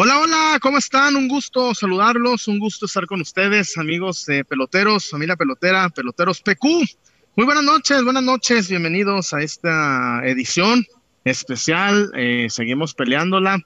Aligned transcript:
Hola, 0.00 0.20
hola, 0.20 0.58
¿cómo 0.62 0.78
están? 0.78 1.16
Un 1.16 1.26
gusto 1.26 1.74
saludarlos, 1.74 2.46
un 2.46 2.60
gusto 2.60 2.86
estar 2.86 3.04
con 3.06 3.20
ustedes, 3.20 3.76
amigos 3.78 4.26
peloteros, 4.48 5.10
familia 5.10 5.34
pelotera, 5.34 5.88
peloteros 5.88 6.40
PQ. 6.40 6.66
Muy 7.34 7.44
buenas 7.44 7.64
noches, 7.64 8.04
buenas 8.04 8.22
noches, 8.22 8.68
bienvenidos 8.68 9.34
a 9.34 9.40
esta 9.42 10.20
edición 10.24 10.86
especial. 11.24 12.12
Eh, 12.14 12.46
seguimos 12.48 12.94
peleándola. 12.94 13.58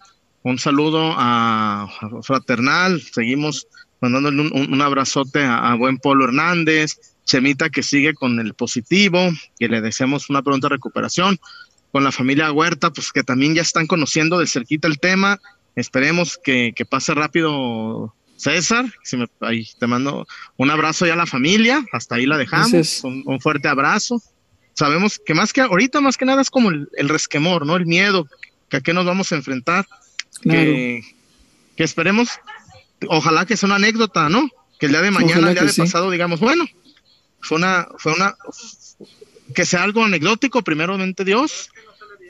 Un 0.42 0.58
saludo 0.58 1.12
a, 1.18 1.86
fraternal, 2.22 3.02
seguimos 3.02 3.66
mandándole 4.00 4.40
un, 4.40 4.80
abrazote 4.80 5.44
a, 5.44 5.74
buen 5.74 5.98
Polo 5.98 6.24
Hernández, 6.24 6.98
Chemita 7.26 7.68
que 7.68 7.82
sigue 7.82 8.14
con 8.14 8.40
el 8.40 8.54
positivo, 8.54 9.28
que 9.58 9.68
le 9.68 9.82
deseamos 9.82 10.30
una 10.30 10.40
pronta 10.40 10.70
recuperación. 10.70 11.38
Con 11.90 12.04
la 12.04 12.10
familia 12.10 12.50
Huerta, 12.50 12.90
pues 12.90 13.12
que 13.12 13.22
también 13.22 13.54
ya 13.54 13.60
están 13.60 13.86
conociendo 13.86 14.38
de 14.38 14.46
cerquita 14.46 14.88
el 14.88 14.98
tema 14.98 15.38
Esperemos 15.74 16.38
que, 16.42 16.74
pase 16.88 17.14
rápido 17.14 18.14
César. 18.36 18.86
Si 19.02 19.16
me, 19.16 19.26
ahí 19.40 19.66
te 19.78 19.86
mando 19.86 20.26
un 20.56 20.70
abrazo 20.70 21.06
ya 21.06 21.14
a 21.14 21.16
la 21.16 21.26
familia. 21.26 21.84
Hasta 21.92 22.16
ahí 22.16 22.26
la 22.26 22.36
dejamos. 22.36 23.02
Un, 23.04 23.40
fuerte 23.40 23.68
abrazo. 23.68 24.22
Sabemos 24.74 25.20
que 25.24 25.34
más 25.34 25.52
que 25.52 25.60
ahorita, 25.60 26.00
más 26.00 26.16
que 26.16 26.24
nada 26.24 26.42
es 26.42 26.50
como 26.50 26.70
el, 26.70 27.08
resquemor, 27.08 27.66
¿no? 27.66 27.76
El 27.76 27.86
miedo 27.86 28.26
que 28.68 28.78
a 28.78 28.80
qué 28.80 28.92
nos 28.92 29.06
vamos 29.06 29.32
a 29.32 29.36
enfrentar. 29.36 29.86
Que, 30.42 31.02
esperemos, 31.76 32.28
ojalá 33.08 33.44
que 33.46 33.56
sea 33.56 33.66
una 33.66 33.76
anécdota, 33.76 34.28
¿no? 34.28 34.48
Que 34.78 34.86
el 34.86 34.92
día 34.92 35.02
de 35.02 35.10
mañana, 35.10 35.48
el 35.48 35.54
día 35.54 35.64
de 35.64 35.74
pasado, 35.74 36.10
digamos, 36.10 36.40
bueno, 36.40 36.66
fue 37.40 37.58
una, 37.58 37.88
fue 37.98 38.14
una, 38.14 38.34
que 39.54 39.64
sea 39.64 39.82
algo 39.82 40.04
anecdótico, 40.04 40.62
primeramente 40.62 41.24
Dios, 41.24 41.70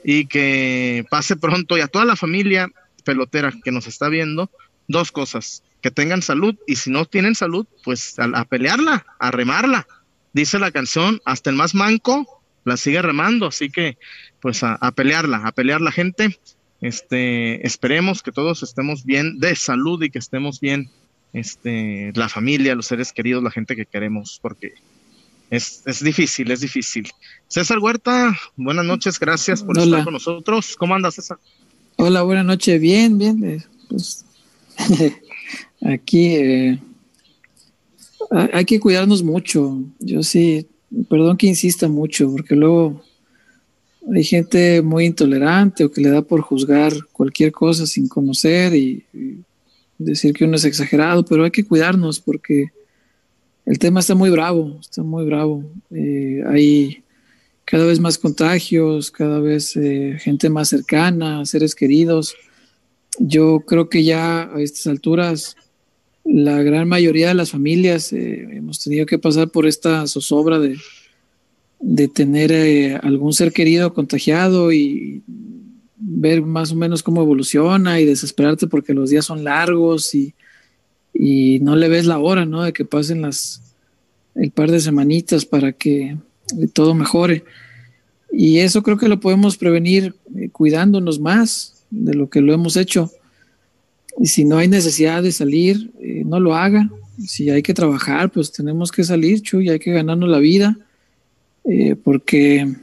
y 0.05 0.27
que 0.27 1.05
pase 1.11 1.37
pronto 1.37 1.77
y 1.77 1.81
a 1.81 1.89
toda 1.89 2.05
la 2.05 2.17
familia 2.17 2.71
pelotera 3.03 3.53
que 3.65 3.73
nos 3.73 3.87
está 3.87 4.09
viendo, 4.09 4.51
dos 4.89 5.13
cosas, 5.13 5.63
que 5.81 5.91
tengan 5.91 6.23
salud 6.23 6.57
y 6.67 6.77
si 6.77 6.91
no 6.91 7.05
tienen 7.05 7.35
salud, 7.35 7.67
pues 7.85 8.15
a, 8.19 8.45
pelearla, 8.45 9.05
a 9.19 9.31
remarla. 9.31 9.87
Dice 10.33 10.59
la 10.59 10.71
canción, 10.71 11.21
hasta 11.25 11.51
el 11.51 11.57
más 11.57 11.75
manco 11.75 12.43
la 12.65 12.77
sigue 12.77 13.03
remando, 13.03 13.47
así 13.47 13.71
que 13.71 13.99
pues 14.41 14.63
a, 14.63 14.79
pelearla, 14.93 15.39
a 15.45 15.53
pelear 15.53 15.81
la 15.81 15.93
gente. 15.93 16.39
Este, 16.81 17.65
esperemos 17.67 18.23
que 18.23 18.33
todos 18.33 18.63
estemos 18.63 19.05
bien 19.05 19.39
de 19.39 19.55
salud 19.55 20.03
y 20.03 20.11
que 20.11 20.19
estemos 20.19 20.61
bien, 20.61 20.91
este, 21.33 22.13
la 22.15 22.29
familia, 22.29 22.75
los 22.75 22.87
seres 22.87 23.13
queridos, 23.13 23.43
la 23.43 23.51
gente 23.51 23.77
que 23.77 23.87
queremos, 23.87 24.39
porque 24.43 24.75
es, 25.51 25.83
es 25.87 26.03
difícil, 26.03 26.51
es 26.51 26.61
difícil. 26.61 27.11
César 27.47 27.79
Huerta, 27.79 28.37
buenas 28.57 28.85
noches, 28.85 29.19
gracias 29.19 29.63
por 29.63 29.79
estar 29.79 30.03
con 30.05 30.15
nosotros. 30.15 30.77
¿Cómo 30.77 30.95
andas, 30.95 31.15
César? 31.17 31.39
Hola, 32.05 32.23
buenas 32.25 32.45
noches. 32.45 32.81
Bien, 32.81 33.17
bien. 33.17 33.45
Eh, 33.45 33.63
pues, 33.89 34.25
aquí 35.83 36.35
eh, 36.35 36.81
hay 38.29 38.65
que 38.65 38.81
cuidarnos 38.81 39.23
mucho. 39.23 39.79
Yo 40.01 40.25
sí, 40.25 40.67
perdón 41.09 41.37
que 41.37 41.47
insista 41.47 41.87
mucho, 41.87 42.29
porque 42.33 42.57
luego 42.57 43.01
hay 44.13 44.25
gente 44.25 44.83
muy 44.83 45.05
intolerante 45.05 45.85
o 45.85 45.93
que 45.93 46.01
le 46.01 46.09
da 46.09 46.23
por 46.23 46.41
juzgar 46.41 46.93
cualquier 47.13 47.53
cosa 47.53 47.87
sin 47.87 48.09
conocer 48.09 48.75
y, 48.75 49.05
decir 49.97 50.35
que 50.35 50.45
uno 50.45 50.57
es 50.57 50.65
exagerado, 50.65 51.25
pero 51.25 51.45
hay 51.45 51.53
que 51.53 51.63
cuidarnos 51.63 52.19
porque 52.19 52.73
el 53.65 53.79
tema 53.79 54.01
está 54.01 54.17
muy 54.17 54.31
bravo, 54.31 54.77
está 54.81 55.05
muy 55.05 55.25
bravo. 55.25 55.63
Eh, 55.93 56.43
hay 56.49 57.02
cada 57.73 57.87
vez 57.87 58.01
más 58.01 58.19
contagios, 58.19 59.11
cada 59.11 59.41
vez 59.41 59.79
eh, 59.79 60.19
gente 60.21 60.51
más 60.51 60.69
cercana, 60.69 61.47
seres 61.47 61.75
queridos. 61.75 62.35
Yo 63.19 63.61
creo 63.61 63.89
que 63.89 64.05
ya 64.05 64.43
a 64.43 64.61
estas 64.61 64.89
alturas 64.89 65.57
la 66.23 66.63
gran 66.63 66.87
mayoría 66.87 67.29
de 67.29 67.35
las 67.35 67.51
familias 67.51 68.13
eh, 68.13 68.47
hemos 68.53 68.85
tenido 68.85 69.07
que 69.07 69.19
pasar 69.19 69.49
por 69.49 69.65
esta 69.65 70.07
zozobra 70.07 70.59
de, 70.59 70.77
de 71.81 72.09
tener 72.09 72.53
eh, 72.53 72.97
algún 72.97 73.33
ser 73.33 73.53
querido 73.55 73.95
contagiado 73.95 74.71
y 74.71 75.23
ver 75.97 76.43
más 76.43 76.73
o 76.73 76.77
menos 76.77 77.03
cómo 77.03 77.23
evoluciona 77.23 78.01
y 78.01 78.05
desesperarte 78.05 78.67
porque 78.67 78.93
los 78.93 79.09
días 79.09 79.25
son 79.25 79.45
largos 79.45 80.15
y, 80.15 80.35
y 81.15 81.59
no 81.61 81.75
le 81.75 81.89
ves 81.89 82.05
la 82.05 82.19
hora, 82.19 82.45
¿no? 82.45 82.65
De 82.65 82.75
que 82.75 82.85
pasen 82.85 83.23
las 83.23 83.63
el 84.35 84.51
par 84.51 84.71
de 84.71 84.81
semanitas 84.81 85.47
para 85.47 85.73
que 85.73 86.19
todo 86.75 86.95
mejore. 86.95 87.45
Y 88.33 88.61
eso 88.61 88.83
creo 88.83 88.97
que 88.97 89.09
lo 89.09 89.21
podemos 89.21 89.59
prevenir 89.59 90.15
eh, 90.35 90.49
cuidándonos 90.51 91.21
más 91.21 91.85
de 91.91 92.15
lo 92.15 92.31
que 92.31 92.41
lo 92.41 92.55
hemos 92.55 92.79
hecho. 92.79 93.11
Y 94.19 94.27
si 94.27 94.45
no 94.45 94.57
hay 94.57 94.69
necesidad 94.69 95.23
de 95.23 95.33
salir, 95.33 95.91
eh, 96.01 96.23
no 96.25 96.41
lo 96.41 96.57
haga. 96.57 96.91
Si 97.19 97.51
hay 97.51 97.63
que 97.63 97.75
trabajar, 97.75 98.31
pues 98.31 98.51
tenemos 98.51 98.91
que 98.91 99.05
salir, 99.05 99.43
Chuy, 99.43 99.69
hay 99.69 99.79
que 99.79 99.93
ganarnos 99.93 100.31
la 100.31 100.39
vida, 100.39 100.79
eh, 101.65 101.95
porque 101.95 102.75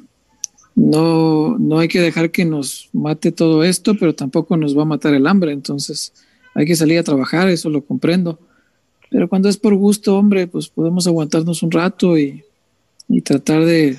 no, 0.75 1.57
no 1.57 1.79
hay 1.79 1.87
que 1.87 1.99
dejar 1.99 2.29
que 2.29 2.45
nos 2.45 2.89
mate 2.93 3.31
todo 3.31 3.63
esto, 3.63 3.95
pero 3.99 4.13
tampoco 4.13 4.55
nos 4.55 4.77
va 4.77 4.83
a 4.83 4.85
matar 4.85 5.15
el 5.15 5.25
hambre. 5.25 5.51
Entonces 5.51 6.13
hay 6.53 6.67
que 6.67 6.75
salir 6.75 6.99
a 6.99 7.03
trabajar, 7.03 7.49
eso 7.49 7.71
lo 7.71 7.83
comprendo. 7.83 8.39
Pero 9.09 9.27
cuando 9.27 9.49
es 9.49 9.57
por 9.57 9.73
gusto, 9.73 10.15
hombre, 10.15 10.45
pues 10.45 10.69
podemos 10.69 11.07
aguantarnos 11.07 11.63
un 11.63 11.71
rato 11.71 12.19
y, 12.19 12.43
y 13.07 13.21
tratar 13.21 13.65
de, 13.65 13.97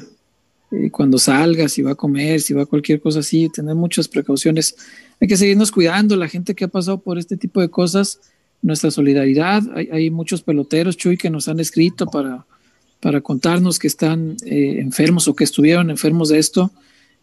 eh, 0.70 0.90
cuando 0.90 1.18
salga, 1.18 1.68
si 1.68 1.82
va 1.82 1.92
a 1.92 1.94
comer, 1.96 2.40
si 2.40 2.54
va 2.54 2.62
a 2.62 2.66
cualquier 2.66 3.00
cosa 3.00 3.20
así, 3.20 3.48
tener 3.48 3.74
muchas 3.74 4.08
precauciones. 4.08 4.76
Hay 5.20 5.26
que 5.26 5.36
seguirnos 5.36 5.72
cuidando, 5.72 6.16
la 6.16 6.28
gente 6.28 6.54
que 6.54 6.64
ha 6.64 6.68
pasado 6.68 7.00
por 7.00 7.18
este 7.18 7.36
tipo 7.36 7.60
de 7.60 7.68
cosas, 7.68 8.20
nuestra 8.62 8.90
solidaridad. 8.90 9.62
Hay, 9.74 10.10
muchos 10.10 10.42
peloteros, 10.42 10.96
Chuy, 10.96 11.16
que 11.16 11.30
nos 11.30 11.48
han 11.48 11.60
escrito 11.60 12.06
para, 12.06 12.46
para 13.00 13.20
contarnos 13.20 13.78
que 13.78 13.88
están 13.88 14.36
eh, 14.44 14.76
enfermos 14.80 15.26
o 15.28 15.34
que 15.34 15.44
estuvieron 15.44 15.90
enfermos 15.90 16.28
de 16.28 16.38
esto. 16.38 16.70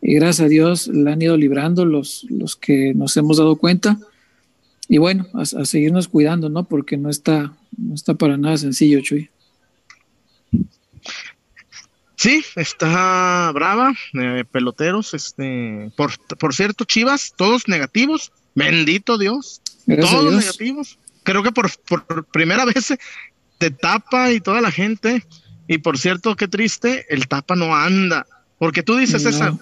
Y 0.02 0.16
gracias 0.16 0.46
a 0.46 0.50
Dios 0.50 0.88
la 0.88 1.14
han 1.14 1.22
ido 1.22 1.38
librando 1.38 1.86
los, 1.86 2.26
los 2.30 2.56
que 2.56 2.94
nos 2.94 3.16
hemos 3.18 3.38
dado 3.38 3.56
cuenta. 3.56 3.98
Y 4.90 4.98
bueno, 4.98 5.28
a, 5.34 5.42
a 5.42 5.66
seguirnos 5.66 6.08
cuidando, 6.08 6.50
¿no? 6.50 6.66
Porque 6.66 6.98
no 6.98 7.10
está, 7.10 7.56
no 7.78 7.96
está 7.96 8.14
para 8.14 8.38
nada 8.38 8.58
sencillo, 8.58 9.02
Chuy. 9.02 9.30
Sí, 12.18 12.44
está 12.56 13.52
brava, 13.54 13.94
eh, 14.14 14.44
peloteros, 14.52 15.14
este, 15.14 15.92
por, 15.96 16.18
por 16.38 16.56
cierto, 16.56 16.84
Chivas, 16.84 17.32
todos 17.38 17.68
negativos, 17.68 18.32
bendito 18.56 19.20
Dios, 19.20 19.62
todos 19.86 20.34
negativos. 20.34 20.98
Creo 21.22 21.44
que 21.44 21.52
por, 21.52 21.70
por 21.88 22.26
primera 22.26 22.66
vez 22.66 22.98
te 23.60 23.70
tapa 23.70 24.32
y 24.32 24.40
toda 24.40 24.62
la 24.62 24.72
gente, 24.72 25.24
y 25.68 25.78
por 25.78 26.00
cierto, 26.00 26.36
qué 26.36 26.48
triste, 26.48 27.06
el 27.10 27.28
tapa 27.28 27.56
no 27.56 27.76
anda, 27.76 28.26
porque 28.58 28.82
tú 28.82 28.96
dices 28.98 29.24
esa, 29.24 29.56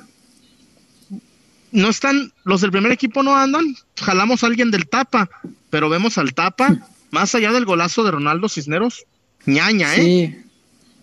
no 1.73 1.89
están, 1.89 2.31
los 2.45 2.61
del 2.61 2.71
primer 2.71 2.93
equipo 2.93 3.21
no 3.21 3.35
andan, 3.35 3.65
jalamos 3.97 4.43
a 4.43 4.47
alguien 4.47 4.71
del 4.71 4.87
tapa, 4.87 5.29
pero 5.69 5.89
vemos 5.89 6.17
al 6.17 6.33
tapa, 6.33 6.87
más 7.11 7.35
allá 7.35 7.51
del 7.51 7.65
golazo 7.65 8.05
de 8.05 8.11
Ronaldo 8.11 8.47
Cisneros, 8.47 9.03
ñaña, 9.45 9.93
¿eh? 9.97 10.44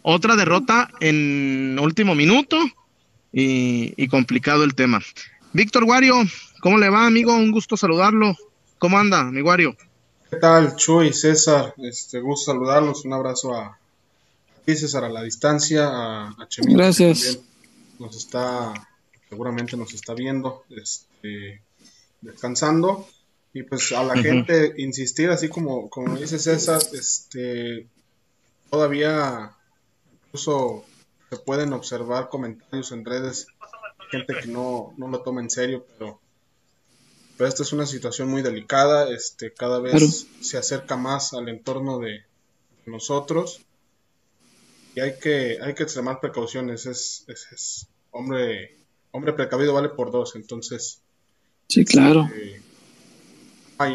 Otra 0.03 0.35
derrota 0.35 0.91
en 1.01 1.79
último 1.81 2.15
minuto 2.17 2.59
y, 3.33 4.09
complicado 4.09 4.65
el 4.65 4.75
tema. 4.75 5.01
Víctor 5.53 5.85
Guario, 5.85 6.17
¿cómo 6.61 6.79
le 6.79 6.89
va, 6.89 7.07
amigo? 7.07 7.35
Un 7.35 7.53
gusto 7.53 7.77
saludarlo. 7.77 8.37
¿Cómo 8.79 8.99
anda, 8.99 9.25
mi 9.25 9.41
Guario? 9.41 9.77
¿Qué 10.29 10.39
tal, 10.39 10.75
Chuy, 10.75 11.13
César? 11.13 11.75
Este, 11.79 12.19
gusto 12.21 12.53
saludarlos. 12.53 13.05
Un 13.05 13.13
abrazo 13.13 13.55
a 13.55 13.79
ti, 14.65 14.75
César, 14.75 15.05
a 15.05 15.09
la 15.09 15.23
distancia, 15.23 15.87
a, 15.87 16.29
a 16.31 16.49
Gracias. 16.59 17.39
nos 18.01 18.17
está, 18.17 18.73
seguramente 19.29 19.77
nos 19.77 19.95
está 19.95 20.15
viendo, 20.15 20.65
este, 20.71 21.63
descansando. 22.21 23.07
Y 23.55 23.63
pues 23.63 23.93
a 23.93 24.03
la 24.03 24.17
gente 24.17 24.75
insistir, 24.79 25.31
así 25.31 25.49
como, 25.49 25.89
como 25.91 26.17
dice 26.17 26.39
César, 26.39 26.81
este, 26.93 27.87
todavía 28.71 29.53
incluso 30.33 30.83
se 31.29 31.37
pueden 31.37 31.75
observar 31.75 32.31
comentarios 32.31 32.91
en 32.93 33.05
redes, 33.05 33.47
gente 34.11 34.35
que 34.41 34.47
no, 34.47 34.95
no 34.97 35.09
lo 35.09 35.21
toma 35.21 35.43
en 35.43 35.51
serio, 35.51 35.85
pero, 35.99 36.21
pero 37.37 37.49
esta 37.49 37.63
es 37.63 37.73
una 37.75 37.85
situación 37.85 38.31
muy 38.31 38.41
delicada, 38.41 39.11
este, 39.11 39.53
cada 39.53 39.79
vez 39.79 40.27
se 40.41 40.57
acerca 40.57 40.97
más 40.97 41.35
al 41.35 41.51
entorno 41.51 41.99
de 41.99 42.25
nosotros 42.87 43.61
y 44.95 45.01
hay 45.01 45.19
que, 45.19 45.59
hay 45.61 45.75
que 45.75 45.83
extremar 45.83 46.19
precauciones, 46.19 46.87
es, 46.87 47.27
es, 47.29 47.87
hombre, 48.11 48.79
hombre 49.11 49.35
precavido 49.35 49.75
vale 49.75 49.91
por 49.91 50.11
dos, 50.11 50.35
entonces... 50.35 51.03
Sí, 51.69 51.85
claro. 51.85 52.27
Este, 52.35 52.63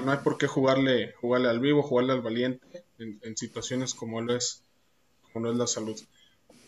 no 0.03 0.11
hay 0.11 0.17
por 0.23 0.37
qué 0.37 0.45
jugarle, 0.45 1.13
jugarle 1.13 1.49
al 1.49 1.59
vivo, 1.59 1.81
jugarle 1.81 2.13
al 2.13 2.21
valiente 2.21 2.83
en, 2.99 3.19
en 3.23 3.35
situaciones 3.35 3.95
como 3.95 4.21
lo 4.21 4.35
es, 4.35 4.61
como 5.33 5.47
no 5.47 5.51
es 5.51 5.57
la 5.57 5.65
salud. 5.65 5.99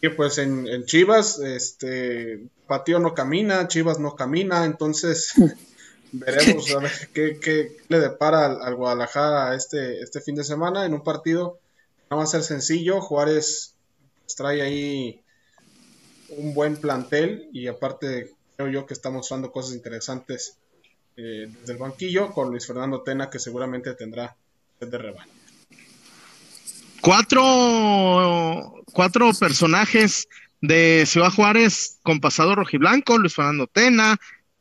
Y 0.02 0.10
pues 0.10 0.38
en, 0.38 0.86
Chivas, 0.86 1.40
este, 1.40 2.48
Patio 2.68 3.00
no 3.00 3.14
camina, 3.14 3.68
Chivas 3.68 4.00
no 4.00 4.16
camina, 4.16 4.66
entonces, 4.66 5.34
veremos 6.12 6.74
a 6.74 6.80
ver 6.80 6.92
qué, 7.14 7.78
le 7.90 8.00
depara 8.00 8.46
al, 8.46 8.76
Guadalajara 8.76 9.56
este, 9.56 10.02
este 10.02 10.22
fin 10.22 10.36
de 10.36 10.44
semana 10.44 10.86
en 10.86 10.94
un 10.94 11.04
partido. 11.04 11.60
No 12.10 12.18
va 12.18 12.24
a 12.24 12.28
ser 12.28 12.44
sencillo. 12.44 13.02
Juárez 13.02 13.76
trae 14.36 14.62
ahí 14.62 15.22
un 16.30 16.54
buen 16.54 16.78
plantel 16.78 17.50
y 17.52 17.68
aparte 17.68 18.34
creo 18.56 18.70
yo 18.70 18.86
que 18.86 18.94
está 18.94 19.10
mostrando 19.10 19.52
cosas 19.52 19.74
interesantes 19.74 20.58
eh, 21.18 21.52
desde 21.60 21.74
el 21.74 21.80
banquillo 21.80 22.32
con 22.32 22.50
Luis 22.50 22.66
Fernando 22.66 23.02
Tena 23.02 23.30
que 23.30 23.40
seguramente 23.40 23.94
tendrá 23.96 24.36
de 24.80 24.98
rebaño. 24.98 25.39
Cuatro, 27.02 28.84
cuatro 28.92 29.32
personajes 29.34 30.28
de 30.62 31.06
Ciudad 31.06 31.32
Juárez 31.32 32.00
con 32.04 32.20
pasado 32.20 32.56
rojiblanco, 32.56 33.18
Luis 33.18 33.34
Fernando 33.34 33.68
Tena, 33.68 34.18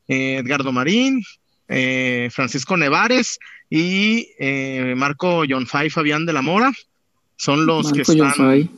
eh, 0.07 0.37
Edgardo 0.37 0.71
Marín, 0.71 1.23
eh, 1.67 2.29
Francisco 2.31 2.77
Nevares 2.77 3.39
y 3.69 4.29
eh, 4.39 4.93
Marco 4.95 5.43
John 5.47 5.67
Fay 5.67 5.89
Fabián 5.89 6.25
de 6.25 6.33
la 6.33 6.41
Mora. 6.41 6.71
Son 7.35 7.65
los 7.65 7.91
que 7.93 8.01
están. 8.01 8.69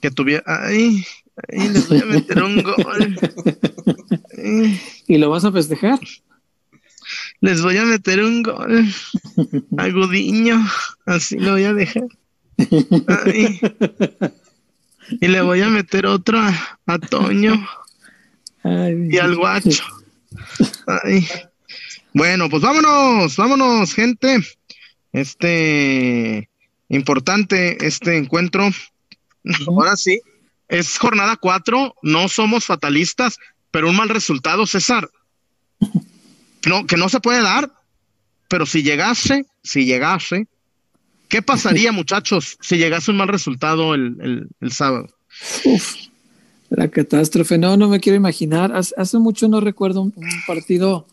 Que 0.00 0.10
tuvieron. 0.10 0.44
Ay, 0.46 1.04
ay, 1.48 1.68
les 1.68 1.88
voy 1.88 2.00
a 2.00 2.04
meter 2.04 2.42
un 2.42 2.62
gol. 2.62 3.18
¿Y 5.06 5.18
lo 5.18 5.30
vas 5.30 5.44
a 5.44 5.52
festejar? 5.52 5.98
Les 7.40 7.62
voy 7.62 7.76
a 7.78 7.84
meter 7.84 8.22
un 8.22 8.42
gol. 8.42 8.86
Agudiño. 9.78 10.62
Así 11.06 11.38
lo 11.38 11.52
voy 11.52 11.64
a 11.64 11.72
dejar. 11.72 12.08
Y 15.20 15.28
le 15.28 15.40
voy 15.40 15.60
a 15.60 15.68
meter 15.68 16.06
otro 16.06 16.40
a, 16.40 16.98
Toño 16.98 17.64
y 18.64 19.18
al 19.18 19.36
guacho. 19.36 19.84
Bueno, 22.12 22.50
pues 22.50 22.62
vámonos, 22.62 23.36
vámonos, 23.36 23.94
gente. 23.94 24.40
Este 25.12 26.48
importante 26.88 27.86
este 27.86 28.16
encuentro. 28.16 28.68
Ahora 29.68 29.96
sí, 29.96 30.20
es 30.68 30.98
jornada 30.98 31.36
cuatro, 31.36 31.94
no 32.02 32.28
somos 32.28 32.64
fatalistas, 32.64 33.38
pero 33.70 33.88
un 33.88 33.96
mal 33.96 34.08
resultado, 34.08 34.66
César. 34.66 35.08
No, 36.66 36.86
que 36.86 36.96
no 36.96 37.08
se 37.08 37.20
puede 37.20 37.42
dar, 37.42 37.70
pero 38.48 38.66
si 38.66 38.82
llegase, 38.82 39.46
si 39.62 39.84
llegase, 39.84 40.48
¿Qué 41.28 41.42
pasaría, 41.42 41.92
muchachos, 41.92 42.56
si 42.60 42.76
llegase 42.76 43.10
un 43.10 43.16
mal 43.16 43.28
resultado 43.28 43.94
el, 43.94 44.48
sábado? 44.70 45.08
Uf, 45.64 45.94
la 46.70 46.88
catástrofe. 46.88 47.58
No, 47.58 47.76
no 47.76 47.88
me 47.88 48.00
quiero 48.00 48.16
imaginar. 48.16 48.72
Hace, 48.72 49.18
mucho 49.18 49.48
no 49.48 49.60
recuerdo 49.60 50.02
un, 50.02 50.14
partido, 50.46 51.06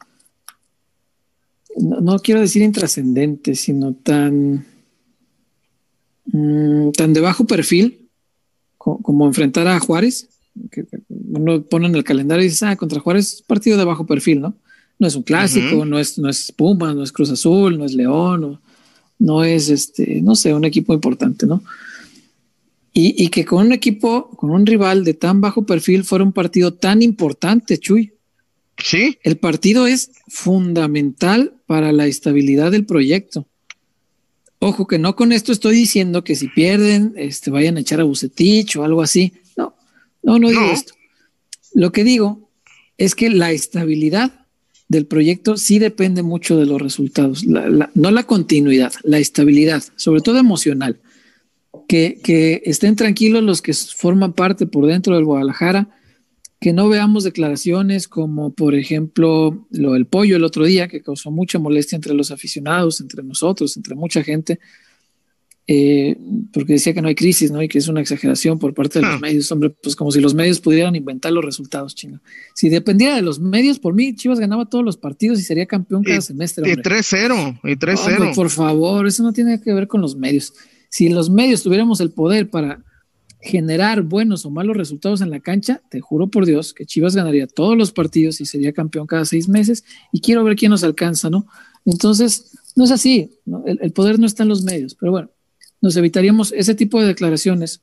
no, 1.77 2.19
quiero 2.19 2.41
decir 2.41 2.61
intrascendente, 2.61 3.55
sino 3.55 3.93
tan, 3.95 4.65
mm, 6.25 6.91
tan 6.91 7.13
de 7.13 7.21
bajo 7.21 7.45
perfil 7.45 8.09
como, 8.77 9.25
enfrentar 9.25 9.67
a 9.67 9.79
Juárez. 9.79 10.29
Que 10.69 10.85
uno 11.09 11.63
pone 11.63 11.87
en 11.87 11.95
el 11.95 12.03
calendario 12.03 12.45
y 12.45 12.49
dice, 12.49 12.67
ah, 12.67 12.75
contra 12.75 12.99
Juárez, 12.99 13.43
partido 13.47 13.77
de 13.77 13.85
bajo 13.85 14.05
perfil, 14.05 14.41
¿no? 14.41 14.55
No 14.99 15.07
es 15.07 15.15
un 15.15 15.23
clásico, 15.23 15.83
no, 15.85 15.97
es, 15.97 16.19
no 16.19 16.29
es 16.29 16.51
Puma, 16.51 16.93
no 16.93 17.01
es 17.01 17.11
Cruz 17.11 17.31
Azul, 17.31 17.79
no 17.79 17.85
es 17.85 17.93
León, 17.93 18.41
no, 18.41 18.61
no 19.23 19.45
es, 19.45 19.69
este, 19.69 20.21
no 20.21 20.35
sé, 20.35 20.53
un 20.53 20.65
equipo 20.65 20.93
importante, 20.93 21.47
¿no? 21.47 21.63
Y, 22.95 23.29
que 23.29 23.43
con 23.43 23.65
un 23.65 23.73
equipo, 23.73 24.29
con 24.35 24.51
un 24.51 24.67
rival 24.67 25.03
de 25.03 25.15
tan 25.15 25.41
bajo 25.41 25.65
perfil, 25.65 26.03
fuera 26.03 26.23
un 26.23 26.31
partido 26.31 26.75
tan 26.75 27.01
importante, 27.01 27.79
Chuy. 27.79 28.13
Sí. 28.77 29.17
El 29.23 29.37
partido 29.37 29.87
es 29.87 30.11
fundamental 30.27 31.55
para 31.65 31.91
la 31.91 32.05
estabilidad 32.05 32.69
del 32.69 32.85
proyecto. 32.85 33.47
Ojo 34.59 34.85
que 34.85 34.99
no 34.99 35.15
con 35.15 35.31
esto 35.31 35.51
estoy 35.51 35.75
diciendo 35.75 36.23
que 36.23 36.35
si 36.35 36.49
pierden, 36.49 37.13
este, 37.15 37.49
vayan 37.49 37.77
a 37.77 37.79
echar 37.79 37.99
a 37.99 38.03
Bucetich 38.03 38.75
o 38.75 38.83
algo 38.83 39.01
así. 39.01 39.33
No, 39.57 39.73
no, 40.21 40.37
no 40.37 40.49
digo 40.49 40.69
esto. 40.71 40.93
Lo 41.73 41.91
que 41.91 42.03
digo 42.03 42.51
es 42.99 43.15
que 43.15 43.31
la 43.31 43.51
estabilidad 43.51 44.42
del 44.87 45.05
proyecto 45.05 45.57
sí 45.57 45.79
depende 45.79 46.23
mucho 46.23 46.57
de 46.57 46.65
los 46.65 46.81
resultados, 46.81 47.45
no 47.45 48.11
la 48.11 48.23
continuidad, 48.23 48.93
la 49.03 49.17
estabilidad, 49.17 49.83
sobre 49.95 50.21
todo 50.21 50.37
emocional. 50.37 50.99
Que, 51.87 52.19
que, 52.23 52.61
estén 52.65 52.95
tranquilos 52.95 53.43
los 53.43 53.61
que 53.61 53.73
forman 53.73 54.33
parte 54.33 54.67
por 54.67 54.85
dentro 54.85 55.15
del 55.15 55.25
Guadalajara, 55.25 55.89
que 56.63 56.71
no 56.71 56.87
veamos 56.87 57.23
declaraciones 57.23 58.07
como, 58.07 58.53
por 58.53 58.75
ejemplo, 58.75 59.67
lo 59.71 59.93
del 59.93 60.05
pollo 60.05 60.37
el 60.37 60.43
otro 60.43 60.65
día, 60.65 60.87
que 60.87 61.01
causó 61.01 61.29
mucha 61.29 61.59
molestia 61.59 61.95
entre 61.95 62.13
los 62.13 62.31
aficionados, 62.31 63.01
entre 63.01 63.23
nosotros, 63.23 63.75
entre 63.75 63.95
mucha 63.95 64.23
gente, 64.23 64.59
eh, 65.65 66.17
porque 66.51 66.73
decía 66.73 66.93
que 66.93 67.01
no 67.01 67.07
hay 67.07 67.15
crisis, 67.15 67.49
¿no? 67.49 67.61
Y 67.61 67.69
que 67.69 67.77
es 67.77 67.87
una 67.87 68.01
exageración 68.01 68.59
por 68.59 68.73
parte 68.73 68.99
de 68.99 69.05
los 69.05 69.15
ah. 69.15 69.19
medios, 69.19 69.49
hombre, 69.51 69.69
pues 69.69 69.95
como 69.95 70.11
si 70.11 70.19
los 70.19 70.33
medios 70.33 70.59
pudieran 70.59 70.95
inventar 70.95 71.31
los 71.31 71.43
resultados, 71.43 71.95
chinga. 71.95 72.21
Si 72.53 72.67
dependiera 72.67 73.15
de 73.15 73.21
los 73.21 73.39
medios, 73.39 73.79
por 73.79 73.93
mí, 73.93 74.13
Chivas 74.13 74.39
ganaba 74.39 74.65
todos 74.65 74.83
los 74.83 74.97
partidos 74.97 75.39
y 75.39 75.43
sería 75.43 75.65
campeón 75.65 76.03
cada 76.03 76.19
semestre. 76.19 76.69
Y 76.69 76.75
3-0, 76.75 77.59
y 77.63 77.75
3-0. 77.75 78.35
por 78.35 78.49
favor, 78.49 79.07
eso 79.07 79.23
no 79.23 79.31
tiene 79.31 79.61
que 79.61 79.73
ver 79.73 79.87
con 79.87 80.01
los 80.01 80.17
medios. 80.17 80.53
Si 80.89 81.07
los 81.07 81.29
medios 81.29 81.63
tuviéramos 81.63 82.01
el 82.01 82.11
poder 82.11 82.49
para 82.49 82.83
generar 83.39 84.01
buenos 84.01 84.45
o 84.45 84.49
malos 84.49 84.75
resultados 84.75 85.21
en 85.21 85.29
la 85.29 85.39
cancha, 85.39 85.81
te 85.89 86.01
juro 86.01 86.27
por 86.27 86.45
Dios 86.45 86.73
que 86.73 86.85
Chivas 86.85 87.15
ganaría 87.15 87.47
todos 87.47 87.77
los 87.77 87.93
partidos 87.93 88.41
y 88.41 88.45
sería 88.45 88.73
campeón 88.73 89.07
cada 89.07 89.23
seis 89.23 89.47
meses. 89.47 89.85
Y 90.11 90.19
quiero 90.19 90.43
ver 90.43 90.57
quién 90.57 90.71
nos 90.71 90.83
alcanza, 90.83 91.29
¿no? 91.29 91.47
Entonces, 91.85 92.51
no 92.75 92.83
es 92.83 92.91
así, 92.91 93.31
el 93.65 93.91
poder 93.91 94.19
no 94.19 94.25
está 94.25 94.43
en 94.43 94.49
los 94.49 94.63
medios, 94.63 94.95
pero 94.95 95.11
bueno 95.13 95.29
nos 95.83 95.97
evitaríamos 95.97 96.53
ese 96.55 96.75
tipo 96.75 97.01
de 97.01 97.07
declaraciones, 97.07 97.81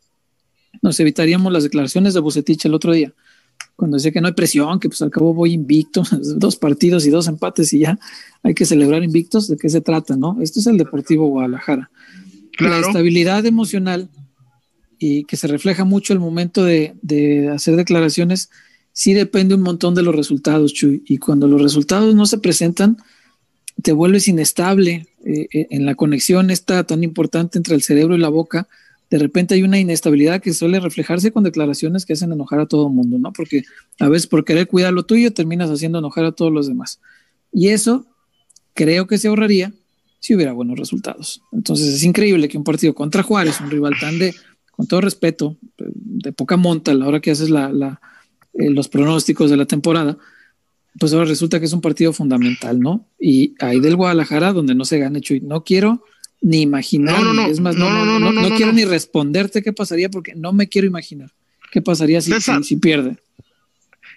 nos 0.80 0.98
evitaríamos 1.00 1.52
las 1.52 1.64
declaraciones 1.64 2.14
de 2.14 2.20
Bucetich 2.20 2.64
el 2.64 2.72
otro 2.72 2.92
día, 2.92 3.12
cuando 3.76 3.98
decía 3.98 4.10
que 4.10 4.22
no 4.22 4.28
hay 4.28 4.32
presión, 4.32 4.80
que 4.80 4.88
pues 4.88 5.02
al 5.02 5.10
cabo 5.10 5.34
voy 5.34 5.52
invicto, 5.52 6.02
dos 6.36 6.56
partidos 6.56 7.04
y 7.04 7.10
dos 7.10 7.28
empates 7.28 7.74
y 7.74 7.80
ya 7.80 7.98
hay 8.42 8.54
que 8.54 8.64
celebrar 8.64 9.04
invictos, 9.04 9.48
¿de 9.48 9.58
qué 9.58 9.68
se 9.68 9.82
trata? 9.82 10.16
no? 10.16 10.38
Esto 10.40 10.60
es 10.60 10.66
el 10.66 10.78
Deportivo 10.78 11.28
Guadalajara. 11.28 11.90
La 12.58 12.78
estabilidad 12.78 13.44
emocional 13.44 14.08
y 14.98 15.24
que 15.24 15.36
se 15.36 15.46
refleja 15.46 15.84
mucho 15.84 16.14
el 16.14 16.20
momento 16.20 16.64
de, 16.64 17.50
hacer 17.54 17.76
declaraciones, 17.76 18.48
sí 18.94 19.12
depende 19.12 19.54
un 19.54 19.62
montón 19.62 19.94
de 19.94 20.02
los 20.02 20.14
resultados, 20.14 20.72
Chuy. 20.72 21.02
Y 21.06 21.18
cuando 21.18 21.46
los 21.48 21.60
resultados 21.60 22.14
no 22.14 22.24
se 22.24 22.38
presentan, 22.38 22.96
te 23.82 23.92
vuelves 23.92 24.26
inestable 24.26 25.06
eh, 25.24 25.48
eh, 25.52 25.66
en 25.70 25.84
la 25.84 25.94
conexión 25.94 26.50
esta 26.50 26.84
tan 26.84 27.04
importante 27.04 27.58
entre 27.58 27.74
el 27.74 27.82
cerebro 27.82 28.14
y 28.14 28.18
la 28.18 28.28
boca. 28.28 28.68
De 29.10 29.18
repente 29.18 29.54
hay 29.54 29.62
una 29.62 29.78
inestabilidad 29.78 30.40
que 30.40 30.54
suele 30.54 30.80
reflejarse 30.80 31.32
con 31.32 31.44
declaraciones 31.44 32.06
que 32.06 32.12
hacen 32.14 32.32
enojar 32.32 32.60
a 32.60 32.66
todo 32.66 32.86
el 32.86 32.94
mundo, 32.94 33.18
¿no? 33.18 33.32
Porque 33.32 33.64
a 33.98 34.08
veces 34.08 34.26
por 34.26 34.44
querer 34.44 34.66
cuidar 34.66 34.92
lo 34.92 35.04
tuyo 35.04 35.32
terminas 35.32 35.68
haciendo 35.68 35.98
enojar 35.98 36.24
a 36.24 36.32
todos 36.32 36.52
los 36.52 36.68
demás. 36.68 37.00
Y 37.52 37.68
eso 37.68 38.06
creo 38.74 39.06
que 39.06 39.18
se 39.18 39.28
ahorraría 39.28 39.72
si 40.20 40.34
hubiera 40.34 40.52
buenos 40.52 40.78
resultados. 40.78 41.42
Entonces 41.52 41.94
es 41.94 42.04
increíble 42.04 42.48
que 42.48 42.58
un 42.58 42.64
partido 42.64 42.94
contra 42.94 43.22
Juárez, 43.22 43.60
un 43.60 43.70
rival 43.70 43.94
tan 44.00 44.18
de, 44.18 44.34
con 44.70 44.86
todo 44.86 45.00
respeto, 45.00 45.56
de 45.76 46.32
poca 46.32 46.56
monta 46.56 46.92
a 46.92 46.94
la 46.94 47.06
hora 47.06 47.20
que 47.20 47.32
haces 47.32 47.50
eh, 47.50 48.70
los 48.70 48.88
pronósticos 48.88 49.50
de 49.50 49.56
la 49.56 49.66
temporada, 49.66 50.16
pues 50.98 51.12
ahora 51.12 51.26
resulta 51.26 51.60
que 51.60 51.66
es 51.66 51.72
un 51.72 51.80
partido 51.80 52.12
fundamental, 52.12 52.80
¿no? 52.80 53.06
Y 53.18 53.54
ahí 53.60 53.80
del 53.80 53.96
Guadalajara, 53.96 54.52
donde 54.52 54.74
no 54.74 54.84
se 54.84 54.98
gane, 54.98 55.20
Chuy, 55.20 55.40
no 55.40 55.64
quiero 55.64 56.04
ni 56.42 56.62
imaginar, 56.62 57.22
no, 57.22 57.34
no, 57.34 57.46
es 57.46 57.60
más, 57.60 57.76
no, 57.76 57.90
no, 57.90 58.18
no, 58.18 58.32
no, 58.32 58.56
quiero 58.56 58.72
ni 58.72 58.84
responderte 58.84 59.62
qué 59.62 59.72
pasaría 59.72 60.08
porque 60.08 60.34
no 60.34 60.52
me 60.52 60.68
quiero 60.68 60.86
imaginar 60.86 61.30
qué 61.70 61.80
pasaría 61.82 62.20
si, 62.20 62.32
si, 62.62 62.76
pierde. 62.76 63.16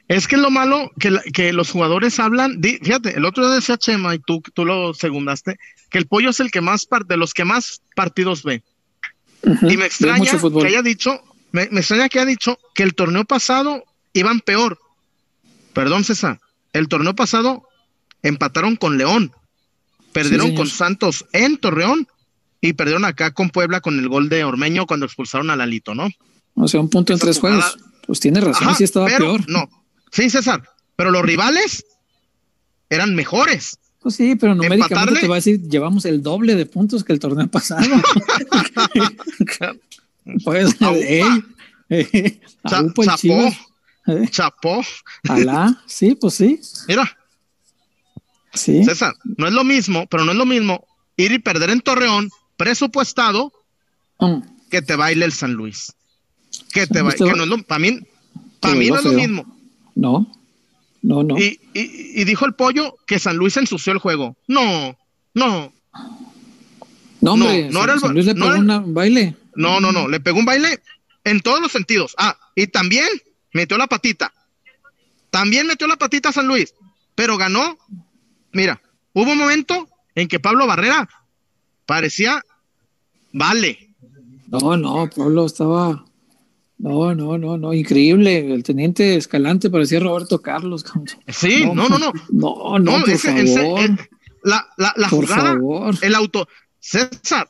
Es 0.08 0.28
que 0.28 0.38
lo 0.38 0.50
malo 0.52 0.92
que, 1.00 1.16
que 1.34 1.54
los 1.54 1.72
jugadores 1.72 2.20
hablan, 2.20 2.62
fíjate, 2.62 3.16
el 3.16 3.26
otro 3.26 3.46
día 3.46 3.56
decía 3.56 3.78
Chema 3.78 4.16
y 4.16 4.20
tú, 4.20 4.42
tú 4.54 4.66
lo 4.66 4.94
segundaste, 4.94 5.58
que 5.90 5.98
el 5.98 6.08
pollo 6.08 6.32
es 6.32 6.40
el 6.40 6.52
que 6.52 6.62
más 6.62 6.88
de 7.08 7.18
los 7.18 7.34
que 7.34 7.46
más 7.46 7.82
partidos 7.96 8.44
ve. 8.44 8.64
y 9.44 9.78
me 9.78 9.86
extraña 9.86 10.32
que 10.40 10.68
haya 10.68 10.82
dicho, 10.82 11.22
me, 11.52 11.68
me 11.72 11.80
extraña 11.80 12.10
que 12.10 12.20
haya 12.20 12.30
dicho 12.30 12.58
que 12.74 12.84
el 12.84 12.96
torneo 12.96 13.26
pasado 13.26 13.84
iban 14.14 14.40
peor. 14.42 14.80
Perdón, 15.74 16.04
César. 16.04 16.40
El 16.74 16.88
torneo 16.88 17.16
pasado 17.16 17.68
empataron 18.24 18.76
con 18.76 18.98
León, 18.98 19.32
perdieron 20.12 20.56
con 20.56 20.68
Santos 20.68 21.26
en 21.32 21.58
Torreón 21.58 22.08
y 22.62 22.74
perdieron 22.74 23.06
acá 23.06 23.32
con 23.32 23.50
Puebla 23.50 23.82
con 23.82 24.00
el 24.00 24.10
gol 24.10 24.30
de 24.30 24.44
Ormeño 24.44 24.88
cuando 24.88 25.06
expulsaron 25.06 25.50
a 25.50 25.56
Lalito, 25.56 25.94
¿no? 25.94 26.10
O 26.56 26.68
sea, 26.68 26.80
un 26.80 26.90
punto 26.90 27.14
en 27.14 27.20
tres 27.20 27.40
juegos. 27.40 27.78
Pues 28.06 28.20
tiene 28.20 28.42
razón, 28.42 28.76
sí 28.76 28.84
estaba 28.84 29.08
peor. 29.08 29.48
No, 29.50 29.70
sí, 30.12 30.30
César, 30.30 30.64
pero 30.96 31.12
los 31.12 31.24
rivales 31.24 31.86
eran 32.90 33.16
mejores. 33.16 33.78
Pues 34.00 34.16
sí, 34.16 34.36
pero 34.36 34.54
numéricamente 34.54 35.22
te 35.22 35.28
va 35.28 35.36
a 35.36 35.38
decir, 35.38 35.62
llevamos 35.62 36.04
el 36.06 36.22
doble 36.22 36.56
de 36.56 36.66
puntos 36.66 37.04
que 37.04 37.14
el 37.14 37.20
torneo 37.20 37.48
pasado. 37.48 37.86
pues, 40.44 40.76
hey, 40.80 41.24
hey, 41.90 42.42
Chapó, 42.68 43.04
¿Eh? 44.08 44.28
Chapó. 44.30 44.84
Alá, 45.30 45.82
sí, 45.88 46.16
pues 46.16 46.36
sí. 46.36 46.60
Mira. 46.88 47.18
César, 48.54 49.16
no 49.38 49.48
es 49.48 49.54
lo 49.54 49.64
mismo, 49.64 50.06
pero 50.08 50.26
no 50.26 50.32
es 50.32 50.38
lo 50.38 50.46
mismo 50.46 50.86
ir 51.18 51.32
y 51.32 51.40
perder 51.40 51.70
en 51.70 51.82
Torreón, 51.82 52.30
presupuestado, 52.58 53.52
mm. 54.20 54.42
que 54.70 54.82
te 54.82 54.96
baile 54.96 55.26
el 55.26 55.32
San 55.32 55.54
Luis. 55.54 55.94
Que 56.72 56.88
te 56.88 57.02
baile, 57.02 57.18
que 57.18 57.34
no 57.34 57.44
es 57.44 57.50
lo, 57.50 57.64
para 57.64 57.80
mí, 57.80 58.00
para 58.60 58.76
mí 58.76 58.90
no 58.90 58.98
es 58.98 59.04
lo 59.04 59.14
mismo. 59.14 59.58
No, 59.96 60.32
no, 61.02 61.24
no. 61.24 61.38
Y, 61.38 61.60
y, 61.74 62.24
dijo 62.24 62.46
el 62.46 62.54
pollo 62.54 62.98
que 63.06 63.20
San 63.20 63.38
Luis 63.38 63.58
ensució 63.58 63.94
el 63.94 64.00
juego. 64.00 64.38
No, 64.48 64.98
no. 65.34 65.74
No, 67.22 67.34
hombre, 67.34 67.70
no, 67.72 67.84
era 67.84 67.94
el, 67.94 68.00
San 68.00 68.14
Luis 68.14 68.26
le 68.26 68.36
pegó 68.36 68.56
un 68.56 68.94
baile. 68.94 69.36
No, 69.56 69.80
no, 69.80 69.92
no, 69.92 70.08
le 70.08 70.20
pegó 70.20 70.40
un 70.40 70.46
baile 70.46 70.82
en 71.24 71.42
todos 71.42 71.60
los 71.62 71.72
sentidos. 71.72 72.16
Ah, 72.18 72.38
y 72.56 72.68
también 72.68 73.08
metió 73.54 73.78
la 73.78 73.88
patita. 73.88 74.34
También 75.30 75.68
metió 75.68 75.88
la 75.88 75.96
patita 75.96 76.30
a 76.30 76.34
San 76.34 76.48
Luis, 76.48 76.76
pero 77.16 77.38
ganó. 77.38 77.78
Mira, 78.52 78.82
hubo 79.14 79.32
un 79.32 79.38
momento 79.38 79.88
en 80.16 80.28
que 80.28 80.40
Pablo 80.40 80.68
Barrera 80.68 81.10
parecía 81.86 82.44
vale. 83.32 83.96
No, 84.48 84.78
no, 84.78 85.10
Pablo 85.10 85.46
estaba. 85.46 86.06
No, 86.78 87.16
no, 87.16 87.38
no, 87.38 87.58
no, 87.58 87.74
increíble. 87.74 88.54
El 88.54 88.64
teniente 88.64 89.16
Escalante 89.16 89.70
parecía 89.70 90.00
Roberto 90.00 90.42
Carlos. 90.42 90.86
Sí, 91.28 91.66
no, 91.66 91.88
no, 91.88 91.98
no. 91.98 92.12
No, 92.30 92.80
no, 92.80 93.04
por 93.04 93.18
favor. 93.18 93.90
la, 94.44 94.68
la, 94.78 94.94
la 94.96 95.10
jugada, 95.10 95.58
el 96.02 96.16
auto. 96.16 96.48
César, 96.80 97.48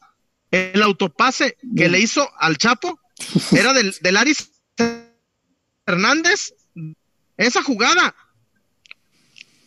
el 0.51 0.83
autopase 0.83 1.57
que 1.75 1.89
le 1.89 1.99
hizo 1.99 2.29
al 2.37 2.57
Chapo 2.57 2.99
era 3.51 3.73
del, 3.73 3.95
del 4.01 4.17
Aris 4.17 4.51
Hernández. 5.85 6.53
Esa 7.37 7.63
jugada 7.63 8.15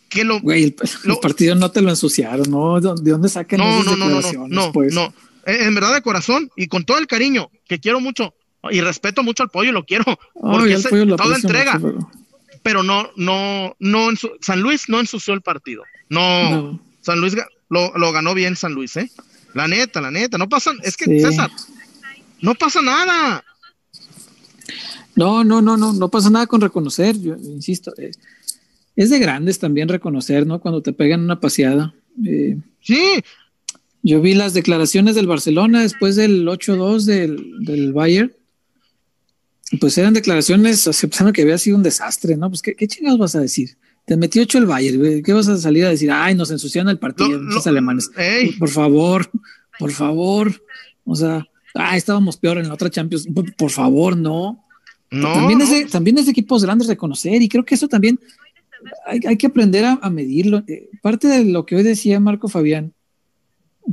que 0.09 0.23
lo, 0.23 0.39
Güey, 0.39 0.63
el, 0.63 0.75
partido 1.21 1.55
no 1.55 1.69
te 1.71 1.81
lo 1.81 1.89
ensuciaron, 1.89 2.49
¿no? 2.49 2.79
¿De 2.79 3.11
dónde 3.11 3.29
sacan 3.29 3.59
no, 3.59 3.81
esas 3.81 3.97
no, 3.97 4.05
declaraciones? 4.05 4.49
No, 4.49 4.67
no, 4.67 4.71
pues? 4.71 4.93
no, 4.93 5.13
En 5.45 5.75
verdad, 5.75 5.93
de 5.93 6.01
corazón 6.01 6.49
y 6.55 6.67
con 6.67 6.85
todo 6.85 6.97
el 6.97 7.07
cariño 7.07 7.51
que 7.67 7.79
quiero 7.79 7.99
mucho 7.99 8.33
y 8.71 8.81
respeto 8.81 9.23
mucho 9.23 9.43
al 9.43 9.49
pollo, 9.49 9.71
lo 9.71 9.85
quiero. 9.85 10.05
porque 10.33 10.73
es 10.73 10.83
toda 10.83 11.35
entrega. 11.35 11.79
pero... 12.63 12.83
no, 12.83 13.11
no, 13.15 13.75
no, 13.79 14.09
San 14.41 14.61
Luis 14.61 14.89
no 14.89 14.99
ensució 14.99 15.33
el 15.33 15.41
partido. 15.41 15.83
No, 16.09 16.79
San 17.01 17.19
Luis 17.19 17.35
lo, 17.69 17.97
lo, 17.97 18.11
ganó 18.11 18.33
bien 18.33 18.55
San 18.55 18.73
Luis, 18.73 18.95
¿eh? 18.97 19.11
La 19.53 19.67
neta, 19.67 20.01
la 20.01 20.11
neta, 20.11 20.37
no 20.37 20.47
pasa, 20.47 20.71
es 20.83 20.95
que 20.95 21.19
César, 21.19 21.49
no 22.41 22.55
pasa 22.55 22.81
nada. 22.81 23.43
No, 25.17 25.43
no, 25.43 25.61
no, 25.61 25.75
no, 25.75 25.93
no 25.93 26.09
pasa 26.09 26.29
nada 26.29 26.47
con 26.47 26.61
reconocer, 26.61 27.19
yo 27.19 27.35
insisto. 27.35 27.93
Eh, 27.97 28.11
es 28.95 29.09
de 29.09 29.19
grandes 29.19 29.59
también 29.59 29.89
reconocer, 29.89 30.47
¿no? 30.47 30.61
Cuando 30.61 30.81
te 30.81 30.93
pegan 30.93 31.21
una 31.21 31.39
paseada. 31.39 31.93
Eh, 32.25 32.57
sí. 32.81 33.01
Yo 34.03 34.21
vi 34.21 34.33
las 34.33 34.53
declaraciones 34.53 35.15
del 35.15 35.27
Barcelona 35.27 35.81
después 35.81 36.15
del 36.15 36.47
8-2 36.47 37.03
del, 37.03 37.65
del 37.65 37.93
Bayern. 37.93 38.31
Pues 39.81 39.97
eran 39.97 40.13
declaraciones 40.13 40.87
aceptando 40.87 41.33
que 41.33 41.41
había 41.41 41.57
sido 41.57 41.75
un 41.75 41.83
desastre, 41.83 42.37
¿no? 42.37 42.49
Pues, 42.49 42.61
¿qué, 42.61 42.73
qué 42.75 42.87
chingados 42.87 43.19
vas 43.19 43.35
a 43.35 43.41
decir? 43.41 43.77
Te 44.07 44.15
metió 44.15 44.41
ocho 44.41 44.57
el 44.57 44.65
Bayern, 44.65 45.21
¿qué 45.21 45.33
vas 45.33 45.49
a 45.49 45.57
salir 45.57 45.83
a 45.83 45.89
decir? 45.89 46.09
Ay, 46.09 46.33
nos 46.33 46.49
ensuciaron 46.49 46.89
el 46.89 46.97
partido, 46.97 47.37
los 47.41 47.67
alemanes. 47.67 48.09
Por 48.57 48.69
favor, 48.69 49.29
por 49.77 49.91
favor. 49.91 50.63
O 51.03 51.13
sea, 51.13 51.45
ah, 51.75 51.97
estábamos 51.97 52.37
peor 52.37 52.57
en 52.57 52.69
la 52.69 52.73
otra 52.73 52.89
Champions. 52.89 53.27
Por, 53.57 53.69
favor, 53.69 54.15
no. 54.15 54.63
No. 55.09 55.33
También, 55.33 55.61
Es 55.61 55.71
de, 55.71 55.85
también 55.85 56.17
es 56.17 56.25
de 56.25 56.31
equipos 56.31 56.63
grandes 56.63 56.87
reconocer 56.87 57.41
y 57.41 57.49
creo 57.49 57.63
que 57.63 57.75
eso 57.75 57.87
también 57.87 58.19
hay, 59.05 59.37
que 59.37 59.47
aprender 59.47 59.85
a, 59.85 60.09
medirlo. 60.09 60.63
Eh, 60.67 60.89
parte 61.01 61.27
de 61.27 61.45
lo 61.45 61.65
que 61.65 61.75
hoy 61.75 61.83
decía 61.83 62.19
Marco 62.19 62.47
Fabián, 62.47 62.93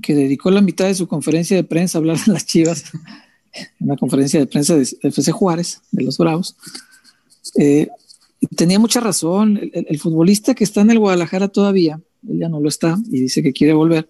que 0.03 0.15
dedicó 0.15 0.51
la 0.51 0.61
mitad 0.61 0.87
de 0.87 0.95
su 0.95 1.07
conferencia 1.07 1.57
de 1.57 1.65
prensa 1.65 1.99
a 1.99 2.01
hablar 2.01 2.19
de 2.19 2.33
las 2.33 2.47
chivas, 2.47 2.85
en 3.81 3.89
la 3.89 3.97
conferencia 3.97 4.41
de 4.41 4.47
prensa 4.47 4.75
de 4.77 4.83
FC 4.83 5.33
Juárez, 5.33 5.81
de 5.93 6.05
los 6.05 6.19
Bravos, 6.19 6.57
eh, 7.59 7.89
tenía 8.57 8.79
mucha 8.79 9.01
razón. 9.01 9.61
El, 9.73 9.99
futbolista 9.99 10.55
que 10.55 10.65
está 10.65 10.81
en 10.81 10.91
el 10.91 10.99
Guadalajara 10.99 11.49
todavía, 11.49 12.01
él 12.29 12.39
ya 12.39 12.49
no 12.49 12.61
lo 12.61 12.69
está 12.69 12.99
y 13.11 13.21
dice 13.21 13.43
que 13.43 13.53
quiere 13.53 13.73
volver, 13.73 14.09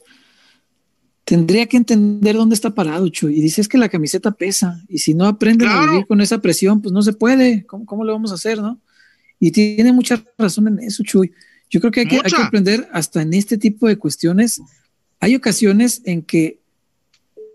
tendría 1.25 1.66
que 1.66 1.76
entender 1.76 2.37
dónde 2.37 2.54
está 2.54 2.75
parado, 2.75 3.09
Chuy. 3.09 3.38
Y 3.38 3.40
dice 3.40 3.61
es 3.61 3.69
que 3.69 3.78
la 3.78 3.88
camiseta 3.88 4.33
pesa 4.33 4.83
y 4.88 4.99
si 4.99 5.14
no 5.14 5.26
aprende 5.26 5.66
a 5.66 5.87
vivir 5.87 6.07
con 6.07 6.21
esa 6.21 6.40
presión, 6.40 6.83
pues 6.83 6.93
no 6.93 7.02
se 7.02 7.12
puede. 7.12 7.64
¿Cómo, 7.66 7.87
cómo 7.87 8.04
le 8.04 8.12
vamos 8.12 8.31
a 8.31 8.35
hacer, 8.35 8.61
no? 8.61 8.81
Y 9.40 9.50
tiene 9.50 9.93
mucha 9.93 10.23
razón 10.38 10.69
en 10.69 10.81
eso, 10.81 11.02
Chuy. 11.02 11.33
Yo 11.71 11.81
creo 11.81 11.90
que 11.90 12.00
hay, 12.00 12.07
que 12.07 12.16
hay 12.16 12.31
que 12.31 12.43
aprender 12.43 12.88
hasta 12.93 13.23
en 13.23 13.35
este 13.35 13.59
tipo 13.59 13.88
de 13.88 13.97
cuestiones. 13.97 14.61
Hay 15.21 15.35
ocasiones 15.35 16.02
en 16.04 16.23
que 16.23 16.61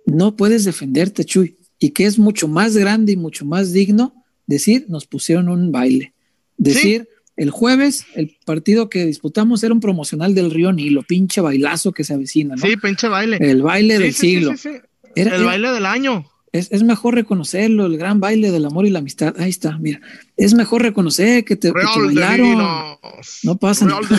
no 0.05 0.35
puedes 0.35 0.65
defenderte, 0.65 1.23
Chuy, 1.23 1.57
y 1.79 1.91
que 1.91 2.05
es 2.05 2.19
mucho 2.19 2.47
más 2.47 2.75
grande 2.75 3.13
y 3.13 3.17
mucho 3.17 3.45
más 3.45 3.71
digno 3.71 4.13
decir, 4.45 4.85
nos 4.89 5.05
pusieron 5.05 5.47
un 5.47 5.71
baile. 5.71 6.13
Decir, 6.57 7.07
el 7.39 7.49
jueves, 7.49 8.05
el 8.15 8.37
partido 8.45 8.89
que 8.89 9.05
disputamos 9.05 9.63
era 9.63 9.73
un 9.73 9.79
promocional 9.79 10.35
del 10.35 10.51
Río 10.51 10.71
Nilo, 10.71 11.03
pinche 11.03 11.41
bailazo 11.41 11.91
que 11.91 12.03
se 12.03 12.13
avecina, 12.13 12.55
¿no? 12.55 12.61
Sí, 12.61 12.77
pinche 12.77 13.07
baile. 13.07 13.37
El 13.39 13.61
baile 13.61 13.97
del 13.97 14.13
siglo. 14.13 14.53
Era, 15.15 15.35
el 15.35 15.45
baile 15.45 15.71
del 15.71 15.85
año 15.85 16.25
es, 16.51 16.83
mejor 16.83 17.15
reconocerlo, 17.15 17.85
el 17.85 17.97
gran 17.97 18.19
baile 18.19 18.51
del 18.51 18.65
amor 18.65 18.85
y 18.85 18.89
la 18.89 18.99
amistad. 18.99 19.35
Ahí 19.39 19.49
está, 19.49 19.77
mira. 19.77 20.01
Es 20.35 20.53
mejor 20.53 20.81
reconocer 20.81 21.45
que 21.45 21.55
te, 21.55 21.71
bailaron. 21.71 22.97
No 23.43 23.57
pasa 23.57 23.85
nada. 23.85 24.01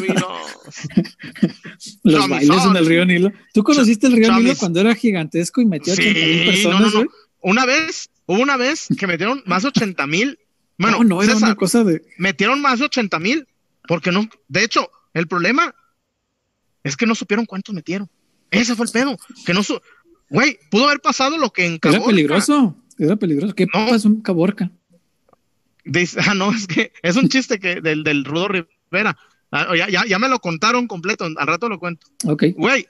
Los 2.03 2.29
bailes 2.29 2.65
en 2.65 2.77
el 2.77 2.87
río 2.87 3.05
Nilo. 3.05 3.33
¿Tú 3.53 3.65
conociste 3.65 4.07
el 4.07 4.15
río 4.15 4.33
Nilo 4.39 4.55
cuando 4.57 4.81
era 4.81 4.95
gigantesco 4.95 5.61
y 5.61 5.67
metió 5.67 5.95
sí, 5.95 6.03
80 6.03 6.27
mil 6.27 6.47
personas? 6.47 6.95
Una 7.43 7.67
vez, 7.67 8.11
hubo 8.27 8.41
una 8.41 8.57
vez 8.57 8.87
que 8.99 9.07
metieron 9.07 9.43
más 9.47 9.63
de 9.63 9.69
80 9.69 10.07
mil. 10.07 10.39
Bueno, 10.81 10.99
no, 10.99 11.05
no 11.05 11.23
era 11.23 11.37
una 11.37 11.55
cosa 11.55 11.85
de. 11.85 12.03
Metieron 12.19 12.61
más 12.61 12.79
de 12.79 12.87
80 12.87 13.19
mil. 13.19 13.47
Porque 13.87 14.13
no. 14.13 14.29
De 14.49 14.65
hecho, 14.65 14.91
el 15.15 15.27
problema 15.27 15.75
es 16.83 16.97
que 16.97 17.07
no 17.07 17.15
supieron 17.15 17.47
cuántos 17.47 17.75
metieron. 17.75 18.09
Ese 18.51 18.75
fue 18.75 18.87
el 18.87 18.93
pedo. 18.93 19.17
Que 19.45 19.55
no 19.55 19.63
su 19.63 19.81
Güey, 20.31 20.59
pudo 20.71 20.87
haber 20.87 21.01
pasado 21.01 21.37
lo 21.37 21.53
que 21.53 21.67
en 21.67 21.79
Caborca. 21.79 21.99
Era 21.99 22.07
peligroso, 22.07 22.77
era 22.99 23.17
peligroso. 23.17 23.55
¿Qué 23.55 23.67
pasó 23.67 24.09
en 24.09 24.21
Caborca? 24.21 24.71
Dice, 25.85 26.21
ah, 26.25 26.35
no, 26.35 26.53
es 26.53 26.69
que 26.69 26.93
es 27.03 27.17
un 27.17 27.29
chiste 27.29 27.59
que 27.59 27.81
del, 27.81 28.05
del 28.05 28.25
Rudo 28.25 28.49
Rivera. 28.49 29.19
Ah, 29.51 29.75
ya, 29.77 29.89
ya, 29.89 30.07
ya, 30.07 30.19
me 30.21 30.29
lo 30.29 30.39
contaron 30.39 30.87
completo, 30.87 31.25
al 31.25 31.47
rato 31.47 31.69
lo 31.69 31.81
cuento. 31.81 32.07
Ok. 32.25 32.45
Güey, 32.57 32.87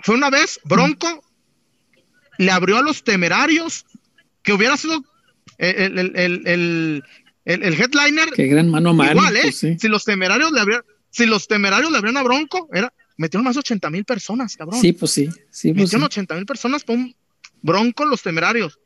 fue 0.00 0.14
una 0.14 0.28
vez, 0.28 0.60
Bronco 0.64 1.24
le 2.36 2.50
abrió 2.50 2.76
a 2.76 2.82
los 2.82 3.02
temerarios 3.02 3.86
que 4.42 4.52
hubiera 4.52 4.76
sido 4.76 5.02
el, 5.58 5.98
el, 5.98 6.12
el, 6.16 7.02
el 7.44 7.74
headliner. 7.74 8.30
Qué 8.34 8.46
gran 8.46 8.70
mano. 8.70 8.92
Igual, 8.92 9.36
¿eh? 9.36 9.40
Pues 9.42 9.58
si 9.78 9.88
los 9.88 10.04
temerarios 10.04 10.52
le 10.52 10.60
abrieron, 10.60 10.84
si 11.10 11.26
los 11.26 11.48
temerarios 11.48 11.90
le 11.90 11.98
abrieron 11.98 12.18
a 12.18 12.22
Bronco, 12.22 12.68
era, 12.72 12.92
metieron 13.16 13.44
más 13.44 13.54
de 13.54 13.60
80 13.60 13.90
mil 13.90 14.04
personas, 14.04 14.56
cabrón. 14.56 14.80
Sí, 14.80 14.92
pues 14.92 15.12
sí. 15.12 15.28
sí 15.50 15.72
pues 15.72 15.84
metieron 15.84 16.04
80 16.04 16.34
mil 16.34 16.46
personas 16.46 16.84
por 16.84 16.96
un 16.96 17.14
bronco 17.62 18.04
los 18.04 18.22
temerarios. 18.22 18.78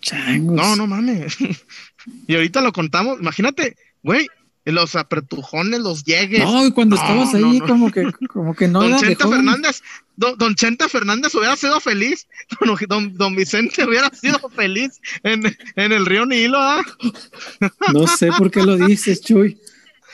Changos. 0.00 0.56
No, 0.56 0.76
no 0.76 0.86
mames. 0.86 1.36
y 2.26 2.34
ahorita 2.34 2.60
lo 2.60 2.72
contamos. 2.72 3.20
Imagínate, 3.20 3.76
güey, 4.02 4.26
los 4.64 4.94
apretujones, 4.94 5.80
los 5.80 6.04
llegues. 6.04 6.44
No, 6.44 6.64
y 6.64 6.70
cuando 6.70 6.94
estabas 6.94 7.34
ahí, 7.34 7.60
como 7.60 7.90
que, 7.90 8.12
como 8.28 8.54
que 8.54 8.68
no. 8.68 8.82
Don 8.82 8.98
Chenta 9.00 9.28
Fernández, 9.28 9.82
don, 10.16 10.54
Chenta 10.54 10.88
Fernández 10.88 11.34
hubiera 11.34 11.56
sido 11.56 11.80
feliz. 11.80 12.28
Don, 12.88 13.16
don, 13.16 13.34
Vicente 13.34 13.84
hubiera 13.84 14.08
sido 14.10 14.38
feliz 14.50 15.00
en, 15.24 15.44
en 15.76 15.92
el 15.92 16.06
río 16.06 16.26
Nilo, 16.26 16.58
¿ah? 16.60 16.82
No 17.92 18.06
sé 18.06 18.30
por 18.38 18.50
qué 18.50 18.62
lo 18.62 18.76
dices, 18.76 19.20
Chuy. 19.20 19.58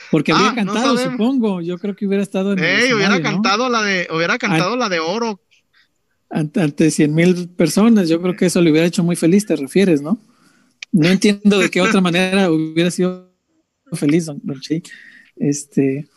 Porque 0.09 0.31
había 0.31 0.49
ah, 0.49 0.55
cantado, 0.55 0.97
supongo. 0.97 1.61
Yo 1.61 1.77
creo 1.77 1.95
que 1.95 2.07
hubiera 2.07 2.23
estado 2.23 2.53
en 2.53 2.59
el 2.59 2.93
hubiera 2.95 3.21
cantado 3.21 3.69
la 3.69 3.83
de, 3.83 4.07
hubiera 4.11 4.37
cantado 4.37 4.75
la 4.75 4.89
de 4.89 4.99
oro. 4.99 5.39
Ante, 6.31 6.91
cien 6.91 7.13
mil 7.13 7.49
personas, 7.49 8.07
yo 8.07 8.21
creo 8.21 8.35
que 8.35 8.45
eso 8.45 8.61
le 8.61 8.71
hubiera 8.71 8.87
hecho 8.87 9.03
muy 9.03 9.15
feliz, 9.15 9.45
te 9.45 9.55
refieres, 9.55 10.01
¿no? 10.01 10.19
No 10.91 11.07
entiendo 11.07 11.57
de 11.57 11.69
qué 11.69 11.81
otra 11.81 12.01
manera 12.01 12.51
hubiera 12.51 12.91
sido 12.91 13.28
feliz, 13.93 14.25
don, 14.25 14.41
Este, 15.37 16.07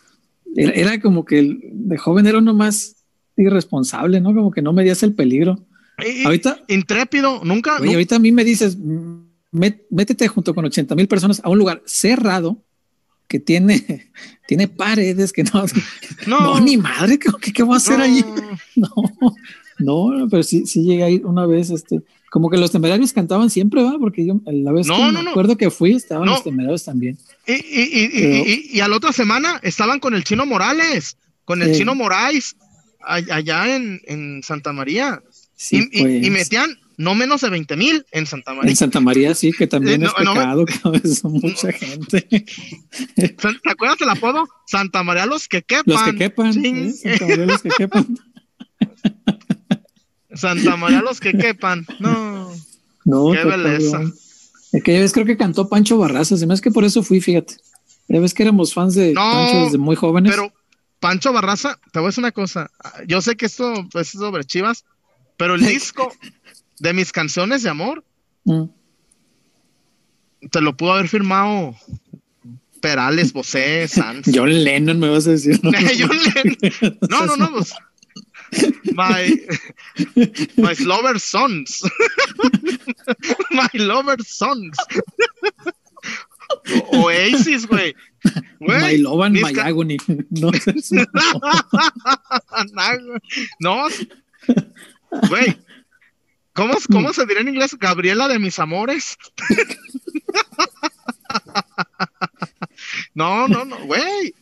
era, 0.55 1.01
como 1.01 1.25
que 1.25 1.59
de 1.63 1.99
joven 1.99 2.27
era 2.27 2.39
uno 2.39 2.55
más 2.55 2.97
irresponsable, 3.37 4.21
¿no? 4.21 4.35
Como 4.35 4.51
que 4.51 4.63
no 4.63 4.73
medías 4.73 5.03
el 5.03 5.15
peligro. 5.15 5.59
ahorita. 6.25 6.65
Intrépido, 6.69 7.43
nunca. 7.45 7.79
Oye, 7.81 7.93
ahorita 7.93 8.17
a 8.17 8.19
mí 8.19 8.33
me 8.33 8.45
dices, 8.45 8.77
métete 9.53 10.29
junto 10.29 10.55
con 10.55 10.65
80 10.65 10.95
mil 10.95 11.09
personas 11.09 11.41
a 11.45 11.49
un 11.49 11.59
lugar 11.59 11.83
cerrado 11.85 12.63
que 13.29 13.41
tiene, 13.41 14.11
tiene 14.47 14.69
paredes 14.69 15.33
que 15.33 15.43
no, 15.45 15.65
no, 16.27 16.61
ni 16.61 16.77
madre, 16.77 17.19
¿qué, 17.19 17.53
qué 17.53 17.63
voy 17.63 17.75
a 17.75 17.77
hacer 17.79 18.01
allí? 18.01 18.25
No, 19.79 20.11
no, 20.11 20.29
pero 20.31 20.43
sí, 20.43 20.67
sí 20.67 20.83
llegué 20.83 21.03
a 21.03 21.11
ir 21.11 21.27
una 21.27 21.45
vez, 21.47 21.71
este, 21.71 22.03
Como 22.33 22.49
que 22.49 22.57
los 22.57 22.71
temerarios 22.73 23.13
cantaban 23.13 23.51
siempre, 23.51 23.83
¿va? 23.83 23.99
Porque 23.99 24.25
yo 24.25 24.41
la 24.47 24.73
vez 24.73 24.87
No, 24.87 24.97
que 24.97 25.03
no, 25.03 25.13
me 25.13 25.23
no. 25.23 25.31
acuerdo 25.33 25.59
que 25.59 25.71
fui, 25.71 25.93
estaban 25.93 26.27
los 26.27 26.43
temerarios 26.43 26.83
también. 26.83 27.19
Y, 27.47 27.53
y, 27.53 27.57
y, 27.59 28.05
y- 28.05 28.09
Pero- 28.11 28.45
y- 28.47 28.71
y 28.73 28.81
a 28.81 28.89
la 28.89 28.97
otra 28.97 29.13
semana 29.13 29.61
estaban 29.63 30.01
con 30.01 30.15
el 30.15 30.25
chino 30.25 30.47
Morales, 30.47 31.19
con 31.45 31.61
el 31.61 31.73
Sí. 31.75 31.81
chino 31.81 31.95
Moraes, 31.95 32.57
allá 33.01 33.77
en, 33.77 34.01
en 34.07 34.43
Santa 34.43 34.73
María. 34.73 35.23
Sí, 35.57 35.87
y, 35.93 36.01
pues. 36.03 36.27
y 36.27 36.31
metían 36.31 36.79
no 36.97 37.15
menos 37.15 37.43
de 37.43 37.51
20 37.51 37.77
mil 37.77 38.07
en 38.13 38.25
Santa 38.25 38.55
María. 38.55 38.71
En 38.71 38.77
Santa 38.77 39.01
María 39.01 39.35
sí, 39.35 39.53
que 39.53 39.67
también 39.67 40.03
Eh, 40.03 40.07
es 40.07 40.15
pecado, 40.15 40.65
son 41.15 41.33
mucha 41.35 41.71
gente. 41.73 42.23
¿Te 43.15 43.71
acuerdas 43.71 43.99
del 43.99 44.09
apodo? 44.09 44.49
Santa 44.67 45.03
María 45.03 45.27
los 45.27 45.49
que 45.49 45.61
quepan. 45.63 45.85
Los 45.87 46.03
que 46.03 46.15
quepan, 46.17 46.55
Sí. 46.55 46.93
Santa 46.93 47.27
María 47.27 47.45
los 47.47 47.61
que 47.63 47.69
quepan. 47.77 48.07
Santa 50.35 50.77
María 50.77 51.03
los 51.03 51.21
que 51.21 51.33
quepan. 51.33 51.87
No. 52.01 52.51
No, 53.05 53.33
Qué 53.33 53.45
belleza. 53.45 54.01
Aquella 54.75 55.01
vez 55.01 55.13
creo 55.13 55.27
que 55.27 55.37
cantó 55.37 55.69
Pancho 55.69 55.99
Barraza, 55.99 56.35
hace 56.35 56.47
que 56.63 56.71
por 56.71 56.85
eso 56.85 57.03
fui, 57.03 57.21
fíjate. 57.21 57.57
Ya 58.09 58.21
ves 58.21 58.33
que 58.35 58.43
éramos 58.43 58.73
fans 58.75 58.95
de 58.95 59.13
No, 59.13 59.21
Pancho 59.21 59.65
desde 59.65 59.79
muy 59.79 59.97
jóvenes. 59.97 60.33
Pero 60.35 60.53
Pancho 61.01 61.33
Barraza, 61.33 61.79
te 61.93 61.99
voy 61.99 62.07
a 62.07 62.09
decir 62.11 62.23
una 62.23 62.33
cosa. 62.33 62.71
Yo 63.07 63.21
sé 63.21 63.37
que 63.37 63.47
esto 63.47 63.73
pues, 63.91 64.15
es 64.15 64.21
sobre 64.21 64.45
Chivas, 64.45 64.85
pero 65.37 65.55
el 65.55 65.61
disco 65.67 66.13
de 66.79 66.93
mis 66.93 67.13
canciones 67.13 67.63
de 67.63 67.71
amor 67.71 68.05
Mm. 68.45 68.65
te 70.51 70.61
lo 70.61 70.77
pudo 70.77 70.95
haber 70.95 71.09
firmado 71.09 71.77
Perales, 72.81 73.33
Bosé, 73.33 73.87
Sanz. 73.87 74.27
John 74.35 74.65
Lennon 74.65 74.99
me 74.99 75.09
vas 75.09 75.27
a 75.29 75.31
decir. 75.31 75.61
¿no? 75.63 75.71
John 75.71 76.17
Lennon. 76.35 76.99
No, 77.09 77.27
no, 77.27 77.37
no, 77.37 77.51
pues. 77.53 77.73
My, 78.95 79.37
my 80.57 80.75
lover 80.81 81.19
sons. 81.19 81.83
my 83.51 83.69
lover 83.75 84.17
sons. 84.25 84.77
O- 86.69 87.05
Oasis, 87.05 87.67
güey. 87.67 87.95
My 88.61 88.97
Love 88.97 89.21
and 89.23 89.41
My 89.41 89.53
Agony. 89.59 89.99
No, 90.31 90.51
no. 93.61 93.89
Güey. 95.29 95.59
¿Cómo, 96.55 96.75
¿Cómo 96.91 97.13
se 97.13 97.27
diría 97.27 97.41
en 97.41 97.49
inglés? 97.49 97.77
Gabriela 97.79 98.29
de 98.29 98.39
mis 98.39 98.59
amores. 98.59 99.17
no, 103.15 103.49
no, 103.49 103.65
no, 103.65 103.79
güey. 103.87 104.35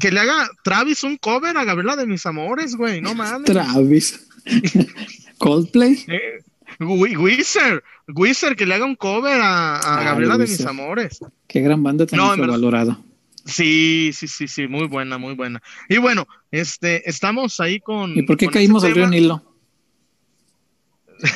Que 0.00 0.10
le 0.10 0.20
haga 0.20 0.48
Travis 0.64 1.02
un 1.04 1.16
cover 1.16 1.56
a 1.56 1.64
Gabriela 1.64 1.96
de 1.96 2.06
mis 2.06 2.24
amores, 2.26 2.76
güey. 2.76 3.00
No 3.00 3.14
mames. 3.14 3.44
Travis. 3.44 4.26
Coldplay. 5.38 6.04
Eh, 6.08 6.42
Wi- 6.80 7.16
Wizard. 7.16 7.82
Wizard, 8.14 8.56
que 8.56 8.66
le 8.66 8.74
haga 8.74 8.84
un 8.84 8.96
cover 8.96 9.40
a, 9.40 9.76
a 9.76 10.00
Ah, 10.00 10.04
Gabriela 10.04 10.38
de 10.38 10.46
mis 10.46 10.64
amores. 10.64 11.20
Qué 11.46 11.60
gran 11.60 11.82
banda 11.82 12.06
tan 12.06 12.18
No, 12.18 12.36
valorada. 12.36 13.00
Sí, 13.44 14.10
sí, 14.12 14.26
sí, 14.28 14.48
sí. 14.48 14.66
Muy 14.66 14.86
buena, 14.88 15.18
muy 15.18 15.34
buena. 15.34 15.62
Y 15.88 15.98
bueno, 15.98 16.26
este, 16.50 17.08
estamos 17.08 17.60
ahí 17.60 17.80
con. 17.80 18.16
¿Y 18.16 18.22
por 18.22 18.36
qué 18.36 18.46
con 18.46 18.54
caímos 18.54 18.82
este 18.84 19.00
al 19.00 19.08
río. 19.10 19.20
Nilo? 19.20 19.42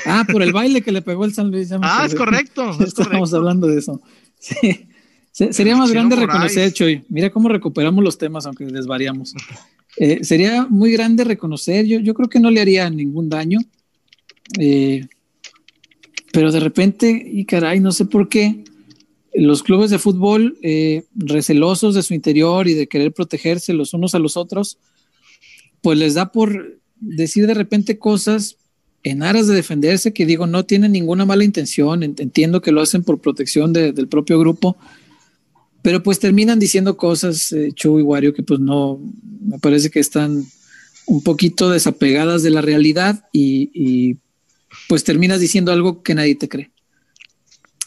Ah, 0.07 0.24
por 0.31 0.42
el 0.42 0.53
baile 0.53 0.83
que 0.83 0.92
le 0.92 1.03
pegó 1.03 1.24
el 1.24 1.33
San 1.33 1.50
Luis. 1.50 1.68
ya 1.68 1.79
me 1.79 1.87
Ah, 1.88 2.05
es 2.07 2.14
correcto. 2.14 2.70
es 2.81 2.88
Estábamos 2.88 3.31
correcto. 3.31 3.37
hablando 3.37 3.66
de 3.66 3.79
eso. 3.79 4.00
Sí. 4.38 4.88
Se- 5.40 5.53
Sería 5.55 5.74
más 5.76 5.90
grande 5.90 6.16
reconocer, 6.16 6.72
Choy. 6.72 7.03
Mira 7.09 7.31
cómo 7.31 7.48
recuperamos 7.48 8.05
los 8.05 8.18
temas, 8.18 8.44
aunque 8.46 8.66
desvariamos. 8.66 9.35
Eh, 9.96 10.22
sería 10.22 10.66
muy 10.68 10.92
grande 10.92 11.24
reconocer. 11.24 11.87
Yo, 11.87 11.98
yo 12.00 12.12
creo 12.14 12.29
que 12.29 12.40
no 12.40 12.50
le 12.50 12.61
haría 12.61 12.90
ningún 12.90 13.29
daño. 13.31 13.59
Eh, 14.59 15.07
pero 16.33 16.53
de 16.53 16.61
repente, 16.61 17.11
y 17.33 17.44
caray, 17.46 17.81
no 17.81 17.90
sé 17.92 18.05
por 18.05 18.29
qué, 18.29 18.64
los 19.33 19.62
clubes 19.62 19.90
de 19.90 19.98
fútbol, 19.98 20.59
eh, 20.62 21.05
recelosos 21.16 21.94
de 21.94 22.03
su 22.03 22.12
interior 22.14 22.68
y 22.68 22.74
de 22.74 22.87
querer 22.87 23.12
protegerse 23.12 23.72
los 23.72 23.94
unos 23.94 24.14
a 24.14 24.18
los 24.18 24.37
otros, 24.37 24.76
pues 25.81 25.98
les 25.98 26.14
da 26.14 26.31
por 26.33 26.79
decir 27.00 27.46
de 27.46 27.55
repente 27.55 27.98
cosas 27.98 28.57
en 29.03 29.22
aras 29.22 29.46
de 29.46 29.55
defenderse 29.55 30.12
que 30.12 30.26
digo, 30.26 30.46
no 30.46 30.66
tienen 30.66 30.92
ninguna 30.92 31.24
mala 31.24 31.44
intención, 31.44 32.03
ent- 32.03 32.20
entiendo 32.20 32.61
que 32.61 32.72
lo 32.72 32.83
hacen 32.83 33.03
por 33.03 33.20
protección 33.20 33.72
de- 33.72 33.92
del 33.92 34.07
propio 34.09 34.38
grupo, 34.38 34.76
pero 35.83 36.03
pues 36.03 36.19
terminan 36.19 36.59
diciendo 36.59 36.97
cosas, 36.97 37.53
eh, 37.53 37.73
Chu 37.75 37.99
y 37.99 38.03
Wario, 38.03 38.35
que 38.35 38.43
pues 38.43 38.61
no, 38.61 39.01
me 39.40 39.59
parece 39.59 39.90
que 39.90 40.01
están 40.01 40.45
un 41.07 41.23
poquito 41.23 41.71
desapegadas 41.71 42.43
de 42.43 42.51
la 42.51 42.61
realidad 42.61 43.25
y, 43.33 43.71
y, 43.75 44.16
pues 44.88 45.03
terminas 45.05 45.40
diciendo 45.40 45.73
algo 45.73 46.03
que 46.03 46.14
nadie 46.14 46.37
te 46.37 46.49
cree. 46.49 46.71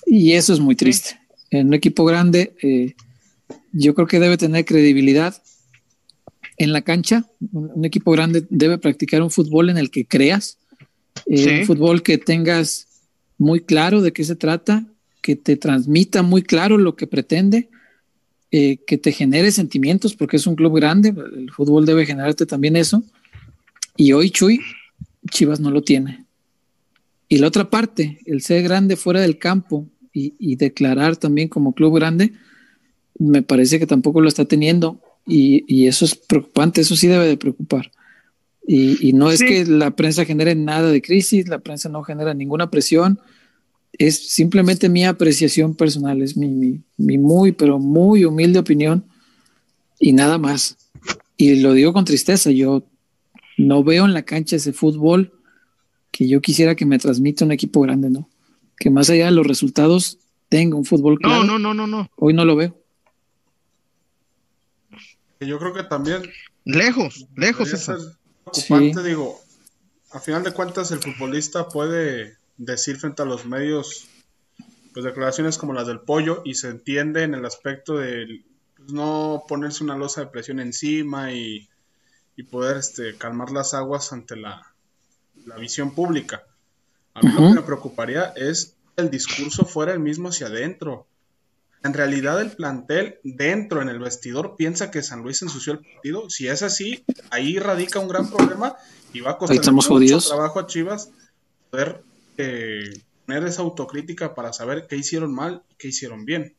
Y 0.05 0.33
eso 0.33 0.53
es 0.53 0.59
muy 0.59 0.75
triste. 0.75 1.17
En 1.49 1.67
un 1.67 1.73
equipo 1.73 2.03
grande, 2.03 2.55
eh, 2.61 2.93
yo 3.71 3.93
creo 3.95 4.07
que 4.07 4.19
debe 4.19 4.37
tener 4.37 4.65
credibilidad 4.65 5.41
en 6.57 6.73
la 6.73 6.81
cancha. 6.81 7.25
Un, 7.53 7.71
un 7.73 7.85
equipo 7.85 8.11
grande 8.11 8.45
debe 8.49 8.77
practicar 8.77 9.21
un 9.21 9.31
fútbol 9.31 9.69
en 9.69 9.77
el 9.77 9.89
que 9.91 10.05
creas, 10.05 10.57
eh, 11.25 11.37
Sí. 11.37 11.49
un 11.61 11.65
fútbol 11.65 12.03
que 12.03 12.17
tengas 12.17 12.87
muy 13.37 13.61
claro 13.61 14.01
de 14.01 14.11
qué 14.11 14.23
se 14.23 14.35
trata, 14.35 14.85
que 15.21 15.35
te 15.37 15.55
transmita 15.55 16.21
muy 16.21 16.41
claro 16.43 16.77
lo 16.77 16.95
que 16.95 17.07
pretende, 17.07 17.69
eh, 18.55 18.77
que 18.85 18.99
te 18.99 19.11
genere 19.11 19.51
sentimientos, 19.51 20.13
porque 20.15 20.37
es 20.37 20.45
un 20.45 20.53
club 20.55 20.75
grande, 20.75 21.09
el 21.35 21.49
fútbol 21.51 21.87
debe 21.87 22.05
generarte 22.05 22.45
también 22.45 22.75
eso. 22.75 23.01
Y 23.97 24.11
hoy 24.13 24.29
Chuy, 24.29 24.59
Chivas 25.31 25.59
no 25.59 25.71
lo 25.71 25.81
tiene. 25.81 26.25
Y 27.27 27.39
la 27.39 27.47
otra 27.47 27.69
parte, 27.71 28.19
el 28.27 28.41
ser 28.43 28.61
grande 28.61 28.95
fuera 28.95 29.21
del 29.21 29.39
campo 29.39 29.87
y, 30.13 30.35
y 30.37 30.55
declarar 30.55 31.17
también 31.17 31.47
como 31.49 31.73
club 31.73 31.95
grande, 31.95 32.33
me 33.17 33.41
parece 33.41 33.79
que 33.79 33.87
tampoco 33.87 34.21
lo 34.21 34.27
está 34.27 34.45
teniendo. 34.45 35.01
Y, 35.25 35.63
y 35.67 35.87
eso 35.87 36.05
es 36.05 36.13
preocupante, 36.15 36.81
eso 36.81 36.95
sí 36.95 37.07
debe 37.07 37.25
de 37.27 37.37
preocupar. 37.37 37.91
Y, 38.67 39.09
y 39.09 39.13
no 39.13 39.31
es 39.31 39.39
Sí. 39.39 39.45
que 39.47 39.65
la 39.65 39.95
prensa 39.95 40.25
genere 40.25 40.53
nada 40.53 40.91
de 40.91 41.01
crisis, 41.01 41.47
la 41.47 41.57
prensa 41.59 41.89
no 41.89 42.03
genera 42.03 42.33
ninguna 42.35 42.69
presión, 42.69 43.19
es 43.93 44.29
simplemente 44.29 44.89
mi 44.89 45.05
apreciación 45.05 45.75
personal, 45.75 46.21
es 46.21 46.35
mi, 46.35 46.47
mi, 46.47 46.81
mi 46.97 47.17
muy, 47.17 47.51
pero 47.51 47.79
muy 47.79 48.25
humilde 48.25 48.59
opinión 48.59 49.05
y 49.99 50.13
nada 50.13 50.37
más. 50.37 50.77
Y 51.37 51.55
lo 51.61 51.73
digo 51.73 51.93
con 51.93 52.05
tristeza, 52.05 52.51
yo 52.51 52.83
no 53.57 53.83
veo 53.83 54.05
en 54.05 54.13
la 54.13 54.23
cancha 54.23 54.55
ese 54.55 54.73
fútbol 54.73 55.31
que 56.11 56.27
yo 56.27 56.41
quisiera 56.41 56.75
que 56.75 56.85
me 56.85 56.97
transmita 56.99 57.45
un 57.45 57.51
equipo 57.51 57.81
grande, 57.81 58.09
¿no? 58.09 58.29
Que 58.77 58.89
más 58.89 59.09
allá 59.09 59.25
de 59.25 59.31
los 59.31 59.45
resultados 59.47 60.17
tenga 60.49 60.75
un 60.75 60.85
fútbol 60.85 61.13
No, 61.21 61.29
claro. 61.29 61.43
no, 61.43 61.59
no, 61.59 61.73
no, 61.73 61.87
no. 61.87 62.09
Hoy 62.17 62.33
no 62.33 62.45
lo 62.45 62.55
veo. 62.55 62.75
Que 65.39 65.47
Yo 65.47 65.59
creo 65.59 65.73
que 65.73 65.83
también 65.83 66.21
Lejos, 66.65 67.27
lejos 67.35 67.71
eso. 67.73 67.97
ser 67.97 68.13
preocupante, 68.45 69.01
Sí. 69.01 69.07
digo, 69.09 69.39
a 70.11 70.19
final 70.19 70.43
de 70.43 70.51
cuentas 70.51 70.91
el 70.91 70.99
futbolista 70.99 71.67
puede 71.67 72.37
decir 72.57 72.97
frente 72.97 73.21
a 73.21 73.25
los 73.25 73.45
medios 73.45 74.07
pues 74.93 75.05
declaraciones 75.05 75.57
como 75.57 75.73
las 75.73 75.87
del 75.87 76.01
pollo 76.01 76.41
y 76.45 76.53
se 76.53 76.69
entiende 76.69 77.23
en 77.23 77.33
el 77.33 77.45
aspecto 77.45 77.97
de 77.97 78.43
pues, 78.77 78.91
no 78.91 79.43
ponerse 79.47 79.83
una 79.83 79.97
losa 79.97 80.21
de 80.21 80.27
presión 80.27 80.59
encima 80.59 81.31
y, 81.31 81.67
y 82.35 82.43
poder 82.43 82.77
este, 82.77 83.17
calmar 83.17 83.51
las 83.51 83.73
aguas 83.73 84.13
ante 84.13 84.35
la, 84.35 84.73
la 85.45 85.57
visión 85.57 85.95
pública. 85.95 86.43
A 87.15 87.21
mí 87.21 87.31
lo 87.31 87.37
que 87.37 87.53
me 87.55 87.61
preocuparía 87.61 88.33
es 88.35 88.75
el 88.95 89.09
discurso 89.09 89.65
fuera 89.65 89.93
el 89.93 89.99
mismo 89.99 90.29
hacia 90.29 90.47
adentro. 90.47 91.07
En 91.83 91.93
realidad 91.93 92.39
el 92.41 92.51
plantel 92.51 93.19
dentro 93.23 93.81
en 93.81 93.89
el 93.89 93.99
vestidor 93.99 94.55
piensa 94.55 94.89
que 94.89 95.03
San 95.03 95.21
Luis 95.21 95.41
ensució 95.41 95.73
el 95.73 95.79
partido. 95.79 96.29
Si 96.29 96.47
es 96.47 96.63
así, 96.63 97.03
ahí 97.29 97.59
radica 97.59 97.99
un 97.99 98.07
gran 98.07 98.29
problema 98.29 98.75
y 99.11 99.19
va 99.19 99.31
a 99.31 99.37
costar 99.37 99.73
mucho 99.73 99.89
jodidos. 99.89 100.27
trabajo 100.27 100.59
a 100.59 100.67
Chivas 100.67 101.09
poder 101.69 102.03
tener 102.35 103.47
esa 103.47 103.61
autocrítica 103.61 104.35
para 104.35 104.53
saber 104.53 104.85
qué 104.89 104.95
hicieron 104.97 105.33
mal 105.33 105.63
y 105.71 105.75
qué 105.75 105.87
hicieron 105.89 106.25
bien. 106.25 106.55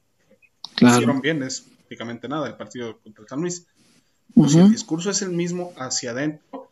Qué 0.77 0.87
hicieron 0.87 1.21
Claro. 1.21 1.21
bien 1.21 1.43
es 1.43 1.61
prácticamente 1.61 2.29
nada 2.29 2.47
el 2.49 2.57
partido 2.57 2.99
contra 3.01 3.23
el 3.23 3.29
San 3.29 3.41
Luis. 3.41 3.67
Pero 4.35 4.49
Si 4.49 4.59
el 4.59 4.71
discurso 4.71 5.11
es 5.11 5.23
el 5.23 5.31
mismo 5.31 5.73
hacia 5.77 6.11
adentro, 6.11 6.71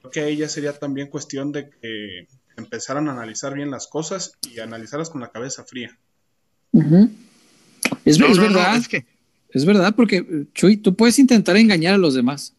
creo 0.00 0.10
que 0.10 0.20
ahí 0.20 0.36
ya 0.36 0.48
sería 0.48 0.72
también 0.78 1.08
cuestión 1.08 1.52
de 1.52 1.70
que 1.70 2.26
empezaran 2.56 3.08
a 3.08 3.12
analizar 3.12 3.54
bien 3.54 3.70
las 3.70 3.86
cosas 3.86 4.32
y 4.52 4.58
analizarlas 4.60 5.08
con 5.10 5.20
la 5.20 5.30
cabeza 5.30 5.64
fría. 5.64 5.96
Es, 8.04 8.18
No, 8.18 8.26
es 8.26 8.36
no, 8.36 8.42
no, 8.48 8.48
verdad. 8.58 8.76
es 8.76 8.88
que 8.88 9.06
Es 9.50 9.64
verdad, 9.64 9.94
porque 9.96 10.16
eh, 10.18 10.44
Chuy, 10.54 10.76
tú 10.76 10.94
puedes 10.94 11.18
intentar 11.18 11.56
engañar 11.56 11.94
a 11.94 11.98
los 11.98 12.14
demás. 12.14 12.54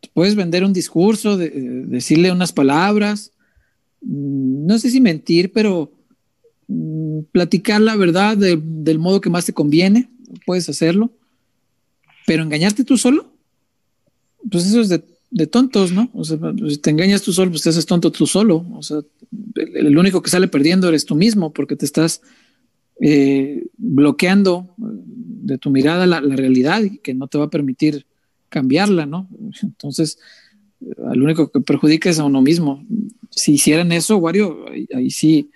Tú 0.00 0.10
puedes 0.12 0.34
vender 0.34 0.62
un 0.64 0.74
discurso, 0.74 1.38
de- 1.38 1.46
eh, 1.46 1.52
decirle 1.86 2.30
unas 2.32 2.52
palabras, 2.52 3.30
no 4.06 4.78
sé 4.78 4.90
si 4.90 5.00
mentir, 5.00 5.52
pero 5.52 5.92
mm, 6.68 7.20
platicar 7.32 7.80
la 7.80 7.96
verdad 7.96 8.36
de- 8.36 8.60
del 8.62 8.98
modo 8.98 9.20
que 9.20 9.30
más 9.30 9.46
te 9.46 9.52
conviene, 9.52 10.08
puedes 10.46 10.68
hacerlo. 10.68 11.10
Pero 12.26 12.42
engañarte 12.42 12.84
tú 12.84 12.96
solo, 12.96 13.34
pues 14.50 14.66
eso 14.66 14.80
es 14.80 14.88
de, 14.88 15.46
tontos, 15.46 15.92
¿no? 15.92 16.10
O 16.14 16.24
sea, 16.24 16.38
si 16.68 16.78
te 16.78 16.90
engañas 16.90 17.22
tú 17.22 17.32
solo, 17.32 17.50
pues 17.50 17.62
te 17.62 17.70
haces 17.70 17.86
tonto 17.86 18.12
tú 18.12 18.26
solo. 18.26 18.64
O 18.74 18.82
sea, 18.82 19.00
el, 19.54 19.98
único 19.98 20.22
que 20.22 20.30
sale 20.30 20.48
perdiendo 20.48 20.88
eres 20.88 21.04
tú 21.04 21.16
mismo 21.16 21.52
porque 21.52 21.76
te 21.76 21.84
estás 21.84 22.22
eh, 23.00 23.66
bloqueando 23.76 24.74
de 24.78 25.58
tu 25.58 25.70
mirada 25.70 26.06
la, 26.06 26.20
realidad 26.20 26.82
y 26.82 26.98
que 26.98 27.14
no 27.14 27.26
te 27.26 27.36
va 27.36 27.44
a 27.44 27.50
permitir 27.50 28.06
cambiarla, 28.48 29.06
¿no? 29.06 29.28
Entonces, 29.62 30.18
al 31.04 31.22
único 31.22 31.50
que 31.50 31.60
perjudica 31.60 32.10
es 32.10 32.18
a 32.18 32.24
uno 32.24 32.40
mismo. 32.40 32.86
Si 33.34 33.54
hicieran 33.54 33.92
eso, 33.92 34.16
Wario, 34.16 34.66
ahí, 34.94 35.10
sí 35.10 35.50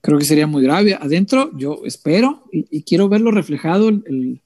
creo 0.00 0.18
que 0.18 0.24
sería 0.24 0.46
muy 0.46 0.62
grave. 0.62 0.94
Adentro, 0.94 1.50
yo 1.56 1.80
espero 1.84 2.44
y, 2.52 2.82
quiero 2.82 3.08
verlo 3.08 3.30
reflejado 3.30 3.88
el, 3.88 4.42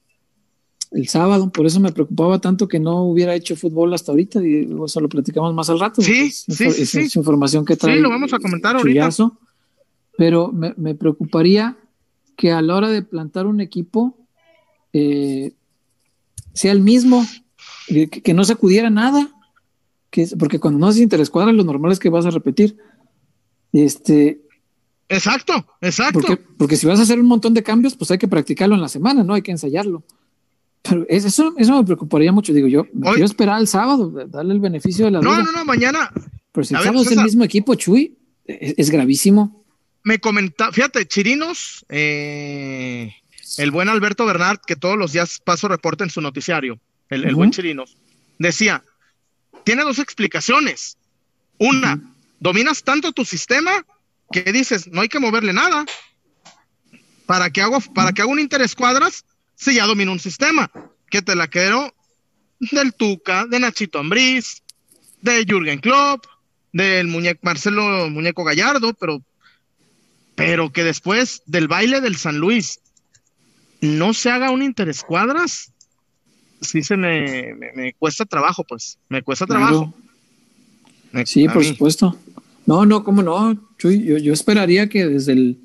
el 0.91 1.09
sábado, 1.09 1.51
por 1.51 1.67
eso 1.67 1.81
me 1.81 1.93
preocupaba 1.93 2.41
tanto 2.41 2.67
que 2.67 2.81
no 2.81 3.05
hubiera 3.05 3.35
hecho 3.35 3.57
fútbol 3.57 3.93
hasta 3.93 4.13
ahorita 4.13 4.43
y 4.43 4.69
eso 4.85 5.01
lo 5.01 5.09
platicamos 5.09 5.53
más 5.55 5.69
al 5.69 5.81
rato. 5.81 6.01
Sí, 6.01 6.31
sí, 6.31 6.53
sí, 6.53 7.01
es 7.01 7.17
información 7.17 7.65
que 7.65 7.77
trae. 7.77 7.97
Sí, 7.97 8.01
lo 8.01 8.11
vamos 8.11 8.33
a 8.33 8.39
comentar 8.39 8.77
ahorita. 8.77 9.11
pero 10.17 10.51
me, 10.53 10.95
preocuparía 10.95 11.77
que 12.37 12.53
a 12.53 12.63
la 12.63 12.77
hora 12.77 12.89
de 12.89 13.03
plantar 13.03 13.47
un 13.47 13.61
equipo 13.61 14.17
eh, 14.93 15.53
sea 16.55 16.73
el 16.73 16.81
mismo, 16.81 17.27
que, 17.87 18.35
no 18.35 18.45
sacudiera 18.45 18.89
nada, 18.89 19.31
que, 20.11 20.27
porque 20.39 20.59
cuando 20.59 20.79
no 20.79 20.87
haces 20.87 21.03
interescuadra 21.03 21.53
lo 21.53 21.65
normal 21.65 21.93
es 21.93 21.99
que 21.99 22.09
vas 22.09 22.27
a 22.27 22.31
repetir. 22.31 22.77
Este, 23.73 24.41
Exacto, 25.09 25.67
exacto. 25.81 26.21
Porque, 26.21 26.37
porque 26.37 26.77
si 26.77 26.87
vas 26.87 26.99
a 26.99 27.03
hacer 27.03 27.19
un 27.19 27.27
montón 27.27 27.55
de 27.55 27.63
cambios, 27.63 27.97
pues 27.97 28.11
hay 28.11 28.19
que 28.19 28.29
practicarlo 28.29 28.75
en 28.75 28.83
la 28.83 28.89
semana, 28.89 29.25
¿no? 29.25 29.35
Hay 29.35 29.43
que 29.43 29.51
ensayarlo. 29.51 30.05
Pero 30.83 31.07
eso, 31.09 31.55
eso 31.57 31.77
me 31.77 31.85
preocuparía 31.85 32.31
mucho, 32.31 32.53
digo 32.53 32.69
yo. 32.69 32.87
quiero 32.91 33.25
esperar 33.25 33.61
el 33.61 33.67
sábado, 33.67 34.11
darle 34.29 34.55
el 34.55 34.61
beneficio 34.61 35.07
de 35.07 35.13
la 35.13 35.21
No, 35.21 35.43
no, 35.43 35.51
no, 35.51 35.65
mañana. 35.65 36.11
Pero 36.53 36.65
si 36.65 36.75
el 36.75 36.83
sábado 36.83 37.03
es 37.03 37.13
el 37.13 37.25
mismo 37.25 37.45
equipo, 37.45 37.75
Chuy, 37.75 38.17
es, 38.45 38.91
gravísimo. 38.91 39.65
Me 40.05 40.19
comenta, 40.19 40.73
fíjate, 40.73 41.07
Chirinos, 41.07 41.85
eh, 41.89 43.15
el 43.59 43.71
buen 43.71 43.89
Alberto 43.89 44.25
Bernard, 44.27 44.61
que 44.67 44.77
todos 44.77 44.97
los 44.97 45.13
días 45.13 45.41
paso 45.43 45.69
reporte 45.69 46.05
en 46.05 46.11
su 46.11 46.21
noticiario, 46.21 46.79
el, 47.11 47.35
buen 47.35 47.51
Chirinos, 47.51 47.97
decía, 48.39 48.83
tiene 49.69 49.85
dos 49.85 49.99
explicaciones. 49.99 50.97
Una, 51.59 52.01
dominas 52.41 52.83
tanto 52.85 53.13
tu 53.13 53.27
sistema 53.27 53.85
que 54.33 54.45
dices, 54.45 54.87
no 54.87 55.03
hay 55.03 55.11
que 55.11 55.19
moverle 55.19 55.53
nada. 55.53 55.85
¿Para 57.27 57.51
que 57.51 57.61
hago, 57.61 57.79
para 57.93 58.15
que 58.15 58.23
haga 58.23 58.31
un 58.31 58.41
interescuadras? 58.41 59.27
si 59.57 59.75
ya 59.75 59.85
domina 59.85 60.11
un 60.11 60.21
sistema, 60.21 60.71
que 61.11 61.21
te 61.21 61.37
la 61.37 61.49
quiero 61.49 61.95
del 62.61 62.95
Tuca, 62.95 63.45
de 63.45 63.61
Nachito 63.61 63.99
Ambriz, 63.99 64.63
de 65.21 65.45
Jürgen 65.45 65.81
Klopp, 65.81 66.25
del 66.73 67.09
muñeco 67.09 67.41
Marcelo 67.43 68.09
Muñeco 68.09 68.45
Gallardo, 68.45 68.95
pero, 68.95 69.21
pero 70.35 70.73
que 70.73 70.83
después 70.83 71.43
del 71.45 71.69
baile 71.69 72.01
del 72.01 72.17
San 72.17 72.39
Luis 72.39 72.81
no 73.83 74.15
se 74.15 74.31
haga 74.31 74.51
un 74.51 74.63
interescuadras, 74.63 75.75
sí 76.61 76.83
se 76.83 76.97
me, 76.97 77.55
me, 77.75 77.93
cuesta 77.95 78.25
trabajo, 78.25 78.65
pues, 78.65 78.99
me 79.09 79.23
cuesta 79.23 79.47
trabajo. 79.47 79.95
sí, 81.25 81.49
por 81.49 81.65
supuesto. 81.65 82.17
No, 82.67 82.85
no, 82.85 83.03
cómo 83.03 83.23
no, 83.23 83.59
Chuy, 83.79 84.05
yo, 84.05 84.19
yo 84.19 84.33
esperaría 84.33 84.89
que 84.89 85.07
desde 85.07 85.33
el 85.33 85.59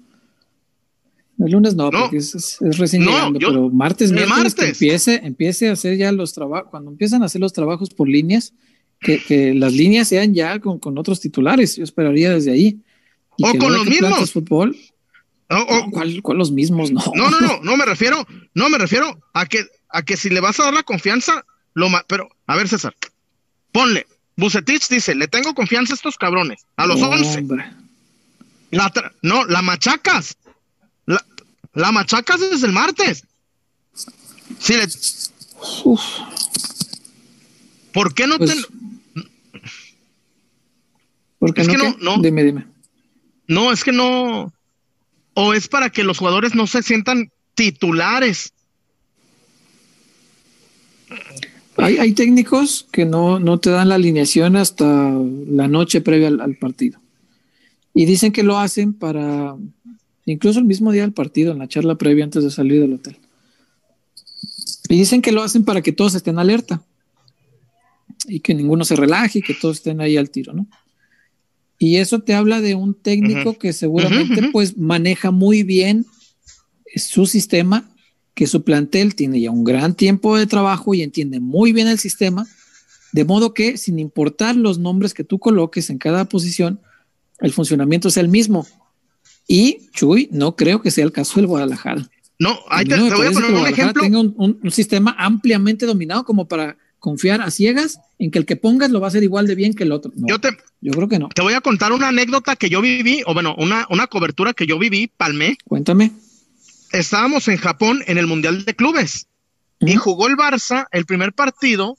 el 1.39 1.51
lunes 1.51 1.75
no, 1.75 1.89
porque 1.89 2.17
es, 2.17 2.57
recién 2.77 3.03
llegando, 3.03 3.39
pero 3.39 3.69
martes, 3.69 4.11
miércoles 4.11 4.55
empiece, 4.59 5.19
empiece 5.23 5.69
a 5.69 5.73
hacer 5.73 5.97
ya 5.97 6.11
los 6.11 6.33
trabajos, 6.33 6.69
cuando 6.69 6.91
empiezan 6.91 7.23
a 7.23 7.25
hacer 7.25 7.41
los 7.41 7.53
trabajos 7.53 7.89
por 7.89 8.07
líneas, 8.07 8.53
que, 8.99 9.53
las 9.53 9.73
líneas 9.73 10.07
sean 10.07 10.33
ya 10.33 10.59
con, 10.59 10.97
otros 10.97 11.19
titulares, 11.19 11.75
yo 11.75 11.83
esperaría 11.83 12.31
desde 12.31 12.51
ahí. 12.51 12.79
o 13.31 13.57
con 13.57 13.73
los 13.73 13.85
mismos. 13.85 14.31
Fútbol. 14.31 14.77
O, 15.49 15.91
¿Cuál, 15.91 16.37
los 16.37 16.51
mismos? 16.51 16.91
No. 16.93 17.01
no, 17.15 17.29
no, 17.29 17.39
no, 17.41 17.59
no 17.61 17.77
me 17.77 17.85
refiero, 17.85 18.25
no 18.53 18.69
me 18.69 18.77
refiero 18.77 19.19
a 19.33 19.45
que, 19.45 19.65
a 19.93 20.01
que 20.01 20.17
si 20.17 20.29
le 20.29 20.41
vas 20.41 20.59
a 20.59 20.65
dar 20.65 20.73
la 20.73 20.83
confianza, 20.83 21.45
lo 21.73 21.87
pero, 22.07 22.27
a 22.47 22.55
ver 22.57 22.67
César, 22.67 22.95
ponle, 23.71 24.05
Bucetich 24.35 24.89
dice, 24.89 25.15
le 25.15 25.27
tengo 25.27 25.53
confianza 25.53 25.93
a 25.93 25.95
estos 25.95 26.17
cabrones, 26.17 26.65
a 26.75 26.87
los 26.87 27.01
once. 27.01 27.45
no, 29.21 29.45
la 29.45 29.61
machacas. 29.61 30.35
La 31.75 31.91
machacas 31.91 32.39
desde 32.39 32.67
el 32.67 32.73
martes. 32.73 33.23
Sí, 34.59 34.75
¿Por 37.93 38.13
qué 38.13 38.27
no 38.27 38.37
pues, 38.37 38.55
te.? 38.55 39.21
Porque 41.39 41.61
es 41.61 41.67
no, 41.67 41.73
que 41.73 42.03
no, 42.03 42.17
Dime, 42.21 42.43
dime. 42.43 42.67
No, 43.47 43.71
es 43.71 43.83
que 43.83 43.91
no. 43.91 44.53
O 45.35 45.53
es 45.53 45.67
para 45.67 45.89
que 45.89 46.03
los 46.03 46.17
jugadores 46.17 46.55
no 46.55 46.67
se 46.67 46.81
sientan 46.83 47.31
titulares. 47.55 48.53
Hay, 51.77 51.97
hay 51.97 52.13
técnicos 52.13 52.87
que 52.91 53.05
no, 53.05 53.39
no, 53.39 53.59
te 53.59 53.69
dan 53.69 53.89
la 53.89 53.95
alineación 53.95 54.55
hasta 54.55 54.85
la 55.47 55.67
noche 55.67 56.01
previa 56.01 56.27
al 56.27 56.55
partido. 56.55 56.99
Y 57.93 58.05
dicen 58.05 58.31
que 58.31 58.43
lo 58.43 58.57
hacen 58.57 58.93
para 58.93 59.55
incluso 60.25 60.59
el 60.59 60.65
mismo 60.65 60.91
día 60.91 61.01
del 61.01 61.13
partido, 61.13 61.51
en 61.51 61.59
la 61.59 61.67
charla 61.67 61.95
previa 61.95 62.23
antes 62.23 62.43
de 62.43 62.51
salir 62.51 62.81
del 62.81 62.93
hotel. 62.93 63.17
Y 64.89 64.97
dicen 64.97 65.21
que 65.21 65.31
lo 65.31 65.41
hacen 65.41 65.65
para 65.65 65.81
que 65.81 65.91
todos 65.91 66.15
estén 66.15 66.39
alerta 66.39 66.81
y 68.27 68.39
que 68.39 68.53
ninguno 68.53 68.85
se 68.85 68.95
relaje 68.95 69.39
y 69.39 69.41
que 69.41 69.53
todos 69.53 69.77
estén 69.77 70.01
ahí 70.01 70.17
al 70.17 70.29
tiro, 70.29 70.53
¿no? 70.53 70.67
Y 71.79 71.97
eso 71.97 72.21
te 72.21 72.33
habla 72.33 72.61
de 72.61 72.75
un 72.75 72.93
técnico 72.93 73.57
que 73.57 73.73
seguramente 73.73 74.49
pues 74.51 74.77
maneja 74.77 75.31
muy 75.31 75.63
bien 75.63 76.05
su 76.95 77.25
sistema, 77.25 77.89
que 78.33 78.47
su 78.47 78.63
plantel 78.63 79.15
tiene 79.15 79.39
ya 79.39 79.51
un 79.51 79.63
gran 79.63 79.95
tiempo 79.95 80.37
de 80.37 80.47
trabajo 80.47 80.93
y 80.93 81.01
entiende 81.01 81.39
muy 81.39 81.71
bien 81.71 81.87
el 81.87 81.99
sistema, 81.99 82.47
de 83.11 83.25
modo 83.25 83.53
que 83.53 83.77
sin 83.77 83.99
importar 83.99 84.55
los 84.55 84.79
nombres 84.79 85.13
que 85.13 85.23
tú 85.23 85.39
coloques 85.39 85.89
en 85.89 85.99
cada 85.99 86.25
posición, 86.25 86.79
el 87.39 87.53
funcionamiento 87.53 88.07
es 88.07 88.17
el 88.17 88.29
mismo. 88.29 88.65
Y 89.47 89.89
Chuy, 89.91 90.29
no 90.31 90.55
creo 90.55 90.81
que 90.81 90.91
sea 90.91 91.03
el 91.03 91.11
caso 91.11 91.35
del 91.35 91.47
Guadalajara. 91.47 92.09
No, 92.39 92.57
ahí 92.69 92.85
te, 92.85 92.97
voy 92.97 93.27
a 93.27 93.31
poner 93.31 93.51
un 93.51 93.67
ejemplo. 93.67 94.01
Tenga 94.01 94.19
un, 94.19 94.59
sistema 94.71 95.15
ampliamente 95.17 95.85
dominado 95.85 96.25
como 96.25 96.47
para 96.47 96.77
confiar 96.97 97.41
a 97.41 97.51
ciegas 97.51 97.99
en 98.17 98.31
que 98.31 98.39
el 98.39 98.45
que 98.45 98.55
pongas 98.55 98.89
lo 98.89 98.99
va 98.99 99.07
a 99.07 99.09
hacer 99.09 99.23
igual 99.23 99.45
de 99.45 99.55
bien 99.55 99.73
que 99.73 99.83
el 99.83 99.91
otro. 99.91 100.11
yo, 100.15 100.39
te, 100.39 100.49
yo 100.81 100.91
creo 100.93 101.07
que 101.07 101.19
no. 101.19 101.29
Te 101.29 101.41
voy 101.41 101.53
a 101.53 101.61
contar 101.61 101.91
una 101.91 102.07
anécdota 102.07 102.55
que 102.55 102.69
yo 102.69 102.81
viví, 102.81 103.21
o 103.27 103.33
bueno, 103.33 103.55
una, 103.57 103.85
una 103.89 104.07
cobertura 104.07 104.53
que 104.53 104.65
yo 104.65 104.79
viví, 104.79 105.07
Palmé. 105.07 105.57
Cuéntame. 105.65 106.11
Estábamos 106.93 107.47
en 107.49 107.57
Japón 107.57 108.03
en 108.07 108.17
el 108.17 108.27
Mundial 108.27 108.63
de 108.63 108.75
Clubes 108.75 109.27
y 109.79 109.95
jugó 109.95 110.27
el 110.27 110.37
Barça 110.37 110.87
el 110.91 111.05
primer 111.05 111.33
partido 111.33 111.97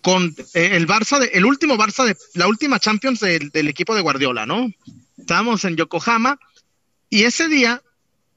con 0.00 0.34
eh, 0.54 0.70
el 0.72 0.86
Barça, 0.86 1.18
de, 1.18 1.26
el 1.34 1.44
último 1.44 1.76
Barça 1.76 2.04
de 2.04 2.16
la 2.34 2.46
última 2.46 2.78
Champions 2.78 3.20
del 3.20 3.68
equipo 3.68 3.94
de 3.94 4.02
Guardiola, 4.02 4.46
¿no? 4.46 4.70
Estábamos 5.18 5.64
en 5.64 5.76
Yokohama 5.76 6.38
y 7.10 7.24
ese 7.24 7.48
día 7.48 7.82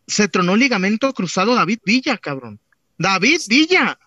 se 0.08 0.28
tronó 0.28 0.56
ligamento 0.56 1.14
cruzado 1.14 1.54
David 1.54 1.80
Villa, 1.86 2.18
cabrón. 2.18 2.60
David 2.98 3.42
Villa. 3.48 4.00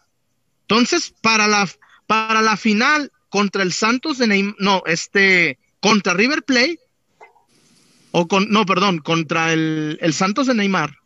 Entonces, 0.62 1.14
para 1.20 1.46
la, 1.46 1.68
para 2.06 2.42
la 2.42 2.56
final 2.56 3.12
contra 3.28 3.62
el 3.62 3.72
Santos 3.72 4.18
de 4.18 4.26
Neymar, 4.26 4.56
no, 4.58 4.82
este, 4.86 5.58
contra 5.80 6.14
River 6.14 6.42
Plate, 6.42 6.80
o 8.10 8.26
con, 8.26 8.50
no, 8.50 8.66
perdón, 8.66 8.98
contra 8.98 9.52
el, 9.52 9.98
Santos 10.12 10.46
de 10.46 10.54
Neymar, 10.54 10.96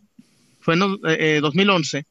fue 0.64 0.74
en 0.74 1.42
2011, 1.42 1.98
eh, 1.98 2.04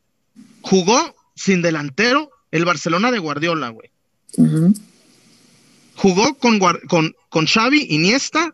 jugó 0.61 1.15
sin 1.35 1.63
delantero 1.63 2.29
el 2.51 2.65
Barcelona 2.65 3.11
de 3.11 3.17
Guardiola, 3.17 3.69
güey. 3.69 3.89
Jugó 5.95 6.35
con, 6.35 6.59
con, 6.59 7.15
con 7.29 7.47
Xavi, 7.47 7.87
Iniesta, 7.89 8.53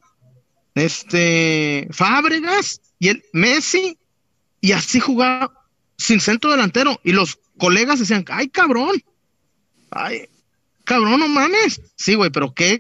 este, 0.74 1.90
Fábregas 1.92 2.80
y 2.98 3.10
el 3.10 3.24
Messi, 3.34 3.98
y 4.62 4.72
así 4.72 5.02
jugaba 5.02 5.52
sin 5.98 6.22
centro 6.22 6.50
delantero. 6.50 7.02
Y 7.04 7.12
los 7.12 7.38
colegas 7.58 8.00
decían, 8.00 8.24
ay, 8.30 8.48
cabrón, 8.48 9.04
ay, 9.92 10.30
cabrón, 10.86 11.20
no 11.20 11.28
mames. 11.28 11.82
Sí, 11.98 12.16
güey, 12.16 12.30
pero 12.30 12.54
qué, 12.54 12.80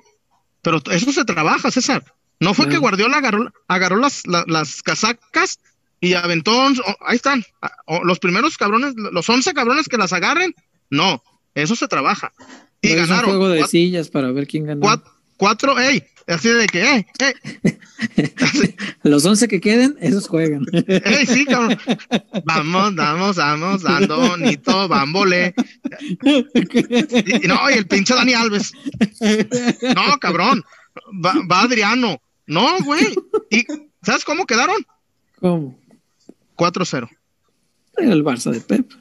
pero 0.62 0.82
eso 0.90 1.12
se 1.12 1.26
trabaja, 1.26 1.70
César. 1.70 2.06
No 2.40 2.54
fue 2.54 2.70
que 2.70 2.78
Guardiola 2.78 3.18
agarró, 3.18 3.52
agarró 3.68 3.98
las, 3.98 4.24
las, 4.26 4.82
casacas 4.82 5.60
y 6.02 6.14
aventó, 6.14 6.52
ahí 7.02 7.16
están, 7.16 7.44
los 8.04 8.20
primeros 8.20 8.58
cabrones, 8.58 8.94
los 8.96 9.30
once 9.30 9.54
cabrones 9.54 9.88
que 9.88 9.98
las 9.98 10.14
agarren. 10.14 10.56
No, 10.90 11.24
eso 11.56 11.76
se 11.76 11.88
trabaja. 11.88 12.32
Y 12.82 12.96
ganaron. 12.96 13.32
un 13.32 13.38
juego 13.38 13.50
de 13.50 13.64
sillas 13.66 14.10
para 14.10 14.32
ver 14.32 14.48
quién 14.48 14.66
ganó. 14.66 15.02
Cuatro, 15.38 15.80
ey, 15.80 16.04
así 16.28 16.50
de 16.50 16.68
que, 16.68 16.82
ey, 16.82 17.06
ey. 17.20 17.34
Los 19.04 19.26
11 19.26 19.48
que 19.48 19.62
queden, 19.62 19.98
esos 20.02 20.28
juegan. 20.28 20.66
sí, 21.28 21.46
cabrón. 21.46 21.78
Vamos, 22.46 22.96
vamos, 22.96 23.36
vamos, 23.38 23.82
dando 23.82 24.18
bonito, 24.18 24.88
bambole. 24.88 25.54
Y, 26.24 27.48
no, 27.48 27.70
y 27.70 27.74
el 27.74 27.88
pinche 27.88 28.14
Dani 28.14 28.34
Alves. 28.34 28.74
No, 29.96 30.20
cabrón. 30.20 30.64
Va, 31.26 31.62
Adriano. 31.62 32.22
No, 32.48 32.78
güey. 32.84 33.16
¿Y 33.50 33.66
sabes 34.02 34.26
cómo 34.26 34.46
quedaron? 34.46 34.86
¿Cómo? 35.40 35.80
4-0. 36.60 37.10
El 37.98 38.24
Barça 38.24 38.52
de 38.52 38.62
Pep. 38.62 38.91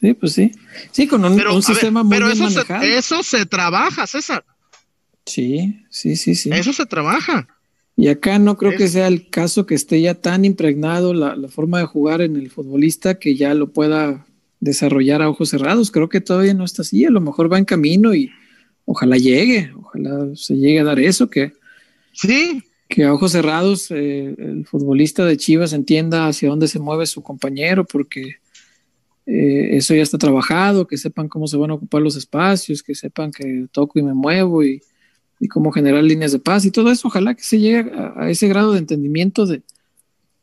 Sí, 0.00 0.14
pues 0.14 0.32
sí. 0.32 0.52
Sí, 0.90 1.06
con 1.06 1.24
un, 1.24 1.62
sistema 1.62 2.02
muy 2.02 2.16
pero 2.16 2.28
eso 2.28 2.50
Se, 2.50 2.98
eso 2.98 3.22
se 3.22 3.46
trabaja, 3.46 4.06
César. 4.06 4.44
Sí, 5.24 5.84
sí, 5.88 6.16
sí, 6.16 6.34
sí. 6.34 6.50
Eso 6.52 6.72
se 6.72 6.84
trabaja. 6.86 7.48
Y 7.96 8.08
acá 8.08 8.38
no 8.38 8.56
creo 8.56 8.76
que 8.76 8.88
sea 8.88 9.06
el 9.06 9.30
caso 9.30 9.66
que 9.66 9.74
esté 9.74 10.00
ya 10.00 10.14
tan 10.14 10.44
impregnado 10.44 11.14
la, 11.14 11.36
forma 11.48 11.78
de 11.78 11.86
jugar 11.86 12.22
en 12.22 12.36
el 12.36 12.50
futbolista 12.50 13.18
que 13.18 13.36
ya 13.36 13.54
lo 13.54 13.72
pueda 13.72 14.26
desarrollar 14.60 15.22
a 15.22 15.28
ojos 15.28 15.50
cerrados. 15.50 15.90
Creo 15.90 16.08
que 16.08 16.20
todavía 16.20 16.54
no 16.54 16.64
está 16.64 16.82
así. 16.82 17.04
A 17.04 17.10
lo 17.10 17.20
mejor 17.20 17.52
va 17.52 17.58
en 17.58 17.64
camino 17.64 18.14
y 18.14 18.30
ojalá 18.84 19.16
llegue, 19.16 19.72
ojalá 19.76 20.34
se 20.34 20.56
llegue 20.56 20.80
a 20.80 20.84
dar 20.84 20.98
eso, 20.98 21.30
que, 21.30 21.52
sí. 22.12 22.62
Que 22.94 23.04
a 23.04 23.12
ojos 23.12 23.32
cerrados 23.32 23.90
eh, 23.90 24.34
el 24.38 24.66
futbolista 24.66 25.24
de 25.24 25.36
Chivas 25.36 25.72
entienda 25.72 26.28
hacia 26.28 26.48
dónde 26.48 26.68
se 26.68 26.78
mueve 26.78 27.06
su 27.06 27.22
compañero, 27.22 27.84
porque 27.84 28.36
eh, 29.26 29.76
eso 29.76 29.94
ya 29.94 30.02
está 30.02 30.16
trabajado, 30.16 30.86
que 30.86 30.96
sepan 30.96 31.28
cómo 31.28 31.48
se 31.48 31.56
van 31.56 31.72
a 31.72 31.74
ocupar 31.74 32.02
los 32.02 32.14
espacios, 32.14 32.82
que 32.82 32.94
sepan 32.94 33.32
que 33.32 33.66
toco 33.72 33.98
y 33.98 34.02
me 34.02 34.14
muevo 34.14 34.62
y 34.62 34.80
y 35.40 35.48
cómo 35.48 35.72
generar 35.72 36.02
líneas 36.02 36.32
de 36.32 36.38
paz 36.38 36.64
y 36.64 36.70
todo 36.70 36.90
eso. 36.90 37.08
Ojalá 37.08 37.34
que 37.34 37.42
se 37.42 37.58
llegue 37.58 37.90
a, 37.94 38.30
ese 38.30 38.48
grado 38.48 38.72
de 38.72 38.78
entendimiento 38.78 39.46
de, 39.46 39.62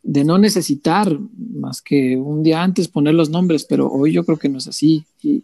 no 0.03 0.37
necesitar 0.37 1.17
más 1.37 1.81
que 1.81 2.17
un 2.17 2.43
día 2.43 2.61
antes 2.61 2.87
poner 2.87 3.13
los 3.13 3.29
nombres, 3.29 3.65
pero 3.65 3.89
hoy 3.89 4.13
yo 4.13 4.23
creo 4.25 4.37
que 4.37 4.49
no 4.49 4.57
es 4.57 4.67
así. 4.67 5.05
Y, 5.21 5.43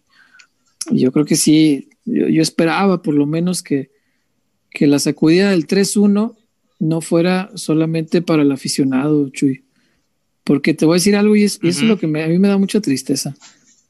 yo 0.89 1.12
creo 1.12 1.26
que 1.26 1.36
sí, 1.36 1.89
yo, 2.06 2.41
esperaba 2.41 3.02
por 3.02 3.13
lo 3.13 3.26
menos 3.26 3.62
que, 3.62 3.89
la 4.80 5.00
sacudida 5.00 5.50
del 5.50 5.65
3-1 5.65 6.36
no 6.80 7.02
fuera 7.02 7.52
solamente 7.56 8.22
para 8.22 8.44
el 8.44 8.52
aficionado, 8.52 9.30
Chuy. 9.30 9.63
Porque 10.44 10.74
te 10.74 10.86
voy 10.86 10.96
a 10.96 11.00
decir 11.00 11.16
algo 11.16 11.36
y, 11.36 11.44
eso 11.44 11.60
es 11.62 11.82
lo 11.82 11.98
que 11.98 12.06
a 12.06 12.10
mí 12.10 12.40
me 12.40 12.48
da 12.48 12.58
mucha 12.58 12.80
tristeza. 12.80 13.36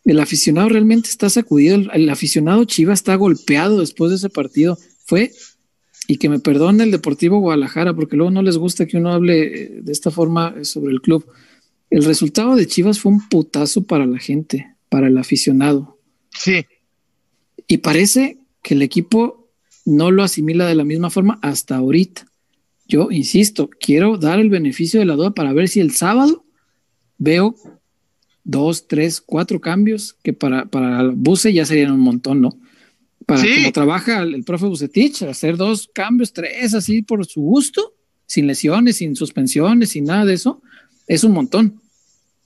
El 0.06 0.19
aficionado 0.19 0.69
realmente 0.69 1.10
está 1.10 1.30
sacudido, 1.30 1.76
el, 1.76 1.89
el 1.93 2.10
aficionado 2.10 2.63
Chiva 2.65 2.93
está 2.93 3.15
golpeado 3.15 3.80
después 3.80 4.10
de 4.10 4.17
ese 4.17 4.30
partido. 4.30 4.78
Fue 5.06 5.32
y 6.08 6.17
que 6.17 6.30
me 6.30 6.39
perdone 6.39 6.86
el 6.86 6.91
Deportivo 6.91 7.39
Guadalajara, 7.39 7.93
porque 7.93 8.15
luego 8.15 8.32
no 8.32 8.41
les 8.41 8.58
gusta 8.58 8.86
que 8.86 8.97
uno 8.97 9.12
hable 9.12 9.63
eh, 9.63 9.80
de 9.82 9.91
esta 9.91 10.10
forma 10.10 10.56
eh, 10.58 10.65
sobre 10.65 10.93
el 10.93 11.02
club. 11.02 11.26
El 11.89 12.06
resultado 12.06 12.56
de 12.56 12.65
Chivas 12.65 13.00
fue 13.00 13.12
un 13.12 13.28
putazo 13.28 13.84
para 13.84 14.06
la 14.06 14.17
gente, 14.17 14.76
para 14.89 15.08
el 15.08 15.17
aficionado. 15.17 16.00
Sí. 16.32 16.65
Y 17.67 17.78
parece 17.80 18.39
que 18.63 18.73
el 18.73 18.82
equipo 18.82 19.50
no 19.86 20.12
lo 20.12 20.23
asimila 20.23 20.65
de 20.65 20.76
la 20.76 20.86
misma 20.86 21.10
forma 21.10 21.39
hasta 21.41 21.76
ahorita. 21.76 22.26
Yo 22.88 23.10
insisto, 23.12 23.69
quiero 23.80 24.17
dar 24.17 24.39
el 24.39 24.50
beneficio 24.50 25.00
de 25.00 25.06
la 25.06 25.15
duda 25.15 25.32
para 25.32 25.54
ver 25.54 25.67
si 25.67 25.80
el 25.80 25.91
sábado 25.91 26.45
veo 27.17 27.56
dos, 28.43 28.88
tres, 28.88 29.19
cuatro 29.19 29.60
cambios 29.60 30.15
que 30.23 30.34
para, 30.34 30.65
para 30.65 31.02
el 31.02 31.12
Buse 31.12 31.52
ya 31.52 31.65
serían 31.65 31.91
un 31.91 32.00
montón, 32.00 32.41
¿no? 32.41 32.58
para 33.28 33.43
como 33.43 33.71
trabaja 33.73 34.23
el, 34.23 34.43
profe 34.45 34.67
Bucetich, 34.67 35.23
hacer 35.23 35.58
dos 35.58 35.89
cambios, 35.93 36.32
tres, 36.32 36.73
así 36.73 37.02
por 37.02 37.26
su 37.26 37.41
gusto, 37.41 37.93
sin 38.26 38.47
lesiones, 38.47 38.95
sin 38.97 39.17
suspensiones, 39.17 39.89
sin 39.89 40.06
nada 40.06 40.23
de 40.23 40.34
eso, 40.34 40.62
es 41.08 41.26
un 41.26 41.34
montón. 41.34 41.82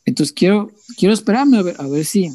Entonces 0.06 0.34
quiero, 0.34 0.72
quiero 0.98 1.14
esperarme 1.14 1.60
a 1.60 1.62
ver, 1.62 1.76
a 1.78 1.88
ver 1.88 2.04
si 2.04 2.32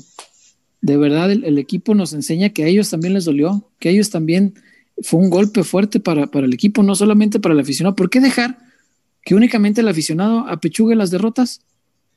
de 0.80 0.96
verdad 0.96 1.32
el, 1.32 1.58
equipo 1.58 1.96
nos 1.96 2.12
enseña 2.12 2.50
que 2.50 2.62
a 2.62 2.68
ellos 2.68 2.88
también 2.88 3.14
les 3.14 3.24
dolió, 3.24 3.68
que 3.80 3.90
ellos 3.90 4.10
también 4.10 4.54
fue 5.02 5.20
un 5.20 5.30
golpe 5.30 5.62
fuerte 5.62 6.00
para, 6.00 6.26
para 6.26 6.46
el 6.46 6.54
equipo, 6.54 6.82
no 6.82 6.94
solamente 6.94 7.40
para 7.40 7.54
el 7.54 7.60
aficionado. 7.60 7.96
¿Por 7.96 8.10
qué 8.10 8.20
dejar 8.20 8.58
que 9.24 9.34
únicamente 9.34 9.80
el 9.80 9.88
aficionado 9.88 10.40
apechugue 10.48 10.94
las 10.94 11.10
derrotas? 11.10 11.60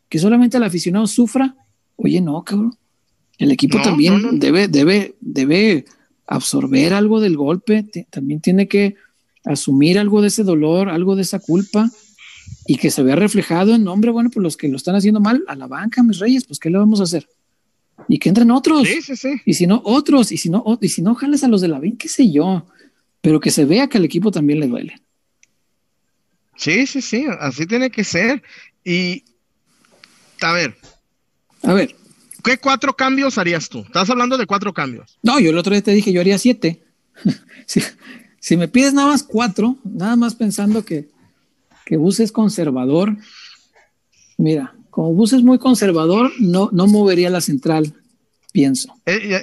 Que 0.07 0.19
solamente 0.19 0.57
el 0.57 0.63
aficionado 0.63 1.07
sufra. 1.07 1.55
Oye, 1.95 2.21
no, 2.21 2.43
cabrón. 2.43 2.75
El 3.37 3.51
equipo 3.51 3.81
también 3.81 4.39
debe, 4.39 4.67
debe, 4.67 5.15
debe 5.21 5.85
absorber 6.27 6.93
algo 6.93 7.21
del 7.21 7.37
golpe, 7.37 7.85
también 8.09 8.41
tiene 8.41 8.67
que 8.67 8.95
asumir 9.45 9.97
algo 9.97 10.21
de 10.21 10.27
ese 10.27 10.43
dolor, 10.43 10.89
algo 10.89 11.15
de 11.15 11.21
esa 11.21 11.39
culpa 11.39 11.89
y 12.67 12.75
que 12.75 12.91
se 12.91 13.01
vea 13.01 13.15
reflejado 13.15 13.73
en 13.73 13.83
nombre, 13.83 14.11
bueno, 14.11 14.29
pues 14.29 14.43
los 14.43 14.57
que 14.57 14.67
lo 14.67 14.75
están 14.75 14.95
haciendo 14.95 15.19
mal, 15.21 15.43
a 15.47 15.55
la 15.55 15.67
banca, 15.67 16.03
mis 16.03 16.19
reyes, 16.19 16.45
pues 16.45 16.59
¿qué 16.59 16.69
le 16.69 16.77
vamos 16.77 16.99
a 16.99 17.03
hacer? 17.03 17.27
Y 18.07 18.19
que 18.19 18.29
entren 18.29 18.51
otros. 18.51 18.87
Sí, 18.87 19.01
sí, 19.01 19.15
sí. 19.15 19.41
Y 19.45 19.53
si 19.53 19.67
no, 19.67 19.81
otros. 19.83 20.31
Y 20.31 20.37
si 20.37 20.49
no, 20.49 20.63
y 20.81 20.89
si 20.89 21.01
no, 21.01 21.15
jales 21.15 21.43
a 21.43 21.47
los 21.47 21.61
de 21.61 21.67
la 21.67 21.79
banca, 21.79 21.97
qué 21.99 22.07
sé 22.07 22.31
yo. 22.31 22.65
Pero 23.21 23.39
que 23.39 23.51
se 23.51 23.65
vea 23.65 23.87
que 23.87 23.97
al 23.97 24.05
equipo 24.05 24.31
también 24.31 24.59
le 24.59 24.67
duele. 24.67 25.01
Sí, 26.55 26.87
sí, 26.87 27.01
sí. 27.01 27.25
Así 27.39 27.65
tiene 27.65 27.89
que 27.89 28.03
ser. 28.03 28.41
Y, 28.83 29.23
a 30.41 30.53
ver. 30.53 30.75
A 31.63 31.73
ver. 31.73 31.95
¿Qué 32.43 32.57
cuatro 32.57 32.95
cambios 32.95 33.37
harías 33.37 33.69
tú? 33.69 33.79
Estás 33.79 34.09
hablando 34.09 34.37
de 34.37 34.45
cuatro 34.45 34.73
cambios. 34.73 35.17
No, 35.21 35.39
yo 35.39 35.49
el 35.49 35.57
otro 35.57 35.73
día 35.73 35.83
te 35.83 35.91
dije, 35.91 36.13
yo 36.13 36.21
haría 36.21 36.37
siete. 36.37 36.83
si, 38.39 38.57
me 38.57 38.67
pides 38.67 38.93
nada 38.93 39.09
más 39.09 39.23
cuatro, 39.23 39.77
nada 39.83 40.15
más 40.15 40.35
pensando 40.35 40.85
que, 40.85 41.09
que 41.85 41.97
Bus 41.97 42.19
es 42.19 42.31
conservador, 42.31 43.17
mira, 44.37 44.73
como 44.89 45.13
Bus 45.13 45.33
es 45.33 45.43
muy 45.43 45.57
conservador, 45.57 46.31
no, 46.39 46.69
no 46.71 46.87
movería 46.87 47.29
la 47.29 47.41
central, 47.41 47.93
pienso. 48.51 48.93
Eh, 49.05 49.19
eh, 49.23 49.41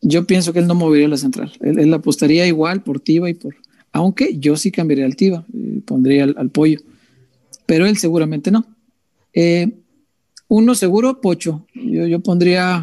yo 0.00 0.26
pienso 0.26 0.52
que 0.52 0.60
él 0.60 0.66
no 0.66 0.74
movería 0.74 1.08
la 1.08 1.16
central. 1.16 1.52
Él, 1.60 1.92
apostaría 1.92 2.46
igual 2.46 2.82
por 2.82 3.00
Tiva 3.00 3.28
y 3.30 3.34
por. 3.34 3.56
Aunque 3.92 4.38
yo 4.38 4.56
sí 4.56 4.70
cambiaría 4.70 5.06
al 5.06 5.16
Tiva, 5.16 5.44
eh, 5.52 5.80
pondría 5.84 6.24
al, 6.24 6.50
pollo. 6.50 6.80
Pero 7.66 7.86
él 7.86 7.96
seguramente 7.96 8.50
no. 8.50 8.66
Eh, 9.32 9.70
uno 10.48 10.74
seguro, 10.74 11.20
Pocho. 11.20 11.66
Yo, 11.74 12.06
yo 12.06 12.20
pondría 12.20 12.76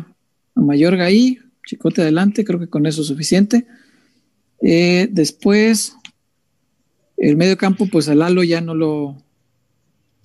a 0.56 0.62
Mayorga 0.62 1.06
ahí, 1.06 1.40
Chicote 1.66 2.02
adelante, 2.02 2.44
creo 2.46 2.60
que 2.60 2.68
con 2.68 2.86
eso 2.86 3.02
es 3.02 3.08
suficiente. 3.08 3.66
Después, 4.62 5.96
el 7.18 7.38
medio 7.38 7.58
campo, 7.58 7.88
pues 7.92 8.08
a 8.10 8.16
Lalo 8.16 8.44
ya 8.44 8.62
no 8.62 8.74
lo, 8.74 9.18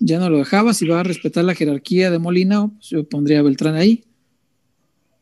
ya 0.00 0.18
no 0.18 0.28
lo 0.28 0.38
dejaba. 0.38 0.74
Si 0.74 0.86
va 0.86 1.00
a 1.00 1.04
respetar 1.04 1.44
la 1.44 1.54
jerarquía 1.54 2.10
de 2.10 2.18
Molina, 2.18 2.68
pues 2.68 2.88
yo 2.88 3.08
pondría 3.08 3.38
a 3.38 3.42
Beltrán 3.42 3.76
ahí. 3.76 4.04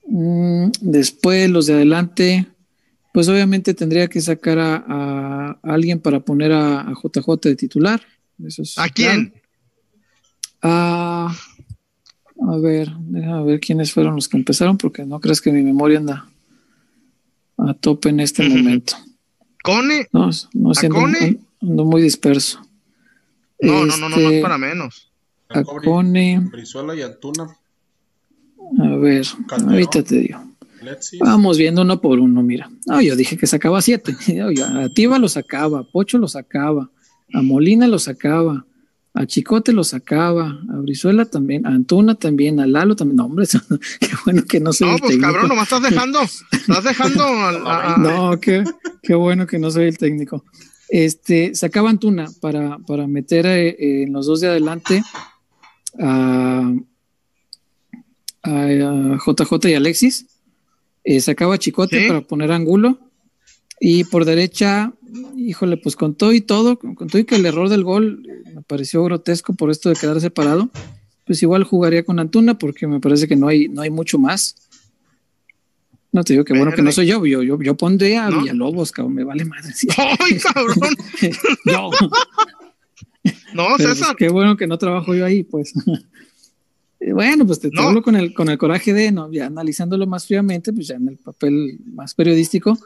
Mm, 0.06 0.70
después, 0.80 1.50
los 1.50 1.66
de 1.66 1.74
adelante, 1.74 2.46
pues 3.12 3.28
obviamente 3.28 3.74
tendría 3.74 4.08
que 4.08 4.20
sacar 4.20 4.58
a, 4.58 5.58
alguien 5.62 6.00
para 6.00 6.20
poner 6.20 6.52
a, 6.52 6.92
JJ 6.94 7.36
de 7.42 7.56
titular. 7.56 8.00
¿A 8.76 8.88
quién? 8.88 9.34
A 10.62 11.34
a 12.46 12.56
ver, 12.56 12.90
déjame 13.00 13.44
ver 13.44 13.60
quiénes 13.60 13.92
fueron 13.92 14.14
los 14.14 14.28
que 14.28 14.36
empezaron, 14.36 14.78
porque 14.78 15.04
no 15.04 15.20
crees 15.20 15.40
que 15.40 15.52
mi 15.52 15.62
memoria 15.62 15.98
anda 15.98 16.28
a 17.56 17.74
tope 17.74 18.10
en 18.10 18.20
este 18.20 18.48
momento. 18.48 18.94
¿Cone? 19.62 20.06
No, 20.12 20.30
no 20.54 20.74
siendo 20.74 20.98
ando, 21.60 21.84
muy 21.84 22.00
disperso. 22.00 22.60
No, 23.60 23.84
no, 23.84 23.96
no, 23.96 24.08
no, 24.08 24.16
no 24.16 24.30
es 24.30 24.42
para 24.42 24.58
menos. 24.58 25.10
A 25.48 25.62
Cone. 25.62 26.40
Brizuela 26.50 26.94
y 26.94 27.02
Antuna. 27.02 27.56
A 28.80 28.96
ver, 28.96 29.26
ahorita 29.50 30.02
te 30.02 30.20
digo. 30.20 30.48
Vamos 31.20 31.58
viendo 31.58 31.82
uno 31.82 32.00
por 32.00 32.20
uno, 32.20 32.42
mira. 32.42 32.70
No, 32.86 33.00
yo 33.00 33.16
dije 33.16 33.36
que 33.36 33.46
sacaba 33.46 33.82
siete. 33.82 34.16
A 34.74 34.88
Tiva 34.90 35.18
lo 35.18 35.28
sacaba, 35.28 35.80
a 35.80 35.82
Pocho 35.84 36.18
lo 36.18 36.28
sacaba, 36.28 36.90
a 37.32 37.42
Molina 37.42 37.88
lo 37.88 37.98
sacaba, 37.98 38.64
a 39.14 39.26
Chicote 39.26 39.72
lo 39.72 39.84
sacaba, 39.84 40.60
a 40.72 40.76
Brizuela 40.76 41.24
también, 41.24 41.66
a 41.66 41.70
Antuna 41.70 42.14
también, 42.14 42.60
a 42.60 42.66
Lalo 42.66 42.94
también. 42.94 43.16
No, 43.16 43.26
hombre, 43.26 43.46
qué 44.00 44.10
bueno 44.24 44.44
que 44.44 44.60
no 44.60 44.72
soy 44.72 44.92
no, 44.92 44.98
pues 44.98 45.18
cabrón, 45.18 45.48
nomás 45.48 45.64
estás 45.64 45.82
dejando, 45.82 46.20
estás 46.22 46.84
dejando. 46.84 47.24
No, 47.98 48.38
qué, 48.38 48.64
qué, 49.02 49.14
bueno 49.14 49.46
que 49.46 49.58
no 49.58 49.70
soy 49.70 49.86
el 49.86 49.98
técnico. 49.98 50.44
Este, 50.88 51.54
sacaba 51.54 51.90
Antuna 51.90 52.28
para, 52.40 52.78
para 52.78 53.06
meter 53.06 53.46
eh, 53.46 54.02
en 54.04 54.12
los 54.12 54.26
dos 54.26 54.40
de 54.40 54.48
adelante 54.48 55.02
a, 55.98 56.72
JJ 58.44 59.68
y 59.68 59.74
Alexis. 59.74 60.26
Eh, 61.04 61.20
sacaba 61.20 61.54
a 61.54 61.58
Chicote 61.58 62.08
para 62.08 62.22
poner 62.22 62.52
ángulo. 62.52 62.98
Y 63.80 64.04
por 64.04 64.24
derecha 64.24 64.92
híjole, 65.36 65.76
pues 65.76 65.96
con 65.96 66.14
todo 66.14 66.32
y 66.32 66.40
todo, 66.40 66.78
con 66.78 67.08
todo 67.08 67.18
y 67.18 67.24
que 67.24 67.36
el 67.36 67.46
error 67.46 67.68
del 67.68 67.84
gol 67.84 68.26
eh, 68.28 68.50
me 68.54 68.62
pareció 68.62 69.02
grotesco 69.04 69.54
por 69.54 69.70
esto 69.70 69.88
de 69.88 69.96
quedar 69.96 70.20
separado, 70.20 70.70
pues 71.24 71.42
igual 71.42 71.64
jugaría 71.64 72.04
con 72.04 72.18
Antuna 72.18 72.58
porque 72.58 72.86
me 72.86 73.00
parece 73.00 73.28
que 73.28 73.36
no 73.36 73.48
hay, 73.48 73.68
no 73.68 73.82
hay 73.82 73.90
mucho 73.90 74.18
más. 74.18 74.56
No 76.12 76.24
te 76.24 76.32
digo 76.32 76.44
que 76.44 76.54
bueno 76.56 76.72
que 76.72 76.80
no 76.82 76.90
soy 76.90 77.06
yo, 77.06 77.24
yo, 77.26 77.42
yo, 77.42 77.60
yo 77.60 77.76
pondría 77.76 78.26
a 78.26 78.30
Villalobos, 78.30 78.92
cabrón, 78.92 79.14
me 79.14 79.24
vale 79.24 79.44
madre. 79.44 79.72
¡Ay, 79.96 80.38
cabrón! 80.38 80.78
no. 81.66 81.90
No, 83.54 83.64
Pero, 83.76 83.90
César. 83.94 84.08
pues, 84.08 84.16
qué 84.18 84.28
bueno 84.28 84.56
que 84.56 84.66
no 84.66 84.78
trabajo 84.78 85.14
yo 85.14 85.24
ahí, 85.24 85.42
pues. 85.44 85.72
Bueno, 87.14 87.46
pues 87.46 87.60
te, 87.60 87.70
te 87.70 87.76
No. 87.76 87.82
hablo 87.88 88.02
con 88.02 88.16
el, 88.16 88.34
con 88.34 88.48
el 88.48 88.58
coraje 88.58 88.92
de, 88.92 89.12
no, 89.12 89.30
ya 89.30 89.46
analizándolo 89.46 90.04
más 90.08 90.26
fríamente, 90.26 90.72
pues 90.72 90.88
ya 90.88 90.96
en 90.96 91.06
el 91.08 91.16
papel 91.16 91.78
más 91.94 92.12
periodístico, 92.12 92.76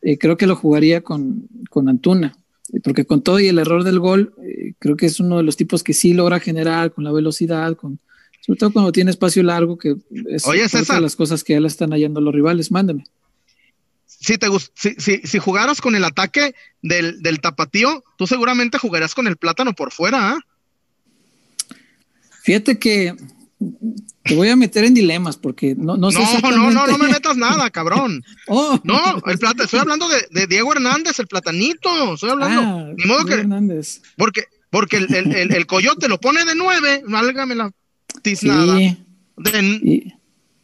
eh, 0.00 0.16
creo 0.16 0.38
que 0.38 0.46
lo 0.46 0.56
jugaría 0.56 1.02
con, 1.02 1.46
con 1.68 1.86
Antuna, 1.90 2.34
Eh, 2.72 2.80
porque 2.82 3.04
con 3.04 3.20
todo 3.22 3.38
y 3.38 3.48
el 3.48 3.58
error 3.58 3.84
del 3.84 3.98
gol, 3.98 4.32
eh, 4.42 4.72
creo 4.78 4.96
que 4.96 5.04
es 5.06 5.20
uno 5.20 5.36
de 5.36 5.42
los 5.42 5.58
tipos 5.58 5.82
que 5.82 5.92
sí 5.92 6.14
logra 6.14 6.40
generar 6.40 6.90
con 6.92 7.04
la 7.04 7.12
velocidad, 7.12 7.76
con, 7.76 7.98
sobre 8.40 8.58
todo 8.58 8.72
cuando 8.72 8.92
tiene 8.92 9.10
espacio 9.10 9.42
largo, 9.42 9.76
que 9.78 9.96
es 10.28 10.46
Oye, 10.46 10.68
César. 10.68 10.96
de 10.96 11.02
las 11.02 11.16
cosas 11.16 11.44
que 11.44 11.52
ya 11.54 11.60
la 11.60 11.68
están 11.68 11.90
hallando 11.90 12.20
los 12.20 12.34
rivales. 12.34 12.70
Mándeme. 12.70 13.04
Si, 14.06 14.36
te 14.38 14.48
gust- 14.48 14.72
si, 14.74 14.94
si, 14.98 15.18
si 15.26 15.38
jugaras 15.38 15.80
con 15.80 15.94
el 15.94 16.04
ataque 16.04 16.54
del, 16.82 17.22
del 17.22 17.40
tapatío, 17.40 18.02
tú 18.18 18.26
seguramente 18.26 18.76
jugarías 18.78 19.14
con 19.14 19.26
el 19.26 19.36
plátano 19.36 19.72
por 19.74 19.92
fuera, 19.92 20.32
¿ah? 20.32 20.38
Fíjate 22.42 22.78
que 22.78 23.14
te 24.24 24.34
voy 24.34 24.48
a 24.48 24.56
meter 24.56 24.84
en 24.84 24.94
dilemas 24.94 25.36
porque 25.36 25.74
no, 25.76 25.96
no 25.96 26.10
No, 26.10 26.10
sé 26.10 26.18
no, 26.18 26.22
no, 26.24 26.28
exactamente. 26.68 26.74
no, 26.92 26.98
me 26.98 27.08
metas 27.12 27.36
nada, 27.36 27.70
cabrón. 27.70 28.22
Oh, 28.48 28.78
No, 28.84 29.22
el 29.26 29.38
plata, 29.38 29.64
estoy 29.64 29.80
hablando 29.80 30.08
de, 30.08 30.26
de 30.30 30.46
Diego 30.46 30.72
Hernández, 30.72 31.18
el 31.18 31.26
platanito. 31.26 32.14
Estoy 32.14 32.30
hablando. 32.30 32.60
ah, 32.62 32.92
Ni 32.96 33.04
modo 33.04 33.18
Diego 33.24 33.26
que, 33.28 33.34
Hernández. 33.42 34.02
porque, 34.16 34.44
porque 34.70 34.96
el, 34.98 35.14
el, 35.14 35.34
el, 35.36 35.54
el 35.54 35.66
coyote 35.66 36.08
lo 36.08 36.18
pone 36.20 36.44
de 36.44 36.54
nueve, 36.54 37.02
válgame 37.06 37.54
la 37.54 37.70
tiznada. 38.22 38.76
Sí. 38.78 38.96
De- 39.36 39.80
Y, 39.82 40.14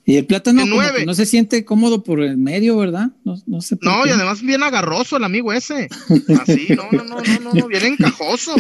y 0.05 0.17
el 0.17 0.27
plátano 0.27 0.63
De 0.65 0.69
nueve. 0.71 1.05
no 1.07 1.15
se 1.15 1.27
siente 1.27 1.65
cómodo 1.65 2.03
por 2.05 2.21
el 2.21 2.37
medio, 2.37 2.77
¿verdad? 2.77 3.11
No, 3.25 3.41
no 3.47 3.61
sé 3.61 3.77
no, 3.81 4.07
y 4.07 4.11
además 4.11 4.41
bien 4.43 4.63
agarroso 4.63 5.17
el 5.17 5.25
amigo 5.25 5.53
ese. 5.53 5.89
Así, 6.41 6.69
no, 6.77 6.85
no, 6.93 7.05
no, 7.05 7.21
no, 7.43 7.53
no, 7.55 7.67
bien 7.69 7.85
encajoso. 7.87 8.55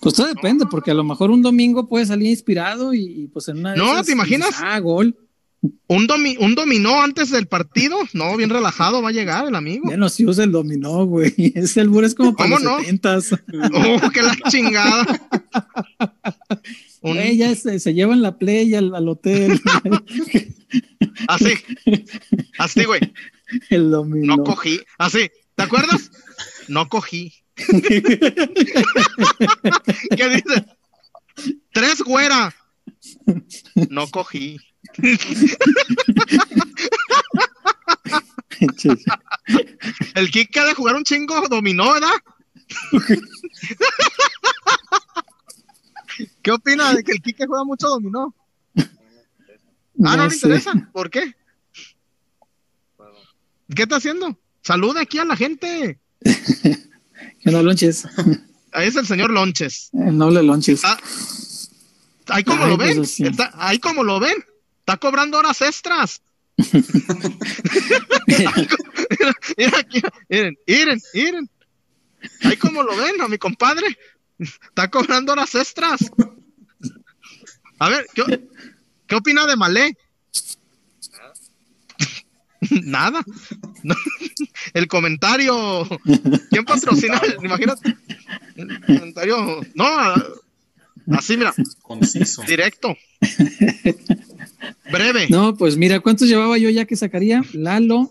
Pues 0.00 0.14
todo 0.14 0.26
depende, 0.26 0.66
porque 0.70 0.90
a 0.90 0.94
lo 0.94 1.04
mejor 1.04 1.30
un 1.30 1.42
domingo 1.42 1.88
puede 1.88 2.06
salir 2.06 2.28
inspirado 2.28 2.92
y, 2.94 3.00
y, 3.04 3.26
pues 3.28 3.48
en 3.48 3.58
una 3.58 3.74
No, 3.76 4.02
¿te 4.04 4.12
imaginas? 4.12 4.50
ah, 4.58 4.78
gol. 4.80 5.16
Un, 5.86 6.06
domi, 6.08 6.36
un 6.40 6.56
dominó 6.56 7.02
antes 7.02 7.30
del 7.30 7.46
partido, 7.46 7.96
no, 8.14 8.36
bien 8.36 8.50
relajado 8.50 9.00
va 9.00 9.10
a 9.10 9.12
llegar 9.12 9.46
el 9.46 9.54
amigo. 9.54 9.88
Ya 9.88 9.96
no 9.96 10.08
se 10.08 10.26
usa 10.26 10.42
el 10.42 10.50
dominó, 10.50 11.04
güey. 11.06 11.32
Ese 11.54 11.80
albur 11.80 12.04
es 12.04 12.14
como 12.16 12.34
para 12.34 12.50
¿Cómo 12.50 12.58
los 12.58 12.82
no? 12.82 12.84
Oh, 13.72 14.10
que 14.10 14.22
la 14.22 14.36
chingada. 14.50 15.06
Un- 17.00 17.14
Güey, 17.14 17.36
ya 17.36 17.54
se, 17.54 17.78
se 17.80 17.94
llevan 17.94 18.22
la 18.22 18.38
play 18.38 18.74
al, 18.74 18.94
al 18.94 19.08
hotel. 19.08 19.60
así, 21.28 21.54
así, 22.58 22.84
güey. 22.84 23.00
el 23.70 23.90
dominó. 23.90 24.36
No 24.36 24.44
cogí, 24.44 24.80
así, 24.98 25.30
¿te 25.56 25.62
acuerdas? 25.64 26.10
No 26.68 26.88
cogí. 26.88 27.32
¿Qué 30.16 30.28
dice? 30.28 30.66
Tres 31.72 32.02
güera. 32.02 32.54
No 33.90 34.06
cogí. 34.08 34.58
El 40.14 40.30
Kike 40.30 40.60
ha 40.60 40.66
de 40.66 40.74
jugar 40.74 40.94
un 40.96 41.04
chingo 41.04 41.48
dominó, 41.48 41.92
¿verdad? 41.94 42.12
¿Qué 46.42 46.50
opina 46.50 46.92
de 46.94 47.02
que 47.02 47.12
el 47.12 47.22
Kike 47.22 47.46
juega 47.46 47.64
mucho 47.64 47.88
dominó? 47.88 48.34
Ah, 50.04 50.16
no, 50.16 50.26
le 50.28 50.34
interesa. 50.34 50.72
¿Por 50.92 51.10
qué? 51.10 51.34
¿Qué 53.74 53.82
está 53.82 53.96
haciendo? 53.96 54.38
Saluda 54.62 55.00
aquí 55.02 55.18
a 55.18 55.24
la 55.24 55.36
gente. 55.36 55.98
Que 57.40 57.50
no 57.50 57.60
lonches. 57.60 58.06
Ahí 58.70 58.86
es 58.86 58.94
el 58.94 59.04
señor 59.04 59.32
Lonches. 59.32 59.90
Eh, 59.94 60.12
No 60.12 60.30
le 60.30 60.44
lonches. 60.44 60.80
Ah, 60.84 60.96
ahí 62.28 62.44
como 62.44 62.62
Ay, 62.64 62.70
lo 62.70 62.76
pues 62.76 63.18
ven. 63.18 63.30
Está- 63.32 63.50
ahí 63.56 63.80
como 63.80 64.04
lo 64.04 64.20
ven. 64.20 64.36
Está 64.82 64.96
cobrando 64.96 65.38
horas 65.38 65.60
extras. 65.62 66.20
Mira 69.56 69.86
miren, 70.28 70.56
miren, 70.66 71.00
miren. 71.14 71.50
Ahí 72.42 72.56
como 72.56 72.82
lo 72.82 72.96
ven 72.96 73.20
a 73.20 73.28
mi 73.28 73.38
compadre. 73.38 73.86
Está 74.38 74.90
cobrando 74.90 75.32
horas 75.32 75.54
extras. 75.54 76.00
A 77.78 77.88
ver, 77.88 78.06
¿qué, 78.12 78.48
qué 79.06 79.14
opina 79.14 79.46
de 79.46 79.56
Malé? 79.56 79.96
Nada. 82.82 83.24
No. 83.82 83.94
El 84.72 84.86
comentario. 84.88 85.88
¿Quién 86.50 86.64
patrocina? 86.64 87.20
Imagínate. 87.42 87.96
El 88.56 88.80
comentario. 88.84 89.60
No, 89.74 90.14
así, 91.16 91.36
mira, 91.36 91.52
Conciso. 91.82 92.42
directo. 92.42 92.96
Breve. 94.90 95.26
No, 95.28 95.54
pues 95.56 95.76
mira, 95.76 96.00
¿cuántos 96.00 96.28
llevaba 96.28 96.58
yo 96.58 96.70
ya 96.70 96.84
que 96.84 96.96
sacaría? 96.96 97.42
Lalo, 97.52 98.10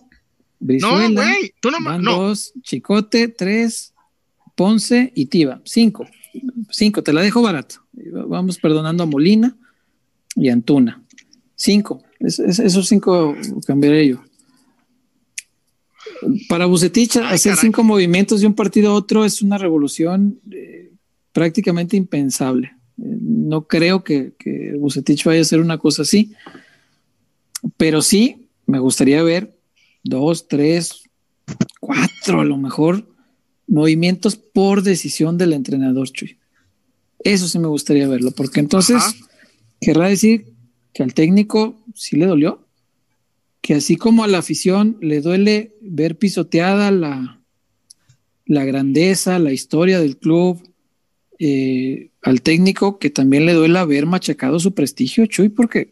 Brizuela, 0.59 1.09
No, 1.09 1.21
güey, 1.21 1.53
tú 1.59 1.71
no 1.71 1.77
van 1.83 2.01
no. 2.03 2.17
dos, 2.17 2.53
Chicote, 2.61 3.27
tres, 3.29 3.93
Ponce 4.55 5.11
y 5.15 5.25
Tiva. 5.27 5.61
Cinco. 5.65 6.05
Cinco, 6.69 7.01
te 7.03 7.13
la 7.13 7.21
dejo 7.21 7.41
barato. 7.41 7.75
Vamos 7.93 8.57
perdonando 8.57 9.03
a 9.03 9.05
Molina 9.05 9.55
y 10.35 10.49
Antuna. 10.49 11.03
Cinco. 11.55 12.03
Es- 12.19 12.39
es- 12.39 12.59
esos 12.59 12.87
cinco 12.87 13.35
cambiaré 13.65 14.07
yo. 14.07 14.23
Para 16.49 16.65
Bucetich, 16.65 17.17
Ay, 17.17 17.35
hacer 17.35 17.53
caray. 17.53 17.61
cinco 17.67 17.83
movimientos 17.83 18.41
de 18.41 18.47
un 18.47 18.53
partido 18.53 18.91
a 18.91 18.93
otro 18.93 19.25
es 19.25 19.41
una 19.41 19.57
revolución 19.57 20.39
eh, 20.51 20.91
prácticamente 21.31 21.97
impensable. 21.97 22.75
No 23.03 23.67
creo 23.67 24.03
que, 24.03 24.33
que 24.37 24.75
Bucetich 24.77 25.23
vaya 25.25 25.39
a 25.39 25.41
hacer 25.41 25.59
una 25.59 25.77
cosa 25.77 26.03
así, 26.03 26.33
pero 27.77 28.01
sí 28.01 28.47
me 28.65 28.79
gustaría 28.79 29.23
ver 29.23 29.57
dos, 30.03 30.47
tres, 30.47 31.03
cuatro 31.79 32.41
a 32.41 32.45
lo 32.45 32.57
mejor 32.57 33.07
movimientos 33.67 34.35
por 34.35 34.83
decisión 34.83 35.37
del 35.37 35.53
entrenador 35.53 36.09
Chuy. 36.11 36.37
Eso 37.23 37.47
sí 37.47 37.59
me 37.59 37.67
gustaría 37.67 38.07
verlo, 38.07 38.31
porque 38.31 38.59
entonces 38.59 38.97
Ajá. 38.97 39.13
querrá 39.79 40.07
decir 40.07 40.53
que 40.93 41.03
al 41.03 41.13
técnico 41.13 41.79
sí 41.93 42.17
le 42.17 42.25
dolió, 42.25 42.67
que 43.61 43.75
así 43.75 43.95
como 43.95 44.23
a 44.23 44.27
la 44.27 44.39
afición 44.39 44.97
le 45.01 45.21
duele 45.21 45.75
ver 45.81 46.17
pisoteada 46.17 46.91
la, 46.91 47.41
la 48.45 48.65
grandeza, 48.65 49.39
la 49.39 49.53
historia 49.53 49.99
del 49.99 50.17
club, 50.17 50.61
eh, 51.43 52.11
al 52.21 52.43
técnico 52.43 52.99
que 52.99 53.09
también 53.09 53.47
le 53.47 53.53
duele 53.53 53.79
haber 53.79 54.05
machacado 54.05 54.59
su 54.59 54.75
prestigio, 54.75 55.25
Chuy, 55.25 55.49
porque 55.49 55.89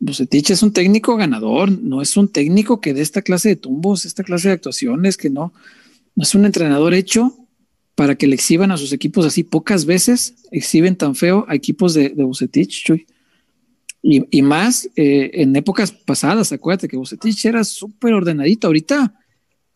Bucetich 0.00 0.50
es 0.50 0.62
un 0.62 0.72
técnico 0.72 1.18
ganador, 1.18 1.70
no 1.70 2.00
es 2.00 2.16
un 2.16 2.28
técnico 2.28 2.80
que 2.80 2.94
dé 2.94 3.02
esta 3.02 3.20
clase 3.20 3.50
de 3.50 3.56
tumbos, 3.56 4.06
esta 4.06 4.24
clase 4.24 4.48
de 4.48 4.54
actuaciones, 4.54 5.18
que 5.18 5.28
no, 5.28 5.52
no 6.16 6.22
es 6.22 6.34
un 6.34 6.46
entrenador 6.46 6.94
hecho 6.94 7.36
para 7.96 8.14
que 8.14 8.26
le 8.26 8.34
exhiban 8.34 8.70
a 8.70 8.78
sus 8.78 8.94
equipos 8.94 9.26
así. 9.26 9.42
Pocas 9.42 9.84
veces 9.84 10.36
exhiben 10.52 10.96
tan 10.96 11.14
feo 11.14 11.44
a 11.48 11.54
equipos 11.54 11.92
de, 11.92 12.08
de 12.08 12.24
Bucetich, 12.24 12.84
Chuy. 12.84 13.06
Y, 14.00 14.24
y 14.30 14.40
más 14.40 14.88
eh, 14.96 15.32
en 15.34 15.54
épocas 15.54 15.92
pasadas, 15.92 16.50
acuérdate 16.50 16.88
que 16.88 16.96
Bucetich 16.96 17.44
era 17.44 17.62
súper 17.62 18.14
ordenadito. 18.14 18.68
Ahorita, 18.68 19.17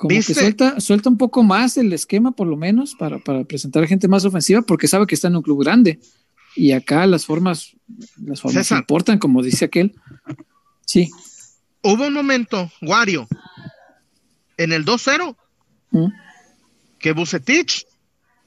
como 0.03 0.17
¿Viste? 0.17 0.35
que 0.35 0.41
suelta, 0.41 0.81
suelta 0.81 1.09
un 1.09 1.17
poco 1.17 1.45
más 1.45 1.77
el 1.77 1.93
esquema, 1.93 2.33
por 2.33 2.49
lo 2.49 2.57
menos, 2.57 2.97
para, 2.97 3.21
para 3.21 3.45
presentar 3.45 3.87
gente 3.87 4.09
más 4.09 4.25
ofensiva, 4.25 4.61
porque 4.63 4.89
sabe 4.89 5.07
que 5.07 5.15
está 5.15 5.29
en 5.29 5.37
un 5.37 5.43
club 5.43 5.63
grande. 5.63 6.01
Y 6.57 6.73
acá 6.73 7.07
las 7.07 7.25
formas, 7.25 7.77
las 8.21 8.41
formas 8.41 8.67
César. 8.67 8.81
importan, 8.81 9.19
como 9.21 9.43
dice 9.45 9.65
aquel. 9.67 9.95
Sí. 10.85 11.09
Hubo 11.83 12.09
un 12.09 12.13
momento, 12.15 12.69
Wario, 12.83 13.29
en 14.57 14.73
el 14.73 14.85
2-0, 14.85 15.37
¿Mm? 15.93 16.07
que 16.99 17.13
Bucetich 17.13 17.87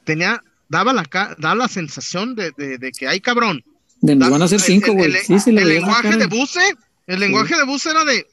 tenía, 0.04 0.44
daba 0.68 0.92
la, 0.92 1.04
daba 1.38 1.56
la 1.56 1.68
sensación 1.70 2.36
de, 2.36 2.52
de- 2.58 2.78
de 2.78 2.92
que 2.92 3.08
hay 3.08 3.22
cabrón. 3.22 3.64
De 4.02 4.14
nos 4.16 4.28
Da- 4.28 4.32
van 4.34 4.42
a 4.42 4.46
hacer 4.46 4.60
el- 4.60 4.66
cinco, 4.66 4.88
el- 4.92 4.98
güey. 4.98 5.12
el- 5.12 5.18
Sí, 5.20 5.40
sí, 5.40 5.50
el 5.52 5.56
lenguaje 5.68 6.18
de 6.18 6.28
Buce, 6.28 6.60
el 7.08 7.20
lenguaje 7.22 7.56
de 7.56 7.64
Buce 7.64 7.90
era 7.92 8.04
de, 8.04 8.28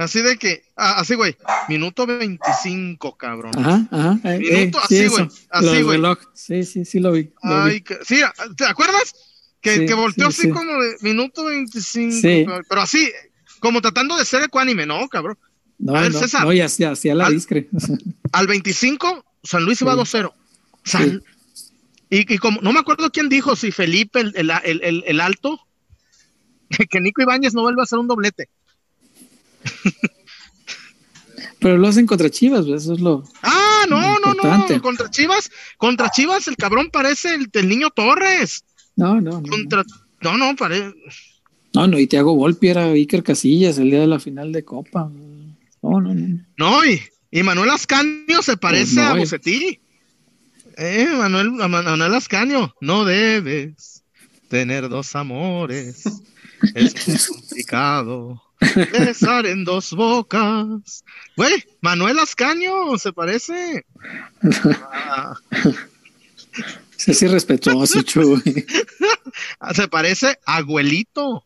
así 0.00 0.22
de 0.22 0.36
que, 0.36 0.62
ah, 0.76 1.00
así 1.00 1.14
güey, 1.14 1.36
minuto 1.68 2.06
25, 2.06 3.16
cabrón. 3.16 3.52
Ajá, 3.56 3.86
ajá. 3.90 4.18
eh, 4.34 4.38
Minuto, 4.38 4.78
eh, 4.78 4.82
así, 4.84 4.96
sí, 4.98 5.06
güey, 5.08 5.28
así, 5.50 5.82
güey. 5.82 6.00
Sí, 6.34 6.64
sí, 6.64 6.84
sí 6.84 7.00
lo 7.00 7.12
vi. 7.12 7.32
lo 7.42 7.64
vi. 7.64 7.70
Ay, 7.72 7.80
que- 7.82 7.98
sí, 8.04 8.20
¿te 8.56 8.64
acuerdas? 8.66 9.14
Que, 9.60 9.76
Sí, 9.76 9.86
que 9.86 9.94
volteó 9.94 10.30
sí, 10.30 10.38
así 10.40 10.48
sí. 10.48 10.50
como 10.54 10.72
de 10.82 10.96
minuto 11.02 11.44
25, 11.44 12.12
Sí. 12.20 12.46
pero- 12.68 12.80
así, 12.80 13.10
como 13.60 13.80
tratando 13.82 14.16
de 14.16 14.24
ser 14.24 14.42
ecuánime, 14.42 14.86
¿no, 14.86 15.06
cabrón? 15.08 15.36
No, 15.78 15.94
a 15.96 16.02
ver, 16.02 16.12
no, 16.12 16.18
César. 16.18 16.44
no, 16.44 16.52
ya 16.52 16.64
hacía 16.66 16.90
hacía 16.92 17.14
la 17.14 17.26
Al- 17.26 17.34
discre. 17.34 17.68
Al 18.32 18.46
25, 18.46 19.24
San 19.42 19.64
Luis 19.64 19.80
iba 19.82 19.92
Sí. 19.92 19.98
2-0. 19.98 20.34
San- 20.84 21.22
y, 22.08 22.34
y 22.34 22.38
como, 22.38 22.60
no 22.62 22.72
me 22.72 22.80
acuerdo 22.80 23.10
quién 23.10 23.28
dijo, 23.28 23.54
si 23.54 23.70
Felipe, 23.70 24.20
el, 24.20 24.32
el, 24.34 24.50
el- 24.64 24.82
el- 24.82 25.04
el 25.06 25.20
alto, 25.20 25.60
que 26.90 27.00
Nico 27.00 27.22
Ibáñez 27.22 27.54
no 27.54 27.62
vuelve 27.62 27.82
a 27.82 27.84
hacer 27.84 27.98
un 27.98 28.08
doblete. 28.08 28.48
Pero 31.60 31.76
lo 31.76 31.88
hacen 31.88 32.06
contra 32.06 32.30
Chivas, 32.30 32.66
eso 32.66 32.94
es 32.94 33.00
lo. 33.00 33.24
Ah, 33.42 33.84
no, 33.88 34.18
no, 34.18 34.34
no, 34.34 34.82
contra 34.82 35.10
Chivas, 35.10 35.50
contra 35.76 36.10
Chivas 36.10 36.48
el 36.48 36.56
cabrón 36.56 36.88
parece 36.90 37.34
el, 37.34 37.50
el 37.52 37.68
niño 37.68 37.90
Torres. 37.90 38.64
No, 38.96 39.20
no, 39.20 39.40
no. 39.40 39.48
Contra, 39.48 39.84
no, 40.22 40.38
no, 40.38 40.56
parece. 40.56 40.94
No, 41.74 41.86
no, 41.86 41.98
y 41.98 42.06
Thiago 42.06 42.34
Volpi 42.34 42.68
era 42.68 42.86
Iker 42.86 43.22
Casillas 43.22 43.78
el 43.78 43.90
día 43.90 44.00
de 44.00 44.06
la 44.06 44.18
final 44.18 44.52
de 44.52 44.64
Copa. 44.64 45.10
No, 45.82 46.00
no, 46.00 46.14
no. 46.14 46.44
No, 46.56 46.84
y, 46.84 47.00
y 47.30 47.42
Manuel 47.42 47.70
Ascanio 47.70 48.42
se 48.42 48.56
parece 48.56 48.94
Pues 48.94 49.04
no, 49.04 49.10
a. 49.10 49.14
Bucetí. 49.14 49.80
Eh, 50.76 51.08
Manuel, 51.16 51.60
a 51.60 51.68
Manuel 51.68 52.14
Ascanio, 52.14 52.74
no 52.80 53.04
debes 53.04 54.02
tener 54.48 54.88
dos 54.88 55.14
amores. 55.14 56.04
Es 56.74 57.28
complicado. 57.28 58.42
Besar 58.92 59.46
en 59.46 59.64
dos 59.64 59.92
bocas. 59.92 61.04
Güey, 61.36 61.64
Manuel 61.80 62.18
Ascaño 62.18 62.98
se 62.98 63.12
parece. 63.12 63.84
Ah, 64.82 65.34
Se 66.96 67.12
hace 67.12 67.28
respetuoso, 67.28 68.02
Chuy. 68.02 68.42
se 69.74 69.88
parece 69.88 70.38
a 70.44 70.56
abuelito. 70.58 71.44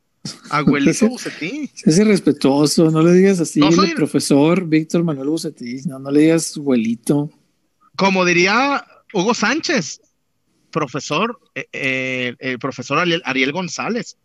Abuelito 0.50 1.08
Bucetí. 1.08 1.70
Se 1.74 1.90
hace 1.90 2.04
respetuoso, 2.04 2.90
no 2.90 3.02
le 3.02 3.12
digas 3.12 3.40
así, 3.40 3.60
No 3.60 3.68
el 3.68 3.74
soy- 3.74 3.94
profesor 3.94 4.64
Víctor 4.66 5.04
Manuel 5.04 5.28
Bucetich, 5.28 5.84
no, 5.84 5.98
no 5.98 6.10
le 6.10 6.20
digas 6.20 6.56
abuelito. 6.56 7.30
Como 7.96 8.24
diría 8.24 8.84
Hugo 9.12 9.34
Sánchez, 9.34 10.00
profesor, 10.70 11.38
eh, 11.54 11.66
eh, 11.72 12.34
el 12.38 12.58
profesor 12.58 12.98
Ariel, 12.98 13.22
Ariel 13.24 13.52
González. 13.52 14.16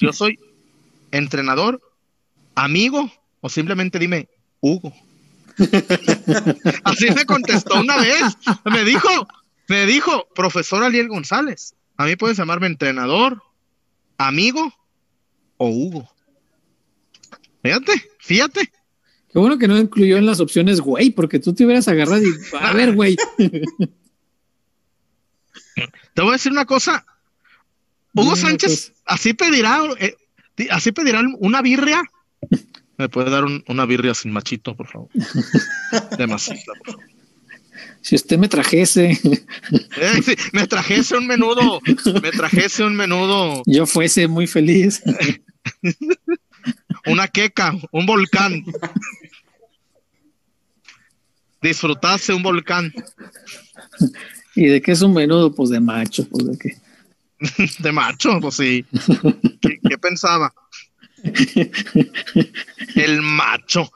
Yo 0.00 0.12
soy 0.12 0.38
entrenador, 1.12 1.80
amigo, 2.54 3.10
o 3.40 3.48
simplemente 3.48 3.98
dime 3.98 4.28
Hugo. 4.60 4.92
Así 6.84 7.10
me 7.10 7.24
contestó 7.26 7.80
una 7.80 7.96
vez. 7.98 8.22
Me 8.64 8.84
dijo, 8.84 9.08
me 9.68 9.86
dijo, 9.86 10.28
profesor 10.34 10.82
Ariel 10.82 11.08
González. 11.08 11.74
A 11.96 12.06
mí 12.06 12.16
puedes 12.16 12.36
llamarme 12.36 12.66
entrenador, 12.66 13.42
amigo 14.18 14.72
o 15.56 15.68
Hugo. 15.68 16.10
Fíjate, 17.62 17.92
fíjate. 18.18 18.72
Qué 19.32 19.38
bueno 19.38 19.58
que 19.58 19.68
no 19.68 19.78
incluyó 19.78 20.16
en 20.16 20.26
las 20.26 20.40
opciones, 20.40 20.80
güey, 20.80 21.10
porque 21.10 21.38
tú 21.40 21.54
te 21.54 21.64
hubieras 21.64 21.88
agarrado 21.88 22.22
y, 22.22 22.32
a 22.60 22.72
ver, 22.72 22.94
güey. 22.94 23.16
Te 26.14 26.22
voy 26.22 26.30
a 26.30 26.32
decir 26.34 26.52
una 26.52 26.66
cosa. 26.66 27.04
Hugo 28.14 28.36
Sánchez 28.36 28.92
así 29.04 29.34
pedirá, 29.34 29.80
eh, 29.98 30.14
así 30.70 30.92
pedirá 30.92 31.20
una 31.40 31.62
birria. 31.62 32.02
¿Me 32.96 33.08
puede 33.08 33.30
dar 33.30 33.44
un- 33.44 33.64
una 33.68 33.86
birria 33.86 34.14
sin 34.14 34.30
machito, 34.32 34.76
por 34.76 34.86
favor? 34.88 35.08
De 36.18 36.26
masita, 36.26 36.72
por 36.84 36.92
favor. 36.94 37.04
Si 38.02 38.14
usted 38.14 38.36
me 38.38 38.48
trajese, 38.48 39.18
Eh, 39.96 40.22
sí, 40.22 40.34
me 40.52 40.66
trajese 40.66 41.16
un 41.16 41.26
menudo, 41.26 41.80
me 42.22 42.30
trajese 42.30 42.84
un 42.84 42.94
menudo, 42.94 43.62
yo 43.66 43.86
fuese 43.86 44.28
muy 44.28 44.46
feliz. 44.46 45.02
una 47.06 47.26
queca, 47.28 47.74
un 47.92 48.04
volcán. 48.06 48.62
Disfrutase 51.62 52.34
un 52.34 52.42
volcán 52.42 52.92
¿Y 54.54 54.66
de 54.66 54.82
qué 54.82 54.92
es 54.92 55.02
un 55.02 55.14
menudo? 55.14 55.52
Pues 55.54 55.70
de 55.70 55.80
macho, 55.80 56.28
pues 56.28 56.46
de 56.46 56.58
qué. 56.58 56.76
de 57.82 57.90
macho, 57.92 58.38
pues 58.40 58.54
sí. 58.56 58.84
¿Qué, 59.60 59.80
qué 59.88 59.98
pensaba? 59.98 60.54
El 62.94 63.22
macho. 63.22 63.90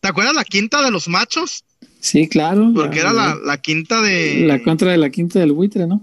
¿Te 0.00 0.08
acuerdas 0.08 0.34
la 0.34 0.44
quinta 0.44 0.82
de 0.82 0.90
los 0.90 1.08
machos? 1.08 1.64
Sí, 2.00 2.28
claro. 2.28 2.72
Porque 2.74 3.00
era 3.00 3.12
la, 3.12 3.36
la 3.44 3.58
quinta 3.60 4.00
de. 4.00 4.44
la 4.46 4.62
contra 4.62 4.90
de 4.92 4.96
la 4.98 5.10
quinta 5.10 5.38
del 5.38 5.52
buitre, 5.52 5.86
¿no? 5.86 6.00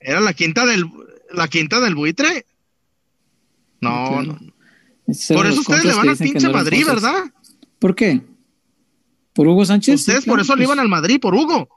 Era 0.00 0.20
la 0.20 0.32
quinta 0.32 0.64
del 0.66 0.86
la 1.32 1.48
quinta 1.48 1.80
del 1.80 1.94
buitre. 1.94 2.46
No, 3.80 4.08
Claro. 4.08 4.22
no. 4.24 4.54
Por 5.34 5.46
eso 5.46 5.60
ustedes 5.60 5.84
le 5.84 5.92
van 5.92 6.08
al 6.08 6.16
pinche 6.16 6.46
no 6.46 6.52
Madrid, 6.54 6.84
cosas. 6.84 7.02
¿verdad? 7.02 7.24
¿Por 7.78 7.94
qué? 7.94 8.22
¿Por 9.34 9.46
Hugo 9.48 9.66
Sánchez? 9.66 9.96
Ustedes 10.00 10.24
Sí, 10.24 10.30
por 10.30 10.40
eso 10.40 10.54
le 10.54 10.60
pues, 10.64 10.68
iban 10.68 10.78
al 10.80 10.88
Madrid, 10.88 11.20
por 11.20 11.34
Hugo. 11.34 11.68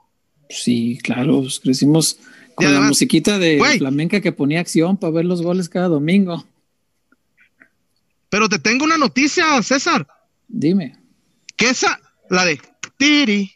Sí, 0.48 0.98
claro, 1.02 1.40
pues, 1.42 1.60
crecimos 1.60 2.18
con 2.54 2.72
la 2.72 2.80
musiquita 2.80 3.38
de 3.38 3.58
güey. 3.58 3.78
flamenca 3.78 4.22
que 4.22 4.32
ponía 4.32 4.60
acción 4.60 4.96
para 4.96 5.12
ver 5.12 5.26
los 5.26 5.42
goles 5.42 5.68
cada 5.68 5.88
domingo. 5.88 6.46
Pero 8.28 8.48
te 8.48 8.58
tengo 8.58 8.84
una 8.84 8.98
noticia, 8.98 9.62
César. 9.62 10.06
Dime. 10.46 10.96
Que 11.56 11.70
esa, 11.70 11.98
la 12.30 12.44
de 12.44 12.60
tiri, 12.96 13.50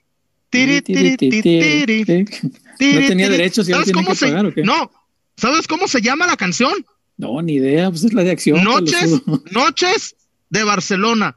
tiri, 0.50 0.82
tiri, 0.82 1.16
tiri, 1.16 1.42
tiri, 1.42 2.04
tiri, 2.04 2.24
No 3.02 3.06
tenía 3.08 3.28
derechos 3.28 3.68
y 3.68 3.72
ahora 3.72 3.84
¿Sabes 3.84 3.92
tienen 3.92 4.04
cómo 4.04 4.14
que 4.14 4.18
se- 4.18 4.26
pagar, 4.26 4.46
¿o 4.46 4.54
qué? 4.54 4.62
No, 4.62 4.90
¿sabes 5.36 5.68
cómo 5.68 5.86
se 5.86 6.00
llama 6.00 6.26
la 6.26 6.36
canción? 6.36 6.72
No, 7.16 7.40
ni 7.42 7.54
idea, 7.54 7.90
pues 7.90 8.02
es 8.04 8.12
la 8.12 8.24
de 8.24 8.32
acción. 8.32 8.64
Noches, 8.64 9.22
noches 9.52 10.16
de 10.50 10.64
Barcelona. 10.64 11.36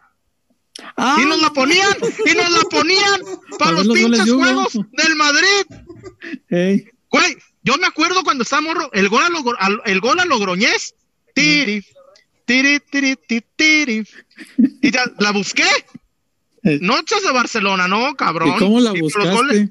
Ah, 0.98 1.18
Y 1.22 1.26
nos 1.26 1.42
la 1.42 1.52
ponían, 1.52 1.88
y 2.26 2.36
nos 2.36 2.52
la 2.52 2.62
ponían 2.70 3.22
para 3.60 3.72
los 3.72 3.88
pinches 3.88 4.32
juegos 4.32 4.74
del 4.74 5.16
Madrid. 5.16 5.66
ey, 6.50 6.86
Güey, 7.10 7.38
yo 7.64 7.78
me 7.78 7.88
acuerdo 7.88 8.24
cuando 8.24 8.44
estaba 8.44 8.62
morro, 8.62 8.90
el 8.94 9.08
gol 9.10 9.24
a, 9.24 9.30
Logro- 9.30 9.82
el 9.86 10.00
gol 10.00 10.20
a 10.20 10.26
Logroñés. 10.26 10.96
Tiri, 11.34 11.86
tiri, 12.46 12.80
tiri, 12.80 13.16
tiri. 13.56 14.08
Y 14.82 14.92
ya, 14.92 15.04
la 15.20 15.32
busqué. 15.32 15.64
Eh. 16.64 16.80
Noches 16.82 17.24
de 17.24 17.32
Barcelona, 17.32 17.88
no, 17.88 18.16
cabrón. 18.16 18.54
¿Y 18.56 18.60
cómo 18.60 18.80
la 18.80 18.92
los 18.92 19.00
buscaste? 19.00 19.70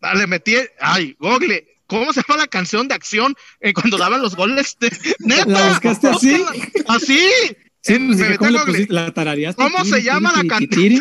ah, 0.00 0.14
le 0.14 0.26
metí, 0.26 0.54
ay, 0.80 1.14
Google, 1.18 1.66
¿cómo 1.86 2.12
se 2.12 2.22
llama 2.26 2.40
la 2.42 2.46
canción 2.46 2.88
de 2.88 2.94
acción 2.94 3.34
eh, 3.60 3.72
cuando 3.74 3.98
daban 3.98 4.22
los 4.22 4.34
goles? 4.34 4.76
De, 4.80 4.90
neta, 5.18 5.46
¿La 5.46 5.68
buscaste 5.68 6.08
así? 6.08 6.42
Así. 6.88 7.18
Sí, 7.82 7.98
pues, 7.98 8.18
me 8.18 8.36
¿cómo 8.38 8.48
a 8.48 8.50
le 8.52 8.58
Google. 8.58 8.72
pusiste? 8.72 8.92
La 8.94 9.12
tarareaste. 9.12 9.62
¿Cómo 9.62 9.84
se 9.84 10.02
llama 10.02 10.30
la 10.32 10.36
tiri, 10.42 10.48
can- 10.48 10.58
tiri, 10.68 10.76
tiri. 10.96 11.00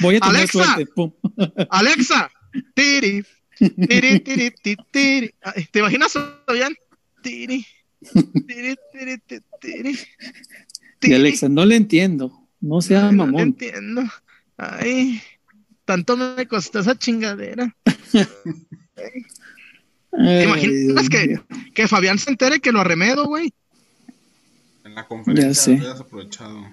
Voy 0.00 0.16
a 0.16 0.20
tener 0.20 0.36
Alexa. 0.36 0.64
suerte. 0.64 0.86
Pum. 0.94 1.12
Alexa, 1.70 2.30
tiri, 2.74 3.24
tiri, 3.58 4.20
tiri, 4.20 4.52
tiri, 4.92 5.34
¿Te 5.72 5.78
imaginas, 5.80 6.12
Fabián? 6.46 6.74
Tiri, 7.22 7.64
tiri, 8.46 8.76
tiri, 8.92 9.18
tiri. 9.26 9.42
Y. 11.00 11.12
Alexa, 11.12 11.48
no 11.48 11.64
le 11.64 11.76
entiendo. 11.76 12.32
No 12.60 12.80
sea 12.82 13.02
No, 13.02 13.12
no 13.12 13.26
mamón. 13.26 13.40
entiendo. 13.40 14.02
Ay, 14.56 15.22
tanto 15.84 16.16
me 16.16 16.46
costó 16.48 16.80
esa 16.80 16.98
chingadera. 16.98 17.74
¿Te 18.94 19.24
Ay, 20.18 20.44
imaginas 20.44 21.08
que, 21.08 21.40
que 21.74 21.86
Fabián 21.86 22.18
se 22.18 22.30
entere 22.30 22.58
que 22.60 22.72
lo 22.72 22.80
arremedo, 22.80 23.26
güey? 23.26 23.52
En 24.84 24.94
la 24.96 25.06
conferencia 25.06 25.48
Ya 25.48 25.54
sé. 25.54 25.72
habías 25.86 26.00
aprovechado. 26.00 26.64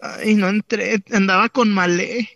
Ay, 0.00 0.34
no 0.34 0.48
entré, 0.48 1.02
andaba 1.12 1.48
con 1.48 1.72
Malé. 1.72 2.28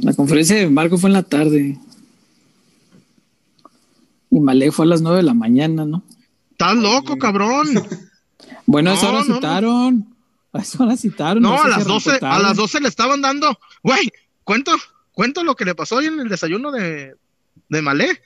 La 0.00 0.14
conferencia 0.14 0.56
de 0.56 0.68
Marco 0.70 0.96
fue 0.96 1.10
en 1.10 1.14
la 1.14 1.22
tarde. 1.22 1.78
Y 4.30 4.40
Malé 4.40 4.72
fue 4.72 4.86
a 4.86 4.88
las 4.88 5.02
nueve 5.02 5.18
de 5.18 5.22
la 5.24 5.34
mañana, 5.34 5.84
¿no? 5.84 6.02
Estás 6.56 6.76
loco, 6.76 7.18
cabrón. 7.18 7.66
Bueno, 8.68 8.90
a 8.90 8.94
No, 8.94 9.12
no, 9.12 9.24
no. 9.24 9.34
citaron. 9.36 10.16
A 10.52 10.58
esa 10.60 10.82
hora 10.84 10.96
citaron. 10.96 11.42
No, 11.42 11.56
sé 11.56 11.62
a 11.64 11.68
las 11.68 11.76
arrancó 11.78 11.92
12, 11.92 12.18
a 12.22 12.38
las 12.40 12.56
12 12.56 12.80
le 12.80 12.88
estaban 12.88 13.20
dando. 13.22 13.58
Güey, 13.82 14.10
cuento, 14.42 14.72
cuento 15.12 15.44
lo 15.44 15.54
que 15.54 15.64
le 15.64 15.74
pasó 15.76 15.96
hoy 15.96 16.06
en 16.06 16.18
el 16.18 16.28
desayuno 16.28 16.72
de, 16.72 17.14
de 17.68 17.82
Malé. 17.82 18.20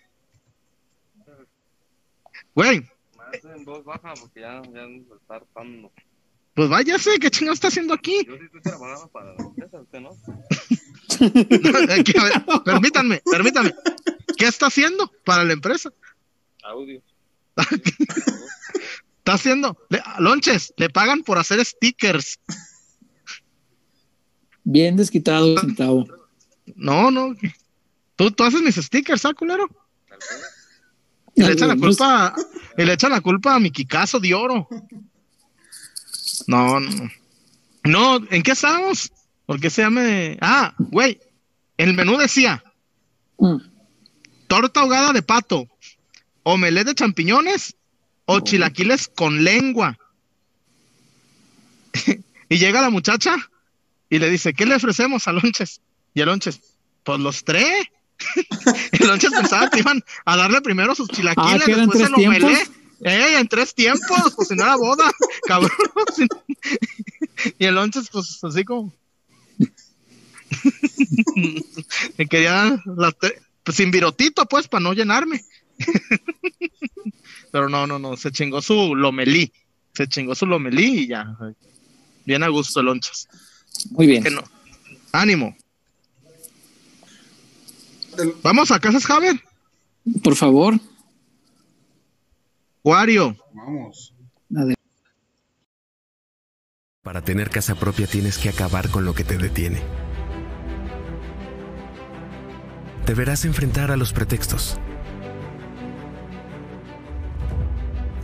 Güey, 2.55 2.81
Más 3.17 3.45
en 3.45 3.65
voz 3.65 3.85
baja 3.85 4.15
porque 4.19 4.41
ya, 4.41 4.63
ya 4.73 4.87
nos 4.87 5.21
está 5.21 5.37
hartando. 5.37 5.93
pues 6.55 6.69
váyase, 6.71 7.19
¿qué 7.19 7.31
chingado 7.31 7.55
está 7.55 7.69
haciendo 7.69 7.93
aquí? 7.95 8.25
Yo 8.27 8.37
sí 8.37 8.45
estoy 8.47 8.63
trabajando 8.63 9.09
para 9.09 9.35
la 9.35 9.43
empresa, 9.43 9.81
usted 9.81 10.01
no. 10.01 10.11
Aquí, 12.01 12.13
a 12.19 12.25
ver, 12.25 12.45
permítanme, 12.65 13.21
permítanme. 13.31 13.75
¿Qué 14.39 14.47
está 14.47 14.67
haciendo 14.69 15.11
para 15.25 15.45
la 15.45 15.53
empresa? 15.53 15.91
Audio. 16.63 17.03
Está 19.19 19.35
haciendo, 19.35 19.77
le- 19.91 20.03
lonches, 20.19 20.73
le 20.77 20.89
pagan 20.91 21.23
por 21.23 21.39
hacer 21.39 21.65
stickers. 21.65 22.39
Bien 24.65 24.97
desquitado, 24.97 25.59
centavo. 25.59 26.07
No, 26.77 27.11
no. 27.11 27.35
Tú, 28.17 28.31
tú 28.31 28.45
haces 28.45 28.61
mis 28.63 28.77
stickers, 28.77 29.25
¿ah, 29.25 29.35
culero? 29.35 29.69
Y 31.35 31.43
le 31.43 31.53
echan 31.53 31.69
la 31.69 31.77
culpa, 31.77 32.35
y 32.77 32.85
le 32.85 32.93
echan 32.93 33.11
la 33.13 33.21
culpa 33.21 33.55
a 33.55 33.59
mi 33.61 33.71
Kikazo 33.71 34.21
de 34.21 34.35
oro. 34.35 34.69
No, 36.47 36.81
no, 36.81 37.11
no. 37.85 38.27
¿en 38.31 38.43
qué 38.43 38.53
estábamos? 38.53 39.11
¿Por 39.47 39.61
qué 39.61 39.71
se 39.71 39.83
llama? 39.83 40.03
Ah, 40.41 40.75
güey. 40.79 41.19
El 41.77 41.95
menú 41.95 42.17
decía 42.19 42.63
Mm. 43.39 43.57
torta 44.49 44.81
ahogada 44.81 45.15
de 45.15 45.23
pato, 45.23 45.67
omelette 46.53 46.89
de 46.89 46.95
champiñones 46.95 47.75
o 48.27 48.41
chilaquiles 48.41 49.09
con 49.09 49.43
lengua. 49.45 49.99
y 52.49 52.59
llega 52.59 52.81
la 52.83 52.91
muchacha 52.91 53.35
y 54.09 54.19
le 54.19 54.31
dice, 54.31 54.53
¿qué 54.55 54.67
le 54.67 54.75
ofrecemos 54.77 55.27
a 55.29 55.33
Lonches? 55.33 55.81
Y 56.15 56.21
a 56.21 56.27
Lonches, 56.27 56.61
Pues 57.05 57.21
los 57.21 57.45
tres. 57.45 57.87
el 58.93 59.07
lonches 59.07 59.31
pensaba 59.31 59.71
que 59.71 59.79
iban 59.79 60.05
a 60.27 60.37
darle 60.37 60.61
primero 60.61 60.95
sus 60.95 61.09
chilaquiles, 61.09 61.63
Ah, 61.63 61.65
¿que 61.65 61.73
eran 61.73 61.89
después 61.89 61.99
tres 62.11 62.19
el 62.21 62.27
omelé. 62.27 62.47
tiempos? 62.55 62.77
Eh, 63.03 63.39
en 63.39 63.49
tres 63.49 63.75
tiempos, 63.75 64.35
pues 64.37 64.49
si 64.49 64.55
no 64.55 64.63
era 64.65 64.77
boda, 64.77 65.11
cabrón. 65.47 65.71
y 67.59 67.65
el 67.65 67.75
lonches, 67.75 68.09
pues 68.13 68.39
así 68.45 68.63
como. 68.65 68.93
Me 72.19 72.27
quería 72.27 72.83
las 72.97 73.15
tre- 73.19 73.41
pues, 73.63 73.77
sin 73.77 73.91
virotito, 73.91 74.45
pues, 74.47 74.69
para 74.69 74.83
no 74.83 74.93
llenarme. 74.93 75.43
Pero 77.53 77.69
no, 77.69 77.87
no, 77.87 77.99
no, 77.99 78.17
se 78.17 78.31
chingó 78.31 78.63
su 78.63 78.95
lomelí. 78.95 79.53
Se 79.95 80.07
chingó 80.07 80.35
su 80.35 80.47
lomelí 80.47 81.01
y 81.01 81.09
ya. 81.09 81.37
Bien 82.25 82.43
a 82.43 82.49
gusto, 82.49 82.83
lonchas. 82.83 83.29
Muy 83.91 84.07
bien. 84.07 84.23
Que 84.23 84.31
no. 84.31 84.43
Ánimo. 85.13 85.57
Vamos 88.43 88.71
a 88.71 88.79
casas, 88.79 89.07
Javier. 89.07 89.41
Por 90.23 90.37
favor. 90.37 90.79
Wario. 92.83 93.37
Vamos. 93.53 94.15
Para 97.03 97.23
tener 97.23 97.51
casa 97.51 97.75
propia 97.75 98.07
tienes 98.07 98.39
que 98.39 98.49
acabar 98.49 98.91
con 98.91 99.05
lo 99.05 99.15
que 99.15 99.25
te 99.25 99.39
detiene. 99.39 99.81
Deberás 103.07 103.45
enfrentar 103.45 103.91
a 103.91 103.97
los 103.97 104.13
pretextos. 104.13 104.79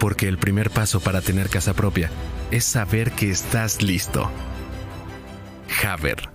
Porque 0.00 0.26
el 0.26 0.38
primer 0.38 0.70
paso 0.70 0.98
para 1.00 1.20
tener 1.20 1.48
casa 1.48 1.74
propia 1.74 2.10
es 2.50 2.64
saber 2.64 3.12
que 3.12 3.30
estás 3.30 3.82
listo. 3.82 4.28
Haber. 5.86 6.28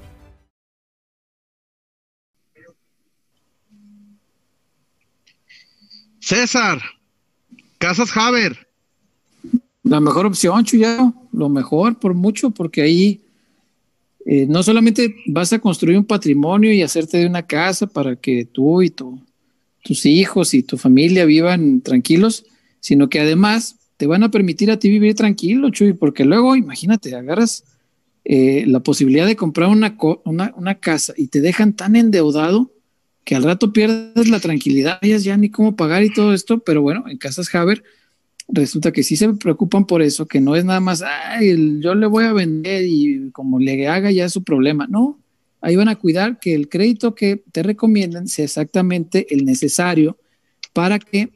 César. 6.20 6.82
Casas 7.78 8.12
Javier. 8.12 8.58
La 9.84 10.00
mejor 10.00 10.26
opción, 10.26 10.64
Chuya, 10.66 11.14
lo 11.32 11.50
mejor 11.50 12.00
por 12.00 12.14
mucho, 12.16 12.50
porque 12.50 12.82
ahí 12.82 13.22
eh, 14.26 14.48
no 14.48 14.64
solamente 14.64 15.16
vas 15.28 15.54
a 15.54 15.60
construir 15.60 15.98
un 15.98 16.06
patrimonio 16.06 16.74
y 16.74 16.82
hacerte 16.82 17.18
de 17.20 17.28
una 17.28 17.44
casa 17.46 17.86
para 17.86 18.16
que 18.16 18.46
tú 18.46 18.82
y 18.82 18.90
tu- 18.90 19.20
tus 19.84 20.08
hijos 20.08 20.56
y 20.56 20.64
tu 20.64 20.78
familia 20.78 21.26
vivan 21.26 21.82
tranquilos, 21.82 22.44
sino 22.86 23.10
que 23.10 23.20
además 23.20 23.78
te 23.98 24.06
van 24.06 24.22
a 24.22 24.30
permitir 24.30 24.70
a 24.70 24.78
ti 24.78 24.92
vivir 24.92 25.16
tranquilo, 25.16 25.72
Chuy, 25.72 25.94
porque 25.94 26.24
luego, 26.24 26.56
imagínate, 26.56 27.16
agarras 27.16 27.64
eh, 28.24 28.64
la 28.68 28.80
posibilidad 28.82 29.26
de 29.26 29.36
comprar 29.36 29.70
una, 29.70 29.98
una, 30.24 30.76
casa 30.76 31.16
y 31.18 31.26
te 31.26 31.42
dejan 31.42 31.74
tan 31.74 31.96
endeudado 31.96 32.72
que 33.24 33.34
al 33.36 33.42
rato 33.42 33.74
pierdes 33.74 34.30
la 34.30 34.40
tranquilidad, 34.40 35.02
ya, 35.02 35.36
ni 35.36 35.50
cómo 35.50 35.76
pagar 35.76 36.04
y 36.04 36.14
todo 36.14 36.32
esto, 36.32 36.60
pero 36.60 36.84
bueno, 36.84 37.06
en 37.08 37.18
Casas 37.18 37.56
Haber 37.56 37.84
resulta 38.50 38.92
que 38.92 39.02
sí 39.02 39.18
se 39.18 39.34
preocupan 39.34 39.88
por 39.88 40.04
eso, 40.04 40.28
que 40.28 40.40
no 40.40 40.56
es 40.56 40.64
nada 40.64 40.80
más, 40.80 41.02
ay, 41.02 41.80
yo 41.80 41.96
le 41.96 42.06
voy 42.06 42.26
a 42.26 42.34
vender 42.34 42.86
y 42.86 43.32
como 43.32 43.58
le 43.58 43.88
haga 43.88 44.12
ya 44.12 44.30
su 44.30 44.44
problema. 44.44 44.86
No, 44.86 45.20
ahí 45.60 45.76
van 45.76 45.90
a 45.90 45.96
cuidar 45.96 46.38
que 46.38 46.54
el 46.54 46.70
crédito 46.70 47.16
que 47.16 47.42
te 47.52 47.64
recomienden 47.64 48.28
sea 48.28 48.46
exactamente 48.46 49.26
el 49.34 49.44
necesario 49.44 50.20
para 50.72 51.00
que 51.00 51.32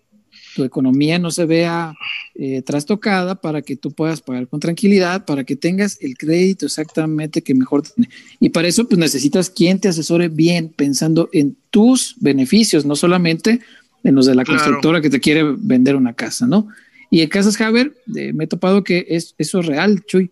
tu 0.56 0.64
economía 0.64 1.20
no 1.20 1.32
se 1.32 1.46
vea 1.46 1.94
eh, 2.36 2.62
trastocada, 2.62 3.36
para 3.36 3.62
que 3.62 3.76
tú 3.76 3.92
puedas 3.92 4.22
pagar 4.22 4.48
con 4.48 4.60
tranquilidad, 4.60 5.26
para 5.26 5.44
que 5.44 5.56
tengas 5.56 5.98
el 6.02 6.18
crédito 6.18 6.66
exactamente 6.66 7.42
que 7.42 7.54
mejor 7.54 7.84
tiene. 7.84 8.10
Y 8.40 8.50
para 8.50 8.68
eso, 8.68 8.88
pues 8.88 8.98
necesitas 9.00 9.50
quien 9.50 9.80
te 9.80 9.88
asesore 9.90 10.30
bien, 10.30 10.70
pensando 10.70 11.30
en 11.34 11.56
tus 11.70 12.16
beneficios, 12.20 12.86
no 12.86 12.96
solamente 12.96 13.60
en 14.04 14.16
los 14.16 14.26
de 14.26 14.36
la 14.36 14.44
Claro. 14.44 14.60
constructora 14.60 15.02
que 15.02 15.10
te 15.10 15.20
quiere 15.20 15.44
vender 15.58 15.96
una 15.96 16.14
casa, 16.14 16.48
¿no? 16.48 16.68
Y 17.12 17.22
en 17.22 17.30
Casas 17.30 17.60
Haber 17.60 17.94
eh, 18.16 18.34
me 18.34 18.44
he 18.44 18.48
topado 18.48 18.84
que 18.84 19.06
es, 19.10 19.36
eso 19.38 19.60
es 19.60 19.66
real, 19.66 20.04
Chuy. 20.06 20.32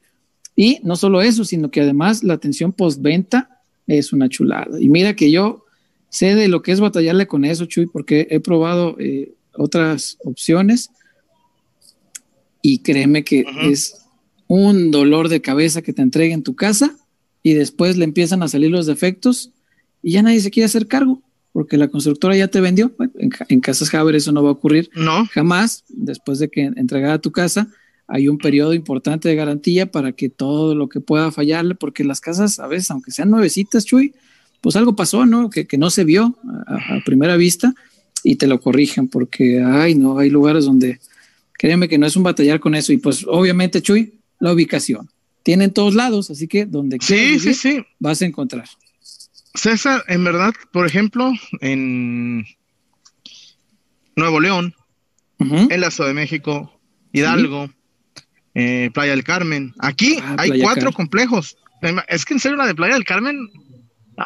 Y 0.56 0.80
no 0.84 0.96
solo 0.96 1.22
eso, 1.22 1.44
sino 1.44 1.70
que 1.70 1.82
además 1.82 2.24
la 2.24 2.34
atención 2.34 2.72
postventa 2.72 3.62
es 3.88 4.14
una 4.14 4.30
chulada. 4.30 4.80
Y 4.80 4.90
mira 4.90 5.16
que 5.16 5.32
yo 5.32 5.66
sé 6.10 6.36
de 6.36 6.48
lo 6.48 6.62
que 6.62 6.72
es 6.72 6.80
batallarle 6.80 7.28
con 7.28 7.46
eso, 7.46 7.66
Chuy, 7.66 7.88
porque 7.88 8.28
he 8.30 8.40
probado 8.40 8.96
eh, 9.00 9.34
otras 9.58 10.18
opciones 10.24 10.90
y 12.62 12.80
créeme 12.80 13.24
que 13.24 13.46
es 13.64 13.96
un 14.48 14.92
dolor 14.92 15.30
de 15.30 15.42
cabeza 15.42 15.82
que 15.82 15.94
te 15.94 16.02
entreguen 16.02 16.44
tu 16.44 16.56
casa 16.56 16.96
y 17.44 17.54
después 17.54 17.98
le 17.98 18.06
empiezan 18.06 18.44
a 18.44 18.48
salir 18.48 18.72
los 18.72 18.86
defectos 18.86 19.52
y 20.04 20.12
ya 20.14 20.22
nadie 20.22 20.40
se 20.42 20.52
quiere 20.52 20.66
hacer 20.66 20.88
cargo 20.88 21.22
porque 21.54 21.78
la 21.78 21.88
constructora 21.88 22.36
ya 22.36 22.48
te 22.50 22.62
vendió. 22.62 22.92
Bueno, 22.98 23.14
en, 23.18 23.30
ca- 23.30 23.46
en 23.50 23.62
Casas 23.62 23.94
Haber 23.94 24.16
eso 24.16 24.32
no 24.32 24.44
va 24.44 24.50
a 24.50 24.54
ocurrir 24.54 24.90
No. 24.96 25.26
jamás, 25.32 25.84
después 25.90 26.40
de 26.40 26.50
que 26.50 26.62
entregada 26.76 27.20
tu 27.20 27.32
casa, 27.32 27.68
hay 28.08 28.28
un 28.28 28.38
periodo 28.38 28.74
importante 28.74 29.28
de 29.28 29.36
garantía 29.36 29.92
para 29.92 30.12
que 30.12 30.30
todo 30.30 30.76
lo 30.76 30.88
que 30.88 31.00
pueda 31.02 31.32
fallarle, 31.32 31.74
porque 31.76 32.04
las 32.04 32.22
casas, 32.22 32.60
a 32.60 32.68
veces, 32.68 32.92
aunque 32.92 33.12
sean 33.12 33.30
nuevecitas, 33.32 33.86
Chuy, 33.86 34.14
pues 34.62 34.76
algo 34.76 34.96
pasó, 34.96 35.26
¿no? 35.26 35.50
Que, 35.50 35.66
que 35.68 35.78
no 35.78 35.90
se 35.90 36.04
vio 36.04 36.38
a, 36.68 36.96
a 36.98 37.04
primera 37.04 37.36
vista 37.38 37.74
y 38.30 38.36
te 38.36 38.46
lo 38.48 38.60
corrigen, 38.60 39.08
porque, 39.08 39.64
ay, 39.64 39.96
no, 39.96 40.20
hay 40.20 40.30
lugares 40.30 40.66
donde, 40.66 41.00
créeme 41.54 41.88
que 41.88 41.98
no 41.98 42.06
es 42.06 42.16
un 42.18 42.24
batallar 42.24 42.60
con 42.60 42.76
eso. 42.76 42.92
Y 42.92 42.98
pues, 42.98 43.26
obviamente, 43.26 43.82
Chuy, 43.82 44.20
la 44.40 44.52
ubicación. 44.52 45.10
Tiene 45.44 45.64
en 45.64 45.72
todos 45.72 45.96
lados, 45.96 46.30
así 46.30 46.46
que 46.48 46.66
donde 46.66 46.98
Sí, 47.00 47.16
quieras 47.16 47.42
sí, 47.42 47.54
sí. 47.54 47.86
vas 48.00 48.22
a 48.22 48.26
encontrar. 48.26 48.66
César, 49.54 50.04
en 50.10 50.26
verdad, 50.26 50.54
por 50.74 50.86
ejemplo, 50.86 51.32
en 51.62 52.46
Nuevo 54.18 54.40
León, 54.42 54.74
en 55.40 55.80
la 55.80 55.90
Ciudad 55.90 56.10
de 56.10 56.14
México, 56.16 56.78
Hidalgo, 57.14 57.70
eh, 58.56 58.90
Playa 58.94 59.12
del 59.12 59.24
Carmen. 59.24 59.74
Aquí 59.80 60.18
Ah, 60.22 60.36
hay 60.40 60.50
Playa 60.50 60.64
cuatro 60.66 60.92
complejos. 60.92 61.58
Es 62.10 62.26
que 62.26 62.34
en 62.34 62.40
serio 62.42 62.58
la 62.58 62.68
de 62.68 62.76
Playa 62.76 62.96
del 62.96 63.06
Carmen. 63.06 63.48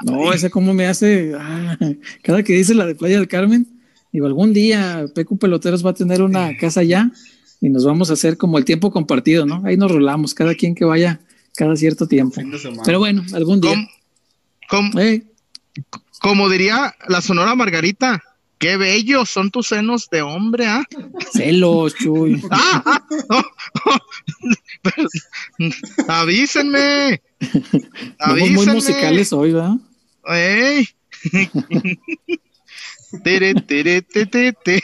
No, 0.04 0.34
esa 0.34 0.50
como 0.50 0.74
me 0.74 0.88
hace, 0.88 1.34
ah, 1.38 1.78
cada 2.24 2.42
que 2.42 2.54
dice 2.54 2.74
la 2.74 2.86
de 2.88 2.96
Playa 2.96 3.18
del 3.18 3.28
Carmen, 3.28 3.68
digo, 4.12 4.28
algún 4.28 4.54
día 4.54 5.06
Pecu 5.14 5.38
Peloteros 5.38 5.86
va 5.86 5.92
a 5.92 5.96
tener 5.96 6.22
una 6.22 6.58
casa 6.58 6.82
allá 6.82 7.12
y 7.60 7.70
nos 7.70 7.86
vamos 7.86 8.10
a 8.10 8.14
hacer 8.14 8.38
como 8.38 8.58
el 8.58 8.66
tiempo 8.66 8.92
compartido, 8.92 9.46
¿no? 9.46 9.62
Ahí 9.66 9.78
nos 9.78 9.92
rolamos, 9.92 10.34
cada 10.34 10.56
quien 10.56 10.76
que 10.76 10.86
vaya 10.86 11.22
cada 11.56 11.76
cierto 11.76 12.08
tiempo. 12.08 12.42
Pero 12.86 13.00
bueno, 13.00 13.24
algún 13.34 13.62
día. 13.62 13.76
Eh, 15.00 15.24
como 16.22 16.50
diría 16.50 16.96
la 17.08 17.22
Sonora 17.22 17.56
Margarita, 17.56 18.24
qué 18.58 18.78
bellos 18.78 19.30
son 19.30 19.52
tus 19.52 19.68
senos 19.68 20.10
de 20.10 20.22
hombre, 20.22 20.68
¿ah? 20.68 20.84
celos, 21.34 21.96
Chuy. 21.96 22.42
¡Ah! 22.52 22.84
ah, 22.86 23.08
oh, 23.30 23.44
oh. 23.86 23.98
Pero, 24.82 25.08
avísenme. 26.08 27.22
Vamos 28.20 28.40
muy 28.40 28.42
Avísenme. 28.50 28.74
musicales 28.74 29.34
hoy, 29.34 29.52
¿verdad? 29.52 29.76
¡Ey! 30.28 30.88
Tere, 33.24 33.54
tere, 33.56 34.02
te, 34.02 34.26
te, 34.26 34.54
te. 34.54 34.82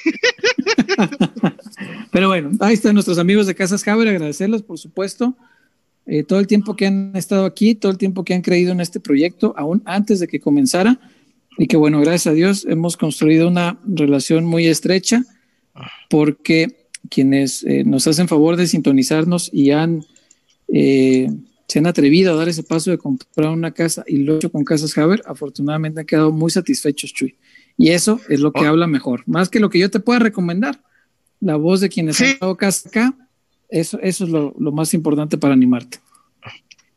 Pero 2.11 2.27
bueno, 2.27 2.51
ahí 2.59 2.73
están 2.73 2.93
nuestros 2.93 3.17
amigos 3.17 3.47
de 3.47 3.55
Casas 3.55 3.87
Haber, 3.87 4.07
agradecerles, 4.07 4.61
por 4.61 4.77
supuesto, 4.77 5.35
eh, 6.05 6.23
todo 6.23 6.39
el 6.39 6.47
tiempo 6.47 6.75
que 6.75 6.87
han 6.87 7.15
estado 7.15 7.45
aquí, 7.45 7.75
todo 7.75 7.91
el 7.91 7.97
tiempo 7.97 8.23
que 8.23 8.33
han 8.33 8.41
creído 8.41 8.71
en 8.71 8.81
este 8.81 8.99
proyecto, 8.99 9.53
aún 9.57 9.81
antes 9.85 10.19
de 10.19 10.27
que 10.27 10.39
comenzara, 10.39 10.99
y 11.57 11.67
que 11.67 11.77
bueno, 11.77 11.99
gracias 12.01 12.27
a 12.27 12.33
Dios 12.33 12.65
hemos 12.69 12.97
construido 12.97 13.47
una 13.47 13.79
relación 13.85 14.45
muy 14.45 14.67
estrecha, 14.67 15.23
porque 16.09 16.89
quienes 17.09 17.63
eh, 17.63 17.83
nos 17.85 18.07
hacen 18.07 18.27
favor 18.27 18.57
de 18.57 18.67
sintonizarnos 18.67 19.49
y 19.53 19.71
han 19.71 20.03
eh, 20.67 21.29
se 21.67 21.79
han 21.79 21.87
atrevido 21.87 22.33
a 22.33 22.35
dar 22.37 22.47
ese 22.47 22.63
paso 22.63 22.91
de 22.91 22.97
comprar 22.97 23.51
una 23.51 23.71
casa 23.71 24.03
y 24.07 24.17
lo 24.17 24.33
he 24.33 24.35
hecho 24.37 24.51
con 24.51 24.63
Casas 24.63 24.97
Haber, 24.97 25.21
afortunadamente 25.25 25.99
han 25.99 26.05
quedado 26.05 26.31
muy 26.31 26.49
satisfechos, 26.49 27.13
Chuy. 27.13 27.35
Y 27.77 27.89
eso 27.91 28.19
es 28.29 28.39
lo 28.39 28.51
que 28.51 28.61
Oh. 28.61 28.69
habla 28.69 28.87
mejor, 28.87 29.23
más 29.27 29.49
que 29.49 29.59
lo 29.59 29.69
que 29.69 29.79
yo 29.79 29.89
te 29.91 29.99
pueda 29.99 30.19
recomendar. 30.19 30.81
La 31.39 31.55
voz 31.55 31.79
de 31.81 31.89
quienes 31.89 32.17
Sí. 32.17 32.35
han 32.41 32.49
acá, 32.49 33.13
eso, 33.69 33.99
eso 34.01 34.23
es 34.23 34.29
lo, 34.31 34.55
lo 34.59 34.71
más 34.71 34.93
importante 34.93 35.37
para 35.37 35.53
animarte. 35.53 35.99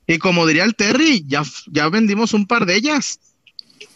Y 0.06 0.18
como 0.18 0.46
diría 0.46 0.64
el 0.64 0.74
Terry, 0.74 1.24
ya, 1.26 1.42
ya 1.70 1.88
vendimos 1.88 2.32
un 2.32 2.46
par 2.46 2.64
de 2.66 2.76
ellas. 2.76 3.20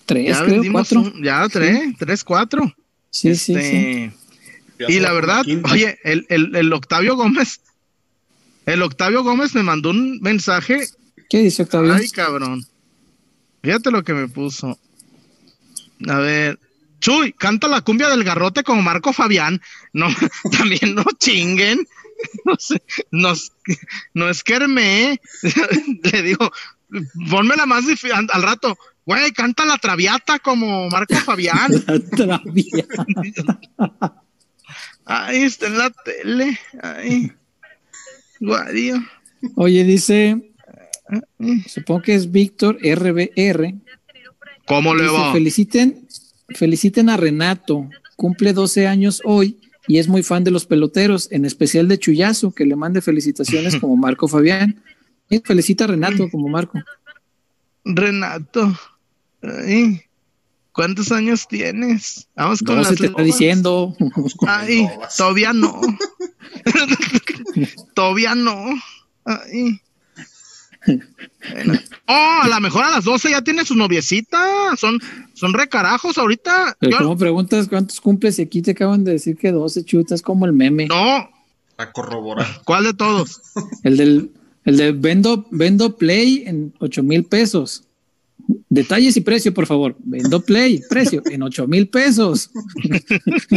Tres, 0.07 0.29
Ya 0.29 0.39
creo, 0.45 0.55
vendimos 0.57 0.89
cuatro. 0.91 1.01
un- 1.13 1.25
ya 1.25 1.49
tres, 1.49 1.95
tres, 1.99 2.23
cuatro. 2.25 2.75
Sí, 3.11 3.35
sí, 3.35 3.55
sí. 3.55 3.59
Este, 3.59 4.13
Ya 4.79 4.91
Y 4.91 4.99
la 5.01 5.13
verdad, 5.13 5.43
oye, 5.73 5.99
el, 6.03 6.27
el, 6.29 6.55
el 6.57 6.73
Octavio 6.73 7.15
Gómez, 7.17 7.61
el 8.67 8.83
Octavio 8.83 9.23
Gómez 9.23 9.55
me 9.55 9.63
mandó 9.63 9.91
un 9.91 10.19
mensaje. 10.21 10.89
¿Qué 11.31 11.39
dice 11.39 11.63
Octavio? 11.63 11.95
Ay, 11.95 12.09
cabrón. 12.09 12.67
Fíjate 13.63 13.93
lo 13.93 14.03
que 14.03 14.13
me 14.15 14.27
puso. 14.29 14.77
A 16.09 16.19
ver. 16.19 16.59
Chuy, 17.05 17.35
canta 17.35 17.69
la 17.69 17.83
cumbia 17.83 18.09
del 18.09 18.25
garrote 18.25 18.63
como 18.65 18.81
Marco 18.81 19.13
Fabián. 19.13 19.61
No, 19.93 20.07
también 20.59 20.95
no 20.95 21.05
chinguen. 21.19 21.87
No 22.45 22.57
sé, 22.57 22.81
no 24.15 24.31
esquerme. 24.31 25.21
Le 26.13 26.23
digo, 26.23 26.51
pónmela 27.29 27.67
más 27.67 27.87
difícil 27.87 28.13
al 28.13 28.43
rato. 28.43 28.79
Güey, 29.05 29.33
canta 29.33 29.67
la 29.67 29.77
traviata 29.77 30.39
como 30.39 30.89
Marco 30.89 31.17
Fabián. 31.17 31.71
La 31.87 31.99
trabia. 31.99 32.87
Ahí 35.05 35.43
está 35.43 35.67
en 35.67 35.77
la 35.77 35.91
tele. 35.91 36.59
Ay. 36.81 37.33
Guadio. 38.41 39.05
Oye, 39.57 39.85
dice, 39.85 40.55
supongo 41.69 42.01
que 42.01 42.15
es 42.15 42.31
Víctor 42.31 42.79
RBR. 42.83 43.75
¿Cómo 44.67 44.95
le 44.95 45.09
va? 45.09 45.33
feliciten, 45.33 46.09
feliciten 46.49 47.09
a 47.09 47.17
Renato, 47.17 47.89
cumple 48.17 48.53
12 48.53 48.87
años 48.87 49.21
hoy 49.25 49.59
y 49.87 49.99
es 49.99 50.09
muy 50.09 50.23
fan 50.23 50.45
de 50.45 50.51
los 50.51 50.67
peloteros, 50.67 51.29
en 51.31 51.45
especial 51.45 51.89
de 51.89 51.99
Chuyazo, 51.99 52.53
que 52.55 52.65
le 52.65 52.77
mande 52.77 53.01
felicitaciones 53.01 53.77
como 53.81 53.97
Marco 53.97 54.29
Fabián. 54.29 54.83
Y 55.31 55.39
felicita 55.41 55.85
a 55.85 55.89
Renato 55.89 56.29
como 56.31 56.49
Marco. 56.49 56.79
Renato. 57.85 58.79
Ay. 59.43 60.03
¿Cuántos 60.73 61.13
años 61.13 61.47
tienes? 61.47 62.29
Vamos 62.35 62.61
con 62.61 62.77
12 62.77 62.91
las 62.91 62.99
te 62.99 63.07
está 63.07 63.19
lobas. 63.19 63.27
diciendo. 63.27 63.97
Ay, 64.47 64.89
todavía 65.17 65.53
no. 65.53 65.81
todavía 67.95 68.35
no. 68.35 68.67
Ay. 69.25 69.81
Bueno. 70.87 71.75
Oh, 72.07 72.39
a 72.43 72.49
lo 72.49 72.61
mejor 72.61 72.85
a 72.85 72.91
las 72.91 73.05
12 73.05 73.31
ya 73.31 73.43
tiene 73.43 73.65
su 73.65 73.75
noviecita. 73.75 74.77
Son, 74.77 74.99
son 75.35 75.53
recarajos 75.55 76.19
ahorita. 76.19 76.77
Pero 76.81 76.93
Yo- 76.93 76.99
como 76.99 77.17
preguntas 77.17 77.69
cuántos 77.69 78.01
cumples 78.01 78.39
y 78.39 78.43
aquí 78.43 78.63
te 78.63 78.73
acaban 78.73 79.05
de 79.05 79.13
decir 79.13 79.37
que 79.37 79.53
12 79.53 79.85
chutas 79.85 80.23
como 80.23 80.47
el 80.47 80.53
meme. 80.53 80.87
no, 80.87 81.29
A 81.77 81.93
corroborar. 81.93 82.47
¿cuál 82.65 82.85
de 82.85 82.95
todos? 82.95 83.41
El 83.83 83.97
del 83.97 84.31
el 84.67 84.79
de 84.79 84.93
vendo, 84.93 85.47
vendo 85.51 85.95
play 85.97 86.45
en 86.47 86.73
8 86.79 87.03
mil 87.03 87.25
pesos. 87.25 87.85
Detalles 88.71 89.15
y 89.19 89.21
precio, 89.21 89.53
por 89.53 89.67
favor. 89.67 89.95
Vendo 89.99 90.41
play, 90.41 90.81
precio 90.89 91.23
en 91.31 91.43
8 91.43 91.67
mil 91.69 91.87
pesos. 91.89 92.51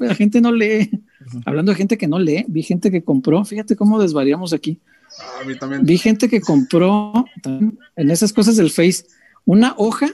La 0.00 0.14
gente 0.14 0.40
no 0.40 0.52
lee. 0.52 0.90
Hablando 1.46 1.72
de 1.72 1.76
gente 1.76 1.96
que 1.96 2.08
no 2.08 2.18
lee, 2.18 2.44
vi 2.48 2.62
gente 2.62 2.90
que 2.90 3.02
compró. 3.02 3.44
Fíjate 3.44 3.76
cómo 3.76 4.00
desvariamos 4.02 4.52
aquí. 4.52 4.78
A 5.40 5.44
mí 5.44 5.56
también. 5.58 5.84
Vi 5.84 5.98
gente 5.98 6.28
que 6.28 6.40
compró 6.40 7.24
en 7.96 8.10
esas 8.10 8.32
cosas 8.32 8.56
del 8.56 8.70
Face 8.70 9.04
una 9.44 9.74
hoja 9.76 10.08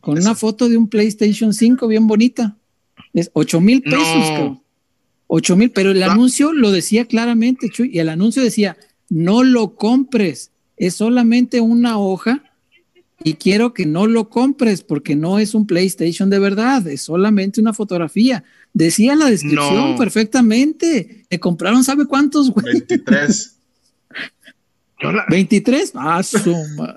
con 0.00 0.18
una 0.18 0.34
foto 0.34 0.68
de 0.68 0.76
un 0.76 0.88
PlayStation 0.88 1.52
5 1.54 1.86
bien 1.88 2.06
bonita. 2.06 2.56
Es 3.12 3.30
8 3.32 3.60
mil 3.60 3.82
pesos, 3.82 4.00
No. 4.16 4.28
cabrón. 4.34 4.60
8 5.26 5.56
mil, 5.56 5.70
pero 5.70 5.90
el 5.92 6.02
Ah. 6.02 6.12
anuncio 6.12 6.52
lo 6.52 6.70
decía 6.70 7.06
claramente, 7.06 7.68
Chuy, 7.70 7.90
y 7.92 7.98
el 7.98 8.08
anuncio 8.08 8.42
decía, 8.42 8.76
no 9.08 9.42
lo 9.42 9.74
compres, 9.74 10.50
es 10.76 10.94
solamente 10.94 11.60
una 11.60 11.98
hoja 11.98 12.42
y 13.22 13.34
quiero 13.34 13.72
que 13.72 13.86
no 13.86 14.06
lo 14.06 14.28
compres 14.28 14.82
porque 14.82 15.16
no 15.16 15.38
es 15.38 15.54
un 15.54 15.66
PlayStation 15.66 16.28
de 16.28 16.38
verdad, 16.38 16.86
es 16.86 17.02
solamente 17.02 17.60
una 17.60 17.72
fotografía. 17.72 18.44
Decía 18.74 19.14
la 19.16 19.30
descripción 19.30 19.92
No. 19.92 19.96
perfectamente. 19.96 21.24
Me 21.30 21.40
compraron, 21.40 21.82
¿sabe 21.84 22.04
cuántos, 22.06 22.50
güey? 22.50 22.66
23. 22.72 23.56
Yo 25.00 25.12
la- 25.12 25.26
23. 25.28 25.92
Ah, 25.94 26.22
su 26.22 26.54
ma- 26.76 26.94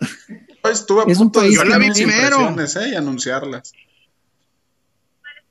Yo 0.63 0.69
estuve 0.71 1.01
a 1.01 1.11
Es 1.11 1.17
punto 1.17 1.39
de 1.41 1.47
país 1.47 1.57
Yo 1.57 1.63
la 1.65 1.77
vi 1.77 1.91
primero. 1.91 2.49
impresiones, 2.49 2.75
¿eh? 2.75 2.89
y 2.91 2.95
anunciarlas. 2.95 3.71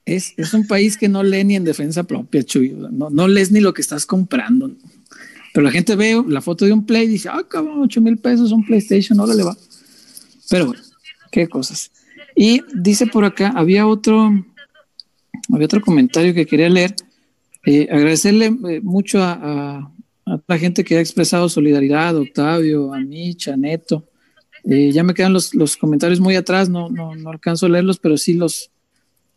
Es, 0.05 0.35
es 0.37 0.55
un 0.55 0.67
país 0.67 0.97
que 0.97 1.09
no 1.09 1.23
lee 1.25 1.43
ni 1.45 1.57
en 1.57 1.65
defensa 1.65 2.05
propia, 2.05 2.45
Chuy. 2.45 2.71
No, 2.71 3.11
no 3.11 3.27
lees 3.27 3.51
ni 3.51 3.61
lo 3.61 3.75
que 3.75 3.83
estás 3.83 4.07
comprando. 4.07 4.71
Pero 5.53 5.65
la 5.65 5.73
gente 5.73 5.97
ve 5.97 6.23
la 6.29 6.41
foto 6.41 6.65
de 6.65 6.73
un 6.73 6.87
Play 6.87 7.05
y 7.07 7.09
dice, 7.09 7.29
ah, 7.31 7.43
cabrón, 7.49 7.81
8 7.83 8.01
mil 8.01 8.17
pesos, 8.19 8.53
un 8.53 8.65
PlayStation, 8.65 9.19
órale 9.19 9.43
va. 9.43 9.57
Pero 10.49 10.67
bueno, 10.67 10.83
qué 11.33 11.49
cosas. 11.49 11.91
Y 12.37 12.63
dice 12.75 13.07
por 13.09 13.25
acá, 13.25 13.49
había 13.57 13.87
otro, 13.87 14.31
había 15.53 15.65
otro 15.65 15.81
comentario 15.81 16.35
que 16.35 16.47
quería 16.47 16.69
leer. 16.69 16.95
Eh, 17.65 17.89
agradecerle 17.91 18.47
eh, 18.47 18.81
mucho 18.83 19.21
a, 19.25 19.33
a, 19.33 19.93
a 20.27 20.41
la 20.47 20.59
gente 20.59 20.85
que 20.85 20.97
ha 20.97 21.01
expresado 21.01 21.49
solidaridad, 21.49 22.17
Octavio, 22.17 22.93
a 22.93 22.99
Mitch, 23.01 23.49
a 23.49 23.57
Neto. 23.57 24.05
Eh, 24.65 24.91
ya 24.91 25.05
me 25.05 25.15
quedan 25.15 25.33
los, 25.33 25.55
los 25.55 25.77
comentarios 25.77 26.19
muy 26.19 26.35
atrás, 26.35 26.69
no, 26.69 26.91
no, 26.91 27.15
no 27.15 27.31
alcanzo 27.31 27.67
a 27.67 27.69
leerlos, 27.69 27.99
pero 27.99 28.17
sí 28.19 28.35
los, 28.35 28.71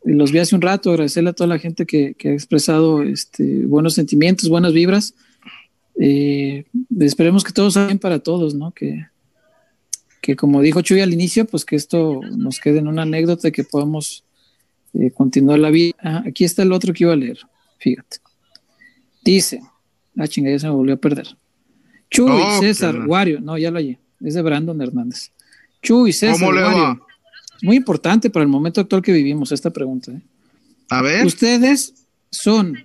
los 0.04 0.32
vi 0.32 0.40
hace 0.40 0.56
un 0.56 0.62
rato, 0.62 0.90
agradecerle 0.90 1.30
a 1.30 1.34
toda 1.34 1.48
la 1.48 1.60
gente 1.60 1.86
que, 1.86 2.16
que 2.16 2.30
ha 2.30 2.34
expresado 2.34 3.04
este, 3.04 3.66
buenos 3.68 3.94
sentimientos, 3.94 4.50
buenas 4.50 4.74
vibras. 4.74 5.14
Eh, 6.00 6.66
esperemos 7.00 7.44
que 7.44 7.52
todo 7.52 7.70
salga 7.70 7.88
bien 7.88 8.00
para 8.00 8.20
todos, 8.20 8.56
¿no? 8.56 8.72
Que, 8.72 9.06
que 10.22 10.36
como 10.36 10.62
dijo 10.62 10.82
Chuy 10.82 11.02
al 11.02 11.14
inicio, 11.14 11.46
pues 11.46 11.66
que 11.66 11.76
esto 11.76 12.22
nos 12.36 12.60
quede 12.60 12.80
en 12.80 12.88
una 12.88 13.04
anécdota 13.04 13.52
que 13.52 13.64
podamos 13.64 14.24
eh, 14.94 15.12
continuar 15.12 15.60
la 15.60 15.70
vida. 15.70 15.94
Ah, 16.02 16.24
aquí 16.26 16.46
está 16.46 16.64
el 16.64 16.72
otro 16.72 16.94
que 16.94 17.04
iba 17.04 17.14
a 17.14 17.18
leer, 17.18 17.40
fíjate. 17.78 18.18
Dice, 19.24 19.62
ah, 20.20 20.28
chinga, 20.28 20.52
ya 20.52 20.60
se 20.60 20.68
me 20.68 20.74
volvió 20.74 20.94
a 20.94 20.98
perder. 20.98 21.36
Chuy, 22.12 22.30
Oh, 22.32 22.60
César, 22.60 22.94
qué- 22.96 23.02
Wario, 23.02 23.40
no, 23.42 23.58
ya 23.58 23.72
lo 23.72 23.78
hallé, 23.78 24.00
es 24.22 24.34
de 24.34 24.42
Brandon 24.42 24.80
Hernández. 24.82 25.32
Chuy, 25.82 26.12
César, 26.14 26.40
¿Cómo 26.40 26.52
le 26.52 26.64
Wario. 26.64 26.84
va? 26.84 27.00
Es 27.58 27.64
muy 27.64 27.76
importante 27.76 28.30
para 28.30 28.44
el 28.44 28.50
momento 28.50 28.82
actual 28.82 29.02
que 29.02 29.12
vivimos 29.12 29.52
esta 29.52 29.70
pregunta. 29.70 30.12
¿eh? 30.12 30.22
A 30.90 31.02
ver. 31.02 31.26
¿Ustedes 31.26 31.94
son 32.32 32.78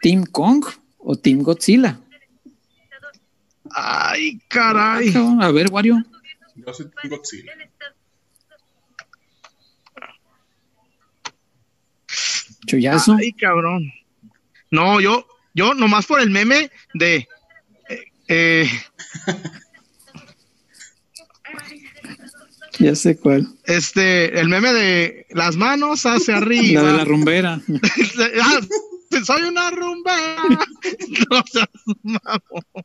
Team 0.00 0.24
Kong 0.24 0.64
o 0.98 1.16
Team 1.16 1.42
Godzilla? 1.42 2.00
Ay, 3.70 4.38
caray. 4.48 5.12
Cabrón, 5.12 5.42
A 5.42 5.50
ver, 5.50 5.68
Wario. 5.70 6.02
Yo 6.54 6.72
soy 6.72 6.86
Team 7.02 7.10
Godzilla. 7.16 7.52
Chuyazo. 12.66 13.14
Ay, 13.14 13.32
cabrón. 13.32 13.92
No, 14.70 15.00
yo, 15.00 15.26
yo 15.54 15.74
nomás 15.74 16.06
por 16.06 16.20
el 16.20 16.30
meme 16.30 16.70
de 16.94 17.26
eh, 17.88 18.04
eh, 18.28 18.70
Ya 22.80 22.94
sé 22.96 23.16
cuál. 23.16 23.46
este, 23.64 24.38
el 24.40 24.48
meme 24.48 24.72
de 24.72 25.26
las 25.30 25.56
manos 25.56 26.04
hacia 26.06 26.34
La 26.34 26.38
arriba. 26.40 26.82
de 26.82 26.92
la 26.92 27.04
rumbera. 27.04 27.60
Ah, 28.42 28.60
soy 29.24 29.42
una 29.42 29.70
rumba. 29.70 30.16
No 31.30 31.44
seas 31.50 31.68
mamón. 32.02 32.84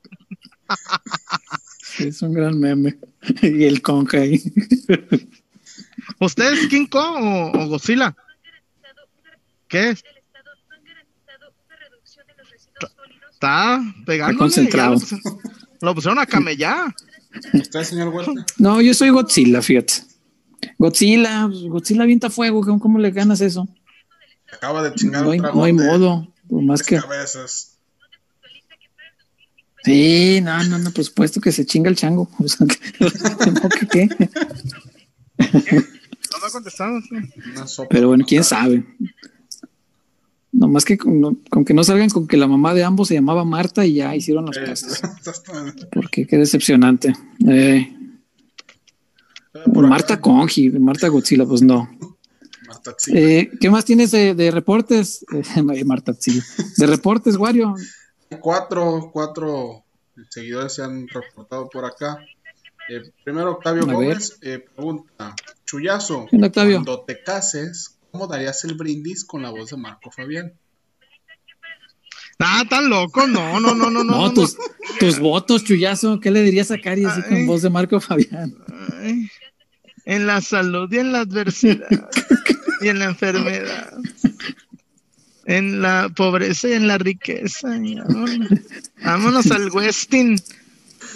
Es 1.97 2.21
un 2.21 2.33
gran 2.33 2.59
meme. 2.59 2.97
Y 3.41 3.63
el 3.65 3.81
Kong 3.81 4.07
ahí. 4.13 4.41
¿Usted 6.19 6.53
es 6.53 6.67
King 6.67 6.85
Kong 6.85 7.23
o, 7.23 7.51
o 7.59 7.67
Godzilla? 7.67 8.15
¿Qué 9.67 9.89
es? 9.89 10.03
Está 13.39 13.81
pegando. 14.05 14.37
concentrado. 14.37 14.95
Lo, 14.95 14.99
pusieron- 14.99 15.39
lo 15.81 15.95
pusieron 15.95 16.19
a 16.19 16.25
camellar. 16.25 16.93
¿Usted, 17.53 17.83
señor 17.83 18.09
Huerta? 18.09 18.33
No, 18.57 18.81
yo 18.81 18.93
soy 18.93 19.11
Godzilla, 19.11 19.61
fíjate. 19.61 19.93
Godzilla, 20.77 21.47
Godzilla 21.69 22.03
avienta 22.03 22.29
fuego. 22.29 22.61
¿cómo, 22.79 22.99
le 22.99 23.11
ganas 23.11 23.39
eso? 23.39 23.67
Acaba 24.51 24.83
de 24.83 24.93
chingar 24.93 25.23
No 25.23 25.31
hay, 25.31 25.39
no 25.39 25.63
hay 25.63 25.71
modo. 25.73 26.33
Por 26.49 26.63
más 26.63 26.83
que. 26.83 26.97
cabezas. 26.99 27.77
Sí, 29.85 30.41
no, 30.43 30.61
no, 30.65 30.77
no, 30.79 30.91
por 30.91 31.05
supuesto 31.05 31.39
que 31.39 31.53
se 31.53 31.65
chinga 31.65 31.89
el 31.89 31.95
chango. 31.95 32.29
O 32.39 32.47
sea, 32.49 32.67
que- 32.67 32.77
que 33.79 33.87
qué. 33.87 34.09
No 35.37 36.39
me 36.41 36.47
ha 36.47 36.51
contestado. 36.51 36.99
Pero 37.89 38.09
bueno, 38.09 38.25
quién 38.27 38.43
sabe. 38.43 38.83
Nomás 40.51 40.83
que 40.83 40.97
con, 40.97 41.21
no- 41.21 41.37
con 41.49 41.63
que 41.63 41.73
no 41.73 41.83
salgan 41.83 42.09
con 42.09 42.27
que 42.27 42.35
la 42.37 42.47
mamá 42.47 42.73
de 42.73 42.83
ambos 42.83 43.07
se 43.09 43.13
llamaba 43.13 43.45
Marta 43.45 43.85
y 43.85 43.95
ya 43.95 44.15
hicieron 44.15 44.45
las 44.47 44.57
Eh, 44.57 44.63
paces. 44.65 45.01
está- 45.25 45.53
Porque 45.93 46.25
qué 46.25 46.37
decepcionante. 46.37 47.13
Eh, 47.47 47.95
por 49.73 49.85
acá, 49.85 49.87
Marta 49.89 50.21
Conji, 50.21 50.69
Marta 50.71 51.07
Godzilla, 51.07 51.45
pues 51.45 51.61
no. 51.61 51.89
Marta. 52.67 52.95
Eh, 53.13 53.49
¿Qué 53.59 53.69
más 53.69 53.85
tienes 53.85 54.11
de, 54.11 54.35
de 54.35 54.51
reportes? 54.51 55.25
Eh, 55.55 55.61
Marta 55.85 56.11
Godzilla. 56.13 56.43
De 56.77 56.87
reportes, 56.87 57.35
Wario. 57.35 57.75
Cuatro, 58.39 59.09
cuatro 59.11 59.83
seguidores 60.29 60.73
se 60.75 60.83
han 60.83 61.07
reportado 61.07 61.69
por 61.69 61.85
acá. 61.85 62.19
Eh, 62.89 63.11
primero, 63.23 63.51
Octavio. 63.53 63.85
Gómez 63.85 64.37
eh, 64.41 64.65
pregunta: 64.75 65.35
Chuyazo, 65.65 66.27
cuando 66.29 67.01
te 67.01 67.21
cases, 67.23 67.97
¿cómo 68.11 68.27
darías 68.27 68.63
el 68.63 68.75
brindis 68.75 69.23
con 69.25 69.41
la 69.41 69.49
voz 69.49 69.69
de 69.69 69.77
Marco 69.77 70.11
Fabián? 70.11 70.53
Ah, 72.39 72.63
tan 72.69 72.89
loco, 72.89 73.27
no, 73.27 73.59
no, 73.59 73.75
no, 73.75 73.89
no, 73.89 74.03
no. 74.03 74.03
No, 74.03 74.27
no, 74.27 74.33
tus, 74.33 74.55
tus 74.99 75.19
votos, 75.19 75.65
chullazo. 75.65 76.21
¿Qué 76.21 76.31
le 76.31 76.41
dirías 76.41 76.71
a 76.71 76.79
Cari 76.79 77.03
así 77.03 77.21
Ay. 77.25 77.29
con 77.29 77.47
voz 77.47 77.61
de 77.61 77.69
Marco 77.69 77.99
Fabián? 77.99 78.55
Ay, 79.01 79.29
en 80.05 80.25
la 80.25 80.39
salud 80.39 80.91
y 80.91 80.99
en 80.99 81.11
la 81.11 81.19
adversidad 81.19 82.09
y 82.81 82.87
en 82.87 82.99
la 82.99 83.05
enfermedad. 83.05 83.93
En 85.45 85.81
la 85.81 86.09
pobreza 86.15 86.69
y 86.69 86.73
en 86.73 86.87
la 86.87 86.97
riqueza. 86.97 87.67
vámonos. 87.67 88.49
Vámonos 89.03 89.51
al 89.51 89.69
Westin. 89.71 90.39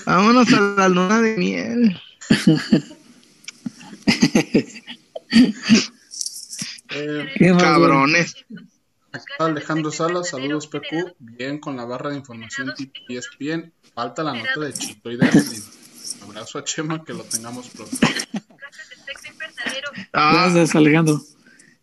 Vámonos 0.05 0.51
a 0.51 0.59
la 0.59 0.89
luna 0.89 1.21
de 1.21 1.37
miel. 1.37 2.01
Eh. 6.95 7.55
Cabrones. 7.57 8.35
acá 9.11 9.25
Alejandro 9.39 9.91
Salas, 9.91 10.29
saludos 10.29 10.67
PQ, 10.67 11.15
bien 11.19 11.59
con 11.59 11.77
la 11.77 11.85
barra 11.85 12.11
de 12.11 12.17
información 12.17 12.73
tipo 12.75 12.93
E 13.09 13.17
ESPN. 13.17 13.71
Falta 13.93 14.23
la 14.23 14.33
nota 14.33 14.59
de 14.59 14.73
Chito 14.73 15.11
y 15.11 15.17
de. 15.17 15.29
Abrazo 16.23 16.59
a 16.59 16.63
Chema, 16.63 17.03
que 17.03 17.13
lo 17.13 17.23
tengamos 17.23 17.69
pronto. 17.69 17.95
Ah, 20.11 20.49
Gracias, 20.51 20.75
Alejandro. 20.75 21.21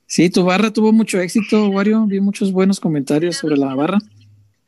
Sí, 0.06 0.28
tu 0.30 0.44
barra 0.44 0.72
tuvo 0.72 0.92
mucho 0.92 1.20
éxito, 1.20 1.68
Wario. 1.68 2.06
Vi 2.06 2.20
muchos 2.20 2.52
buenos 2.52 2.80
comentarios 2.80 3.36
sobre 3.36 3.56
la 3.56 3.74
barra. 3.74 3.98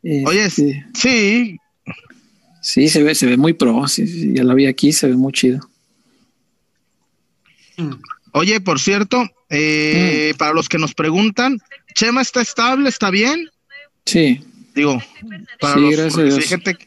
Eh, 0.03 0.25
oye, 0.27 0.51
sí, 0.51 0.83
sí, 0.95 1.59
sí, 2.61 2.89
se 2.89 3.03
ve, 3.03 3.15
se 3.15 3.27
ve 3.27 3.37
muy 3.37 3.53
pro. 3.53 3.87
Sí, 3.89 4.07
sí, 4.07 4.35
ya 4.35 4.45
la 4.45 4.55
vi 4.55 4.67
aquí, 4.67 4.93
se 4.93 5.09
ve 5.09 5.17
muy 5.17 5.33
chido. 5.33 5.61
Oye, 8.33 8.61
por 8.61 8.79
cierto, 8.79 9.29
eh, 9.53 10.35
para 10.39 10.53
los 10.55 10.69
que 10.69 10.79
nos 10.79 10.95
preguntan, 10.95 11.59
Chema 11.95 12.23
está 12.23 12.41
estable, 12.41 12.89
está 12.89 13.11
bien. 13.11 13.49
Sí, 14.07 14.41
Digo, 14.75 15.03
para 15.61 15.75
Sí, 15.75 15.81
los, 15.81 15.91
gracias 15.91 16.15
a 16.15 16.17
porque, 16.17 16.25
Dios. 16.31 16.39
hay 16.39 16.49
gente, 16.49 16.79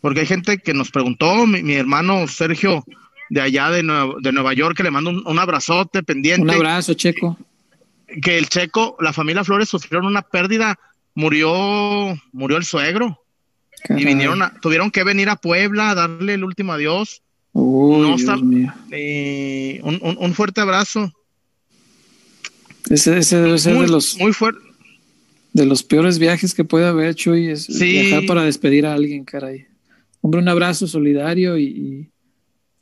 porque 0.00 0.20
hay 0.20 0.26
gente 0.26 0.58
que 0.58 0.72
nos 0.72 0.90
preguntó, 0.90 1.46
mi, 1.46 1.62
mi 1.62 1.74
hermano 1.74 2.26
Sergio 2.28 2.82
de 3.28 3.40
allá 3.42 3.70
de 3.70 3.82
Nueva, 3.82 4.14
de 4.20 4.32
Nueva 4.32 4.54
York, 4.54 4.74
que 4.76 4.82
le 4.82 4.90
mando 4.90 5.10
un, 5.10 5.22
un 5.26 5.38
abrazote 5.38 6.02
pendiente, 6.02 6.42
un 6.44 6.50
abrazo, 6.50 6.94
Checo. 6.94 7.36
que 8.22 8.38
el 8.38 8.48
checo, 8.48 8.96
la 9.00 9.12
familia 9.12 9.44
Flores 9.44 9.68
sufrieron 9.68 10.06
una 10.06 10.22
pérdida, 10.22 10.78
murió, 11.14 12.16
murió 12.32 12.56
el 12.56 12.64
suegro 12.64 13.20
y 13.90 14.04
vinieron 14.06 14.40
a- 14.42 14.54
tuvieron 14.60 14.90
que 14.90 15.04
venir 15.04 15.28
a 15.28 15.36
Puebla 15.36 15.90
a 15.90 15.94
darle 15.94 16.34
el 16.34 16.44
último 16.44 16.72
adiós. 16.72 17.20
Uy, 17.52 18.00
no 18.00 18.06
Dios 18.08 18.20
está- 18.22 18.36
mío. 18.36 18.72
Y 18.90 19.78
un, 19.82 19.98
un- 20.02 20.16
un 20.18 20.34
fuerte 20.34 20.62
abrazo. 20.62 21.12
Ese, 22.90 23.18
ese 23.18 23.36
debe 23.40 23.58
ser 23.58 23.74
Muy, 23.74 23.86
de 23.86 23.90
los, 23.92 24.16
muy 24.18 24.32
fuerte. 24.32 24.60
de 25.52 25.66
los 25.66 25.82
peores 25.82 26.18
viajes 26.18 26.54
que 26.54 26.64
puede 26.64 26.86
haber, 26.86 27.14
Chuy. 27.14 27.48
Es 27.48 27.64
Sí. 27.64 27.92
viajar 27.92 28.26
para 28.26 28.42
despedir 28.44 28.86
a 28.86 28.94
alguien, 28.94 29.24
caray. 29.24 29.66
Hombre, 30.20 30.40
un 30.40 30.48
abrazo 30.48 30.86
solidario 30.86 31.56
y, 31.58 31.64
y 31.64 32.10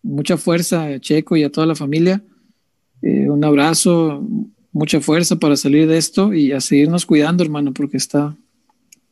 mucha 0.02 0.36
fuerza 0.36 0.84
a 0.84 1.00
Checo 1.00 1.36
y 1.36 1.44
a 1.44 1.50
toda 1.50 1.66
la 1.66 1.74
familia. 1.74 2.22
Eh, 3.02 3.28
un 3.28 3.44
abrazo, 3.44 4.26
mucha 4.72 5.00
fuerza 5.00 5.36
para 5.36 5.56
salir 5.56 5.86
de 5.86 5.98
esto 5.98 6.32
y 6.32 6.52
a 6.52 6.60
seguirnos 6.60 7.06
cuidando, 7.06 7.42
hermano, 7.44 7.72
porque 7.72 7.96
está, 7.96 8.36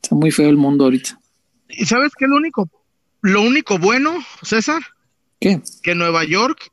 está 0.02 0.14
muy 0.14 0.30
feo 0.30 0.48
el 0.48 0.56
mundo 0.56 0.84
ahorita. 0.84 1.18
¿Y 1.68 1.84
sabes 1.86 2.12
qué 2.18 2.24
es 2.26 2.30
lo 2.30 2.36
único? 2.36 2.70
Lo 3.22 3.42
único 3.42 3.78
bueno, 3.78 4.18
César, 4.42 4.82
¿Qué? 5.40 5.60
que 5.82 5.92
en 5.92 5.98
Nueva 5.98 6.24
York 6.24 6.70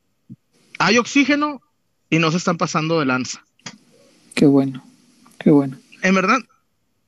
hay 0.80 0.98
oxígeno 0.98 1.62
y 2.10 2.20
no 2.20 2.32
se 2.32 2.38
están 2.38 2.58
pasando 2.58 3.00
de 3.00 3.06
lanza. 3.06 3.46
Qué 4.36 4.46
bueno, 4.46 4.84
qué 5.38 5.52
bueno. 5.52 5.78
En 6.02 6.16
verdad, 6.16 6.40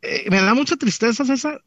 eh, 0.01 0.25
me 0.29 0.41
da 0.41 0.53
mucha 0.53 0.75
tristeza, 0.75 1.23
César, 1.25 1.61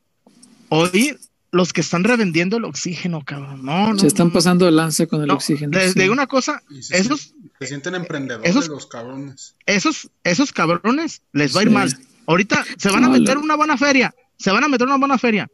oír 0.68 1.18
los 1.52 1.72
que 1.72 1.80
están 1.82 2.02
revendiendo 2.04 2.56
el 2.56 2.64
oxígeno, 2.64 3.22
cabrón. 3.24 3.64
No, 3.64 3.92
no. 3.92 3.98
Se 3.98 4.08
están 4.08 4.28
no, 4.28 4.32
pasando 4.32 4.64
de 4.66 4.72
lanza 4.72 5.06
con 5.06 5.20
el 5.22 5.28
no. 5.28 5.34
oxígeno. 5.34 5.78
Les 5.78 5.92
sí. 5.92 6.00
digo 6.00 6.12
una 6.12 6.26
cosa, 6.26 6.62
se, 6.80 6.98
esos, 6.98 7.32
se 7.60 7.66
sienten 7.66 7.94
emprendedores 7.94 8.50
esos- 8.50 8.68
los 8.68 8.86
cabrones. 8.86 9.54
esos, 9.66 10.10
esos 10.24 10.52
cabrones 10.52 11.22
les 11.32 11.54
va 11.54 11.60
a 11.60 11.62
ir 11.62 11.68
Sí. 11.68 11.74
mal. 11.74 11.96
Ahorita 12.26 12.64
se 12.76 12.90
van 12.90 13.04
a 13.04 13.08
meter 13.08 13.38
una 13.38 13.54
buena 13.54 13.76
feria, 13.76 14.14
se 14.38 14.50
van 14.50 14.64
a 14.64 14.68
meter 14.68 14.86
una 14.86 14.96
buena 14.98 15.16
feria. 15.18 15.48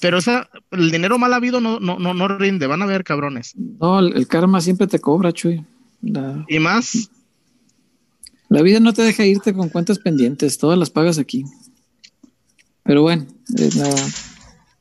Pero 0.00 0.18
esa, 0.18 0.48
el 0.70 0.90
dinero 0.90 1.18
mal 1.18 1.32
habido 1.32 1.60
no, 1.60 1.80
no, 1.80 1.98
no, 1.98 2.14
no 2.14 2.28
rinde, 2.28 2.66
van 2.66 2.82
a 2.82 2.86
ver 2.86 3.04
cabrones. 3.04 3.52
No, 3.56 3.98
el, 4.00 4.14
el 4.16 4.26
karma 4.28 4.60
siempre 4.60 4.86
te 4.86 4.98
cobra, 5.00 5.32
Chuy. 5.32 5.64
La, 6.02 6.44
Y 6.48 6.58
más, 6.58 7.10
La 8.48 8.62
vida 8.62 8.80
no 8.80 8.92
te 8.92 9.02
deja 9.02 9.24
irte 9.24 9.52
con 9.52 9.68
cuentas 9.68 9.98
pendientes, 9.98 10.58
todas 10.58 10.78
las 10.78 10.90
pagas 10.90 11.18
aquí. 11.18 11.44
Pero 12.82 13.02
bueno, 13.02 13.26
en 13.56 13.78
la, 13.78 13.94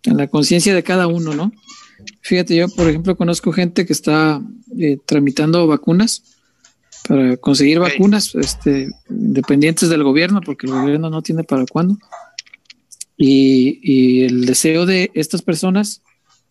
en 0.04 0.18
la 0.18 0.28
conciencia 0.28 0.76
de 0.76 0.84
cada 0.84 1.08
uno, 1.08 1.34
¿no? 1.34 1.52
Fíjate, 2.22 2.56
yo, 2.56 2.68
por 2.70 2.90
ejemplo, 2.90 3.16
conozco 3.16 3.52
gente 3.52 3.86
que 3.86 3.94
está 3.94 4.42
eh, 4.78 4.98
tramitando 5.06 5.66
vacunas 5.68 6.24
para 7.08 7.38
conseguir 7.38 7.80
vacunas 7.80 8.34
este, 8.36 8.90
independientes 9.10 9.90
del 9.90 10.04
gobierno, 10.04 10.42
porque 10.42 10.68
el 10.68 10.74
gobierno 10.74 11.10
no 11.10 11.22
tiene 11.22 11.44
para 11.44 11.66
cuándo. 11.66 11.98
Y, 13.18 13.80
y 13.84 14.24
el 14.24 14.46
deseo 14.46 14.86
de 14.86 15.12
estas 15.14 15.42
personas 15.42 16.02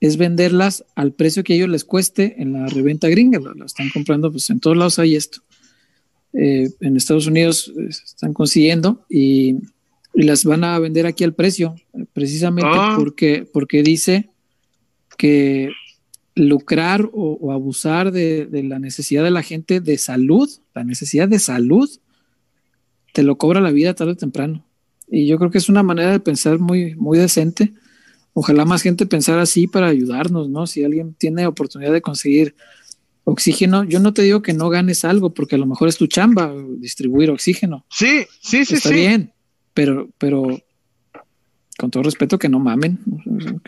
es 0.00 0.16
venderlas 0.16 0.84
al 0.94 1.12
precio 1.12 1.44
que 1.44 1.52
a 1.52 1.56
ellos 1.56 1.68
les 1.68 1.84
cueste 1.84 2.40
en 2.40 2.54
la 2.54 2.66
reventa 2.66 3.08
gringa. 3.08 3.38
Lo, 3.38 3.54
lo 3.54 3.66
están 3.66 3.88
comprando, 3.90 4.30
pues 4.30 4.48
en 4.50 4.60
todos 4.60 4.76
lados 4.76 4.98
hay 4.98 5.16
esto. 5.16 5.42
Eh, 6.34 6.70
en 6.80 6.96
Estados 6.96 7.26
Unidos 7.26 7.72
eh, 7.76 7.88
están 7.88 8.32
consiguiendo 8.32 9.04
y, 9.10 9.56
y 10.14 10.22
las 10.22 10.44
van 10.44 10.64
a 10.64 10.78
vender 10.78 11.06
aquí 11.06 11.24
al 11.24 11.34
precio, 11.34 11.74
precisamente 12.12 12.70
Ah. 12.72 12.94
porque, 12.98 13.46
porque 13.52 13.82
dice 13.82 14.30
que 15.18 15.70
lucrar 16.34 17.10
o, 17.12 17.38
o 17.40 17.52
abusar 17.52 18.10
de, 18.12 18.46
de 18.46 18.62
la 18.62 18.78
necesidad 18.78 19.22
de 19.22 19.30
la 19.30 19.42
gente 19.42 19.80
de 19.80 19.98
salud, 19.98 20.48
la 20.74 20.84
necesidad 20.84 21.28
de 21.28 21.38
salud, 21.38 21.88
te 23.12 23.22
lo 23.22 23.36
cobra 23.36 23.60
la 23.60 23.70
vida 23.70 23.94
tarde 23.94 24.12
o 24.12 24.16
temprano. 24.16 24.64
Y 25.08 25.26
yo 25.26 25.36
creo 25.38 25.50
que 25.50 25.58
es 25.58 25.68
una 25.68 25.82
manera 25.82 26.10
de 26.10 26.20
pensar 26.20 26.58
muy, 26.58 26.94
muy 26.94 27.18
decente. 27.18 27.74
Ojalá 28.32 28.64
más 28.64 28.80
gente 28.80 29.04
pensara 29.04 29.42
así 29.42 29.66
para 29.66 29.88
ayudarnos, 29.88 30.48
¿no? 30.48 30.66
Si 30.66 30.82
alguien 30.82 31.12
tiene 31.12 31.46
oportunidad 31.46 31.92
de 31.92 32.00
conseguir 32.00 32.54
oxígeno, 33.24 33.84
yo 33.84 34.00
no 34.00 34.12
te 34.12 34.22
digo 34.22 34.42
que 34.42 34.52
no 34.52 34.68
ganes 34.68 35.04
algo, 35.04 35.32
porque 35.32 35.54
a 35.54 35.58
lo 35.58 35.66
mejor 35.66 35.88
es 35.88 35.96
tu 35.96 36.06
chamba 36.06 36.52
distribuir 36.78 37.30
oxígeno. 37.30 37.84
sí, 37.90 38.26
sí, 38.40 38.64
sí, 38.64 38.74
Está 38.74 38.88
sí. 38.90 38.94
bien, 38.96 39.32
pero, 39.74 40.10
pero 40.18 40.60
con 41.78 41.90
todo 41.90 42.02
respeto 42.02 42.38
que 42.38 42.48
no 42.48 42.58
mamen, 42.58 42.98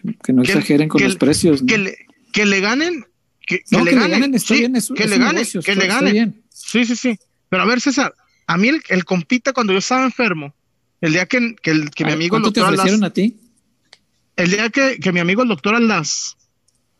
que, 0.03 0.17
que 0.23 0.33
no 0.33 0.43
Que- 0.43 0.53
exageren 0.53 0.89
con 0.89 0.99
que- 0.99 1.05
los 1.07 1.17
precios. 1.17 1.63
¿no? 1.63 1.67
Que 1.69 1.79
le, 1.79 1.97
que 2.33 2.47
le 2.47 2.61
ganen, 2.61 3.05
que, 3.47 3.63
No, 3.71 3.79
le 3.85 3.91
que 3.91 3.97
le 3.97 4.01
ganen, 4.03 4.21
ganen, 4.21 4.35
está 4.35 4.55
sí, 4.55 4.61
bien, 4.61 4.77
es, 4.77 4.89
que 4.95 5.05
es 5.05 5.11
le 5.11 5.19
ganen, 5.19 5.35
negocio, 5.37 5.63
que 5.63 5.73
está- 5.73 5.83
le 5.83 5.89
ganen. 5.89 6.13
bien. 6.13 6.43
Sí, 6.51 6.85
sí, 6.85 6.97
sí. 6.97 7.19
Pero 7.49 7.63
a 7.63 7.67
ver, 7.67 7.81
César, 7.81 8.15
a 8.47 8.57
mí 8.59 8.69
el, 8.69 8.83
el 8.89 9.05
compita 9.05 9.53
cuando 9.53 9.73
yo 9.73 9.79
estaba 9.79 10.05
enfermo, 10.05 10.55
el 11.01 11.13
día 11.13 11.27
que, 11.27 11.55
que, 11.63 11.71
el- 11.71 11.91
que 11.91 12.05
mi 12.05 12.13
amigo 12.13 12.37
el 12.37 12.43
¿Cuánto 12.43 12.53
te 12.53 12.61
doctor 12.61 12.75
Alas, 12.75 12.81
ofrecieron 12.81 13.05
a 13.05 13.13
ti? 13.13 13.37
el 14.37 14.51
día 14.51 14.69
que, 14.71 14.99
que 15.01 15.13
mi 15.13 15.21
amigo 15.21 15.43
el 15.43 15.49
doctor 15.49 15.75
Alas, 15.77 16.37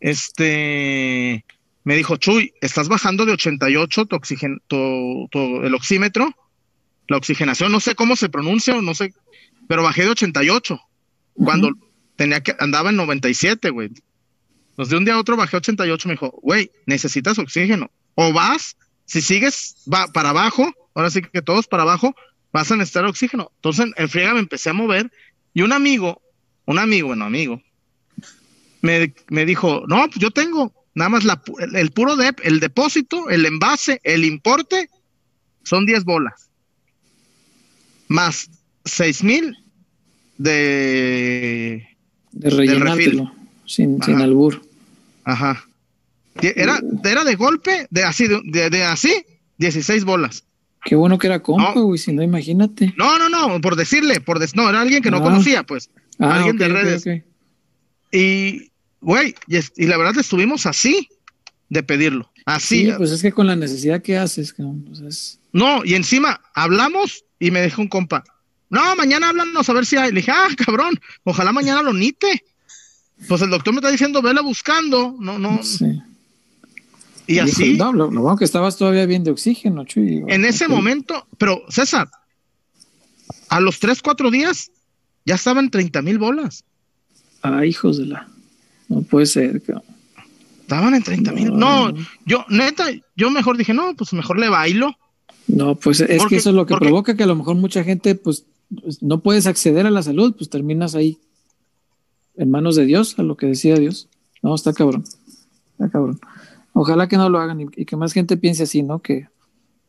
este, 0.01 1.45
me 1.85 1.97
dijo, 1.97 2.17
Chuy, 2.17 2.53
estás 2.61 2.89
bajando 2.89 3.27
de 3.27 3.33
88 3.33 4.07
tu 4.07 4.17
oxigen, 4.17 4.59
tu, 4.67 5.29
tu- 5.31 5.63
el 5.63 5.75
oxímetro, 5.75 6.35
la 7.09 7.17
oxigenación, 7.19 7.71
no 7.71 7.81
sé 7.81 7.95
cómo 7.95 8.17
se 8.17 8.29
pronuncia, 8.31 8.81
no 8.81 8.95
sé, 8.95 9.13
pero 9.69 9.83
bajé 9.83 10.03
de 10.05 10.11
88 10.11 10.81
cuando 11.35 11.71
tenía 12.17 12.41
que 12.43 12.55
andaba 12.59 12.91
en 12.91 12.97
97, 12.97 13.71
güey. 13.71 13.91
Entonces 14.71 14.91
de 14.91 14.97
un 14.97 15.05
día 15.05 15.15
a 15.15 15.19
otro 15.21 15.37
bajé 15.37 15.57
a 15.57 15.59
88, 15.59 16.09
me 16.09 16.15
dijo, 16.15 16.31
güey, 16.43 16.71
necesitas 16.87 17.39
oxígeno. 17.39 17.91
O 18.15 18.33
vas, 18.33 18.77
si 19.05 19.21
sigues 19.21 19.77
va 19.93 20.07
para 20.09 20.31
abajo, 20.31 20.73
ahora 20.95 21.11
sí 21.11 21.21
que 21.23 21.43
todos 21.43 21.67
para 21.67 21.83
abajo, 21.83 22.15
vas 22.53 22.71
a 22.73 22.77
necesitar 22.77 23.05
oxígeno. 23.05 23.51
Entonces 23.57 23.87
en 23.97 24.09
friega 24.09 24.33
me 24.35 24.41
empecé 24.41 24.71
a 24.71 24.75
mover 24.75 25.11
y 25.53 25.63
un 25.63 25.73
amigo, 25.73 26.23
un 26.65 26.79
amigo, 26.79 27.09
bueno, 27.09 27.25
amigo, 27.27 27.61
me, 28.81 29.15
me 29.29 29.45
dijo, 29.47 29.83
no, 29.87 30.07
pues 30.09 30.19
yo 30.19 30.31
tengo 30.31 30.73
nada 30.95 31.09
más 31.09 31.25
la, 31.25 31.41
el, 31.61 31.77
el 31.77 31.91
puro 31.91 32.17
DEP, 32.17 32.41
el 32.45 32.61
depósito, 32.61 33.29
el 33.31 33.45
envase, 33.47 34.01
el 34.05 34.25
importe, 34.25 34.89
son 35.63 35.87
10 35.87 36.05
bolas. 36.05 36.49
Más 38.09 38.51
6 38.85 39.25
mil 39.25 39.57
de 40.39 41.87
De 42.33 42.51
rellenártelo, 42.51 43.33
sin, 43.67 44.03
sin 44.03 44.21
albur. 44.21 44.63
Ajá. 45.25 45.65
Era, 46.43 46.81
era 47.05 47.25
de 47.25 47.35
golpe, 47.37 47.87
de 47.91 48.03
así, 48.05 48.27
de, 48.29 48.69
de- 48.71 48.83
así, 48.85 49.25
16 49.59 50.05
bolas. 50.05 50.45
Qué 50.85 50.97
bueno 50.97 51.17
que 51.19 51.29
era 51.29 51.41
compa, 51.41 51.73
No. 51.75 51.83
güey, 51.85 51.99
si 51.99 52.13
no, 52.13 52.23
imagínate. 52.23 52.93
No, 52.99 53.19
no, 53.19 53.29
no, 53.31 53.61
por 53.61 53.77
decirle, 53.77 54.21
por 54.21 54.39
des- 54.39 54.55
no, 54.55 54.69
era 54.69 54.81
alguien 54.83 55.03
que 55.03 55.11
no 55.11 55.19
Ah. 55.19 55.23
conocía, 55.23 55.63
pues. 55.63 55.89
Ah, 56.19 56.37
alguien 56.37 56.57
de 56.59 56.69
redes. 56.69 57.07
ok. 57.07 57.25
Y, 58.13 58.71
güey, 59.05 59.35
y, 59.47 59.57
es- 59.57 59.73
y 59.77 59.87
la 59.87 59.97
verdad 59.97 60.19
estuvimos 60.19 60.67
así. 60.67 61.09
de 61.71 61.83
pedirlo. 61.83 62.31
Así. 62.45 62.85
Sí, 62.87 62.93
pues 62.97 63.11
es 63.11 63.23
que 63.23 63.33
con 63.33 63.47
la 63.47 63.57
necesidad 63.57 64.01
que 64.03 64.17
haces, 64.19 64.53
cabrón, 64.53 64.85
pues 64.87 65.01
es- 65.01 65.41
No, 65.53 65.85
y 65.85 65.95
encima 65.95 66.41
hablamos 66.55 67.25
y 67.41 67.51
me 67.51 67.61
dejó 67.63 67.81
un 67.83 67.89
compa. 67.89 68.23
No, 68.69 68.95
mañana 68.97 69.31
háblanos 69.31 69.69
a 69.69 69.73
ver 69.73 69.87
si 69.87 69.97
hay. 69.97 70.11
Le 70.13 70.17
dije, 70.21 70.31
ah, 70.31 70.49
cabrón, 70.65 71.01
ojalá 71.25 71.53
mañana 71.53 71.83
lo 71.83 71.93
nite. 71.93 72.45
Pues 73.29 73.41
el 73.43 73.51
doctor 73.51 73.73
me 73.73 73.79
está 73.79 73.91
diciendo, 73.91 74.21
vela 74.23 74.43
buscando. 74.43 75.17
No, 75.19 75.39
no. 75.39 75.63
sí. 75.63 75.87
Y 77.27 77.35
Dijo, 77.35 77.45
así, 77.47 77.77
No, 77.79 77.93
lo, 77.93 78.11
lo 78.11 78.21
bueno 78.21 78.37
que 78.37 78.45
estabas 78.45 78.77
todavía 78.77 79.07
bien 79.07 79.25
de 79.25 79.31
oxígeno, 79.31 79.85
Chuy. 79.87 80.05
Digo, 80.05 80.27
en 80.29 80.45
ese 80.45 80.69
momento, 80.69 81.27
pero 81.39 81.63
César, 81.71 82.09
a 83.49 83.59
los 83.61 83.81
tres, 83.81 84.03
cuatro 84.03 84.31
días, 84.31 84.71
ya 85.25 85.35
estaban 85.37 85.71
30 85.71 86.03
mil 86.03 86.19
bolas. 86.19 86.65
Ah, 87.43 87.65
hijos 87.65 87.97
de 87.99 88.07
la. 88.07 88.29
No 88.89 89.03
puede 89.03 89.27
ser, 89.27 89.63
cabrón. 89.63 89.85
Estaban 90.63 90.95
en 90.95 91.03
30 91.03 91.33
mil. 91.33 91.57
No. 91.57 91.93
Yo, 92.27 92.45
neta, 92.49 92.85
yo 93.17 93.31
mejor 93.31 93.57
dije, 93.57 93.75
no, 93.75 93.95
pues 93.97 94.13
mejor 94.15 94.39
le 94.39 94.49
bailo. 94.49 94.95
No, 95.47 95.75
pues 95.75 96.01
es 96.01 96.19
Porque- 96.19 96.37
que 96.37 96.37
eso 96.41 96.51
es 96.51 96.57
lo 96.57 96.65
que 96.67 96.71
porque- 96.73 96.87
provoca 96.87 97.17
que 97.17 97.23
a 97.23 97.27
lo 97.27 97.35
mejor 97.37 97.57
mucha 97.57 97.85
gente, 97.85 98.15
pues, 98.15 98.47
pues, 98.83 99.03
no 99.03 99.21
puedes 99.21 99.47
acceder 99.47 99.87
a 99.87 99.91
la 99.91 100.03
salud, 100.03 100.35
pues 100.37 100.49
terminas 100.49 100.95
ahí 100.95 101.19
en 102.37 102.51
manos 102.51 102.77
de 102.77 102.87
Dios, 102.87 103.19
a 103.19 103.23
lo 103.23 103.37
que 103.37 103.47
decía 103.47 103.77
Dios. 103.77 104.09
No, 104.43 104.55
está 104.55 104.73
cabrón. 104.73 105.05
Está 105.73 105.91
cabrón. 105.91 106.19
Ojalá 106.73 107.09
que 107.09 107.17
no 107.19 107.29
lo 107.29 107.39
hagan 107.39 107.61
y, 107.61 107.67
y 107.77 107.85
que 107.85 107.97
más 107.97 108.13
gente 108.13 108.37
piense 108.37 108.63
así, 108.65 108.83
¿no? 108.83 109.01
Que 109.01 109.29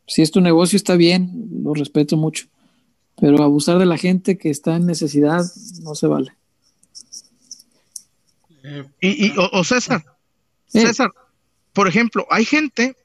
si 0.08 0.22
es 0.22 0.32
tu 0.32 0.42
negocio 0.42 0.76
está 0.78 0.96
bien, 0.96 1.50
lo 1.64 1.74
respeto 1.74 2.16
mucho, 2.18 2.48
pero 3.20 3.42
abusar 3.42 3.80
de 3.80 3.86
la 3.86 3.98
gente 3.98 4.38
que 4.38 4.50
está 4.50 4.76
en 4.76 4.86
necesidad 4.86 5.44
no 5.82 5.96
se 5.96 6.08
vale. 6.08 6.34
Y, 9.02 9.28
y 9.28 9.34
o, 9.38 9.50
o 9.52 9.64
César. 9.64 10.04
César, 10.68 11.12
por 11.74 11.88
ejemplo, 11.88 12.26
hay 12.30 12.46
gente, 12.46 12.96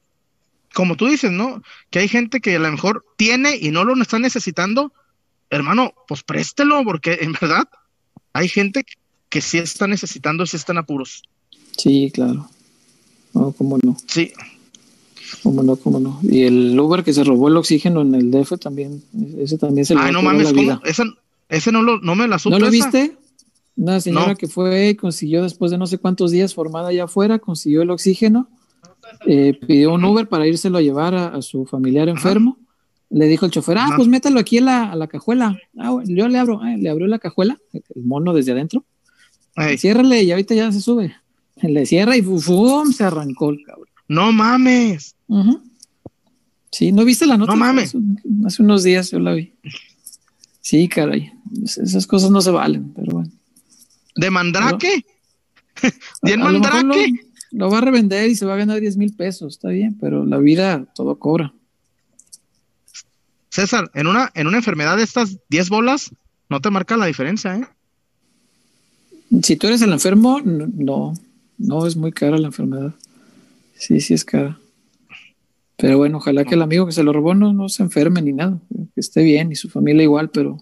como 0.75 0.97
tú 0.97 1.07
dices, 1.07 1.31
¿no? 1.31 1.63
Que 1.91 1.99
hay 1.99 2.09
gente 2.09 2.41
que 2.41 2.57
a 2.57 2.59
lo 2.59 2.71
mejor 2.71 3.05
tiene 3.17 3.57
y 3.57 3.71
no 3.71 3.85
lo 3.85 4.01
está 4.01 4.19
necesitando. 4.19 4.93
Hermano, 5.51 5.93
pues 6.07 6.23
préstelo, 6.23 6.85
porque 6.85 7.19
en 7.21 7.33
verdad 7.33 7.69
hay 8.33 8.49
gente 8.49 8.85
que 9.29 9.41
sí 9.41 9.59
está 9.59 9.87
necesitando, 9.87 10.47
sí 10.47 10.57
están 10.57 10.79
apuros. 10.79 11.23
Sí, 11.77 12.11
claro. 12.13 12.49
No, 13.33 13.53
cómo 13.53 13.79
no, 13.83 13.97
Sí, 14.07 14.33
cómo 15.43 15.63
no, 15.63 15.77
cómo 15.77 16.01
no. 16.01 16.21
Y 16.23 16.43
el 16.43 16.79
Uber 16.79 17.05
que 17.05 17.13
se 17.13 17.25
robó 17.25 17.49
el 17.49 17.57
oxígeno 17.57 18.03
en 18.03 18.15
el 18.15 18.31
DF 18.31 18.59
también, 18.59 19.03
ese 19.39 19.57
también 19.59 19.85
se 19.85 19.95
le 19.95 20.01
ay, 20.01 20.13
no 20.13 20.23
mames, 20.23 20.53
vida. 20.53 20.81
Ese, 20.85 21.05
ese 21.49 21.73
no, 21.73 21.83
lo, 21.83 22.01
no 22.01 22.15
me 22.15 22.29
la 22.29 22.39
supe. 22.39 22.55
¿No 22.55 22.59
lo 22.59 22.67
esa. 22.69 22.73
viste? 22.73 23.17
Una 23.77 24.01
señora 24.01 24.29
No. 24.29 24.37
que 24.37 24.47
fue 24.49 24.91
y 24.91 24.95
consiguió 24.95 25.43
después 25.43 25.71
de 25.71 25.79
no 25.79 25.87
sé 25.87 25.99
cuántos 25.99 26.31
días 26.31 26.55
formada 26.55 26.89
allá 26.89 27.05
afuera, 27.05 27.39
consiguió 27.39 27.83
el 27.83 27.91
oxígeno, 27.91 28.49
eh, 29.27 29.59
pidió 29.67 29.95
un 29.95 30.05
Uber 30.05 30.29
para 30.29 30.47
írselo 30.47 30.79
a 30.79 30.83
llevar 30.83 31.15
a, 31.15 31.29
a 31.29 31.43
su 31.43 31.65
familiar 31.67 32.09
enfermo. 32.09 32.59
Le 33.09 33.27
dijo 33.27 33.45
el 33.47 33.51
chofer, 33.53 33.79
ah, 33.79 33.85
Ajá. 33.87 33.97
pues 33.97 34.07
métalo 34.09 34.39
aquí 34.39 34.59
a 34.59 34.63
la, 34.63 34.93
a 34.93 34.97
la 34.97 35.07
cajuela. 35.09 35.59
Ah, 35.79 35.91
bueno, 35.91 36.09
yo 36.15 36.29
le 36.29 36.39
abro, 36.39 36.61
ah, 36.63 36.77
le 36.77 36.89
abrió 36.91 37.07
la 37.09 37.19
cajuela, 37.19 37.59
el 37.73 38.05
mono 38.05 38.33
desde 38.35 38.53
adentro. 38.53 38.85
Ey, 39.57 39.79
Ciérrale 39.79 40.23
y 40.23 40.31
ahorita 40.31 40.55
ya 40.55 40.71
se 40.71 40.81
sube. 40.81 41.15
Le 41.63 41.85
cierra 41.87 42.17
y 42.17 42.23
fu- 42.23 42.41
¡fum! 42.41 42.93
se 42.93 43.05
arrancó 43.05 43.51
el 43.51 43.63
cabrón. 43.65 43.89
no 44.09 44.33
mames. 44.33 45.17
Sí, 46.71 46.93
¿no 46.93 47.05
viste 47.05 47.27
la 47.27 47.37
nota? 47.37 47.53
No 47.53 47.59
mames. 47.59 47.95
Hace, 48.47 48.63
unos 48.63 48.83
días 48.85 49.11
yo 49.11 49.19
la 49.19 49.33
vi. 49.35 49.53
Sí, 50.61 50.89
caray. 50.89 51.33
Es- 51.65 51.79
Esas 51.79 52.07
cosas 52.07 52.31
no 52.31 52.41
se 52.41 52.51
valen, 52.51 52.93
pero 52.95 53.13
bueno. 53.13 53.31
¿De 54.17 54.31
mandrake? 54.31 55.05
¿De 56.23 56.37
mandrake? 56.37 56.85
Lo, 56.85 56.97
lo 57.53 57.71
va 57.71 57.79
a 57.79 57.83
revender 57.83 58.31
y 58.31 58.37
se 58.37 58.47
va 58.47 58.55
a 58.55 58.59
ganar 58.59 58.81
10 58.81 58.97
mil 58.97 59.15
pesos, 59.15 59.55
está 59.55 59.69
bien, 59.69 59.97
pero 59.99 60.25
la 60.25 60.39
vida 60.39 60.87
todo 60.95 61.19
cobra. 61.19 61.53
César, 63.51 63.91
en 63.95 64.07
una, 64.07 64.31
en 64.35 64.47
una 64.47 64.59
enfermedad 64.59 64.97
de 64.97 65.03
estas 65.03 65.39
10 65.49 65.69
bolas, 65.71 66.13
no 66.49 66.61
te 66.61 66.71
marca 66.71 66.97
la 66.97 67.07
diferencia, 67.07 67.57
¿eh? 67.57 67.67
Si 69.43 69.57
tú 69.57 69.69
eres 69.69 69.83
el 69.83 69.93
enfermo, 69.93 70.41
no, 70.45 71.15
no 71.59 71.87
es 71.87 71.97
muy 71.97 72.11
cara 72.11 72.37
la 72.39 72.49
enfermedad. 72.49 72.95
Sí, 73.77 74.01
sí 74.01 74.15
es 74.15 74.25
cara. 74.25 74.59
Pero 75.77 75.99
bueno, 75.99 76.19
ojalá 76.19 76.45
que 76.45 76.55
el 76.55 76.63
amigo 76.63 76.85
que 76.85 76.93
se 76.93 77.05
lo 77.05 77.13
robó 77.13 77.35
no, 77.35 77.53
no 77.53 77.69
se 77.69 77.83
enferme 77.83 78.23
ni 78.23 78.33
nada, 78.33 78.59
que 78.71 79.01
esté 79.01 79.23
bien 79.23 79.53
y 79.53 79.57
su 79.57 79.69
familia 79.69 80.03
igual, 80.03 80.31
pero 80.31 80.59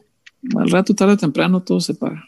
al 0.57 0.70
rato, 0.70 0.94
tarde 0.94 1.14
o 1.14 1.16
temprano, 1.16 1.62
todo 1.62 1.80
se 1.80 1.94
paga. 1.94 2.24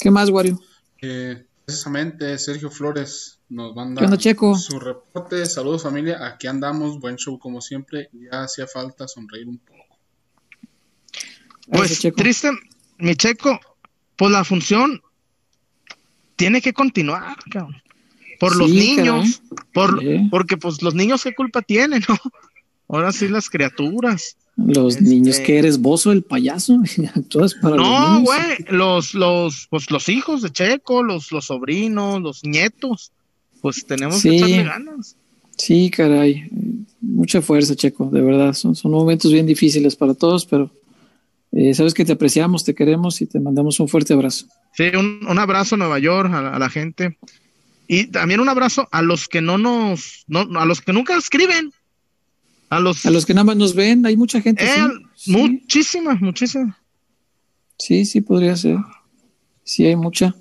¿Qué 0.00 0.10
más, 0.10 0.30
Wario? 0.30 0.60
eh, 1.02 1.44
precisamente 1.64 2.38
Sergio 2.38 2.70
Flores 2.70 3.38
nos 3.48 3.74
manda 3.74 4.00
¿Qué 4.00 4.04
onda, 4.06 4.18
Checo? 4.18 4.56
su 4.56 4.78
reporte. 4.80 5.44
Saludos 5.46 5.82
familia, 5.82 6.26
aquí 6.26 6.46
andamos, 6.46 6.98
buen 7.00 7.16
show 7.16 7.38
como 7.38 7.60
siempre. 7.60 8.08
Ya 8.12 8.42
hacía 8.42 8.66
falta 8.66 9.06
sonreír 9.08 9.48
un 9.48 9.58
poco. 9.58 9.78
Pues 11.70 11.98
Checo. 12.00 12.16
triste, 12.16 12.50
mi 12.98 13.16
checo, 13.16 13.58
pues 14.16 14.30
la 14.30 14.44
función 14.44 15.00
tiene 16.36 16.60
que 16.60 16.72
continuar, 16.72 17.36
cabrón. 17.50 17.80
Por 18.40 18.56
los 18.56 18.68
niños, 18.70 19.42
por, 19.72 20.00
Sí. 20.00 20.28
porque 20.30 20.56
pues 20.56 20.82
los 20.82 20.94
niños 20.94 21.22
qué 21.22 21.34
culpa 21.34 21.62
tienen, 21.62 22.02
¿no? 22.08 22.16
Ahora 22.88 23.12
sí 23.12 23.28
las 23.28 23.48
criaturas. 23.48 24.36
Los 24.56 24.96
Este- 24.96 25.08
niños 25.10 25.40
que 25.40 25.58
eres 25.58 25.80
bozo, 25.80 26.12
el 26.12 26.22
payaso, 26.22 26.80
actúas 27.14 27.54
para 27.54 27.76
los 27.76 27.86
No, 27.88 28.20
güey, 28.22 28.40
los, 28.68 29.14
los, 29.14 29.66
pues 29.68 29.90
los 29.90 30.08
hijos 30.08 30.42
de 30.42 30.50
Checo, 30.50 31.02
los, 31.02 31.32
los 31.32 31.46
sobrinos, 31.46 32.22
los 32.22 32.44
nietos, 32.44 33.10
pues 33.60 33.84
tenemos 33.84 34.20
Sí. 34.20 34.30
que 34.30 34.36
echarle 34.36 34.62
ganas. 34.64 35.16
Sí, 35.56 35.90
caray. 35.90 36.48
Mucha 37.00 37.42
fuerza, 37.42 37.74
Checo, 37.74 38.08
de 38.10 38.20
verdad. 38.20 38.52
Son, 38.54 38.74
son 38.76 38.90
momentos 38.92 39.32
bien 39.32 39.46
difíciles 39.46 39.96
para 39.96 40.14
todos, 40.14 40.46
pero 40.46 40.70
eh, 41.52 41.74
sabes 41.74 41.94
que 41.94 42.04
te 42.04 42.12
apreciamos, 42.12 42.64
te 42.64 42.74
queremos 42.74 43.20
y 43.22 43.26
te 43.26 43.38
mandamos 43.40 43.78
un 43.80 43.88
fuerte 43.88 44.12
abrazo. 44.14 44.46
Sí, 44.76 44.84
un, 44.96 45.20
un 45.28 45.38
abrazo 45.38 45.74
a 45.76 45.78
Nueva 45.78 45.98
York, 45.98 46.32
a, 46.32 46.42
la- 46.42 46.54
a 46.54 46.58
la 46.58 46.70
gente. 46.70 47.16
Y 47.86 48.06
también 48.06 48.40
un 48.40 48.48
abrazo 48.48 48.88
a 48.92 49.02
los 49.02 49.28
que 49.28 49.40
no 49.42 49.58
nos, 49.58 50.24
no, 50.26 50.40
a 50.58 50.64
los 50.64 50.80
que 50.80 50.92
nunca 50.92 51.16
escriben. 51.16 51.72
A 52.70 52.80
los, 52.80 53.06
A 53.06 53.10
los 53.10 53.26
que 53.26 53.34
nada 53.34 53.44
más 53.44 53.56
nos 53.56 53.74
ven, 53.74 54.04
hay 54.06 54.16
mucha 54.16 54.40
gente. 54.40 54.64
Eh, 54.64 54.68
sí, 55.14 55.32
sí, 55.32 55.32
muchísimas, 55.32 56.20
muchísimas. 56.20 56.76
sí, 57.78 58.04
sí, 58.04 58.20
podría 58.20 58.56
ser. 58.56 58.78
Sí, 59.62 59.86
hay 59.86 59.96
mucha. 59.96 60.34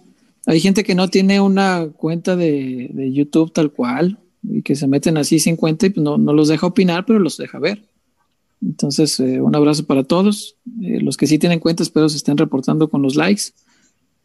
Hay 0.46 0.60
gente 0.60 0.84
que 0.84 0.96
no 0.96 1.10
tiene 1.10 1.40
una 1.40 1.88
cuenta 1.96 2.36
de, 2.36 2.90
de 2.92 3.14
YouTube 3.14 3.54
tal 3.54 3.72
cual 3.72 4.20
y 4.44 4.62
que 4.62 4.76
se 4.76 4.88
meten 4.88 5.18
así 5.18 5.40
sin 5.40 5.56
cuenta 5.56 5.86
y 5.86 5.90
pues 5.92 6.04
no, 6.04 6.18
no 6.18 6.34
los 6.34 6.50
deja 6.50 6.68
opinar, 6.68 7.06
pero 7.06 7.20
los 7.20 7.38
deja 7.38 7.60
ver. 7.60 7.84
Entonces, 8.62 9.20
eh, 9.20 9.42
un 9.42 9.56
abrazo 9.56 9.86
para 9.86 10.04
todos. 10.04 10.56
Eh, 10.82 11.00
los 11.02 11.18
que 11.18 11.28
sí 11.28 11.38
tienen 11.40 11.60
cuenta, 11.60 11.84
espero 11.84 12.10
se 12.10 12.18
estén 12.18 12.38
reportando 12.38 12.90
con 12.90 13.02
los 13.02 13.16
likes, 13.16 13.54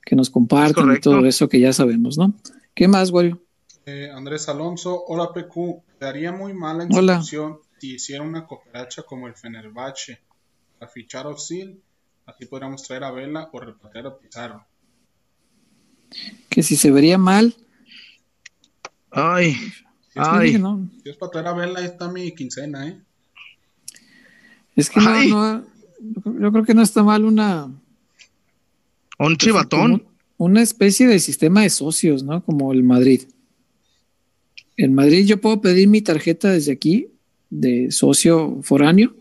que 0.04 0.16
nos 0.16 0.30
compartan 0.30 0.94
y 0.94 1.00
todo 1.00 1.24
eso 1.26 1.48
que 1.48 1.60
ya 1.60 1.72
sabemos, 1.72 2.18
¿no? 2.18 2.34
¿Qué 2.74 2.88
más, 2.88 3.10
Wario? 3.10 3.40
Eh, 3.86 4.10
Andrés 4.14 4.48
Alonso, 4.48 5.04
hola 5.06 5.32
PQ, 5.32 5.82
te 5.98 6.06
haría 6.06 6.30
muy 6.30 6.52
mala 6.52 6.86
Hola. 6.90 7.22
Si 7.78 7.94
hiciera 7.94 8.22
una 8.22 8.46
cooperacha 8.46 9.02
como 9.02 9.26
el 9.26 9.34
Fenerbahce, 9.34 10.20
a 10.80 10.86
fichar 10.86 11.26
a 11.26 11.30
Osil, 11.30 11.80
así 12.26 12.46
podríamos 12.46 12.82
traer 12.82 13.04
a 13.04 13.10
Vela 13.10 13.48
o 13.52 13.60
repatriar 13.60 14.06
a 14.06 14.18
Pizarro. 14.18 14.64
Que 16.48 16.62
si 16.62 16.76
se 16.76 16.90
vería 16.90 17.18
mal, 17.18 17.54
Ay, 19.10 19.54
Si 19.54 20.18
es, 20.20 20.28
Ay. 20.28 20.46
dije, 20.48 20.58
no, 20.58 20.88
si 21.02 21.10
es 21.10 21.16
para 21.16 21.30
traer 21.32 21.46
a 21.48 21.52
Vela, 21.54 21.80
ahí 21.80 21.86
está 21.86 22.10
mi 22.10 22.34
quincena, 22.34 22.88
¿eh? 22.88 23.00
es 24.76 24.90
que 24.90 25.00
no, 25.00 25.10
Ay. 25.10 25.30
no, 25.30 25.66
yo 26.40 26.52
creo 26.52 26.64
que 26.64 26.74
no 26.74 26.82
está 26.82 27.02
mal 27.02 27.24
una, 27.24 27.70
un 29.18 29.36
chivatón. 29.36 29.98
como 29.98 30.10
una 30.36 30.62
especie 30.62 31.06
de 31.08 31.18
sistema 31.18 31.62
de 31.62 31.70
socios, 31.70 32.22
¿no? 32.22 32.44
Como 32.44 32.72
el 32.72 32.82
Madrid. 32.84 33.22
En 34.76 34.94
Madrid 34.94 35.26
yo 35.26 35.40
puedo 35.40 35.60
pedir 35.60 35.88
mi 35.88 36.00
tarjeta 36.02 36.50
desde 36.52 36.70
aquí 36.72 37.08
de 37.50 37.90
socio 37.90 38.58
foráneo 38.62 39.14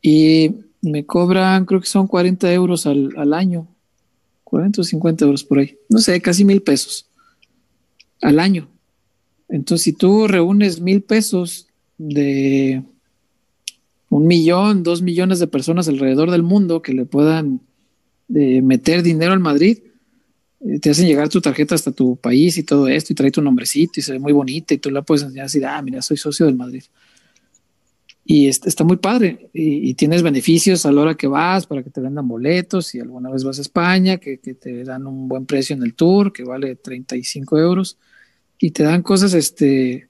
y 0.00 0.54
me 0.82 1.06
cobran, 1.06 1.64
creo 1.64 1.80
que 1.80 1.86
son 1.86 2.06
40 2.06 2.52
euros 2.52 2.86
al, 2.86 3.10
al 3.16 3.32
año, 3.32 3.68
40 4.44 4.80
o 4.80 4.84
50 4.84 5.24
euros 5.24 5.44
por 5.44 5.60
ahí, 5.60 5.76
no 5.88 5.98
sé, 5.98 6.20
casi 6.20 6.44
mil 6.44 6.62
pesos 6.62 7.06
al 8.20 8.38
año. 8.38 8.68
Entonces, 9.48 9.84
si 9.84 9.92
tú 9.92 10.26
reúnes 10.26 10.80
mil 10.80 11.02
pesos 11.02 11.68
de 11.98 12.82
un 14.08 14.26
millón, 14.26 14.82
dos 14.82 15.02
millones 15.02 15.38
de 15.38 15.46
personas 15.46 15.88
alrededor 15.88 16.30
del 16.30 16.42
mundo 16.42 16.82
que 16.82 16.92
le 16.92 17.04
puedan 17.04 17.60
eh, 18.34 18.62
meter 18.62 19.02
dinero 19.02 19.32
al 19.32 19.40
Madrid, 19.40 19.78
eh, 20.60 20.78
te 20.80 20.90
hacen 20.90 21.06
llegar 21.06 21.28
tu 21.28 21.40
tarjeta 21.40 21.74
hasta 21.74 21.92
tu 21.92 22.16
país 22.16 22.56
y 22.58 22.62
todo 22.62 22.88
esto, 22.88 23.12
y 23.12 23.16
trae 23.16 23.30
tu 23.30 23.42
nombrecito 23.42 24.00
y 24.00 24.02
se 24.02 24.12
ve 24.12 24.18
muy 24.18 24.32
bonita, 24.32 24.74
y 24.74 24.78
tú 24.78 24.90
la 24.90 25.02
puedes 25.02 25.22
enseñar 25.22 25.46
así, 25.46 25.62
ah, 25.64 25.80
mira, 25.82 26.02
soy 26.02 26.16
socio 26.16 26.46
del 26.46 26.56
Madrid. 26.56 26.82
Y 28.24 28.46
est- 28.46 28.66
está 28.66 28.84
muy 28.84 28.98
padre, 28.98 29.50
y, 29.52 29.90
y 29.90 29.94
tienes 29.94 30.22
beneficios 30.22 30.86
a 30.86 30.92
la 30.92 31.00
hora 31.00 31.14
que 31.16 31.26
vas 31.26 31.66
para 31.66 31.82
que 31.82 31.90
te 31.90 32.00
vendan 32.00 32.28
boletos, 32.28 32.86
si 32.86 33.00
alguna 33.00 33.30
vez 33.30 33.42
vas 33.42 33.58
a 33.58 33.62
España, 33.62 34.18
que, 34.18 34.38
que 34.38 34.54
te 34.54 34.84
dan 34.84 35.06
un 35.08 35.26
buen 35.28 35.44
precio 35.44 35.74
en 35.74 35.82
el 35.82 35.94
tour, 35.94 36.32
que 36.32 36.44
vale 36.44 36.76
35 36.76 37.58
euros. 37.58 37.98
y 38.60 38.70
te 38.70 38.84
dan 38.84 39.02
cosas, 39.02 39.34
este, 39.34 40.06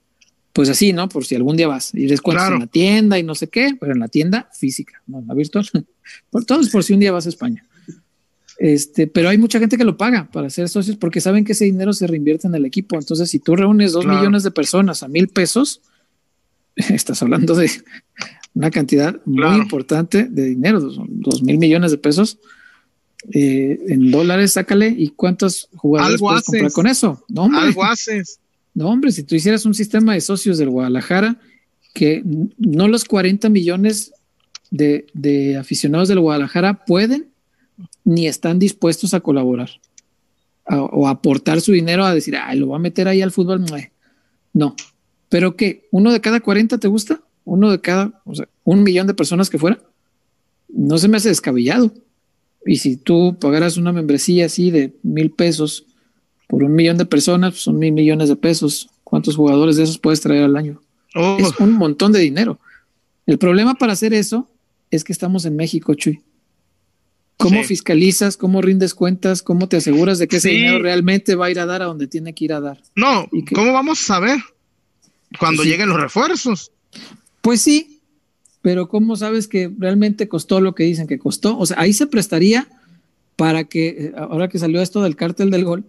pues 0.53 0.69
así, 0.69 0.93
¿no? 0.93 1.09
Por 1.09 1.25
si 1.25 1.35
algún 1.37 1.57
día 1.57 1.67
vas 1.69 1.95
y 1.95 2.05
descuentas 2.05 2.43
Claro. 2.45 2.57
en 2.57 2.61
la 2.61 2.67
tienda 2.67 3.19
y 3.19 3.23
no 3.23 3.35
sé 3.35 3.49
qué, 3.49 3.75
pero 3.81 3.93
en 3.93 4.01
la 4.01 4.09
tienda 4.09 4.51
física, 4.53 5.01
no 5.07 5.21
en 5.21 5.27
la 5.27 5.33
virtual. 5.33 5.67
por 6.31 6.45
todos, 6.45 6.69
por 6.69 6.85
si 6.85 6.93
un 6.93 7.01
día 7.01 7.13
vas 7.13 7.25
a 7.25 7.31
España. 7.31 7.65
Este, 8.59 9.07
pero 9.07 9.31
hay 9.31 9.39
mucha 9.39 9.59
gente 9.59 9.79
que 9.79 9.85
lo 9.85 9.97
paga 9.97 10.29
para 10.31 10.51
ser 10.51 10.69
socios 10.69 10.97
porque 10.99 11.21
saben 11.23 11.45
que 11.45 11.53
ese 11.53 11.65
dinero 11.65 11.93
se 11.95 12.07
reinvierte 12.07 12.47
en 12.47 12.55
el 12.55 12.67
equipo. 12.67 12.97
Entonces, 12.99 13.31
si 13.31 13.39
tú 13.39 13.57
reúnes 13.57 13.93
dos 13.93 14.05
Claro. 14.05 14.19
millones 14.19 14.43
de 14.43 14.51
personas 14.51 15.03
a 15.03 15.09
mil 15.09 15.29
pesos, 15.29 15.81
estás 16.91 17.23
hablando 17.23 17.55
de 17.55 17.71
una 18.55 18.71
cantidad 18.71 19.21
Claro. 19.25 19.53
muy 19.53 19.63
importante 19.63 20.25
de 20.25 20.45
dinero, 20.47 20.81
dos, 20.81 20.99
dos 21.09 21.43
mil 21.43 21.59
millones 21.59 21.91
de 21.91 21.99
pesos. 21.99 22.39
eh, 23.33 23.79
en 23.89 24.11
dólares, 24.11 24.53
sácale. 24.55 24.89
¿Y 24.89 25.11
cuántos 25.11 25.69
jugadores 25.77 26.15
Algo 26.15 26.27
puedes 26.29 26.41
haces. 26.41 26.47
comprar 26.53 26.73
con 26.73 26.87
eso? 26.89 27.25
No, 27.29 27.43
hombre. 27.45 27.61
Algo 27.61 27.85
haces. 27.85 28.39
No, 28.75 28.89
hombre, 28.89 29.13
si 29.13 29.23
tú 29.23 29.35
hicieras 29.35 29.67
un 29.67 29.75
sistema 29.75 30.15
de 30.15 30.23
socios 30.23 30.57
del 30.57 30.71
Guadalajara, 30.71 31.37
que 31.93 32.23
no 32.57 32.89
los 32.89 33.05
40 33.05 33.51
millones 33.51 34.13
de, 34.71 35.05
de 35.13 35.59
aficionados 35.59 36.09
del 36.09 36.21
Guadalajara 36.21 36.83
pueden 36.87 37.27
ni 38.03 38.27
están 38.27 38.59
dispuestos 38.59 39.13
a 39.13 39.21
colaborar 39.21 39.69
a- 40.65 40.81
o 40.81 41.07
a 41.07 41.11
aportar 41.11 41.61
su 41.61 41.73
dinero 41.73 42.07
a 42.07 42.15
decir, 42.15 42.35
ay, 42.35 42.59
lo 42.59 42.69
voy 42.69 42.77
a 42.77 42.79
meter 42.79 43.09
ahí 43.09 43.21
al 43.21 43.31
fútbol. 43.31 43.61
Mue". 43.61 43.93
No, 44.55 44.75
pero 45.33 45.57
que 45.57 45.89
uno 45.93 46.13
de 46.13 46.21
cada 46.21 46.41
40 46.41 46.77
te 46.77 46.89
gusta, 46.89 47.23
uno 47.47 47.71
de 47.71 47.81
cada, 47.81 48.21
o 48.27 48.35
sea, 48.35 48.47
un 48.65 48.83
millón 48.83 49.07
de 49.07 49.15
personas 49.15 49.49
que 49.49 49.57
fuera, 49.59 49.81
no 50.69 50.99
se 50.99 51.09
me 51.09 51.17
hace 51.17 51.31
descabellado. 51.31 51.91
Y 52.67 52.77
si 52.77 52.99
tú 52.99 53.39
pagaras 53.41 53.79
una 53.79 53.93
membresía 53.93 54.45
así 54.45 54.71
de 54.71 54.93
mil 55.03 55.31
pesos 55.31 55.87
por 56.49 56.63
un 56.65 56.75
millón 56.75 56.99
de 56.99 57.07
personas, 57.07 57.53
pues 57.53 57.63
son 57.63 57.79
mil 57.79 57.93
millones 57.93 58.29
de 58.29 58.37
pesos. 58.37 58.91
¿Cuántos 59.05 59.35
jugadores 59.37 59.77
de 59.77 59.85
esos 59.85 59.97
puedes 59.99 60.21
traer 60.21 60.43
al 60.45 60.55
año? 60.55 60.83
Oh, 61.15 61.39
Es 61.41 61.59
un 61.59 61.73
montón 61.73 62.13
de 62.13 62.19
dinero. 62.21 62.61
El 63.25 63.39
problema 63.39 63.75
para 63.77 63.95
hacer 63.95 64.13
eso 64.13 64.51
es 64.91 65.03
que 65.03 65.13
estamos 65.15 65.47
en 65.47 65.57
México, 65.57 65.95
Chuy. 65.95 66.21
¿Cómo 67.39 67.63
Sí. 67.63 67.69
fiscalizas? 67.69 68.37
¿Cómo 68.37 68.61
rindes 68.61 68.93
cuentas? 68.95 69.43
¿Cómo 69.43 69.67
te 69.67 69.79
aseguras 69.79 70.19
de 70.19 70.29
que 70.29 70.37
ese 70.37 70.51
Sí. 70.51 70.57
dinero 70.57 70.79
realmente 70.79 71.37
va 71.37 71.47
a 71.47 71.51
ir 71.51 71.59
a 71.59 71.65
dar 71.67 71.81
a 71.81 71.87
donde 71.87 72.07
tiene 72.07 72.35
que 72.35 72.45
ir 72.45 72.53
a 72.53 72.61
dar? 72.61 72.83
no. 72.97 73.29
¿cómo 73.55 73.73
vamos 73.73 74.03
a 74.03 74.05
saber 74.05 74.39
cuando 75.39 75.63
sí. 75.63 75.69
lleguen 75.71 75.89
los 75.89 76.01
refuerzos? 76.01 76.71
Pues 77.41 77.61
sí, 77.61 78.01
pero 78.61 78.89
¿cómo 78.89 79.17
sabes 79.17 79.49
que 79.49 79.71
realmente 79.79 80.29
costó 80.29 80.61
lo 80.61 80.75
que 80.75 80.85
dicen 80.85 81.07
que 81.07 81.19
costó? 81.19 81.59
O 81.59 81.67
sea, 81.67 81.81
ahí 81.81 81.93
se 81.93 82.07
prestaría 82.07 82.69
para 83.37 83.65
que, 83.65 83.89
eh, 83.89 84.13
ahora 84.17 84.49
que 84.49 84.59
salió 84.59 84.81
esto 84.81 85.03
del 85.03 85.17
cártel 85.17 85.51
del 85.51 85.65
gol, 85.65 85.85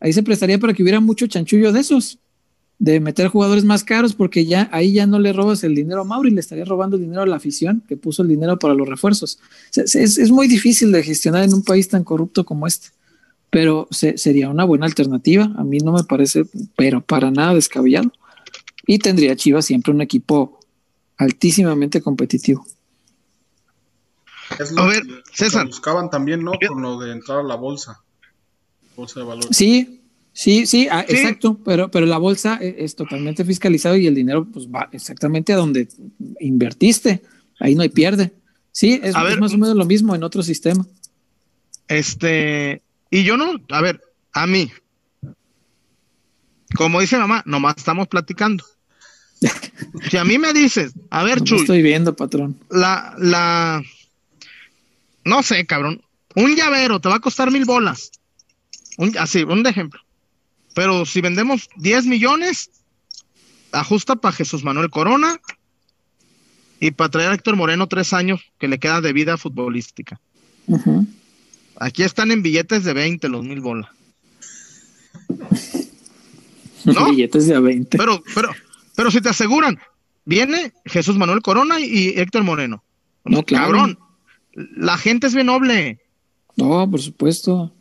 ahí 0.00 0.12
se 0.12 0.22
prestaría 0.22 0.58
para 0.58 0.72
que 0.74 0.82
hubiera 0.82 1.00
mucho 1.00 1.26
chanchullo 1.26 1.72
de 1.72 1.80
esos, 1.80 2.18
de 2.78 3.00
meter 3.00 3.28
jugadores 3.28 3.64
más 3.64 3.84
caros, 3.84 4.14
porque 4.14 4.44
ya 4.44 4.68
ahí 4.72 4.92
ya 4.92 5.06
no 5.06 5.18
le 5.18 5.32
robas 5.32 5.62
el 5.64 5.74
dinero 5.74 6.02
a 6.02 6.04
Mauri, 6.04 6.30
le 6.30 6.40
estaría 6.40 6.64
robando 6.64 6.96
el 6.96 7.02
dinero 7.02 7.22
a 7.22 7.26
la 7.26 7.36
afición 7.36 7.82
que 7.88 7.96
puso 7.96 8.22
el 8.22 8.28
dinero 8.28 8.58
para 8.58 8.74
los 8.74 8.86
refuerzos. 8.88 9.38
O 9.70 9.72
sea, 9.72 9.84
es, 9.84 10.18
es 10.18 10.30
muy 10.30 10.46
difícil 10.48 10.92
de 10.92 11.02
gestionar 11.02 11.44
en 11.44 11.54
un 11.54 11.62
país 11.62 11.88
tan 11.88 12.04
corrupto 12.04 12.44
como 12.44 12.66
este, 12.66 12.88
pero 13.48 13.88
se- 13.90 14.18
sería 14.18 14.50
una 14.50 14.64
buena 14.64 14.84
alternativa. 14.86 15.50
A 15.56 15.64
mí 15.64 15.78
no 15.78 15.92
me 15.92 16.04
parece, 16.04 16.44
pero 16.76 17.00
para 17.00 17.30
nada 17.30 17.54
descabellado. 17.54 18.12
Y 18.86 18.98
tendría 18.98 19.34
Chivas 19.36 19.64
siempre 19.66 19.92
un 19.92 20.00
equipo 20.00 20.60
altísimamente 21.16 22.00
competitivo. 22.00 22.66
Es 24.60 24.70
A 24.72 24.74
lo 24.74 24.86
ver, 24.86 25.02
que- 25.02 25.22
César. 25.32 25.66
buscaban 25.66 26.08
también, 26.08 26.44
¿no? 26.44 26.52
Con 26.68 26.80
lo 26.82 26.98
de 27.00 27.12
entrar 27.12 27.40
a 27.40 27.42
la 27.42 27.56
bolsa. 27.56 28.00
Bolsa 28.94 29.20
de 29.20 29.26
valores. 29.26 29.56
Sí, 29.56 30.00
sí, 30.32 30.66
sí, 30.66 30.86
ah, 30.90 31.04
Sí. 31.08 31.16
exacto, 31.16 31.58
pero, 31.64 31.90
pero 31.90 32.06
la 32.06 32.18
bolsa 32.18 32.58
e- 32.62 32.76
es, 32.78 32.94
totalmente 32.94 33.44
fiscalizado 33.44 33.96
y 33.96 34.06
el 34.06 34.14
dinero 34.14 34.46
pues 34.50 34.68
va 34.68 34.88
exactamente 34.92 35.52
a 35.52 35.56
donde 35.56 35.88
invertiste. 36.40 37.22
Ahí 37.58 37.74
no 37.74 37.82
hay 37.82 37.88
pierde. 37.88 38.32
Sí, 38.70 39.00
es, 39.02 39.16
A 39.16 39.22
es 39.22 39.30
ver. 39.30 39.40
más 39.40 39.52
o 39.52 39.58
menos 39.58 39.74
lo 39.76 39.84
mismo 39.84 40.14
en 40.14 40.22
otro 40.22 40.42
sistema. 40.42 40.86
Este, 41.88 42.82
y 43.10 43.24
yo 43.24 43.36
no, 43.36 43.52
a 43.70 43.80
ver, 43.80 44.00
a 44.32 44.46
mí, 44.46 44.70
como 46.76 47.00
dice 47.00 47.16
mamá, 47.18 47.42
nomás 47.46 47.76
estamos 47.78 48.06
platicando. 48.08 48.64
Si 50.10 50.16
a 50.16 50.24
mí 50.24 50.38
me 50.38 50.52
dices, 50.52 50.92
a 51.10 51.22
ver, 51.24 51.38
No 51.38 51.44
Chuy, 51.44 51.58
estoy 51.60 51.82
viendo, 51.82 52.14
patrón. 52.14 52.58
la, 52.70 53.14
la, 53.18 53.82
no 55.24 55.42
sé, 55.42 55.66
cabrón, 55.66 56.02
un 56.34 56.54
llavero 56.54 57.00
te 57.00 57.08
va 57.08 57.16
a 57.16 57.20
costar 57.20 57.50
mil 57.50 57.64
bolas. 57.64 58.10
Un, 58.98 59.16
así, 59.18 59.42
un 59.42 59.66
ejemplo. 59.66 60.00
Pero 60.74 61.06
si 61.06 61.20
vendemos 61.22 61.68
10 61.76 62.06
millones, 62.06 62.70
ajusta 63.72 64.16
para 64.16 64.36
Jesús 64.36 64.62
Manuel 64.62 64.90
Corona 64.90 65.40
y 66.78 66.90
para 66.90 67.10
traer 67.10 67.30
a 67.30 67.34
Héctor 67.34 67.56
Moreno 67.56 67.86
tres 67.86 68.12
años 68.12 68.40
que 68.58 68.68
le 68.68 68.78
queda 68.78 69.00
de 69.00 69.12
vida 69.14 69.38
futbolística. 69.38 70.20
Aquí 71.78 72.02
están 72.02 72.30
en 72.30 72.42
billetes 72.42 72.84
de 72.84 72.92
20 72.92 73.28
los 73.28 73.44
mil 73.44 73.60
bolas. 73.60 73.90
¿No? 76.84 77.10
Billetes 77.10 77.46
de 77.46 77.54
a 77.54 77.60
20. 77.60 77.98
Pero, 77.98 78.22
pero, 78.34 78.50
pero 78.96 79.10
si 79.10 79.20
te 79.20 79.28
aseguran, 79.28 79.78
viene 80.24 80.72
Jesús 80.84 81.16
Manuel 81.16 81.42
Corona 81.42 81.80
y 81.80 82.08
Héctor 82.18 82.42
Moreno. 82.42 82.82
No, 83.24 83.42
claro. 83.44 83.66
Cabrón, 83.66 83.98
la 84.54 84.98
gente 84.98 85.26
es 85.28 85.34
bien 85.34 85.46
noble. 85.46 86.00
No, 86.56 86.90
por 86.90 87.00
supuesto. 87.00 87.72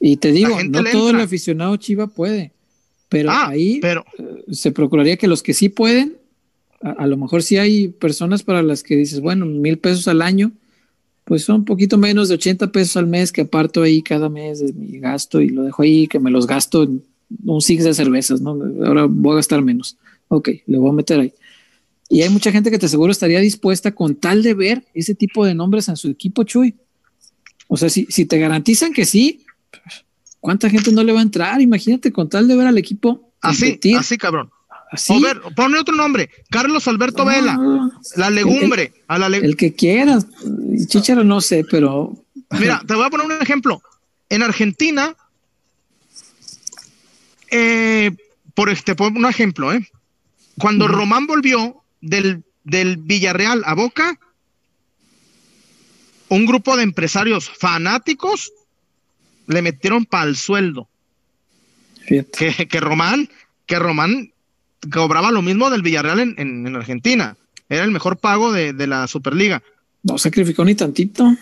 Y 0.00 0.16
te 0.16 0.32
digo, 0.32 0.56
no 0.64 0.84
todo 0.90 1.10
el 1.10 1.20
aficionado 1.20 1.76
Chiva 1.76 2.06
puede, 2.06 2.52
pero 3.08 3.30
ah, 3.30 3.48
ahí 3.48 3.78
pero 3.80 4.04
eh, 4.18 4.44
se 4.52 4.72
procuraría 4.72 5.16
que 5.16 5.26
los 5.26 5.42
que 5.42 5.54
sí 5.54 5.68
pueden, 5.68 6.16
a, 6.82 6.90
a 6.90 7.06
lo 7.06 7.16
mejor 7.16 7.42
sí 7.42 7.56
hay 7.56 7.88
personas 7.88 8.42
para 8.42 8.62
las 8.62 8.82
que 8.82 8.96
dices, 8.96 9.20
bueno, 9.20 9.46
mil 9.46 9.78
pesos 9.78 10.06
al 10.08 10.20
año, 10.20 10.52
pues 11.24 11.44
son 11.44 11.56
un 11.56 11.64
poquito 11.64 11.98
menos 11.98 12.28
de 12.28 12.34
80 12.34 12.70
pesos 12.72 12.96
al 12.96 13.06
mes 13.06 13.32
que 13.32 13.42
aparto 13.42 13.82
ahí 13.82 14.02
cada 14.02 14.28
mes 14.28 14.60
de 14.60 14.72
mi 14.72 14.98
gasto 14.98 15.40
y 15.40 15.48
lo 15.48 15.62
dejo 15.64 15.82
ahí, 15.82 16.06
que 16.06 16.20
me 16.20 16.30
los 16.30 16.46
gasto 16.46 16.84
en 16.84 17.02
un 17.44 17.60
six 17.60 17.84
de 17.84 17.94
cervezas, 17.94 18.40
¿no? 18.40 18.56
Ahora 18.84 19.06
voy 19.08 19.32
a 19.32 19.36
gastar 19.36 19.62
menos. 19.62 19.96
Ok, 20.28 20.48
le 20.66 20.78
voy 20.78 20.90
a 20.90 20.92
meter 20.92 21.20
ahí. 21.20 21.32
Y 22.08 22.22
hay 22.22 22.28
mucha 22.28 22.52
gente 22.52 22.70
que 22.70 22.78
te 22.78 22.88
seguro 22.88 23.10
estaría 23.12 23.40
dispuesta 23.40 23.92
con 23.94 24.14
tal 24.14 24.42
de 24.42 24.54
ver 24.54 24.84
ese 24.94 25.14
tipo 25.14 25.44
de 25.44 25.54
nombres 25.54 25.88
en 25.88 25.96
su 25.96 26.08
equipo, 26.08 26.44
Chuy. 26.44 26.74
O 27.68 27.76
sea, 27.76 27.88
si, 27.90 28.06
si 28.10 28.26
te 28.26 28.38
garantizan 28.38 28.92
que 28.92 29.04
sí, 29.04 29.44
¿cuánta 30.40 30.70
gente 30.70 30.92
no 30.92 31.02
le 31.02 31.12
va 31.12 31.18
a 31.18 31.22
entrar? 31.22 31.60
Imagínate 31.60 32.12
con 32.12 32.28
tal 32.28 32.46
de 32.46 32.54
ver 32.56 32.66
al 32.68 32.78
equipo 32.78 33.32
así, 33.40 33.64
competir, 33.64 33.96
así, 33.96 34.16
cabrón. 34.18 34.50
así. 34.92 35.12
O 35.12 35.20
ver, 35.20 35.40
pone 35.56 35.78
otro 35.80 35.96
nombre, 35.96 36.30
Carlos 36.48 36.86
Alberto 36.86 37.22
Ah, 37.22 37.34
Vela, 37.34 37.90
la 38.16 38.30
legumbre, 38.30 38.92
a 39.08 39.18
la 39.18 39.28
le- 39.28 39.38
El 39.38 39.56
que 39.56 39.74
quieras. 39.74 40.26
Chicharo 40.86 41.24
no 41.24 41.40
sé, 41.40 41.64
pero 41.68 42.16
Mira, 42.60 42.80
te 42.86 42.94
voy 42.94 43.04
a 43.04 43.10
poner 43.10 43.26
un 43.26 43.32
ejemplo. 43.42 43.82
En 44.28 44.42
Argentina, 44.44 45.16
eh, 47.50 48.10
por 48.54 48.70
este, 48.70 48.94
por 48.94 49.12
un 49.12 49.26
ejemplo, 49.26 49.72
¿eh? 49.72 49.86
Cuando. 50.58 50.88
Román 50.88 51.26
volvió 51.26 51.82
del, 52.00 52.42
del 52.64 52.96
Villarreal 52.98 53.62
a 53.66 53.74
Boca, 53.74 54.18
un 56.28 56.46
grupo 56.46 56.76
de 56.76 56.82
empresarios 56.82 57.48
fanáticos 57.48 58.52
le 59.46 59.62
metieron 59.62 60.04
para 60.04 60.24
el 60.28 60.36
sueldo. 60.36 60.88
Que, 62.06 62.24
que 62.68 62.80
Román, 62.80 63.28
que 63.66 63.78
Román 63.78 64.32
cobraba 64.92 65.30
lo 65.32 65.42
mismo 65.42 65.70
del 65.70 65.82
Villarreal 65.82 66.20
en, 66.20 66.34
en- 66.38 66.66
en 66.66 66.76
Argentina. 66.76 67.36
Era 67.68 67.84
el 67.84 67.90
mejor 67.90 68.16
pago 68.18 68.52
de, 68.52 68.72
de 68.72 68.86
la 68.86 69.06
Superliga. 69.08 69.62
no 70.04 70.18
sacrificó 70.18 70.64
ni 70.64 70.74
tantito. 70.76 71.34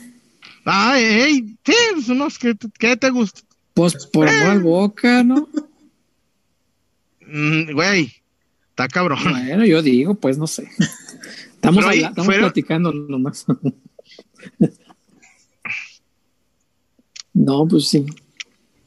Ah, 0.64 0.98
ey, 0.98 1.56
sí, 1.64 1.74
pues, 1.92 2.08
unos 2.08 2.38
que, 2.38 2.54
que 2.78 2.96
te 2.96 3.10
gusta. 3.10 3.42
Pues 3.74 4.06
por 4.06 4.28
amor 4.28 4.48
al 4.50 4.60
boca, 4.62 5.22
¿no? 5.22 5.48
Mm, 7.26 7.72
Güey, 7.72 8.12
está 8.74 8.88
cabrón. 8.88 9.18
Bueno, 9.22 9.64
yo 9.64 9.82
digo, 9.82 10.14
pues 10.14 10.36
no 10.38 10.46
sé. 10.46 10.68
Estamos, 11.54 11.84
ahí 11.86 12.00
estamos 12.00 12.26
fueron- 12.26 12.44
platicando 12.44 12.92
nomás. 12.92 13.46
no, 17.32 17.66
pues 17.66 17.88
sí. 17.88 18.04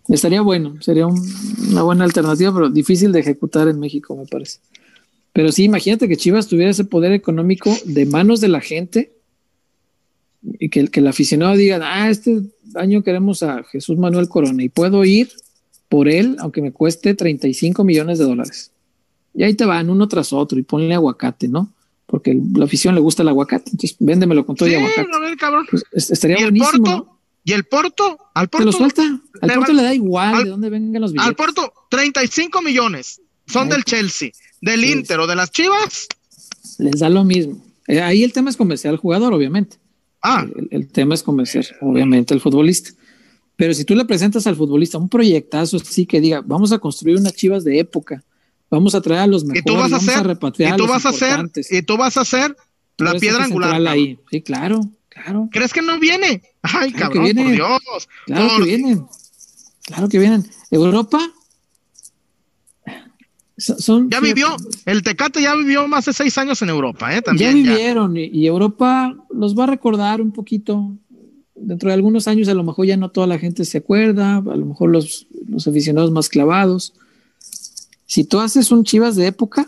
Estaría 0.07 0.41
bueno, 0.41 0.79
sería 0.81 1.05
un- 1.07 1.19
una 1.71 1.81
buena 1.81 2.03
alternativa, 2.05 2.53
pero 2.53 2.69
difícil 2.69 3.11
de 3.11 3.19
ejecutar 3.19 3.67
en 3.67 3.79
México, 3.79 4.15
me 4.15 4.25
parece. 4.25 4.59
Pero 5.33 5.51
sí, 5.51 5.63
imagínate 5.65 6.07
que 6.07 6.15
Chivas 6.17 6.47
tuviera 6.47 6.71
ese 6.71 6.85
poder 6.85 7.11
económico 7.11 7.75
de 7.85 8.05
manos 8.05 8.39
de 8.41 8.47
la 8.47 8.61
gente 8.61 9.11
y 10.59 10.69
que, 10.69 10.79
el- 10.81 10.91
que 10.91 10.99
el 11.01 11.07
aficionado 11.07 11.55
diga, 11.57 11.79
ah, 11.81 12.09
este 12.09 12.41
año 12.75 13.03
queremos 13.03 13.43
a 13.43 13.63
Jesús 13.63 13.97
Manuel 13.97 14.29
Corona 14.29 14.63
y 14.63 14.69
puedo 14.69 15.03
ir 15.03 15.29
por 15.89 16.07
él, 16.07 16.37
aunque 16.39 16.61
me 16.61 16.71
cueste 16.71 17.15
35 17.15 17.83
millones 17.83 18.17
de 18.19 18.25
dólares. 18.25 18.71
Y 19.37 19.43
ahí 19.43 19.53
te 19.53 19.63
van 19.65 19.89
uno 19.89 20.07
tras 20.07 20.33
otro 20.33 20.57
y 20.59 20.63
ponle 20.63 20.93
aguacate, 20.95 21.47
¿no? 21.47 21.71
Porque 22.07 22.31
el- 22.31 22.41
la 22.55 22.65
afición 22.65 22.95
le 22.95 23.01
gusta 23.01 23.21
el 23.21 23.29
aguacate, 23.29 23.69
entonces 23.71 23.95
véndemelo 23.99 24.45
con 24.45 24.55
todo 24.55 24.67
Sí, 24.67 24.73
y 24.73 24.77
aguacate. 24.77 25.07
a 25.13 25.19
ver, 25.19 25.37
cabrón. 25.37 25.65
Pues, 25.69 25.83
es- 25.91 26.09
estaría 26.11 26.37
¿Y 26.39 26.43
el 26.43 26.45
buenísimo. 26.51 26.71
Porto? 26.83 26.91
¿no? 27.05 27.19
¿Y 27.43 27.53
el 27.53 27.63
Porto? 27.65 28.17
Al 28.33 28.49
Te 28.49 28.57
lo 28.59 28.63
Porto, 28.65 28.77
suelta. 28.79 29.03
Al 29.41 29.47
le 29.47 29.55
Porto 29.55 29.73
le 29.73 29.83
da 29.83 29.93
igual 29.93 30.33
al- 30.35 30.43
de 30.43 30.49
dónde 30.49 30.69
vengan 30.69 31.01
los 31.01 31.11
billetes. 31.13 31.29
al 31.29 31.35
Porto, 31.35 31.71
35 31.89 32.61
millones. 32.61 33.21
son 33.45 33.69
del 33.69 33.85
Chelsea, 33.85 34.31
del 34.59 34.81
Sí. 34.81 34.91
Inter 34.91 35.19
o 35.21 35.27
de 35.27 35.35
las 35.37 35.51
Chivas, 35.51 36.07
Les 36.79 36.99
da 36.99 37.07
lo 37.09 37.23
mismo. 37.23 37.63
Eh, 37.87 38.01
ahí 38.01 38.23
el 38.23 38.33
tema 38.33 38.49
es 38.49 38.57
convencer 38.57 38.91
al 38.91 38.97
jugador, 38.97 39.33
obviamente. 39.33 39.77
ah, 40.21 40.45
El, 40.55 40.67
el 40.71 40.87
tema 40.89 41.13
es 41.13 41.23
convencer, 41.23 41.65
obviamente, 41.79 42.33
al 42.33 42.41
futbolista. 42.41 42.89
Pero 43.55 43.73
si 43.73 43.85
tú 43.85 43.95
le 43.95 44.03
presentas 44.03 44.45
al 44.47 44.55
futbolista 44.57 44.97
un 44.97 45.07
proyectazo 45.07 45.77
así 45.77 46.05
que 46.05 46.19
diga, 46.19 46.41
vamos 46.45 46.71
a 46.73 46.79
construir 46.79 47.17
unas 47.17 47.33
chivas 47.33 47.63
de 47.63 47.79
época, 47.79 48.21
vamos 48.69 48.95
a 48.95 49.01
traer 49.01 49.21
a 49.21 49.27
los 49.27 49.43
y 49.43 49.47
mejores, 49.47 49.65
tú 49.65 49.73
vas 49.75 49.85
a 49.91 49.95
vamos 49.97 50.07
hacer, 50.09 50.27
repatriar 50.27 50.69
y 50.69 50.73
a 50.73 50.77
tú 50.77 50.87
vas 50.87 51.05
a 51.05 51.09
hacer, 51.09 51.51
y 51.71 51.81
tú 51.83 51.97
vas 51.97 52.17
a 52.17 52.21
hacer 52.21 52.55
la 52.97 53.13
piedra 53.15 53.43
angular. 53.43 53.85
ahí. 53.87 54.17
Sí, 54.31 54.41
claro, 54.41 54.81
claro. 55.09 55.49
¿Crees 55.51 55.73
que 55.73 55.81
no 55.81 55.99
viene? 55.99 56.41
Ay, 56.61 56.91
Claro 56.91 57.11
que 57.11 57.19
cabrón, 57.19 57.35
por 57.45 57.51
Dios. 57.51 58.09
Claro 58.25 58.47
Por- 58.49 58.57
que 58.59 58.63
vienen. 58.65 59.05
Claro 59.83 60.09
que 60.09 60.19
vienen. 60.19 60.45
Europa. 60.71 61.19
so- 63.57 63.79
Son, 63.79 64.09
Ya 64.09 64.19
vivió, 64.19 64.55
el 64.85 65.01
Tecate 65.01 65.41
ya 65.41 65.55
vivió 65.55 65.87
más 65.87 66.05
de 66.05 66.13
seis 66.13 66.37
años 66.37 66.61
en 66.61 66.69
Europa, 66.69 67.15
¿eh? 67.15 67.21
También. 67.21 67.63
ya. 67.63 67.71
vivieron 67.73 68.15
y, 68.17 68.25
y 68.25 68.45
Europa 68.47 69.15
los 69.31 69.57
va 69.57 69.63
a 69.63 69.67
recordar 69.67 70.21
un 70.21 70.31
poquito. 70.31 70.91
Dentro 71.55 71.89
de 71.89 71.95
algunos 71.95 72.27
años 72.27 72.47
a 72.49 72.53
lo 72.53 72.63
mejor 72.63 72.85
ya 72.85 72.97
no 72.97 73.09
toda 73.09 73.25
la 73.25 73.39
gente 73.39 73.65
se 73.65 73.79
acuerda, 73.79 74.37
a 74.37 74.41
lo 74.55 74.65
mejor 74.67 74.91
los, 74.91 75.25
los 75.47 75.67
aficionados 75.67 76.11
más 76.11 76.29
clavados. 76.29 76.93
Si 78.07 78.23
tú 78.23 78.39
haces 78.39 78.71
un 78.71 78.83
Chivas 78.83 79.15
de 79.15 79.27
época, 79.27 79.67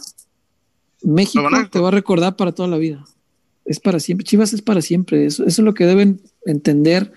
México 1.03 1.45
a- 1.47 1.69
te 1.69 1.79
va 1.79 1.89
a 1.89 1.91
recordar 1.91 2.35
para 2.35 2.51
toda 2.53 2.67
la 2.67 2.77
vida. 2.77 3.05
Es 3.65 3.79
para 3.79 3.99
siempre. 3.99 4.25
Chivas 4.25 4.53
es 4.53 4.61
para 4.63 4.81
siempre. 4.81 5.25
Eso, 5.25 5.43
eso 5.45 5.61
es 5.61 5.65
lo 5.65 5.73
que 5.75 5.85
deben 5.85 6.19
entender 6.45 7.11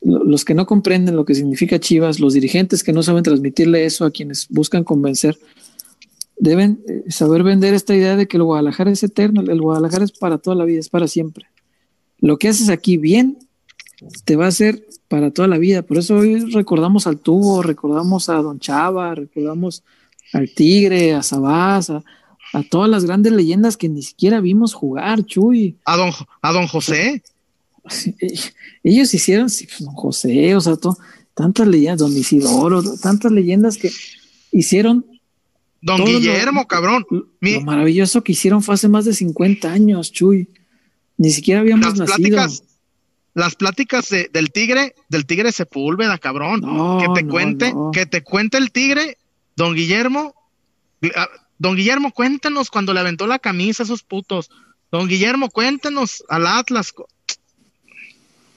lo- 0.00 0.22
los 0.24 0.44
que 0.44 0.54
no 0.54 0.64
comprenden 0.66 1.16
lo 1.16 1.24
que 1.24 1.34
significa 1.34 1.78
Chivas, 1.80 2.20
los 2.20 2.32
dirigentes 2.32 2.82
que 2.84 2.92
no 2.92 3.02
saben 3.02 3.22
transmitirle 3.24 3.84
eso 3.84 4.04
a 4.04 4.10
quienes 4.12 4.46
buscan 4.48 4.84
convencer 4.84 5.36
deben 6.38 6.80
eh, 6.88 7.02
saber 7.10 7.42
vender 7.42 7.74
esta 7.74 7.96
idea 7.96 8.14
de 8.16 8.28
que 8.28 8.36
el 8.36 8.44
Guadalajara 8.44 8.92
es 8.92 9.02
eterno, 9.02 9.40
el 9.40 9.60
Guadalajara 9.60 10.04
es 10.04 10.12
para 10.12 10.38
toda 10.38 10.54
la 10.54 10.64
vida, 10.64 10.78
es 10.78 10.88
para 10.88 11.08
siempre. 11.08 11.46
Lo 12.20 12.38
que 12.38 12.46
haces 12.48 12.68
aquí 12.68 12.96
bien 12.96 13.38
te 14.24 14.36
va 14.36 14.44
a 14.44 14.48
hacer 14.48 14.86
para 15.08 15.32
toda 15.32 15.48
la 15.48 15.58
vida. 15.58 15.82
Por 15.82 15.98
eso 15.98 16.14
hoy 16.16 16.38
recordamos 16.52 17.08
al 17.08 17.18
Tubo, 17.18 17.62
recordamos 17.62 18.28
a 18.28 18.34
Don 18.34 18.60
Chava, 18.60 19.16
recordamos 19.16 19.82
al 20.32 20.50
Tigre, 20.54 21.14
a 21.14 21.22
Sabás, 21.22 21.90
a, 21.90 22.02
a 22.52 22.62
todas 22.62 22.88
las 22.90 23.04
grandes 23.04 23.32
leyendas 23.32 23.76
que 23.76 23.88
ni 23.88 24.02
siquiera 24.02 24.40
vimos 24.40 24.74
jugar, 24.74 25.24
Chuy. 25.24 25.76
A 25.84 25.96
don, 25.96 26.12
a 26.42 26.52
don 26.52 26.66
José. 26.66 27.22
Ellos 28.82 29.12
hicieron, 29.14 29.50
sí, 29.50 29.66
pues, 29.66 29.80
Don 29.84 29.94
José, 29.94 30.54
o 30.54 30.60
sea, 30.60 30.76
to- 30.76 30.96
tantas 31.34 31.66
leyendas, 31.66 31.98
Don 32.00 32.16
Isidoro, 32.16 32.82
tantas 32.98 33.32
leyendas 33.32 33.76
que 33.76 33.90
hicieron 34.52 35.04
Don 35.80 36.00
lo- 36.00 36.06
Guillermo, 36.06 36.66
cabrón. 36.66 37.06
Mi- 37.40 37.54
Lo 37.54 37.60
maravilloso 37.62 38.22
que 38.22 38.32
hicieron 38.32 38.62
fue 38.62 38.74
hace 38.74 38.88
más 38.88 39.04
de 39.04 39.14
50 39.14 39.70
años, 39.72 40.10
Chuy. 40.12 40.48
Ni 41.16 41.30
siquiera 41.30 41.60
habíamos 41.60 41.86
las 41.86 41.98
nacido. 41.98 42.16
pláticas, 42.16 42.62
las 43.34 43.54
pláticas 43.56 44.08
de- 44.10 44.28
del 44.32 44.50
tigre, 44.50 44.94
del 45.08 45.24
tigre 45.26 45.52
Sepúlveda, 45.52 46.18
cabrón. 46.18 46.60
No, 46.60 46.98
que 47.00 47.20
te 47.20 47.22
no, 47.24 47.30
cuente, 47.32 47.72
no. 47.72 47.90
que 47.92 48.06
te 48.06 48.22
cuente 48.22 48.58
el 48.58 48.70
tigre, 48.72 49.16
don 49.58 49.74
Guillermo. 49.74 50.34
ah, 51.16 51.28
Don 51.58 51.74
Guillermo, 51.76 52.12
cuéntanos 52.12 52.70
cuando 52.70 52.94
le 52.94 53.00
aventó 53.00 53.26
la 53.26 53.38
camisa 53.40 53.82
a 53.82 53.84
esos 53.86 54.02
putos. 54.04 54.48
Don 54.92 55.08
Guillermo, 55.08 55.50
cuéntanos 55.50 56.24
al 56.28 56.46
Atlas. 56.46 56.94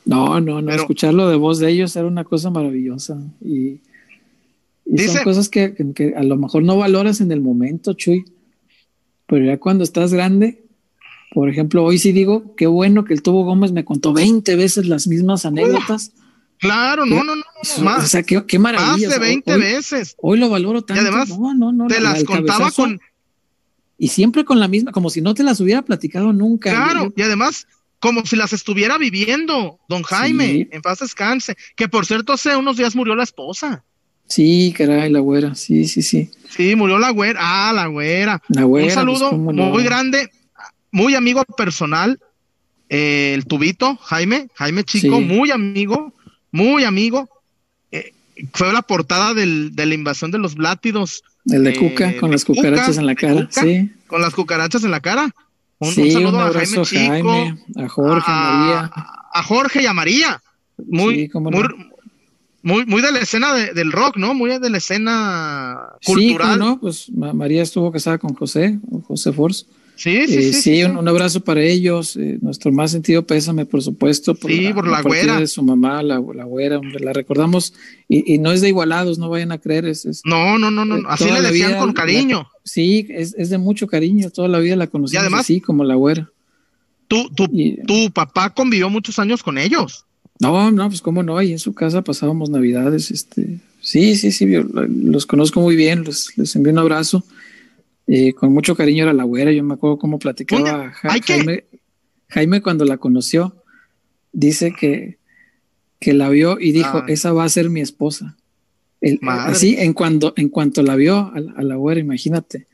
No, 0.05 0.39
no, 0.39 0.61
no. 0.61 0.67
Pero- 0.67 0.81
Escucharlo 0.81 1.27
de 1.29 1.35
voz 1.35 1.59
de 1.59 1.69
ellos 1.71 1.95
era 1.95 2.07
una 2.07 2.23
cosa 2.23 2.49
maravillosa. 2.49 3.19
Y, 3.43 3.53
y 3.55 3.81
Dice- 4.85 5.13
son 5.15 5.23
cosas 5.23 5.49
que, 5.49 5.73
que- 5.73 5.93
que 5.93 6.13
a 6.15 6.23
lo 6.23 6.37
mejor 6.37 6.63
no 6.63 6.77
valoras 6.77 7.21
en 7.21 7.31
el 7.31 7.41
momento, 7.41 7.93
Chuy. 7.93 8.25
Pero 9.27 9.45
ya 9.45 9.57
cuando 9.59 9.83
estás 9.83 10.13
grande, 10.13 10.63
por 11.33 11.49
ejemplo, 11.49 11.83
hoy 11.83 11.97
sí 11.97 12.11
digo, 12.11 12.55
qué 12.55 12.67
bueno 12.67 13.05
que 13.05 13.13
el 13.13 13.21
Tubo 13.21 13.45
Gómez 13.45 13.71
me 13.71 13.85
contó 13.85 14.11
20 14.13 14.55
veces 14.55 14.87
las 14.87 15.07
mismas 15.07 15.45
anécdotas. 15.45 16.11
Claro, 16.61 17.05
no, 17.07 17.23
no, 17.23 17.35
no, 17.35 17.43
no, 17.43 17.83
más, 17.83 18.03
o 18.05 18.07
sea, 18.07 18.21
qué, 18.23 18.45
qué 18.47 18.59
más 18.59 18.73
de 18.99 19.07
o 19.07 19.09
sea, 19.09 19.19
20 19.19 19.51
hoy, 19.53 19.59
veces. 19.59 20.15
hoy 20.21 20.37
lo 20.39 20.47
valoro 20.47 20.83
tanto. 20.83 21.01
además, 21.01 21.27
no, 21.29 21.53
no, 21.55 21.71
no, 21.73 21.87
Te 21.87 21.99
la- 21.99 22.11
las 22.13 22.23
contaba 22.23 22.69
cabezazo- 22.69 22.75
con, 22.83 22.99
Y 23.97 24.07
siempre 24.09 24.45
con 24.45 24.59
la 24.59 24.67
misma, 24.67 24.91
como 24.91 25.09
si 25.09 25.21
no 25.21 25.33
te 25.33 25.43
las 25.43 25.59
hubiera 25.59 25.81
platicado 25.81 26.31
nunca. 26.33 26.69
claro, 26.71 27.05
Yo- 27.05 27.13
y 27.15 27.21
además, 27.23 27.67
como 27.99 28.25
si 28.25 28.35
las 28.35 28.53
estuviera 28.53 28.97
viviendo, 28.97 29.79
don 29.89 30.03
Jaime, 30.03 30.47
Sí. 30.47 30.67
en 30.71 30.81
paz 30.81 30.99
descanse, 30.99 31.55
que 31.75 31.87
por 31.87 32.05
cierto 32.05 32.33
hace 32.33 32.55
unos 32.55 32.77
días 32.77 32.95
murió 32.95 33.15
la 33.15 33.23
esposa. 33.23 33.83
Sí, 34.27 34.73
caray, 34.77 35.11
la 35.11 35.19
güera. 35.19 35.55
Sí, 35.55 35.85
sí, 35.87 36.01
sí. 36.01 36.29
Sí, 36.49 36.75
murió 36.75 36.97
la 36.99 37.09
güera, 37.09 37.39
ah, 37.41 37.73
la 37.73 37.87
güera. 37.87 38.41
La 38.49 38.63
güera. 38.63 38.87
Un 38.87 38.93
saludo 38.93 39.29
pues, 39.31 39.55
no. 39.55 39.65
muy 39.65 39.83
grande, 39.83 40.29
muy 40.91 41.15
amigo 41.15 41.43
personal, 41.43 42.19
eh, 42.89 43.33
el 43.35 43.45
tubito, 43.45 43.97
Jaime, 43.97 44.47
Jaime 44.55 44.83
Chico, 44.83 45.17
Sí. 45.17 45.23
muy 45.25 45.51
amigo, 45.51 46.13
muy 46.51 46.83
amigo. 46.83 47.29
Eh, 47.91 48.13
fue 48.53 48.71
la 48.73 48.81
portada 48.81 49.33
del, 49.33 49.75
de 49.75 49.85
la 49.85 49.93
invasión 49.95 50.31
de 50.31 50.37
los 50.37 50.55
blátidos 50.55 51.23
El 51.45 51.63
de 51.63 51.71
eh, 51.71 51.75
Cuca, 51.77 52.17
con 52.17 52.31
las 52.31 52.45
cucarachas 52.45 52.87
Cuca, 52.89 52.99
en 53.01 53.05
la 53.07 53.15
cara. 53.15 53.33
Cuca. 53.47 53.61
Sí. 53.61 53.91
con 54.07 54.21
las 54.21 54.33
cucarachas 54.33 54.83
en 54.83 54.91
la 54.91 54.99
cara. 54.99 55.29
Un, 55.79 55.91
sí, 55.91 56.01
un, 56.03 56.11
saludo 56.11 56.39
a 56.39 56.45
abrazo 56.47 56.83
Jaime 56.85 57.17
Chico, 57.17 57.31
Jaime, 57.31 57.57
a 57.83 57.89
Jorge, 57.89 58.31
a 58.31 58.53
María. 58.53 58.91
a 59.33 59.43
Jorge 59.43 59.81
y 59.81 59.85
a 59.87 59.93
María. 59.93 60.41
Muy, 60.87 61.15
Sí, 61.15 61.29
cómo 61.29 61.49
no. 61.51 61.57
muy, 61.57 61.67
muy, 62.63 62.85
muy 62.85 63.01
de 63.01 63.11
la 63.11 63.19
escena 63.19 63.53
de- 63.55 63.73
del 63.73 63.91
rock, 63.91 64.17
¿no? 64.17 64.33
Muy 64.35 64.57
de 64.59 64.69
la 64.69 64.77
escena 64.77 65.79
Sí, 66.01 66.13
cultural. 66.13 66.59
cómo 66.59 66.69
no, 66.71 66.79
pues 66.79 67.09
Ma- 67.11 67.33
María 67.33 67.63
estuvo 67.63 67.91
casada 67.91 68.17
con 68.19 68.33
José, 68.35 68.77
José 69.07 69.31
Force. 69.33 69.65
Sí, 70.01 70.25
sí, 70.27 70.33
Eh, 70.35 70.41
sí, 70.41 70.53
sí, 70.53 70.61
sí, 70.61 70.83
un, 70.83 70.97
un 70.97 71.07
abrazo 71.07 71.41
para 71.41 71.61
ellos. 71.61 72.15
eh, 72.15 72.39
nuestro 72.41 72.71
más 72.71 72.91
sentido 72.91 73.25
pésame, 73.27 73.65
por 73.65 73.83
supuesto, 73.83 74.33
por, 74.33 74.49
Sí, 74.51 74.71
por 74.73 74.85
la 74.87 75.03
partida 75.03 75.23
güera. 75.25 75.39
de 75.39 75.47
su 75.47 75.61
mamá, 75.61 76.01
la, 76.01 76.15
la 76.33 76.43
güera, 76.45 76.79
hombre, 76.79 77.03
la 77.03 77.13
recordamos. 77.13 77.73
Y, 78.07 78.33
y 78.33 78.37
no 78.39 78.51
es 78.51 78.61
de 78.61 78.69
igualados, 78.69 79.19
no 79.19 79.29
vayan 79.29 79.51
a 79.51 79.59
creer. 79.59 79.85
Es, 79.85 80.05
es- 80.05 80.21
No, 80.25 80.57
no, 80.57 80.71
no, 80.71 80.85
no. 80.85 80.97
Eh, 80.97 81.03
Así 81.07 81.25
le 81.25 81.33
la 81.41 81.51
decían 81.51 81.69
vida 81.71 81.79
con 81.79 81.89
la- 81.89 81.93
cariño. 81.93 82.47
sí, 82.63 83.05
es, 83.09 83.35
es 83.37 83.49
de 83.51 83.57
mucho 83.59 83.85
cariño. 83.87 84.29
Toda 84.31 84.47
la 84.47 84.59
vida 84.59 84.75
la 84.75 84.87
conocimos 84.87 85.21
además- 85.21 85.41
así, 85.41 85.61
como 85.61 85.83
la 85.83 85.95
güera. 85.95 86.29
Tu, 87.07 87.29
tu, 87.29 87.43
Y- 87.51 87.77
tu 87.85 88.09
papá 88.11 88.49
convivió 88.51 88.89
muchos 88.89 89.19
años 89.19 89.43
con 89.43 89.57
ellos. 89.57 90.05
No, 90.39 90.71
no, 90.71 90.87
pues 90.89 91.01
cómo 91.01 91.21
no, 91.21 91.37
ahí 91.37 91.51
en 91.51 91.59
su 91.59 91.73
casa 91.73 92.01
pasábamos 92.01 92.49
navidades, 92.49 93.11
este, 93.11 93.59
sí, 93.79 94.15
sí, 94.15 94.31
sí, 94.31 94.49
yo 94.49 94.63
los 94.63 95.27
conozco 95.27 95.61
muy 95.61 95.75
bien, 95.75 96.03
les, 96.03 96.35
les 96.35 96.55
envío 96.55 96.71
un 96.73 96.79
abrazo, 96.79 97.23
eh, 98.13 98.33
con 98.33 98.51
mucho 98.53 98.75
cariño 98.75 99.03
era 99.03 99.13
la 99.13 99.23
güera, 99.23 99.51
yo 99.51 99.63
me 99.63 99.75
acuerdo 99.75 99.97
cómo 99.97 100.19
platicaba 100.19 100.91
Ja- 100.91 101.09
Jaime, 101.25 101.63
Jaime 102.29 102.61
cuando 102.61 102.83
la 102.85 102.97
conoció, 102.97 103.63
dice 104.33 104.73
que, 104.77 105.17
que 105.99 106.13
la 106.13 106.29
vio 106.29 106.59
y 106.59 106.71
dijo, 106.71 106.99
Ah. 106.99 107.05
esa 107.07 107.31
va 107.31 107.43
a 107.45 107.49
ser 107.49 107.69
mi 107.69 107.81
esposa. 107.81 108.35
El- 109.01 109.19
así, 109.23 109.75
en 109.79 109.93
cuanto, 109.93 110.33
en 110.35 110.49
cuanto 110.49 110.83
la 110.83 110.95
vio 110.95 111.31
a, 111.33 111.39
la- 111.39 111.53
a 111.53 111.63
la 111.63 111.75
güera, 111.75 111.99
imagínate. 112.01 112.67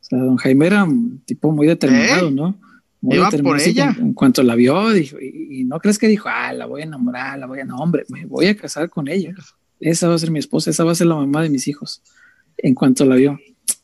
O 0.00 0.04
sea, 0.04 0.18
don 0.18 0.36
Jaime 0.36 0.66
era 0.66 0.84
un 0.84 1.20
tipo 1.24 1.52
muy 1.52 1.66
determinado, 1.66 2.28
¿Eh? 2.28 2.32
¿no? 2.32 2.58
Muy 3.02 3.16
Iba 3.16 3.26
determinado, 3.26 3.56
por 3.58 3.68
ella. 3.68 3.94
En, 3.98 4.06
en 4.08 4.12
cuanto 4.14 4.42
la 4.42 4.54
vio, 4.54 4.90
dijo, 4.90 5.18
y, 5.20 5.60
y 5.60 5.64
no 5.64 5.78
crees 5.78 5.98
que 5.98 6.08
dijo, 6.08 6.28
ah, 6.28 6.52
la 6.52 6.66
voy 6.66 6.82
a 6.82 6.84
enamorar, 6.84 7.38
la 7.38 7.46
voy 7.46 7.60
a, 7.60 7.64
no, 7.64 7.76
hombre, 7.78 8.04
me 8.08 8.24
voy 8.26 8.46
a 8.46 8.56
casar 8.56 8.88
con 8.90 9.08
ella. 9.08 9.34
Esa 9.78 10.08
va 10.08 10.14
a 10.14 10.18
ser 10.18 10.30
mi 10.30 10.38
esposa, 10.38 10.70
esa 10.70 10.84
va 10.84 10.92
a 10.92 10.94
ser 10.94 11.06
la 11.06 11.14
mamá 11.16 11.42
de 11.42 11.50
mis 11.50 11.66
hijos. 11.68 12.02
En 12.58 12.74
cuanto 12.74 13.04
la 13.04 13.16
vio. 13.16 13.38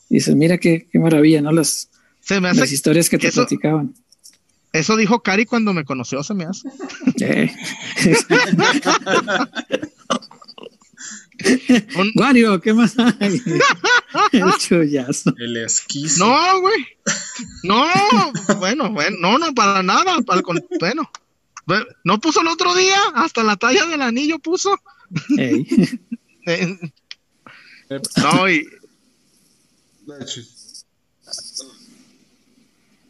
Y 0.09 0.17
dices, 0.17 0.35
mira 0.37 0.59
qué, 0.59 0.89
qué 0.91 0.99
maravilla, 0.99 1.41
¿no? 1.43 1.53
Las, 1.53 1.89
Se 2.21 2.41
me 2.41 2.49
hace, 2.49 2.61
las 2.61 2.73
historias 2.73 3.09
que 3.09 3.19
te 3.19 3.29
eso- 3.29 3.43
platicaban. 3.43 3.95
eso 4.73 4.97
dijo 4.97 5.23
Cari 5.23 5.47
cuando 5.47 5.73
me 5.73 5.85
conoció, 5.85 6.23
se 6.23 6.35
me 6.35 6.45
hace. 6.45 6.69
Eh. 7.21 7.51
Un- 11.97 12.13
Wario, 12.17 12.61
¿qué 12.61 12.73
más 12.73 12.97
hay? 12.99 13.41
El 14.33 14.53
chollazo. 14.59 15.35
El 15.39 15.57
esquizo. 15.59 16.27
no, 16.27 16.61
güey. 16.61 16.87
No, 17.63 17.87
bueno, 18.59 18.91
bueno, 18.91 19.17
no, 19.21 19.39
no, 19.39 19.55
para 19.55 19.83
nada. 19.83 20.21
Para 20.23 20.39
el 20.39 20.45
con- 20.45 20.65
bueno, 20.81 21.11
no 22.05 22.21
puso 22.21 22.41
el 22.41 22.49
otro 22.49 22.75
día, 22.75 22.99
hasta 23.15 23.43
la 23.45 23.57
talla 23.57 23.85
del 23.87 24.03
anillo 24.03 24.39
puso. 24.39 24.79
Ey. 25.39 25.67
Eh, 26.49 26.79
no, 28.23 28.49
y 28.49 28.65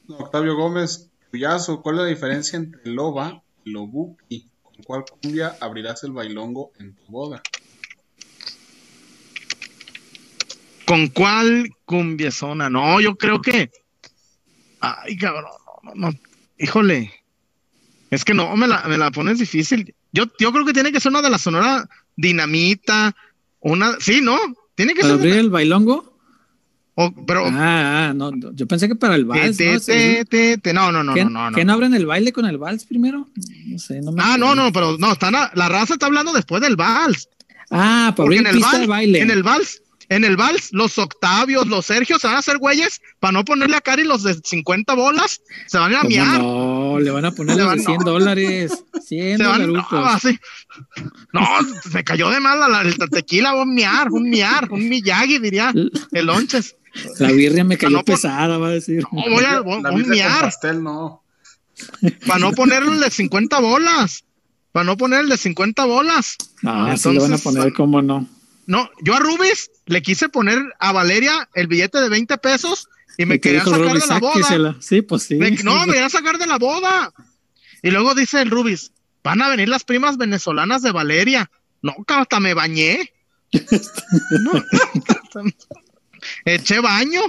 No, 0.09 0.17
Octavio 0.19 0.57
Gómez, 0.57 1.11
Cuyazo, 1.31 1.83
¿cuál 1.83 1.97
es 1.97 2.03
la 2.03 2.09
diferencia 2.09 2.57
entre 2.57 2.81
loba, 2.91 3.43
lobuki? 3.65 4.49
¿Con 4.63 4.75
cuál 4.85 5.05
cumbia 5.05 5.57
abrirás 5.61 6.05
el 6.05 6.13
bailongo 6.13 6.73
en 6.79 6.95
tu 6.95 7.05
boda? 7.09 7.43
¿Con 10.87 11.09
cuál 11.09 11.71
cumbiezona? 11.85 12.71
No, 12.71 13.01
yo 13.01 13.17
creo 13.17 13.43
que. 13.43 13.71
Ay, 14.81 15.17
cabrón, 15.19 15.51
no, 15.83 15.95
no, 15.95 16.11
no. 16.11 16.19
Híjole. 16.59 17.13
Es 18.11 18.25
que 18.25 18.35
no, 18.35 18.57
me 18.57 18.69
la, 18.69 18.85
me 18.85 18.97
la 18.97 19.11
pones 19.11 19.39
difícil. 19.39 19.95
Yo, 20.13 20.25
yo 20.39 20.53
creo 20.53 20.65
que 20.65 20.73
tiene 20.73 20.93
que 20.93 21.01
ser 21.01 21.11
una 21.11 21.23
de 21.23 21.31
la 21.31 21.39
Sonora 21.39 21.89
Dinamita. 22.15 23.15
Una. 23.61 23.99
Sí, 23.99 24.21
¿no? 24.21 24.39
Tiene 24.77 24.95
que 24.95 25.01
¿Para 25.03 25.15
ser. 25.15 25.21
abrir 25.21 25.37
el 25.39 25.51
bailongo? 25.51 26.16
O, 26.99 27.13
pero 27.27 27.45
Ah, 27.47 28.09
ah, 28.09 28.15
no, 28.15 28.31
no, 28.31 28.53
yo 28.55 28.67
pensé 28.67 28.89
que 28.89 28.95
para 28.97 29.15
el 29.17 29.27
vals, 29.27 29.59
te- 29.59 29.75
¿no? 29.75 29.81
te- 29.81 30.25
te- 30.25 30.57
te- 30.59 30.73
no, 30.73 30.91
no, 30.91 31.05
no, 31.05 31.13
¿Que, 31.13 31.25
no, 31.25 31.31
no, 31.31 31.51
no. 31.51 31.57
que 31.57 31.65
no 31.65 31.75
abren 31.75 31.93
el 31.93 32.07
baile 32.07 32.33
con 32.33 32.47
el 32.47 32.57
vals 32.57 32.87
primero? 32.87 33.29
No 33.67 33.79
sé, 33.79 34.01
no 34.01 34.13
me 34.13 34.23
Ah, 34.23 34.37
no, 34.39 34.47
acuerdo. 34.47 34.65
no, 34.65 34.73
pero 34.73 34.97
no, 34.99 35.13
están 35.13 35.35
a- 35.35 35.51
la 35.55 35.69
raza 35.69 35.93
está 35.95 36.07
hablando 36.07 36.33
después 36.33 36.63
del 36.63 36.75
vals. 36.77 37.29
Ah, 37.71 38.15
para 38.17 38.25
abrir 38.27 38.41
en 38.41 38.47
el 38.47 38.55
pista 38.55 38.69
vals, 38.71 38.81
de 38.81 38.87
baile. 38.87 39.21
en 39.21 39.31
el 39.31 39.43
vals, 39.43 39.83
en 40.09 40.25
el 40.25 40.37
vals, 40.37 40.69
los 40.73 40.99
Octavios, 40.99 41.67
los 41.67 41.87
Sergios 41.87 42.21
se 42.21 42.27
van 42.27 42.37
a 42.37 42.41
hacer 42.41 42.59
güeyes 42.59 43.01
para 43.19 43.33
no 43.33 43.45
ponerle 43.45 43.77
a 43.77 43.81
Cari 43.81 44.05
los 44.05 44.23
de 44.23 44.35
50 44.43 44.95
bolas, 44.95 45.41
se 45.67 45.79
van 45.79 45.89
a 45.89 45.93
ir 45.93 45.97
a 45.97 46.01
¿Cómo 46.03 46.09
miar. 46.11 46.41
no? 46.41 46.99
Le 47.01 47.11
van 47.11 47.25
a 47.25 47.33
poner 47.33 47.57
los 47.57 47.67
van- 47.67 47.79
de 47.79 47.85
100 47.85 47.99
dólares. 48.05 48.85
100 49.05 49.39
Se 49.39 49.45
van, 49.45 49.73
no. 49.73 49.87
No, 51.33 51.47
se 51.91 52.05
cayó 52.05 52.31
de 52.31 52.41
mal 52.41 52.59
la, 52.61 52.69
la- 52.69 52.83
el 52.83 52.97
tequila, 53.11 53.55
un 53.55 53.75
miar, 53.75 54.11
un 54.11 54.29
miar, 54.31 54.71
un 54.71 54.89
miyagi, 54.89 55.39
diría 55.39 55.73
el 56.13 56.27
lonches. 56.27 56.77
La 57.19 57.31
birria 57.31 57.63
me 57.65 57.77
cayó 57.77 57.97
no 57.99 58.05
pesada, 58.05 58.57
va 58.59 58.69
a 58.69 58.71
decir. 58.71 59.03
No, 59.13 59.23
voy 59.31 59.45
a, 59.45 59.61
voy- 59.61 59.83
La 59.83 59.91
un 59.91 60.09
miar, 60.09 60.41
pastel, 60.43 60.83
no. 60.83 61.23
para 62.27 62.39
no 62.39 62.53
ponerle 62.53 62.93
el 62.93 63.01
de 63.01 63.11
50 63.11 63.59
bolas, 63.61 64.25
para 64.73 64.85
no 64.85 64.97
poner 64.97 65.21
el 65.21 65.29
de 65.29 65.37
50 65.37 65.85
bolas. 65.85 66.37
Ah, 66.65 66.95
sí 66.97 67.11
le 67.11 67.19
van 67.19 67.33
a 67.33 67.37
Entonces, 67.37 67.43
poner, 67.43 67.73
¿cómo 67.75 68.01
no? 68.01 68.27
No, 68.67 68.91
yo 69.03 69.15
a 69.15 69.21
Rubis 69.21 69.71
le 69.87 70.03
quise 70.03 70.29
poner 70.29 70.59
a 70.81 70.93
Valeria 70.93 71.49
el 71.55 71.67
billete 71.69 72.01
de 72.01 72.09
20 72.09 72.37
pesos 72.39 72.89
y 73.17 73.25
me 73.27 73.37
Y 73.37 73.39
te 73.39 73.49
quería 73.51 73.65
dijo 73.65 73.77
el 73.77 73.83
sacar 73.83 74.01
de 74.01 74.07
la 74.09 74.19
boda. 74.19 74.33
sáquesela. 74.35 74.77
Sí, 74.81 75.03
pues 75.03 75.23
sí. 75.23 75.37
Me- 75.37 75.51
no, 75.53 75.87
me 75.87 75.93
quería 75.93 76.09
sacar 76.09 76.39
de 76.39 76.47
la 76.47 76.59
boda. 76.59 77.13
Y 77.83 77.91
luego 77.91 78.15
dice 78.15 78.43
el 78.43 78.51
Rubis, 78.51 78.93
van 79.23 79.41
a 79.43 79.49
venir 79.49 79.69
las 79.69 79.85
primas 79.85 80.17
venezolanas 80.17 80.83
de 80.83 80.93
Valeria. 80.93 81.51
No, 81.83 81.95
hasta 82.09 82.41
me 82.41 82.55
bañé. 82.55 83.13
No. 84.43 84.63
Eché 86.45 86.81
baño. 86.81 87.21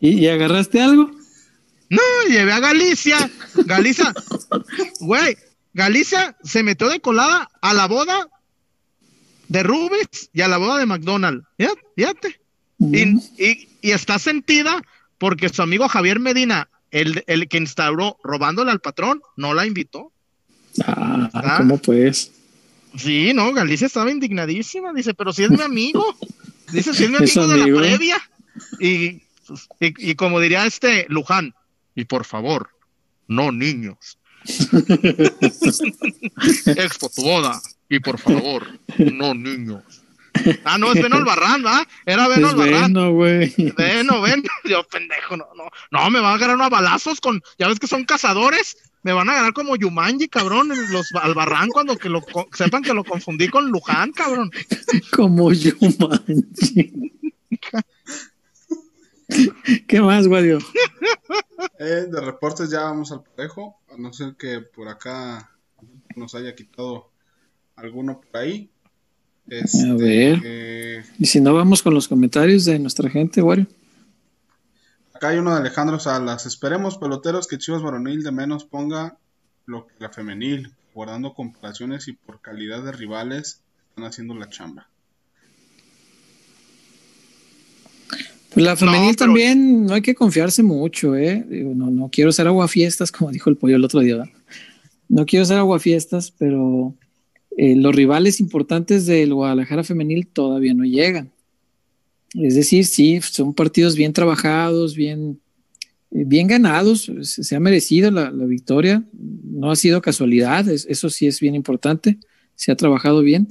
¿Y, 0.00 0.18
y 0.18 0.28
agarraste 0.28 0.80
algo? 0.80 1.10
No, 1.90 2.02
llevé 2.28 2.52
a 2.52 2.60
Galicia. 2.60 3.30
Galicia, 3.66 4.12
güey, 5.00 5.36
Galicia 5.72 6.36
se 6.42 6.62
metió 6.62 6.88
de 6.88 7.00
colada 7.00 7.48
a 7.60 7.74
la 7.74 7.86
boda 7.86 8.26
de 9.48 9.62
Rubis 9.62 10.30
y 10.32 10.40
a 10.42 10.48
la 10.48 10.58
boda 10.58 10.78
de 10.78 10.86
McDonald's. 10.86 11.46
Fíjate, 11.56 11.80
fíjate. 11.96 12.40
Y, 12.78 13.02
y- 13.44 13.68
y 13.82 13.90
está 13.92 14.18
sentida 14.18 14.82
porque 15.18 15.48
su 15.48 15.62
amigo 15.62 15.88
Javier 15.88 16.18
Medina, 16.20 16.68
el, 16.90 17.22
el 17.26 17.48
que 17.48 17.58
instauró 17.58 18.16
robándole 18.24 18.70
al 18.70 18.80
patrón, 18.80 19.20
no 19.36 19.54
la 19.54 19.66
invitó. 19.66 20.12
Ah. 20.84 21.56
¿cómo 21.58 21.78
pues? 21.78 22.32
Sí, 22.96 23.32
no, 23.34 23.52
Galicia 23.52 23.86
estaba 23.86 24.10
indignadísima. 24.10 24.92
Dice, 24.92 25.14
pero 25.14 25.32
si 25.32 25.44
es 25.44 25.50
mi 25.50 25.62
amigo. 25.62 26.16
Dice, 26.72 26.92
si 26.94 27.04
es 27.04 27.10
mi 27.10 27.16
Es 27.24 27.36
amigo 27.36 27.52
de 27.52 27.58
la 27.70 27.78
previa. 27.80 28.16
Y, 28.80 29.22
y, 29.80 29.80
y 29.80 30.14
como 30.14 30.40
diría 30.40 30.66
este 30.66 31.06
Luján, 31.08 31.54
y 31.94 32.04
por 32.06 32.24
favor, 32.24 32.70
no 33.28 33.52
niños. 33.52 34.18
Expo 36.66 37.08
tu 37.08 37.22
boda. 37.22 37.60
Y 37.94 38.00
por 38.00 38.18
favor, 38.18 38.66
no 38.98 39.34
niños. 39.34 39.84
Ah, 40.64 40.78
no, 40.78 40.92
es 40.92 41.00
Beno 41.00 41.14
Albarrán, 41.14 41.62
¿verdad? 41.62 41.86
Era 42.04 42.26
Beno 42.26 42.48
Es 42.48 42.54
Albarrán. 42.54 42.92
bueno, 42.92 43.12
güey. 43.12 43.54
Ven, 43.76 44.08
yo 44.64 44.82
pendejo, 44.88 45.36
no, 45.36 45.46
no, 45.56 45.70
no, 45.92 46.10
me 46.10 46.18
van 46.18 46.32
a 46.32 46.34
agarrar 46.34 46.56
unos 46.56 46.70
balazos 46.70 47.20
con, 47.20 47.40
ya 47.56 47.68
ves 47.68 47.78
que 47.78 47.86
son 47.86 48.04
cazadores, 48.04 48.76
me 49.04 49.12
van 49.12 49.28
a 49.28 49.32
agarrar 49.34 49.52
como 49.52 49.76
Yumanji, 49.76 50.26
cabrón, 50.26 50.72
los 50.90 51.14
Albarrán 51.14 51.68
cuando 51.68 51.96
que 51.96 52.08
lo 52.08 52.20
sepan 52.52 52.82
que 52.82 52.94
lo 52.94 53.04
confundí 53.04 53.46
con 53.48 53.70
Luján, 53.70 54.10
cabrón. 54.10 54.50
Como 55.12 55.52
yo, 55.52 55.70
manche. 56.00 56.92
¿Qué 59.86 60.00
más, 60.00 60.26
Wario? 60.26 60.58
Eh, 61.78 62.06
de 62.10 62.20
reportes 62.20 62.70
ya 62.70 62.80
vamos 62.82 63.12
al 63.12 63.22
parejo, 63.22 63.78
a 63.88 63.96
no 63.96 64.12
ser 64.12 64.34
que 64.34 64.60
por 64.60 64.88
acá 64.88 65.48
nos 66.16 66.34
haya 66.34 66.56
quitado 66.56 67.13
alguno 67.76 68.20
por 68.20 68.40
ahí. 68.40 68.70
Este, 69.48 69.90
A 69.90 69.94
ver. 69.94 70.40
eh, 70.44 71.02
Y 71.18 71.26
si 71.26 71.40
no, 71.40 71.52
vamos 71.54 71.82
con 71.82 71.92
los 71.94 72.08
comentarios 72.08 72.64
de 72.64 72.78
nuestra 72.78 73.10
gente, 73.10 73.42
Wario. 73.42 73.66
acá 75.12 75.28
hay 75.28 75.38
uno 75.38 75.52
de 75.52 75.60
Alejandro 75.60 75.98
Salas. 75.98 76.46
Esperemos, 76.46 76.96
peloteros, 76.98 77.46
que 77.46 77.58
Chivas 77.58 77.82
Varonil 77.82 78.22
de 78.22 78.32
menos 78.32 78.64
ponga 78.64 79.18
lo 79.66 79.86
que 79.86 79.94
la 79.98 80.08
femenil, 80.10 80.72
guardando 80.94 81.34
comparaciones 81.34 82.08
y 82.08 82.12
por 82.14 82.40
calidad 82.40 82.82
de 82.84 82.92
rivales, 82.92 83.60
están 83.90 84.04
haciendo 84.04 84.34
la 84.34 84.48
chamba. 84.48 84.88
Pues 88.52 88.64
la 88.64 88.76
femenil 88.76 89.14
pero- 89.16 89.26
también 89.26 89.86
no 89.86 89.94
hay 89.94 90.02
que 90.02 90.14
confiarse 90.14 90.62
mucho, 90.62 91.16
¿eh? 91.16 91.44
Digo, 91.48 91.74
no, 91.74 91.90
no 91.90 92.08
quiero 92.10 92.30
ser 92.32 92.46
aguafiestas, 92.46 93.10
como 93.12 93.30
dijo 93.30 93.50
el 93.50 93.56
pollo 93.56 93.76
el 93.76 93.84
otro 93.84 94.00
día. 94.00 94.16
¿verdad? 94.18 94.32
No 95.08 95.26
quiero 95.26 95.44
ser 95.44 95.58
aguafiestas, 95.58 96.30
pero 96.30 96.94
eh, 97.56 97.76
los 97.76 97.94
rivales 97.94 98.40
importantes 98.40 99.06
del 99.06 99.34
Guadalajara 99.34 99.84
femenil 99.84 100.26
todavía 100.26 100.74
no 100.74 100.84
llegan. 100.84 101.30
Es 102.34 102.56
decir, 102.56 102.84
sí, 102.84 103.20
son 103.22 103.54
partidos 103.54 103.94
bien 103.96 104.12
trabajados, 104.12 104.96
bien, 104.96 105.40
eh, 106.10 106.24
bien 106.26 106.48
ganados, 106.48 107.10
se, 107.22 107.44
se 107.44 107.56
ha 107.56 107.60
merecido 107.60 108.10
la, 108.10 108.30
victoria, 108.30 109.04
no 109.12 109.70
ha 109.70 109.76
sido 109.76 110.02
casualidad, 110.02 110.68
es- 110.68 110.86
eso 110.88 111.10
sí 111.10 111.26
es 111.26 111.38
bien 111.40 111.54
importante, 111.54 112.18
se 112.56 112.72
ha 112.72 112.76
trabajado 112.76 113.22
bien, 113.22 113.48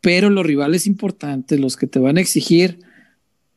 pero 0.00 0.30
los 0.30 0.46
rivales 0.46 0.86
importantes, 0.86 1.60
los 1.60 1.76
que 1.76 1.86
te 1.86 1.98
van 1.98 2.16
a 2.16 2.22
exigir 2.22 2.78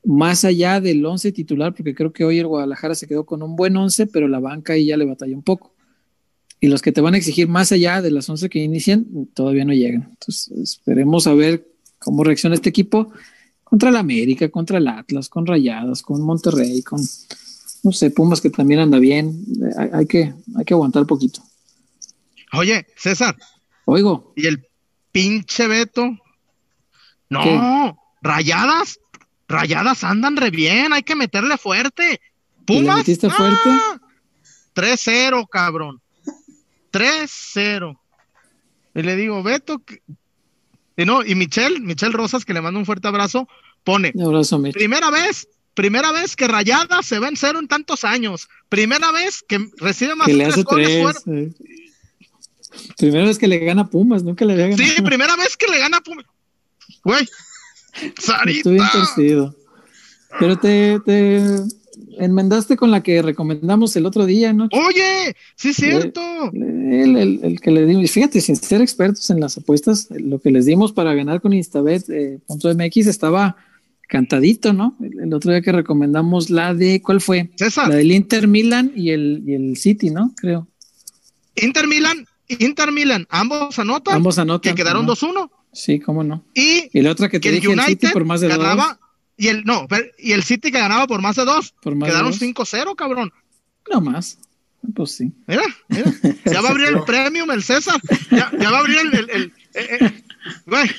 más 0.03 0.43
allá 0.43 0.81
del 0.81 1.05
11 1.05 1.31
titular, 1.31 1.73
porque 1.73 1.95
creo 1.95 2.11
que 2.11 2.25
hoy 2.25 2.39
el 2.39 2.47
Guadalajara 2.47 2.95
se 2.95 3.07
quedó 3.07 3.25
con 3.25 3.41
un 3.41 3.55
buen 3.55 3.77
11, 3.77 4.07
pero 4.07 4.27
la 4.27 4.39
banca 4.39 4.73
ahí 4.73 4.87
ya 4.87 4.97
le 4.97 5.05
batalla 5.05 5.35
un 5.35 5.43
poco. 5.43 5.72
Y 6.63 6.67
los 6.67 6.81
que 6.81 6.93
te 6.93 7.01
van 7.01 7.13
a 7.13 7.17
exigir 7.17 7.49
más 7.49 7.73
allá 7.73 8.01
de 8.01 8.09
las 8.09 8.29
11 8.29 8.47
que 8.47 8.59
inician, 8.59 9.05
todavía 9.33 9.65
no 9.65 9.73
llegan. 9.73 10.07
Entonces, 10.11 10.49
esperemos 10.49 11.27
a 11.27 11.33
ver 11.33 11.67
cómo 11.99 12.23
reacciona 12.23 12.55
este 12.55 12.69
equipo 12.69 13.11
contra 13.65 13.89
el 13.89 13.97
América, 13.97 14.47
contra 14.47 14.77
el 14.77 14.87
Atlas, 14.87 15.27
con 15.27 15.45
Rayadas, 15.45 16.01
con 16.01 16.21
Monterrey, 16.21 16.81
con, 16.81 17.01
no 17.83 17.91
sé, 17.91 18.11
Pumas 18.11 18.39
que 18.39 18.49
también 18.49 18.79
anda 18.79 18.97
bien. 18.97 19.43
Hay, 19.77 19.89
hay 19.91 20.05
que, 20.05 20.33
hay 20.55 20.63
que 20.63 20.73
aguantar 20.73 21.05
poquito. 21.05 21.41
Oye, 22.53 22.87
César, 22.95 23.35
Oigo, 23.83 24.31
y 24.37 24.47
el 24.47 24.65
pinche 25.11 25.67
Beto. 25.67 26.17
No, 27.29 27.99
rayadas, 28.21 29.01
rayadas 29.49 30.05
andan 30.05 30.37
re 30.37 30.49
bien, 30.49 30.93
hay 30.93 31.03
que 31.03 31.15
meterle 31.15 31.57
fuerte. 31.57 32.21
¿Y 32.61 32.65
Pumas. 32.65 32.85
le 32.85 32.95
metiste 32.99 33.29
fuerte? 33.29 33.69
ah, 33.69 33.99
3-0, 34.73 35.45
cabrón. 35.49 35.99
3-0. 36.93 37.99
Y 38.95 39.01
le 39.01 39.15
digo, 39.15 39.41
Beto. 39.43 39.79
que- 39.79 40.01
Y 40.95 41.05
no, 41.05 41.25
y 41.25 41.33
Michelle, 41.35 41.79
Michelle 41.79 42.13
Rosas, 42.13 42.45
que 42.45 42.53
le 42.53 42.61
mando 42.61 42.79
un 42.79 42.85
fuerte 42.85 43.07
abrazo, 43.07 43.47
pone, 43.83 44.11
un 44.13 44.23
abrazo, 44.25 44.61
primera 44.71 45.09
vez, 45.09 45.47
primera 45.73 46.11
vez 46.11 46.35
que 46.35 46.47
Rayadas 46.47 47.05
se 47.05 47.17
va 47.17 47.27
en 47.29 47.35
cero 47.35 47.57
en 47.59 47.67
tantos 47.67 48.03
años. 48.03 48.47
Primera 48.69 49.11
vez 49.11 49.43
que 49.47 49.67
recibe 49.77 50.13
más 50.15 50.27
Que 50.27 50.33
le 50.35 50.45
hace 50.45 50.63
tres. 50.63 51.01
fuera- 51.01 51.19
eh. 51.41 51.51
Primero 52.97 53.29
es 53.29 53.37
que 53.39 53.47
le 53.47 53.59
gana 53.59 53.87
Pumas, 53.89 54.23
nunca 54.23 54.45
le 54.45 54.53
había 54.53 54.67
ganado. 54.67 54.83
Sí, 54.95 55.01
primera 55.01 55.35
vez 55.35 55.57
que 55.57 55.67
le 55.71 55.79
gana 55.79 55.99
Pumas. 56.01 56.25
Güey. 57.03 57.27
Sarita. 58.19 58.69
torcido. 58.91 59.55
Pero 60.39 60.57
te, 60.57 60.99
te 61.05 61.41
enmendaste 62.19 62.75
con 62.77 62.91
la 62.91 63.01
que 63.03 63.21
recomendamos 63.21 63.95
el 63.95 64.05
otro 64.05 64.25
día, 64.25 64.53
¿no? 64.53 64.69
Oye, 64.71 65.35
sí 65.55 65.69
es 65.69 65.75
cierto. 65.77 66.21
El, 66.53 67.15
el- 67.17 67.39
el 67.43 67.59
que 67.61 67.71
le 67.71 67.85
dimos, 67.85 68.11
fíjate, 68.11 68.41
sin 68.41 68.55
ser 68.55 68.81
expertos 68.81 69.29
en 69.29 69.39
las 69.39 69.57
apuestas, 69.57 70.07
lo 70.11 70.39
que 70.39 70.51
les 70.51 70.65
dimos 70.65 70.91
para 70.91 71.13
ganar 71.13 71.41
con 71.41 71.53
Instabet 71.53 72.09
eh, 72.09 72.39
estaba 72.95 73.55
cantadito, 74.07 74.73
¿no? 74.73 74.95
El, 75.01 75.19
el 75.21 75.33
otro 75.33 75.51
día 75.51 75.61
que 75.61 75.71
recomendamos 75.71 76.49
la 76.49 76.73
de, 76.73 77.01
¿cuál 77.01 77.19
fue? 77.21 77.49
César, 77.57 77.89
La 77.89 77.95
del 77.95 78.11
Inter 78.11 78.47
Milan 78.47 78.91
y 78.95 79.09
el, 79.11 79.43
y 79.45 79.53
el 79.53 79.77
City, 79.77 80.09
¿no? 80.09 80.33
Creo. 80.35 80.67
Inter 81.55 81.87
Milan, 81.87 82.25
Inter 82.47 82.91
Milan, 82.91 83.25
ambos 83.29 83.77
anotan, 83.79 84.15
Ambos 84.15 84.37
anotan. 84.37 84.73
que 84.75 84.81
quedaron 84.81 85.03
Ajá. 85.09 85.13
2-1. 85.27 85.49
Sí, 85.71 85.99
cómo 85.99 86.23
no. 86.23 86.43
Y 86.53 86.89
Y 86.93 87.01
la 87.01 87.11
otra 87.11 87.29
que 87.29 87.39
te 87.39 87.49
el 87.49 87.55
dije, 87.55 87.71
el 87.73 87.79
City 87.81 88.07
por 88.13 88.25
más 88.25 88.41
de 88.41 88.49
dos. 88.49 88.57
ganaba, 88.57 88.99
y 89.37 89.47
el, 89.47 89.63
no, 89.65 89.87
pero- 89.87 90.05
y 90.17 90.31
el 90.33 90.43
City 90.43 90.71
que 90.71 90.79
ganaba 90.79 91.07
por 91.07 91.21
más 91.21 91.35
de 91.35 91.45
dos. 91.45 91.73
Por 91.81 91.95
más 91.95 92.07
de 92.07 92.11
Quedaron 92.13 92.31
dos. 92.31 92.39
5-0, 92.41 92.95
cabrón. 92.95 93.31
No 93.91 94.01
más. 94.01 94.37
Pues 94.95 95.15
sí. 95.15 95.31
Mira, 95.47 95.63
mira. 95.87 96.11
Ya 96.45 96.61
va 96.61 96.67
a 96.69 96.71
abrir 96.71 96.87
el 96.89 97.03
premium 97.03 97.49
el 97.51 97.63
César. 97.63 97.99
Ya, 98.31 98.51
ya 98.59 98.69
va 98.71 98.77
a 98.77 98.79
abrir 98.81 98.97
el. 98.99 99.13
el- 99.13 99.29
el- 99.29 99.53
eh, 99.73 99.97
eh, 100.01 100.23
güey, 100.65 100.89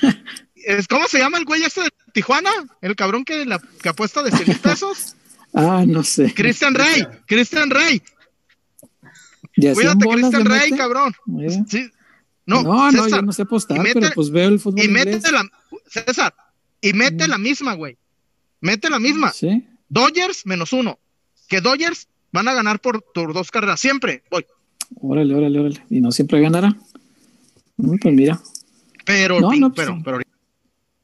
¿Cómo 0.89 1.07
se 1.07 1.19
llama 1.19 1.37
el 1.37 1.45
güey 1.45 1.61
este 1.63 1.81
de 1.83 1.89
Tijuana? 2.11 2.49
El 2.81 2.95
cabrón 2.95 3.23
que, 3.23 3.45
la, 3.45 3.59
que 3.81 3.89
apuesta 3.89 4.23
de 4.23 4.31
100 4.31 4.47
mil 4.47 4.57
pesos. 4.59 5.15
Ah, 5.57 5.85
no 5.87 6.03
sé. 6.03 6.33
Cristian 6.33 6.75
Rey. 6.75 7.07
Cristian 7.27 7.69
Rey. 7.69 8.01
¿Y 9.55 9.67
a 9.67 9.73
cien 9.75 9.93
Cuídate, 9.97 10.05
Cristian 10.09 10.45
Rey, 10.45 10.71
mete? 10.71 10.77
cabrón. 10.77 11.13
Sí. 11.69 11.89
No, 12.45 12.61
No, 12.61 12.91
no, 12.91 13.03
César, 13.03 13.19
yo 13.21 13.25
no 13.25 13.31
sé 13.31 13.41
apostar, 13.43 13.79
mete- 13.79 14.01
pero 14.01 14.11
pues 14.13 14.29
veo 14.31 14.49
el 14.49 14.59
fútbol 14.59 14.81
Y 14.81 14.87
inglés. 14.87 15.05
mete 15.05 15.31
la. 15.31 15.49
César, 15.87 16.35
y 16.81 16.91
mete 16.91 17.27
la 17.29 17.37
misma, 17.37 17.73
güey. 17.73 17.97
Mete 18.61 18.89
la 18.89 18.99
misma. 18.99 19.31
Sí. 19.31 19.65
Dodgers 19.89 20.45
menos 20.45 20.73
uno. 20.73 20.99
Que 21.47 21.61
Dodgers 21.61 22.07
van 22.31 22.47
a 22.47 22.53
ganar 22.53 22.79
por, 22.79 23.03
por 23.13 23.33
dos 23.33 23.51
carreras. 23.51 23.79
Siempre. 23.79 24.23
Voy. 24.31 24.45
Órale, 25.01 25.33
órale, 25.35 25.59
órale. 25.59 25.83
Y 25.89 26.01
no 26.01 26.11
siempre 26.11 26.41
ganará. 26.41 26.75
Mm, 27.77 27.97
Pues 28.01 28.13
mira. 28.13 28.39
Pero, 29.05 29.39
No, 29.39 29.51
no, 29.53 29.71
pues, 29.73 29.87
pero, 29.87 30.01
pero 30.03 30.19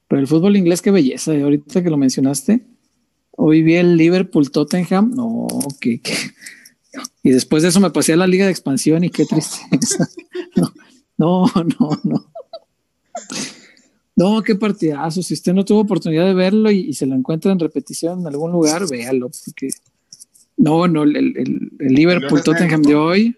Pero 0.07 0.21
el 0.21 0.27
fútbol 0.27 0.57
inglés, 0.57 0.81
qué 0.81 0.91
belleza. 0.91 1.33
Y 1.35 1.41
ahorita 1.41 1.83
que 1.83 1.89
lo 1.89 1.97
mencionaste, 1.97 2.65
hoy 3.31 3.61
vi 3.61 3.75
el 3.75 3.95
Liverpool 3.97 4.49
Tottenham. 4.51 5.11
No, 5.13 5.47
que, 5.79 6.01
que- 6.01 6.15
Y 7.23 7.29
después 7.31 7.63
de 7.63 7.69
eso 7.69 7.79
me 7.79 7.91
pasé 7.91 8.13
a 8.13 8.17
la 8.17 8.27
Liga 8.27 8.45
de 8.45 8.51
Expansión 8.51 9.03
y 9.03 9.09
qué 9.09 9.25
tristeza. 9.25 10.07
No, 11.17 11.45
no, 11.53 11.63
no, 11.79 11.99
no. 12.03 12.30
No, 14.21 14.41
qué 14.43 14.55
partidazo. 14.55 15.21
Si 15.23 15.33
usted 15.33 15.53
no 15.53 15.65
tuvo 15.65 15.79
oportunidad 15.81 16.25
de 16.25 16.33
verlo 16.33 16.69
y, 16.69 16.79
y 16.79 16.93
se 16.93 17.05
lo 17.05 17.15
encuentra 17.15 17.51
en 17.51 17.59
repetición 17.59 18.19
en 18.21 18.27
algún 18.27 18.51
lugar, 18.51 18.87
véalo. 18.89 19.29
Porque 19.45 19.69
no, 20.57 20.87
no, 20.87 21.03
el, 21.03 21.15
el- 21.15 21.71
el 21.79 21.93
Liverpool 21.93 22.43
Tottenham 22.43 22.81
de 22.83 22.95
hoy. 22.95 23.35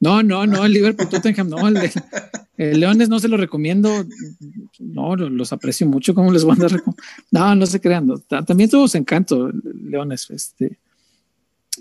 No, 0.00 0.22
no, 0.22 0.46
no, 0.46 0.64
el 0.64 0.72
Liverpool 0.72 1.08
Tottenham, 1.08 1.48
no, 1.48 1.68
el, 1.68 1.74
de- 1.74 1.90
el 2.56 2.80
Leones 2.80 3.08
no 3.08 3.18
se 3.20 3.28
lo 3.28 3.36
recomiendo. 3.36 4.04
No, 4.78 5.14
lo- 5.16 5.28
los 5.28 5.52
aprecio 5.52 5.86
mucho. 5.86 6.14
¿Cómo 6.14 6.32
les 6.32 6.44
van 6.44 6.62
a 6.62 6.66
recom- 6.68 6.96
No, 7.30 7.54
no 7.54 7.66
se 7.66 7.80
crean. 7.80 8.06
no. 8.06 8.18
Ta- 8.18 8.44
También 8.44 8.70
tuvo 8.70 8.88
su 8.88 8.96
encanto, 8.98 9.50
Leones. 9.84 10.30
Este, 10.30 10.78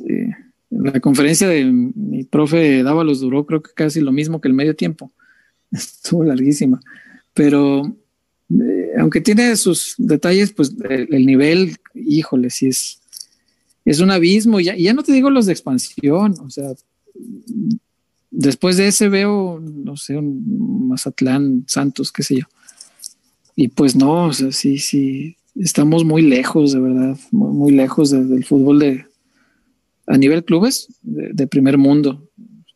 eh, 0.08 0.30
la 0.70 1.00
conferencia 1.00 1.48
de 1.48 1.66
mi 1.66 2.24
profe 2.24 2.84
Dávalos 2.84 3.20
duró, 3.22 3.46
creo 3.46 3.62
que 3.62 3.72
casi 3.74 4.02
lo 4.02 4.12
mismo 4.12 4.40
que 4.42 4.48
el 4.50 4.54
medio 4.54 4.76
tiempo. 4.76 5.12
Estuvo 5.72 6.24
larguísima. 6.24 6.80
Pero 7.34 7.96
eh, 8.60 8.92
aunque 9.00 9.22
tiene 9.22 9.56
sus 9.56 9.96
detalles, 9.98 10.52
pues 10.54 10.76
el, 10.90 11.14
el 11.14 11.26
nivel, 11.26 11.78
híjole, 11.94 12.50
sí 12.50 12.68
es, 12.68 13.02
es 13.86 14.00
un 14.00 14.12
abismo. 14.12 14.60
Ya, 14.60 14.76
ya 14.76 14.94
no 14.94 15.04
te 15.04 15.14
digo 15.14 15.30
los 15.30 15.46
de 15.46 15.54
expansión, 15.54 16.36
o 16.40 16.50
sea, 16.50 16.72
después 18.30 18.78
de 18.78 18.88
ese 18.88 19.10
veo, 19.10 19.60
no 19.62 19.98
sé, 19.98 20.18
un 20.18 20.88
Mazatlán, 20.88 21.66
Santos, 21.68 22.12
qué 22.12 22.24
sé 22.24 22.40
yo. 22.40 22.46
Y 23.56 23.68
pues 23.68 23.96
no, 23.96 24.28
o 24.28 24.34
sea, 24.34 24.52
sí, 24.52 24.78
sí, 24.78 25.36
estamos 25.56 26.04
muy 26.06 26.22
lejos, 26.22 26.74
de 26.74 26.80
verdad, 26.80 27.18
muy, 27.32 27.72
lejos 27.74 28.10
de- 28.10 28.26
del 28.26 28.46
fútbol 28.46 28.80
de 28.80 29.06
a 30.08 30.18
nivel 30.18 30.44
clubes 30.44 30.88
de, 31.04 31.48
primer 31.48 31.78
mundo. 31.78 32.28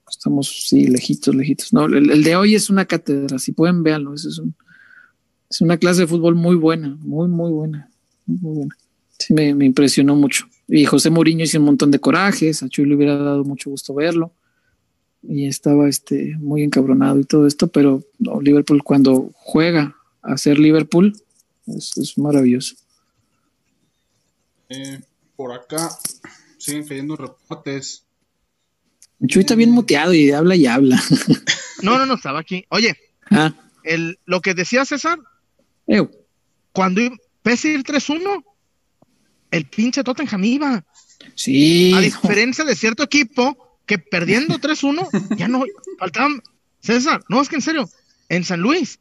Estamos, 0.10 0.68
sí, 0.68 0.88
lejitos, 0.88 1.34
lejitos. 1.36 1.74
No, 1.74 1.86
el, 1.86 2.10
el 2.12 2.24
de 2.24 2.36
hoy 2.36 2.56
es 2.56 2.70
una 2.70 2.86
cátedra, 2.86 3.40
si 3.40 3.52
pueden 3.52 3.84
verlo, 3.84 4.14
es, 4.14 4.26
es, 4.26 4.38
un- 4.38 4.56
es 5.50 5.62
una 5.62 5.78
clase 5.78 6.02
de 6.02 6.08
fútbol 6.08 6.36
muy 6.36 6.56
buena, 6.56 6.98
muy, 7.00 7.28
muy 7.28 7.52
buena, 7.52 7.90
muy, 8.26 8.56
buena. 8.56 8.76
Sí, 9.18 9.34
me, 9.34 9.54
me 9.54 9.66
impresionó 9.66 10.16
mucho. 10.16 10.46
Y 10.68 10.86
José 10.86 11.10
Mourinho 11.10 11.44
hizo 11.44 11.60
un 11.60 11.66
montón 11.66 11.92
de 11.92 12.00
corajes, 12.00 12.64
a 12.64 12.70
Chuy 12.70 12.86
le 12.86 12.96
hubiera 12.96 13.16
dado 13.18 13.44
mucho 13.44 13.70
gusto 13.70 13.94
verlo 13.94 14.32
y 15.28 15.48
estaba 15.48 15.90
este, 15.90 16.36
muy 16.38 16.64
encabronado 16.64 17.20
y 17.20 17.24
todo 17.24 17.48
esto, 17.48 17.68
pero 17.68 18.04
no, 18.20 18.42
Liverpool 18.42 18.84
cuando 18.84 19.32
juega 19.34 19.96
a 20.22 20.38
ser 20.38 20.60
Liverpool 20.60 21.14
es, 21.68 21.98
es 21.98 22.18
maravilloso. 22.18 22.76
Eh, 24.70 25.00
por 25.36 25.54
acá 25.54 25.90
siguen 26.58 26.88
cayendo 26.88 27.16
reportes. 27.16 28.04
Chuy 29.26 29.42
está 29.42 29.56
bien 29.56 29.72
muteado 29.72 30.14
y 30.14 30.32
habla 30.32 30.56
y 30.56 30.66
habla. 30.66 31.02
no, 31.82 31.98
no, 31.98 32.06
no, 32.06 32.16
estaba 32.16 32.40
aquí. 32.40 32.66
Oye, 32.70 32.96
ah, 33.32 33.54
el, 33.84 34.20
lo 34.26 34.42
que 34.42 34.54
decía 34.54 34.86
César. 34.86 35.20
Cuando 36.72 37.02
iba- 37.02 37.16
pese 37.42 37.70
ir 37.74 37.84
3-1, 37.84 38.44
el 39.52 39.66
pinche 39.66 40.04
Tottenham 40.04 40.44
iba. 40.44 40.84
sí. 41.36 41.94
A 41.94 42.00
diferencia 42.02 42.64
de 42.66 42.76
cierto 42.76 43.04
equipo 43.04 43.78
que 43.86 43.98
perdiendo 44.00 44.56
3-1, 44.60 45.38
ya 45.38 45.48
no 45.48 45.64
faltaban. 46.00 46.42
César, 46.82 47.24
no 47.30 47.42
es 47.42 47.50
que 47.50 47.56
en 47.56 47.62
serio, 47.62 47.90
en 48.30 48.44
San 48.44 48.60
Luis 48.62 49.00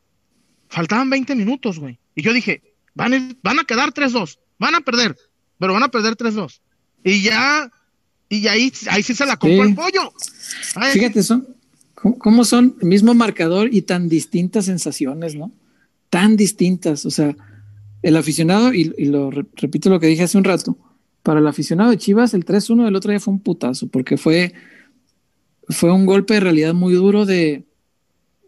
faltaban 0.69 1.11
20 1.11 1.35
minutos, 1.35 1.79
güey. 1.79 1.99
Y 2.15 2.23
yo 2.23 2.33
dije, 2.33 2.63
van 2.95 3.13
a, 3.15 3.37
van 3.43 3.59
a 3.59 3.65
quedar 3.65 3.93
3-2, 3.93 4.39
van 4.59 4.75
a 4.75 4.81
perder, 4.81 5.17
pero 5.59 5.73
van 5.75 5.83
a 5.83 5.91
perder 5.91 6.17
3-2. 6.17 6.61
Y 7.03 7.23
ya, 7.23 7.71
y 8.31 8.47
ahí, 8.47 8.73
ahí 8.89 9.03
sí 9.03 9.15
se 9.15 9.27
la 9.27 9.37
compró 9.37 9.65
Sí. 9.65 9.69
el 9.69 9.75
pollo. 9.75 10.13
Ay, 10.77 10.93
Fíjate, 10.93 11.23
son, 11.23 11.47
¿cómo, 11.95 12.19
cómo 12.19 12.45
son 12.47 12.77
el 12.81 12.89
mismo 12.89 13.13
marcador 13.13 13.69
y 13.73 13.83
tan 13.83 14.09
distintas 14.09 14.65
sensaciones, 14.65 15.35
¿no? 15.35 15.53
Tan 16.15 16.37
distintas. 16.37 17.05
O 17.07 17.11
sea, 17.11 17.37
el 18.03 18.17
aficionado, 18.17 18.73
y, 18.73 18.93
y 18.97 19.07
lo 19.07 19.31
re- 19.31 19.47
repito 19.57 19.91
lo 19.91 19.99
que 19.99 20.07
dije 20.07 20.23
hace 20.23 20.39
un 20.39 20.45
rato, 20.45 20.79
para 21.25 21.41
el 21.41 21.47
aficionado 21.47 21.91
de 21.91 21.99
Chivas, 21.99 22.35
el 22.35 22.45
3-1 22.45 22.85
del 22.85 22.95
otro 22.97 23.11
día 23.11 23.19
fue 23.19 23.35
un 23.35 23.41
putazo, 23.41 23.89
porque 23.89 24.17
fue, 24.17 24.53
fue 25.69 25.91
un 25.91 26.07
golpe 26.07 26.35
de 26.35 26.41
realidad 26.41 26.73
muy 26.75 26.93
duro 26.95 27.25
de, 27.27 27.65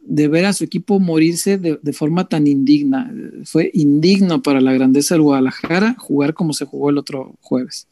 de 0.02 0.28
ver 0.28 0.44
a 0.44 0.52
su 0.52 0.62
equipo 0.62 1.01
morirse 1.01 1.59
de, 1.59 1.78
de 1.82 1.93
forma 1.93 2.28
tan 2.28 2.47
indigna. 2.47 3.12
Fue 3.44 3.70
indigno 3.74 4.43
para 4.43 4.60
la 4.60 4.72
grandeza 4.72 5.14
del 5.14 5.22
Guadalajara 5.22 5.97
jugar 5.98 6.34
como 6.34 6.52
se 6.52 6.66
jugó 6.66 6.90
el 6.90 6.98
otro 6.98 7.34
jueves, 7.40 7.88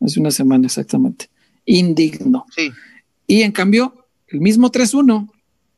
hace 0.00 0.18
una 0.18 0.30
semana 0.32 0.66
exactamente. 0.66 1.28
Indigno. 1.64 2.46
Sí. 2.56 2.70
Y 3.28 3.42
en 3.42 3.52
cambio, 3.52 4.06
el 4.28 4.40
mismo 4.40 4.72
3-1 4.72 5.30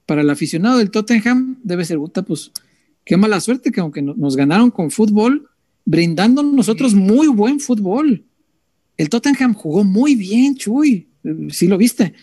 para 0.06 0.22
el 0.22 0.30
aficionado 0.30 0.78
del 0.78 0.90
Tottenham 0.90 1.58
debe 1.62 1.84
ser, 1.84 1.98
puta, 1.98 2.22
pues 2.22 2.52
qué 3.04 3.16
mala 3.16 3.40
suerte 3.40 3.70
que 3.72 3.80
aunque 3.80 4.02
no- 4.02 4.14
nos 4.14 4.36
ganaron 4.36 4.70
con 4.70 4.90
fútbol, 4.90 5.48
brindando 5.84 6.42
nosotros 6.42 6.94
muy 6.94 7.26
buen 7.28 7.60
fútbol. 7.60 8.24
El 8.96 9.08
Tottenham 9.08 9.54
jugó 9.54 9.84
muy 9.84 10.14
bien, 10.14 10.54
Chuy. 10.54 11.08
Eh, 11.24 11.48
Sí 11.50 11.66
lo 11.66 11.76
viste. 11.76 12.14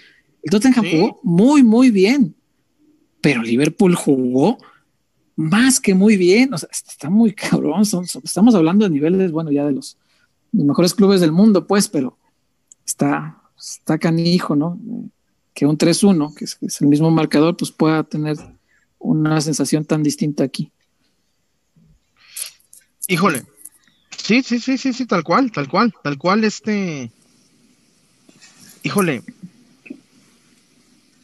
El 0.41 0.52
Tottenham 0.52 0.86
Sí. 0.86 0.91
jugó 0.98 1.20
muy, 1.24 1.64
muy 1.64 1.91
bien. 1.91 2.34
Pero 3.22 3.44
Liverpool 3.44 3.94
jugó 3.95 4.58
más 5.36 5.80
que 5.80 5.94
muy 5.94 6.18
bien. 6.18 6.53
O 6.53 6.58
sea, 6.58 6.70
está 6.72 7.10
muy 7.10 7.34
cabrón. 7.34 7.86
Son- 7.86 8.08
son- 8.08 8.24
estamos 8.26 8.56
hablando 8.56 8.86
de 8.86 8.91
niveles, 8.91 9.32
bueno, 9.32 9.52
ya 9.52 9.66
de 9.66 9.74
los, 9.74 9.98
los 10.52 10.66
mejores 10.66 10.94
clubes 10.95 11.22
del 11.22 11.32
mundo, 11.32 11.68
pues, 11.68 11.88
pero 11.88 12.18
está, 12.86 13.41
está 13.60 13.98
canijo, 13.99 14.56
¿no? 14.56 14.80
Que 15.53 15.66
un 15.68 15.78
3-1, 15.78 16.34
que 16.34 16.45
es, 16.45 16.56
que 16.56 16.66
es 16.68 16.82
el 16.82 16.88
mismo 16.88 17.12
marcador, 17.12 17.56
pues 17.58 17.72
pueda 17.72 18.03
tener 18.03 18.38
una 19.02 19.41
sensación 19.41 19.86
tan 19.86 20.03
distinta 20.03 20.44
aquí. 20.44 20.72
Híjole. 23.07 23.45
Sí, 24.18 24.44
sí, 24.44 24.60
sí, 24.60 24.78
sí, 24.78 24.94
sí, 24.94 25.06
tal 25.06 25.23
cual, 25.23 25.52
tal 25.52 25.68
cual, 25.68 25.94
tal 26.03 26.18
cual, 26.18 26.44
este. 26.44 27.11
Híjole. 28.84 29.23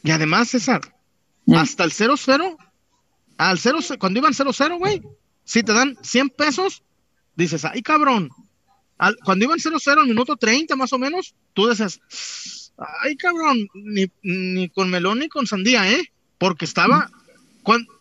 Y 0.02 0.10
además, 0.10 0.48
César, 0.48 0.80
Mm. 1.46 1.54
hasta 1.54 1.84
el 1.84 1.92
0-0, 1.92 2.56
al 3.38 3.58
0, 3.58 3.78
cuando 3.98 4.18
iban 4.18 4.34
0-0, 4.34 4.78
güey, 4.78 5.02
si 5.44 5.62
te 5.62 5.72
dan 5.72 5.96
100 6.02 6.28
pesos, 6.30 6.82
dices, 7.36 7.64
ay, 7.64 7.82
cabrón. 7.82 8.28
Al- 8.98 9.16
cuando 9.24 9.44
iban 9.44 9.58
0-0 9.60 10.00
al 10.02 10.08
minuto 10.08 10.36
30 10.36 10.76
más 10.76 10.92
o 10.92 10.98
menos, 10.98 11.34
tú 11.54 11.68
dices, 11.68 12.00
ay, 13.02 13.16
cabrón, 13.16 13.68
ni, 13.74 14.10
ni 14.22 14.68
con 14.68 14.90
melón 14.90 15.20
ni 15.20 15.28
con 15.28 15.46
sandía, 15.46 15.90
¿eh? 15.90 16.02
Porque 16.36 16.64
estaba, 16.64 17.10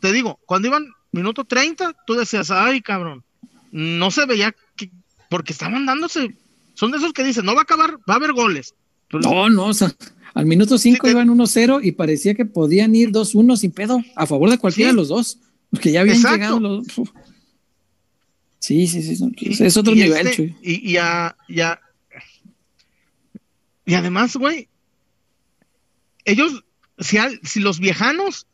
te 0.02 0.11
digo, 0.11 0.39
cuando 0.45 0.68
iban 0.68 0.88
minuto 1.11 1.44
30, 1.45 1.94
tú 2.06 2.14
decías, 2.15 2.52
ay, 2.52 2.81
cabrón, 2.81 3.23
no 3.72 4.11
se 4.11 4.26
veía, 4.26 4.56
que- 4.76 4.91
porque 5.30 5.53
estaban 5.53 5.85
dándose, 5.85 6.35
son 6.73 6.91
de 6.91 6.98
esos 6.98 7.14
que 7.14 7.23
dicen, 7.23 7.45
no 7.45 7.53
va 7.56 7.61
a 7.61 7.64
acabar, 7.64 7.98
va 8.10 8.14
a 8.14 8.18
haber 8.18 8.34
goles. 8.34 8.76
No, 9.11 9.49
no, 9.49 9.65
o 9.68 9.73
sea, 9.73 9.94
al 10.34 10.45
minuto 10.45 10.77
5 10.77 10.98
Sí, 10.98 11.02
te- 11.02 11.11
iban 11.11 11.30
1-0 11.30 11.80
y 11.84 11.91
parecía 11.94 12.35
que 12.35 12.45
podían 12.45 12.94
ir 12.95 13.11
2-1 13.11 13.57
sin 13.57 13.72
pedo, 13.72 14.03
a 14.15 14.26
favor 14.27 14.49
de 14.49 14.57
cualquiera 14.57 14.91
Sí. 14.91 14.95
de 14.95 15.02
los 15.02 15.07
dos, 15.10 15.39
porque 15.72 15.91
ya 15.91 16.02
habían 16.02 16.18
Exacto. 16.18 16.35
llegado 16.38 16.60
los. 16.60 16.98
Uf. 16.98 17.10
Sí, 18.60 18.88
sí, 18.88 19.02
sí, 19.02 19.15
son- 19.15 19.34
Y- 19.38 19.64
es 19.64 19.77
otro 19.77 19.94
y 19.94 20.02
nivel, 20.02 20.27
este-. 20.27 20.56
Y, 20.61 20.91
y, 20.91 20.98
a- 20.98 21.35
y 21.48 21.61
a- 21.61 21.80
y 23.85 23.94
además, 23.94 24.35
güey, 24.35 24.68
ellos, 26.26 26.64
si, 26.99 27.18
al- 27.18 27.39
si 27.44 27.60
los 27.61 27.80
viejanos, 27.80 28.45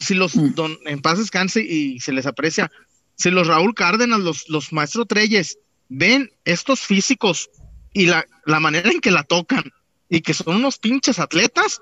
si 0.00 0.14
los 0.14 0.34
Mm. 0.36 0.54
don, 0.54 0.78
en 0.86 1.00
paz 1.00 1.18
descanse 1.18 1.60
y 1.62 2.00
se 2.00 2.12
les 2.12 2.26
aprecia, 2.26 2.70
si 3.16 3.30
los 3.30 3.46
Raúl 3.46 3.74
Cárdenas, 3.74 4.20
los, 4.20 4.48
los 4.48 4.72
maestros 4.72 5.06
Treyes, 5.08 5.58
ven 5.88 6.30
estos 6.44 6.80
físicos 6.80 7.50
y 7.92 8.06
la, 8.06 8.24
la 8.46 8.60
manera 8.60 8.90
en 8.90 9.00
que 9.00 9.10
la 9.10 9.24
tocan 9.24 9.64
y 10.08 10.20
que 10.20 10.34
son 10.34 10.56
unos 10.56 10.78
pinches 10.78 11.18
atletas, 11.18 11.80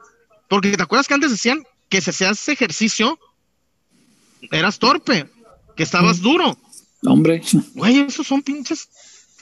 porque 0.49 0.77
te 0.77 0.83
acuerdas 0.83 1.09
que 1.09 1.15
antes 1.15 1.31
decían 1.31 1.65
que 1.89 2.01
si 2.01 2.11
hacías 2.11 2.49
ejercicio, 2.49 3.19
eras 4.51 4.79
torpe, 4.79 5.27
que 5.77 5.83
estabas 5.83 6.19
Mm. 6.21 6.23
duro. 6.23 6.59
Hombre, 7.05 7.43
Güey, 7.75 8.01
esos 8.01 8.27
son 8.27 8.43
pinches, 8.43 8.89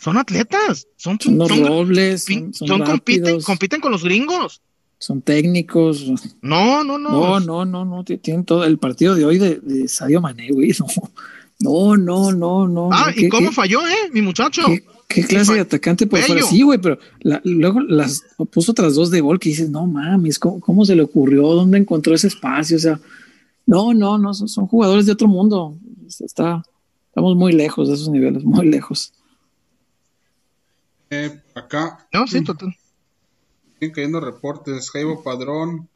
son 0.00 0.16
atletas, 0.18 0.86
son, 0.96 1.18
son 1.20 1.38
son, 1.48 1.64
robles, 1.66 2.26
pin- 2.26 2.52
son, 2.52 2.68
son 2.68 2.78
son 2.78 2.86
compiten, 2.86 3.40
compiten 3.42 3.80
con 3.80 3.92
los 3.92 4.02
gringos. 4.04 4.60
Son 5.04 5.20
técnicos. 5.22 6.06
No, 6.42 6.82
no, 6.84 6.98
no. 6.98 7.10
No, 7.10 7.40
no, 7.40 7.64
no, 7.64 7.84
no, 7.84 8.04
ti- 8.04 8.18
tienen 8.18 8.44
todo 8.44 8.64
el 8.64 8.78
partido 8.78 9.14
de 9.14 9.24
hoy 9.24 9.38
de, 9.38 9.56
de 9.60 9.86
Sadio 9.88 10.20
Mané, 10.20 10.48
güey. 10.50 10.72
No, 11.60 11.96
no, 11.96 12.32
no, 12.32 12.66
no, 12.66 12.66
no. 12.68 12.88
ah, 12.92 13.04
no, 13.06 13.10
¿y 13.12 13.14
qué- 13.14 13.28
cómo 13.28 13.48
qué- 13.50 13.54
falló, 13.54 13.80
eh, 13.86 14.10
mi 14.12 14.22
muchacho? 14.22 14.62
qué, 14.66 14.84
¿Qué 15.06 15.22
clase 15.24 15.54
de 15.54 15.60
atacante 15.60 16.04
por 16.06 16.18
fuera? 16.18 16.42
Sí, 16.42 16.62
güey, 16.62 16.80
pero 16.80 16.98
luego 17.44 17.80
las 17.80 18.22
puso 18.50 18.72
otras 18.72 18.96
dos 18.96 19.10
de 19.12 19.20
gol 19.20 19.38
que 19.38 19.50
dices, 19.50 19.70
no 19.70 19.86
mames, 19.86 20.38
¿cómo, 20.40 20.84
se 20.84 20.96
le 20.96 21.02
ocurrió? 21.02 21.46
¿Dónde 21.54 21.78
encontró 21.78 22.12
ese 22.12 22.26
espacio? 22.26 22.76
O 22.76 22.80
sea, 22.80 22.98
no, 23.66 23.94
no, 23.94 24.18
no, 24.18 24.34
son, 24.34 24.66
jugadores 24.66 25.06
de 25.06 25.12
otro 25.12 25.28
mundo. 25.28 25.78
Está, 26.08 26.64
estamos 27.06 27.36
muy 27.36 27.52
lejos 27.52 27.86
de 27.88 27.94
esos 27.94 28.08
niveles, 28.08 28.42
muy 28.42 28.66
lejos. 28.68 29.12
Eh, 31.10 31.40
acá. 31.54 32.06
No, 32.12 32.26
sí, 32.26 32.42
total. 32.42 32.74
Siguen 33.84 33.94
cayendo 33.94 34.20
reportes. 34.20 34.90
Jaibo 34.90 35.22
Padrón. 35.22 35.88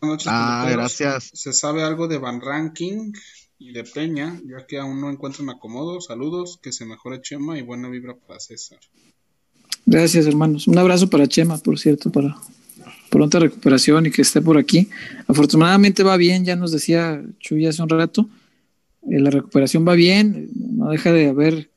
Buenas 0.00 0.14
noches. 0.14 0.28
Ah, 0.30 0.66
gracias. 0.70 1.30
¿Se 1.34 1.52
sabe 1.52 1.82
algo 1.82 2.08
de 2.08 2.18
Van 2.18 2.40
Ranking? 2.40 3.12
y 3.60 3.72
de 3.72 3.84
Peña, 3.84 4.40
ya 4.48 4.64
que 4.66 4.78
aún 4.78 5.02
no 5.02 5.10
encuentran 5.10 5.50
acomodo. 5.50 6.00
Saludos, 6.00 6.58
que 6.62 6.72
se 6.72 6.86
mejore 6.86 7.20
Chema 7.20 7.58
y 7.58 7.62
buena 7.62 7.90
vibra 7.90 8.16
para 8.16 8.40
César. 8.40 8.78
Gracias, 9.84 10.26
hermanos. 10.26 10.66
Un 10.66 10.78
abrazo 10.78 11.10
para 11.10 11.28
Chema, 11.28 11.58
por 11.58 11.78
cierto, 11.78 12.10
para 12.10 12.38
pronta 13.10 13.38
recuperación 13.38 14.06
y 14.06 14.10
que 14.10 14.22
esté 14.22 14.40
por 14.40 14.56
aquí. 14.56 14.88
Afortunadamente 15.26 16.02
va 16.02 16.16
bien, 16.16 16.46
ya 16.46 16.56
nos 16.56 16.72
decía 16.72 17.22
Chuy 17.38 17.66
hace 17.66 17.82
un 17.82 17.90
rato. 17.90 18.30
Eh, 19.10 19.20
la 19.20 19.28
recuperación 19.28 19.86
va 19.86 19.92
bien, 19.92 20.48
no 20.54 20.88
deja 20.88 21.12
de 21.12 21.28
haber. 21.28 21.68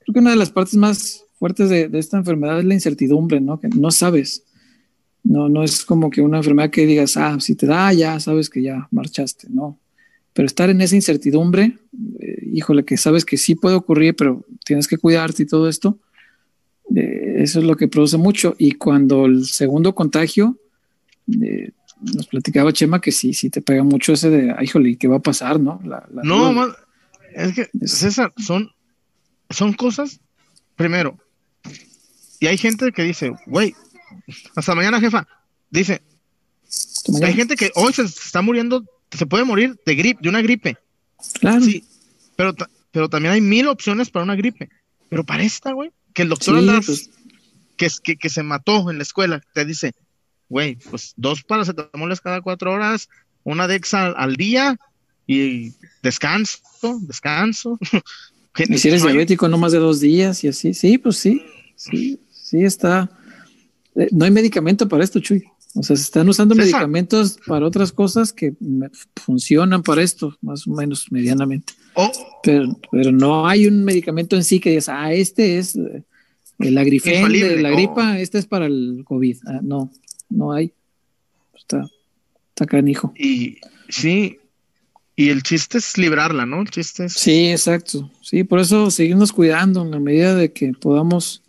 Creo 0.00 0.12
que 0.12 0.20
una 0.20 0.30
de 0.30 0.36
las 0.36 0.50
partes 0.50 0.74
más 0.74 1.24
fuertes 1.38 1.70
de, 1.70 1.88
de, 1.88 1.98
esta 1.98 2.18
enfermedad 2.18 2.58
es 2.58 2.66
la 2.66 2.74
incertidumbre, 2.74 3.40
¿no? 3.40 3.58
Que 3.58 3.68
no 3.68 3.90
sabes. 3.90 4.42
No, 5.22 5.48
no 5.48 5.62
es 5.62 5.84
como 5.84 6.10
que 6.10 6.22
una 6.22 6.38
enfermedad 6.38 6.70
que 6.70 6.86
digas, 6.86 7.16
ah, 7.16 7.38
si 7.40 7.54
te 7.54 7.66
da, 7.66 7.92
ya 7.92 8.18
sabes 8.20 8.48
que 8.48 8.62
ya 8.62 8.88
marchaste, 8.90 9.48
no 9.50 9.78
pero 10.32 10.46
estar 10.46 10.70
en 10.70 10.80
esa 10.80 10.96
incertidumbre, 10.96 11.78
eh, 12.20 12.48
híjole, 12.52 12.84
que 12.84 12.96
sabes 12.96 13.24
que 13.24 13.36
sí 13.36 13.54
puede 13.54 13.76
ocurrir, 13.76 14.14
pero 14.14 14.44
tienes 14.64 14.86
que 14.86 14.98
cuidarte 14.98 15.42
y 15.42 15.46
todo 15.46 15.68
esto, 15.68 15.98
eh, 16.94 17.34
eso 17.38 17.58
es 17.58 17.64
lo 17.64 17.76
que 17.76 17.88
produce 17.88 18.16
mucho. 18.16 18.54
Y 18.58 18.72
cuando 18.72 19.26
el 19.26 19.44
segundo 19.46 19.94
contagio, 19.94 20.56
eh, 21.42 21.72
nos 22.00 22.26
platicaba 22.26 22.72
Chema 22.72 23.00
que 23.00 23.12
sí, 23.12 23.34
sí 23.34 23.50
te 23.50 23.60
pega 23.60 23.82
mucho 23.82 24.12
ese 24.12 24.30
de, 24.30 24.54
híjole, 24.62 24.96
¿qué 24.96 25.08
va 25.08 25.16
a 25.16 25.22
pasar, 25.22 25.58
no? 25.58 25.80
no, 26.22 26.74
es 27.34 27.52
que, 27.52 27.68
César, 27.86 28.32
son, 28.36 28.70
son 29.50 29.72
cosas, 29.72 30.20
primero, 30.76 31.18
y 32.38 32.46
hay 32.46 32.56
gente 32.56 32.92
que 32.92 33.02
dice, 33.02 33.32
güey, 33.46 33.74
hasta 34.54 34.74
mañana, 34.74 35.00
jefa, 35.00 35.26
dice, 35.70 36.02
hay 37.22 37.34
gente 37.34 37.56
que 37.56 37.70
hoy 37.74 37.92
se 37.92 38.02
está 38.02 38.42
muriendo 38.42 38.84
se 39.16 39.26
puede 39.26 39.44
morir 39.44 39.78
de 39.84 39.94
gripe, 39.94 40.20
de 40.22 40.28
una 40.28 40.42
gripe. 40.42 40.76
Claro. 41.40 41.60
Sí, 41.60 41.84
pero, 42.36 42.54
pero 42.92 43.08
también 43.08 43.34
hay 43.34 43.40
mil 43.40 43.68
opciones 43.68 44.10
para 44.10 44.24
una 44.24 44.36
gripe. 44.36 44.68
Pero 45.08 45.24
para 45.24 45.42
esta, 45.42 45.72
güey, 45.72 45.90
que 46.14 46.22
el 46.22 46.28
doctor 46.28 46.62
pues. 46.84 47.10
que, 47.76 47.88
que, 48.02 48.16
que 48.16 48.28
se 48.28 48.42
mató 48.42 48.90
en 48.90 48.98
la 48.98 49.02
escuela, 49.02 49.42
te 49.52 49.64
dice, 49.64 49.92
güey, 50.48 50.76
pues 50.76 51.14
dos 51.16 51.42
paracetamoles 51.42 52.20
cada 52.20 52.40
cuatro 52.40 52.72
horas, 52.72 53.08
una 53.42 53.66
Dexa 53.66 54.06
al 54.06 54.36
día 54.36 54.78
y 55.26 55.72
descanso, 56.02 56.60
descanso. 57.02 57.78
y 58.56 58.78
si 58.78 58.88
eres 58.88 59.02
diabético, 59.02 59.48
no 59.48 59.58
más 59.58 59.72
de 59.72 59.78
dos 59.78 60.00
días 60.00 60.44
y 60.44 60.48
así. 60.48 60.74
Sí, 60.74 60.98
pues 60.98 61.16
sí, 61.16 61.44
sí, 61.74 62.20
sí 62.30 62.64
está. 62.64 63.10
Eh, 63.96 64.08
no 64.12 64.24
hay 64.24 64.30
medicamento 64.30 64.88
para 64.88 65.04
esto, 65.04 65.20
Chuy. 65.20 65.44
O 65.74 65.82
sea, 65.82 65.94
se 65.96 66.02
están 66.02 66.28
usando 66.28 66.54
medicamentos 66.54 67.38
para 67.46 67.64
otras 67.64 67.92
cosas 67.92 68.32
que 68.32 68.54
funcionan 69.14 69.82
para 69.82 70.02
esto, 70.02 70.36
más 70.42 70.66
o 70.66 70.72
menos 70.72 71.06
medianamente. 71.12 71.74
Oh. 71.94 72.10
Pero, 72.42 72.78
pero 72.90 73.12
no 73.12 73.46
hay 73.46 73.66
un 73.66 73.84
medicamento 73.84 74.34
en 74.34 74.42
sí 74.42 74.58
que 74.58 74.70
digas, 74.70 74.88
ah, 74.88 75.12
este 75.12 75.58
es 75.58 75.76
eh, 75.76 76.02
el 76.58 76.76
agrifen 76.76 77.30
de 77.32 77.62
la 77.62 77.70
gripa, 77.70 78.18
este 78.18 78.38
es 78.38 78.46
para 78.46 78.66
el 78.66 79.02
COVID. 79.04 79.36
Ah, 79.46 79.60
no, 79.62 79.92
no 80.28 80.52
hay. 80.52 80.72
Está, 81.54 81.88
está 82.48 82.66
canijo. 82.66 83.12
Y 83.16 83.58
sí, 83.88 84.40
y 85.20 85.28
el 85.28 85.42
chiste 85.42 85.76
es 85.76 85.98
librarla, 85.98 86.46
¿no? 86.46 86.62
El 86.62 86.70
chiste 86.70 87.04
es... 87.04 87.12
Sí, 87.12 87.50
exacto. 87.50 88.10
Sí, 88.22 88.42
por 88.42 88.58
eso 88.58 88.90
seguimos 88.90 89.32
cuidando 89.32 89.82
en 89.82 89.90
la 89.90 90.00
medida 90.00 90.34
de 90.34 90.50
que 90.50 90.72
podamos. 90.72 91.42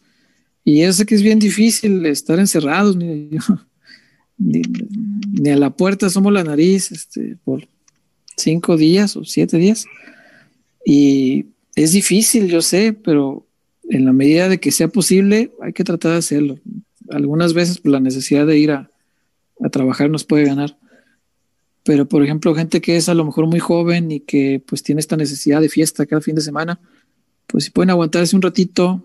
Y 0.63 0.81
yo 0.81 0.93
sé 0.93 1.05
que 1.05 1.15
es 1.15 1.23
bien 1.23 1.39
difícil 1.39 2.05
estar 2.05 2.39
encerrados. 2.39 2.95
Ni, 4.38 5.49
a 5.49 5.55
la 5.55 5.69
puerta 5.71 6.09
somos 6.09 6.33
la 6.33 6.43
nariz 6.43 6.91
este, 6.91 7.38
por 7.43 7.67
cinco 8.38 8.77
días 8.77 9.15
o 9.15 9.23
siete 9.23 9.57
días. 9.57 9.85
Y 10.85 11.45
es 11.75 11.91
difícil, 11.91 12.47
yo 12.47 12.61
sé, 12.61 12.93
pero 12.93 13.45
en 13.89 14.05
la 14.05 14.13
medida 14.13 14.49
de 14.49 14.59
que 14.59 14.71
sea 14.71 14.88
posible, 14.88 15.51
hay 15.61 15.73
que 15.73 15.83
tratar 15.83 16.13
de 16.13 16.17
hacerlo. 16.17 16.59
Algunas 17.09 17.53
veces 17.53 17.77
por 17.79 17.91
la 17.91 17.99
necesidad 17.99 18.47
de 18.47 18.57
ir 18.57 18.71
a, 18.71 18.89
a 19.63 19.69
trabajar 19.69 20.09
nos 20.09 20.23
puede 20.23 20.45
ganar. 20.45 20.77
Pero, 21.83 22.07
por 22.07 22.23
ejemplo, 22.23 22.53
gente 22.53 22.79
que 22.81 22.95
es 22.95 23.09
a 23.09 23.13
lo 23.13 23.25
mejor 23.25 23.47
muy 23.47 23.59
joven 23.59 24.11
y 24.11 24.19
que 24.19 24.61
pues 24.65 24.83
tiene 24.83 25.01
esta 25.01 25.17
necesidad 25.17 25.61
de 25.61 25.69
fiesta 25.69 26.05
cada 26.05 26.21
fin 26.21 26.35
de 26.35 26.41
semana, 26.41 26.79
pues 27.47 27.65
si 27.65 27.71
pueden 27.71 27.89
aguantarse 27.89 28.35
un 28.35 28.41
ratito, 28.41 29.03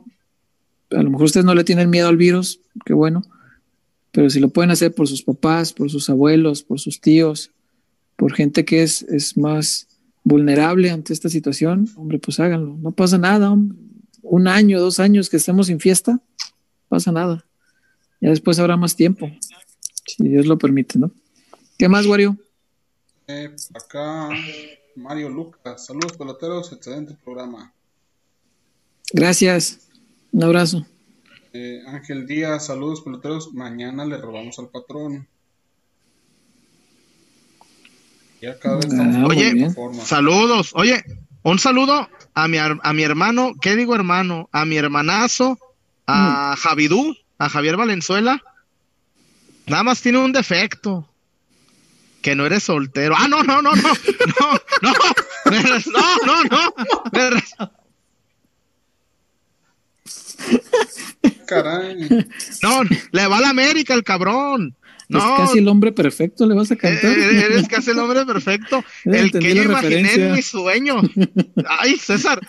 a 0.90 1.02
lo 1.02 1.10
mejor 1.10 1.24
ustedes 1.24 1.46
no 1.46 1.54
le 1.54 1.64
tienen 1.64 1.90
miedo 1.90 2.08
al 2.08 2.16
virus, 2.16 2.60
qué 2.84 2.92
bueno, 2.92 3.22
pero 4.12 4.30
si 4.30 4.40
lo 4.40 4.48
pueden 4.48 4.70
hacer 4.70 4.94
por 4.94 5.08
sus 5.08 5.22
papás, 5.22 5.72
por 5.72 5.90
sus 5.90 6.08
abuelos, 6.08 6.62
por 6.62 6.80
sus 6.80 7.00
tíos, 7.00 7.50
por 8.16 8.32
gente 8.32 8.64
que 8.64 8.82
es, 8.82 9.02
es 9.02 9.36
más 9.36 9.88
vulnerable 10.24 10.90
ante 10.90 11.12
esta 11.12 11.28
situación, 11.28 11.88
hombre, 11.96 12.18
pues 12.18 12.40
háganlo. 12.40 12.76
No 12.80 12.92
pasa 12.92 13.18
nada. 13.18 13.54
Un 14.22 14.48
año, 14.48 14.80
dos 14.80 14.98
años 15.00 15.28
que 15.28 15.36
estemos 15.36 15.66
sin 15.66 15.80
fiesta, 15.80 16.20
pasa 16.88 17.12
nada. 17.12 17.44
Ya 18.20 18.30
después 18.30 18.58
habrá 18.58 18.76
más 18.76 18.96
tiempo, 18.96 19.30
si 20.06 20.28
Dios 20.28 20.46
lo 20.46 20.56
permite, 20.56 20.98
¿no? 20.98 21.10
¿Qué 21.78 21.88
más, 21.88 22.06
Wario? 22.06 22.36
Eh, 23.28 23.54
acá 23.74 24.30
Mario 24.94 25.28
Lucas. 25.28 25.86
Saludos, 25.86 26.16
peloteros. 26.16 26.72
Excelente 26.72 27.16
programa. 27.22 27.72
Gracias. 29.12 29.85
Un 30.36 30.44
abrazo. 30.44 30.86
Eh, 31.54 31.80
Ángel 31.86 32.26
Díaz, 32.26 32.66
saludos 32.66 33.00
peloteros. 33.00 33.54
Mañana 33.54 34.04
le 34.04 34.18
robamos 34.18 34.58
al 34.58 34.68
patrón. 34.68 35.26
Ya 38.42 38.58
cada 38.58 38.76
vez 38.76 38.92
ah, 38.92 39.24
Oye, 39.26 39.70
saludos. 40.04 40.72
Oye, 40.74 41.02
un 41.42 41.58
saludo 41.58 42.06
a 42.34 42.48
mi, 42.48 42.58
a 42.58 42.92
mi 42.92 43.02
hermano, 43.02 43.54
¿qué 43.62 43.76
digo 43.76 43.94
hermano? 43.94 44.50
A 44.52 44.66
mi 44.66 44.76
hermanazo, 44.76 45.58
a 46.06 46.54
mm. 46.54 46.60
Javidú, 46.60 47.16
a 47.38 47.48
Javier 47.48 47.78
Valenzuela. 47.78 48.42
Nada 49.66 49.84
más 49.84 50.02
tiene 50.02 50.18
un 50.18 50.32
defecto. 50.32 51.08
Que 52.20 52.36
no 52.36 52.44
eres 52.44 52.64
soltero. 52.64 53.14
Ah, 53.16 53.26
no, 53.26 53.42
no, 53.42 53.62
no, 53.62 53.74
no. 53.74 53.82
No, 54.82 54.92
no. 54.92 54.92
No, 55.46 56.44
no, 56.44 56.44
no. 56.44 57.85
Caray. 61.46 62.08
No, 62.62 62.82
le 63.12 63.26
va 63.26 63.38
a 63.38 63.40
la 63.40 63.50
América 63.50 63.94
el 63.94 64.04
cabrón. 64.04 64.76
No, 65.08 65.18
es 65.18 65.40
casi 65.40 65.58
el 65.58 65.68
hombre 65.68 65.92
perfecto, 65.92 66.46
le 66.46 66.54
vas 66.54 66.70
a 66.72 66.76
cantar. 66.76 67.16
Eh, 67.16 67.46
eres 67.46 67.68
casi 67.70 67.90
el 67.90 67.98
hombre 67.98 68.24
perfecto. 68.24 68.84
el 69.04 69.30
que 69.30 69.54
yo 69.54 69.62
imaginé 69.62 70.14
en 70.14 70.32
mi 70.32 70.42
sueño. 70.42 71.00
Ay, 71.78 71.96
César, 71.96 72.40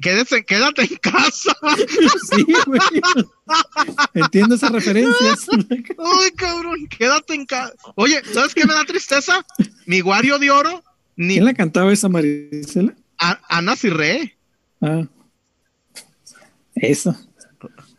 quédate, 0.00 0.44
quédate 0.44 0.82
en 0.82 0.96
casa. 0.96 1.56
Sí, 2.30 2.46
güey. 2.66 2.80
Entiendo 4.14 4.54
esas 4.54 4.70
referencias. 4.70 5.46
Ay, 5.50 6.30
cabrón, 6.36 6.86
quédate 6.86 7.34
en 7.34 7.46
casa. 7.46 7.74
Oye, 7.96 8.22
¿sabes 8.32 8.54
qué 8.54 8.64
me 8.64 8.74
da 8.74 8.84
tristeza? 8.84 9.44
Mi 9.86 10.00
guario 10.00 10.38
de 10.38 10.50
oro. 10.50 10.84
Ni... 11.16 11.34
¿Quién 11.34 11.44
la 11.44 11.54
cantaba 11.54 11.92
esa 11.92 12.08
Marisela? 12.08 12.94
Ana 13.18 13.76
Cirré. 13.76 14.36
Ah. 14.80 15.04
Eso. 16.74 17.16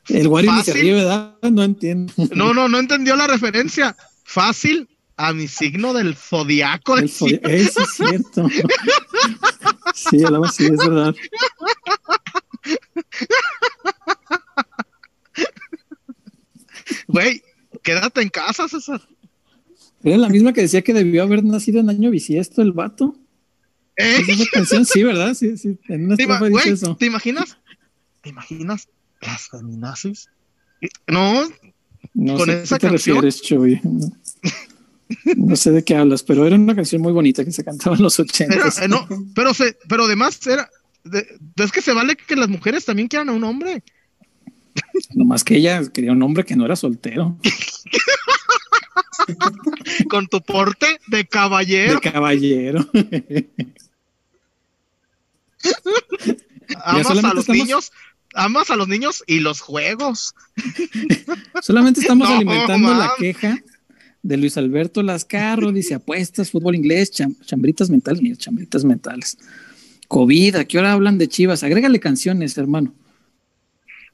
El 0.09 0.27
Wario 0.27 0.51
se 0.63 0.73
ríe, 0.73 0.93
¿verdad? 0.93 1.35
No 1.51 1.63
entiendo. 1.63 2.13
No, 2.33 2.53
no, 2.53 2.67
no 2.69 2.79
entendió 2.79 3.15
la 3.15 3.27
referencia. 3.27 3.95
Fácil 4.23 4.87
a 5.17 5.33
mi 5.33 5.47
signo 5.47 5.93
del 5.93 6.15
zodiaco. 6.15 6.97
Eso 6.97 7.27
es 7.27 7.73
cierto. 7.95 8.47
sí, 9.93 10.17
es 10.17 10.77
verdad. 10.77 11.15
Güey, 17.07 17.43
quédate 17.81 18.21
en 18.21 18.29
casa, 18.29 18.67
César. 18.67 19.01
Era 20.03 20.17
la 20.17 20.29
misma 20.29 20.53
que 20.53 20.61
decía 20.61 20.83
que 20.83 20.93
debió 20.93 21.23
haber 21.23 21.43
nacido 21.43 21.79
en 21.79 21.89
año 21.89 22.11
bisiesto 22.11 22.61
el 22.61 22.73
vato. 22.73 23.15
¿Eh? 23.97 24.21
canción, 24.51 24.85
sí, 24.85 25.03
¿verdad? 25.03 25.33
Sí, 25.33 25.57
sí. 25.57 25.79
En 25.87 26.05
una 26.05 26.17
¿Te, 26.17 26.27
dice 26.49 26.71
eso. 26.71 26.95
¿Te 26.97 27.05
imaginas? 27.05 27.57
¿Te 28.21 28.29
imaginas 28.29 28.89
las 29.25 29.49
feminazis? 29.49 30.29
No, 31.07 31.43
no 32.13 32.37
con 32.37 32.45
sé 32.47 32.63
esa 32.63 32.77
qué 32.77 32.87
te 32.87 32.93
refieres, 32.93 33.41
Chuy. 33.41 33.81
No, 35.35 35.55
sé 35.55 35.71
de 35.71 35.83
qué 35.83 35.95
hablas, 35.95 36.23
pero 36.23 36.45
era 36.47 36.55
una 36.55 36.75
canción 36.75 37.01
muy 37.01 37.13
bonita 37.13 37.45
que 37.45 37.51
se 37.51 37.63
cantaba 37.63 37.95
en 37.95 38.03
los 38.03 38.19
80. 38.19 38.55
Eh, 38.81 38.87
no, 38.87 39.07
pero, 39.35 39.53
se, 39.53 39.77
pero 39.87 40.05
además 40.05 40.45
era. 40.47 40.69
es 41.57 41.71
que 41.71 41.81
se 41.81 41.93
vale 41.93 42.15
que 42.15 42.35
las 42.35 42.49
mujeres 42.49 42.85
también 42.85 43.07
quieran 43.07 43.29
a 43.29 43.33
un 43.33 43.43
hombre. 43.43 43.83
Nomás 45.13 45.43
que 45.43 45.57
ella 45.57 45.81
quería 45.91 46.11
un 46.11 46.23
hombre 46.23 46.43
que 46.43 46.55
no 46.55 46.65
era 46.65 46.75
soltero. 46.75 47.37
Con 50.09 50.27
tu 50.27 50.41
porte 50.41 50.99
de 51.07 51.25
caballero. 51.27 51.99
De 51.99 52.11
caballero. 52.11 52.87
amas 56.83 57.09
a 57.09 57.13
los 57.13 57.23
estamos- 57.23 57.47
niños, 57.49 57.91
amas 58.35 58.69
a 58.69 58.75
los 58.75 58.87
niños 58.87 59.23
y 59.27 59.39
los 59.39 59.61
juegos. 59.61 60.33
Solamente 61.61 62.01
estamos 62.01 62.29
No, 62.29 62.35
alimentando 62.35 62.93
la 62.93 63.11
queja 63.17 63.59
de 64.23 64.37
Luis 64.37 64.57
Alberto 64.57 65.03
Lascarro, 65.03 65.71
dice 65.71 65.93
apuestas, 65.95 66.51
fútbol 66.51 66.75
inglés, 66.75 67.11
cham- 67.11 67.35
chambritas 67.45 67.89
mentales, 67.89 68.21
mira, 68.21 68.35
chambritas 68.35 68.83
mentales. 68.83 69.37
COVID, 70.07 70.55
¿a 70.55 70.65
qué 70.65 70.77
hora 70.79 70.93
hablan 70.93 71.17
de 71.17 71.27
Chivas? 71.27 71.63
Agrégale 71.63 71.99
canciones, 71.99 72.57
hermano. 72.57 72.93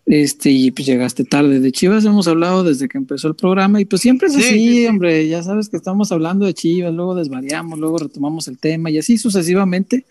Este, 0.06 0.50
y 0.50 0.72
pues 0.72 0.86
llegaste 0.88 1.24
tarde. 1.24 1.60
De 1.60 1.72
Chivas 1.72 2.04
hemos 2.06 2.28
hablado 2.28 2.64
desde 2.64 2.90
que 2.90 2.98
empezó 2.98 3.28
el 3.28 3.36
programa, 3.36 3.80
y 3.80 3.86
pues 3.86 4.02
siempre 4.02 4.28
es 4.28 4.34
Sí, 4.34 4.40
así, 4.42 4.50
sí, 4.50 4.78
sí. 4.80 4.88
hombre. 4.88 5.28
Ya 5.28 5.44
sabes 5.44 5.70
que 5.70 5.78
estamos 5.78 6.12
hablando 6.12 6.46
de 6.46 6.54
Chivas, 6.54 6.94
luego 6.94 7.16
desvariamos, 7.16 7.80
luego 7.80 7.98
retomamos 8.00 8.48
el 8.48 8.58
tema, 8.58 8.90
y 8.90 8.98
así 8.98 9.18
sucesivamente, 9.18 10.06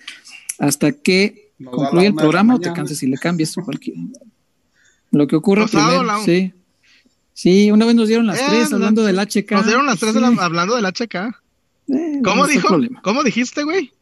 hasta 0.59 0.93
que 0.93 1.50
Nos 1.61 1.75
concluye 1.75 2.07
el 2.09 2.15
programa 2.15 2.55
o 2.57 2.59
te 2.59 2.73
cansas 2.73 3.03
y 3.03 3.07
le 3.07 3.17
cambias 3.19 3.55
cualquier. 3.55 3.97
Lo 5.13 5.27
que 5.27 5.37
dado 5.37 5.67
primero, 5.89 6.03
la- 6.05 6.25
sí. 6.25 6.53
Sí, 7.33 7.71
una 7.71 7.87
vez 7.87 7.95
nos 7.95 8.09
dieron 8.09 8.27
las 8.27 8.39
Eh, 8.41 8.45
tres 8.49 8.73
hablando 8.73 9.03
del 9.05 9.19
HK. 9.19 9.53
Nos 9.53 9.67
dieron 9.67 9.87
las 9.87 9.99
tres 9.99 10.15
de 10.15 10.21
Sí. 10.21 10.35
la- 10.37 10.45
hablando 10.45 10.77
del 10.77 10.85
HK. 10.87 11.35
Eh, 11.89 12.21
¿Cómo 12.25 12.43
no 12.43 12.47
dijo? 12.47 12.77
¿Cómo 13.03 13.23
dijiste, 13.23 13.63
güey? 13.65 13.93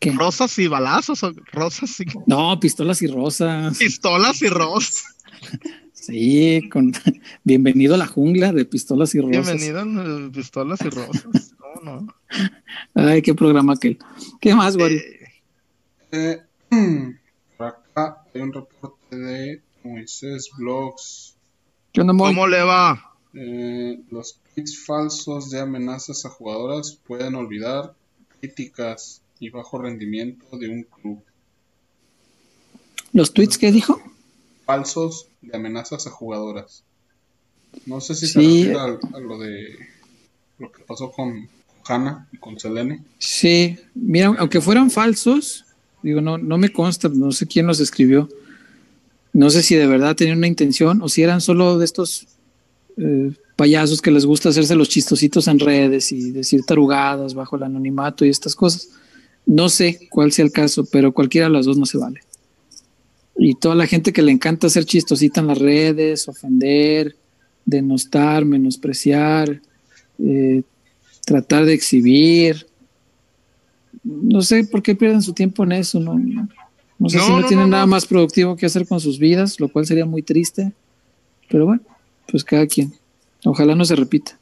¿Qué? 0.00 0.12
Rosas 0.12 0.58
y 0.58 0.66
balazos, 0.66 1.22
o 1.24 1.32
rosas 1.52 1.98
y 2.00 2.04
No, 2.26 2.58
pistolas 2.60 3.02
y 3.02 3.06
rosas. 3.06 3.76
pistolas 3.78 4.40
y 4.42 4.48
rosas. 4.48 5.04
Sí, 5.92 6.68
con 6.70 6.92
bienvenido 7.44 7.94
a 7.94 7.98
la 7.98 8.06
jungla 8.06 8.52
de 8.52 8.64
pistolas 8.64 9.14
y 9.14 9.20
rosas. 9.20 9.46
Bienvenido 9.46 9.80
a 9.80 10.30
pistolas 10.32 10.80
y 10.82 10.88
rosas. 10.90 11.54
¿Cómo 11.58 11.80
no? 12.02 12.14
Ay, 12.94 13.22
qué 13.22 13.34
programa 13.34 13.74
aquel. 13.74 13.98
¿Qué 14.40 14.54
más, 14.54 14.76
Wario? 14.76 15.00
Eh, 16.12 16.40
por 17.56 17.66
acá 17.66 18.24
hay 18.34 18.40
un 18.40 18.52
reporte 18.52 19.16
de 19.16 19.62
Moisés 19.82 20.50
Blogs. 20.56 21.34
¿Qué? 21.92 22.00
¿Cómo 22.04 22.46
le 22.46 22.62
va? 22.62 23.12
Eh, 23.34 24.00
los 24.10 24.38
tweets 24.54 24.84
falsos 24.84 25.50
de 25.50 25.60
amenazas 25.60 26.24
a 26.24 26.30
jugadoras 26.30 26.98
pueden 27.06 27.34
olvidar 27.34 27.94
críticas 28.40 29.22
y 29.40 29.50
bajo 29.50 29.78
rendimiento 29.78 30.56
de 30.58 30.68
un 30.68 30.82
club. 30.84 31.22
¿Los 33.12 33.32
tweets 33.32 33.58
que 33.58 33.70
dijo? 33.72 34.00
Falsos 34.66 35.28
de 35.42 35.56
amenazas 35.56 36.06
a 36.06 36.10
jugadoras. 36.10 36.84
No 37.86 38.00
sé 38.00 38.14
si 38.14 38.26
Sí. 38.26 38.32
se 38.32 38.38
refiere 38.40 38.78
al- 38.80 38.98
a, 39.14 39.18
lo 39.20 39.38
de 39.38 39.76
lo 40.58 40.70
que 40.72 40.82
pasó 40.84 41.10
con 41.12 41.48
Hanna 41.86 42.28
y 42.32 42.38
con 42.38 42.58
Selene. 42.58 43.02
Sí, 43.18 43.76
mira, 43.94 44.34
aunque 44.38 44.60
fueran 44.60 44.90
falsos, 44.90 45.63
digo, 46.04 46.20
no, 46.20 46.36
no 46.36 46.58
me 46.58 46.70
consta, 46.70 47.08
no 47.08 47.32
sé 47.32 47.46
quién 47.46 47.66
los 47.66 47.80
escribió. 47.80 48.28
No 49.32 49.48
sé 49.50 49.62
si 49.62 49.74
de 49.74 49.86
verdad 49.86 50.14
tenían 50.14 50.38
una 50.38 50.46
intención 50.46 51.00
o 51.02 51.08
si 51.08 51.22
eran 51.22 51.40
solo 51.40 51.78
de 51.78 51.86
estos 51.86 52.26
eh, 52.98 53.32
payasos 53.56 54.02
que 54.02 54.10
les 54.10 54.26
gusta 54.26 54.50
hacerse 54.50 54.76
los 54.76 54.90
chistositos 54.90 55.48
en 55.48 55.58
redes 55.58 56.12
y 56.12 56.30
decir 56.30 56.62
tarugadas 56.64 57.32
bajo 57.34 57.56
el 57.56 57.62
anonimato 57.62 58.24
y 58.24 58.28
estas 58.28 58.54
cosas. 58.54 58.90
No 59.46 59.70
sé 59.70 60.06
cuál 60.10 60.30
sea 60.30 60.44
el 60.44 60.52
caso, 60.52 60.84
pero 60.84 61.12
cualquiera 61.12 61.48
de 61.48 61.54
las 61.54 61.64
dos 61.64 61.78
no 61.78 61.86
se 61.86 61.98
vale. 61.98 62.20
Y 63.36 63.54
toda 63.54 63.74
la 63.74 63.86
gente 63.86 64.12
que 64.12 64.22
le 64.22 64.30
encanta 64.30 64.66
hacer 64.66 64.84
chistosita 64.84 65.40
en 65.40 65.48
las 65.48 65.58
redes, 65.58 66.28
ofender, 66.28 67.16
denostar, 67.64 68.44
menospreciar, 68.44 69.60
eh, 70.18 70.62
tratar 71.24 71.64
de 71.64 71.72
exhibir. 71.72 72.66
No 74.04 74.42
sé 74.42 74.64
por 74.64 74.82
qué 74.82 74.94
pierden 74.94 75.22
su 75.22 75.32
tiempo 75.32 75.64
en 75.64 75.72
eso, 75.72 75.98
no, 75.98 76.14
no, 76.14 77.08
sé 77.08 77.16
No, 77.18 77.24
si 77.24 77.30
no, 77.30 77.40
no, 77.40 77.46
tienen 77.46 77.66
no, 77.66 77.72
nada 77.72 77.86
no. 77.86 77.90
más 77.90 78.06
productivo 78.06 78.54
que 78.56 78.66
hacer 78.66 78.86
con 78.86 79.00
sus 79.00 79.18
vidas, 79.18 79.58
lo 79.60 79.68
cual 79.68 79.86
sería 79.86 80.04
muy 80.06 80.22
triste. 80.22 80.72
Pero 81.48 81.66
bueno, 81.66 81.82
pues 82.28 82.44
cada 82.44 82.66
quien. 82.66 82.92
Ojalá 83.44 83.74
no 83.74 83.84
se 83.84 83.96
repita. 83.96 84.38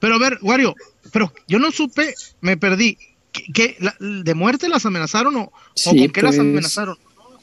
Pero 0.00 0.14
a 0.14 0.18
ver, 0.18 0.38
Wario, 0.42 0.74
pero 1.12 1.32
yo 1.48 1.58
no 1.58 1.70
supe, 1.70 2.14
me 2.40 2.56
perdí. 2.56 2.98
¿Qué, 3.32 3.44
qué, 3.52 3.76
la- 3.80 3.96
¿De 4.00 4.34
muerte 4.34 4.68
las 4.68 4.86
amenazaron 4.86 5.34
o, 5.36 5.42
o 5.44 5.50
con 5.84 6.08
qué 6.10 6.22
las 6.22 6.36
pues, 6.36 6.40
amenazaron? 6.40 6.96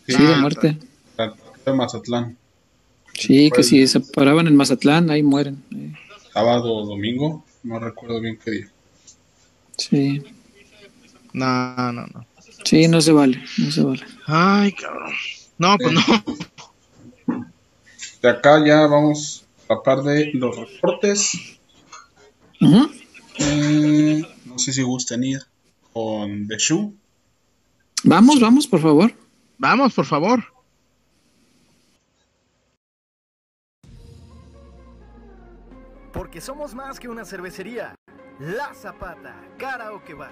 Sí, 0.08 0.16
Ah, 0.18 0.30
de 0.30 0.36
muerte. 0.38 0.68
El 0.68 0.78
partido 1.16 1.44
de 1.66 1.74
Mazatlán. 1.74 2.38
Sí, 3.14 3.52
que 3.52 3.64
si 3.64 3.86
se 3.88 4.00
paraban 4.00 4.48
en 4.48 4.56
Mazatlán, 4.56 5.10
ahí 5.12 5.22
mueren. 5.24 5.62
Eh, 5.76 5.94
Sábado 6.34 6.74
o 6.74 6.86
domingo. 6.86 7.44
No 7.64 7.78
recuerdo 7.80 8.20
bien 8.22 8.40
qué 8.44 8.52
día. 8.52 8.72
Sí, 9.78 10.24
No, 11.34 11.92
no, 11.94 12.06
no. 12.08 12.26
sí, 12.66 12.88
no 12.88 13.02
se 13.02 13.12
vale, 13.12 13.44
no 13.58 13.72
se 13.72 13.84
vale. 13.84 14.06
Ay, 14.28 14.74
cabrón. 14.74 15.14
No, 15.58 15.78
pues 15.78 15.94
no. 15.94 16.02
De 18.22 18.30
acá 18.30 18.64
ya 18.66 18.88
vamos 18.88 19.46
a 19.68 19.76
la 19.76 19.84
par 19.84 20.04
de 20.04 20.32
los 20.34 20.56
reportes. 20.56 21.60
Eh, 23.38 24.22
no 24.46 24.60
sé 24.60 24.74
si 24.74 24.84
gusten 24.84 25.24
ir 25.24 25.42
con 25.94 26.48
The 26.48 26.58
Shoe. 26.58 26.94
Vamos, 28.04 28.40
vamos, 28.40 28.68
por 28.68 28.82
favor. 28.82 29.14
Vamos, 29.58 29.94
por 29.94 30.06
favor. 30.06 30.44
Porque 36.12 36.42
somos 36.42 36.74
más 36.74 37.00
que 37.00 37.08
una 37.08 37.26
cervecería. 37.26 37.96
La 38.40 38.74
Zapata, 38.74 39.36
Karaoke 39.58 40.14
Bar. 40.14 40.32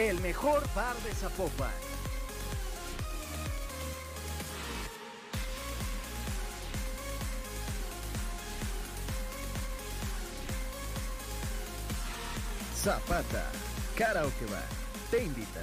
El 0.00 0.18
mejor 0.22 0.62
bar 0.74 0.96
de 1.02 1.12
Zapopan. 1.12 1.68
Zapata, 12.74 13.52
Karaoke 13.94 14.46
Bar, 14.46 14.64
te 15.10 15.22
invita. 15.22 15.60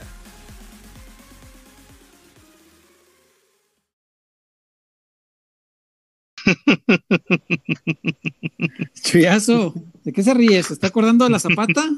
Chuyazo, 9.02 9.74
¿de 10.04 10.14
qué 10.14 10.22
se 10.22 10.36
ríe? 10.36 10.62
¿Se 10.62 10.74
está 10.74 10.86
acordando 10.88 11.26
de 11.26 11.32
la 11.32 11.40
zapata? 11.40 11.84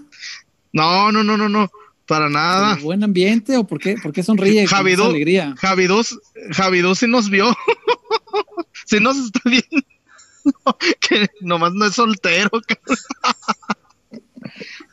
No, 0.71 1.11
no, 1.11 1.23
no, 1.23 1.35
no, 1.35 1.49
no. 1.49 1.67
Para 2.09 2.27
nada. 2.27 2.73
¿Por 2.73 2.83
¿Buen 2.85 3.03
ambiente 3.03 3.55
o 3.55 3.65
por 3.67 3.79
qué, 3.79 3.95
por 4.01 4.11
qué 4.11 4.23
sonríe 4.23 4.65
con 4.67 4.79
alegría? 4.79 5.53
Javidú, 5.57 6.01
Javidú 6.51 6.95
sí 6.95 7.05
nos 7.07 7.29
vio. 7.29 7.55
sí 8.87 8.99
nos 8.99 9.15
está 9.15 9.39
viendo. 9.45 9.85
que 11.07 11.27
nomás 11.41 11.73
no 11.73 11.85
es 11.85 11.93
soltero. 11.93 12.49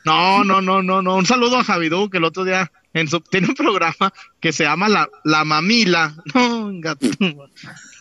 no, 0.05 0.43
no, 0.43 0.61
no, 0.61 0.83
no, 0.83 1.01
no. 1.01 1.15
Un 1.15 1.25
saludo 1.25 1.57
a 1.57 1.63
Javidú, 1.63 2.07
que 2.11 2.17
el 2.19 2.23
otro 2.23 2.43
día 2.45 2.71
en 2.93 3.07
su, 3.07 3.19
tiene 3.19 3.47
un 3.47 3.55
programa 3.55 4.13
que 4.39 4.53
se 4.53 4.63
llama 4.65 4.87
La, 4.87 5.09
la 5.23 5.43
Mamila. 5.43 6.15
No, 6.35 6.69
gato. 6.73 7.07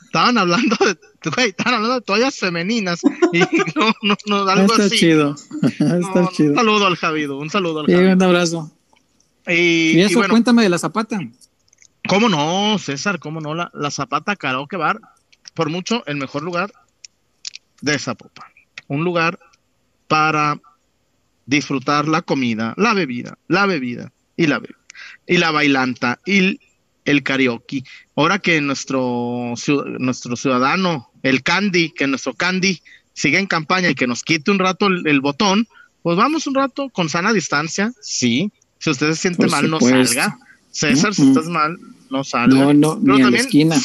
Estaban 0.05 0.39
hablando 0.39 0.77
de, 0.85 0.97
güey, 1.35 1.49
estaban 1.49 1.75
hablando 1.75 1.95
de 1.97 2.01
toallas 2.03 2.37
femeninas. 2.37 3.01
Y 3.33 3.41
no, 3.75 3.93
no, 4.03 4.17
no, 4.27 4.49
algo 4.49 4.73
está 4.73 4.85
así. 4.85 4.97
chido. 4.99 5.35
está 5.63 6.21
No, 6.21 6.31
chido. 6.33 6.51
Un 6.51 6.57
saludo 6.57 6.87
al 6.87 6.97
Javidú, 6.97 7.39
un 7.39 7.51
saludo 7.51 7.81
al 7.81 7.87
Sí, 7.87 7.93
Javidú. 7.93 8.13
un 8.13 8.23
abrazo. 8.23 8.73
Y, 9.47 9.53
Y 9.53 9.99
y 9.99 10.01
eso, 10.03 10.19
bueno, 10.19 10.33
cuéntame 10.33 10.63
de 10.63 10.69
la 10.69 10.79
zapata. 10.79 11.19
¿Cómo 12.09 12.29
no, 12.29 12.79
César? 12.79 13.19
¿Cómo 13.19 13.41
no? 13.41 13.55
La, 13.55 13.71
la 13.75 13.91
Zapata 13.91 14.37
Karaoke 14.37 14.77
Bar, 14.77 15.01
por 15.55 15.71
mucho 15.71 16.05
el 16.07 16.17
mejor 16.17 16.43
lugar 16.43 16.73
de 17.81 17.99
Zapopan. 17.99 18.49
Un 18.89 19.03
lugar 19.03 19.39
para 20.07 20.61
disfrutar 21.47 22.07
la 22.09 22.23
comida, 22.23 22.75
la 22.77 22.95
bebida, 22.95 23.39
la 23.49 23.67
bebida 23.67 24.13
y 24.37 24.47
la 24.47 24.59
bebida. 24.59 24.79
Y 25.27 25.39
la 25.39 25.51
bailanta 25.51 26.21
y 26.25 26.61
el 27.05 27.23
karaoke. 27.23 27.85
Ahora 28.15 28.39
que 28.39 28.61
nuestro, 28.61 29.55
nuestro 29.99 30.37
ciudadano, 30.37 31.11
el 31.23 31.43
Candy, 31.43 31.91
que 31.91 32.07
nuestro 32.07 32.35
Candy 32.35 32.83
sigue 33.13 33.39
en 33.39 33.47
campaña 33.47 33.89
y 33.89 33.95
que 33.95 34.07
nos 34.07 34.23
quite 34.23 34.51
un 34.51 34.59
rato 34.59 34.87
el, 34.87 35.21
botón, 35.21 35.67
pues 36.03 36.17
vamos 36.17 36.47
un 36.47 36.55
rato 36.55 36.91
con 36.91 37.09
sana 37.09 37.33
distancia, 37.33 37.93
sí. 38.01 38.53
Si 38.79 38.91
usted 38.91 39.09
se 39.11 39.17
siente 39.17 39.47
mal, 39.47 39.71
no 39.71 39.81
salga. 39.81 40.39
César, 40.71 41.15
si 41.15 41.29
estás 41.29 41.47
mal, 41.47 41.79
no 42.11 42.23
salga. 42.23 42.73
No, 42.73 42.75
no, 42.75 43.01
pero 43.03 43.19
también, 43.19 43.45
esquina. 43.47 43.77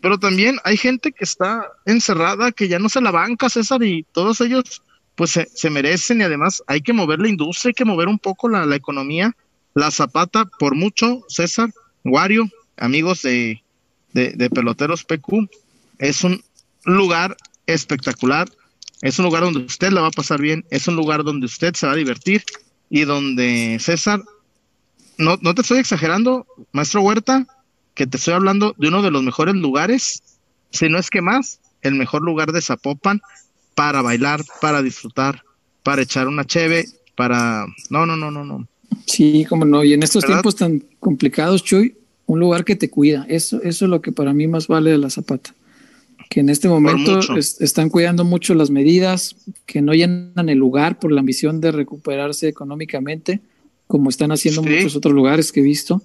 pero 0.00 0.18
también 0.18 0.56
hay 0.64 0.76
gente 0.76 1.12
que 1.12 1.24
está 1.24 1.66
encerrada, 1.84 2.52
que 2.52 2.68
ya 2.68 2.78
no 2.78 2.88
se 2.88 3.00
la 3.00 3.10
banca, 3.10 3.48
César, 3.50 3.82
y 3.82 4.06
todos 4.12 4.40
ellos 4.40 4.82
pues 5.14 5.38
se, 5.52 5.70
merecen 5.70 6.20
y 6.20 6.24
además 6.24 6.62
hay 6.68 6.80
que 6.80 6.92
mover 6.92 7.18
la 7.18 7.28
industria, 7.28 7.70
hay 7.70 7.74
que 7.74 7.84
mover 7.84 8.06
un 8.06 8.18
poco 8.18 8.48
la, 8.48 8.64
la 8.64 8.76
economía. 8.76 9.34
La 9.74 9.90
Zapata, 9.90 10.44
por 10.58 10.74
mucho, 10.74 11.24
César, 11.28 11.70
Wario, 12.04 12.48
amigos 12.76 13.22
de, 13.22 13.62
de, 14.12 14.50
Peloteros 14.50 15.04
PQ, 15.04 15.48
es 15.98 16.24
un 16.24 16.42
lugar 16.84 17.36
espectacular, 17.66 18.48
es 19.02 19.18
un 19.18 19.26
lugar 19.26 19.42
donde 19.42 19.60
usted 19.60 19.90
la 19.90 20.00
va 20.00 20.08
a 20.08 20.12
pasar 20.12 20.40
bien, 20.40 20.64
es 20.70 20.88
un 20.88 20.96
lugar 20.96 21.22
donde 21.24 21.46
usted 21.46 21.74
se 21.74 21.86
va 21.86 21.92
a 21.92 21.96
divertir 21.96 22.44
y 22.90 23.04
donde 23.04 23.78
César, 23.80 24.22
no, 25.18 25.38
no 25.40 25.54
te 25.54 25.62
estoy 25.62 25.78
exagerando, 25.78 26.46
maestro 26.72 27.02
Huerta, 27.02 27.46
que 27.94 28.06
te 28.06 28.16
estoy 28.16 28.34
hablando 28.34 28.74
de 28.78 28.88
uno 28.88 29.02
de 29.02 29.10
los 29.10 29.22
mejores 29.22 29.54
lugares, 29.54 30.22
si 30.70 30.88
no 30.88 30.98
es 30.98 31.10
que 31.10 31.20
más, 31.20 31.60
el 31.82 31.94
mejor 31.94 32.22
lugar 32.22 32.52
de 32.52 32.62
Zapopan 32.62 33.20
para 33.74 34.02
bailar, 34.02 34.44
para 34.60 34.82
disfrutar, 34.82 35.42
para 35.82 36.02
echar 36.02 36.28
una 36.28 36.44
cheve, 36.44 36.86
para... 37.14 37.66
No, 37.90 38.06
no, 38.06 38.16
no, 38.16 38.30
no, 38.30 38.44
no. 38.44 38.66
Sí, 39.06 39.44
como 39.48 39.64
no. 39.64 39.84
Y 39.84 39.92
en 39.92 40.02
estos 40.02 40.24
tiempos 40.24 40.56
tan 40.56 40.82
complicados, 41.00 41.62
Chuy, 41.64 41.96
un 42.26 42.40
lugar 42.40 42.64
que 42.64 42.76
te 42.76 42.90
cuida. 42.90 43.24
Eso, 43.28 43.62
eso 43.62 43.84
es 43.84 43.90
lo 43.90 44.00
que 44.00 44.12
para 44.12 44.32
mí 44.32 44.46
más 44.46 44.66
vale 44.66 44.90
de 44.90 44.98
la 44.98 45.10
zapata. 45.10 45.54
Que 46.28 46.40
en 46.40 46.50
este 46.50 46.68
momento 46.68 47.20
están 47.36 47.88
cuidando 47.88 48.24
mucho 48.24 48.54
las 48.54 48.70
medidas, 48.70 49.36
que 49.64 49.80
no 49.80 49.94
llenan 49.94 50.48
el 50.48 50.58
lugar 50.58 50.98
por 50.98 51.10
la 51.10 51.20
ambición 51.20 51.60
de 51.60 51.72
recuperarse 51.72 52.48
económicamente, 52.48 53.40
como 53.86 54.10
están 54.10 54.32
haciendo 54.32 54.62
muchos 54.62 54.94
otros 54.94 55.14
lugares 55.14 55.52
que 55.52 55.60
he 55.60 55.62
visto. 55.62 56.02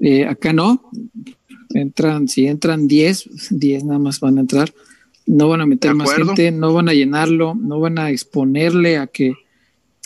Eh, 0.00 0.26
acá 0.26 0.52
no. 0.52 0.90
Entran, 1.70 2.28
si 2.28 2.46
entran 2.46 2.88
10, 2.88 3.50
10 3.50 3.84
nada 3.84 3.98
más 3.98 4.20
van 4.20 4.38
a 4.38 4.40
entrar. 4.40 4.72
No 5.26 5.48
van 5.48 5.60
a 5.60 5.66
meter 5.66 5.94
más 5.94 6.12
gente, 6.12 6.50
no 6.50 6.74
van 6.74 6.88
a 6.88 6.94
llenarlo, 6.94 7.54
no 7.54 7.80
van 7.80 7.98
a 7.98 8.10
exponerle 8.10 8.98
a 8.98 9.06
que 9.06 9.34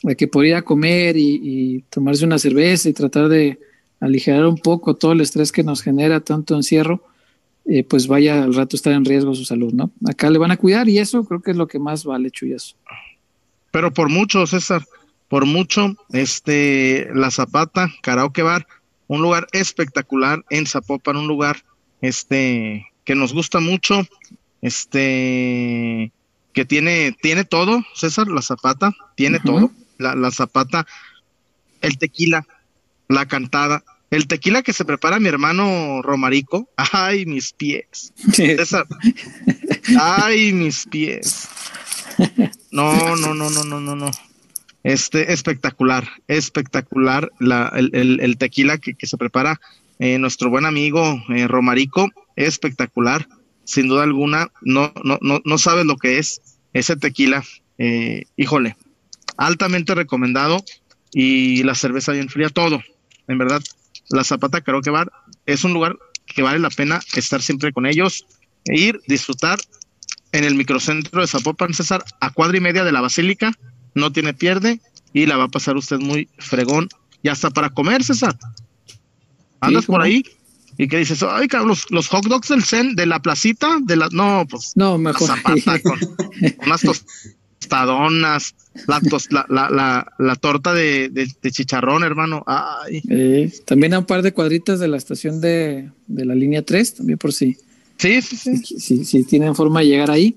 de 0.02 0.16
que 0.16 0.28
por 0.28 0.46
ir 0.46 0.54
a 0.54 0.62
comer 0.62 1.16
y, 1.16 1.84
tomarse 1.90 2.24
una 2.24 2.38
cerveza 2.38 2.88
y 2.88 2.92
tratar 2.92 3.28
de 3.28 3.58
aligerar 4.00 4.46
un 4.46 4.58
poco 4.58 4.94
todo 4.94 5.12
el 5.12 5.20
estrés 5.20 5.50
que 5.50 5.64
nos 5.64 5.82
genera 5.82 6.20
tanto 6.20 6.54
encierro, 6.54 7.02
eh, 7.68 7.84
pues 7.84 8.06
vaya 8.06 8.42
al 8.42 8.54
rato 8.54 8.76
estar 8.76 8.92
en 8.92 9.04
riesgo 9.04 9.34
su 9.34 9.44
salud, 9.44 9.72
¿no? 9.72 9.90
Acá 10.08 10.30
le 10.30 10.38
van 10.38 10.50
a 10.50 10.56
cuidar 10.56 10.88
y 10.88 10.98
eso 10.98 11.24
creo 11.24 11.40
que 11.40 11.52
es 11.52 11.56
lo 11.56 11.68
que 11.68 11.78
más 11.78 12.04
vale, 12.04 12.30
Chuyazo. 12.30 12.76
Pero 13.70 13.92
por 13.92 14.08
mucho, 14.08 14.46
César, 14.46 14.84
por 15.28 15.46
mucho, 15.46 15.94
este, 16.12 17.08
La 17.14 17.30
Zapata, 17.30 17.92
Karaoke 18.02 18.42
Bar, 18.42 18.66
un 19.06 19.22
lugar 19.22 19.46
espectacular 19.52 20.44
en 20.50 20.66
Zapopan, 20.66 21.16
un 21.16 21.28
lugar, 21.28 21.62
este, 22.00 22.86
que 23.04 23.14
nos 23.14 23.32
gusta 23.32 23.60
mucho, 23.60 24.06
este, 24.62 26.12
que 26.52 26.64
tiene, 26.64 27.16
tiene 27.20 27.44
todo, 27.44 27.84
César, 27.94 28.28
La 28.28 28.42
Zapata, 28.42 28.94
tiene 29.14 29.38
todo 29.40 29.70
la, 29.98 30.30
zapata, 30.30 30.86
el 31.80 31.98
tequila, 31.98 32.46
la 33.08 33.26
cantada, 33.26 33.84
el 34.10 34.26
tequila 34.26 34.62
que 34.62 34.72
se 34.72 34.84
prepara 34.84 35.20
mi 35.20 35.28
hermano 35.28 36.02
Romarico. 36.02 36.68
Ay, 36.76 37.26
mis 37.26 37.52
pies. 37.52 38.12
Ay, 40.00 40.52
mis 40.52 40.86
pies. 40.86 41.48
No, 42.70 43.16
no, 43.16 43.34
no, 43.34 43.50
no, 43.50 43.64
no, 43.64 43.80
no, 43.80 43.96
no. 43.96 44.10
Este, 44.84 45.32
espectacular, 45.32 46.08
espectacular 46.28 47.30
la, 47.38 47.70
el, 47.74 48.36
tequila 48.38 48.78
que, 48.78 48.94
se 49.06 49.18
prepara 49.18 49.60
eh, 49.98 50.18
nuestro 50.18 50.50
buen 50.50 50.64
amigo 50.64 51.22
eh, 51.34 51.48
Romarico, 51.48 52.10
espectacular, 52.36 53.28
sin 53.64 53.88
duda 53.88 54.04
alguna. 54.04 54.50
No, 54.62 54.92
no, 55.04 55.18
no, 55.20 55.40
no 55.44 55.58
sabes 55.58 55.84
lo 55.84 55.96
que 55.96 56.18
es 56.18 56.40
ese 56.72 56.96
tequila. 56.96 57.44
Eh, 57.76 58.24
híjole, 58.36 58.76
altamente 59.36 59.94
recomendado 59.94 60.64
y 61.12 61.62
la 61.62 61.74
cerveza 61.74 62.12
bien 62.12 62.28
fría, 62.28 62.48
todo. 62.48 62.82
En 63.26 63.38
verdad, 63.38 63.62
la 64.10 64.24
Zapata 64.24 64.60
Karaoke 64.60 64.90
Bar 64.90 65.10
es 65.46 65.64
un 65.64 65.72
lugar 65.72 65.96
que 66.26 66.42
vale 66.42 66.58
la 66.58 66.70
pena 66.70 67.00
estar 67.14 67.42
siempre 67.42 67.72
con 67.72 67.86
ellos, 67.86 68.26
e 68.64 68.78
ir, 68.78 69.00
disfrutar 69.06 69.58
en 70.32 70.44
el 70.44 70.54
microcentro 70.54 71.20
de 71.20 71.26
Zapopan, 71.26 71.72
César, 71.72 72.04
a 72.20 72.30
cuadra 72.30 72.58
y 72.58 72.60
media 72.60 72.84
de 72.84 72.92
la 72.92 73.00
Basílica, 73.00 73.52
no 73.94 74.12
tiene 74.12 74.34
pierde 74.34 74.80
y 75.12 75.26
la 75.26 75.36
va 75.36 75.44
a 75.44 75.48
pasar 75.48 75.76
usted 75.76 75.98
muy 75.98 76.28
fregón 76.38 76.88
y 77.22 77.28
hasta 77.28 77.50
para 77.50 77.70
comer, 77.70 78.04
César. 78.04 78.38
Andas 79.60 79.86
por 79.86 80.02
ahí 80.02 80.22
y 80.76 80.86
que 80.86 80.98
dices, 80.98 81.22
ay, 81.24 81.48
cabrón, 81.48 81.76
los, 81.90 82.08
hot 82.08 82.26
dogs 82.26 82.48
del 82.48 82.62
Zen, 82.62 82.94
de 82.94 83.06
la 83.06 83.20
placita, 83.20 83.78
de 83.82 83.96
la, 83.96 84.08
no, 84.12 84.46
pues, 84.48 84.72
no, 84.76 84.96
mejor. 84.96 85.26
Zapata 85.26 85.80
con, 85.80 85.98
unas 86.64 86.82
tostadonas, 87.68 88.54
la, 88.86 89.46
la, 89.48 89.70
la, 89.70 90.12
la, 90.18 90.36
torta 90.36 90.72
de, 90.72 91.08
de, 91.08 91.50
chicharrón, 91.50 92.02
hermano. 92.04 92.44
Ay. 92.46 93.02
también 93.64 93.92
hay 93.92 93.98
un 93.98 94.06
par 94.06 94.22
de 94.22 94.32
cuadritas 94.32 94.80
de 94.80 94.88
la 94.88 94.96
estación 94.96 95.40
de, 95.40 95.90
de 96.06 96.24
la 96.24 96.34
línea 96.34 96.62
3, 96.62 96.94
también 96.96 97.18
por 97.18 97.32
si. 97.32 97.56
Sí, 97.96 98.22
sí, 98.22 98.36
sí. 98.36 98.56
Si, 98.78 99.04
si, 99.04 99.24
tienen 99.24 99.54
forma 99.54 99.80
de 99.80 99.86
llegar 99.86 100.10
ahí. 100.10 100.36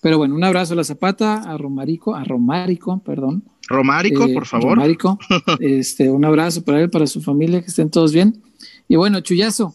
Pero 0.00 0.18
bueno, 0.18 0.34
un 0.34 0.44
abrazo 0.44 0.72
a 0.72 0.76
la 0.76 0.84
Zapata, 0.84 1.42
a 1.42 1.56
Romarico, 1.56 2.14
a 2.14 2.24
Romárico, 2.24 2.98
perdón. 3.04 3.44
Romárico, 3.68 4.24
eh, 4.24 4.34
por 4.34 4.46
favor. 4.46 4.76
Romárico, 4.76 5.18
este, 5.60 6.10
un 6.10 6.24
abrazo 6.24 6.64
para 6.64 6.80
él, 6.80 6.90
para 6.90 7.06
su 7.06 7.20
familia, 7.20 7.60
que 7.60 7.68
estén 7.68 7.90
todos 7.90 8.12
bien. 8.12 8.42
Y 8.88 8.96
bueno, 8.96 9.20
Chuyazo, 9.20 9.74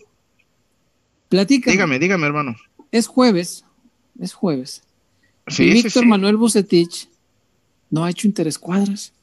platica. 1.30 1.72
Dígame, 1.72 2.00
dígame, 2.00 2.26
hermano. 2.26 2.56
Es 2.92 3.08
jueves, 3.08 3.64
es 4.20 4.34
jueves. 4.34 4.84
Víctor 5.48 6.06
Manuel 6.06 6.38
Bucetich 6.38 7.10
no 7.90 8.06
ha 8.06 8.10
hecho 8.10 8.28
interescuadras 8.28 9.14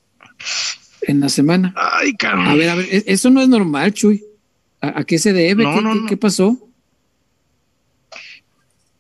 en 1.03 1.20
la 1.20 1.28
semana. 1.28 1.74
Ay, 1.77 2.15
caramba. 2.15 2.53
A 2.53 2.55
ver, 2.55 2.69
a 2.69 2.74
ver, 2.74 2.89
e-, 2.90 3.05
eso 3.07 3.31
no 3.31 3.40
es 3.40 3.49
normal, 3.49 3.93
Chuy. 3.93 4.24
¿A, 4.81 5.03
qué 5.05 5.19
se 5.19 5.32
debe? 5.32 5.65
¿Qué, 6.09 6.16
pasó? 6.16 6.57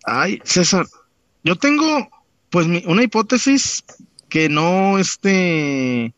Ay, 0.04 0.40
César, 0.42 0.88
yo 1.44 1.54
tengo 1.54 2.08
pues 2.50 2.66
una 2.66 3.02
hipótesis 3.02 3.84
que 4.28 4.48
no, 4.48 4.98
este, 4.98 6.14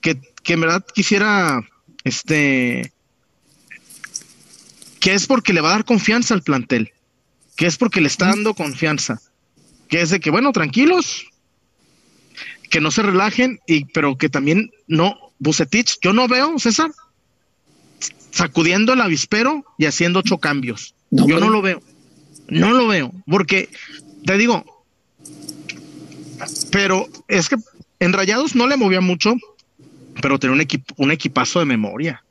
que, 0.00 0.20
que 0.42 0.52
en 0.54 0.60
verdad 0.60 0.84
quisiera, 0.92 1.60
este, 2.02 2.92
que 4.98 5.14
es 5.14 5.28
porque 5.28 5.52
le 5.52 5.60
va 5.60 5.68
a 5.68 5.72
dar 5.72 5.84
confianza 5.84 6.34
al 6.34 6.42
plantel, 6.42 6.92
que 7.54 7.66
es 7.66 7.76
porque 7.76 8.00
le 8.00 8.08
está 8.08 8.26
dando 8.26 8.54
confianza 8.54 9.20
que 9.88 10.00
es 10.00 10.10
de 10.10 10.20
que, 10.20 10.30
bueno, 10.30 10.52
tranquilos, 10.52 11.26
que 12.70 12.80
no 12.80 12.90
se 12.90 13.02
relajen, 13.02 13.60
y, 13.66 13.84
pero 13.86 14.16
que 14.18 14.28
también 14.28 14.70
no, 14.86 15.16
Bucetich, 15.38 15.98
yo 16.02 16.12
no 16.12 16.28
veo, 16.28 16.58
César, 16.58 16.90
sacudiendo 18.30 18.92
el 18.92 19.00
avispero 19.00 19.64
y 19.78 19.86
haciendo 19.86 20.20
ocho 20.20 20.38
cambios. 20.38 20.94
yo 21.10 21.40
no 21.40 21.48
lo 21.48 21.62
veo, 21.62 21.82
no 22.48 22.72
lo 22.72 22.86
veo, 22.88 23.12
porque 23.26 23.68
te 24.24 24.36
digo, 24.36 24.64
pero 26.70 27.06
es 27.28 27.48
que 27.48 27.56
en 28.00 28.12
Rayados 28.12 28.54
no 28.54 28.66
le 28.66 28.76
movía 28.76 29.00
mucho, 29.00 29.34
pero 30.20 30.38
tenía 30.38 30.54
un, 30.54 30.60
equipo, 30.60 30.94
un 30.98 31.12
equipazo 31.12 31.60
de 31.60 31.64
memoria. 31.64 32.22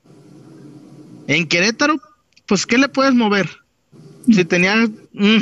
En 1.28 1.48
Querétaro, 1.48 2.00
pues, 2.46 2.66
¿qué 2.66 2.78
le 2.78 2.90
puedes 2.90 3.14
mover? 3.14 3.50
Si 4.28 4.46
tenía 4.46 4.88
mm, 5.14 5.38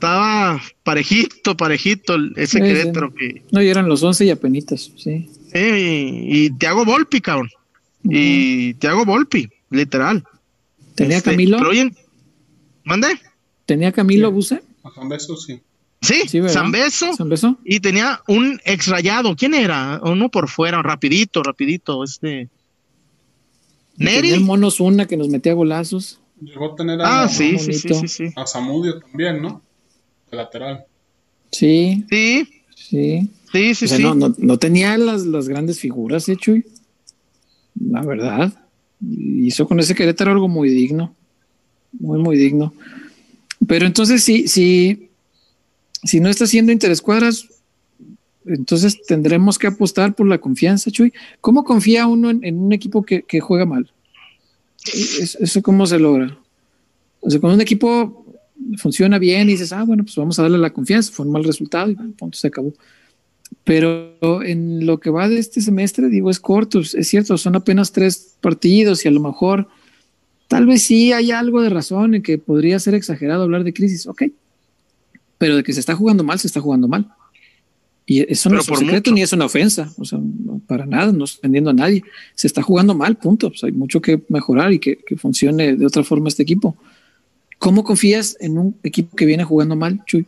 estaba 0.00 0.62
parejito, 0.82 1.56
parejito 1.56 2.16
ese 2.36 2.60
Querétaro 2.60 3.14
que. 3.14 3.42
No, 3.52 3.62
y 3.62 3.68
eran 3.68 3.86
los 3.86 4.02
once 4.02 4.24
y 4.24 4.30
apenitas, 4.30 4.90
sí. 4.96 5.28
y, 5.54 6.44
y 6.44 6.50
Tiago 6.58 6.86
Volpi, 6.86 7.20
cabrón. 7.20 7.50
Y 8.02 8.74
Tiago 8.74 9.04
Volpi, 9.04 9.48
literal. 9.68 10.24
¿Tenía 10.94 11.18
este, 11.18 11.30
Camilo? 11.30 11.58
¿Mande? 12.84 13.08
¿Tenía 13.66 13.92
Camilo 13.92 14.32
Buse? 14.32 14.62
A 14.82 15.06
Beso, 15.06 15.36
sí. 15.36 15.60
Sí, 16.00 16.22
sí 16.26 16.40
San 16.48 16.72
Beso. 16.72 17.58
Y 17.62 17.80
tenía 17.80 18.22
un 18.26 18.58
exrayado. 18.64 19.36
¿Quién 19.36 19.52
era? 19.52 20.00
Uno 20.02 20.30
por 20.30 20.48
fuera, 20.48 20.82
rapidito, 20.82 21.42
rapidito. 21.42 22.02
Este. 22.02 22.48
Neri. 23.96 24.30
El 24.30 24.40
mono 24.40 24.70
Zuna 24.70 25.06
que 25.06 25.18
nos 25.18 25.28
metía 25.28 25.52
golazos. 25.52 26.20
Llegó 26.40 26.72
a 26.72 26.76
tener 26.76 27.02
a, 27.02 27.24
ah, 27.24 27.28
sí, 27.28 27.58
sí, 27.58 27.74
sí, 27.74 28.08
sí, 28.08 28.24
a 28.34 28.46
Samudio 28.46 28.98
también, 28.98 29.42
¿no? 29.42 29.60
Lateral. 30.30 30.84
Sí. 31.50 32.04
Sí. 32.10 32.48
Sí. 32.74 33.30
Sí, 33.52 33.74
sí, 33.74 33.88
sí. 33.88 34.02
No, 34.02 34.14
no, 34.14 34.34
no, 34.38 34.58
tenía 34.58 34.96
las, 34.96 35.26
las 35.26 35.48
grandes 35.48 35.78
figuras, 35.78 36.28
¿eh, 36.28 36.36
Chuy? 36.36 36.64
La 37.74 38.02
verdad. 38.02 38.52
Hizo 39.00 39.66
con 39.66 39.80
ese 39.80 39.94
Querétaro 39.94 40.32
algo 40.32 40.48
muy 40.48 40.70
digno. 40.70 41.14
muy, 41.92 42.18
muy 42.18 42.36
digno. 42.36 42.72
Pero 43.66 43.86
entonces, 43.86 44.22
si, 44.22 44.48
si, 44.48 45.10
si 46.04 46.20
no 46.20 46.28
está 46.28 46.44
haciendo 46.44 46.72
interescuadras, 46.72 47.48
entonces 48.46 49.02
tendremos 49.02 49.58
que 49.58 49.66
apostar 49.66 50.14
por 50.14 50.26
la 50.26 50.38
confianza, 50.38 50.90
Chuy. 50.90 51.12
¿Cómo 51.40 51.64
confía 51.64 52.06
uno 52.06 52.30
en, 52.30 52.58
un 52.58 52.72
equipo 52.72 53.02
que, 53.02 53.40
juega 53.40 53.66
mal? 53.66 53.92
¿Eso 54.86 55.62
cómo 55.62 55.86
se 55.86 55.98
logra? 55.98 56.38
O 57.20 57.28
sea, 57.28 57.38
cuando 57.38 57.56
un 57.56 57.60
equipo 57.60 58.19
funciona 58.76 59.18
bien 59.18 59.48
y 59.48 59.52
dices, 59.52 59.72
ah, 59.72 59.84
bueno, 59.84 60.04
pues 60.04 60.16
vamos 60.16 60.38
a 60.38 60.42
darle 60.42 60.58
la 60.58 60.70
confianza, 60.70 61.12
fue 61.12 61.26
un 61.26 61.32
mal 61.32 61.44
resultado 61.44 61.90
y 61.90 61.94
punto, 61.94 62.38
se 62.38 62.48
acabó. 62.48 62.72
Pero 63.64 64.42
en 64.42 64.86
lo 64.86 65.00
que 65.00 65.10
va 65.10 65.28
de 65.28 65.38
este 65.38 65.60
semestre, 65.60 66.08
digo, 66.08 66.30
es 66.30 66.40
corto, 66.40 66.80
es 66.80 67.08
cierto, 67.08 67.36
son 67.36 67.56
apenas 67.56 67.92
tres 67.92 68.36
partidos 68.40 69.04
y 69.04 69.08
a 69.08 69.10
lo 69.10 69.20
mejor 69.20 69.68
tal 70.48 70.66
vez 70.66 70.82
sí 70.82 71.12
hay 71.12 71.30
algo 71.30 71.62
de 71.62 71.68
razón 71.68 72.14
en 72.14 72.22
que 72.22 72.38
podría 72.38 72.78
ser 72.78 72.94
exagerado 72.94 73.42
hablar 73.42 73.64
de 73.64 73.72
crisis, 73.72 74.06
ok, 74.06 74.24
pero 75.38 75.56
de 75.56 75.62
que 75.62 75.72
se 75.72 75.80
está 75.80 75.94
jugando 75.94 76.22
mal, 76.22 76.38
se 76.38 76.46
está 76.46 76.60
jugando 76.60 76.86
mal. 76.86 77.08
Y 78.06 78.20
eso 78.32 78.50
no 78.50 78.58
es 78.58 78.68
un 78.68 78.76
secreto 78.76 79.12
ni 79.12 79.22
es 79.22 79.32
una 79.32 79.44
ofensa, 79.44 79.92
o 79.96 80.04
sea, 80.04 80.18
para 80.66 80.84
nada, 80.84 81.12
no 81.12 81.24
estoy 81.24 81.42
vendiendo 81.42 81.70
a 81.70 81.72
nadie. 81.72 82.02
Se 82.34 82.48
está 82.48 82.60
jugando 82.60 82.92
mal, 82.92 83.16
punto. 83.16 83.50
Pues 83.50 83.62
hay 83.62 83.70
mucho 83.70 84.00
que 84.02 84.20
mejorar 84.28 84.72
y 84.72 84.80
que, 84.80 84.96
que, 84.96 85.16
funcione 85.16 85.76
de 85.76 85.86
otra 85.86 86.02
forma 86.02 86.28
este 86.28 86.42
equipo. 86.42 86.76
¿Cómo 87.60 87.84
confías 87.84 88.36
en 88.40 88.58
un 88.58 88.76
equipo 88.82 89.14
que 89.16 89.24
viene 89.24 89.44
jugando 89.44 89.76
mal, 89.76 90.02
Chuy? 90.06 90.26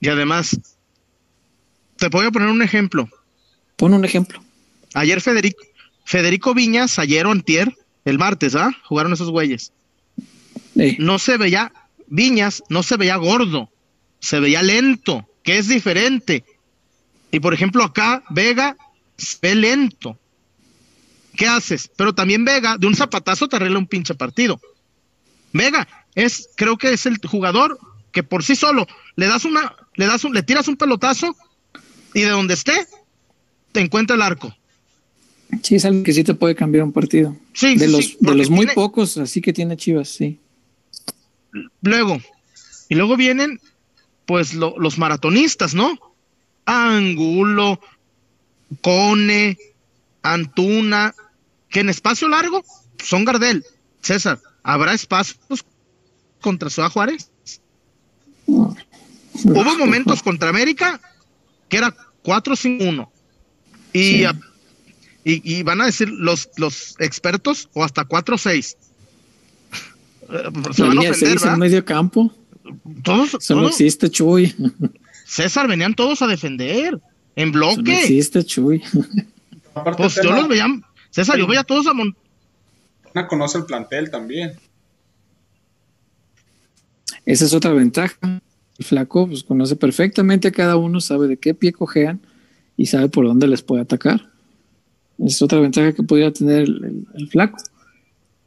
Y 0.00 0.08
además, 0.08 0.58
te 1.96 2.08
voy 2.08 2.24
a 2.24 2.30
poner 2.30 2.48
un 2.48 2.62
ejemplo. 2.62 3.06
Pon 3.76 3.92
un 3.92 4.06
ejemplo. 4.06 4.42
Ayer 4.94 5.20
Federico, 5.20 5.62
Federico 6.06 6.54
Viñas, 6.54 6.98
ayer 6.98 7.26
o 7.26 7.32
antier, 7.32 7.76
el 8.06 8.18
martes, 8.18 8.54
¿ah? 8.54 8.74
Jugaron 8.84 9.12
esos 9.12 9.30
güeyes. 9.30 9.72
No 10.98 11.18
se 11.18 11.36
veía, 11.36 11.70
Viñas 12.06 12.62
no 12.70 12.82
se 12.82 12.96
veía 12.96 13.16
gordo 13.16 13.68
se 14.24 14.40
veía 14.40 14.62
lento, 14.62 15.28
que 15.42 15.58
es 15.58 15.68
diferente. 15.68 16.44
Y 17.30 17.40
por 17.40 17.52
ejemplo, 17.52 17.84
acá 17.84 18.24
Vega 18.30 18.74
se 19.18 19.36
ve 19.42 19.54
lento. 19.54 20.18
¿Qué 21.36 21.46
haces? 21.46 21.90
Pero 21.96 22.14
también 22.14 22.44
Vega, 22.44 22.76
de 22.78 22.86
un 22.86 22.94
zapatazo 22.94 23.48
te 23.48 23.56
arregla 23.56 23.78
un 23.78 23.86
pinche 23.86 24.14
partido. 24.14 24.60
Vega 25.52 25.86
es, 26.14 26.48
creo 26.56 26.76
que 26.76 26.92
es 26.92 27.06
el 27.06 27.18
jugador 27.18 27.78
que 28.12 28.22
por 28.22 28.44
sí 28.44 28.54
solo 28.54 28.86
le 29.16 29.26
das 29.26 29.44
una, 29.44 29.74
le 29.94 30.06
das 30.06 30.24
un, 30.24 30.32
le 30.32 30.42
tiras 30.42 30.68
un 30.68 30.76
pelotazo 30.76 31.36
y 32.14 32.20
de 32.20 32.28
donde 32.28 32.54
esté 32.54 32.86
te 33.72 33.80
encuentra 33.80 34.14
el 34.16 34.22
arco. 34.22 34.54
Sí, 35.62 35.76
es 35.76 35.84
algo 35.84 36.02
que 36.02 36.12
sí 36.12 36.24
te 36.24 36.34
puede 36.34 36.54
cambiar 36.54 36.84
un 36.84 36.92
partido. 36.92 37.36
Sí, 37.52 37.76
de 37.76 37.88
los, 37.88 38.16
de 38.18 38.34
los 38.34 38.50
muy 38.50 38.66
pocos, 38.68 39.18
así 39.18 39.40
que 39.40 39.52
tiene 39.52 39.76
Chivas, 39.76 40.08
sí. 40.08 40.38
Luego, 41.82 42.20
y 42.88 42.94
luego 42.94 43.16
vienen 43.16 43.60
pues 44.26 44.54
los 44.54 44.98
maratonistas, 44.98 45.74
¿no? 45.74 45.98
Angulo, 46.64 47.80
Cone, 48.80 49.58
Antuna, 50.22 51.14
que 51.74 51.80
en 51.80 51.88
espacio 51.88 52.28
largo 52.28 52.64
son 53.02 53.24
Gardel. 53.24 53.64
César, 54.00 54.38
¿habrá 54.62 54.94
espacios 54.94 55.64
contra 56.40 56.70
Ciudad 56.70 56.88
Juárez? 56.88 57.32
Hubo 58.46 59.76
momentos 59.76 60.22
contra 60.22 60.50
América 60.50 61.00
que 61.68 61.78
era 61.78 61.92
4-5-1. 62.22 63.08
Y, 63.92 64.24
y, 65.24 65.62
van 65.64 65.80
a 65.80 65.86
decir 65.86 66.08
los, 66.10 66.48
los 66.58 66.94
expertos 67.00 67.68
o 67.72 67.82
hasta 67.82 68.06
4-6. 68.06 68.76
Se 70.74 70.82
van 70.82 70.98
a 70.98 71.10
ofender, 71.10 71.38
en 71.44 71.58
medio 71.58 71.84
campo. 71.84 72.32
Todos. 73.02 73.34
Eso 73.34 73.56
no 73.56 73.68
existe, 73.68 74.08
Chuy. 74.10 74.54
César, 75.26 75.66
venían 75.66 75.94
todos 75.94 76.22
a 76.22 76.28
defender. 76.28 77.00
En 77.34 77.50
bloque. 77.50 77.82
no 77.82 77.92
existe, 77.98 78.44
Chuy. 78.44 78.80
Pues 79.96 80.14
yo 80.22 80.30
los 80.30 80.46
veía. 80.46 80.68
César, 81.14 81.38
yo 81.38 81.46
veía 81.46 81.60
a 81.60 81.64
todos 81.64 81.86
a 81.86 81.94
montar. 81.94 82.20
conoce 83.28 83.58
el 83.58 83.66
plantel 83.66 84.10
también. 84.10 84.54
Esa 87.24 87.44
es 87.44 87.54
otra 87.54 87.72
ventaja. 87.72 88.16
El 88.78 88.84
flaco 88.84 89.28
pues, 89.28 89.44
conoce 89.44 89.76
perfectamente 89.76 90.48
a 90.48 90.50
cada 90.50 90.74
uno, 90.74 91.00
sabe 91.00 91.28
de 91.28 91.36
qué 91.36 91.54
pie 91.54 91.72
cojean 91.72 92.20
y 92.76 92.86
sabe 92.86 93.08
por 93.08 93.26
dónde 93.26 93.46
les 93.46 93.62
puede 93.62 93.82
atacar. 93.82 94.28
Esa 95.18 95.28
es 95.28 95.42
otra 95.42 95.60
ventaja 95.60 95.92
que 95.92 96.02
podría 96.02 96.32
tener 96.32 96.62
el, 96.62 97.28
flaco. 97.30 97.58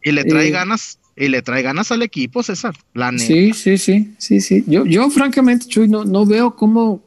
Y 0.04 0.12
le 0.12 0.26
trae 0.26 0.50
eh, 0.50 0.52
ganas 0.52 1.00
y 1.16 1.30
le 1.30 1.42
trae 1.42 1.62
ganas 1.62 1.94
al 1.94 2.02
equipo, 2.02 2.44
César. 2.44 2.76
La 2.94 3.18
Sí, 3.18 3.54
sí, 3.54 3.78
sí, 3.78 4.14
sí, 4.18 4.42
sí. 4.42 4.66
Yo, 4.68 4.86
yo 4.86 5.10
francamente, 5.10 5.68
Chuy, 5.68 5.88
no, 5.88 6.04
no 6.04 6.26
veo 6.26 6.58
cómo 6.58 7.02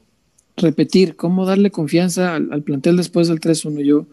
repetir, 0.56 1.16
cómo 1.16 1.44
darle 1.44 1.70
confianza 1.70 2.36
al, 2.36 2.62
plantel 2.62 2.96
después 2.96 3.28
del 3.28 3.40
3-1. 3.40 3.84
Yo, 3.84 4.06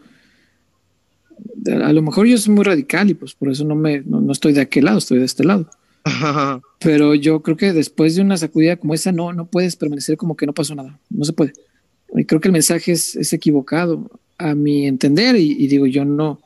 a 1.66 1.92
lo 1.92 2.02
mejor 2.02 2.26
yo 2.26 2.38
soy 2.38 2.54
muy 2.54 2.64
radical 2.64 3.10
y 3.10 3.14
pues 3.14 3.34
por 3.34 3.50
eso 3.50 3.64
no 3.64 3.74
me, 3.74 4.00
no, 4.00 4.30
estoy 4.32 4.52
de 4.52 4.60
aquel 4.60 4.86
lado, 4.86 4.98
estoy 4.98 5.18
de 5.18 5.24
este 5.24 5.44
lado. 5.44 5.68
Pero 6.80 7.14
yo 7.14 7.42
creo 7.42 7.56
que 7.56 7.72
después 7.72 8.16
de 8.16 8.22
una 8.22 8.36
sacudida 8.36 8.76
como 8.76 8.94
esa, 8.94 9.12
no, 9.12 9.32
no 9.32 9.46
puedes 9.46 9.76
permanecer 9.76 10.16
como 10.16 10.36
que 10.36 10.46
no 10.46 10.52
pasó 10.52 10.74
nada. 10.74 10.98
No 11.10 11.24
se 11.24 11.32
puede. 11.32 11.52
Y 12.14 12.24
creo 12.24 12.40
que 12.40 12.48
el 12.48 12.52
mensaje 12.52 12.92
es, 12.92 13.16
es 13.16 13.32
equivocado 13.32 14.10
a 14.38 14.54
mi 14.54 14.86
entender 14.86 15.36
y 15.36 15.66
digo, 15.66 15.86
yo 15.86 16.04
no, 16.04 16.40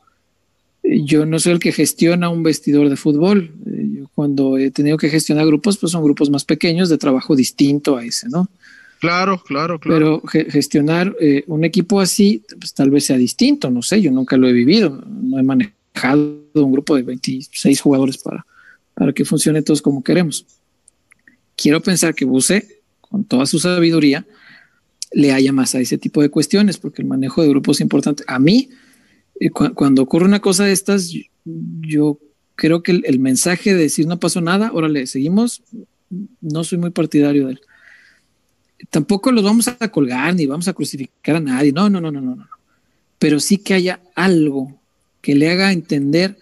yo 0.83 1.25
no 1.25 1.39
soy 1.39 1.53
el 1.53 1.59
que 1.59 1.71
gestiona 1.71 2.29
un 2.29 2.43
vestidor 2.43 2.89
de 2.89 2.95
fútbol. 2.95 3.51
Eh, 3.65 3.89
yo 3.93 4.09
cuando 4.13 4.57
he 4.57 4.71
tenido 4.71 4.97
que 4.97 5.09
gestionar 5.09 5.45
grupos, 5.45 5.77
pues 5.77 5.91
son 5.91 6.03
grupos 6.03 6.29
más 6.29 6.43
pequeños 6.45 6.89
de 6.89 6.97
trabajo 6.97 7.35
distinto 7.35 7.97
a 7.97 8.03
ese, 8.03 8.27
¿no? 8.29 8.49
Claro, 9.03 9.43
claro, 9.43 9.79
claro. 9.81 10.21
Pero 10.23 10.49
gestionar 10.49 11.13
eh, 11.19 11.43
un 11.47 11.65
equipo 11.65 11.99
así, 11.99 12.41
pues 12.57 12.73
tal 12.73 12.89
vez 12.89 13.05
sea 13.07 13.17
distinto, 13.17 13.69
no 13.69 13.81
sé, 13.81 14.01
yo 14.01 14.11
nunca 14.11 14.37
lo 14.37 14.47
he 14.47 14.53
vivido, 14.53 15.03
no 15.05 15.37
he 15.37 15.43
manejado 15.43 16.39
un 16.53 16.71
grupo 16.71 16.95
de 16.95 17.01
26 17.01 17.81
jugadores 17.81 18.17
para, 18.17 18.45
para 18.93 19.11
que 19.11 19.25
funcione 19.25 19.61
todos 19.61 19.81
como 19.81 20.05
queremos. 20.05 20.45
Quiero 21.57 21.81
pensar 21.81 22.15
que 22.15 22.23
Buse, 22.23 22.81
con 23.01 23.25
toda 23.25 23.45
su 23.45 23.59
sabiduría, 23.59 24.25
le 25.11 25.33
haya 25.33 25.51
más 25.51 25.75
a 25.75 25.81
ese 25.81 25.97
tipo 25.97 26.21
de 26.21 26.29
cuestiones, 26.29 26.77
porque 26.77 27.01
el 27.01 27.07
manejo 27.09 27.41
de 27.41 27.49
grupos 27.49 27.75
es 27.75 27.81
importante. 27.81 28.23
A 28.25 28.39
mí, 28.39 28.69
cuando 29.75 30.01
ocurre 30.01 30.23
una 30.23 30.39
cosa 30.39 30.63
de 30.63 30.71
estas, 30.71 31.13
yo 31.81 32.19
creo 32.55 32.81
que 32.81 33.01
el, 33.03 33.19
mensaje 33.19 33.73
de 33.73 33.81
decir 33.81 34.07
no 34.07 34.17
pasó 34.17 34.39
nada, 34.39 34.71
órale, 34.71 35.07
seguimos, 35.07 35.61
no 36.39 36.63
soy 36.63 36.77
muy 36.77 36.91
partidario 36.91 37.47
de 37.47 37.51
él. 37.55 37.61
Tampoco 38.89 39.31
los 39.31 39.43
vamos 39.43 39.67
a 39.67 39.89
colgar 39.89 40.35
ni 40.35 40.45
vamos 40.45 40.67
a 40.67 40.73
crucificar 40.73 41.37
a 41.37 41.39
nadie, 41.39 41.71
no, 41.71 41.89
no, 41.89 42.01
no, 42.01 42.11
no, 42.11 42.21
no, 42.21 42.35
no. 42.35 42.47
Pero 43.19 43.39
sí 43.39 43.57
que 43.57 43.73
haya 43.73 44.01
algo 44.15 44.79
que 45.21 45.35
le 45.35 45.49
haga 45.49 45.71
entender 45.71 46.37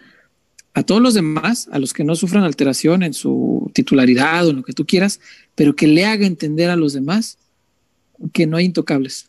a 0.73 0.83
todos 0.83 1.01
los 1.01 1.13
demás, 1.13 1.69
a 1.71 1.79
los 1.79 1.93
que 1.93 2.03
no 2.03 2.15
sufran 2.15 2.43
alteración 2.43 3.03
en 3.03 3.13
su 3.13 3.69
titularidad 3.73 4.47
o 4.47 4.51
en 4.51 4.57
lo 4.57 4.63
que 4.63 4.73
tú 4.73 4.85
quieras, 4.85 5.19
pero 5.55 5.75
que 5.75 5.87
le 5.87 6.05
haga 6.05 6.25
entender 6.25 6.69
a 6.69 6.75
los 6.75 6.93
demás 6.93 7.37
que 8.33 8.47
no 8.47 8.57
hay 8.57 8.65
intocables. 8.65 9.27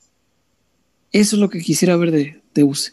Eso 1.10 1.36
es 1.36 1.40
lo 1.40 1.50
que 1.50 1.60
quisiera 1.60 1.96
ver 1.96 2.10
de, 2.10 2.40
de 2.54 2.64
UCE. 2.64 2.92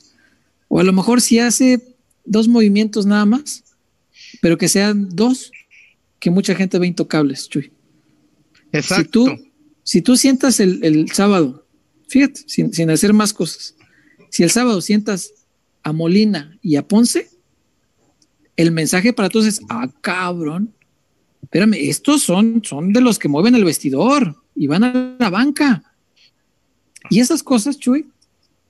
O 0.68 0.80
a 0.80 0.84
lo 0.84 0.94
mejor 0.94 1.22
si 1.22 1.40
hace 1.40 1.82
dos 2.26 2.48
movimientos 2.48 3.06
nada 3.06 3.26
más, 3.26 3.64
pero 4.42 4.58
que 4.58 4.68
sean 4.68 5.10
dos 5.10 5.52
que 6.20 6.30
mucha 6.30 6.56
gente 6.56 6.78
ve 6.80 6.88
intocables, 6.88 7.50
Chuy. 7.50 7.72
Exacto. 8.72 9.26
Si 9.26 9.36
tú, 9.36 9.49
si 9.90 10.04
tú 10.04 10.18
sientas 10.18 10.60
el, 10.60 11.10
sábado, 11.12 11.66
fíjate, 12.10 12.42
sin, 12.46 12.92
hacer 12.92 13.12
más 13.12 13.34
cosas, 13.34 13.74
si 14.30 14.44
el 14.44 14.52
sábado 14.52 14.82
sientas 14.82 15.34
a 15.82 15.94
Molina 15.94 16.60
y 16.62 16.76
a 16.76 16.88
Ponce, 16.88 17.32
el 18.56 18.72
mensaje 18.72 19.14
para 19.14 19.30
todos 19.30 19.48
es, 19.48 19.62
ah, 19.68 19.92
cabrón, 20.02 20.76
espérame, 21.42 21.74
estos 21.74 22.22
son, 22.22 22.62
son 22.64 22.94
de 22.94 23.02
los 23.02 23.18
que 23.18 23.30
mueven 23.30 23.56
el 23.56 23.66
vestidor 23.66 24.36
y 24.54 24.68
van 24.68 24.84
a 24.84 25.16
la 25.18 25.32
banca. 25.32 25.82
Y 27.10 27.20
esas 27.20 27.42
cosas, 27.42 27.80
Chuy, 27.80 28.06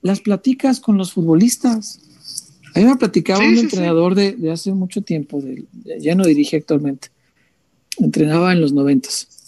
las 0.00 0.20
platicas 0.20 0.80
con 0.80 0.96
los 0.96 1.12
futbolistas. 1.12 2.00
A 2.74 2.78
mí 2.78 2.86
me 2.86 2.96
platicaba 2.96 3.40
un 3.40 3.58
entrenador 3.58 4.14
De, 4.14 4.50
hace 4.50 4.72
mucho 4.72 5.02
tiempo, 5.02 5.42
de, 5.42 5.66
ya 6.00 6.14
no 6.14 6.24
dirige 6.24 6.56
actualmente, 6.56 7.08
entrenaba 7.98 8.54
en 8.54 8.62
los 8.62 8.72
noventas. 8.72 9.39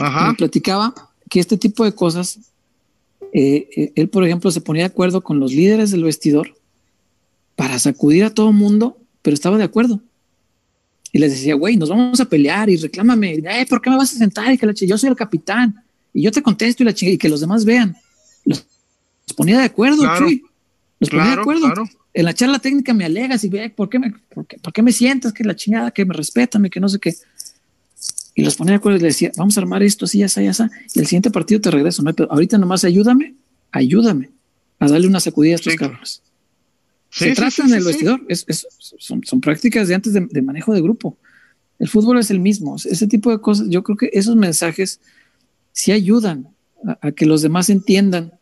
Me 0.00 0.34
platicaba 0.34 0.94
que 1.28 1.40
este 1.40 1.56
tipo 1.56 1.84
de 1.84 1.94
cosas, 1.94 2.38
eh, 3.32 3.68
eh, 3.76 3.92
él 3.94 4.08
por 4.08 4.24
ejemplo 4.24 4.50
se 4.50 4.60
ponía 4.60 4.82
de 4.82 4.88
acuerdo 4.88 5.22
con 5.22 5.38
los 5.38 5.52
líderes 5.52 5.90
del 5.90 6.04
vestidor 6.04 6.54
para 7.54 7.78
sacudir 7.78 8.24
a 8.24 8.34
todo 8.34 8.52
mundo, 8.52 8.96
pero 9.22 9.34
estaba 9.34 9.58
de 9.58 9.64
acuerdo. 9.64 10.00
Y 11.12 11.18
les 11.18 11.32
decía, 11.32 11.54
güey, 11.54 11.76
nos 11.76 11.88
vamos 11.88 12.20
a 12.20 12.24
pelear 12.24 12.70
y 12.70 12.76
reclámame, 12.76 13.34
eh, 13.34 13.66
¿por 13.68 13.82
qué 13.82 13.90
me 13.90 13.96
vas 13.96 14.14
a 14.14 14.18
sentar? 14.18 14.52
Y 14.52 14.58
que 14.58 14.66
la 14.66 14.72
yo 14.72 14.96
soy 14.96 15.10
el 15.10 15.16
capitán 15.16 15.82
y 16.14 16.22
yo 16.22 16.32
te 16.32 16.42
contesto 16.42 16.82
y 16.82 16.86
la 16.86 16.94
y 16.98 17.18
que 17.18 17.28
los 17.28 17.40
demás 17.40 17.64
vean. 17.64 17.96
Los 18.44 18.64
ponía 19.36 19.58
de 19.58 19.64
acuerdo, 19.64 20.02
Chuy. 20.18 20.42
Los 20.98 21.10
ponía 21.10 21.26
de 21.26 21.40
acuerdo. 21.40 21.72
en 22.14 22.24
la 22.24 22.34
charla 22.34 22.58
técnica 22.58 22.94
me 22.94 23.04
alegas 23.04 23.44
y 23.44 23.48
ve, 23.48 23.70
¿por 23.70 23.88
qué 23.88 23.98
me, 23.98 24.12
por 24.34 24.46
qué, 24.46 24.58
por 24.58 24.72
qué 24.72 24.82
me 24.82 24.92
sientas 24.92 25.32
que 25.32 25.44
la 25.44 25.54
chingada, 25.54 25.90
que 25.90 26.04
me 26.04 26.14
respetan, 26.14 26.68
que 26.70 26.80
no 26.80 26.88
sé 26.88 26.98
qué? 26.98 27.14
Y 28.40 28.44
los 28.44 28.56
ponía 28.56 28.72
de 28.72 28.76
acuerdo 28.76 28.98
y 28.98 29.02
le 29.02 29.08
decía, 29.08 29.30
vamos 29.36 29.56
a 29.56 29.60
armar 29.60 29.82
esto, 29.82 30.04
así, 30.06 30.18
ya 30.18 30.26
ya 30.28 30.50
está. 30.50 30.70
Y 30.94 30.98
el 31.00 31.06
siguiente 31.06 31.30
partido 31.30 31.60
te 31.60 31.70
regreso, 31.70 32.02
ahorita 32.30 32.58
nomás 32.58 32.84
ayúdame, 32.84 33.34
ayúdame 33.70 34.30
a 34.78 34.88
darle 34.88 35.06
una 35.06 35.20
sacudida 35.20 35.52
a 35.52 35.56
estos 35.56 35.72
Sí. 35.72 35.78
cabrones. 35.78 36.22
Sí, 37.10 37.24
Se 37.24 37.28
sí, 37.30 37.34
trata 37.34 37.64
en 37.64 37.74
el 37.74 37.84
vestidor, 37.84 38.22
es- 38.28 38.44
es- 38.48 38.66
son, 38.98 39.22
son 39.24 39.40
prácticas 39.40 39.88
de 39.88 39.94
antes 39.96 40.12
de, 40.12 40.26
de 40.30 40.42
manejo 40.42 40.72
de 40.72 40.80
grupo. 40.80 41.16
El 41.78 41.88
fútbol 41.88 42.18
es 42.18 42.30
el 42.30 42.40
mismo, 42.40 42.76
ese 42.76 43.06
tipo 43.08 43.30
de 43.30 43.40
cosas, 43.40 43.68
yo 43.68 43.82
creo 43.82 43.96
que 43.96 44.10
esos 44.12 44.36
mensajes 44.36 45.00
sí 45.72 45.92
ayudan 45.92 46.48
a, 46.86 47.08
a 47.08 47.12
que 47.12 47.26
los 47.26 47.42
demás 47.42 47.68
entiendan 47.68 48.32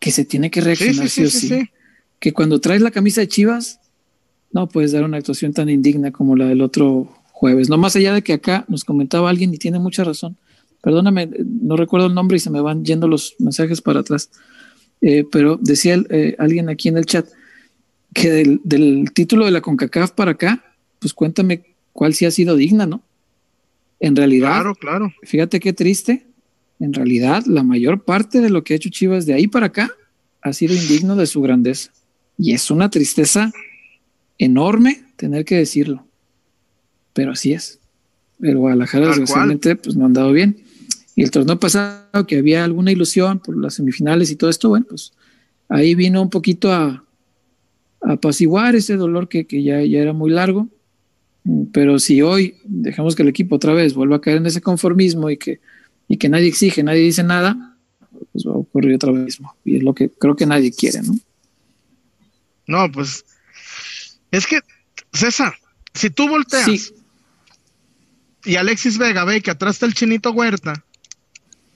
que 0.00 0.10
se 0.10 0.24
tiene 0.24 0.50
que 0.50 0.60
reaccionar 0.60 1.08
sí, 1.08 1.28
sí. 1.30 1.48
sí. 1.48 1.70
Que 2.18 2.32
cuando 2.32 2.60
traes 2.60 2.82
la 2.82 2.90
camisa 2.90 3.20
de 3.20 3.28
Chivas, 3.28 3.80
no 4.52 4.68
puedes 4.68 4.92
dar 4.92 5.04
una 5.04 5.16
actuación 5.18 5.52
tan 5.52 5.68
indigna 5.68 6.10
como 6.12 6.36
la 6.36 6.46
del 6.46 6.60
otro 6.62 7.12
jueves. 7.44 7.68
No 7.68 7.76
más 7.76 7.94
allá 7.94 8.14
de 8.14 8.22
que 8.22 8.32
acá 8.32 8.64
nos 8.68 8.84
comentaba 8.84 9.28
alguien 9.28 9.52
y 9.52 9.58
tiene 9.58 9.78
mucha 9.78 10.02
razón. 10.02 10.38
Perdóname, 10.80 11.28
no 11.44 11.76
recuerdo 11.76 12.06
el 12.06 12.14
nombre 12.14 12.38
y 12.38 12.40
se 12.40 12.48
me 12.48 12.62
van 12.62 12.86
yendo 12.86 13.06
los 13.06 13.34
mensajes 13.38 13.82
para 13.82 14.00
atrás. 14.00 14.30
Eh, 15.02 15.26
pero 15.30 15.58
decía 15.60 16.02
eh, 16.08 16.34
alguien 16.38 16.70
aquí 16.70 16.88
en 16.88 16.96
el 16.96 17.04
chat 17.04 17.26
que 18.14 18.30
del, 18.30 18.60
del 18.64 19.12
título 19.12 19.44
de 19.44 19.50
la 19.50 19.60
CONCACAF 19.60 20.12
para 20.12 20.30
acá, 20.30 20.64
pues 21.00 21.12
cuéntame 21.12 21.64
cuál 21.92 22.14
sí 22.14 22.24
ha 22.24 22.30
sido 22.30 22.56
digna, 22.56 22.86
¿no? 22.86 23.02
En 24.00 24.16
realidad, 24.16 24.52
Claro, 24.54 24.74
claro. 24.74 25.12
fíjate 25.24 25.60
qué 25.60 25.74
triste. 25.74 26.26
En 26.80 26.94
realidad, 26.94 27.44
la 27.46 27.62
mayor 27.62 28.04
parte 28.04 28.40
de 28.40 28.48
lo 28.48 28.64
que 28.64 28.72
ha 28.72 28.76
hecho 28.76 28.88
Chivas 28.88 29.26
de 29.26 29.34
ahí 29.34 29.48
para 29.48 29.66
acá 29.66 29.90
ha 30.40 30.52
sido 30.54 30.74
indigno 30.74 31.14
de 31.14 31.26
su 31.26 31.42
grandeza. 31.42 31.90
Y 32.38 32.54
es 32.54 32.70
una 32.70 32.88
tristeza 32.88 33.52
enorme 34.38 35.04
tener 35.16 35.44
que 35.44 35.56
decirlo. 35.56 36.06
Pero 37.14 37.32
así 37.32 37.52
es. 37.52 37.78
El 38.40 38.58
Guadalajara, 38.58 39.08
desgraciadamente, 39.08 39.76
pues 39.76 39.96
no 39.96 40.04
han 40.04 40.12
dado 40.12 40.32
bien. 40.32 40.62
Y 41.16 41.22
el 41.22 41.30
torneo 41.30 41.58
pasado, 41.58 42.26
que 42.26 42.38
había 42.38 42.64
alguna 42.64 42.92
ilusión 42.92 43.38
por 43.38 43.56
las 43.56 43.74
semifinales 43.74 44.30
y 44.30 44.36
todo 44.36 44.50
esto, 44.50 44.68
bueno, 44.68 44.86
pues 44.88 45.12
ahí 45.68 45.94
vino 45.94 46.20
un 46.20 46.28
poquito 46.28 46.72
a, 46.72 47.04
a 48.02 48.12
apaciguar 48.12 48.74
ese 48.74 48.96
dolor 48.96 49.28
que, 49.28 49.46
que 49.46 49.62
ya, 49.62 49.82
ya 49.82 50.00
era 50.00 50.12
muy 50.12 50.30
largo. 50.30 50.68
Mm, 51.44 51.66
Pero 51.72 51.98
si 51.98 52.20
hoy 52.20 52.56
dejamos 52.64 53.14
que 53.14 53.22
el 53.22 53.28
equipo 53.28 53.56
otra 53.56 53.72
vez 53.72 53.94
vuelva 53.94 54.16
a 54.16 54.20
caer 54.20 54.38
en 54.38 54.46
ese 54.46 54.60
conformismo 54.60 55.30
y 55.30 55.36
que, 55.36 55.60
y 56.08 56.16
que 56.16 56.28
nadie 56.28 56.48
exige, 56.48 56.82
nadie 56.82 57.00
dice 57.02 57.22
nada, 57.22 57.76
pues 58.32 58.44
va 58.44 58.52
a 58.52 58.56
ocurrir 58.56 58.96
otra 58.96 59.12
vez 59.12 59.24
mismo. 59.24 59.54
Y 59.64 59.76
es 59.76 59.82
lo 59.84 59.94
que 59.94 60.10
creo 60.10 60.34
que 60.34 60.46
nadie 60.46 60.72
quiere, 60.72 61.00
¿no? 61.02 61.14
No, 62.66 62.90
pues 62.90 63.24
es 64.30 64.46
que, 64.46 64.58
César, 65.12 65.54
si 65.92 66.10
tú 66.10 66.28
volteas 66.28 66.64
Sí, 66.64 66.80
y 68.44 68.56
Alexis 68.56 68.98
Vega 68.98 69.24
ve 69.24 69.40
que 69.40 69.50
atrás 69.50 69.76
está 69.76 69.86
el 69.86 69.94
chinito 69.94 70.30
Huerta 70.32 70.84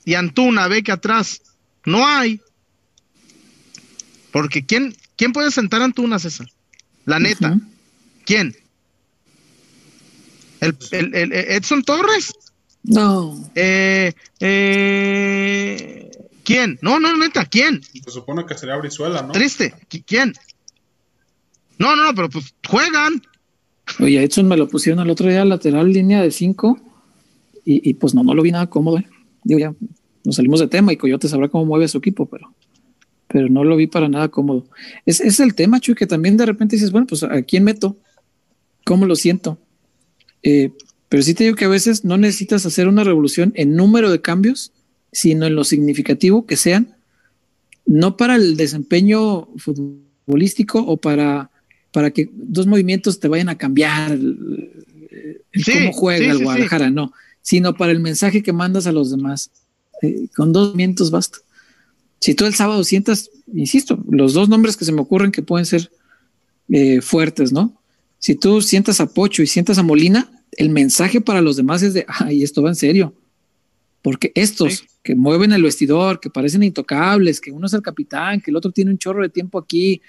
y 0.04 0.14
Antuna 0.14 0.68
ve 0.68 0.82
que 0.82 0.92
atrás 0.92 1.40
no 1.84 2.06
hay, 2.06 2.40
porque 4.32 4.64
¿quién, 4.66 4.96
quién 5.16 5.32
puede 5.32 5.50
sentar 5.50 5.80
a 5.82 5.86
Antuna, 5.86 6.18
César? 6.18 6.48
La 7.04 7.18
neta. 7.18 7.58
¿quién? 8.24 8.54
¿El, 10.60 10.76
el- 10.90 11.14
el- 11.14 11.32
el 11.32 11.50
Edson 11.52 11.82
Torres? 11.82 12.32
No, 12.82 13.50
Eh, 13.54 14.12
eh, 14.40 16.10
¿Quién? 16.44 16.78
No, 16.80 16.98
no, 16.98 17.14
neta, 17.16 17.44
¿quién? 17.44 17.82
Se 17.82 18.10
supone 18.10 18.46
que 18.46 18.54
sería 18.54 18.76
Brizuela, 18.76 19.20
¿no? 19.22 19.32
Triste, 19.32 19.74
¿qui- 19.90 20.02
¿quién? 20.06 20.32
No, 21.78 21.94
no, 21.94 22.04
no, 22.04 22.14
pero 22.14 22.30
pues 22.30 22.54
juegan. 22.66 23.22
Oye, 24.00 24.22
Edson 24.22 24.46
me 24.48 24.56
lo 24.56 24.68
pusieron 24.68 25.04
el 25.04 25.10
otro 25.10 25.28
día 25.28 25.44
lateral, 25.44 25.92
línea 25.92 26.22
de 26.22 26.30
5, 26.30 26.78
y, 27.64 27.90
y 27.90 27.94
pues 27.94 28.14
no, 28.14 28.22
no 28.22 28.34
lo 28.34 28.42
vi 28.42 28.52
nada 28.52 28.68
cómodo. 28.68 28.98
¿eh? 28.98 29.06
Digo, 29.44 29.60
ya 29.60 29.74
nos 30.24 30.36
salimos 30.36 30.60
de 30.60 30.68
tema 30.68 30.92
y 30.92 30.96
Coyote 30.96 31.28
sabrá 31.28 31.48
cómo 31.48 31.64
mueve 31.64 31.88
su 31.88 31.98
equipo, 31.98 32.26
pero, 32.26 32.54
pero 33.28 33.48
no 33.48 33.64
lo 33.64 33.76
vi 33.76 33.86
para 33.86 34.08
nada 34.08 34.28
cómodo. 34.28 34.66
Es, 35.06 35.20
es 35.20 35.40
el 35.40 35.54
tema, 35.54 35.80
Chuy, 35.80 35.94
que 35.94 36.06
también 36.06 36.36
de 36.36 36.46
repente 36.46 36.76
dices, 36.76 36.92
bueno, 36.92 37.06
pues 37.06 37.22
¿a 37.22 37.42
quién 37.42 37.64
meto? 37.64 37.96
¿Cómo 38.84 39.06
lo 39.06 39.16
siento? 39.16 39.58
Eh, 40.42 40.72
pero 41.08 41.22
sí 41.22 41.34
te 41.34 41.44
digo 41.44 41.56
que 41.56 41.64
a 41.64 41.68
veces 41.68 42.04
no 42.04 42.16
necesitas 42.18 42.66
hacer 42.66 42.88
una 42.88 43.04
revolución 43.04 43.52
en 43.54 43.74
número 43.74 44.10
de 44.10 44.20
cambios, 44.20 44.72
sino 45.12 45.46
en 45.46 45.54
lo 45.54 45.64
significativo 45.64 46.46
que 46.46 46.56
sean, 46.56 46.96
no 47.86 48.16
para 48.16 48.36
el 48.36 48.56
desempeño 48.56 49.48
futbolístico 49.56 50.80
o 50.80 50.98
para, 50.98 51.50
para 51.92 52.10
que 52.10 52.28
dos 52.32 52.66
movimientos 52.66 53.20
te 53.20 53.28
vayan 53.28 53.48
a 53.48 53.58
cambiar 53.58 54.12
el, 54.12 54.84
el 55.52 55.64
Sí, 55.64 55.72
cómo 55.72 55.92
juega 55.92 56.24
sí, 56.24 56.30
el 56.30 56.38
sí. 56.38 56.44
Guadalajara, 56.44 56.90
no, 56.90 57.12
sino 57.42 57.74
para 57.74 57.92
el 57.92 58.00
mensaje 58.00 58.42
que 58.42 58.52
mandas 58.52 58.86
a 58.86 58.92
los 58.92 59.10
demás. 59.10 59.50
Eh, 60.02 60.28
con 60.36 60.52
dos 60.52 60.68
movimientos 60.68 61.10
basta. 61.10 61.38
Si 62.20 62.34
tú 62.34 62.44
el 62.46 62.54
sábado 62.54 62.84
sientas, 62.84 63.30
insisto, 63.54 64.02
los 64.10 64.34
dos 64.34 64.48
nombres 64.48 64.76
que 64.76 64.84
se 64.84 64.92
me 64.92 65.00
ocurren 65.00 65.32
que 65.32 65.42
pueden 65.42 65.66
ser 65.66 65.90
eh, 66.68 67.00
fuertes, 67.00 67.52
¿no? 67.52 67.80
Si 68.18 68.34
tú 68.34 68.60
sientas 68.60 69.00
a 69.00 69.06
Pocho 69.06 69.42
y 69.42 69.46
sientas 69.46 69.78
a 69.78 69.82
Molina, 69.82 70.28
el 70.52 70.70
mensaje 70.70 71.20
para 71.20 71.40
los 71.40 71.56
demás 71.56 71.82
es 71.82 71.94
de, 71.94 72.04
ay, 72.08 72.42
esto 72.42 72.62
va 72.62 72.70
en 72.70 72.76
serio. 72.76 73.14
Porque 74.02 74.32
estos 74.34 74.74
Sí. 74.78 74.86
que 75.02 75.14
mueven 75.14 75.52
el 75.52 75.62
vestidor, 75.62 76.20
que 76.20 76.28
parecen 76.30 76.62
intocables, 76.62 77.40
que 77.40 77.50
uno 77.52 77.66
es 77.66 77.72
el 77.72 77.82
capitán, 77.82 78.40
que 78.40 78.50
el 78.50 78.56
otro 78.56 78.72
tiene 78.72 78.90
un 78.90 78.98
chorro 78.98 79.22
de 79.22 79.28
tiempo 79.28 79.58
aquí, 79.58 80.02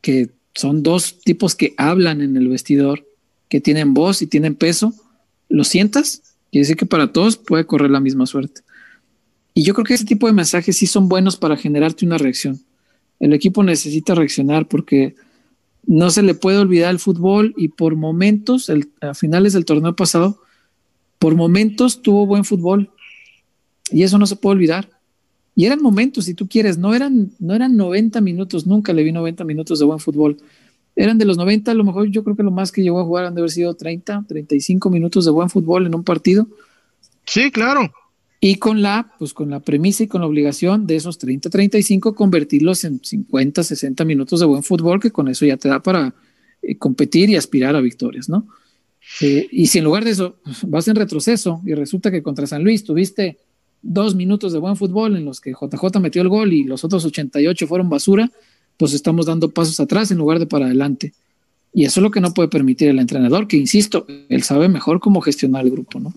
que 0.00 0.30
son 0.60 0.82
dos 0.82 1.20
tipos 1.20 1.54
que 1.54 1.74
hablan 1.76 2.20
en 2.20 2.36
el 2.36 2.48
vestidor, 2.48 3.06
que 3.48 3.60
tienen 3.60 3.94
voz 3.94 4.22
y 4.22 4.26
tienen 4.26 4.54
peso, 4.54 4.94
lo 5.48 5.64
sientas, 5.64 6.22
quiere 6.50 6.62
decir 6.62 6.76
que 6.76 6.86
para 6.86 7.12
todos 7.12 7.36
puede 7.36 7.66
correr 7.66 7.90
la 7.90 8.00
misma 8.00 8.26
suerte. 8.26 8.60
Y 9.54 9.64
yo 9.64 9.74
creo 9.74 9.84
que 9.84 9.94
ese 9.94 10.04
tipo 10.04 10.26
de 10.26 10.32
mensajes 10.32 10.76
sí 10.76 10.86
son 10.86 11.08
buenos 11.08 11.36
para 11.36 11.56
generarte 11.56 12.06
una 12.06 12.18
reacción. 12.18 12.60
El 13.18 13.32
equipo 13.32 13.62
necesita 13.62 14.14
reaccionar 14.14 14.68
porque 14.68 15.16
no 15.86 16.10
se 16.10 16.22
le 16.22 16.34
puede 16.34 16.58
olvidar 16.58 16.90
el 16.90 17.00
fútbol 17.00 17.54
y 17.56 17.68
por 17.68 17.96
momentos, 17.96 18.70
a 19.00 19.14
finales 19.14 19.52
del 19.52 19.64
torneo 19.64 19.96
pasado, 19.96 20.40
por 21.18 21.34
momentos 21.34 22.02
tuvo 22.02 22.26
buen 22.26 22.44
fútbol 22.44 22.90
y 23.90 24.04
eso 24.04 24.18
no 24.18 24.26
se 24.26 24.36
puede 24.36 24.56
olvidar. 24.56 24.88
Y 25.54 25.66
eran 25.66 25.82
momentos, 25.82 26.24
si 26.24 26.34
tú 26.34 26.48
quieres, 26.48 26.78
no 26.78 26.94
eran, 26.94 27.32
no 27.38 27.54
eran 27.54 27.76
90 27.76 28.20
minutos, 28.20 28.66
nunca 28.66 28.92
le 28.92 29.02
vi 29.02 29.12
90 29.12 29.44
minutos 29.44 29.78
de 29.78 29.84
buen 29.84 29.98
fútbol. 29.98 30.36
Eran 30.96 31.18
de 31.18 31.24
los 31.24 31.36
90, 31.36 31.70
a 31.70 31.74
lo 31.74 31.84
mejor 31.84 32.08
yo 32.08 32.24
creo 32.24 32.36
que 32.36 32.42
lo 32.42 32.50
más 32.50 32.72
que 32.72 32.82
llegó 32.82 33.00
a 33.00 33.04
jugar 33.04 33.24
han 33.24 33.34
de 33.34 33.40
haber 33.40 33.50
sido 33.50 33.74
30, 33.74 34.24
35 34.28 34.90
minutos 34.90 35.24
de 35.24 35.30
buen 35.30 35.50
fútbol 35.50 35.86
en 35.86 35.94
un 35.94 36.04
partido. 36.04 36.46
Sí, 37.26 37.50
claro. 37.50 37.92
Y 38.40 38.56
con 38.56 38.80
la, 38.80 39.12
pues 39.18 39.34
con 39.34 39.50
la 39.50 39.60
premisa 39.60 40.04
y 40.04 40.08
con 40.08 40.22
la 40.22 40.26
obligación 40.26 40.86
de 40.86 40.96
esos 40.96 41.18
30, 41.18 41.50
35 41.50 42.14
convertirlos 42.14 42.84
en 42.84 43.04
50, 43.04 43.62
60 43.62 44.04
minutos 44.04 44.40
de 44.40 44.46
buen 44.46 44.62
fútbol, 44.62 44.98
que 44.98 45.10
con 45.10 45.28
eso 45.28 45.44
ya 45.44 45.58
te 45.58 45.68
da 45.68 45.82
para 45.82 46.14
eh, 46.62 46.78
competir 46.78 47.28
y 47.28 47.36
aspirar 47.36 47.76
a 47.76 47.80
victorias, 47.80 48.28
¿no? 48.28 48.46
Eh, 49.20 49.48
y 49.50 49.66
si 49.66 49.78
en 49.78 49.84
lugar 49.84 50.04
de 50.04 50.12
eso 50.12 50.36
pues, 50.42 50.64
vas 50.64 50.88
en 50.88 50.96
retroceso 50.96 51.60
y 51.64 51.74
resulta 51.74 52.10
que 52.10 52.22
contra 52.22 52.46
San 52.46 52.62
Luis 52.62 52.84
tuviste 52.84 53.38
dos 53.82 54.14
minutos 54.14 54.52
de 54.52 54.58
buen 54.58 54.76
fútbol 54.76 55.16
en 55.16 55.24
los 55.24 55.40
que 55.40 55.52
JJ 55.52 56.00
metió 56.00 56.22
el 56.22 56.28
gol 56.28 56.52
y 56.52 56.64
los 56.64 56.84
otros 56.84 57.04
88 57.04 57.66
fueron 57.66 57.88
basura, 57.88 58.30
pues 58.76 58.92
estamos 58.92 59.26
dando 59.26 59.50
pasos 59.50 59.78
atrás 59.80 60.10
en 60.10 60.18
lugar 60.18 60.38
de 60.38 60.46
para 60.46 60.66
adelante. 60.66 61.12
Y 61.72 61.84
eso 61.84 62.00
es 62.00 62.02
lo 62.02 62.10
que 62.10 62.20
no 62.20 62.34
puede 62.34 62.48
permitir 62.48 62.88
el 62.88 62.98
entrenador, 62.98 63.46
que 63.46 63.56
insisto, 63.56 64.06
él 64.28 64.42
sabe 64.42 64.68
mejor 64.68 65.00
cómo 65.00 65.20
gestionar 65.20 65.64
el 65.64 65.70
grupo, 65.70 66.00
¿no? 66.00 66.12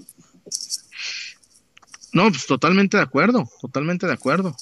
No, 2.12 2.30
pues 2.30 2.46
totalmente 2.46 2.98
de 2.98 3.04
acuerdo, 3.04 3.50
totalmente 3.62 4.06
de 4.06 4.14
acuerdo. 4.14 4.56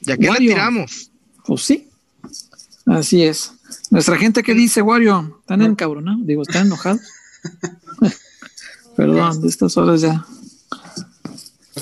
¿Y 0.00 0.10
a 0.10 0.16
qué 0.16 0.30
le 0.30 0.38
tiramos? 0.38 1.10
Pues 1.46 1.62
sí, 1.62 1.88
así 2.86 3.22
es. 3.22 3.52
Nuestra 3.90 4.16
gente 4.16 4.42
que 4.42 4.54
dice, 4.54 4.82
Wario, 4.82 5.38
están 5.40 5.62
encabronados, 5.62 6.26
digo, 6.26 6.42
están 6.42 6.66
enojados. 6.66 7.00
Perdón, 8.96 9.40
de 9.40 9.48
estas 9.48 9.76
horas 9.76 10.00
ya. 10.00 10.26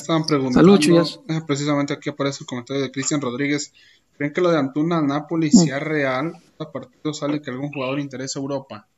Estaban 0.01 0.27
preguntando, 0.27 0.81
Salud, 0.81 1.09
eh, 1.29 1.41
precisamente 1.47 1.93
aquí 1.93 2.11
aparece 2.11 2.39
el 2.43 2.47
comentario 2.47 2.83
de 2.83 2.91
Cristian 2.91 3.21
Rodríguez. 3.21 3.73
¿Creen 4.17 4.33
que 4.33 4.41
lo 4.41 4.51
de 4.51 4.59
Antuna 4.59 4.99
al 4.99 5.07
Napoli 5.07 5.49
Mm. 5.53 5.59
sea 5.59 5.79
real? 5.79 6.33
A 6.59 6.73
partido 6.73 7.13
sale 7.13 7.43
que 7.43 7.51
algún 7.51 7.71
jugador 7.71 8.01
interesa 8.01 8.39
a 8.39 8.43
Europa. 8.43 8.89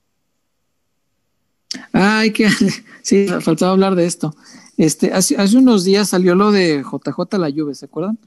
Ay, 1.93 2.31
que 2.33 2.49
sí, 3.03 3.27
faltaba 3.41 3.73
hablar 3.73 3.95
de 3.95 4.07
esto. 4.07 4.35
Este, 4.77 5.13
hace, 5.13 5.37
hace 5.37 5.57
unos 5.57 5.85
días 5.85 6.09
salió 6.09 6.35
lo 6.35 6.53
de 6.53 6.83
JJ 6.83 7.37
La 7.39 7.51
Juve, 7.51 7.75
¿se 7.75 7.87
acuerdan? 7.87 8.19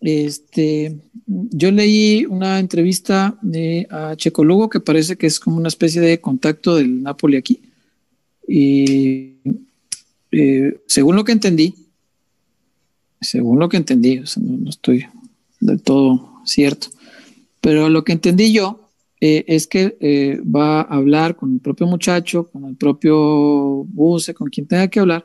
Este, 0.00 0.98
yo 1.26 1.70
leí 1.70 2.24
una 2.24 2.58
entrevista 2.58 3.38
de 3.42 3.86
a 3.90 4.16
Checo 4.16 4.42
Lugo 4.42 4.68
que 4.68 4.80
parece 4.80 5.16
que 5.16 5.26
es 5.28 5.38
como 5.38 5.56
una 5.58 5.68
especie 5.68 6.00
de 6.00 6.20
contacto 6.20 6.74
del 6.74 7.02
Napoli 7.02 7.36
aquí. 7.36 7.62
Y 8.48 9.31
eh, 10.32 10.80
según 10.86 11.16
lo 11.16 11.24
que 11.24 11.32
entendí, 11.32 11.74
según 13.20 13.58
lo 13.58 13.68
que 13.68 13.76
entendí, 13.76 14.20
no, 14.40 14.70
estoy 14.70 15.06
del 15.60 15.80
todo 15.82 16.40
cierto, 16.44 16.88
Pero 17.60 17.88
lo 17.88 18.02
que 18.02 18.12
entendí 18.12 18.52
yo 18.52 18.90
eh, 19.20 19.44
es 19.46 19.68
que 19.68 19.96
eh, 20.00 20.40
va 20.44 20.80
a 20.80 20.96
hablar 20.96 21.36
con 21.36 21.52
el 21.52 21.60
propio 21.60 21.86
muchacho, 21.86 22.50
con 22.50 22.64
el 22.64 22.76
propio 22.76 23.84
Buse, 23.84 24.34
con 24.34 24.48
quien 24.48 24.66
tenga 24.66 24.88
que 24.88 24.98
hablar, 24.98 25.24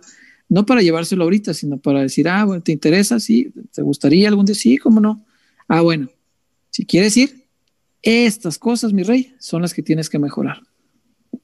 no 0.50 0.66
para 0.66 0.82
llevárselo 0.82 1.24
ahorita, 1.24 1.54
sino 1.54 1.78
para 1.78 2.02
decir, 2.02 2.30
ah, 2.30 2.46
bueno, 2.46 2.62
¿te 2.62 2.72
interesa? 2.72 3.20
Sí, 3.20 3.52
¿te 3.74 3.82
gustaría 3.82 4.28
algún 4.30 4.46
día? 4.46 4.56
Sí, 4.56 4.78
¿cómo 4.78 5.00
no? 5.00 5.26
Ah, 5.68 5.82
bueno, 5.82 6.10
si 6.70 6.86
quieres 6.86 7.18
ir, 7.18 7.46
estas 8.04 8.60
cosas, 8.60 8.94
mi 8.94 9.04
rey, 9.04 9.34
son 9.40 9.64
las 9.64 9.74
que 9.74 9.82
tienes 9.82 10.10
que 10.10 10.20
mejorar. 10.20 10.62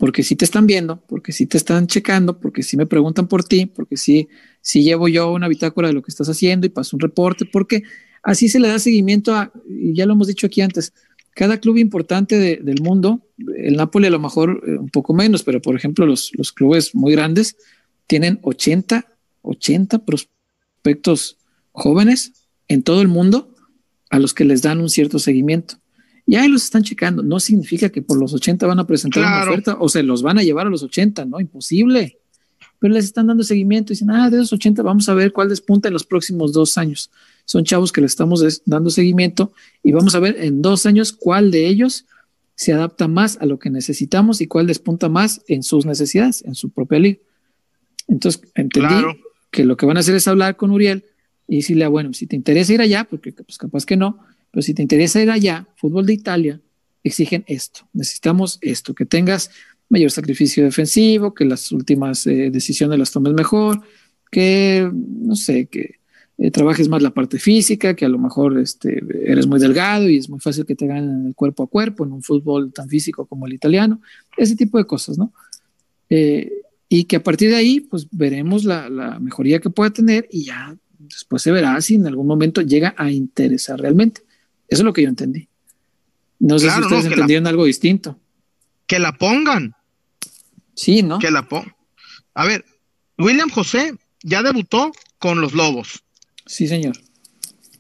Porque 0.04 0.22
si 0.22 0.36
te 0.36 0.44
están 0.44 0.68
viendo, 0.68 1.02
porque 1.08 1.32
si 1.32 1.46
te 1.46 1.56
están 1.56 1.88
checando, 1.88 2.38
porque 2.38 2.62
si 2.62 2.76
me 2.76 2.86
preguntan 2.86 3.30
por 3.30 3.46
ti, 3.46 3.68
porque 3.68 3.96
si, 3.96 4.28
si 4.60 4.84
llevo 4.84 5.08
yo 5.08 5.32
una 5.32 5.48
bitácora 5.48 5.88
de 5.88 5.94
lo 5.94 6.02
que 6.02 6.12
estás 6.12 6.28
haciendo 6.28 6.68
y 6.68 6.70
paso 6.70 6.98
un 6.98 7.00
reporte, 7.00 7.46
porque 7.46 7.84
así 8.22 8.50
se 8.50 8.60
le 8.60 8.68
da 8.68 8.80
seguimiento 8.80 9.34
a, 9.34 9.54
y 9.66 9.96
ya 9.96 10.06
lo 10.06 10.12
hemos 10.12 10.28
dicho 10.28 10.46
aquí 10.46 10.60
antes, 10.60 10.92
cada 11.34 11.58
club 11.58 11.78
importante 11.78 12.38
del 12.38 12.82
mundo, 12.82 13.22
el 13.56 13.78
Napoli 13.78 14.08
a 14.08 14.10
lo 14.10 14.20
mejor 14.20 14.62
eh, 14.68 14.78
un 14.78 14.90
poco 14.90 15.14
menos, 15.14 15.42
pero 15.44 15.62
por 15.62 15.74
ejemplo 15.74 16.06
los, 16.06 16.32
los 16.34 16.52
clubes 16.52 16.94
muy 16.94 17.14
grandes 17.14 17.56
tienen 18.06 18.40
80, 18.42 19.08
80 19.42 20.00
prospectos 20.00 21.38
jóvenes 21.72 22.34
en 22.68 22.84
todo 22.84 23.02
el 23.02 23.08
mundo 23.08 23.56
a 24.10 24.20
los 24.20 24.34
que 24.34 24.44
les 24.44 24.62
dan 24.62 24.82
un 24.82 24.90
cierto 24.90 25.18
seguimiento. 25.18 25.76
Y 26.26 26.36
ahí 26.36 26.48
los 26.48 26.64
están 26.64 26.84
checando. 26.84 27.22
No 27.22 27.40
significa 27.40 27.90
que 27.90 28.02
por 28.02 28.18
los 28.18 28.34
80 28.34 28.66
van 28.66 28.80
a 28.80 28.88
presentar 28.88 29.24
una 29.24 29.44
oferta 29.44 29.78
o 29.80 29.90
se 29.90 30.04
los 30.04 30.22
van 30.22 30.38
a 30.38 30.44
llevar 30.44 30.68
a 30.68 30.70
los 30.70 30.84
80, 30.84 31.26
¿no? 31.26 31.40
Imposible. 31.40 32.20
Pero 32.80 32.94
les 32.94 33.06
están 33.06 33.28
dando 33.28 33.44
seguimiento 33.44 33.92
y 33.92 33.96
dicen, 33.96 34.12
ah, 34.12 34.30
de 34.30 34.38
esos 34.38 34.54
80 34.54 34.84
vamos 34.84 35.10
a 35.10 35.14
ver 35.14 35.32
cuál 35.34 35.50
despunta 35.50 35.90
en 35.90 35.94
los 35.94 36.06
próximos 36.06 36.54
dos 36.54 36.78
años. 36.78 37.10
Son 37.46 37.64
chavos 37.64 37.92
que 37.92 38.02
le 38.02 38.08
estamos 38.08 38.64
dando 38.66 38.90
seguimiento 38.90 39.54
y 39.82 39.92
vamos 39.92 40.16
a 40.16 40.20
ver 40.20 40.38
en 40.40 40.62
dos 40.62 40.86
años 40.86 41.12
cuál 41.12 41.52
de 41.52 41.68
ellos 41.68 42.06
se 42.56 42.72
adapta 42.72 43.08
más 43.08 43.38
a 43.42 43.46
lo 43.46 43.60
que 43.60 43.70
necesitamos 43.70 44.40
y 44.42 44.48
cuál 44.48 44.68
despunta 44.68 45.10
más 45.10 45.42
en 45.48 45.64
sus 45.64 45.86
necesidades, 45.86 46.44
en 46.46 46.56
su 46.56 46.70
propia 46.70 47.00
liga. 47.00 47.20
Entonces, 48.08 48.42
entendí 48.56 48.96
que 49.52 49.66
lo 49.66 49.78
que 49.78 49.86
van 49.86 49.98
a 49.98 50.02
hacer 50.02 50.16
es 50.16 50.28
hablar 50.28 50.56
con 50.56 50.72
Uriel 50.72 51.06
y 51.48 51.58
decirle, 51.58 51.86
ah, 51.86 51.90
bueno, 51.90 52.14
si 52.14 52.28
te 52.28 52.36
interesa 52.36 52.74
ir 52.74 52.82
allá, 52.82 53.06
porque 53.06 53.32
pues 53.32 53.58
capaz 53.58 53.86
que 53.86 53.98
no, 53.98 54.20
pero 54.54 54.62
si 54.62 54.76
te 54.76 54.84
interesa 54.84 55.20
ir 55.20 55.32
allá, 55.32 55.68
fútbol 55.78 56.06
de 56.06 56.14
Italia, 56.14 56.62
exigen 57.04 57.44
esto, 57.48 57.88
necesitamos 57.92 58.60
esto, 58.62 58.94
que 58.94 59.04
tengas 59.04 59.50
mayor 59.90 60.12
sacrificio 60.12 60.64
defensivo, 60.64 61.34
que 61.34 61.44
las 61.44 61.72
últimas 61.72 62.28
eh, 62.28 62.52
decisiones 62.52 63.00
las 63.00 63.12
tomes 63.12 63.34
mejor, 63.34 63.82
que, 64.30 64.88
no 64.94 65.36
sé, 65.36 65.66
que 65.66 65.96
eh, 66.38 66.52
trabajes 66.52 66.88
más 66.88 67.02
la 67.02 67.10
parte 67.10 67.40
física, 67.40 67.96
que 67.96 68.06
a 68.06 68.10
lo 68.10 68.20
mejor 68.20 68.60
este, 68.60 69.04
eres 69.26 69.48
muy 69.48 69.60
delgado 69.60 70.08
y 70.08 70.18
es 70.18 70.30
muy 70.30 70.40
fácil 70.40 70.68
que 70.68 70.76
te 70.76 70.86
ganen 70.86 71.26
el 71.26 71.34
cuerpo 71.34 71.64
a 71.64 71.68
cuerpo 71.68 72.06
en 72.06 72.12
un 72.12 72.22
fútbol 72.22 72.72
tan 72.72 72.88
físico 72.88 73.26
como 73.26 73.48
el 73.48 73.54
italiano, 73.54 74.02
ese 74.38 74.56
tipo 74.56 74.78
de 74.78 74.86
cosas, 74.86 75.18
¿no? 75.18 75.34
Eh, 76.12 76.52
y 76.90 77.06
que 77.06 77.16
a 77.16 77.24
partir 77.24 77.50
de 77.50 77.56
ahí, 77.56 77.80
pues 77.80 78.08
veremos 78.12 78.66
la, 78.66 78.88
la 78.88 79.20
mejoría 79.20 79.60
que 79.60 79.72
pueda 79.72 79.90
tener 79.90 80.28
y 80.30 80.46
ya 80.46 80.78
después 81.00 81.42
se 81.42 81.52
verá 81.52 81.82
si 81.82 81.96
en 81.96 82.06
algún 82.06 82.28
momento 82.28 82.62
llega 82.62 82.94
a 82.96 83.12
interesar 83.12 83.80
realmente. 83.80 84.22
Eso 84.74 84.82
es 84.82 84.86
lo 84.86 84.94
que 84.94 85.04
yo 85.04 85.10
entendí. 85.10 85.48
No 86.40 86.60
sé 86.60 86.70
si 86.70 86.82
ustedes 86.82 87.06
entendieron 87.06 87.48
algo 87.48 87.66
distinto. 87.66 88.20
Que 88.86 89.00
la 89.00 89.14
pongan. 89.14 89.76
Sí, 90.76 91.04
¿no? 91.04 91.20
Que 91.20 91.32
la 91.32 91.48
pongan. 91.48 91.76
A 92.34 92.46
ver, 92.46 92.66
William 93.18 93.50
José 93.50 93.94
ya 94.24 94.44
debutó 94.44 94.92
con 95.20 95.40
los 95.40 95.54
Lobos. 95.54 96.04
Sí, 96.46 96.68
señor. 96.68 96.98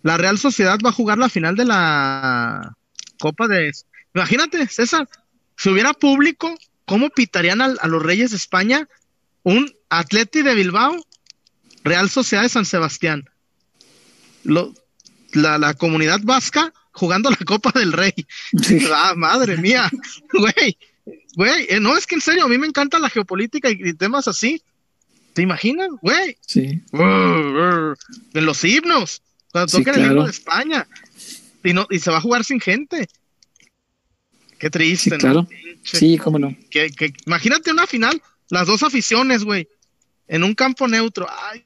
La 0.01 0.17
Real 0.17 0.37
Sociedad 0.37 0.79
va 0.85 0.89
a 0.89 0.93
jugar 0.93 1.17
la 1.17 1.29
final 1.29 1.55
de 1.55 1.65
la 1.65 2.77
Copa 3.19 3.47
de... 3.47 3.71
Imagínate, 4.13 4.67
César, 4.67 5.09
si 5.57 5.69
hubiera 5.69 5.93
público, 5.93 6.55
¿cómo 6.85 7.09
pitarían 7.09 7.61
a, 7.61 7.65
a 7.65 7.87
los 7.87 8.03
Reyes 8.03 8.31
de 8.31 8.37
España 8.37 8.87
un 9.43 9.73
Atleti 9.89 10.41
de 10.41 10.53
Bilbao, 10.53 10.95
Real 11.83 12.09
Sociedad 12.09 12.43
de 12.43 12.49
San 12.49 12.65
Sebastián? 12.65 13.29
Lo, 14.43 14.73
la, 15.33 15.57
la 15.57 15.73
comunidad 15.73 16.19
vasca 16.23 16.73
jugando 16.93 17.29
la 17.29 17.37
Copa 17.37 17.71
del 17.77 17.91
Rey. 17.91 18.13
Ah, 18.95 19.13
madre 19.15 19.57
mía, 19.57 19.89
güey, 20.33 20.77
güey, 21.35 21.65
eh, 21.69 21.79
no 21.79 21.97
es 21.97 22.07
que 22.07 22.15
en 22.15 22.21
serio, 22.21 22.45
a 22.45 22.47
mí 22.47 22.57
me 22.57 22.67
encanta 22.67 22.99
la 22.99 23.09
geopolítica 23.09 23.69
y, 23.69 23.93
temas 23.93 24.27
así. 24.27 24.61
¿Te 25.33 25.41
imaginas, 25.41 25.89
güey? 26.01 26.37
Sí. 26.45 26.83
En 26.93 28.45
los 28.45 28.63
himnos, 28.63 29.23
cuando 29.51 29.71
toquen 29.71 29.95
el 29.95 30.05
himno 30.05 30.25
de 30.25 30.31
España. 30.31 30.87
Y, 31.63 31.73
no, 31.73 31.87
y 31.89 31.97
se 31.97 32.11
va 32.11 32.17
a 32.17 32.21
jugar 32.21 32.43
sin 32.43 32.59
gente. 32.59 33.07
Qué 34.59 34.69
triste, 34.69 35.09
sí, 35.09 35.17
claro. 35.17 35.47
Sí, 35.83 36.17
cómo 36.19 36.37
no. 36.37 36.55
Que, 36.69 36.91
que, 36.91 37.11
imagínate 37.25 37.71
una 37.71 37.87
final, 37.87 38.21
las 38.49 38.67
dos 38.67 38.83
aficiones, 38.83 39.43
güey, 39.43 39.67
en 40.27 40.43
un 40.43 40.53
campo 40.53 40.87
neutro. 40.87 41.27
Ay, 41.29 41.65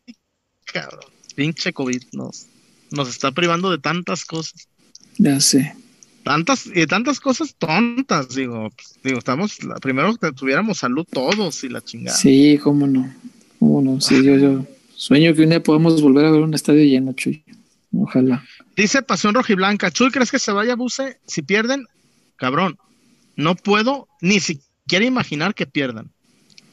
cabrón, 0.65 1.11
pinche 1.35 1.73
COVID, 1.73 2.03
no 2.13 2.31
nos 2.91 3.09
está 3.09 3.31
privando 3.31 3.69
de 3.69 3.77
tantas 3.77 4.25
cosas. 4.25 4.67
Ya 5.18 5.39
sé. 5.39 5.76
Tantas, 6.23 6.69
y 6.73 6.85
tantas 6.88 7.19
cosas 7.19 7.56
tontas, 7.57 8.35
digo, 8.35 8.69
pues, 8.76 8.99
digo, 9.02 9.18
estamos, 9.18 9.57
primero 9.81 10.14
que 10.18 10.34
tuviéramos 10.34 10.80
salud 10.80 11.07
todos 11.10 11.64
y 11.64 11.69
la 11.69 11.81
chingada. 11.81 12.18
Sí, 12.18 12.60
cómo 12.61 12.85
no, 12.85 13.14
cómo 13.60 13.81
no, 13.81 14.02
sí, 14.02 14.22
yo, 14.23 14.35
yo 14.35 14.65
sueño 14.94 15.34
que 15.34 15.44
un 15.44 15.49
día 15.49 15.64
podamos 15.64 16.02
volver 16.02 16.26
a 16.26 16.31
ver 16.31 16.41
un 16.41 16.53
estadio 16.53 16.84
lleno, 16.84 17.14
Chuy, 17.14 17.45
ojalá. 17.98 18.44
Dice 18.76 19.03
Pasión 19.03 19.35
Rojiblanca, 19.35 19.89
Chuy, 19.89 20.11
¿crees 20.11 20.30
que 20.30 20.39
se 20.39 20.52
vaya 20.52 20.76
Buse? 20.76 21.18
Si 21.26 21.44
pierden, 21.44 21.85
cabrón, 22.35 22.77
no 23.38 23.56
puedo 23.56 24.10
ni 24.19 24.41
siquiera 24.41 25.06
imaginar 25.06 25.56
que 25.56 25.65
pierdan. 25.65 26.11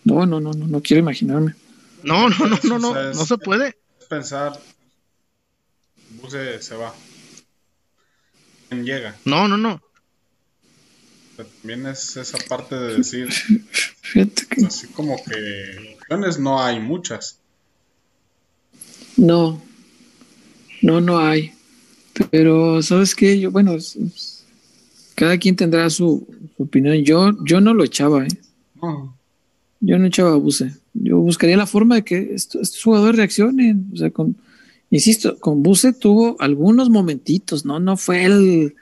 No, 0.03 0.27
no, 0.27 0.41
no, 0.41 0.53
no, 0.53 0.67
no 0.67 0.83
quiero 0.83 1.01
imaginarme. 1.01 1.55
No, 2.03 2.29
no, 2.29 2.47
no, 2.47 2.59
no, 2.65 2.79
no, 2.81 2.95
no 3.15 3.25
se 3.25 3.39
puede. 3.39 3.77
Pensar 4.09 4.59
se, 6.61 6.77
va. 6.77 6.95
¿Quién 8.75 8.87
llega? 8.87 9.15
No, 9.25 9.47
no, 9.47 9.57
no. 9.57 9.81
también 11.37 11.87
es 11.87 12.17
esa 12.17 12.39
parte 12.49 12.75
de 12.75 12.97
decir, 12.97 13.29
así 14.67 14.87
como 14.89 15.17
que 15.17 15.97
opciones 16.01 16.41
no 16.41 16.61
hay 16.61 16.81
muchas. 16.81 17.39
No, 19.17 19.63
no, 20.83 21.01
no 21.01 21.19
hay. 21.19 21.53
Pero, 22.33 22.83
¿sabes 22.83 23.15
qué? 23.15 23.39
Yo, 23.39 23.53
bueno, 23.53 23.77
cada 25.15 25.39
quien 25.39 25.55
tendrá 25.55 25.89
su, 25.89 26.27
opinión. 26.59 27.05
Yo, 27.05 27.33
yo 27.45 27.61
no 27.61 27.75
lo 27.75 27.85
echaba, 27.85 28.27
¿eh? 28.27 28.39
Yo 29.81 29.99
no 29.99 30.07
echaba 30.07 30.33
abuse. 30.33 30.75
Yo 30.95 31.19
buscaría 31.19 31.57
la 31.57 31.67
forma 31.67 31.97
de 31.97 32.05
que 32.05 32.35
estos 32.35 32.83
jugadores 32.83 33.17
reaccionen. 33.17 33.89
O 33.95 33.97
sea, 33.97 34.11
con, 34.11 34.37
Insisto, 34.91 35.39
con 35.39 35.63
Buse 35.63 35.93
tuvo 35.93 36.37
algunos 36.41 36.91
momentitos, 36.91 37.65
¿no? 37.65 37.81
No 37.81 37.97
fue 37.97 38.25
el, 38.25 38.75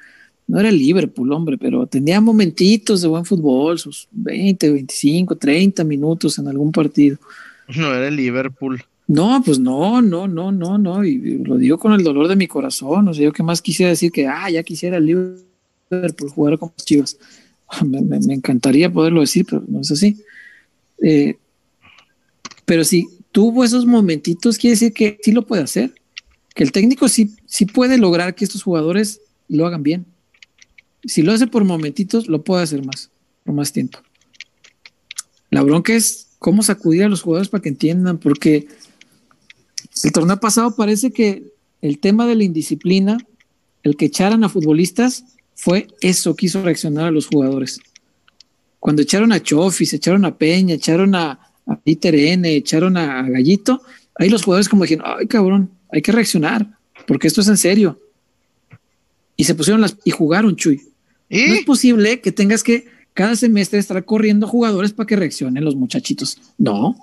no 0.47 0.61
era 0.61 0.69
el 0.69 0.79
Liverpool, 0.79 1.33
hombre, 1.33 1.57
pero 1.59 1.87
tenía 1.87 2.21
momentitos 2.21 3.01
de 3.01 3.09
buen 3.09 3.25
fútbol, 3.25 3.79
sus 3.79 4.09
20, 4.13 4.73
25, 4.73 5.37
30 5.37 5.85
minutos 5.85 6.39
en 6.39 6.49
algún 6.49 6.73
partido. 6.73 7.19
No 7.77 7.95
era 7.95 8.09
el 8.09 8.17
Liverpool. 8.17 8.83
No, 9.07 9.41
pues 9.45 9.59
no, 9.59 10.03
no, 10.03 10.29
no, 10.29 10.53
no, 10.53 10.79
no, 10.79 11.05
y 11.05 11.39
lo 11.39 11.57
digo 11.57 11.79
con 11.79 11.93
el 11.93 12.03
dolor 12.03 12.29
de 12.29 12.37
mi 12.37 12.47
corazón, 12.47 13.09
o 13.09 13.15
sea, 13.15 13.25
yo 13.25 13.33
que 13.33 13.43
más 13.43 13.63
quisiera 13.63 13.91
decir 13.91 14.13
que, 14.13 14.27
ah, 14.27 14.51
ya 14.51 14.63
quisiera 14.63 14.99
el 14.99 15.07
Liverpool 15.07 16.31
jugar 16.31 16.59
con 16.59 16.73
los 16.77 16.85
Chivas. 16.85 17.19
Me, 17.87 18.17
encantaría 18.35 18.93
poderlo 18.93 19.21
decir, 19.21 19.47
pero 19.49 19.65
no 19.67 19.81
es 19.81 19.91
así. 19.91 20.19
Eh, 21.03 21.37
pero 22.65 22.85
sí, 22.85 23.09
tuvo 23.33 23.65
esos 23.65 23.87
momentitos, 23.87 24.59
quiere 24.59 24.75
decir 24.75 24.93
que 24.93 25.19
sí 25.23 25.33
lo 25.33 25.47
puede 25.47 25.63
hacer 25.63 25.95
que 26.55 26.65
el 26.65 26.73
técnico 26.73 27.09
sí, 27.09 27.35
sí 27.47 27.67
puede 27.67 27.99
lograr 27.99 28.35
que 28.35 28.45
estos 28.45 28.63
jugadores 28.63 29.21
lo 29.49 29.67
hagan 29.67 29.83
bien. 29.83 30.07
Si 31.05 31.23
lo 31.23 31.33
hace 31.33 31.47
por 31.47 31.65
momentitos, 31.65 32.29
lo 32.29 32.43
puede 32.43 32.63
hacer 32.63 32.85
más, 32.85 33.11
por 33.45 33.55
más 33.55 33.73
tiempo. 33.73 33.99
La 35.51 35.63
bronca 35.63 35.95
es 35.95 36.29
cómo 36.39 36.63
sacudir 36.63 37.05
a 37.05 37.09
los 37.09 37.23
jugadores 37.23 37.49
para 37.49 37.63
que 37.63 37.69
entiendan, 37.69 38.19
porque 38.19 38.69
el 40.05 40.13
torneo 40.13 40.39
pasado 40.41 40.75
parece 40.77 41.11
que 41.11 41.53
el 41.81 41.99
tema 41.99 42.27
de 42.27 42.37
la 42.37 42.45
indisciplina, 42.45 43.19
el 43.83 43.97
que 43.97 44.07
echaran 44.07 44.45
a 44.45 44.49
futbolistas, 44.49 45.25
fue 45.55 45.89
eso 46.01 46.35
que 46.37 46.47
hizo 46.47 46.63
reaccionar 46.63 47.07
a 47.07 47.11
los 47.11 47.27
jugadores. 47.27 47.81
Cuando 48.79 49.03
echaron 49.03 49.33
a 49.33 49.43
Chofis, 49.43 49.93
echaron 49.93 50.25
a 50.25 50.37
Peña, 50.37 50.75
echaron 50.75 51.15
a, 51.15 51.52
a 51.67 51.77
Peter 51.77 52.15
N, 52.15 52.49
echaron 52.55 52.97
a 52.97 53.23
Gallito, 53.23 53.83
ahí 54.17 54.29
los 54.29 54.43
jugadores 54.43 54.69
como 54.69 54.85
dijeron, 54.85 55.05
ay 55.07 55.27
cabrón, 55.27 55.71
hay 55.91 56.03
que 56.03 56.13
reaccionar, 56.13 56.79
porque 57.07 57.27
esto 57.27 57.41
es 57.41 57.49
en 57.49 57.57
serio. 57.57 58.01
Y 59.37 59.45
se 59.45 59.55
pusieron 59.55 59.81
las 59.81 59.97
y 60.05 60.11
jugaron, 60.11 60.57
Chuy. 60.57 60.81
No 61.31 61.55
es 61.55 61.65
posible 61.65 62.21
que 62.21 62.31
tengas 62.31 62.63
que 62.63 62.87
cada 63.15 63.37
semestre 63.37 63.79
estar 63.79 64.05
corriendo 64.05 64.47
jugadores 64.47 64.93
para 64.93 65.07
que 65.07 65.17
reaccionen 65.17 65.65
los 65.65 65.77
muchachitos. 65.77 66.39
No, 66.59 66.97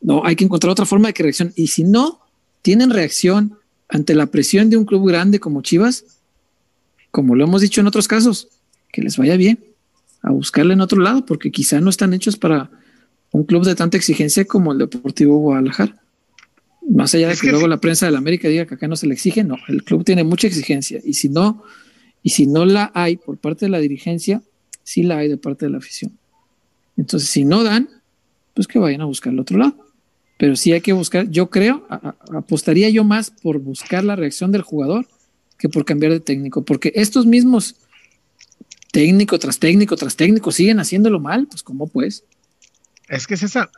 no, 0.00 0.24
hay 0.24 0.36
que 0.36 0.44
encontrar 0.44 0.70
otra 0.70 0.86
forma 0.86 1.08
de 1.08 1.14
que 1.14 1.22
reaccionen. 1.22 1.52
Y 1.56 1.68
si 1.68 1.84
no 1.84 2.20
tienen 2.62 2.90
reacción 2.90 3.58
ante 3.88 4.14
la 4.14 4.26
presión 4.26 4.70
de 4.70 4.76
un 4.76 4.84
club 4.84 5.06
grande 5.08 5.40
como 5.40 5.62
Chivas, 5.62 6.04
como 7.10 7.34
lo 7.34 7.44
hemos 7.44 7.60
dicho 7.60 7.80
en 7.80 7.86
otros 7.86 8.08
casos, 8.08 8.48
que 8.92 9.02
les 9.02 9.16
vaya 9.16 9.36
bien, 9.36 9.58
a 10.22 10.30
buscarle 10.30 10.74
en 10.74 10.80
otro 10.80 11.00
lado, 11.00 11.24
porque 11.26 11.50
quizá 11.50 11.80
no 11.80 11.90
están 11.90 12.14
hechos 12.14 12.36
para 12.36 12.70
un 13.32 13.44
club 13.44 13.64
de 13.64 13.74
tanta 13.74 13.96
exigencia 13.96 14.44
como 14.44 14.72
el 14.72 14.78
Deportivo 14.78 15.38
Guadalajara. 15.38 15.96
Más 16.88 17.14
allá 17.14 17.28
de 17.28 17.36
que, 17.36 17.50
luego 17.50 17.68
la 17.68 17.78
prensa 17.78 18.06
de 18.06 18.12
la 18.12 18.18
América 18.18 18.48
diga 18.48 18.66
que 18.66 18.74
acá 18.74 18.88
no 18.88 18.96
se 18.96 19.06
le 19.06 19.14
exige, 19.14 19.44
no, 19.44 19.56
el 19.68 19.84
club 19.84 20.04
tiene 20.04 20.24
mucha 20.24 20.46
exigencia 20.46 21.00
y 21.04 21.14
si 21.14 21.28
no, 21.28 21.62
y 22.22 22.30
si 22.30 22.46
no 22.46 22.64
la 22.64 22.90
hay 22.94 23.16
por 23.16 23.38
parte 23.38 23.66
de 23.66 23.70
la 23.70 23.78
dirigencia, 23.78 24.42
sí 24.82 25.02
la 25.02 25.18
hay 25.18 25.28
de 25.28 25.36
parte 25.36 25.66
de 25.66 25.72
la 25.72 25.78
afición. 25.78 26.18
Entonces, 26.96 27.28
si 27.28 27.44
no 27.44 27.62
dan, 27.62 27.88
pues 28.54 28.66
que 28.66 28.78
vayan 28.78 29.02
a 29.02 29.04
buscar 29.04 29.32
el 29.32 29.38
otro 29.38 29.58
lado. 29.58 29.76
Pero 30.36 30.56
sí 30.56 30.72
hay 30.72 30.80
que 30.80 30.92
buscar, 30.92 31.28
yo 31.30 31.50
creo, 31.50 31.86
apostaría 32.32 32.88
yo 32.88 33.04
más 33.04 33.30
por 33.30 33.58
buscar 33.58 34.04
la 34.04 34.16
reacción 34.16 34.52
del 34.52 34.62
jugador 34.62 35.06
que 35.58 35.68
por 35.68 35.84
cambiar 35.84 36.12
de 36.12 36.20
técnico, 36.20 36.64
porque 36.64 36.92
estos 36.94 37.26
mismos 37.26 37.76
técnico 38.90 39.38
tras 39.38 39.58
técnico 39.58 39.96
tras 39.96 40.16
técnico 40.16 40.50
siguen 40.50 40.80
haciéndolo 40.80 41.20
mal, 41.20 41.46
pues 41.46 41.62
¿cómo 41.62 41.86
pues? 41.86 42.24
Es 43.10 43.26
que 43.26 43.36
César, 43.36 43.70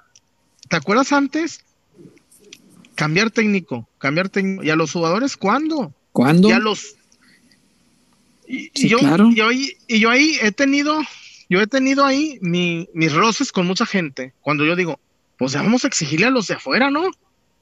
¿te 0.69 0.77
acuerdas 0.77 1.13
antes? 1.13 1.65
Cambiar 2.95 3.31
técnico, 3.31 3.89
cambiar 3.99 4.29
técnico. 4.29 4.63
¿Y 4.63 4.69
a 4.69 4.77
los 4.77 4.93
jugadores 4.93 5.39
cuándo? 5.39 5.93
¿Cuándo? 6.13 6.49
Y 6.51 6.53
a 6.53 6.59
los... 6.59 6.97
Y, 8.47 8.89
yo, 8.89 8.99
y, 9.01 9.41
ahí, 9.41 9.73
y 9.89 9.99
yo 10.01 10.11
ahí 10.11 10.37
he 10.43 10.53
tenido, 10.53 11.01
yo 11.49 11.63
he 11.63 11.67
tenido 11.67 12.05
ahí 12.05 12.39
mis 12.43 13.13
roces 13.15 13.51
con 13.51 13.67
mucha 13.67 13.87
gente. 13.87 14.35
Cuando 14.43 14.67
yo 14.67 14.77
digo, 14.77 15.01
pues 15.39 15.55
vamos 15.55 15.85
a 15.85 15.89
exigirle 15.89 16.27
a 16.27 16.31
los 16.31 16.49
de 16.49 16.55
afuera, 16.55 16.91
¿no? 16.91 17.11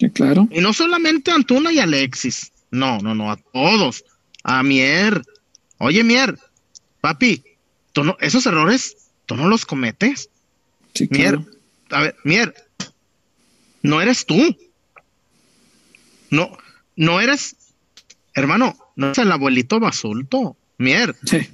Sí, 0.01 0.11
claro. 0.11 0.49
Y 0.51 0.61
no 0.61 0.73
solamente 0.73 1.31
a 1.31 1.37
Antuna 1.37 1.71
y 1.71 1.79
Alexis. 1.79 2.51
No, 2.73 2.99
no, 2.99 3.15
no, 3.15 3.31
a 3.31 3.37
todos. 3.37 4.05
A 4.43 4.65
Mier. 4.65 5.23
Oye, 5.79 6.03
Mier, 6.03 6.37
papi, 7.01 7.45
¿tú 7.93 8.03
no, 8.03 8.17
esos 8.21 8.45
errores, 8.47 8.97
tú 9.27 9.37
no 9.37 9.47
los 9.47 9.65
cometes. 9.65 10.31
Sí, 10.95 11.07
Mier, 11.11 11.39
a 11.91 12.03
ver, 12.03 12.17
Mier, 12.25 12.55
no 13.83 14.01
eres 14.01 14.27
tú. 14.27 14.57
No, 16.31 16.57
no 16.97 17.21
eres, 17.21 17.57
hermano, 18.35 18.77
no 18.97 19.07
eres 19.07 19.19
el 19.19 19.33
abuelito 19.33 19.81
basulto. 19.81 20.57
Mier. 20.79 21.15
Sí. 21.25 21.49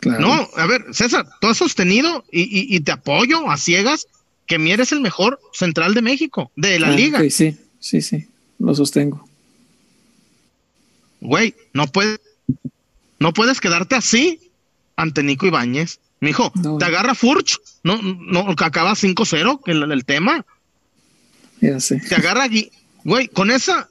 Claro. 0.00 0.20
No, 0.20 0.48
a 0.56 0.66
ver, 0.66 0.86
César, 0.92 1.28
tú 1.40 1.48
has 1.48 1.58
sostenido 1.58 2.24
y, 2.32 2.74
y 2.74 2.80
te 2.80 2.92
apoyo 2.92 3.50
a 3.50 3.56
ciegas 3.56 4.06
que 4.48 4.58
Mier 4.58 4.80
es 4.80 4.90
el 4.92 5.00
mejor 5.00 5.38
central 5.52 5.94
de 5.94 6.02
México, 6.02 6.50
de 6.56 6.80
la 6.80 6.88
ah, 6.88 6.92
liga. 6.92 7.20
sí, 7.30 7.56
sí, 7.78 8.00
sí, 8.00 8.26
lo 8.58 8.74
sostengo. 8.74 9.28
Güey, 11.20 11.54
no 11.74 11.86
puedes, 11.86 12.18
no 13.18 13.32
puedes 13.34 13.60
quedarte 13.60 13.94
así 13.94 14.40
ante 14.96 15.22
Nico 15.22 15.46
Ibáñez. 15.46 16.00
Mijo, 16.20 16.52
te 16.78 16.84
agarra 16.84 17.14
Furch, 17.14 17.58
no, 17.84 18.00
no, 18.02 18.56
que 18.56 18.64
acaba 18.64 18.92
5-0 18.92 19.60
el, 19.66 19.92
el 19.92 20.04
tema. 20.04 20.44
Ya 21.60 21.78
sé. 21.78 22.00
Te 22.00 22.16
agarra 22.16 22.44
allí, 22.44 22.70
güey, 23.04 23.28
con 23.28 23.50
esa. 23.50 23.88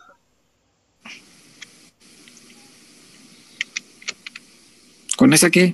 ¿Con 5.16 5.34
esa 5.34 5.50
qué? 5.50 5.74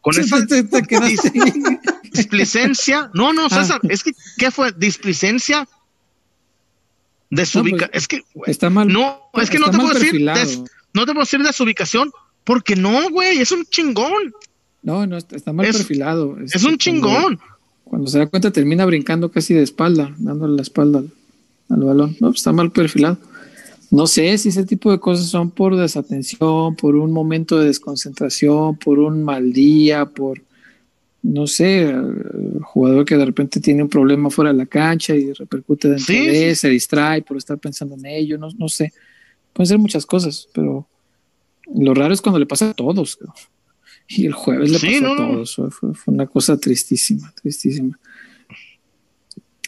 Con 0.00 0.14
esa 0.18 0.46
displicencia. 2.12 3.10
No, 3.14 3.32
no, 3.32 3.48
César, 3.48 3.80
ah. 3.82 3.88
es 3.88 4.02
que, 4.02 4.12
¿qué 4.36 4.50
fue? 4.50 4.72
Displicencia. 4.72 5.66
Desubica. 7.30 7.86
No, 7.86 7.90
pues, 7.90 8.02
es 8.02 8.08
que. 8.08 8.24
Está 8.46 8.70
mal. 8.70 8.88
No, 8.88 9.30
es 9.34 9.48
que 9.48 9.58
no 9.58 9.70
te 9.70 9.78
puedo 9.78 9.94
decir. 9.94 10.20
no 10.22 11.06
te 11.06 11.12
puedo 11.12 11.20
decir 11.20 11.42
desubicación 11.42 12.10
porque 12.44 12.76
no, 12.76 13.10
güey, 13.10 13.38
es 13.38 13.52
un 13.52 13.64
chingón. 13.66 14.34
No, 14.82 15.06
no, 15.06 15.16
está, 15.16 15.52
mal 15.52 15.66
perfilado. 15.66 16.38
Es, 16.40 16.64
un 16.64 16.78
chingón. 16.78 17.38
Cuando, 17.84 18.08
se 18.08 18.18
da 18.18 18.26
cuenta, 18.26 18.50
termina 18.50 18.86
brincando 18.86 19.30
casi 19.30 19.54
de 19.54 19.62
espalda, 19.62 20.14
dándole 20.18 20.56
la 20.56 20.62
espalda 20.62 21.00
al, 21.00 21.10
al 21.68 21.84
balón. 21.84 22.16
No, 22.20 22.28
pues, 22.28 22.40
está 22.40 22.52
mal 22.52 22.70
perfilado. 22.70 23.18
No 23.90 24.06
sé 24.06 24.38
si 24.38 24.50
ese 24.50 24.64
tipo 24.64 24.92
de 24.92 25.00
cosas 25.00 25.26
son 25.26 25.50
por 25.50 25.76
desatención, 25.76 26.76
por 26.76 26.94
un 26.94 27.12
momento 27.12 27.58
de 27.58 27.66
desconcentración, 27.66 28.76
por 28.76 29.00
un 29.00 29.24
mal 29.24 29.52
día, 29.52 30.06
por, 30.06 30.40
no 31.22 31.48
sé, 31.48 31.92
jugador 32.62 33.04
que 33.04 33.16
de 33.16 33.24
repente 33.24 33.58
tiene 33.58 33.82
un 33.82 33.88
problema 33.88 34.30
fuera 34.30 34.52
de 34.52 34.58
la 34.58 34.66
cancha 34.66 35.16
y 35.16 35.32
repercute 35.32 35.88
dentro 35.88 36.14
de, 36.14 36.54
se 36.54 36.68
distrae 36.68 37.22
por 37.22 37.36
estar 37.36 37.58
pensando 37.58 37.96
en 37.96 38.06
ello, 38.06 38.38
no, 38.38 38.48
no 38.56 38.68
sé. 38.68 38.92
Pueden 39.52 39.66
ser 39.66 39.78
muchas 39.78 40.06
cosas, 40.06 40.48
pero 40.54 40.86
lo 41.74 41.92
raro 41.92 42.14
es 42.14 42.20
cuando 42.20 42.38
le 42.38 42.46
pasa 42.46 42.70
a 42.70 42.74
todos. 42.74 43.18
Y 44.10 44.26
el 44.26 44.32
jueves 44.32 44.70
le 44.70 44.78
pasó 44.78 45.12
a 45.12 45.16
todos. 45.16 45.54
Fue, 45.54 45.94
fue 45.94 46.14
una 46.14 46.26
cosa 46.26 46.58
tristísima, 46.58 47.32
tristísima. 47.40 47.98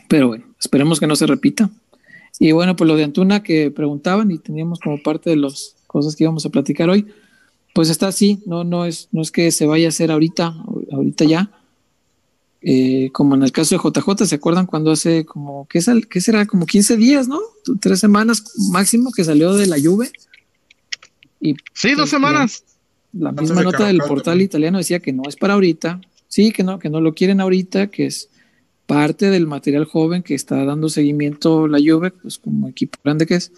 Pero 0.09 0.29
bueno, 0.29 0.45
esperemos 0.59 0.99
que 0.99 1.07
no 1.07 1.15
se 1.15 1.27
repita. 1.27 1.71
Y 2.41 2.51
bueno, 2.51 2.75
pues 2.75 2.89
lo 2.89 2.97
de 2.97 3.05
Antuna 3.05 3.43
que 3.45 3.71
preguntaban 3.71 4.33
y 4.33 4.39
teníamos 4.39 4.81
como 4.81 5.01
parte 5.01 5.31
de 5.31 5.37
las 5.37 5.77
cosas 5.87 6.17
que 6.17 6.25
íbamos 6.25 6.45
a 6.45 6.51
platicar 6.51 6.91
hoy, 6.91 7.07
pues 7.73 7.89
está 7.89 8.09
así, 8.09 8.43
no, 8.45 8.65
no, 8.65 8.85
es, 8.85 9.09
no 9.13 9.23
es 9.23 9.31
que 9.31 9.51
se 9.53 9.65
vaya 9.65 9.87
a 9.87 9.91
hacer 9.91 10.11
ahorita, 10.11 10.55
ahorita 10.91 11.25
ya. 11.25 11.51
Eh, 12.63 13.11
como 13.13 13.35
en 13.37 13.45
el 13.45 13.53
caso 13.53 13.77
de 13.77 13.81
JJ, 13.83 14.27
¿se 14.27 14.35
acuerdan 14.35 14.67
cuando 14.67 14.91
hace 14.91 15.25
como, 15.25 15.67
¿qué, 15.69 15.81
sal, 15.81 16.09
qué 16.09 16.21
será? 16.21 16.47
Como 16.47 16.67
15 16.67 16.97
días, 16.97 17.29
¿no? 17.29 17.41
Tres 17.81 18.01
semanas 18.01 18.43
máximo 18.71 19.13
que 19.13 19.25
salió 19.25 19.55
de 19.55 19.67
la 19.67 19.79
lluvia. 19.79 20.11
Y, 21.41 21.55
sí, 21.75 21.91
dos 21.91 21.99
pues, 21.99 22.11
semanas. 22.11 22.65
La, 23.13 23.33
misma 23.33 23.63
nota 23.63 23.87
del 23.87 23.99
portal 23.99 24.41
italiano 24.41 24.79
decía 24.79 25.01
que 25.01 25.13
no 25.13 25.25
es 25.29 25.37
para 25.37 25.55
ahorita, 25.55 26.01
sí, 26.29 26.51
que 26.51 26.65
no, 26.65 26.79
que 26.79 26.89
no 26.89 27.01
lo 27.01 27.15
quieren 27.15 27.41
ahorita, 27.41 27.89
que 27.89 28.07
es 28.07 28.31
parte 28.87 29.31
del 29.31 29.47
material 29.47 29.85
joven 29.85 30.23
que 30.23 30.35
está 30.35 30.65
dando 30.65 30.89
seguimiento 30.89 31.69
la 31.69 31.79
Juve, 31.79 32.11
pues 32.11 32.39
como 32.39 32.69
equipo 32.69 32.99
grande 33.03 33.27
que 33.27 33.35
es, 33.37 33.53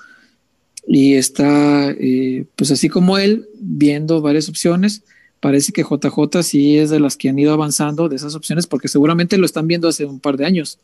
y 0.86 1.14
está, 1.14 1.90
eh, 1.90 2.44
pues 2.56 2.70
así 2.70 2.88
como 2.88 3.18
él, 3.18 3.48
viendo 3.58 4.20
varias 4.20 4.48
opciones. 4.48 5.02
Parece 5.40 5.72
que 5.72 5.82
JJ 5.82 6.42
sí 6.42 6.78
es 6.78 6.90
de 6.90 7.00
las 7.00 7.16
que 7.16 7.28
han 7.28 7.38
ido 7.38 7.52
avanzando 7.52 8.08
de 8.08 8.16
esas 8.16 8.34
opciones, 8.34 8.66
porque 8.66 8.88
seguramente 8.88 9.38
lo 9.38 9.46
están 9.46 9.66
viendo 9.66 9.88
hace 9.88 10.04
un 10.04 10.20
par 10.20 10.36
de 10.36 10.46
años. 10.46 10.78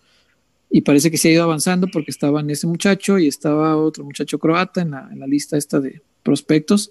Y 0.70 0.82
parece 0.82 1.10
que 1.10 1.18
se 1.18 1.28
ha 1.28 1.32
ido 1.32 1.42
avanzando 1.42 1.88
porque 1.92 2.10
estaba 2.10 2.40
en 2.40 2.50
ese 2.50 2.66
muchacho 2.66 3.18
y 3.18 3.26
estaba 3.26 3.76
otro 3.76 4.04
muchacho 4.04 4.38
croata 4.38 4.82
en 4.82 4.92
la, 4.92 5.08
en 5.10 5.18
la 5.18 5.26
lista 5.26 5.56
esta 5.56 5.80
de 5.80 6.02
prospectos. 6.22 6.90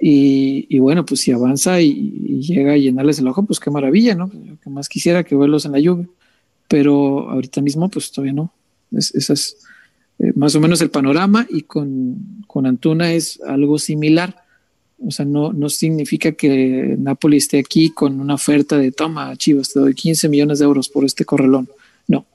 Y, 0.00 0.66
y, 0.68 0.78
bueno, 0.80 1.06
pues 1.06 1.20
si 1.20 1.32
avanza 1.32 1.80
y, 1.80 2.40
llega 2.40 2.72
a 2.72 2.76
llenarles 2.76 3.20
el 3.20 3.28
ojo, 3.28 3.44
pues 3.44 3.60
qué 3.60 3.70
maravilla, 3.70 4.14
¿no? 4.14 4.30
Yo 4.32 4.58
que 4.60 4.68
más 4.68 4.88
quisiera 4.88 5.24
que 5.24 5.36
verlos 5.36 5.64
en 5.64 5.72
la 5.72 5.80
lluvia 5.80 6.08
pero 6.68 7.30
ahorita 7.30 7.60
mismo 7.60 7.88
pues 7.88 8.10
todavía 8.10 8.32
no. 8.32 8.52
Es, 8.92 9.14
ese 9.14 9.32
es 9.32 9.56
eh, 10.18 10.32
más 10.34 10.54
o 10.54 10.60
menos 10.60 10.80
el 10.80 10.90
panorama 10.90 11.46
y 11.50 11.62
con, 11.62 12.44
con, 12.46 12.66
Antuna 12.66 13.12
es 13.12 13.40
algo 13.46 13.78
similar. 13.78 14.42
O 15.04 15.10
sea, 15.10 15.24
no, 15.24 15.52
no 15.52 15.68
significa 15.68 16.32
que 16.32 16.96
Napoli 16.98 17.36
esté 17.36 17.58
aquí 17.58 17.90
con 17.90 18.20
una 18.20 18.34
oferta 18.34 18.78
de 18.78 18.92
toma, 18.92 19.36
Chivas, 19.36 19.72
te 19.72 19.80
doy 19.80 19.94
15 19.94 20.28
millones 20.28 20.60
de 20.60 20.64
euros 20.64 20.88
por 20.88 21.04
este 21.04 21.24
correlón. 21.24 21.68
No. 22.06 22.26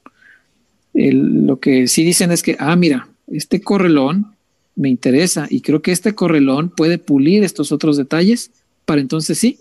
lo 0.93 1.59
que 1.59 1.87
sí 1.87 2.03
dicen 2.03 2.31
es 2.31 2.43
que, 2.43 2.55
ah, 2.59 2.75
mira, 2.75 3.07
este 3.27 3.61
correlón 3.61 4.35
me 4.75 4.89
interesa 4.89 5.47
y 5.49 5.61
creo 5.61 5.81
que 5.81 5.91
este 5.91 6.15
correlón 6.15 6.69
puede 6.69 6.97
pulir 6.97 7.43
estos 7.43 7.71
otros 7.71 7.97
detalles 7.97 8.51
para 8.85 9.01
entonces 9.01 9.37
sí 9.37 9.59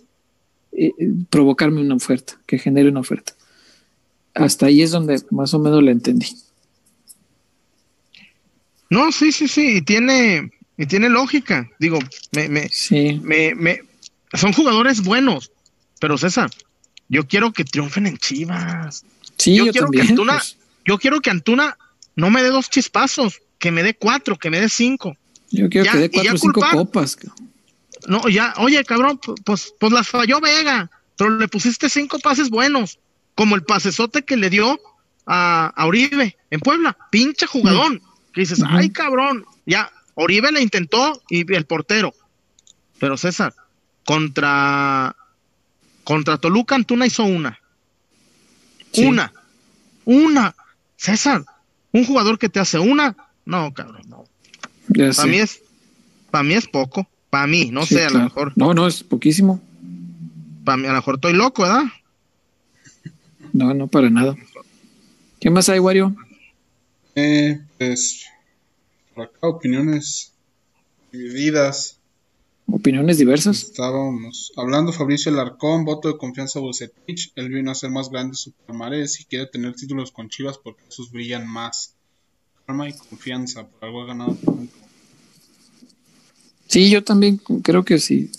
eh, 0.72 0.92
provocarme 1.30 1.80
una 1.80 1.94
oferta, 1.94 2.38
que 2.46 2.58
genere 2.58 2.88
una 2.88 3.00
oferta 3.00 3.34
hasta 4.38 4.66
ahí 4.66 4.82
es 4.82 4.90
donde 4.90 5.20
más 5.30 5.52
o 5.54 5.58
menos 5.58 5.82
le 5.82 5.90
entendí. 5.90 6.28
No, 8.90 9.12
sí, 9.12 9.32
sí, 9.32 9.48
sí, 9.48 9.76
y 9.76 9.82
tiene, 9.82 10.50
y 10.76 10.86
tiene 10.86 11.08
lógica. 11.08 11.68
Digo, 11.78 11.98
me, 12.32 12.48
me, 12.48 12.68
sí. 12.70 13.20
me, 13.22 13.54
me, 13.54 13.82
son 14.32 14.52
jugadores 14.52 15.02
buenos, 15.02 15.52
pero 16.00 16.16
César, 16.16 16.50
yo 17.08 17.26
quiero 17.26 17.52
que 17.52 17.64
triunfen 17.64 18.06
en 18.06 18.16
Chivas. 18.16 19.04
Sí, 19.36 19.56
yo, 19.56 19.70
quiero 19.70 19.90
que 19.90 20.00
Antuna, 20.00 20.34
pues. 20.34 20.56
yo 20.86 20.98
quiero 20.98 21.20
que 21.20 21.30
Antuna 21.30 21.76
no 22.18 22.30
me 22.30 22.42
dé 22.42 22.48
dos 22.48 22.68
chispazos, 22.68 23.40
que 23.60 23.70
me 23.70 23.84
dé 23.84 23.94
cuatro, 23.94 24.36
que 24.36 24.50
me 24.50 24.60
dé 24.60 24.68
cinco. 24.68 25.16
Yo 25.52 25.68
quiero 25.68 25.92
que 25.92 25.98
dé 25.98 26.10
cuatro 26.10 26.34
o 26.34 26.36
cinco 26.36 26.60
copas. 26.72 27.16
No, 28.08 28.28
ya, 28.28 28.54
oye, 28.56 28.84
cabrón, 28.84 29.20
pues, 29.44 29.72
pues 29.78 29.92
las 29.92 30.08
falló 30.08 30.40
Vega, 30.40 30.90
pero 31.16 31.38
le 31.38 31.46
pusiste 31.46 31.88
cinco 31.88 32.18
pases 32.18 32.50
buenos 32.50 32.98
como 33.36 33.54
el 33.54 33.62
pasesote 33.62 34.24
que 34.24 34.36
le 34.36 34.50
dio 34.50 34.80
a, 35.26 35.72
a 35.76 35.86
Oribe 35.86 36.36
en 36.50 36.58
Puebla, 36.58 36.96
pinche 37.12 37.46
jugadón, 37.46 38.02
que 38.32 38.40
dices, 38.40 38.64
ay 38.66 38.90
cabrón, 38.90 39.44
ya, 39.64 39.92
Oribe 40.14 40.50
le 40.50 40.60
intentó 40.60 41.22
y 41.28 41.52
el 41.54 41.66
portero, 41.66 42.12
pero 42.98 43.16
César, 43.16 43.54
contra, 44.04 45.14
contra 46.02 46.38
Toluca 46.38 46.74
Antuna 46.74 47.06
hizo 47.06 47.22
una, 47.22 47.60
una, 48.96 49.32
una, 50.04 50.56
César, 50.96 51.44
un 51.92 52.04
jugador 52.04 52.38
que 52.38 52.48
te 52.48 52.60
hace 52.60 52.78
una, 52.78 53.16
no 53.44 53.72
cabrón, 53.74 54.02
no. 54.08 54.24
Para 55.14 55.26
mí 55.26 55.38
es, 55.38 55.60
para 56.30 56.44
mí 56.44 56.54
es 56.54 56.66
poco, 56.66 57.06
Para 57.30 57.46
mí, 57.46 57.70
no 57.70 57.84
Sí, 57.84 57.94
sé, 57.96 58.04
a 58.04 58.10
lo 58.10 58.20
mejor. 58.20 58.52
No, 58.56 58.72
no, 58.74 58.86
es 58.86 59.02
poquísimo. 59.02 59.60
Para 60.64 60.76
mí, 60.78 60.84
a 60.86 60.90
lo 60.90 60.96
mejor 60.96 61.16
estoy 61.16 61.34
loco, 61.34 61.62
¿verdad? 61.62 61.84
No, 63.52 63.74
no, 63.74 63.86
para 63.86 64.08
nada. 64.10 64.34
¿Qué 65.40 65.50
más 65.50 65.68
hay, 65.68 65.78
Wario? 65.78 66.14
Eh, 67.14 67.60
pues, 67.78 68.24
por 69.14 69.24
acá 69.24 69.48
opiniones 69.48 70.32
divididas. 71.12 71.97
Opiniones 72.70 73.16
diversas. 73.16 73.62
Estábamos 73.62 74.52
hablando 74.56 74.92
Fabricio 74.92 75.32
Larcón, 75.32 75.86
voto 75.86 76.08
de 76.08 76.18
confianza 76.18 76.58
a 76.58 76.62
Bucetich. 76.62 77.32
Él 77.34 77.48
vino 77.48 77.70
a 77.70 77.74
ser 77.74 77.90
más 77.90 78.10
grande 78.10 78.36
su 78.36 78.52
palmarés 78.52 79.20
y 79.20 79.24
quiere 79.24 79.46
tener 79.46 79.74
títulos 79.74 80.12
con 80.12 80.28
Chivas 80.28 80.58
porque 80.58 80.82
esos 80.86 81.10
brillan 81.10 81.48
más. 81.48 81.94
Calma 82.66 82.86
y 82.86 82.92
confianza, 82.92 83.66
por 83.66 83.84
algo 83.84 84.02
ha 84.02 84.06
ganado 84.06 84.34
tanto. 84.34 84.76
Sí, 86.66 86.90
yo 86.90 87.02
también 87.02 87.38
creo 87.62 87.84
que 87.86 87.98
sí. 87.98 88.30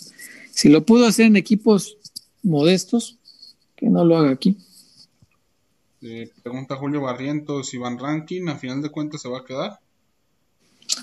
Si 0.52 0.68
lo 0.68 0.86
pudo 0.86 1.06
hacer 1.06 1.26
en 1.26 1.34
equipos 1.34 1.96
modestos, 2.44 3.18
que 3.74 3.88
no 3.88 4.04
lo 4.04 4.16
haga 4.16 4.30
aquí. 4.30 4.56
Eh, 6.02 6.30
pregunta 6.42 6.76
Julio 6.76 7.00
Barrientos, 7.00 7.74
Iván 7.74 7.98
Rankin, 7.98 8.48
a 8.48 8.56
final 8.56 8.80
de 8.80 8.90
cuentas 8.90 9.22
se 9.22 9.28
va 9.28 9.38
a 9.38 9.44
quedar. 9.44 9.80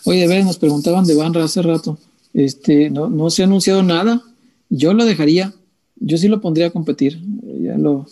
Oye, 0.05 0.25
ver, 0.27 0.45
nos 0.45 0.57
preguntaban 0.57 1.05
de 1.05 1.15
Banra 1.15 1.43
hace 1.43 1.61
rato. 1.61 1.99
Este, 2.33 2.89
no, 2.89 3.09
no 3.09 3.29
se 3.29 3.41
ha 3.41 3.45
anunciado 3.45 3.83
nada. 3.83 4.21
Yo 4.69 4.93
lo 4.93 5.05
dejaría. 5.05 5.53
Yo 5.95 6.17
sí 6.17 6.27
lo 6.27 6.41
pondría 6.41 6.67
a 6.67 6.71
competir. 6.71 7.19
Eh, 7.43 7.59
Ya 7.63 7.77
lo. 7.77 8.05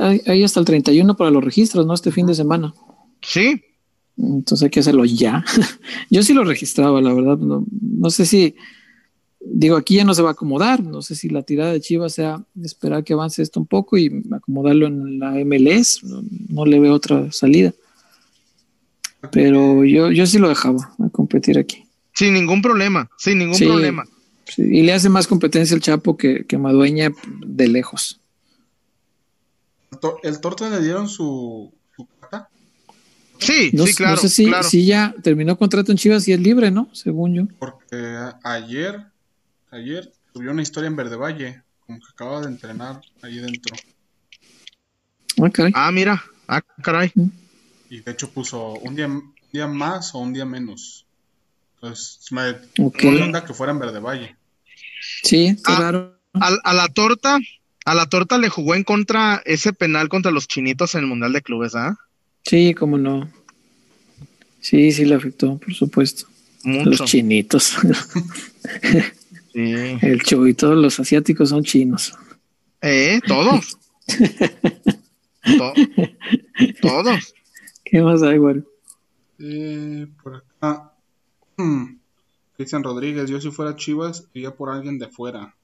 Hay, 0.00 0.20
hay 0.26 0.42
hasta 0.42 0.60
el 0.60 0.66
31 0.66 1.16
para 1.16 1.30
los 1.30 1.44
registros, 1.44 1.86
¿no? 1.86 1.94
Este 1.94 2.10
fin 2.10 2.26
de 2.26 2.34
semana. 2.34 2.74
Sí, 3.22 3.62
Entonces 4.16 4.64
hay 4.64 4.70
que 4.70 4.80
hacerlo 4.80 5.04
ya. 5.04 5.44
Yo 6.10 6.22
sí 6.22 6.34
lo 6.34 6.44
registraba, 6.44 7.00
la 7.00 7.12
verdad. 7.14 7.38
No, 7.38 7.64
no 7.70 8.10
sé 8.10 8.26
si. 8.26 8.54
Digo, 9.40 9.76
aquí 9.76 9.94
ya 9.94 10.04
no 10.04 10.14
se 10.14 10.22
va 10.22 10.30
a 10.30 10.32
acomodar. 10.32 10.82
No 10.82 11.00
sé 11.00 11.14
si 11.14 11.28
la 11.28 11.42
tirada 11.42 11.72
de 11.72 11.80
Chivas 11.80 12.12
sea 12.12 12.44
esperar 12.62 13.04
que 13.04 13.12
avance 13.12 13.40
esto 13.40 13.60
un 13.60 13.66
poco 13.66 13.96
y 13.96 14.10
acomodarlo 14.32 14.88
en 14.88 15.20
la 15.20 15.30
MLS. 15.44 16.02
No, 16.02 16.22
no 16.48 16.66
le 16.66 16.80
veo 16.80 16.92
otra 16.92 17.30
salida. 17.30 17.72
Pero 19.32 19.84
yo, 19.84 20.10
yo 20.10 20.26
sí 20.26 20.38
lo 20.38 20.48
dejaba 20.48 20.92
a 20.98 21.08
competir 21.10 21.58
aquí. 21.58 21.84
Sin 22.18 22.34
ningún 22.34 22.60
problema, 22.62 23.08
sin 23.16 23.38
ningún 23.38 23.54
Sí. 23.56 23.64
problema. 23.66 24.04
Sí, 24.44 24.62
y 24.62 24.82
le 24.82 24.92
hace 24.92 25.08
más 25.08 25.26
competencia 25.28 25.74
el 25.74 25.80
Chapo 25.82 26.16
que, 26.16 26.44
que 26.46 26.58
Madueña 26.58 27.10
de 27.46 27.68
lejos. 27.68 28.18
El, 29.92 29.98
Tor- 30.00 30.18
el 30.24 30.40
Torta 30.40 30.68
le 30.68 30.80
dieron 30.80 31.08
su, 31.08 31.72
su 31.94 32.06
carta. 32.20 32.48
Sí, 33.38 33.70
No, 33.72 33.86
sí, 33.86 33.94
claro, 33.94 34.16
no 34.16 34.20
sé 34.22 34.28
si, 34.28 34.46
claro. 34.46 34.68
si 34.68 34.84
ya 34.84 35.14
terminó 35.22 35.56
contrato 35.56 35.92
en 35.92 35.98
Chivas 35.98 36.26
y 36.26 36.32
es 36.32 36.40
libre, 36.40 36.70
¿no? 36.72 36.88
Según 36.92 37.34
yo. 37.34 37.42
Porque 37.60 38.18
ayer, 38.42 39.04
ayer 39.70 40.10
subió 40.32 40.50
una 40.50 40.62
historia 40.62 40.88
en 40.88 40.96
Verde 40.96 41.14
Valle, 41.16 41.62
como 41.86 41.98
que 42.00 42.06
acaba 42.10 42.40
de 42.40 42.48
entrenar 42.48 43.00
ahí 43.22 43.36
dentro. 43.38 43.76
Ah, 45.40 45.50
caray. 45.50 45.72
Ah, 45.76 45.92
mira, 45.92 46.24
ah, 46.48 46.62
caray. 46.82 47.12
Y 47.90 48.00
de 48.00 48.10
hecho 48.10 48.28
puso 48.30 48.72
un 48.72 48.96
día, 48.96 49.06
un 49.06 49.34
día 49.52 49.68
más 49.68 50.14
o 50.14 50.18
un 50.18 50.32
día 50.32 50.44
menos. 50.44 51.04
Entonces 51.80 52.20
me 52.32 52.50
Ok. 52.84 53.04
me 53.04 53.22
onda 53.22 53.44
que 53.44 53.54
fuera 53.54 53.72
en 53.72 53.78
Verde 53.78 54.00
Valle. 54.00 54.36
Sí, 55.22 55.46
está 55.46 55.88
Ah. 55.88 56.12
A, 56.34 56.48
a 56.70 56.74
la 56.74 56.88
torta, 56.88 57.38
a 57.84 57.94
la 57.94 58.06
torta 58.06 58.36
le 58.38 58.48
jugó 58.48 58.74
en 58.74 58.84
contra 58.84 59.40
ese 59.46 59.72
penal 59.72 60.08
contra 60.08 60.30
los 60.30 60.46
chinitos 60.48 60.94
en 60.94 61.02
el 61.02 61.06
Mundial 61.06 61.32
de 61.32 61.42
Clubes, 61.42 61.74
¿ah? 61.74 61.96
Sí, 62.44 62.74
cómo 62.74 62.98
no. 62.98 63.30
Sí, 64.60 64.92
sí 64.92 65.04
le 65.04 65.14
afectó, 65.14 65.56
por 65.58 65.72
supuesto. 65.74 66.26
Mucho. 66.64 66.90
Los 66.90 67.04
chinitos. 67.04 67.76
Sí. 69.54 69.72
el 70.02 70.20
show 70.22 70.46
y 70.46 70.54
todos 70.54 70.76
los 70.76 71.00
asiáticos 71.00 71.48
son 71.48 71.64
chinos. 71.64 72.12
Eh, 72.82 73.18
todos. 73.26 73.76
To- 75.58 75.74
todos. 76.82 77.34
¿Qué 77.84 78.00
más 78.02 78.22
hay, 78.22 78.36
güey? 78.38 78.62
Eh, 79.40 80.06
por 80.22 80.36
acá. 80.36 80.47
Hmm, 81.58 81.98
Cristian 82.56 82.82
Rodríguez, 82.82 83.28
yo 83.28 83.40
si 83.40 83.50
fuera 83.50 83.76
Chivas, 83.76 84.26
iría 84.32 84.54
por 84.54 84.70
alguien 84.70 84.98
de 84.98 85.08
fuera. 85.08 85.54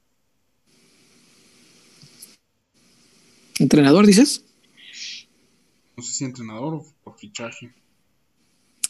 ¿Entrenador, 3.59 4.07
dices? 4.07 4.45
No 5.97 6.03
sé 6.03 6.13
si 6.13 6.25
entrenador 6.25 6.75
o 6.75 6.87
por 7.03 7.17
fichaje. 7.17 7.73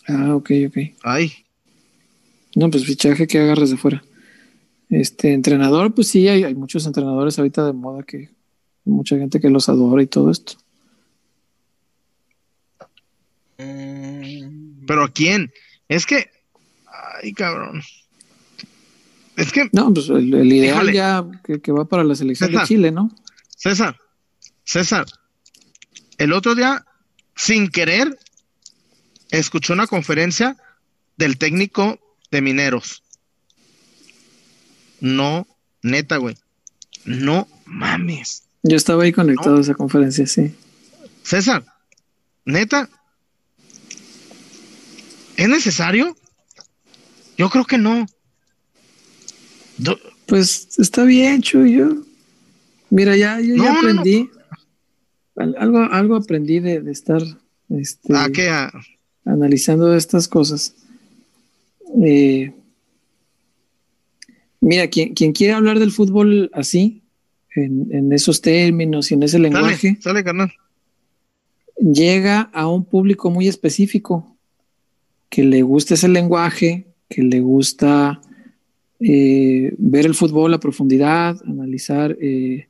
Ah, 0.09 0.35
ok, 0.35 0.51
ok. 0.69 0.77
Ay, 1.03 1.33
No, 2.57 2.71
pues 2.71 2.85
fichaje 2.85 3.27
que 3.27 3.39
agarras 3.39 3.71
de 3.71 3.77
fuera. 3.77 4.03
Este, 4.89 5.33
entrenador, 5.33 5.95
pues 5.95 6.09
sí, 6.09 6.29
hay, 6.29 6.45
hay 6.45 6.55
muchos 6.55 6.87
entrenadores 6.87 7.39
ahorita 7.39 7.67
de 7.67 7.73
moda 7.73 8.03
que 8.03 8.31
mucha 8.85 9.17
gente 9.17 9.41
que 9.41 9.51
los 9.51 9.69
adora 9.69 10.03
y 10.03 10.07
todo 10.07 10.31
esto. 10.31 10.55
Eh, 13.59 14.49
pero 14.87 15.05
¿a 15.05 15.09
quién? 15.09 15.53
Es 15.89 16.07
que, 16.07 16.31
ay, 17.23 17.33
cabrón. 17.33 17.83
Es 19.37 19.53
que, 19.53 19.69
No, 19.73 19.93
pues 19.93 20.09
el, 20.11 20.33
el 20.35 20.53
ideal 20.53 20.93
ya 20.93 21.25
que, 21.45 21.61
que 21.61 21.73
va 21.73 21.85
para 21.87 22.05
la 22.05 22.15
selección 22.15 22.53
de. 22.53 22.63
Chile, 22.65 22.91
¿no? 22.93 23.11
César, 23.57 23.99
César, 24.65 25.07
el 26.19 26.33
otro 26.33 26.55
día, 26.55 26.85
sin 27.35 27.69
querer, 27.69 28.17
escuché 29.31 29.73
una 29.73 29.87
conferencia 29.87 30.57
del 31.17 31.39
técnico 31.39 31.99
de 32.31 32.43
Mineros. 32.43 33.03
No, 35.01 35.47
neta, 35.83 36.17
güey. 36.19 36.37
No 37.05 37.49
mames. 37.67 38.45
Yo 38.63 38.77
estaba 38.77 39.03
ahí 39.05 39.13
conectado 39.13 39.53
No. 39.53 39.59
a 39.59 39.61
esa 39.61 39.75
conferencia, 39.75 40.27
sí. 40.27 40.55
César, 41.23 41.65
neta. 42.45 42.89
¿Es 45.37 45.49
necesario? 45.49 46.17
Yo 47.37 47.51
creo 47.51 47.65
que 47.65 47.79
no. 47.79 48.07
Do- 49.79 49.99
Pues 50.27 50.79
está 50.79 51.05
bien, 51.05 51.43
Chuy. 51.43 51.75
Yo, 51.75 51.97
mira, 52.91 53.17
ya, 53.17 53.41
yo 53.41 53.57
No, 53.57 53.65
ya 53.65 53.73
no, 53.73 53.83
no. 53.83 53.89
aprendí. 53.91 54.31
Al- 55.37 55.57
Algo, 55.59 55.79
algo 55.83 56.17
aprendí 56.17 56.61
de, 56.61 56.81
de 56.81 56.93
estar 56.93 57.21
este, 57.71 58.17
¿A 58.17 58.29
qué? 58.31 58.49
¿A- 58.49 58.73
analizando 59.25 59.95
estas 59.97 60.29
cosas. 60.29 60.75
Eh, 62.05 62.53
mira, 64.61 64.89
quien, 64.89 65.15
quien 65.15 65.33
quiere 65.33 65.53
hablar 65.55 65.79
del 65.79 65.93
fútbol 65.93 66.51
así, 66.55 67.03
en, 67.57 67.89
en 67.93 68.13
esos 68.13 68.41
términos 68.41 69.11
y 69.11 69.15
en 69.15 69.23
ese 69.23 69.39
lenguaje, 69.39 69.91
Sale, 69.91 70.03
sale, 70.03 70.25
carnal. 70.25 70.53
llega 71.77 72.43
a 72.53 72.67
un 72.69 72.85
público 72.85 73.31
muy 73.31 73.47
específico 73.49 74.37
que 75.31 75.45
le 75.45 75.63
gusta 75.63 75.95
ese 75.95 76.09
lenguaje, 76.09 76.87
que 77.09 77.23
le 77.23 77.41
gusta 77.41 78.21
eh, 79.01 79.75
ver 79.79 80.07
el 80.07 80.15
fútbol 80.15 80.55
a 80.55 80.61
profundidad, 80.61 81.37
analizar 81.47 82.17
eh, 82.21 82.69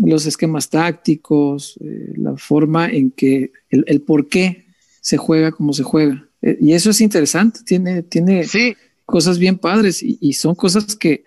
los 0.00 0.26
esquemas 0.26 0.70
tácticos, 0.70 1.78
eh, 1.80 2.12
la 2.16 2.36
forma 2.36 2.88
en 2.88 3.10
que 3.10 3.52
el, 3.70 3.84
el 3.86 4.00
por 4.02 4.28
qué 4.28 4.66
se 5.00 5.16
juega 5.16 5.52
como 5.52 5.72
se 5.72 5.82
juega. 5.82 6.28
Eh, 6.40 6.58
y 6.60 6.72
eso 6.72 6.90
es 6.90 7.00
interesante, 7.00 7.60
tiene, 7.64 8.02
tiene 8.02 8.44
Sí, 8.44 8.74
cosas 9.04 9.38
bien 9.38 9.58
padres 9.58 10.02
y, 10.02 10.18
y 10.20 10.32
son 10.34 10.54
cosas 10.54 10.96
que 10.96 11.24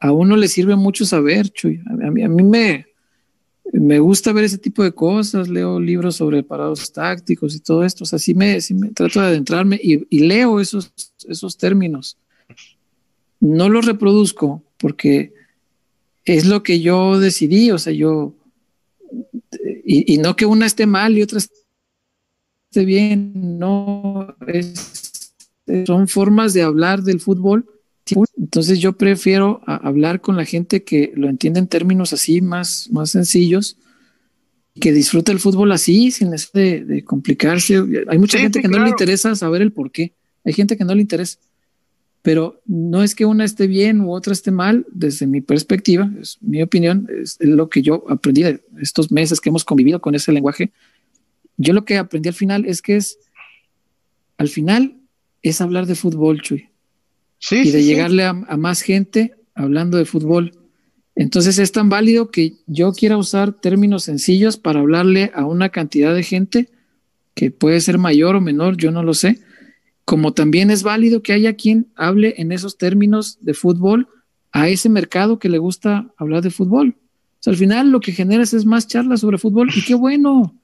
a 0.00 0.12
uno 0.12 0.36
le 0.36 0.48
sirve 0.48 0.76
mucho 0.76 1.04
saber, 1.04 1.48
Chuy. 1.48 1.80
A, 1.86 2.08
a 2.08 2.10
mí, 2.10 2.22
a 2.22 2.28
mí 2.28 2.42
me, 2.42 2.86
me 3.80 3.98
gusta 3.98 4.32
ver 4.32 4.44
ese 4.44 4.58
tipo 4.58 4.84
de 4.84 4.92
cosas, 4.92 5.48
leo 5.48 5.80
libros 5.80 6.16
sobre 6.16 6.44
parados 6.44 6.92
tácticos 6.92 7.56
y 7.56 7.60
todo 7.60 7.84
esto, 7.84 8.04
o 8.04 8.06
sea, 8.06 8.20
sí 8.20 8.32
me, 8.32 8.60
trato 8.94 9.20
de 9.20 9.26
adentrarme 9.26 9.80
y, 9.82 10.18
leo 10.20 10.60
esos, 10.60 10.92
esos 11.28 11.56
términos. 11.56 12.16
No 13.40 13.68
los 13.68 13.84
reproduzco 13.84 14.62
porque 14.78 15.34
es 16.24 16.46
lo 16.46 16.62
que 16.62 16.80
yo 16.80 17.18
decidí, 17.18 17.72
o 17.72 17.78
sea, 17.78 17.92
yo, 17.92 18.34
y, 19.84 20.18
no 20.18 20.36
que 20.36 20.46
una 20.46 20.66
esté 20.66 20.86
mal 20.86 21.18
y 21.18 21.22
otra 21.22 21.38
esté 21.38 22.84
bien, 22.84 23.58
no, 23.58 24.36
son 25.84 26.06
formas 26.06 26.54
de 26.54 26.62
hablar 26.62 27.02
del 27.02 27.20
fútbol. 27.20 27.68
Entonces 28.36 28.80
yo 28.80 28.92
prefiero 28.98 29.62
hablar 29.66 30.20
con 30.20 30.36
la 30.36 30.44
gente 30.44 30.84
que 30.84 31.12
lo 31.16 31.28
entiende 31.28 31.60
en 31.60 31.68
términos 31.68 32.12
así 32.12 32.40
más, 32.40 32.88
más 32.92 33.10
sencillos, 33.10 33.78
que 34.78 34.92
disfruta 34.92 35.32
el 35.32 35.38
fútbol 35.38 35.72
así, 35.72 36.10
sin 36.10 36.30
necesidad 36.30 36.62
de, 36.62 36.84
de 36.84 37.04
complicarse. 37.04 37.76
Hay 38.08 38.18
mucha 38.18 38.38
Sí, 38.38 38.42
gente 38.42 38.58
sí, 38.58 38.62
que 38.62 38.68
no 38.68 38.72
claro. 38.72 38.84
le 38.84 38.90
interesa 38.90 39.34
saber 39.36 39.62
el 39.62 39.72
por 39.72 39.90
qué. 39.90 40.12
Hay 40.44 40.52
gente 40.52 40.76
que 40.76 40.84
no 40.84 40.94
le 40.94 41.00
interesa. 41.02 41.38
Pero 42.22 42.60
no 42.66 43.02
es 43.02 43.14
que 43.14 43.24
una 43.26 43.44
esté 43.44 43.66
bien 43.66 44.00
u 44.00 44.12
otra 44.12 44.32
esté 44.32 44.50
mal, 44.50 44.86
desde 44.90 45.26
mi 45.26 45.40
perspectiva, 45.42 46.10
es 46.20 46.38
mi 46.40 46.62
opinión, 46.62 47.06
es 47.22 47.36
lo 47.40 47.68
que 47.68 47.82
yo 47.82 48.04
aprendí 48.08 48.42
de 48.42 48.62
estos 48.80 49.12
meses 49.12 49.40
que 49.40 49.50
hemos 49.50 49.64
convivido 49.64 50.00
con 50.00 50.14
ese 50.14 50.32
lenguaje. 50.32 50.72
Yo 51.58 51.72
lo 51.74 51.84
que 51.84 51.98
aprendí 51.98 52.30
al 52.30 52.34
final 52.34 52.64
es 52.64 52.80
que 52.82 52.96
es, 52.96 53.18
al 54.38 54.48
final, 54.48 54.96
es 55.42 55.60
hablar 55.60 55.86
de 55.86 55.94
fútbol, 55.94 56.40
Chuy. 56.40 56.68
Y 57.50 57.70
de 57.70 57.84
llegarle 57.84 58.24
a, 58.24 58.32
más 58.32 58.82
gente 58.82 59.34
hablando 59.54 59.98
de 59.98 60.04
fútbol. 60.04 60.52
Entonces 61.14 61.58
es 61.58 61.72
tan 61.72 61.88
válido 61.88 62.30
que 62.30 62.54
yo 62.66 62.92
quiera 62.92 63.16
usar 63.16 63.52
términos 63.52 64.04
sencillos 64.04 64.56
para 64.56 64.80
hablarle 64.80 65.30
a 65.34 65.44
una 65.44 65.68
cantidad 65.68 66.14
de 66.14 66.22
gente 66.22 66.68
que 67.34 67.50
puede 67.50 67.80
ser 67.80 67.98
mayor 67.98 68.36
o 68.36 68.40
menor, 68.40 68.76
yo 68.76 68.90
no 68.90 69.02
lo 69.02 69.14
sé, 69.14 69.40
como 70.04 70.32
también 70.32 70.70
es 70.70 70.82
válido 70.82 71.22
que 71.22 71.32
haya 71.32 71.54
quien 71.54 71.88
hable 71.94 72.34
en 72.38 72.52
esos 72.52 72.78
términos 72.78 73.38
de 73.40 73.54
fútbol 73.54 74.08
a 74.52 74.68
ese 74.68 74.88
mercado 74.88 75.38
que 75.38 75.48
le 75.48 75.58
gusta 75.58 76.12
hablar 76.16 76.42
de 76.42 76.50
fútbol. 76.50 76.96
O 76.98 77.42
sea, 77.44 77.52
al 77.52 77.56
final 77.56 77.90
lo 77.90 78.00
que 78.00 78.12
generas 78.12 78.54
es 78.54 78.64
más 78.64 78.86
charlas 78.86 79.20
sobre 79.20 79.38
fútbol 79.38 79.70
y 79.74 79.82
qué 79.82 79.94
bueno, 79.94 80.54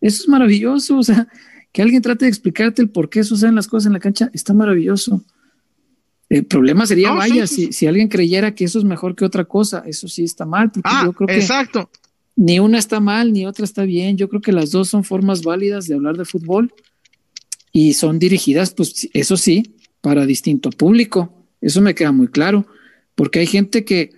eso 0.00 0.22
es 0.22 0.28
maravilloso, 0.28 0.98
o 0.98 1.02
sea, 1.02 1.28
que 1.72 1.82
alguien 1.82 2.02
trate 2.02 2.24
de 2.24 2.30
explicarte 2.30 2.82
el 2.82 2.90
por 2.90 3.10
qué 3.10 3.24
suceden 3.24 3.54
las 3.54 3.68
cosas 3.68 3.86
en 3.86 3.92
la 3.94 4.00
cancha, 4.00 4.30
está 4.32 4.54
maravilloso. 4.54 5.24
El 6.28 6.44
problema 6.44 6.86
sería, 6.86 7.12
vaya, 7.12 7.46
Si, 7.46 7.86
alguien 7.86 8.08
creyera 8.08 8.54
que 8.54 8.64
eso 8.64 8.78
es 8.78 8.84
mejor 8.84 9.14
que 9.14 9.24
otra 9.24 9.44
cosa, 9.46 9.82
eso 9.86 10.08
sí 10.08 10.24
está 10.24 10.44
mal. 10.44 10.70
ah, 10.84 11.02
yo 11.06 11.12
creo 11.12 11.28
exacto. 11.30 11.90
ni 12.36 12.58
una 12.58 12.78
está 12.78 13.00
mal, 13.00 13.32
ni 13.32 13.46
otra 13.46 13.64
está 13.64 13.84
bien. 13.84 14.16
Yo 14.16 14.28
creo 14.28 14.42
que 14.42 14.52
las 14.52 14.70
dos 14.70 14.88
son 14.88 15.04
formas 15.04 15.42
válidas 15.42 15.86
de 15.86 15.94
hablar 15.94 16.16
de 16.16 16.24
fútbol 16.24 16.72
y 17.72 17.94
son 17.94 18.18
dirigidas, 18.18 18.74
pues 18.74 19.08
eso 19.14 19.36
sí, 19.36 19.76
para 20.00 20.26
distinto 20.26 20.70
público. 20.70 21.32
Eso 21.60 21.80
me 21.80 21.94
queda 21.94 22.12
muy 22.12 22.28
claro, 22.28 22.66
porque 23.14 23.40
hay 23.40 23.46
gente 23.46 23.84
que, 23.84 24.12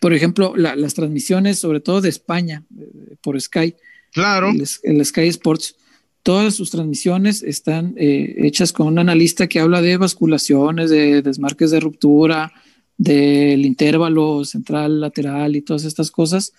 por 0.00 0.12
ejemplo, 0.12 0.54
las 0.56 0.94
transmisiones, 0.94 1.58
sobre 1.58 1.80
todo 1.80 2.00
de 2.00 2.10
España, 2.10 2.64
eh, 2.78 3.16
por 3.22 3.40
Sky, 3.40 3.74
claro, 4.12 4.52
el 4.82 5.04
Sky 5.04 5.28
Sports, 5.28 5.74
Todas 6.22 6.54
sus 6.54 6.70
transmisiones 6.70 7.42
están 7.42 7.94
eh, 7.96 8.34
hechas 8.38 8.72
con 8.72 8.86
un 8.86 8.98
analista 8.98 9.48
que 9.48 9.58
habla 9.58 9.82
de 9.82 9.96
basculaciones, 9.96 10.90
de 10.90 11.20
desmarques 11.20 11.70
de 11.72 11.80
ruptura, 11.80 12.52
del 12.96 13.66
intervalo 13.66 14.44
central, 14.44 15.00
lateral 15.00 15.56
y 15.56 15.62
todas 15.62 15.84
estas 15.84 16.12
cosas. 16.12 16.52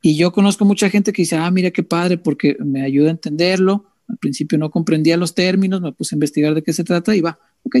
Y 0.00 0.16
yo 0.16 0.32
conozco 0.32 0.64
mucha 0.64 0.88
gente 0.88 1.12
que 1.12 1.22
dice, 1.22 1.36
ah, 1.36 1.50
mira 1.50 1.70
qué 1.70 1.82
padre, 1.82 2.16
porque 2.16 2.56
me 2.60 2.82
ayuda 2.82 3.08
a 3.08 3.12
entenderlo. 3.12 3.86
Al 4.08 4.18
principio 4.18 4.58
no 4.58 4.70
comprendía 4.70 5.16
los 5.16 5.34
términos, 5.34 5.80
me 5.80 5.92
puse 5.92 6.14
a 6.14 6.16
investigar 6.16 6.54
de 6.54 6.62
qué 6.62 6.72
se 6.72 6.84
trata 6.84 7.14
y 7.14 7.20
va, 7.20 7.38
ok, 7.62 7.76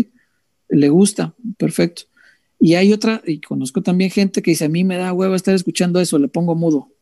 le 0.70 0.88
gusta, 0.88 1.34
perfecto. 1.58 2.02
Y 2.58 2.74
hay 2.74 2.92
otra, 2.92 3.22
y 3.26 3.40
conozco 3.40 3.82
también 3.82 4.10
gente 4.10 4.40
que 4.40 4.52
dice, 4.52 4.64
a 4.64 4.70
mí 4.70 4.84
me 4.84 4.96
da 4.96 5.12
huevo 5.12 5.34
estar 5.34 5.54
escuchando 5.54 6.00
eso, 6.00 6.18
le 6.18 6.28
pongo 6.28 6.54
mudo. 6.54 6.93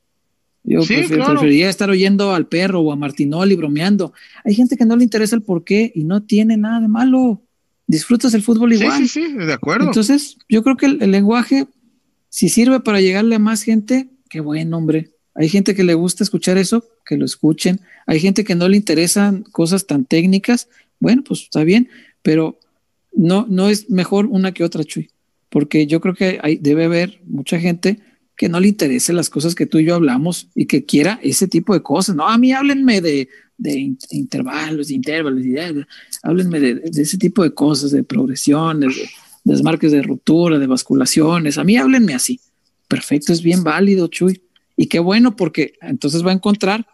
Yo 0.64 0.80
preferiría 0.84 1.68
estar 1.68 1.90
oyendo 1.90 2.34
al 2.34 2.47
perro 2.47 2.80
o 2.80 2.93
a 2.93 2.97
Martinoli 2.97 3.56
bromeando. 3.56 4.12
Hay 4.44 4.55
gente 4.55 4.76
que 4.76 4.84
no 4.84 4.97
le 4.97 5.05
interesa 5.05 5.34
el 5.34 5.43
porqué 5.43 5.90
y 5.94 6.05
no 6.05 6.22
tiene 6.22 6.56
nada 6.56 6.80
de 6.80 6.89
malo. 6.89 7.43
Disfrutas 7.86 8.32
el 8.34 8.43
fútbol 8.43 8.72
igual. 8.72 8.98
Sí, 8.98 9.09
sí, 9.09 9.26
sí, 9.26 9.32
de 9.32 9.52
acuerdo. 9.52 9.86
Entonces, 9.86 10.39
yo 10.48 10.62
creo 10.62 10.76
que 10.76 10.86
el, 10.86 11.10
lenguaje, 11.10 11.66
si 12.28 12.48
sirve 12.48 12.78
para 12.80 13.01
llegarle 13.01 13.34
a 13.34 13.40
más 13.40 13.62
gente, 13.62 14.09
qué 14.28 14.40
buen 14.40 14.72
hombre. 14.72 15.10
Hay 15.34 15.48
gente 15.48 15.74
que 15.74 15.82
le 15.82 15.94
gusta 15.94 16.22
escuchar 16.22 16.59
eso, 16.59 16.84
que 17.05 17.16
lo 17.16 17.24
escuchen. 17.24 17.80
Hay 18.06 18.20
gente 18.20 18.44
que 18.44 18.55
no 18.55 18.68
le 18.68 18.76
interesan 18.76 19.43
cosas 19.43 19.86
tan 19.86 20.05
técnicas. 20.05 20.68
Bueno, 21.01 21.24
pues 21.26 21.43
está 21.43 21.64
bien, 21.64 21.89
pero 22.22 22.60
no, 23.12 23.47
no 23.48 23.68
es 23.68 23.90
mejor 23.90 24.26
una 24.26 24.52
que 24.52 24.62
otra, 24.62 24.84
Chuy. 24.84 25.10
Porque 25.48 25.86
yo 25.86 26.01
creo 26.01 26.14
que 26.14 26.39
hay, 26.40 26.56
debe 26.56 26.84
haber 26.84 27.20
mucha 27.24 27.59
gente 27.59 27.98
que 28.43 28.48
no 28.48 28.59
le 28.59 28.66
interese 28.66 29.12
las 29.12 29.31
cosas 29.31 29.55
que 29.55 29.66
tú 29.66 29.78
y 29.78 29.85
yo 29.85 29.94
hablamos 29.94 30.48
y 30.56 30.66
que 30.66 30.85
quiera 30.85 31.20
ese 31.23 31.47
tipo 31.47 31.74
de 31.74 31.81
cosas. 31.81 32.16
No, 32.16 32.28
a 32.28 32.36
mí 32.39 32.51
háblenme 32.51 33.01
de, 33.01 33.28
intervalos, 34.10 34.89
de 34.89 34.94
intervalos, 34.94 35.44
de, 35.44 35.86
háblenme 36.24 36.59
de, 36.59 36.82
ese 37.01 37.19
tipo 37.19 37.44
de 37.44 37.55
cosas, 37.55 37.93
de 37.93 38.02
progresiones, 38.02 38.97
de, 38.97 39.09
desmarques 39.44 39.93
de 39.93 40.02
ruptura, 40.02 40.59
de 40.59 40.66
basculaciones. 40.66 41.56
A 41.56 41.62
mí 41.62 41.77
háblenme 41.77 42.14
así. 42.14 42.40
Perfecto, 42.89 43.32
es 43.32 43.43
bien 43.43 43.62
válido, 43.62 44.09
Chuy. 44.09 44.43
Y 44.77 44.89
qué 44.89 44.98
bueno, 44.98 45.36
porque 45.36 45.74
entonces 45.81 46.27
va 46.27 46.32
a 46.32 46.35
encontrar 46.35 46.85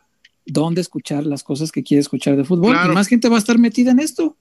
dónde 0.45 0.83
escuchar 0.83 1.25
las 1.25 1.43
cosas 1.43 1.73
que 1.73 1.83
quiere 1.83 2.03
escuchar 2.03 2.37
de 2.37 2.45
fútbol. 2.45 2.77
Y 2.85 2.93
más 2.93 3.09
gente 3.09 3.31
va 3.31 3.37
a 3.37 3.39
estar 3.39 3.59
metida 3.59 3.91
en 3.91 4.01
esto. 4.01 4.37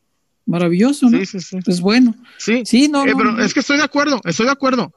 Maravilloso, 0.45 1.09
¿no? 1.09 1.19
Sí, 1.19 1.25
sí, 1.25 1.39
sí. 1.39 1.57
Es 1.67 1.79
bueno. 1.79 2.17
Sí, 2.37 2.63
sí, 2.65 2.89
no, 2.89 3.05
eh, 3.05 3.13
pero 3.15 3.39
es 3.39 3.53
que 3.53 3.61
estoy 3.61 3.77
de 3.77 3.83
acuerdo, 3.83 4.19
estoy 4.25 4.47
de 4.47 4.51
acuerdo 4.51 4.93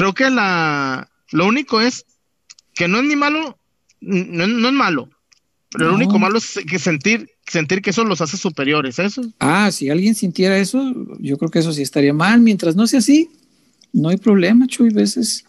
creo 0.00 0.14
que 0.14 0.30
la 0.30 1.10
lo 1.30 1.46
único 1.46 1.80
es 1.80 2.06
que 2.74 2.88
no 2.88 2.98
es 3.00 3.04
ni 3.04 3.16
malo, 3.16 3.58
no, 4.00 4.44
es 4.44 4.72
malo, 4.72 5.10
pero 5.70 5.88
lo 5.88 5.94
único 5.94 6.18
malo 6.18 6.38
es 6.38 6.58
que 6.68 6.78
sentir, 6.78 7.30
sentir 7.46 7.82
que 7.82 7.90
eso 7.90 8.04
los 8.04 8.20
hace 8.20 8.36
superiores, 8.36 8.98
eso. 8.98 9.22
Ah, 9.38 9.70
si 9.70 9.90
alguien 9.90 10.14
sintiera 10.14 10.58
eso, 10.58 10.92
yo 11.18 11.36
creo 11.36 11.50
que 11.50 11.58
eso 11.60 11.72
sí 11.72 11.82
estaría 11.82 12.12
mal. 12.12 12.40
Mientras 12.40 12.74
no 12.74 12.86
sea 12.86 12.98
así, 13.00 13.30
no 13.92 14.08
hay 14.08 14.16
problema, 14.16 14.66
Chuy. 14.66 14.90
Veces 14.90 15.44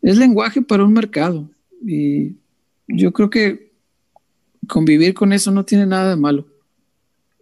es 0.00 0.16
lenguaje 0.16 0.62
para 0.62 0.84
un 0.84 0.92
mercado. 0.92 1.50
Y 1.84 2.36
yo 2.88 3.12
creo 3.12 3.28
que 3.28 3.72
convivir 4.66 5.12
con 5.12 5.32
eso 5.32 5.50
no 5.50 5.64
tiene 5.64 5.84
nada 5.84 6.10
de 6.10 6.16
malo. 6.16 6.46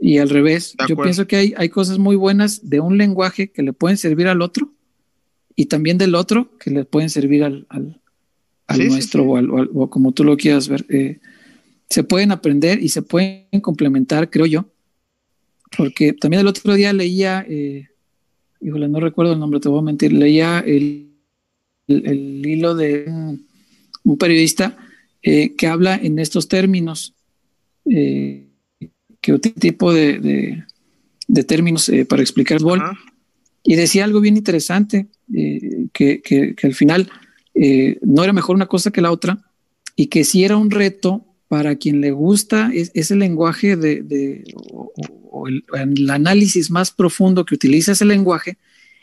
Y 0.00 0.18
al 0.18 0.28
revés, 0.28 0.74
yo 0.88 0.96
pienso 0.96 1.26
que 1.28 1.36
hay, 1.36 1.54
hay 1.56 1.68
cosas 1.68 1.98
muy 1.98 2.16
buenas 2.16 2.68
de 2.68 2.80
un 2.80 2.98
lenguaje 2.98 3.52
que 3.52 3.62
le 3.62 3.72
pueden 3.72 3.96
servir 3.96 4.26
al 4.26 4.42
otro 4.42 4.73
y 5.56 5.66
también 5.66 5.98
del 5.98 6.14
otro 6.14 6.56
que 6.58 6.70
le 6.70 6.84
pueden 6.84 7.10
servir 7.10 7.44
al, 7.44 7.66
al, 7.68 8.00
nuestro 8.88 9.24
O, 9.24 9.90
como 9.90 10.12
tú 10.12 10.24
lo 10.24 10.36
quieras 10.36 10.68
ver. 10.68 10.84
Eh, 10.88 11.20
se 11.88 12.02
pueden 12.02 12.32
aprender 12.32 12.82
y 12.82 12.88
se 12.88 13.02
pueden 13.02 13.60
complementar, 13.60 14.30
creo 14.30 14.46
yo, 14.46 14.66
porque 15.76 16.12
también 16.12 16.40
el 16.40 16.46
otro 16.46 16.74
día 16.74 16.92
leía, 16.92 17.44
eh, 17.48 17.88
híjole, 18.60 18.88
no 18.88 19.00
recuerdo 19.00 19.34
el 19.34 19.38
nombre, 19.38 19.60
te 19.60 19.68
voy 19.68 19.80
a 19.80 19.82
mentir, 19.82 20.12
leía 20.12 20.60
el, 20.60 21.12
el, 21.86 22.44
hilo 22.44 22.74
de 22.74 23.04
un, 24.04 24.18
periodista 24.18 24.76
eh, 25.22 25.54
que 25.54 25.66
habla 25.66 25.94
en 25.96 26.18
estos 26.18 26.48
términos, 26.48 27.14
eh, 27.88 28.48
que 29.20 29.32
otro 29.32 29.52
tipo 29.52 29.92
de, 29.92 30.64
de, 31.28 31.44
términos 31.44 31.90
para 32.08 32.22
explicar 32.22 32.58
el 32.60 32.82
y 33.62 33.76
decía 33.76 34.04
algo 34.04 34.20
bien 34.20 34.36
interesante, 34.36 35.06
eh, 35.32 35.86
que, 35.92 36.20
que, 36.20 36.54
al 36.62 36.74
final 36.74 37.10
eh, 37.54 37.98
no 38.02 38.24
era 38.24 38.32
mejor 38.32 38.56
una 38.56 38.66
cosa 38.66 38.90
que 38.90 39.00
la 39.00 39.12
otra 39.12 39.38
y 39.96 40.06
que 40.06 40.24
sí 40.24 40.44
era 40.44 40.56
un 40.56 40.70
reto 40.70 41.24
para 41.48 41.76
quien 41.76 42.00
le 42.00 42.10
gusta 42.10 42.70
ese 42.72 43.14
lenguaje 43.14 43.76
de, 43.76 44.02
de 44.02 44.44
o, 45.30 45.46
el, 45.46 46.10
análisis 46.10 46.70
más 46.70 46.90
profundo 46.90 47.44
que 47.44 47.54
utiliza 47.54 47.92
ese 47.92 48.04
lenguaje, 48.04 48.58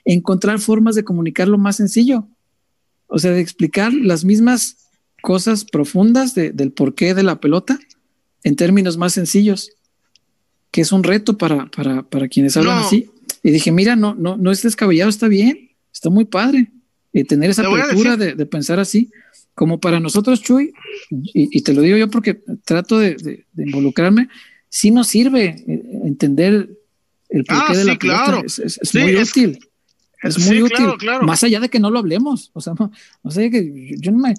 encontrar 0.05 0.59
formas 0.59 0.95
de 0.95 1.03
comunicarlo 1.03 1.57
más 1.57 1.77
sencillo. 1.77 2.27
O 3.07 3.19
sea, 3.19 3.31
de 3.31 3.41
explicar 3.41 3.93
las 3.93 4.23
mismas 4.23 4.89
cosas 5.21 5.65
profundas 5.65 6.33
del 6.33 6.71
porqué 6.71 7.13
de 7.13 7.23
la 7.23 7.39
pelota 7.39 7.79
en 8.43 8.55
términos 8.55 8.97
más 8.97 9.13
sencillos, 9.13 9.71
que 10.71 10.81
es 10.81 10.91
un 10.91 11.03
reto 11.03 11.37
para, 11.37 11.69
para, 11.69 12.03
para 12.03 12.27
quienes 12.27 12.57
hablan 12.57 12.79
así. 12.79 13.09
Y 13.43 13.51
dije, 13.51 13.71
mira, 13.71 13.95
no, 13.95 14.15
no, 14.15 14.37
no 14.37 14.51
es 14.51 14.63
descabellado, 14.63 15.09
está 15.09 15.27
bien, 15.27 15.70
está 15.91 16.09
muy 16.09 16.25
padre 16.25 16.71
eh, 17.13 17.25
tener 17.25 17.49
esa 17.49 17.67
apertura 17.67 18.17
de, 18.17 18.45
pensar 18.45 18.79
así. 18.79 19.11
Como 19.53 19.79
para 19.79 19.99
nosotros, 19.99 20.41
Chuy, 20.41 20.73
y, 21.09 21.61
te 21.61 21.73
lo 21.73 21.81
digo 21.81 21.97
yo 21.97 22.09
porque 22.09 22.41
trato 22.63 22.97
de, 22.99 23.45
involucrarme, 23.57 24.29
sí 24.69 24.91
nos 24.91 25.07
sirve 25.07 25.63
eh, 25.67 25.83
entender 26.05 26.69
el 27.29 27.43
porqué 27.43 27.73
ah, 27.73 27.75
de 27.75 27.83
la 27.83 27.97
claro. 27.97 28.43
Es, 28.45 28.79
muy 28.93 29.15
útil. 29.17 29.59
Es 30.23 30.39
muy 30.47 30.61
útil. 30.61 30.87
Más 31.23 31.43
allá 31.43 31.59
de 31.59 31.69
que 31.69 31.79
no 31.79 31.91
lo 31.91 31.99
hablemos. 31.99 32.51
O 32.53 32.61
sea, 32.61 32.73
no, 33.23 33.31
sé 33.31 33.51
que 33.51 33.95
yo 33.97 34.11
no 34.11 34.19
me 34.19 34.33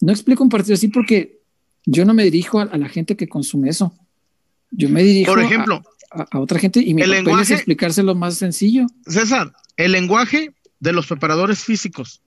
no 0.00 0.12
explico 0.12 0.42
un 0.42 0.50
partido 0.50 0.74
así 0.74 0.88
porque 0.88 1.40
yo 1.86 2.04
no 2.04 2.14
me 2.14 2.24
dirijo 2.24 2.60
a, 2.60 2.76
la 2.76 2.88
gente 2.88 3.16
que 3.16 3.28
consume 3.28 3.70
eso. 3.70 3.92
Yo 4.70 4.88
me 4.88 5.02
dirijo 5.02 5.32
Por 5.32 5.42
ejemplo, 5.42 5.82
a, 6.10 6.38
otra 6.38 6.58
gente 6.58 6.80
y 6.80 6.94
mi 6.94 7.02
el 7.02 7.24
papel 7.24 7.40
es 7.40 7.50
explicárselo 7.50 8.14
más 8.14 8.36
sencillo. 8.36 8.86
César, 9.06 9.52
el 9.76 9.92
lenguaje 9.92 10.52
de 10.80 10.92
los 10.92 11.06
preparadores 11.06 11.60
físicos. 11.64 12.22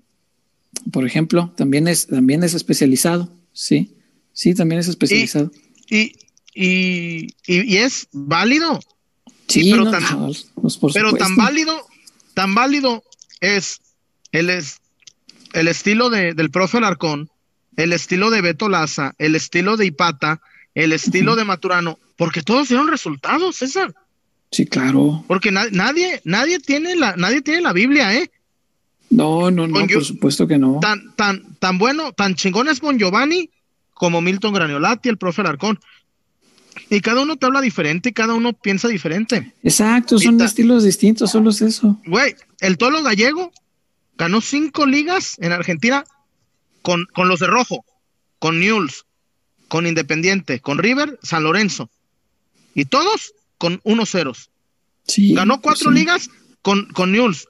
Por 0.92 1.06
ejemplo, 1.06 1.54
también 1.56 1.88
es, 1.88 2.08
también 2.08 2.44
es 2.44 2.54
especializado, 2.54 3.34
sí, 3.54 3.96
sí, 4.34 4.56
también 4.56 4.80
es 4.80 4.88
especializado. 4.88 5.52
Y, 5.90 6.14
y, 6.54 7.34
y, 7.46 7.78
es 7.78 8.08
válido. 8.12 8.80
Sí, 9.48 9.70
pero, 9.70 9.92
tan, 9.92 10.04
pues, 10.56 10.78
pero 10.94 11.14
tan 11.14 11.36
válido, 11.36 11.78
tan 12.34 12.56
válido 12.56 13.04
es 13.42 13.82
el, 14.32 14.50
es, 14.50 14.78
el 15.54 15.68
estilo 15.68 16.10
de, 16.10 16.34
del 16.34 16.52
profe 16.52 16.78
Alarcón, 16.78 17.30
el 17.76 17.92
estilo 17.92 18.30
de 18.30 18.42
Beto 18.42 18.70
Laza, 18.70 19.14
el 19.18 19.36
estilo 19.36 19.76
de 19.76 19.88
Ipata, 19.88 20.42
el 20.74 20.94
estilo 20.94 21.36
de 21.36 21.44
Maturano, 21.44 22.00
porque 22.16 22.42
todos 22.44 22.70
dieron 22.70 22.88
resultados, 22.88 23.58
César. 23.58 23.94
Sí, 24.52 24.66
claro. 24.66 25.24
Porque 25.28 25.52
nadie, 25.52 26.22
nadie 26.24 26.60
tiene 26.60 26.96
la, 26.96 27.16
nadie 27.16 27.42
tiene 27.42 27.62
la 27.62 27.74
Biblia, 27.74 28.14
¿eh? 28.14 28.32
No, 29.12 29.52
no, 29.52 29.68
no, 29.68 29.88
por 29.88 30.06
supuesto 30.06 30.48
que 30.48 30.58
no. 30.58 30.80
Tan, 30.82 31.14
tan, 31.16 31.56
tan 31.60 31.78
bueno, 31.78 32.14
tan 32.14 32.36
chingón 32.36 32.70
es 32.70 32.80
Bon 32.80 32.98
Giovanni 32.98 33.50
como 33.94 34.22
Milton 34.22 34.54
Graniolati, 34.54 35.10
el 35.10 35.18
profe 35.18 35.42
Alarcón. 35.42 35.80
Y 36.90 37.02
cada 37.02 37.22
uno 37.22 37.36
te 37.36 37.46
habla 37.46 37.62
diferente 37.62 38.10
y 38.10 38.14
cada 38.14 38.34
uno 38.34 38.54
piensa 38.54 38.88
diferente. 38.88 39.54
Exacto, 39.64 40.18
son 40.18 40.42
estilos 40.42 40.84
distintos, 40.84 41.32
solo 41.32 41.50
es 41.50 41.62
eso. 41.62 42.00
Güey, 42.06 42.36
el 42.62 42.78
Tolo 42.78 43.04
Gallego 43.04 43.52
ganó 44.18 44.42
cinco 44.42 44.86
ligas 44.86 45.38
en 45.40 45.52
Argentina 45.52 46.06
con, 46.82 47.06
con 47.14 47.28
los 47.28 47.40
de 47.40 47.48
rojo, 47.48 47.86
con 48.40 48.60
Newell's, 48.60 49.06
con 49.68 49.86
Independiente, 49.86 50.60
con 50.62 50.78
River, 50.78 51.20
San 51.22 51.44
Lorenzo. 51.44 51.90
Y 52.74 52.86
todos 52.86 53.34
con 53.58 53.82
unos 53.84 54.12
ceros. 54.12 54.50
Sí, 55.06 55.34
Ganó 55.34 55.62
cuatro 55.62 55.92
sí. 55.92 55.98
ligas 55.98 56.30
con, 56.62 56.88
con 56.88 57.12
Newell's, 57.12 57.48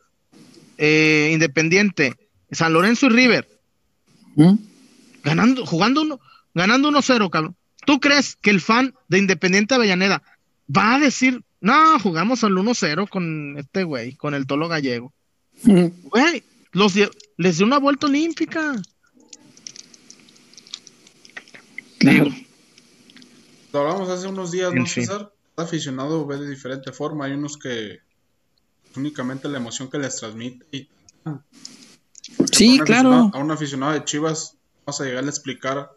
eh, 0.81 1.29
Independiente, 1.31 2.15
San 2.49 2.73
Lorenzo 2.73 3.05
y 3.05 3.09
River. 3.09 3.47
¿Mm? 4.35 4.55
Ganando, 5.23 5.63
jugando 5.63 6.01
uno, 6.01 6.19
ganando 6.55 6.89
1-0, 6.89 7.29
cabrón. 7.29 7.55
¿Tú 7.85 7.99
crees 7.99 8.35
que 8.35 8.49
el 8.49 8.61
fan 8.61 8.95
de 9.07 9.19
Independiente 9.19 9.75
Avellaneda 9.75 10.23
va 10.75 10.95
a 10.95 10.99
decir, 10.99 11.43
no, 11.59 11.99
jugamos 11.99 12.43
al 12.43 12.53
1-0 12.53 13.07
con 13.09 13.59
este 13.59 13.83
güey, 13.83 14.15
con 14.15 14.33
el 14.33 14.47
Tolo 14.47 14.67
Gallego? 14.67 15.13
Mm. 15.63 15.85
Güey, 16.09 16.43
los 16.71 16.95
les 17.37 17.57
dio 17.57 17.67
una 17.67 17.77
vuelta 17.77 18.07
olímpica. 18.07 18.81
Claro. 21.99 22.31
Lo 23.71 23.79
hablamos 23.81 24.09
hace 24.09 24.27
unos 24.27 24.49
días, 24.49 24.71
En 24.71 24.79
¿no, 24.79 24.85
fin. 24.87 25.05
César? 25.05 25.31
Cada 25.55 25.67
aficionado 25.67 26.25
ve 26.25 26.37
de 26.37 26.49
diferente 26.49 26.91
forma. 26.91 27.25
Hay 27.25 27.33
unos 27.33 27.59
que 27.59 27.99
únicamente 28.95 29.47
la 29.49 29.57
emoción 29.57 29.89
que 29.89 29.97
les 29.97 30.17
transmite. 30.17 30.65
Y 30.71 30.87
Sí, 32.51 32.79
claro. 32.79 33.31
A 33.33 33.39
un 33.39 33.51
aficionado 33.51 33.93
de 33.93 34.03
Chivas, 34.03 34.55
vamos 34.85 35.01
a 35.01 35.05
llegarle 35.05 35.29
a 35.29 35.31
explicar. 35.31 35.91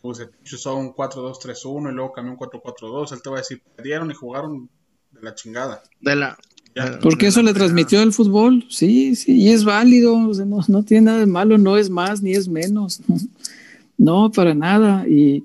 Pues 0.00 0.18
el 0.20 0.30
pinche 0.30 0.56
usaba 0.56 0.76
un 0.76 0.94
4-2-3-1 0.94 1.90
y 1.90 1.94
luego 1.94 2.12
cambió 2.12 2.32
un 2.32 2.38
4-4-2. 2.38 3.12
Él 3.12 3.22
te 3.22 3.30
va 3.30 3.36
a 3.36 3.40
decir, 3.40 3.62
perdieron 3.76 4.10
y 4.10 4.14
jugaron 4.14 4.68
de 5.10 5.22
la 5.22 5.34
chingada. 5.34 5.82
De 6.00 6.16
la, 6.16 6.38
Ya. 6.74 6.98
Porque 7.02 7.26
eso 7.26 7.42
le 7.42 7.52
transmitió 7.52 8.00
el 8.00 8.12
fútbol, 8.12 8.64
sí, 8.70 9.16
sí, 9.16 9.42
y 9.42 9.50
es 9.50 9.64
válido, 9.64 10.16
o 10.16 10.32
sea, 10.32 10.44
no, 10.44 10.60
no 10.68 10.84
tiene 10.84 11.06
nada 11.06 11.18
de 11.18 11.26
malo, 11.26 11.58
no 11.58 11.76
es 11.76 11.90
más 11.90 12.22
ni 12.22 12.30
es 12.30 12.46
menos, 12.46 13.00
no, 13.98 14.30
para 14.30 14.54
nada, 14.54 15.04
y, 15.08 15.42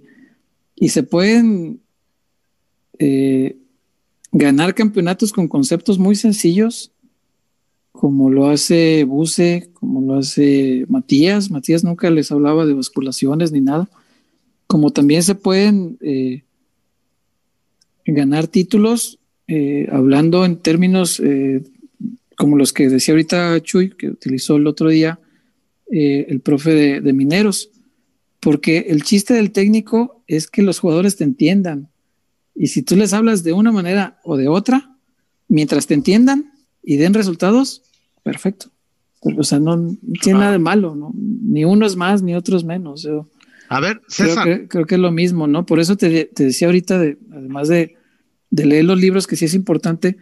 y 0.75 0.89
se 0.89 1.01
pueden 1.01 1.81
eh, 2.99 3.57
ganar 4.37 4.75
campeonatos 4.75 5.31
con 5.31 5.47
conceptos 5.47 5.97
muy 5.97 6.17
sencillos, 6.17 6.91
como 7.93 8.29
lo 8.29 8.49
hace 8.49 9.05
Buse, 9.05 9.69
como 9.73 10.01
lo 10.01 10.19
hace 10.19 10.85
Matías, 10.89 11.49
Matías 11.49 11.85
nunca 11.85 12.09
les 12.09 12.33
hablaba 12.33 12.65
de 12.65 12.73
basculaciones 12.73 13.53
ni 13.53 13.61
nada, 13.61 13.89
como 14.67 14.91
también 14.91 15.23
se 15.23 15.35
pueden 15.35 15.97
eh, 16.01 16.43
ganar 18.05 18.47
títulos 18.47 19.19
eh, 19.47 19.87
hablando 19.89 20.43
en 20.43 20.57
términos 20.57 21.21
eh, 21.21 21.63
como 22.37 22.57
los 22.57 22.73
que 22.73 22.89
decía 22.89 23.13
ahorita 23.13 23.61
Chuy, 23.61 23.91
que 23.91 24.09
utilizó 24.09 24.57
el 24.57 24.67
otro 24.67 24.89
día 24.89 25.19
el 25.87 26.41
profe 26.41 26.99
de 26.99 27.13
Mineros, 27.13 27.69
porque 28.41 28.87
el 28.89 29.03
chiste 29.03 29.35
del 29.35 29.51
técnico 29.51 30.23
es 30.27 30.47
que 30.47 30.63
los 30.63 30.79
jugadores 30.79 31.15
te 31.15 31.23
entiendan. 31.23 31.89
Y 32.55 32.67
si 32.67 32.81
tú 32.81 32.95
les 32.95 33.13
hablas 33.13 33.43
de 33.43 33.53
una 33.53 33.71
manera 33.71 34.19
o 34.23 34.37
de 34.37 34.47
otra, 34.47 34.97
mientras 35.47 35.87
te 35.87 35.93
entiendan 35.93 36.53
y 36.81 36.97
den 36.97 37.13
resultados, 37.13 37.83
perfecto. 38.23 38.71
O 39.37 39.43
sea, 39.43 39.59
no, 39.59 39.75
no 39.75 39.97
tiene 40.21 40.39
nada 40.39 40.51
de 40.53 40.59
malo, 40.59 40.95
¿no? 40.95 41.11
Ni 41.15 41.65
uno 41.65 41.85
es 41.85 41.95
más, 41.95 42.21
ni 42.21 42.35
otro 42.35 42.55
es 42.57 42.63
menos. 42.63 43.03
Yo, 43.03 43.27
A 43.69 43.79
ver, 43.79 44.01
creo, 44.01 44.29
César, 44.29 44.45
que, 44.45 44.67
creo 44.67 44.85
que 44.85 44.95
es 44.95 45.01
lo 45.01 45.11
mismo, 45.11 45.47
¿no? 45.47 45.65
Por 45.65 45.79
eso 45.79 45.97
te, 45.97 46.25
te 46.25 46.45
decía 46.45 46.67
ahorita, 46.67 46.99
de, 46.99 47.17
además 47.31 47.67
de, 47.67 47.95
de 48.51 48.65
leer 48.65 48.85
los 48.85 48.99
libros, 48.99 49.27
que 49.27 49.35
sí 49.35 49.45
es 49.45 49.53
importante, 49.53 50.17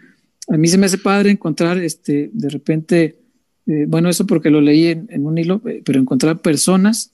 a 0.48 0.58
mí 0.58 0.68
se 0.68 0.78
me 0.78 0.86
hace 0.86 0.98
padre 0.98 1.32
encontrar, 1.32 1.78
este, 1.78 2.30
de 2.34 2.50
repente, 2.50 3.20
eh, 3.68 3.86
bueno, 3.88 4.10
eso 4.10 4.26
porque 4.26 4.50
lo 4.50 4.62
leí 4.62 4.88
en, 4.88 5.08
en 5.10 5.26
un 5.26 5.38
hilo, 5.38 5.62
eh, 5.66 5.82
pero 5.86 6.00
encontrar 6.00 6.42
personas 6.42 7.12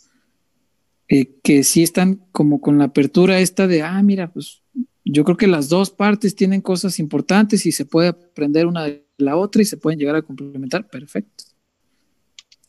eh, 1.07 1.39
que 1.43 1.63
sí 1.63 1.81
están 1.81 2.21
como 2.31 2.61
con 2.61 2.77
la 2.77 2.85
apertura 2.85 3.39
esta 3.39 3.67
de, 3.67 3.81
ah, 3.81 4.01
mira, 4.03 4.31
pues 4.31 4.61
yo 5.05 5.23
creo 5.23 5.37
que 5.37 5.47
las 5.47 5.69
dos 5.69 5.89
partes 5.89 6.35
tienen 6.35 6.61
cosas 6.61 6.99
importantes 6.99 7.65
y 7.65 7.71
se 7.71 7.85
puede 7.85 8.09
aprender 8.09 8.67
una 8.67 8.83
de 8.83 9.05
la 9.17 9.35
otra 9.37 9.61
y 9.61 9.65
se 9.65 9.77
pueden 9.77 9.99
llegar 9.99 10.15
a 10.15 10.21
complementar, 10.21 10.87
perfecto. 10.87 11.45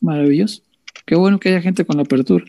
Maravilloso. 0.01 0.63
Qué 1.07 1.15
bueno 1.15 1.39
que 1.39 1.51
haya 1.51 1.61
gente 1.61 1.85
con 1.85 1.97
la 1.97 2.03
apertura. 2.03 2.45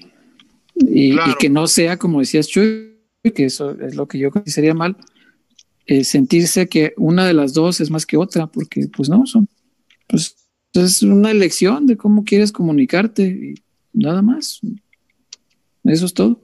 Y, 0.76 1.14
Claro. 1.14 1.32
y 1.32 1.36
que 1.36 1.50
no 1.50 1.68
sea, 1.68 1.98
como 1.98 2.20
decías 2.20 2.48
Chuy, 2.48 2.98
que 3.36 3.46
eso 3.46 3.80
es 3.80 3.96
lo 3.96 4.08
que 4.08 4.18
yo 4.18 4.32
creo 4.32 4.44
que 4.44 4.52
sería 4.52 4.74
mal, 4.74 4.98
eh, 5.86 6.04
sentirse 6.04 6.68
que 6.68 6.94
una 6.98 7.26
de 7.26 7.34
las 7.34 7.54
dos 7.54 7.82
es 7.82 7.92
más 7.92 8.06
que 8.06 8.18
otra, 8.18 8.48
porque 8.48 8.88
pues 8.96 9.10
no, 9.10 9.26
son, 9.26 9.48
pues 10.08 10.36
es 10.74 11.04
una 11.04 11.32
elección 11.32 11.86
de 11.86 11.98
cómo 11.98 12.24
quieres 12.24 12.52
comunicarte 12.52 13.24
y 13.24 13.56
nada 13.94 14.22
más. 14.22 14.62
Eso 15.84 16.06
es 16.06 16.14
todo. 16.14 16.42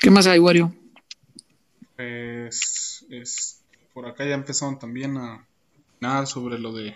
¿Qué 0.00 0.10
más 0.10 0.26
hay, 0.26 0.38
Wario? 0.38 0.74
Pues, 1.96 3.04
es- 3.10 3.60
por 3.92 4.06
acá 4.06 4.24
ya 4.26 4.34
empezaron 4.34 4.78
también 4.78 5.16
a 5.16 5.46
opinar 5.94 6.26
sobre 6.26 6.58
lo 6.58 6.72
de 6.72 6.94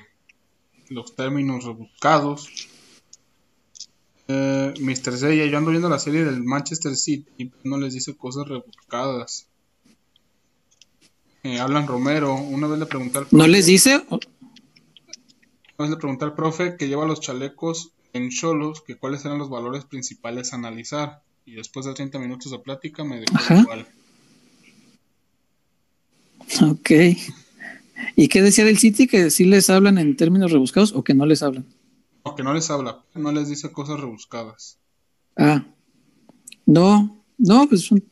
los 0.88 1.14
términos 1.16 1.64
rebuscados. 1.64 2.48
Eh, 4.28 4.72
Mr. 4.80 5.16
Zeya, 5.18 5.46
yo 5.46 5.58
ando 5.58 5.70
viendo 5.70 5.88
la 5.88 5.98
serie 5.98 6.24
del 6.24 6.42
Manchester 6.44 6.94
City 6.94 7.26
y 7.38 7.50
no 7.64 7.78
les 7.78 7.94
dice 7.94 8.16
cosas 8.16 8.46
rebuscadas. 8.46 9.48
Eh, 11.42 11.58
Alan 11.58 11.88
Romero, 11.88 12.34
una 12.34 12.68
vez 12.68 12.78
le 12.78 12.86
pregunté 12.86 13.18
al 13.18 13.26
¿No 13.32 13.46
les 13.48 13.66
dice? 13.66 13.96
una 14.08 14.20
vez 15.78 15.90
le 15.90 15.96
pregunté 15.96 16.24
al 16.24 16.34
profe 16.36 16.76
que 16.76 16.86
lleva 16.86 17.04
los 17.04 17.20
chalecos 17.20 17.90
en 18.12 18.30
Cholos 18.30 18.80
que 18.82 18.96
cuáles 18.96 19.24
eran 19.24 19.38
los 19.38 19.50
valores 19.50 19.84
principales 19.84 20.52
a 20.52 20.56
analizar. 20.56 21.22
Y 21.44 21.54
después 21.54 21.86
de 21.86 21.94
30 21.94 22.18
minutos 22.18 22.50
de 22.52 22.58
plática 22.58 23.04
me 23.04 23.20
dejó 23.20 23.34
Ajá. 23.36 23.60
igual. 23.60 23.86
Ok. 26.70 26.90
¿Y 28.16 28.28
qué 28.28 28.42
decía 28.42 28.64
del 28.64 28.78
City? 28.78 29.06
¿Que 29.06 29.30
sí 29.30 29.44
les 29.44 29.70
hablan 29.70 29.98
en 29.98 30.16
términos 30.16 30.52
rebuscados 30.52 30.92
o 30.92 31.02
que 31.04 31.14
no 31.14 31.26
les 31.26 31.42
hablan? 31.42 31.64
No, 32.24 32.34
que 32.34 32.42
no 32.42 32.52
les 32.54 32.70
habla, 32.70 33.02
no 33.14 33.32
les 33.32 33.48
dice 33.48 33.72
cosas 33.72 33.98
rebuscadas. 34.00 34.78
Ah, 35.36 35.64
no, 36.66 37.24
no, 37.38 37.68
pues 37.68 37.82
son- 37.82 38.02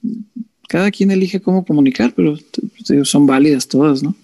cada 0.69 0.91
quien 0.91 1.11
elige 1.11 1.41
cómo 1.41 1.65
comunicar, 1.65 2.13
pero 2.15 2.37
t- 2.37 3.05
son 3.05 3.27
válidas 3.27 3.69
todas, 3.69 4.03
¿no? 4.03 4.15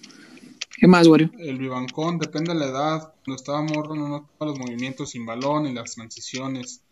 ¿Qué 0.78 0.86
más, 0.86 1.06
Wario? 1.08 1.30
El 1.38 1.58
vivancón 1.58 2.18
depende 2.18 2.52
de 2.52 2.58
la 2.60 2.66
edad. 2.66 3.14
Cuando 3.24 3.36
estaba 3.36 3.62
morro 3.62 3.94
no 3.94 4.08
notaba 4.08 4.50
los 4.50 4.58
movimientos 4.58 5.10
sin 5.10 5.24
balón 5.26 5.66
y 5.66 5.72
las 5.72 5.94
transiciones. 5.94 6.82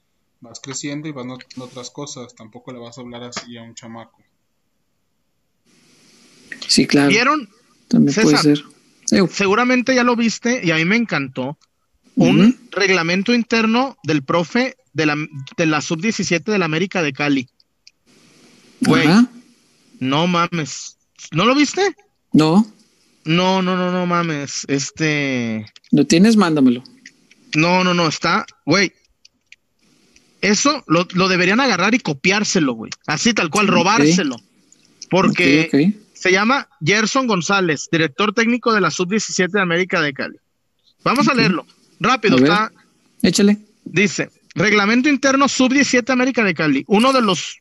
Vas 0.45 0.61
creciendo 0.61 1.09
y 1.09 1.13
vas 1.13 1.25
notando 1.25 1.65
otras 1.65 1.89
cosas. 1.89 2.35
Tampoco 2.35 2.71
le 2.71 2.79
vas 2.79 2.99
a 2.99 3.01
hablar 3.01 3.23
así 3.23 3.57
a 3.57 3.63
un 3.63 3.75
chamaco. 3.75 4.23
Sí, 6.69 6.87
claro, 6.87 7.09
¿vieron? 7.09 7.49
también 7.89 8.15
puede 8.15 8.37
César? 8.37 8.57
ser. 8.57 8.65
Eu, 9.11 9.27
Seguramente 9.27 9.95
ya 9.95 10.05
lo 10.05 10.17
viste 10.17 10.61
y 10.63 10.71
a 10.71 10.77
mí 10.77 10.85
me 10.85 10.97
encantó. 10.97 11.57
Un 12.17 12.57
reglamento 12.71 13.33
interno 13.33 13.97
del 14.05 14.23
profe 14.23 14.77
de 14.93 15.07
la, 15.07 15.17
de 15.57 15.67
la 15.67 15.81
sub-17 15.81 16.45
de 16.45 16.59
la 16.59 16.67
América 16.67 17.03
de 17.03 17.13
Cali. 17.15 17.49
Güey, 18.83 19.09
no 19.99 20.27
mames. 20.27 20.99
¿No 21.33 21.47
lo 21.47 21.55
viste? 21.55 21.97
No, 22.33 22.71
No, 23.25 23.63
no, 23.63 23.77
no, 23.77 23.91
no 23.91 24.07
mames. 24.07 24.67
Este. 24.69 25.65
lo 25.91 26.07
tienes, 26.07 26.37
mándamelo. 26.37 26.85
No, 27.57 27.83
no, 27.83 27.95
no, 27.95 28.07
está. 28.07 28.45
Güey. 28.67 28.93
Eso 30.45 30.85
lo, 30.87 31.09
lo 31.15 31.29
deberían 31.29 31.61
agarrar 31.61 31.95
y 31.95 32.01
copiárselo, 32.01 32.75
güey. 32.75 32.91
Así 33.07 33.33
tal 33.33 33.49
cual, 33.49 33.67
robárselo. 33.67 34.37
Porque 35.09 35.95
se 36.13 36.33
llama 36.33 36.69
Gerson 36.85 37.27
González, 37.27 37.89
director 37.91 38.35
técnico 38.35 38.75
de 38.75 38.83
la 38.83 38.91
sub-17 38.91 39.49
de 39.49 39.61
América 39.63 40.03
de 40.03 40.13
Cali. 40.13 40.37
Vamos 41.03 41.29
a 41.29 41.35
leerlo. 41.35 41.67
Rápido, 41.99 42.37
A 42.37 42.41
está. 42.41 42.73
Échale. 43.23 43.57
Dice, 43.87 44.31
reglamento 44.55 45.09
interno 45.09 45.49
sub-17 45.49 46.11
América 46.11 46.45
de 46.45 46.53
Cali. 46.53 46.85
Uno 46.89 47.15
de 47.15 47.23
los, 47.23 47.61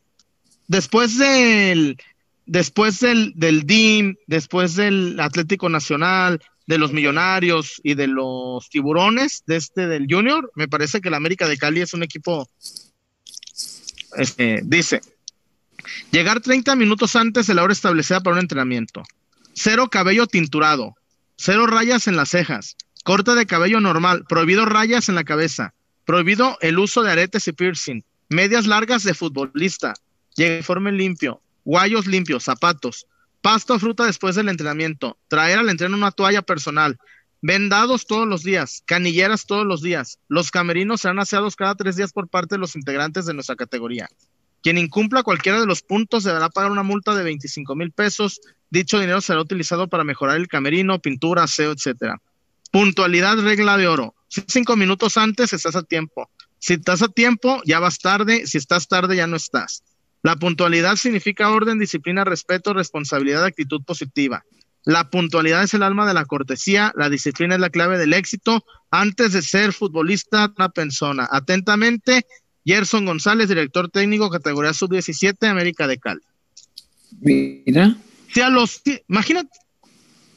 después 0.67 1.17
del, 1.17 1.97
después 2.45 2.99
del, 2.99 3.31
del 3.37 3.65
DIM, 3.65 4.15
después 4.27 4.75
del 4.75 5.21
Atlético 5.21 5.69
Nacional, 5.69 6.41
de 6.65 6.77
los 6.77 6.93
Millonarios 6.93 7.81
y 7.83 7.95
de 7.95 8.07
los 8.07 8.69
Tiburones, 8.69 9.43
de 9.45 9.57
este 9.57 9.87
del 9.87 10.07
Junior, 10.09 10.51
me 10.55 10.67
parece 10.67 11.01
que 11.01 11.09
el 11.09 11.13
América 11.13 11.47
de 11.47 11.57
Cali 11.57 11.81
es 11.81 11.93
un 11.93 12.03
equipo, 12.03 12.49
este, 14.15 14.61
dice, 14.63 15.01
llegar 16.11 16.41
30 16.41 16.75
minutos 16.75 17.15
antes 17.15 17.47
de 17.47 17.53
la 17.53 17.63
hora 17.63 17.73
establecida 17.73 18.21
para 18.21 18.35
un 18.35 18.41
entrenamiento. 18.41 19.03
Cero 19.53 19.89
cabello 19.89 20.27
tinturado. 20.27 20.95
Cero 21.35 21.67
rayas 21.67 22.07
en 22.07 22.15
las 22.15 22.29
cejas. 22.29 22.75
Corte 23.03 23.35
de 23.35 23.45
cabello 23.45 23.79
normal. 23.79 24.23
Prohibido 24.27 24.65
rayas 24.65 25.09
en 25.09 25.15
la 25.15 25.23
cabeza. 25.23 25.73
Prohibido 26.05 26.57
el 26.61 26.79
uso 26.79 27.03
de 27.03 27.11
aretes 27.11 27.47
y 27.47 27.51
piercing. 27.51 28.03
medias 28.29 28.65
largas 28.65 29.03
de 29.03 29.13
futbolista, 29.13 29.93
uniforme 30.37 30.91
limpio, 30.91 31.41
guayos 31.65 32.07
limpios, 32.07 32.43
zapatos, 32.43 33.05
pasto 33.43 33.77
fruta 33.77 34.05
después 34.05 34.35
del 34.35 34.47
entrenamiento, 34.47 35.17
traer 35.27 35.59
al 35.59 35.67
entreno 35.67 35.97
una 35.97 36.11
toalla 36.11 36.41
personal, 36.41 36.97
vendados 37.41 38.07
todos 38.07 38.25
los 38.25 38.41
días, 38.41 38.83
canilleras 38.85 39.45
todos 39.45 39.65
los 39.65 39.81
días. 39.81 40.17
Los 40.29 40.49
camerinos 40.49 41.01
serán 41.01 41.19
aseados 41.19 41.57
cada 41.57 41.75
tres 41.75 41.97
días 41.97 42.13
por 42.13 42.29
parte 42.29 42.55
de 42.55 42.59
los 42.59 42.77
integrantes 42.77 43.25
de 43.25 43.33
nuestra 43.33 43.57
categoría. 43.57 44.07
Quien 44.61 44.77
incumpla 44.77 45.23
cualquiera 45.23 45.59
de 45.59 45.65
los 45.65 45.81
puntos 45.81 46.23
deberá 46.23 46.47
pagar 46.47 46.71
una 46.71 46.83
multa 46.83 47.13
de 47.15 47.23
25 47.23 47.75
mil 47.75 47.91
pesos. 47.91 48.39
Dicho 48.69 48.97
dinero 48.97 49.19
será 49.19 49.41
utilizado 49.41 49.89
para 49.89 50.05
mejorar 50.05 50.37
el 50.37 50.47
camerino, 50.47 50.99
pintura, 50.99 51.43
aseo, 51.43 51.73
etcétera. 51.73 52.21
Puntualidad, 52.71 53.37
regla 53.39 53.75
de 53.75 53.89
oro. 53.89 54.15
Si 54.29 54.41
cinco 54.47 54.77
minutos 54.77 55.17
antes, 55.17 55.51
estás 55.51 55.75
a 55.75 55.83
tiempo. 55.83 56.29
Si 56.59 56.75
estás 56.75 57.01
a 57.01 57.09
tiempo, 57.09 57.61
ya 57.65 57.79
vas 57.79 57.99
tarde. 57.99 58.47
Si 58.47 58.57
estás 58.57 58.87
tarde, 58.87 59.17
ya 59.17 59.27
no 59.27 59.35
estás. 59.35 59.83
La 60.23 60.37
puntualidad 60.37 60.95
significa 60.95 61.51
orden, 61.51 61.79
disciplina, 61.79 62.23
respeto, 62.23 62.73
responsabilidad, 62.73 63.43
actitud 63.43 63.83
positiva. 63.83 64.45
La 64.85 65.09
puntualidad 65.09 65.63
es 65.63 65.73
el 65.73 65.83
alma 65.83 66.07
de 66.07 66.13
la 66.13 66.25
cortesía, 66.25 66.93
la 66.95 67.09
disciplina 67.09 67.55
es 67.55 67.61
la 67.61 67.69
clave 67.69 67.97
del 67.97 68.13
éxito. 68.13 68.65
Antes 68.89 69.33
de 69.33 69.41
ser 69.41 69.73
futbolista, 69.73 70.51
una 70.57 70.69
persona. 70.69 71.27
Atentamente, 71.29 72.25
Gerson 72.65 73.05
González, 73.05 73.49
director 73.49 73.89
técnico, 73.89 74.29
categoría 74.29 74.73
sub-17, 74.73 75.45
América 75.45 75.87
de 75.87 75.97
Cali. 75.97 76.21
Mira. 77.19 77.95
Si 78.33 78.41
a 78.41 78.49
los, 78.49 78.81
imagínate, 79.09 79.49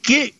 que, 0.01 0.35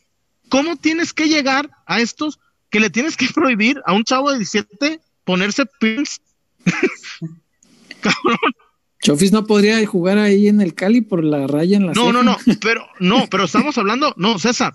¿cómo 0.49 0.75
tienes 0.75 1.13
que 1.13 1.27
llegar 1.27 1.69
a 1.85 2.01
estos 2.01 2.39
que 2.69 2.81
le 2.81 2.89
tienes 2.89 3.15
que 3.15 3.27
prohibir 3.33 3.81
a 3.85 3.93
un 3.93 4.03
chavo 4.03 4.31
de 4.31 4.39
17 4.39 4.99
ponerse 5.23 5.65
pins? 5.79 6.19
Cabrón. 8.01 8.55
Chofis 9.01 9.31
no 9.31 9.45
podría 9.45 9.85
jugar 9.85 10.17
ahí 10.17 10.47
en 10.47 10.59
el 10.61 10.73
Cali 10.73 11.01
por 11.01 11.23
la 11.23 11.45
raya 11.47 11.77
en 11.77 11.85
la 11.85 11.93
No, 11.93 12.01
ceja. 12.07 12.13
no, 12.13 12.23
no, 12.23 12.37
pero 12.61 12.85
no, 12.99 13.27
pero 13.29 13.43
estamos 13.45 13.77
hablando, 13.77 14.13
no, 14.17 14.39
César. 14.39 14.73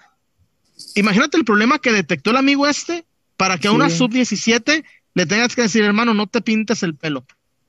Imagínate 0.95 1.37
el 1.37 1.45
problema 1.45 1.79
que 1.79 1.93
detectó 1.93 2.31
el 2.31 2.37
amigo 2.37 2.67
este 2.67 3.05
para 3.37 3.59
que 3.59 3.69
a 3.69 3.73
una 3.73 3.91
Sí. 3.91 3.99
sub-17 3.99 4.85
le 5.15 5.27
tengas 5.27 5.55
que 5.55 5.63
decir, 5.63 5.83
hermano, 5.83 6.15
no 6.15 6.27
te 6.27 6.41
pintes 6.41 6.83
el 6.83 6.95
pelo. 6.95 7.25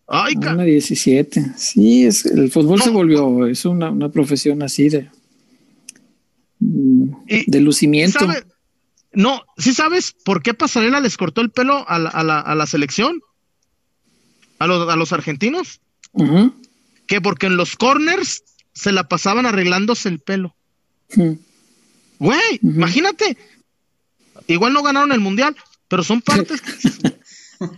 Ay, 0.07 0.35
Una 0.35 0.63
17. 0.63 1.53
Sí, 1.57 2.05
es, 2.05 2.25
el 2.25 2.51
fútbol 2.51 2.77
No. 2.79 2.83
se 2.85 2.89
volvió, 2.91 3.47
es 3.47 3.65
una, 3.65 3.89
una 3.89 4.09
profesión 4.09 4.61
así 4.61 4.89
de, 4.89 5.09
de 6.59 7.59
lucimiento. 7.61 8.19
¿sabe- 8.19 8.43
No, 9.13 9.41
¿sí 9.57 9.73
sabes 9.73 10.15
por 10.25 10.41
qué 10.43 10.53
Pasarela 10.53 10.99
les 10.99 11.17
cortó 11.17 11.41
el 11.41 11.51
pelo 11.51 11.87
a 11.89 11.99
la, 11.99 12.09
a 12.09 12.23
la, 12.23 12.39
a 12.39 12.55
la 12.55 12.65
selección? 12.65 13.21
A 14.59 14.67
los, 14.67 14.89
a 14.89 14.95
los 14.95 15.11
argentinos. 15.13 15.81
Que 17.07 17.21
porque 17.21 17.47
en 17.47 17.57
los 17.57 17.75
corners 17.75 18.43
se 18.73 18.91
la 18.91 19.07
pasaban 19.07 19.45
arreglándose 19.45 20.09
el 20.09 20.19
pelo. 20.19 20.55
Güey, 22.19 22.59
imagínate. 22.61 23.37
Igual 24.47 24.73
no 24.73 24.83
ganaron 24.83 25.11
el 25.11 25.19
mundial, 25.19 25.55
pero 25.87 26.03
son 26.03 26.21
partes. 26.21 26.61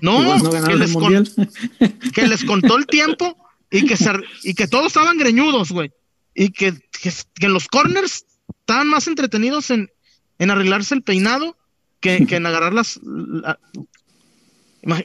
No, 0.01 0.19
Igual 0.23 0.41
no 0.41 0.49
que, 0.67 0.75
les 0.77 0.93
con- 0.93 1.03
mundial. 1.03 1.31
que 2.13 2.27
les 2.27 2.43
contó 2.43 2.75
el 2.75 2.87
tiempo 2.87 3.37
y 3.69 3.85
que, 3.85 3.95
se, 3.95 4.09
y 4.41 4.55
que 4.55 4.67
todos 4.67 4.87
estaban 4.87 5.15
greñudos, 5.19 5.69
güey. 5.71 5.91
Y 6.33 6.49
que, 6.49 6.73
que, 7.03 7.13
que 7.35 7.45
en 7.45 7.53
los 7.53 7.67
corners 7.67 8.25
estaban 8.61 8.87
más 8.87 9.05
entretenidos 9.05 9.69
en, 9.69 9.91
en 10.39 10.49
arreglarse 10.49 10.95
el 10.95 11.03
peinado 11.03 11.55
que, 11.99 12.25
que 12.25 12.37
en 12.37 12.47
agarrar 12.47 12.73
las. 12.73 12.99
la- 13.03 13.59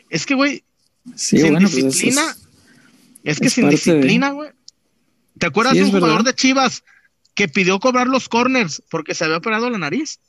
es 0.08 0.24
que, 0.24 0.34
güey, 0.34 0.64
Sí, 1.14 1.36
sin 1.38 1.52
bueno, 1.52 1.68
pues 1.68 1.84
disciplina. 1.84 2.36
Es, 3.24 3.38
que 3.40 3.46
es 3.48 3.52
sin 3.52 3.68
disciplina, 3.68 4.30
güey. 4.30 4.50
¿Te 5.38 5.46
acuerdas 5.46 5.74
Sí, 5.74 5.78
de 5.80 5.84
un 5.86 5.90
jugador 5.92 6.22
de 6.24 6.34
Chivas 6.34 6.82
que 7.34 7.48
pidió 7.48 7.78
cobrar 7.80 8.06
los 8.06 8.28
corners 8.28 8.82
porque 8.90 9.14
se 9.14 9.24
había 9.24 9.36
operado 9.38 9.70
la 9.70 9.78
nariz? 9.78 10.20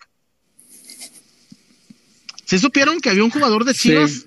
¿Sí 2.46 2.60
supieron 2.60 3.00
que 3.02 3.10
había 3.10 3.24
un 3.24 3.30
jugador 3.32 3.64
de 3.66 3.74
Sí. 3.74 3.90
Chivas 3.90 4.26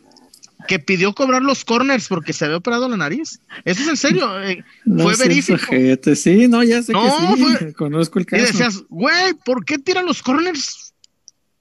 que 0.66 0.78
pidió 0.78 1.14
cobrar 1.14 1.42
los 1.42 1.62
corners 1.64 2.08
porque 2.08 2.32
se 2.32 2.46
había 2.46 2.56
operado 2.56 2.88
la 2.88 2.96
nariz? 2.96 3.38
Eso 3.66 3.82
es 3.82 3.88
en 3.88 3.96
serio. 3.98 4.42
eh, 4.42 4.64
no 4.86 5.04
fue 5.04 5.16
verífico. 5.16 5.58
Sí, 6.16 6.48
no, 6.48 6.62
ya 6.62 6.82
sé 6.82 6.92
No, 6.92 7.02
que 7.02 7.36
sí. 7.36 7.42
fue- 7.58 7.72
Conozco 7.76 8.18
el 8.18 8.22
Y 8.22 8.26
caso. 8.26 8.46
decías, 8.46 8.82
güey, 8.88 9.34
¿por 9.44 9.64
qué 9.64 9.78
tira 9.78 10.02
los 10.02 10.22
corners 10.22 10.94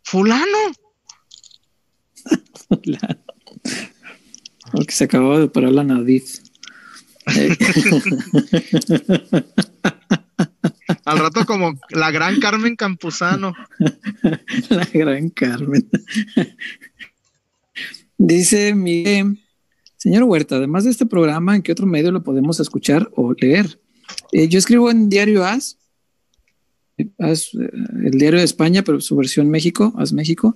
fulano? 0.03 0.57
Porque 4.71 4.91
se 4.93 5.03
acababa 5.03 5.37
de 5.37 5.43
operar 5.45 5.71
la 5.71 5.83
nariz. 5.83 6.42
Al 11.05 11.19
rato 11.19 11.45
como 11.45 11.73
la 11.89 12.11
gran 12.11 12.39
Carmen 12.39 12.75
Campuzano. 12.75 13.53
la 14.69 14.87
gran 14.93 15.29
Carmen. 15.29 15.89
Dice 18.17 18.75
Miguel, 18.75 19.39
señor 19.97 20.23
Huerta, 20.23 20.55
además 20.55 20.85
de 20.85 20.91
este 20.91 21.05
programa, 21.05 21.55
¿en 21.55 21.61
qué 21.61 21.71
otro 21.71 21.85
medio 21.85 22.11
lo 22.11 22.23
podemos 22.23 22.59
escuchar 22.59 23.09
o 23.15 23.33
leer? 23.33 23.79
Eh, 24.31 24.47
yo 24.47 24.59
escribo 24.59 24.91
en 24.91 25.09
Diario 25.09 25.43
As, 25.43 25.77
eh, 26.97 27.09
el 27.17 28.11
Diario 28.11 28.39
de 28.39 28.45
España, 28.45 28.83
pero 28.83 29.01
su 29.01 29.15
versión 29.15 29.49
México, 29.49 29.93
As 29.97 30.13
México, 30.13 30.55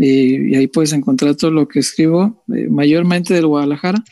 Eh, 0.00 0.48
y 0.50 0.56
ahí 0.56 0.66
puedes 0.66 0.92
encontrar 0.92 1.36
todo 1.36 1.52
lo 1.52 1.68
que 1.68 1.78
escribo, 1.78 2.42
mayormente 2.48 3.32
del 3.32 3.46
Guadalajara. 3.46 4.02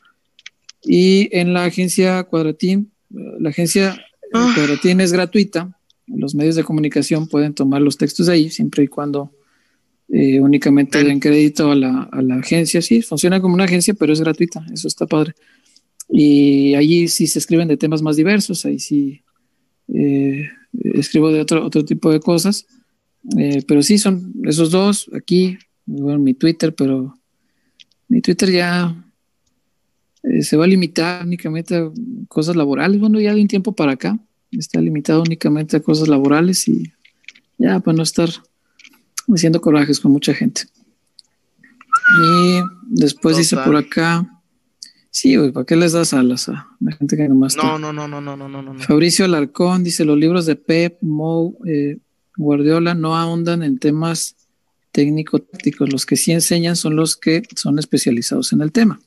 Y 0.85 1.29
en 1.37 1.53
la 1.53 1.65
agencia 1.65 2.23
Cuadratín, 2.25 2.93
eh, 3.15 3.37
la 3.41 3.51
agencia 3.51 3.95
eh, 3.95 4.13
Ah. 4.33 4.53
Cuadratín 4.55 5.01
es 5.01 5.13
gratuita. 5.13 5.79
Los 6.07 6.35
medios 6.35 6.57
de 6.57 6.65
comunicación 6.65 7.29
pueden 7.29 7.55
tomar 7.55 7.83
los 7.83 7.97
textos 7.97 8.27
de 8.27 8.33
ahí 8.33 8.51
siempre 8.51 8.85
y 8.85 8.89
cuando 8.89 9.33
eh, 10.09 10.41
únicamente 10.41 10.99
Den. 10.99 11.09
den 11.09 11.21
crédito 11.21 11.71
a 11.71 11.75
la, 11.75 12.09
a 12.11 12.23
la 12.23 12.37
agencia. 12.37 12.83
Sí, 12.83 13.03
funciona 13.03 13.41
como 13.41 13.55
una 13.55 13.65
agencia, 13.65 13.95
pero 13.95 14.13
es 14.13 14.21
gratuita. 14.21 14.65
Eso 14.73 14.89
está 14.89 15.07
padre. 15.07 15.35
Y 16.09 16.75
allí 16.75 17.09
sí 17.09 17.27
se 17.27 17.39
escriben 17.39 17.69
de 17.69 17.77
temas 17.77 18.03
más 18.03 18.17
diversos. 18.17 18.65
Ahí 18.65 18.79
sí 18.79 19.23
eh, 19.89 20.49
escribo 20.73 21.31
de 21.31 21.41
otro, 21.41 21.65
otro 21.65 21.85
tipo 21.85 22.11
de 22.11 22.21
cosas. 22.21 22.67
Eh, 23.39 23.63
pero 23.67 23.83
sí, 23.83 23.99
son 23.99 24.33
esos 24.45 24.71
dos 24.71 25.11
aquí. 25.15 25.59
Bueno, 25.87 26.19
mi 26.19 26.35
Twitter, 26.35 26.75
pero 26.75 27.15
mi 28.09 28.21
Twitter 28.21 28.51
ya 28.51 29.12
eh, 30.23 30.43
se 30.43 30.57
va 30.57 30.65
a 30.65 30.69
limitar 30.69 31.25
únicamente 31.25 31.77
a 31.77 31.91
cosas 32.29 32.57
laborales. 32.57 33.01
Bueno, 33.01 33.21
ya 33.21 33.35
de 33.35 33.43
un 33.43 33.49
tiempo 33.49 33.73
para 33.73 33.93
acá 33.93 34.19
está 34.51 34.81
limitado 34.81 35.23
únicamente 35.23 35.77
a 35.77 35.81
cosas 35.81 36.09
laborales 36.09 36.69
y 36.69 36.93
ya 37.59 37.81
para 37.81 37.97
no 37.97 38.03
estar 38.03 38.29
haciendo 39.29 39.61
corajes 39.61 40.01
con 40.01 40.13
mucha 40.13 40.35
gente. 40.35 40.63
Y 42.21 42.61
después 42.89 43.37
dice 43.37 43.57
por 43.57 43.77
acá, 43.77 44.43
sí, 45.11 45.37
güey, 45.37 45.53
¿para 45.53 45.65
qué 45.65 45.77
les 45.77 45.93
das 45.93 46.13
alas 46.13 46.49
a 46.49 46.69
la 46.81 46.93
gente 46.93 47.17
que 47.17 47.29
nomás? 47.29 47.57
No, 47.57 47.79
no, 47.79 47.93
no, 47.93 48.09
no, 48.09 48.21
no, 48.21 48.37
no, 48.37 48.49
no, 48.49 48.63
no. 48.63 48.79
Fabricio 48.81 49.25
Alarcón 49.25 49.85
dice, 49.85 50.05
los 50.05 50.19
libros 50.19 50.47
de 50.47 50.57
Pep, 50.57 50.99
Mou, 51.01 51.57
eh, 51.67 51.99
Guardiola 52.37 52.95
no 52.95 53.17
ahondan 53.17 53.63
en 53.63 53.79
temas 53.79 54.37
técnico-tácticos. 54.93 55.91
Los 55.91 56.07
que 56.07 56.17
sí 56.17 56.33
enseñan 56.33 56.77
son 56.77 56.97
los 56.97 57.17
que 57.17 57.43
son 57.57 57.79
especializados 57.79 58.53
en 58.53 58.61
el 58.61 58.73
tema. 58.73 59.01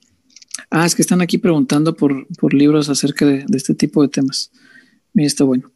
Ah, 0.70 0.86
es 0.86 0.96
que 0.96 1.02
están 1.02 1.22
aquí 1.22 1.38
preguntando 1.38 1.96
por, 1.96 2.28
por 2.38 2.54
libros 2.54 2.90
acerca 2.90 3.26
de, 3.26 3.46
de 3.48 3.58
este 3.58 3.76
tipo 3.76 4.02
de 4.02 4.08
temas. 4.10 4.52
Mira, 5.14 5.28
está 5.28 5.44
bueno. 5.44 5.72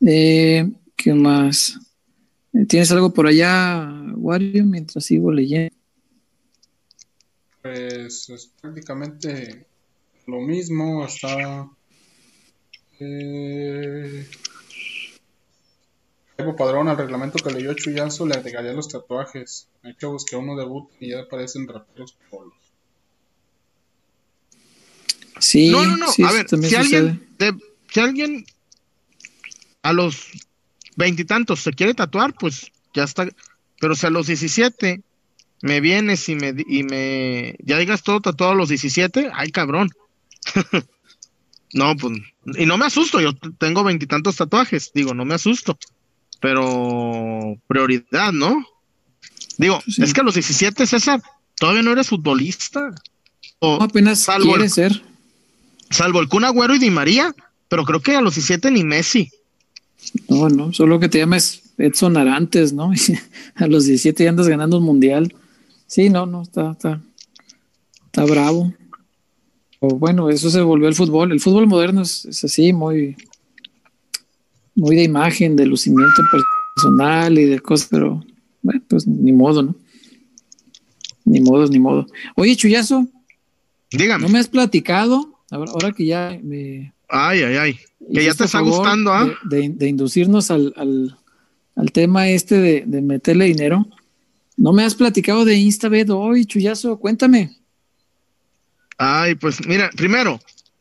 Eh, 0.00 0.70
¿Qué 0.96 1.14
más? 1.14 1.78
Eh, 2.52 2.66
¿Tienes 2.66 2.90
algo 2.90 3.12
por 3.12 3.26
allá, 3.26 3.88
Wario, 4.16 4.64
mientras 4.64 5.04
sigo 5.04 5.30
leyendo? 5.32 5.74
Pues 7.62 8.28
es 8.28 8.52
prácticamente 8.60 9.66
lo 10.26 10.40
mismo. 10.40 11.04
Está. 11.06 11.68
Eh, 13.00 14.26
Evo 16.38 16.54
Padrón, 16.54 16.88
al 16.88 16.98
reglamento 16.98 17.42
que 17.42 17.50
leyó 17.50 17.72
Chuyazo, 17.74 18.26
le 18.26 18.34
agregaría 18.34 18.72
los 18.72 18.88
tatuajes. 18.88 19.68
Hay 19.82 19.94
que 19.94 20.06
buscar 20.06 20.40
uno 20.40 20.56
debut 20.56 20.90
y 21.00 21.10
ya 21.10 21.20
aparecen 21.20 21.66
raperos 21.66 22.16
polos. 22.30 22.54
Sí, 25.38 25.70
no, 25.70 25.84
no, 25.84 25.96
no. 25.96 26.12
sí, 26.12 26.22
a 26.22 26.32
ver, 26.32 26.48
si 26.48 26.56
sucede. 26.56 26.76
alguien, 26.78 27.28
de- 27.38 27.54
si 27.92 28.00
alguien 28.00 28.46
a 29.82 29.92
los 29.92 30.26
veintitantos 30.96 31.60
se 31.60 31.72
quiere 31.72 31.94
tatuar, 31.94 32.34
pues 32.34 32.72
ya 32.94 33.04
está. 33.04 33.28
Pero 33.80 33.94
si 33.94 34.06
a 34.06 34.10
los 34.10 34.26
17 34.26 35.02
me 35.62 35.80
vienes 35.80 36.28
y 36.28 36.34
me, 36.36 36.54
y 36.66 36.82
me 36.82 37.56
ya 37.62 37.78
digas 37.78 38.02
todo 38.02 38.20
tatuado 38.20 38.52
a 38.52 38.56
los 38.56 38.68
17, 38.70 39.30
ay 39.34 39.50
cabrón. 39.50 39.90
no, 41.72 41.96
pues, 41.96 42.18
y 42.58 42.66
no 42.66 42.78
me 42.78 42.86
asusto, 42.86 43.20
yo 43.20 43.34
tengo 43.58 43.84
veintitantos 43.84 44.36
tatuajes, 44.36 44.90
digo, 44.94 45.14
no 45.14 45.24
me 45.24 45.34
asusto. 45.34 45.78
Pero 46.40 47.56
prioridad, 47.66 48.32
¿no? 48.32 48.64
Digo, 49.58 49.80
Sí. 49.86 50.02
es 50.02 50.12
que 50.12 50.20
a 50.20 50.24
los 50.24 50.34
17, 50.34 50.86
César, 50.86 51.22
todavía 51.56 51.82
no 51.82 51.92
eres 51.92 52.08
futbolista. 52.08 52.90
No, 53.60 53.74
apenas 53.76 54.20
Salvo 54.20 54.48
quiere 54.50 54.64
el- 54.64 54.70
ser. 54.70 55.02
Salvo 55.90 56.20
el 56.20 56.28
Kun 56.28 56.44
Agüero 56.44 56.74
y 56.74 56.78
Di 56.78 56.90
María, 56.90 57.34
pero 57.68 57.84
creo 57.84 58.00
que 58.00 58.16
a 58.16 58.20
los 58.20 58.34
17 58.34 58.70
ni 58.70 58.84
Messi. 58.84 59.30
No, 60.28 60.48
no, 60.48 60.72
solo 60.72 61.00
que 61.00 61.08
te 61.08 61.18
llames 61.18 61.62
Edson 61.78 62.16
Arantes, 62.16 62.72
¿no? 62.72 62.92
a 63.54 63.66
los 63.66 63.86
17 63.86 64.24
ya 64.24 64.30
andas 64.30 64.48
ganando 64.48 64.78
un 64.78 64.84
mundial. 64.84 65.34
Sí, 65.86 66.10
no, 66.10 66.26
no, 66.26 66.42
está, 66.42 66.72
está, 66.72 67.00
está 68.06 68.24
bravo. 68.24 68.72
O 69.80 69.96
bueno, 69.96 70.30
eso 70.30 70.50
se 70.50 70.60
volvió 70.60 70.88
el 70.88 70.94
fútbol. 70.94 71.32
El 71.32 71.40
fútbol 71.40 71.66
moderno 71.66 72.02
es, 72.02 72.24
es 72.24 72.44
así, 72.44 72.72
muy, 72.72 73.16
muy 74.74 74.96
de 74.96 75.04
imagen, 75.04 75.56
de 75.56 75.66
lucimiento 75.66 76.22
personal 76.74 77.38
y 77.38 77.44
de 77.44 77.60
cosas, 77.60 77.88
pero 77.90 78.24
bueno, 78.62 78.82
pues 78.88 79.06
ni 79.06 79.32
modo, 79.32 79.62
¿no? 79.62 79.76
Ni 81.24 81.40
modo, 81.40 81.66
ni 81.66 81.78
modo. 81.78 82.06
Oye, 82.36 82.56
Chuyazo, 82.56 83.06
Dígame. 83.90 84.22
¿no 84.22 84.28
me 84.28 84.38
has 84.38 84.48
platicado? 84.48 85.35
Ahora, 85.50 85.70
ahora 85.72 85.92
que 85.92 86.06
ya 86.06 86.38
me, 86.42 86.92
Ay, 87.08 87.42
ay, 87.42 87.56
ay. 87.56 87.78
Que 88.12 88.24
ya 88.24 88.34
te 88.34 88.44
está 88.44 88.48
favor 88.48 88.72
gustando, 88.78 89.12
¿ah? 89.12 89.32
De, 89.48 89.60
de- 89.60 89.68
de 89.70 89.88
inducirnos 89.88 90.50
al, 90.50 90.72
al, 90.76 91.16
al 91.76 91.92
tema 91.92 92.28
este 92.28 92.56
de, 92.58 92.84
de 92.86 93.00
meterle 93.02 93.44
dinero. 93.46 93.86
No 94.56 94.72
me 94.72 94.82
has 94.84 94.94
platicado 94.94 95.44
de 95.44 95.54
Instabet 95.56 96.08
hoy, 96.10 96.46
Chuyazo, 96.46 96.98
cuéntame. 96.98 97.56
Ay, 98.98 99.34
pues 99.34 99.66
mira, 99.66 99.90
primero, 99.96 100.40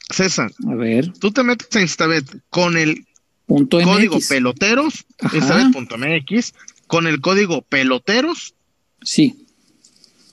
César, 0.10 0.52
A 0.68 0.76
ver, 0.76 1.12
tú 1.20 1.32
te 1.32 1.44
metes 1.44 1.68
a 1.76 1.82
Instabet 1.82 2.26
con 2.50 2.78
el 2.78 3.06
punto 3.46 3.80
código 3.82 4.16
MX. 4.18 4.28
peloteros, 4.30 5.06
instabet.mx, 5.34 6.54
con 6.88 7.08
el 7.08 7.20
código 7.22 7.62
peloteros 7.64 8.54
Sí. 9.02 9.46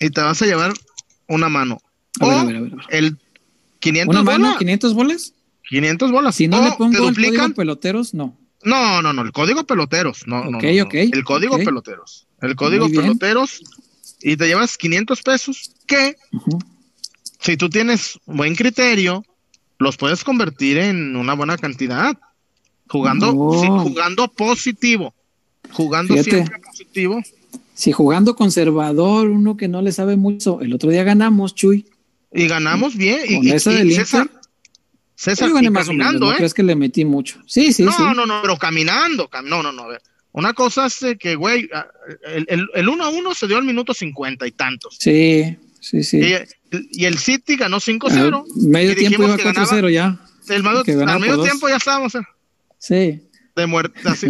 y 0.01 0.11
te 0.11 0.21
vas 0.21 0.41
a 0.43 0.47
llevar 0.47 0.73
una 1.29 1.49
mano. 1.49 1.81
A 2.21 2.27
O 2.27 2.29
ver, 2.47 2.57
a 2.57 2.61
ver. 2.61 2.73
a 2.73 2.77
ver. 2.77 2.87
el 2.91 3.19
500 3.83 4.15
¿Una 4.15 4.23
mano, 4.23 4.45
bolas. 4.47 4.59
500 4.59 4.95
bolas? 4.95 5.35
500 5.69 6.11
bolas. 6.13 6.35
Si 6.37 6.49
no 6.49 6.61
O 6.61 6.65
le 6.65 6.73
pongo 6.73 6.97
el 6.99 7.03
duplican. 7.15 7.35
código 7.37 7.55
peloteros, 7.55 8.15
no. 8.15 8.37
No, 8.65 9.03
no, 9.03 9.13
no, 9.13 9.23
el 9.23 9.33
código 9.33 9.65
peloteros. 9.65 10.23
No, 10.27 10.45
no, 10.45 10.59
Ok, 10.59 10.65
no, 10.65 10.73
no. 10.77 10.83
ok, 10.85 10.95
El 10.95 11.25
código 11.25 11.59
peloteros. 11.59 12.27
El 12.41 12.55
código 12.57 12.89
peloteros 12.89 13.61
y 14.23 14.37
te 14.37 14.47
llevas 14.47 14.79
500 14.79 15.21
pesos 15.23 15.73
que 15.87 16.17
si 17.41 17.57
tú 17.57 17.69
tienes 17.69 18.19
buen 18.27 18.55
criterio, 18.55 19.25
los 19.79 19.97
puedes 19.97 20.23
convertir 20.23 20.79
en 20.79 21.17
una 21.17 21.35
buena 21.35 21.59
cantidad. 21.59 22.17
Jugando, 22.89 23.33
Oh. 23.35 23.81
jugando 23.81 24.29
positivo. 24.29 25.13
Jugando 25.73 26.15
Fíjate. 26.15 26.31
siempre 26.31 26.59
positivo. 26.61 27.21
Si 27.75 27.91
jugando 27.91 28.37
conservador, 28.37 29.29
uno 29.29 29.57
que 29.57 29.67
no 29.67 29.83
le 29.83 29.91
sabe 29.93 30.17
mucho, 30.17 30.61
el 30.61 30.73
otro 30.75 30.91
día 30.91 31.03
ganamos, 31.05 31.55
Chuy. 31.55 31.87
Y 32.35 32.47
ganamos 32.49 32.97
bien. 32.97 33.21
Y, 33.29 33.37
Con 33.37 33.47
y- 33.47 33.51
esa 33.53 33.73
y 33.73 33.77
del 33.77 33.93
César, 33.95 34.23
Inter. 34.23 34.41
César, 35.15 35.49
Yo 35.49 35.55
gané 35.55 35.71
más 35.71 35.89
o 35.89 35.93
menos, 35.93 36.07
caminando, 36.07 36.27
no 36.27 36.33
¿eh? 36.33 36.37
crees 36.37 36.55
que 36.55 36.63
le 36.63 36.75
metí 36.75 37.05
mucho. 37.05 37.41
Sí, 37.47 37.73
sí, 37.73 37.83
no, 37.85 37.93
sí. 37.93 38.03
no, 38.03 38.27
no, 38.27 38.41
pero 38.43 38.57
caminando. 38.57 39.29
cam- 39.29 39.45
no, 39.45 39.63
no, 39.63 39.71
no. 39.73 39.83
a 39.85 39.89
ver. 39.89 40.03
Una 40.33 40.55
cosa 40.55 40.87
es 40.87 41.03
eh, 41.03 41.17
que, 41.19 41.35
güey, 41.37 41.69
el, 42.27 42.47
el, 42.49 42.69
el 42.75 42.89
1 42.89 43.05
a 43.05 43.09
1 43.11 43.35
se 43.35 43.47
dio 43.47 43.59
al 43.59 43.65
minuto 43.65 43.93
50 43.93 44.47
y 44.47 44.53
tantos. 44.53 44.97
Sí, 44.99 45.57
sí, 45.81 46.03
sí. 46.03 46.21
Y, 46.73 47.03
y 47.03 47.05
el 47.05 47.19
City 47.19 47.57
ganó 47.57 47.79
5-0. 47.81 48.45
Ah, 48.47 48.53
medio 48.67 48.93
y 48.93 48.95
tiempo 48.97 49.25
iba 49.25 49.37
que 49.37 49.45
ganaba- 49.45 49.67
4-0 49.69 49.93
ya. 49.93 50.19
El 50.49 50.63
medio, 50.63 50.83
ganaba 50.85 51.13
al 51.15 51.21
medio 51.21 51.43
tiempo 51.43 51.69
ya 51.69 51.77
estábamos 51.77 52.15
eh, 52.15 52.21
Sí. 52.79 53.23
de 53.55 53.67
muerte, 53.67 54.01
así. 54.07 54.29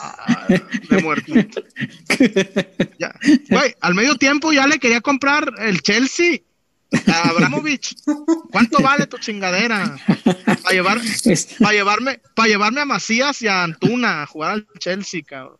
Ah, 0.00 0.46
de 0.48 0.98
muerte. 1.02 1.48
Ya. 2.98 3.14
Güey, 3.48 3.74
al 3.80 3.94
medio 3.94 4.16
tiempo 4.16 4.52
ya 4.52 4.66
le 4.66 4.78
quería 4.78 5.00
comprar 5.00 5.52
el 5.60 5.80
Chelsea 5.82 6.34
a 6.34 6.40
Abramovich. 7.24 7.96
¿Cuánto 8.50 8.80
vale 8.82 9.06
tu 9.06 9.18
chingadera? 9.18 9.96
Para 10.62 10.70
llevar, 10.74 11.00
llevarme, 11.72 12.20
para 12.34 12.48
llevarme 12.48 12.80
a 12.80 12.84
Macías 12.84 13.40
y 13.42 13.48
a 13.48 13.62
Antuna 13.64 14.22
a 14.22 14.26
jugar 14.26 14.52
al 14.52 14.68
Chelsea, 14.78 15.22
cabrón. 15.22 15.58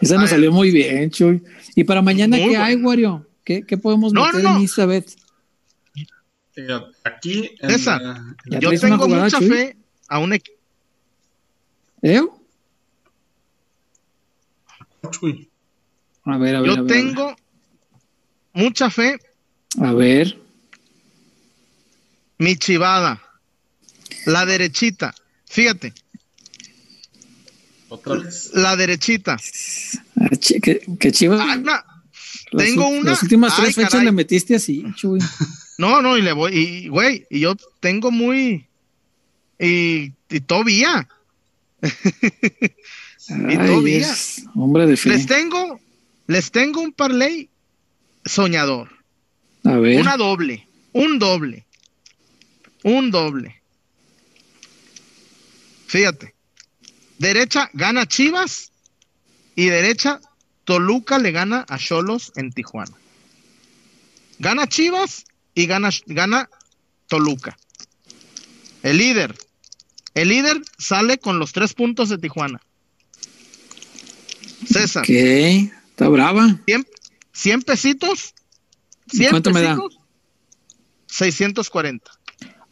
esa 0.00 0.16
nos 0.16 0.30
salió 0.30 0.50
muy 0.52 0.70
bien, 0.70 1.10
Chuy. 1.10 1.42
¿Y 1.74 1.84
para 1.84 2.02
mañana 2.02 2.36
Muy 2.36 2.50
qué 2.50 2.56
hay. 2.56 2.76
Wario? 2.76 3.26
¿Qué, 3.44 3.62
qué 3.64 3.76
podemos 3.78 4.12
No, 4.12 4.24
meter 4.26 4.42
no, 4.42 4.50
no. 4.50 4.56
en 4.56 4.62
Instabet? 4.62 5.08
Eh, 6.56 6.66
aquí 7.04 7.50
en 7.60 7.78
Ya 7.78 8.58
Yo 8.60 8.80
tengo 8.80 9.04
jugada, 9.04 9.24
mucha 9.24 9.38
Chuy. 9.38 9.48
fe 9.48 9.76
a 10.08 10.18
un 10.18 10.32
equipo. 10.32 10.56
¿Eh? 12.02 12.22
Chuy, 15.10 15.48
A 16.24 16.38
ver, 16.38 16.56
a 16.56 16.60
ver. 16.60 16.70
a 16.70 16.74
Yo 16.76 16.84
ver, 16.84 16.92
tengo 16.92 17.36
mucha 18.52 18.90
fe, 18.90 19.18
A 19.80 19.92
ver. 19.92 20.36
Mi 22.38 22.56
chivada. 22.56 23.22
La 24.26 24.44
derechita. 24.46 25.14
Fíjate, 25.48 25.92
otra 27.88 28.16
vez. 28.16 28.50
la 28.54 28.76
derechita. 28.76 29.36
Ah, 30.20 30.36
chi- 30.38 30.60
que, 30.60 30.80
que 30.98 31.12
Chivas. 31.12 31.40
Ah, 31.40 31.56
una- 31.58 31.84
las 32.52 32.64
tengo 32.66 32.88
una. 32.88 33.10
Las 33.12 33.22
últimas 33.22 33.52
Ay, 33.56 33.64
tres 33.64 33.74
fechas 33.76 33.90
caray. 33.92 34.06
le 34.06 34.12
metiste 34.12 34.54
así, 34.56 34.84
Chuy. 34.96 35.20
No, 35.78 36.00
no, 36.00 36.16
y 36.16 36.22
le 36.22 36.32
voy, 36.32 36.56
y 36.56 36.88
güey, 36.88 37.26
y 37.28 37.40
yo 37.40 37.54
tengo 37.80 38.10
muy. 38.10 38.66
Y, 39.60 40.10
y 40.30 40.40
todavía. 40.40 41.06
Ay, 43.28 43.56
todavía. 43.58 44.14
hombre 44.54 44.86
de 44.86 44.96
fe. 44.96 45.10
Les 45.10 45.26
tengo, 45.26 45.78
les 46.28 46.50
tengo 46.50 46.80
un 46.80 46.92
parlay 46.92 47.50
soñador. 48.24 48.88
A 49.64 49.76
ver. 49.76 50.00
Una 50.00 50.16
doble, 50.16 50.66
un 50.92 51.18
doble, 51.18 51.65
un 52.86 53.10
doble. 53.10 53.60
Fíjate, 55.88 56.36
derecha 57.18 57.68
gana 57.72 58.06
Chivas 58.06 58.70
y 59.56 59.66
derecha 59.66 60.20
Toluca 60.64 61.18
le 61.18 61.32
gana 61.32 61.66
a 61.68 61.78
Cholos 61.78 62.32
en 62.36 62.52
Tijuana. 62.52 62.96
Gana 64.38 64.68
Chivas 64.68 65.24
y 65.52 65.66
gana, 65.66 65.90
gana 66.06 66.48
Toluca. 67.08 67.58
El 68.84 68.98
líder, 68.98 69.36
el 70.14 70.28
líder 70.28 70.62
sale 70.78 71.18
con 71.18 71.40
los 71.40 71.52
tres 71.52 71.74
puntos 71.74 72.08
de 72.08 72.18
Tijuana. 72.18 72.60
César, 74.64 75.02
Ok, 75.02 75.10
está 75.10 76.08
brava. 76.08 76.56
100, 76.66 76.86
100 77.32 77.62
pesitos. 77.62 78.32
100 79.10 79.30
¿Cuánto 79.30 79.50
me 79.50 79.62
da? 79.62 79.74
pesitos, 79.74 79.98
640. 81.08 82.12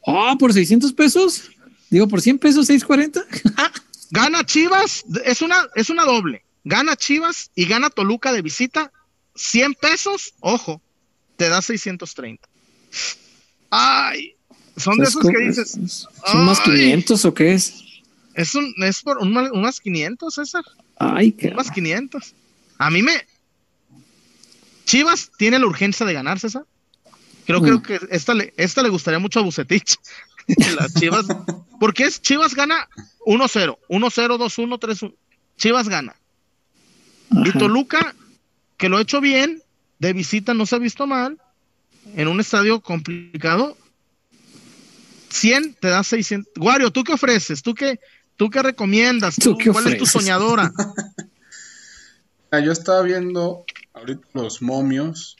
Oh, 0.07 0.37
por 0.39 0.53
600 0.53 0.93
pesos. 0.93 1.51
Digo, 1.91 2.09
por 2.09 2.21
100 2.21 2.39
pesos, 2.39 2.67
640. 2.67 3.25
Gana 4.11 4.45
Chivas, 4.45 5.05
es 5.25 5.43
una, 5.43 5.57
es 5.75 5.91
una 5.91 6.05
doble. 6.05 6.45
Gana 6.65 6.97
Chivas 6.97 7.51
y 7.55 7.67
gana 7.67 7.91
Toluca 7.91 8.33
de 8.33 8.43
visita. 8.43 8.93
100 9.35 9.75
pesos, 9.75 10.35
ojo, 10.41 10.81
te 11.37 11.49
da 11.49 11.61
630. 11.63 12.49
Ay, 13.71 14.35
son 14.77 14.99
de 14.99 15.05
Es 15.05 15.09
esos 15.11 15.23
que 15.23 15.47
es- 15.49 15.57
dices, 15.57 15.77
es- 15.77 16.09
¿Son 16.31 16.45
más 16.45 16.61
Ay. 16.61 16.65
500 16.77 17.25
o 17.25 17.35
qué 17.35 17.53
es? 17.55 17.75
es, 18.35 18.55
un, 18.55 18.73
es 18.85 19.03
por 19.03 19.19
un, 19.19 19.37
unas 19.37 19.81
500, 19.81 20.35
César. 20.35 20.65
Ay, 20.99 21.33
qué. 21.33 21.49
Unas 21.49 21.71
500. 21.71 22.35
A 22.79 22.91
mí 22.91 23.03
me. 23.03 23.13
Chivas 24.85 25.31
tiene 25.39 25.59
la 25.59 25.67
urgencia 25.67 26.05
de 26.07 26.13
ganar, 26.13 26.39
César. 26.39 26.65
Creo, 27.47 27.61
Mm. 27.61 27.65
creo 27.65 27.83
que 27.83 28.01
esta 28.11 28.35
le, 28.35 28.53
esta 28.57 28.83
le 28.83 28.89
gustaría 28.89 29.19
mucho 29.19 29.41
a 29.41 29.43
Bucetich. 29.43 29.97
Las 30.77 30.95
Chivas. 30.95 31.27
Porque 31.81 32.05
es 32.05 32.21
Chivas 32.23 32.55
gana 32.55 32.89
1-0, 33.27 33.79
1-0, 33.89 34.39
2-1, 34.39 34.79
3-1. 34.79 35.15
Chivas 35.57 35.89
gana. 35.89 36.15
Y 37.31 37.49
Ajá. 37.51 37.59
Toluca, 37.59 38.15
que 38.77 38.89
lo 38.89 38.97
ha 38.99 39.03
hecho 39.03 39.21
bien, 39.21 39.63
de 39.99 40.13
visita 40.13 40.55
no 40.55 40.67
se 40.67 40.77
ha 40.77 40.79
visto 40.79 41.07
mal, 41.07 41.39
en 42.17 42.29
un 42.29 42.41
estadio 42.41 42.81
complicado. 42.81 43.77
100 45.31 45.75
te 45.81 45.89
da 45.89 46.03
600. 46.05 46.53
Wario, 46.59 46.91
¿tú 46.91 47.03
qué 47.05 47.13
ofreces? 47.13 47.63
¿Tú 47.63 47.75
qué, 47.75 47.99
tú 48.37 48.51
qué 48.51 48.63
recomiendas? 48.63 49.37
¿Tú 49.37 49.53
¿Tú- 49.53 49.59
qué 49.59 49.71
¿Cuál 49.71 49.87
es 49.89 49.99
tu 49.99 50.07
soñadora? 50.07 50.73
Ah, 52.51 52.61
Yo 52.61 52.71
estaba 52.71 53.03
viendo 53.03 53.65
ahorita 53.95 54.29
los 54.35 54.63
momios 54.63 55.37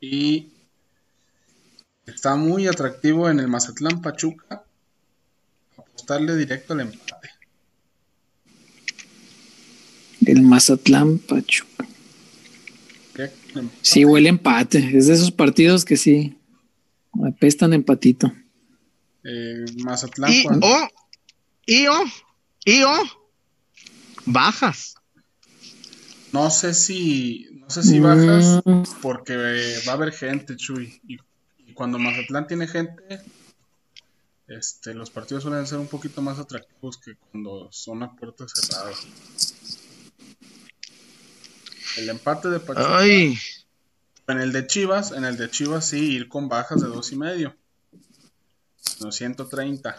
y 0.00 0.50
está 2.06 2.36
muy 2.36 2.66
atractivo 2.66 3.28
en 3.30 3.40
el 3.40 3.48
Mazatlán 3.48 4.00
Pachuca 4.02 4.62
apostarle 5.76 6.36
directo 6.36 6.72
al 6.74 6.80
empate. 6.80 7.30
El 10.24 10.42
Mazatlán 10.42 11.18
Pachuca. 11.18 11.86
Al 13.16 13.30
empate. 13.54 13.68
Sí, 13.82 14.04
huele 14.04 14.28
empate. 14.28 14.96
Es 14.96 15.06
de 15.06 15.14
esos 15.14 15.30
partidos 15.30 15.84
que 15.84 15.96
sí 15.96 16.36
apestan 17.26 17.72
empatito. 17.72 18.32
Eh, 19.24 19.64
Mazatlán 19.84 20.32
Y 20.32 20.42
cuando- 20.44 20.66
o, 20.66 20.88
y 21.66 21.86
o, 21.86 21.94
y 22.64 22.82
o, 22.82 22.92
bajas. 24.26 24.94
no 26.32 26.50
sé 26.50 26.74
si 26.74 27.48
no 27.60 27.70
sé 27.70 27.82
si 27.82 28.00
bajas 28.00 28.60
Mm, 28.66 28.82
porque 29.00 29.34
va 29.86 29.92
a 29.92 29.94
haber 29.94 30.12
gente, 30.12 30.56
Chuy. 30.56 31.00
Y 31.08 31.16
cuando 31.74 31.98
Mazatlán 31.98 32.46
tiene 32.46 32.66
gente, 32.66 33.20
este, 34.46 34.94
los 34.94 35.10
partidos 35.10 35.42
suelen 35.42 35.66
ser 35.66 35.78
un 35.78 35.86
poquito 35.86 36.22
más 36.22 36.38
atractivos 36.38 36.98
que 36.98 37.16
cuando 37.30 37.68
son 37.72 38.02
a 38.02 38.14
puerta 38.14 38.44
cerrada. 38.48 38.92
El 41.96 42.08
empate 42.08 42.48
de 42.50 42.60
Pachuca. 42.60 42.98
Ay, 42.98 43.36
En 44.26 44.38
el 44.38 44.52
de 44.52 44.66
Chivas, 44.66 45.12
en 45.12 45.24
el 45.24 45.36
de 45.36 45.50
Chivas 45.50 45.86
sí, 45.86 46.12
ir 46.12 46.28
con 46.28 46.48
bajas 46.48 46.80
de 46.80 46.88
dos 46.88 47.12
y 47.12 47.16
medio. 47.16 47.56
Los 49.00 49.16
130. 49.16 49.96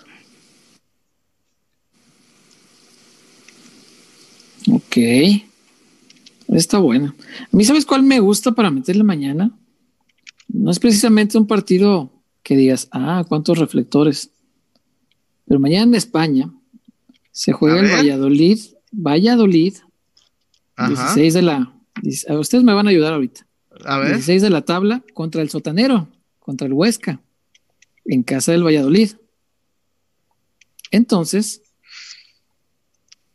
Ok. 4.72 4.98
Está 6.50 6.78
bueno. 6.78 7.16
A 7.42 7.56
mí, 7.56 7.66
¿sabes 7.66 7.86
cuál 7.86 8.04
me 8.04 8.20
gusta 8.20 8.52
para 8.52 8.72
meterle 8.72 9.04
mañana? 9.04 9.52
No 10.58 10.72
es 10.72 10.80
precisamente 10.80 11.38
un 11.38 11.48
partido 11.48 12.12
que 12.42 12.56
digas, 12.56 12.88
ah, 12.92 13.26
cuántos 13.28 13.58
reflectores. 13.58 14.32
Pero 15.46 15.60
mañana 15.60 15.84
en 15.84 15.96
España 15.96 16.50
se 17.32 17.52
juega 17.52 17.82
el. 17.82 17.92
Valladolid, 17.92 18.60
Valladolid, 18.92 19.76
ajá. 20.78 20.88
16 20.88 21.34
de 21.34 21.42
la. 21.42 21.74
Ustedes 22.30 22.64
me 22.64 22.74
van 22.74 22.88
a 22.88 22.92
ayudar 22.92 23.14
ahorita. 23.14 23.46
A 23.84 23.98
ver. 24.00 24.14
16 24.14 24.42
de 24.42 24.50
la 24.50 24.62
tabla 24.62 25.04
contra 25.14 25.42
el 25.42 25.50
Sotanero, 25.50 26.08
contra 26.40 26.68
el 26.68 26.74
Huesca, 26.74 27.20
en 28.06 28.24
casa 28.24 28.54
del 28.54 28.66
Valladolid. 28.66 29.12
Entonces, 30.90 31.64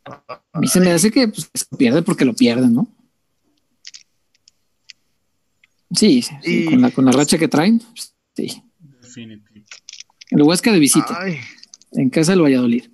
a 0.05 0.59
mí 0.59 0.67
se 0.67 0.79
me 0.79 0.91
hace 0.91 1.11
que 1.11 1.27
pues, 1.27 1.49
se 1.53 1.65
pierde 1.77 2.01
porque 2.01 2.25
lo 2.25 2.33
pierden, 2.33 2.73
¿no? 2.73 2.87
Sí, 5.93 6.21
sí, 6.21 6.33
sí, 6.41 6.65
con, 6.65 6.81
la, 6.81 6.91
con 6.91 7.05
la 7.05 7.11
racha 7.11 7.37
que 7.37 7.47
traen, 7.47 7.81
sí. 8.35 8.63
Definitivo. 9.01 9.65
El 10.29 10.41
Huesca 10.43 10.71
de 10.71 10.79
visita, 10.79 11.17
Ay, 11.19 11.37
en 11.91 12.09
casa 12.09 12.31
del 12.31 12.41
Valladolid. 12.41 12.85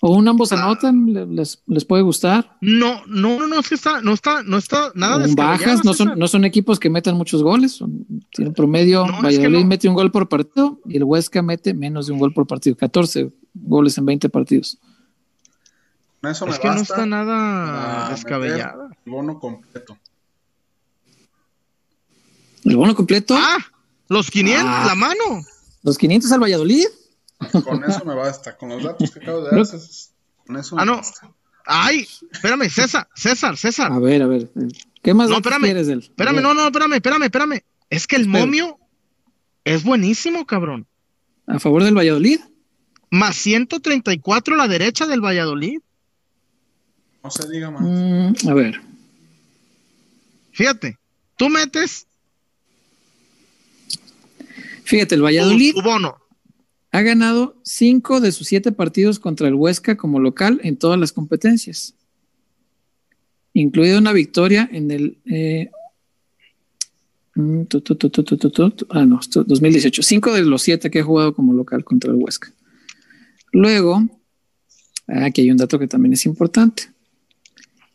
O 0.00 0.14
un 0.16 0.28
ambos 0.28 0.52
anotan, 0.52 1.12
le- 1.12 1.26
les, 1.26 1.60
les 1.66 1.84
puede 1.84 2.02
gustar. 2.04 2.56
no, 2.60 3.04
no, 3.06 3.38
no, 3.40 3.46
no, 3.48 3.58
es 3.60 3.68
que 3.68 3.74
está, 3.74 4.00
no 4.00 4.12
está, 4.14 4.42
no 4.44 4.56
está 4.58 4.92
nada 4.94 5.18
descabellado, 5.18 5.58
bajas, 5.66 5.84
no 5.84 5.92
son, 5.92 6.16
no 6.16 6.28
son 6.28 6.44
equipos 6.44 6.78
que 6.78 6.88
metan 6.88 7.16
muchos 7.16 7.42
goles. 7.42 7.72
Son, 7.72 8.06
tienen 8.30 8.54
promedio, 8.54 9.04
No, 9.06 9.12
es 9.14 9.18
que 9.18 9.22
Valladolid 9.38 9.60
no. 9.62 9.66
mete 9.66 9.88
un 9.88 9.94
gol 9.94 10.12
por 10.12 10.28
partido 10.28 10.80
y 10.86 10.96
el 10.98 11.04
Huesca 11.04 11.42
mete 11.42 11.74
menos 11.74 12.06
de 12.06 12.12
un 12.12 12.20
gol 12.20 12.32
por 12.32 12.46
partido. 12.46 12.76
14 12.76 13.32
goles 13.54 13.98
en 13.98 14.06
20 14.06 14.28
partidos. 14.28 14.78
Es 16.22 16.58
que 16.58 16.68
no 16.68 16.74
está 16.80 17.06
nada 17.06 18.10
meter 18.10 18.42
el 19.06 19.10
bono 19.12 19.38
completo. 19.38 19.96
El 22.64 22.76
bono 22.76 22.94
completo, 22.94 23.34
Ah, 23.38 23.58
los 24.08 24.30
500, 24.30 24.66
Ah. 24.66 24.84
la 24.86 24.94
mano. 24.94 25.44
los 25.82 25.98
500 25.98 26.30
al 26.32 26.40
Valladolid. 26.42 26.86
Con 27.64 27.84
eso 27.84 28.04
me 28.04 28.14
basta. 28.14 28.56
Con 28.56 28.68
los 28.70 28.82
datos 28.82 29.10
que 29.10 29.20
acabo 29.20 29.42
de 29.42 29.50
dar, 29.56 29.66
con 30.46 30.56
eso 30.56 30.76
Ah, 30.78 30.84
me 30.84 30.86
no. 30.86 30.96
basta. 30.96 31.30
Ay, 31.70 32.06
espérame, 32.32 32.68
César, 32.70 33.06
César, 33.14 33.56
César. 33.56 33.92
A 33.92 33.98
ver, 33.98 34.22
a 34.22 34.26
ver. 34.26 34.50
¿Qué 35.02 35.14
más 35.14 35.28
No, 35.28 35.36
datos 35.36 35.46
espérame, 35.52 35.64
quieres 35.64 35.86
del? 35.86 35.98
Espérame, 36.00 36.40
no, 36.42 36.54
no, 36.54 36.66
espérame, 36.66 36.94
espérame, 36.94 37.22
espérame. 37.24 37.60
Es 37.90 38.06
que 38.06 38.16
el 38.16 38.26
momio 38.26 38.78
es 39.64 39.84
buenísimo, 39.84 40.46
cabrón. 40.46 40.86
A 41.46 41.58
favor 41.58 41.84
del 41.84 41.96
Valladolid. 41.96 42.40
Más 43.10 43.36
134 43.36 44.54
a 44.54 44.58
la 44.58 44.68
derecha 44.68 45.06
del 45.06 45.20
Valladolid. 45.24 45.78
No 47.22 47.30
se 47.30 47.48
diga 47.48 47.70
más. 47.70 47.82
Mm, 47.82 48.48
a 48.48 48.54
ver. 48.54 48.80
Fíjate, 50.52 50.98
tú 51.36 51.48
metes 51.48 52.06
Fíjate, 54.88 55.14
el 55.16 55.22
Valladolid 55.22 55.74
ha 56.92 57.02
ganado 57.02 57.60
cinco 57.62 58.22
de 58.22 58.32
sus 58.32 58.48
siete 58.48 58.72
partidos 58.72 59.18
contra 59.18 59.46
el 59.46 59.52
Huesca 59.52 59.98
como 59.98 60.18
local 60.18 60.62
en 60.64 60.78
todas 60.78 60.98
las 60.98 61.12
competencias, 61.12 61.94
incluida 63.52 63.98
una 63.98 64.14
victoria 64.14 64.66
en 64.72 64.90
el... 64.90 65.18
Eh, 65.26 65.68
mm, 67.34 67.64
2018. 67.68 70.00
Ah, 70.00 70.02
cinco 70.02 70.32
de 70.32 70.40
los 70.40 70.62
siete 70.62 70.90
que 70.90 71.00
ha 71.00 71.04
jugado 71.04 71.34
como 71.34 71.52
local 71.52 71.84
contra 71.84 72.10
el 72.10 72.16
Huesca. 72.16 72.54
Luego, 73.52 74.08
ah, 75.06 75.26
aquí 75.26 75.42
hay 75.42 75.50
un 75.50 75.58
dato 75.58 75.78
que 75.78 75.86
también 75.86 76.14
es 76.14 76.24
importante. 76.24 76.84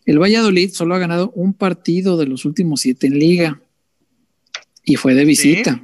El 0.05 0.19
Valladolid 0.19 0.69
solo 0.69 0.93
ha 0.93 0.99
ganado 0.99 1.31
un 1.31 1.55
partido 1.55 2.17
de 2.17 2.27
los 2.27 2.45
últimos 2.45 2.81
siete 2.81 3.07
en 3.07 3.17
liga 3.17 3.59
y 4.83 4.97
fue 4.97 5.15
de 5.15 5.25
visita. 5.25 5.81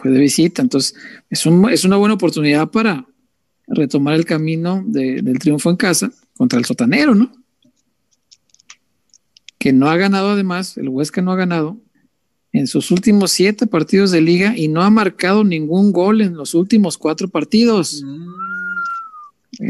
Fue 0.00 0.10
de 0.10 0.18
visita. 0.20 0.62
Entonces, 0.62 0.94
es, 1.30 1.46
un- 1.46 1.70
es 1.70 1.84
una 1.84 1.96
buena 1.96 2.14
oportunidad 2.14 2.70
para 2.70 3.06
retomar 3.66 4.14
el 4.14 4.24
camino 4.24 4.82
de- 4.86 5.22
del 5.22 5.38
triunfo 5.38 5.70
en 5.70 5.76
casa 5.76 6.10
contra 6.36 6.58
el 6.58 6.64
sotanero, 6.64 7.14
¿no? 7.14 7.32
Que 9.58 9.72
no 9.72 9.88
ha 9.88 9.96
ganado 9.96 10.30
además, 10.30 10.76
el 10.78 10.88
Huesca 10.88 11.20
no 11.20 11.32
ha 11.32 11.36
ganado 11.36 11.78
en 12.52 12.66
sus 12.66 12.90
últimos 12.90 13.30
siete 13.32 13.66
partidos 13.66 14.10
de 14.10 14.20
liga 14.20 14.56
y 14.56 14.68
no 14.68 14.82
ha 14.82 14.90
marcado 14.90 15.44
ningún 15.44 15.92
gol 15.92 16.20
en 16.20 16.34
los 16.34 16.54
últimos 16.54 16.96
cuatro 16.96 17.28
partidos. 17.28 18.02
Mm, 18.04 18.28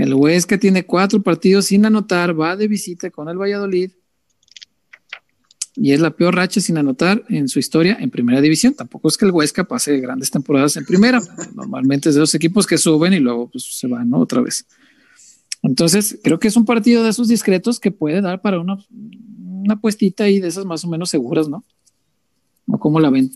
El 0.02 0.14
Huesca 0.14 0.58
tiene 0.58 0.84
cuatro 0.84 1.22
partidos 1.22 1.66
sin 1.66 1.86
anotar, 1.86 2.38
va 2.38 2.56
de 2.56 2.68
visita 2.68 3.10
con 3.10 3.28
el 3.28 3.38
Valladolid 3.38 3.90
y 5.80 5.92
es 5.92 6.00
la 6.00 6.10
peor 6.10 6.34
racha 6.34 6.60
sin 6.60 6.76
anotar 6.76 7.24
en 7.28 7.48
su 7.48 7.58
historia 7.58 7.96
en 8.00 8.10
primera 8.10 8.40
división. 8.40 8.74
Tampoco 8.74 9.08
es 9.08 9.16
que 9.16 9.24
el 9.24 9.30
Huesca 9.30 9.64
pase 9.64 9.98
grandes 10.00 10.30
temporadas 10.30 10.76
en 10.76 10.84
primera. 10.84 11.20
Normalmente 11.54 12.08
es 12.08 12.16
de 12.16 12.20
los 12.20 12.34
equipos 12.34 12.66
que 12.66 12.78
suben 12.78 13.12
y 13.12 13.20
luego 13.20 13.48
pues, 13.48 13.64
se 13.78 13.86
van 13.86 14.10
¿no? 14.10 14.18
otra 14.18 14.40
vez. 14.40 14.66
Entonces, 15.62 16.18
creo 16.22 16.38
que 16.38 16.48
es 16.48 16.56
un 16.56 16.64
partido 16.64 17.04
de 17.04 17.10
esos 17.10 17.28
discretos 17.28 17.78
que 17.78 17.90
puede 17.90 18.20
dar 18.20 18.40
para 18.40 18.60
una, 18.60 18.78
una 18.90 19.80
puestita 19.80 20.24
ahí 20.24 20.40
de 20.40 20.48
esas 20.48 20.64
más 20.64 20.84
o 20.84 20.88
menos 20.88 21.10
seguras, 21.10 21.48
¿no? 21.48 21.64
¿O 22.66 22.78
cómo 22.78 22.98
la 22.98 23.10
ven? 23.10 23.30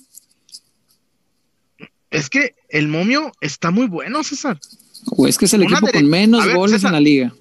Es 2.11 2.29
que 2.29 2.57
el 2.69 2.89
momio 2.89 3.33
está 3.41 3.71
muy 3.71 3.87
bueno, 3.87 4.23
César. 4.25 4.59
O 5.07 5.27
es 5.27 5.39
que 5.39 5.47
es 5.47 5.55
el 5.55 5.62
Una 5.62 5.79
equipo 5.79 5.93
con 5.93 6.09
menos 6.09 6.45
ver, 6.45 6.57
goles 6.57 6.77
César. 6.77 6.89
en 6.91 6.93
la 6.95 7.01
liga. 7.01 7.35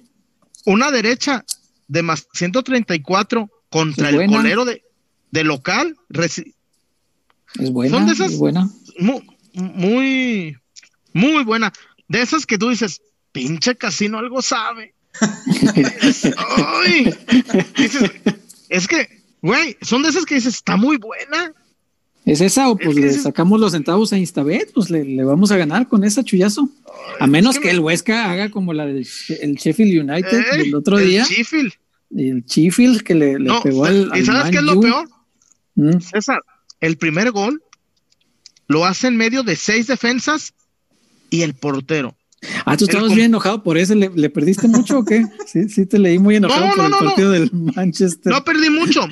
Una 0.64 0.90
derecha 0.90 1.44
de 1.88 2.02
más 2.02 2.26
134 2.32 3.50
contra 3.68 4.10
el 4.10 4.26
colero 4.28 4.64
de, 4.64 4.82
de 5.32 5.42
local. 5.44 5.96
Es 7.58 7.70
buena, 7.70 7.96
Son 7.96 8.06
de 8.06 8.12
esas- 8.12 8.32
es 8.32 8.38
buena. 8.38 8.70
mu- 8.98 9.20
muy, 9.54 10.56
muy 11.12 11.44
buena. 11.44 11.72
De 12.08 12.22
esas 12.22 12.46
que 12.46 12.56
tú 12.58 12.70
dices, 12.70 13.02
pinche 13.32 13.74
casino 13.76 14.18
algo 14.18 14.40
sabe. 14.42 14.94
Ay, 16.84 17.14
dices, 17.76 18.10
es 18.68 18.86
que, 18.88 19.08
güey, 19.42 19.76
son 19.82 20.02
de 20.02 20.08
esas 20.10 20.24
que 20.24 20.36
dices, 20.36 20.54
está 20.54 20.76
muy 20.76 20.96
buena. 20.96 21.52
¿Es 22.24 22.40
esa 22.40 22.68
o 22.70 22.76
pues 22.76 22.90
Es 22.90 22.94
que 22.94 23.00
le 23.00 23.12
sacamos 23.18 23.58
los 23.58 23.72
centavos 23.72 24.12
a 24.12 24.18
Instabet? 24.18 24.72
Pues 24.72 24.90
le, 24.90 25.04
le 25.04 25.24
vamos 25.24 25.50
a 25.50 25.56
ganar 25.56 25.88
con 25.88 26.04
esa 26.04 26.22
chullazo. 26.22 26.68
A 27.18 27.26
menos 27.26 27.56
es 27.56 27.60
que 27.60 27.68
que, 27.68 27.72
me- 27.72 27.78
el 27.78 27.80
Huesca 27.80 28.30
haga 28.30 28.50
como 28.50 28.72
la 28.72 28.86
del 28.86 29.06
el 29.40 29.54
Sheffield 29.56 30.08
United 30.08 30.44
del 30.56 30.74
otro 30.74 30.98
el 30.98 31.08
día. 31.08 31.24
Sheffield. 31.24 31.72
el 32.16 32.44
Sheffield 32.44 33.02
que 33.02 33.14
le, 33.14 33.32
le 33.38 33.44
No, 33.46 33.60
pegó 33.62 33.84
al, 33.86 34.10
¿Y 34.14 34.18
al 34.20 34.24
sabes 34.24 34.50
qué 34.52 34.58
es 34.58 34.62
lo 34.62 34.78
U. 34.78 34.80
peor? 34.80 35.08
Mm, 35.74 35.98
César, 36.00 36.40
el 36.80 36.96
primer 36.98 37.30
gol 37.30 37.62
lo 38.68 38.84
hace 38.84 39.08
en 39.08 39.16
medio 39.16 39.42
de 39.42 39.56
seis 39.56 39.86
defensas 39.86 40.54
y 41.30 41.42
el 41.42 41.54
portero. 41.54 42.16
Ah, 42.64 42.76
tú 42.76 42.86
estabas 42.86 43.14
bien 43.14 43.26
enojado 43.26 43.62
por 43.62 43.78
eso. 43.78 43.94
¿Le, 43.94 44.10
le 44.14 44.28
perdiste 44.28 44.66
mucho 44.66 44.98
o 44.98 45.04
qué? 45.04 45.24
Sí, 45.46 45.68
sí, 45.68 45.86
te 45.86 45.98
leí 45.98 46.18
muy 46.18 46.36
enojado 46.36 46.66
No, 46.66 46.74
por 46.74 46.90
no, 46.90 46.98
el 46.98 47.04
partido 47.06 47.30
del 47.30 47.50
Manchester. 47.52 48.32
No 48.32 48.42
perdí 48.44 48.68
mucho, 48.70 49.06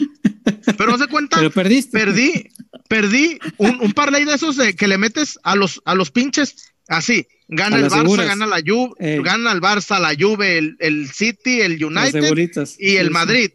pero 0.77 0.95
haz 0.95 1.01
de 1.01 1.07
cuenta, 1.07 1.37
pero 1.39 1.51
perdiste. 1.51 1.97
perdí, 1.97 2.49
perdí 2.89 3.39
un, 3.59 3.79
un 3.81 3.93
parlay 3.93 4.25
de 4.25 4.35
esos 4.35 4.57
de 4.57 4.75
que 4.75 4.89
le 4.89 4.99
metes 4.99 5.39
a 5.45 5.55
los, 5.55 5.81
a 5.85 5.95
los 5.95 6.11
pinches 6.11 6.73
así. 6.89 7.27
Gana 7.53 7.77
el 7.77 7.85
Barça, 7.87 8.03
seguras. 8.03 8.27
gana 8.27 8.47
la 8.47 8.61
Juve, 8.67 8.95
Ey. 8.99 9.23
gana 9.23 9.53
el 9.53 9.61
Barça, 9.61 9.99
la 10.01 10.15
Juve, 10.19 10.59
el, 10.59 10.77
el 10.81 11.09
City, 11.11 11.61
el 11.61 11.85
United 11.85 12.23
y 12.79 12.97
el 12.97 13.07
Sí. 13.09 13.13
Madrid. 13.13 13.51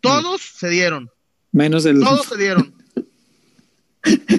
Todos 0.00 0.40
se 0.42 0.68
dieron, 0.70 1.10
Menos 1.52 1.86
el. 1.86 2.00
todos 2.00 2.26
se 2.26 2.36
dieron. 2.36 2.74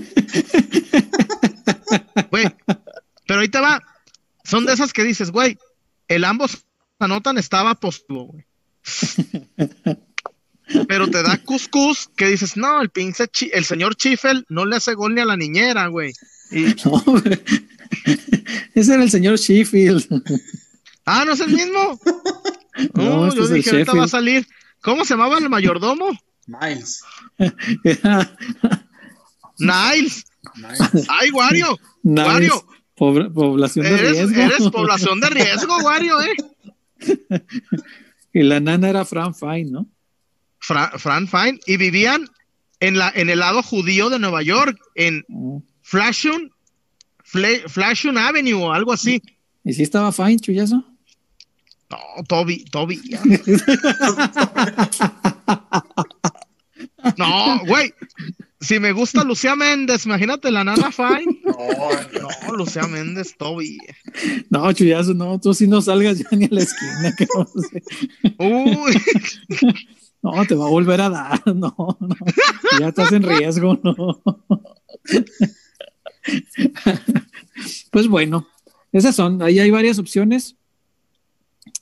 Güey, 2.30 2.46
pero 3.28 3.50
te 3.50 3.60
va. 3.60 3.82
Son 4.44 4.66
de 4.66 4.74
esas 4.74 4.94
que 4.94 5.04
dices, 5.04 5.32
güey, 5.32 5.58
el 6.08 6.24
ambos 6.24 6.66
anotan 7.00 7.38
estaba 7.38 7.76
positivo, 7.76 8.28
güey. 8.28 8.46
Pero 10.88 11.10
te 11.10 11.22
da 11.22 11.38
cuscús 11.38 12.10
que 12.16 12.28
dices, 12.28 12.56
no, 12.56 12.82
el 12.82 12.90
pinche, 12.90 13.28
el 13.54 13.66
señor 13.66 13.96
Chifel 13.96 14.46
no 14.50 14.66
le 14.66 14.78
hace 14.78 14.94
gol 14.94 15.16
ni 15.16 15.22
a 15.22 15.26
la 15.26 15.36
niñera, 15.36 15.88
güey. 15.88 16.14
Y, 16.52 16.76
No, 16.86 16.92
hombre. 17.06 17.44
Ese 18.74 18.94
era 18.94 19.04
el 19.04 19.12
señor 19.12 19.38
Sheffield. 19.38 20.08
ah, 21.06 21.26
¿no 21.26 21.34
es 21.34 21.40
el 21.42 21.52
mismo? 21.52 22.00
No, 22.94 23.04
No, 23.04 23.28
este 23.28 23.40
yo 23.40 23.48
dije, 23.48 23.70
ahorita 23.72 23.94
va 23.94 24.06
a 24.06 24.08
salir. 24.08 24.48
¿Cómo 24.82 25.06
se 25.06 25.14
llamaba 25.14 25.38
el 25.38 25.50
mayordomo? 25.50 26.10
Miles. 26.48 27.04
Niles. 29.60 30.26
Nice. 30.56 31.06
Ay, 31.08 31.30
Wario, 31.32 31.78
Nice. 32.04 32.28
Wario, 32.28 32.66
Pobre- 32.96 33.30
población 33.30 33.86
de 33.86 33.94
eres, 33.94 34.12
riesgo. 34.12 34.42
eres 34.42 34.70
población 34.72 35.20
de 35.20 35.30
riesgo, 35.30 35.78
Wario, 35.78 36.18
eh. 36.22 36.36
Y 38.34 38.42
la 38.44 38.60
nana 38.60 38.90
era 38.90 39.06
Fran 39.06 39.36
Fine, 39.36 39.66
¿no? 39.72 39.88
Fra- 40.60 40.92
Fran 40.98 41.28
Fine, 41.28 41.60
y 41.68 41.78
vivían 41.78 42.28
en, 42.80 42.98
la, 42.98 43.12
en 43.14 43.30
el 43.30 43.40
lado 43.40 43.62
judío 43.62 44.10
de 44.10 44.18
Nueva 44.20 44.42
York, 44.42 44.80
en 44.96 45.24
Mm. 45.28 45.58
Flashun, 45.84 46.52
Fle- 47.24 47.68
Flashun 47.70 48.18
Avenue 48.18 48.54
o 48.56 48.72
algo 48.74 48.94
así. 48.94 49.22
¿Y 49.64 49.74
si 49.74 49.84
estaba 49.84 50.12
Fine, 50.12 50.40
chullazo? 50.40 50.84
No, 51.90 51.98
Toby, 52.28 52.64
Toby. 52.66 53.00
No, 57.18 57.60
güey. 57.66 57.94
Si 58.60 58.80
me 58.80 58.92
gusta 58.92 59.24
Lucía 59.24 59.56
Méndez, 59.56 60.06
imagínate 60.06 60.52
la 60.52 60.64
nana 60.64 60.92
Fine. 60.92 61.42
No, 61.44 62.54
Lucía 62.56 62.84
Méndez, 62.84 63.36
Toby. 63.38 63.80
No, 64.50 64.72
chullazo, 64.72 65.14
no, 65.14 65.40
tú 65.40 65.54
sí 65.54 65.68
no 65.68 65.82
salgas 65.82 66.20
ya 66.20 66.28
ni 66.32 66.46
a 66.46 66.50
la 66.52 66.62
esquina. 66.62 67.16
que 67.18 67.24
hacer. 67.24 67.84
Uy, 68.38 68.94
No, 70.24 70.46
te 70.46 70.54
va 70.54 70.66
a 70.68 70.70
volver 70.70 71.02
a 71.02 71.10
dar, 71.10 71.42
no, 71.48 71.76
no. 72.00 72.16
Ya 72.80 72.90
estás 72.90 73.12
en 73.12 73.24
riesgo, 73.24 73.80
no. 73.84 74.22
Pues 77.90 78.08
bueno, 78.08 78.48
esas 78.92 79.16
son, 79.16 79.42
ahí 79.42 79.60
hay 79.60 79.72
varias 79.72 79.98
opciones. 79.98 80.56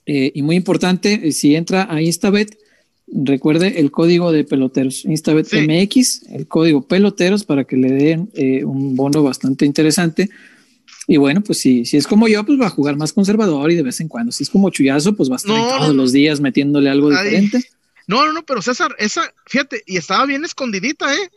Eh, 0.06 0.32
y 0.34 0.42
muy 0.42 0.56
importante, 0.56 1.28
eh, 1.28 1.32
si 1.34 1.56
entra 1.56 1.88
a 1.94 2.02
Instabet, 2.02 2.58
recuerde 3.14 3.80
el 3.80 3.92
código 3.92 4.32
de 4.32 4.44
peloteros, 4.44 5.06
Instabet 5.06 5.48
Sí. 5.48 5.60
MX, 5.68 6.24
el 6.30 6.48
código 6.48 6.82
peloteros 6.88 7.44
para 7.44 7.64
que 7.64 7.78
le 7.78 7.92
den 7.92 8.30
eh, 8.34 8.64
un 8.64 8.96
bono 8.96 9.24
bastante 9.24 9.66
interesante. 9.66 10.30
Y 11.08 11.18
bueno, 11.18 11.42
pues 11.42 11.58
si, 11.60 11.86
si 11.86 11.98
es 11.98 12.06
como 12.06 12.28
yo, 12.28 12.46
pues 12.46 12.60
va 12.62 12.68
a 12.68 12.70
jugar 12.70 12.96
más 12.96 13.14
conservador 13.14 13.72
y 13.72 13.76
de 13.76 13.82
vez 13.84 14.00
en 14.00 14.08
cuando. 14.08 14.32
Si 14.32 14.44
es 14.44 14.50
como 14.50 14.70
chullazo, 14.70 15.16
pues 15.16 15.30
va 15.30 15.36
a 15.36 15.38
estar 15.38 15.58
No, 15.58 15.78
todos 15.80 15.96
los 15.96 16.12
días 16.12 16.40
metiéndole 16.40 16.90
algo 16.90 17.10
Ay. 17.12 17.24
diferente. 17.26 17.64
no, 18.08 18.26
no, 18.26 18.34
no, 18.34 18.46
pero 18.46 18.62
César, 18.62 18.96
esa, 19.00 19.34
fíjate, 19.48 19.82
y 19.88 19.98
estaba 19.98 20.26
bien 20.28 20.46
escondidita, 20.46 21.12
¿eh? 21.14 21.30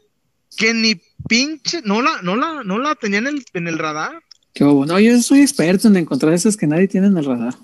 Que 0.58 0.74
ni 0.74 1.00
pinche, 1.26 1.80
no 1.86 2.02
la, 2.02 2.20
no 2.20 2.36
la, 2.36 2.62
no 2.64 2.78
la 2.78 2.94
tenía 2.96 3.20
en 3.20 3.28
el, 3.28 3.44
en 3.54 3.66
el 3.66 3.78
radar. 3.78 4.22
Qué 4.52 4.64
bobo. 4.64 4.84
No, 4.84 5.00
yo 5.00 5.18
soy 5.22 5.40
experto 5.40 5.88
en 5.88 5.96
encontrar 5.96 6.34
esas 6.34 6.58
que 6.58 6.66
nadie 6.66 6.86
tiene 6.88 7.06
en 7.06 7.16
el 7.16 7.24
radar. 7.24 7.54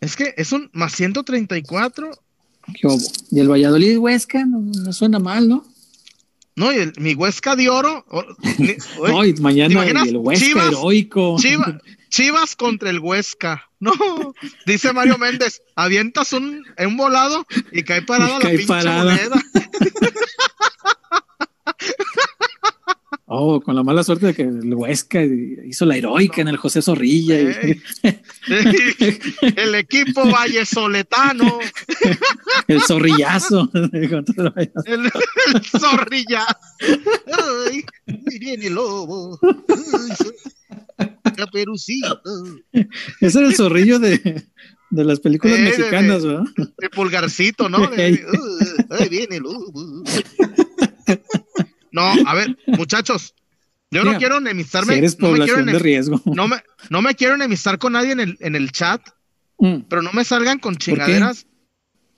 Es 0.00 0.16
que 0.16 0.34
es 0.36 0.50
un 0.50 0.70
más 0.72 0.92
134. 0.94 2.10
Qué. 2.74 2.88
Y 3.30 3.40
el 3.40 3.48
Valladolid 3.50 3.98
Huesca 3.98 4.44
no, 4.44 4.60
no 4.60 4.92
suena 4.92 5.18
mal, 5.18 5.48
¿no? 5.48 5.64
No, 6.56 6.72
y 6.72 6.76
el- 6.76 6.92
mi 6.98 7.14
Huesca 7.14 7.54
de 7.56 7.68
oro. 7.68 8.04
oye, 8.08 8.78
No, 9.08 9.24
y 9.24 9.34
mañana 9.34 9.84
el 10.04 10.16
Huesca 10.16 10.44
Chivas, 10.46 10.68
heroico. 10.68 11.36
Chiva- 11.38 11.80
Chivas 12.10 12.56
contra 12.56 12.90
el 12.90 12.98
Huesca. 13.00 13.64
No, 13.80 13.92
dice 14.66 14.92
Mario 14.92 15.18
Méndez, 15.18 15.62
avientas 15.76 16.32
un, 16.32 16.64
un 16.84 16.96
volado 16.96 17.46
y 17.70 17.84
cae 17.84 18.02
parada 18.02 18.30
Y 18.30 18.34
la 18.34 18.40
cae 18.40 18.50
pinche 18.56 18.66
parada. 18.66 19.04
moneda. 19.14 19.42
Oh, 23.30 23.60
con 23.60 23.74
la 23.76 23.82
mala 23.82 24.02
suerte 24.02 24.24
de 24.28 24.34
que 24.34 24.40
el 24.42 24.72
Huesca 24.74 25.20
hizo 25.22 25.84
la 25.84 25.96
heroica 25.98 26.40
en 26.40 26.48
el 26.48 26.56
José 26.56 26.80
Zorrilla. 26.80 27.38
y- 27.38 27.78
el 29.56 29.74
equipo 29.74 30.24
vallesoletano, 30.30 31.58
el 32.68 32.80
zorrillazo. 32.80 33.70
el 33.74 33.92
el, 33.92 34.12
el 34.86 35.62
zorrilla. 35.78 36.46
Ay, 37.68 37.84
viene 38.40 38.68
el 38.68 38.74
lobo. 38.74 39.38
Ay, 40.98 41.10
Caperucita. 41.36 42.20
Ese 43.20 43.38
era 43.38 43.48
el 43.48 43.54
zorrillo 43.54 43.98
de, 43.98 44.46
de 44.90 45.04
las 45.04 45.20
películas 45.20 45.58
Eh, 45.58 45.62
de- 45.62 45.68
mexicanas, 45.68 46.24
¿verdad? 46.24 46.44
El 46.78 46.90
pulgarcito, 46.90 47.68
¿no? 47.68 47.86
De- 47.88 48.24
uh, 48.24 48.94
ahí 48.94 49.08
viene 49.10 49.36
el 49.36 49.42
lobo. 49.42 50.02
No, 51.98 52.28
a 52.28 52.34
ver, 52.34 52.56
muchachos, 52.66 53.34
yo 53.90 54.04
no 54.04 54.18
quiero 54.18 54.38
enemistarme. 54.38 54.94
Si 54.94 54.98
eres 54.98 55.18
no, 55.18 55.30
me 55.32 55.44
quiero 55.44 55.64
de 55.64 55.78
riesgo. 55.78 56.20
no, 56.26 56.48
me, 56.48 56.56
no 56.90 57.02
me 57.02 57.14
quiero 57.14 57.34
enemistar 57.34 57.78
con 57.78 57.92
nadie 57.94 58.12
en 58.12 58.20
el, 58.20 58.36
en 58.40 58.54
el 58.54 58.72
chat, 58.72 59.00
Mm. 59.60 59.88
pero 59.88 60.02
no 60.02 60.12
me 60.12 60.22
salgan 60.24 60.60
con 60.60 60.76
chingaderas 60.76 61.46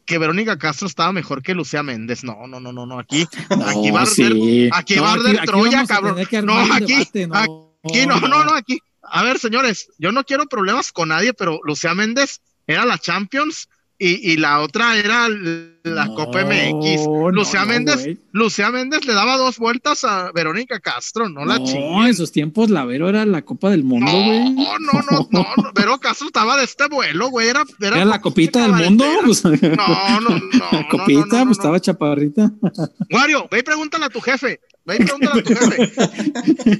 que 0.05 0.18
Verónica 0.18 0.59
Castro 0.59 0.86
estaba 0.86 1.10
mejor 1.12 1.42
que 1.42 1.55
Lucía 1.55 1.83
Méndez. 1.83 2.23
No, 2.23 2.47
no, 2.47 2.60
no, 2.60 2.70
no, 2.73 2.84
no. 2.84 2.99
Aquí, 2.99 3.26
aquí 3.67 3.91
va 3.91 4.00
a 4.00 4.02
arder, 4.02 4.33
sí. 4.33 4.68
aquí 4.73 4.97
No, 4.97 5.02
va 5.05 5.09
a 5.09 5.12
arder 5.15 5.36
aquí 5.39 5.47
Troya, 5.47 5.86
cabrón. 5.86 6.17
No, 6.44 6.59
aquí, 6.75 7.09
debate, 7.15 7.50
aquí 7.84 8.07
no, 8.07 8.20
no, 8.20 8.44
no, 8.44 8.55
aquí. 8.55 8.78
A 9.02 9.23
ver, 9.25 9.39
señores, 9.39 9.89
yo 9.99 10.12
no 10.12 10.25
quiero 10.25 10.44
problemas 10.47 10.92
con 10.92 11.09
nadie, 11.09 11.33
pero 11.33 11.60
Lucía 11.65 11.94
Méndez 11.94 12.41
era 12.67 12.84
la 12.84 12.99
Champions 12.99 13.68
y, 14.00 14.32
y 14.32 14.36
la 14.38 14.60
otra 14.60 14.96
era 14.96 15.28
la 15.28 16.04
No, 16.06 16.14
Copa 16.14 16.42
MX. 16.44 17.06
no, 17.06 17.30
Lucía 17.30 17.60
no, 17.60 17.66
Méndez. 17.66 18.08
Lucía 18.32 18.70
Méndez 18.70 19.04
le 19.04 19.12
daba 19.12 19.36
dos 19.36 19.58
vueltas 19.58 20.02
a 20.04 20.32
Verónica 20.32 20.80
Castro, 20.80 21.28
no, 21.28 21.44
la 21.44 21.58
No, 21.58 21.64
chinguen. 21.66 22.06
en 22.06 22.14
sus 22.14 22.32
tiempos 22.32 22.70
la 22.70 22.84
Vero 22.84 23.08
era 23.08 23.24
la 23.26 23.42
Copa 23.42 23.70
del 23.70 23.84
Mundo, 23.84 24.10
No, 24.10 24.12
güey. 24.24 24.50
no, 24.50 24.78
no, 24.78 24.92
no, 25.10 25.28
no, 25.30 25.72
Vero 25.74 25.98
Castro 25.98 26.26
estaba 26.28 26.56
de 26.56 26.64
este 26.64 26.88
vuelo, 26.88 27.28
güey, 27.28 27.48
era, 27.48 27.62
era, 27.80 27.96
Era 27.96 28.04
la 28.06 28.20
copita 28.20 28.62
del 28.62 28.72
mundo. 28.72 29.04
Pues, 29.24 29.44
No, 29.44 29.50
no, 29.60 30.20
no. 30.20 30.30
la 30.30 30.80
no, 30.82 30.88
copita, 30.88 31.20
no, 31.20 31.26
no, 31.26 31.26
no, 31.26 31.28
pues 31.28 31.46
no. 31.46 31.52
estaba 31.52 31.80
chaparrita. 31.80 32.50
Wario, 33.10 33.46
ve 33.50 33.58
y 33.58 33.62
pregúntale 33.62 34.06
a 34.06 34.10
tu 34.10 34.20
jefe. 34.20 34.60
Ve 34.86 34.96
y 34.96 35.04
pregúntale 35.04 35.40
a 35.40 35.44
tu 35.44 35.54
jefe. 35.54 35.92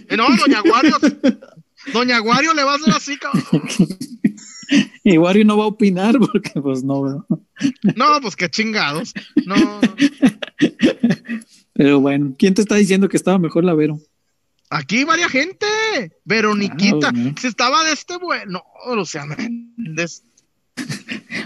Eh, 0.08 0.16
No, 0.16 0.24
doña 0.36 0.62
Wario. 0.62 0.97
Doña 1.92 2.20
Wario 2.23 2.55
le 2.55 2.65
va 2.65 2.73
a 2.73 2.76
hacer 2.76 2.94
así, 2.94 3.16
cabrón. 3.18 3.62
Y 5.05 5.18
Wario 5.18 5.44
no 5.44 5.57
va 5.57 5.65
a 5.65 5.68
opinar 5.68 6.16
porque, 6.18 6.60
pues 6.60 6.82
no. 6.84 7.26
No, 7.97 8.20
pues 8.23 8.36
qué 8.36 8.49
chingados. 8.49 9.12
No, 9.47 9.57
no. 9.57 9.81
Pero 11.73 12.00
bueno, 12.00 12.34
¿quién 12.39 12.55
te 12.55 12.62
está 12.62 12.76
diciendo 12.76 13.08
que 13.08 13.16
estaba 13.16 13.39
mejor 13.39 13.65
la 13.65 13.74
Vero? 13.74 13.99
Aquí 14.68 15.05
varia 15.05 15.28
gente. 15.28 15.66
Veroniquita. 16.24 17.10
Claro, 17.10 17.16
¿no? 17.16 17.34
Si 17.40 17.47
estaba 17.47 17.82
de 17.84 17.92
este 17.92 18.16
bueno, 18.18 18.62
Lucía 18.94 19.24
Méndez. 19.26 20.23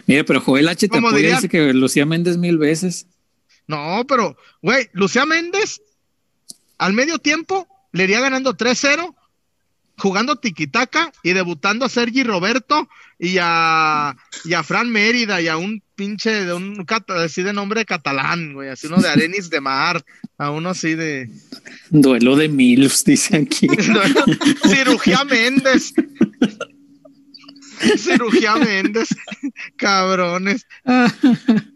Mira, 0.07 0.25
pero 0.25 0.41
Joel 0.41 0.69
H. 0.69 0.89
te 0.89 0.99
apoya, 0.99 1.17
dirían- 1.17 1.37
dice 1.37 1.49
que 1.49 1.73
Lucía 1.73 2.05
Méndez 2.05 2.37
mil 2.37 2.59
veces. 2.59 3.07
No, 3.67 4.05
pero, 4.07 4.37
güey, 4.61 4.89
Lucía 4.93 5.25
Méndez 5.25 5.81
al 6.77 6.93
medio 6.93 7.19
tiempo 7.19 7.67
le 7.93 8.05
iría 8.05 8.21
ganando 8.21 8.55
3-0, 8.57 9.15
jugando 9.97 10.37
tiquitaca 10.37 11.13
y 11.23 11.33
debutando 11.33 11.85
a 11.85 11.89
Sergi 11.89 12.23
Roberto 12.23 12.89
y 13.19 13.37
a, 13.41 14.17
y 14.45 14.55
a 14.55 14.63
Fran 14.63 14.91
Mérida 14.91 15.41
y 15.41 15.49
a 15.49 15.57
un 15.57 15.83
pinche 15.95 16.45
de 16.45 16.53
un 16.53 16.85
así 17.09 17.43
de 17.43 17.53
nombre 17.53 17.85
catalán, 17.85 18.55
güey, 18.55 18.69
así 18.69 18.89
uno 18.89 19.01
de 19.01 19.09
Arenis 19.09 19.51
de 19.51 19.61
Mar, 19.61 20.05
a 20.39 20.51
uno 20.51 20.71
así 20.71 20.95
de 20.95 21.31
Duelo 21.91 22.37
de 22.37 22.49
Milfs, 22.49 23.05
dice 23.05 23.37
aquí. 23.37 23.69
Cirugía 24.69 25.25
Méndez. 25.25 25.95
Cirugía 27.97 28.57
Méndez, 28.57 29.09
cabrones. 29.77 30.67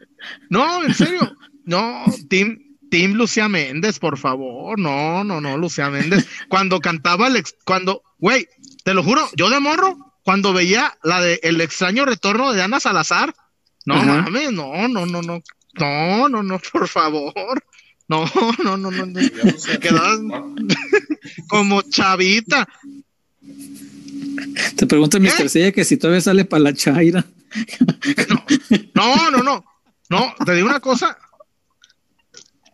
No, 0.51 0.85
en 0.85 0.95
serio. 0.95 1.37
No, 1.65 2.05
Tim, 2.29 2.68
Tim 2.91 3.15
Lucía 3.15 3.49
Méndez, 3.49 3.99
por 3.99 4.19
favor. 4.19 4.79
No, 4.79 5.25
no, 5.25 5.41
no, 5.41 5.57
Lucía 5.57 5.91
Méndez. 5.91 6.27
Cuando 6.49 6.81
cantaba 6.81 7.29
el 7.29 7.37
ex, 7.37 7.55
cuando, 7.65 8.03
güey, 8.19 8.49
te 8.85 8.95
lo 8.95 9.03
juro, 9.03 9.29
yo 9.37 9.51
de 9.51 9.61
morro, 9.61 9.97
cuando 10.23 10.53
veía 10.53 10.97
la 11.03 11.21
de 11.21 11.41
El 11.43 11.61
extraño 11.61 12.05
retorno 12.05 12.53
de 12.53 12.63
Ana 12.63 12.81
Salazar, 12.81 13.35
no 13.87 13.95
Ajá. 13.95 14.23
mames, 14.23 14.53
no, 14.53 14.89
no, 14.89 15.07
no, 15.07 15.23
no, 15.23 15.43
no, 15.75 16.29
no, 16.29 16.43
no, 16.43 16.61
por 16.73 16.89
favor. 16.89 17.65
No, 18.09 18.25
no, 18.65 18.77
no, 18.77 18.91
no, 18.91 18.91
no. 18.91 19.07
No 19.07 19.59
sé. 19.59 19.79
Quedabas 19.81 20.21
como 21.49 21.83
chavita. 21.83 22.67
Te 24.77 24.87
pregunta 24.87 25.19
¿Qué? 25.19 25.25
Mr. 25.25 25.49
Sella 25.49 25.73
que 25.73 25.85
si 25.85 25.97
todavía 25.97 26.21
sale 26.21 26.45
para 26.45 26.63
la 26.63 26.75
chaira. 26.75 27.25
No, 28.95 29.31
no, 29.31 29.43
no. 29.43 29.65
No, 30.11 30.35
te 30.45 30.55
digo 30.55 30.69
una 30.69 30.81
cosa. 30.81 31.19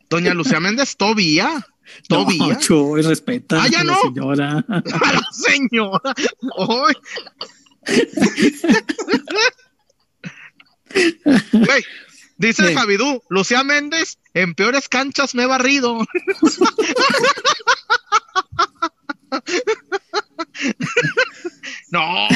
Doña 0.08 0.33
Lucía 0.34 0.60
Méndez, 0.60 0.97
todavía. 0.97 1.66
Todavía. 2.08 2.55
No, 2.55 2.58
Chuy, 2.60 3.02
respeta 3.02 3.62
Ah, 3.62 3.68
ya 3.68 3.81
a 3.81 3.84
la 3.84 3.92
no. 3.92 4.00
señora. 4.00 4.65
A 4.68 5.12
la 5.12 5.23
señora. 5.33 6.15
Ay. 6.57 6.94
Güey, 11.52 11.84
dice 12.39 12.68
Sí. 12.68 12.74
Javidú, 12.74 13.23
Lucía 13.28 13.62
Méndez, 13.65 14.16
en 14.33 14.55
peores 14.55 14.89
canchas 14.89 15.34
me 15.34 15.42
he 15.42 15.47
barrido. 15.47 15.99
no, 21.91 22.28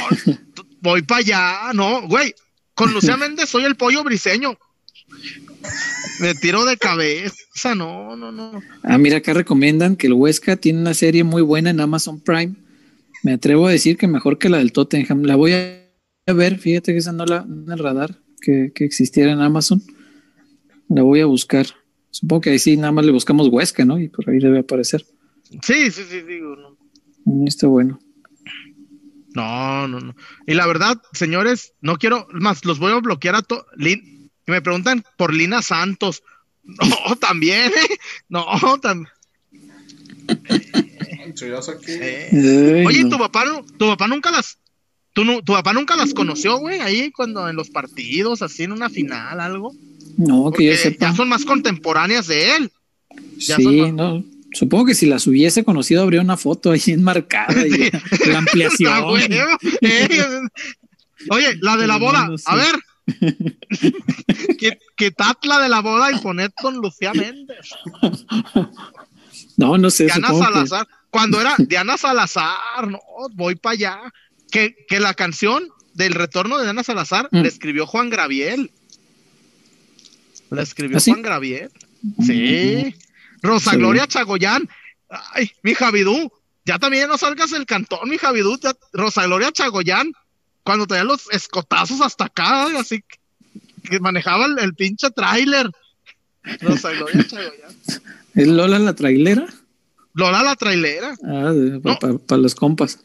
voy 0.80 1.02
para 1.02 1.18
allá, 1.20 1.72
no, 1.74 2.02
güey. 2.02 2.34
Con 2.74 2.92
Lucía 2.92 3.16
Méndez 3.16 3.48
soy 3.48 3.64
el 3.64 3.76
pollo 3.76 4.04
briseño. 4.04 4.56
Me 6.20 6.34
tiro 6.34 6.64
de 6.64 6.76
cabeza, 6.76 7.74
no, 7.74 8.16
no, 8.16 8.32
no. 8.32 8.60
Ah, 8.82 8.98
mira, 8.98 9.18
acá 9.18 9.34
recomiendan 9.34 9.96
que 9.96 10.06
el 10.06 10.14
Huesca 10.14 10.56
tiene 10.56 10.80
una 10.80 10.94
serie 10.94 11.24
muy 11.24 11.42
buena 11.42 11.70
en 11.70 11.80
Amazon 11.80 12.20
Prime. 12.20 12.54
Me 13.22 13.32
atrevo 13.32 13.66
a 13.66 13.72
decir 13.72 13.96
que 13.96 14.08
mejor 14.08 14.38
que 14.38 14.48
la 14.48 14.58
del 14.58 14.72
Tottenham. 14.72 15.22
La 15.22 15.36
voy 15.36 15.52
a 15.52 16.32
ver, 16.32 16.58
fíjate 16.58 16.92
que 16.92 16.98
esa 16.98 17.12
no 17.12 17.24
la 17.24 17.44
en 17.48 17.70
el 17.70 17.78
radar 17.78 18.16
que, 18.40 18.72
que 18.74 18.84
existiera 18.84 19.32
en 19.32 19.40
Amazon. 19.40 19.82
La 20.88 21.02
voy 21.02 21.20
a 21.20 21.26
buscar. 21.26 21.66
Supongo 22.10 22.42
que 22.42 22.50
ahí 22.50 22.58
sí 22.58 22.76
nada 22.76 22.92
más 22.92 23.04
le 23.04 23.12
buscamos 23.12 23.48
Huesca, 23.48 23.84
¿no? 23.84 24.00
Y 24.00 24.08
por 24.08 24.28
ahí 24.28 24.38
debe 24.38 24.60
aparecer. 24.60 25.04
Sí, 25.62 25.90
sí, 25.90 26.02
sí, 26.08 26.22
digo, 26.22 26.56
no. 26.56 26.76
Mm, 27.24 27.46
Está 27.46 27.66
bueno. 27.66 28.00
No, 29.34 29.86
no, 29.86 30.00
no. 30.00 30.14
Y 30.46 30.54
la 30.54 30.66
verdad, 30.66 31.00
señores, 31.12 31.74
no 31.80 31.96
quiero 31.96 32.26
más, 32.32 32.64
los 32.64 32.78
voy 32.78 32.92
a 32.92 33.00
bloquear 33.00 33.34
a 33.36 33.42
todos. 33.42 33.66
Y 34.48 34.50
me 34.50 34.62
preguntan 34.62 35.04
por 35.16 35.32
Lina 35.32 35.62
Santos. 35.62 36.22
No, 36.68 37.16
también, 37.16 37.68
¿eh? 37.72 37.96
No, 38.28 38.44
también. 38.82 39.08
Eh. 41.86 42.84
Oye, 42.86 43.04
tu 43.06 43.18
papá, 43.18 43.44
no- 43.46 43.64
tu 43.64 43.86
papá 43.86 44.06
nunca 44.08 44.30
las, 44.30 44.58
tu, 45.14 45.24
tu 45.42 45.52
papá 45.54 45.72
nunca 45.72 45.96
las 45.96 46.12
conoció, 46.12 46.58
güey, 46.58 46.80
ahí 46.80 47.10
cuando 47.10 47.48
en 47.48 47.56
los 47.56 47.70
partidos, 47.70 48.42
así 48.42 48.64
en 48.64 48.72
una 48.72 48.90
final, 48.90 49.40
algo. 49.40 49.74
No, 50.16 50.44
que 50.44 50.50
Porque 50.50 50.66
yo 50.66 50.76
sepa. 50.76 51.10
ya 51.10 51.16
son 51.16 51.28
más 51.28 51.44
contemporáneas 51.44 52.26
de 52.26 52.56
él. 52.56 52.70
ya 53.38 53.56
Sí, 53.56 53.92
no. 53.92 54.22
Supongo 54.52 54.86
que 54.86 54.94
si 54.94 55.06
las 55.06 55.26
hubiese 55.26 55.62
conocido 55.64 56.02
habría 56.02 56.20
una 56.20 56.36
foto 56.36 56.70
ahí 56.72 56.80
enmarcada 56.86 57.66
y 57.66 57.90
la, 57.90 58.02
la 58.32 58.38
ampliación. 58.38 59.04
Güey, 59.08 59.24
eh. 59.30 60.40
Oye, 61.30 61.56
la 61.60 61.76
de 61.76 61.86
la 61.86 61.94
No, 61.94 62.00
boda, 62.00 62.28
no 62.28 62.38
sé. 62.38 62.44
a 62.46 62.56
ver. 62.56 62.74
Quit- 64.58 64.78
Quitad 64.96 65.36
la 65.42 65.60
de 65.60 65.68
la 65.68 65.80
boda 65.80 66.12
y 66.12 66.18
poned 66.20 66.50
con 66.60 66.76
Lucía 66.76 67.12
Méndez. 67.14 67.70
No, 69.56 69.76
no 69.76 69.90
sé. 69.90 70.04
Diana 70.04 70.28
que- 70.28 70.38
Salazar. 70.38 70.88
Cuando 71.10 71.40
era 71.40 71.54
Diana 71.58 71.96
Salazar, 71.98 72.86
no, 72.88 73.00
voy 73.32 73.56
para 73.56 73.72
allá. 73.74 74.00
Que, 74.50 74.76
que 74.88 75.00
la 75.00 75.14
canción 75.14 75.68
del 75.94 76.14
retorno 76.14 76.58
de 76.58 76.64
Diana 76.64 76.84
Salazar 76.84 77.28
Mm. 77.32 77.42
la 77.42 77.48
escribió 77.48 77.86
Juan 77.86 78.08
Graviel. 78.08 78.70
La 80.50 80.62
escribió 80.62 80.98
¿Ah, 80.98 81.00
sí? 81.00 81.10
Juan 81.10 81.22
Graviel. 81.22 81.70
Sí. 82.24 82.94
Rosa 83.42 83.72
Sí. 83.72 83.76
Gloria 83.78 84.06
Chagoyán. 84.06 84.68
Ay, 85.34 85.50
mi 85.62 85.74
Javidú. 85.74 86.32
Ya 86.64 86.78
también 86.78 87.08
no 87.08 87.18
salgas 87.18 87.50
del 87.50 87.66
cantón, 87.66 88.08
mi 88.08 88.16
Javidú. 88.18 88.58
Ya- 88.60 88.76
Rosa 88.92 89.24
Gloria 89.26 89.50
Chagoyán. 89.52 90.12
Cuando 90.68 90.86
tenía 90.86 91.04
los 91.04 91.22
escotazos 91.32 92.02
hasta 92.02 92.26
acá, 92.26 92.66
así 92.78 93.02
que, 93.88 94.00
manejaba 94.00 94.44
el, 94.44 94.58
el 94.58 94.74
pinche 94.74 95.10
tráiler. 95.10 95.70
Chagoyán. 96.44 97.26
¿Es 98.34 98.46
Lola 98.48 98.78
la 98.78 98.94
trailera? 98.94 99.46
Lola 100.12 100.42
la 100.42 100.56
trailera. 100.56 101.14
Ah, 101.24 101.54
para 101.98 102.12
No. 102.12 102.36
los 102.36 102.54
compas. 102.54 102.98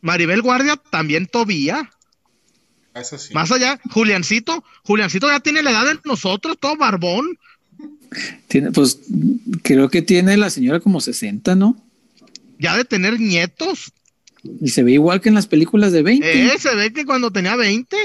Maribel 0.00 0.42
Guardia 0.42 0.76
también 0.76 1.26
Tobía. 1.26 1.90
Eso 2.94 3.18
sí. 3.18 3.34
Más 3.34 3.50
allá, 3.50 3.80
Juliancito, 3.90 4.62
Juliancito 4.84 5.26
ya 5.26 5.40
tiene 5.40 5.64
la 5.64 5.72
edad 5.72 5.86
de 5.86 5.98
nosotros, 6.04 6.56
todo 6.60 6.76
barbón. 6.76 7.36
Tiene, 8.46 8.70
pues 8.70 9.00
creo 9.62 9.88
que 9.90 10.02
tiene 10.02 10.36
la 10.36 10.50
señora 10.50 10.78
como 10.78 11.00
60, 11.00 11.56
¿no? 11.56 11.76
Ya 12.60 12.76
de 12.76 12.84
tener 12.84 13.18
nietos. 13.18 13.90
Y 14.60 14.70
se 14.70 14.82
ve 14.82 14.92
igual 14.92 15.20
que 15.20 15.28
en 15.28 15.34
las 15.34 15.46
películas 15.46 15.92
de 15.92 16.02
20. 16.02 16.46
Eh, 16.46 16.58
se 16.58 16.74
ve 16.74 16.92
que 16.92 17.04
cuando 17.04 17.30
tenía 17.30 17.56
20, 17.56 17.96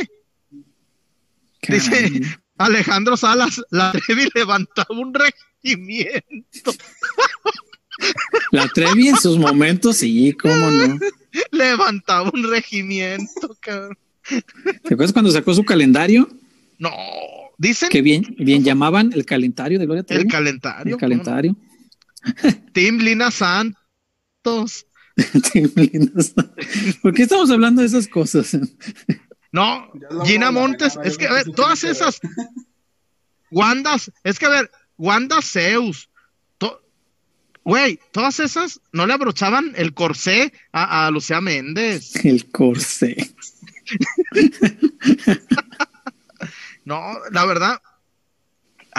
Caray. 1.62 1.80
dice 1.80 2.22
Alejandro 2.58 3.18
Salas, 3.18 3.62
la 3.70 3.92
Trevi 3.92 4.30
levantaba 4.34 4.88
un 4.90 5.14
regimiento. 5.14 6.74
La 8.52 8.68
Trevi 8.68 9.08
en 9.08 9.18
sus 9.18 9.40
momentos, 9.40 9.98
sí, 9.98 10.32
cómo 10.34 10.70
no. 10.70 11.00
Levantaba 11.52 12.30
un 12.32 12.50
regimiento, 12.50 13.58
cabrón. 13.60 13.98
¿Te 14.84 14.94
acuerdas 14.94 15.14
cuando 15.14 15.32
sacó 15.32 15.54
su 15.54 15.64
calendario? 15.64 16.30
No, 16.78 16.92
dicen 17.58 17.90
Que 17.90 18.02
bien, 18.02 18.36
bien 18.38 18.64
llamaban 18.64 19.12
el 19.14 19.26
calendario 19.26 19.80
de 19.80 19.86
Gloria 19.86 20.04
Trevi. 20.04 20.24
el 20.24 20.28
calendario. 20.28 20.96
El 20.96 21.00
calendario. 21.00 21.56
Tim 22.74 23.00
Lina 23.00 23.32
Santos. 23.32 24.86
¿Por 27.02 27.14
qué 27.14 27.24
estamos 27.24 27.50
hablando 27.50 27.82
de 27.82 27.88
esas 27.88 28.08
cosas? 28.08 28.56
No, 29.52 29.92
Gina 30.26 30.52
Montes, 30.52 30.98
es 31.04 31.18
que, 31.18 31.28
a 31.28 31.34
ver, 31.34 31.46
todas 31.56 31.84
esas, 31.84 32.20
Wandas, 33.50 34.12
es 34.24 34.38
que, 34.40 34.46
a 34.46 34.50
ver, 34.50 34.72
Wanda 34.98 35.42
Zeus, 35.42 36.10
to- 36.58 36.82
güey, 37.64 38.00
todas 38.12 38.40
esas 38.40 38.80
no 38.92 39.08
le 39.08 39.14
abrochaban 39.14 39.74
el 39.76 39.94
corsé 39.94 40.54
a, 40.72 41.08
a 41.08 41.12
Lucía 41.12 41.42
Méndez. 41.42 42.16
El 42.24 42.50
corsé. 42.52 43.34
No, 46.86 47.02
la 47.32 47.46
verdad, 47.46 47.82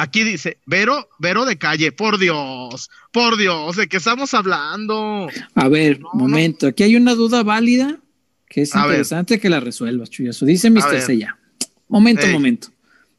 aquí 0.02 0.24
dice, 0.24 0.58
Vero, 0.66 1.08
Vero 1.18 1.44
de 1.44 1.58
calle, 1.58 1.92
por 1.92 2.18
Dios, 2.18 2.90
por 3.12 3.36
Dios, 3.36 3.76
¿de 3.76 3.88
qué 3.88 3.96
estamos 3.98 4.34
hablando? 4.34 5.28
A 5.54 5.68
ver, 5.68 6.00
No, 6.00 6.10
momento. 6.14 6.66
Aquí 6.68 6.82
hay 6.84 6.96
una 6.96 7.14
duda 7.14 7.42
válida 7.42 7.98
que 8.48 8.62
es 8.62 8.74
A 8.74 8.82
ver. 8.82 8.92
interesante 8.96 9.38
que 9.38 9.48
la 9.50 9.60
resuelvas, 9.60 10.10
Chuyazo. 10.10 10.46
Dice 10.46 10.70
Mr. 10.70 11.00
Sella. 11.02 11.36
Momento, 11.88 12.26
Ey. 12.26 12.32
momento. 12.32 12.68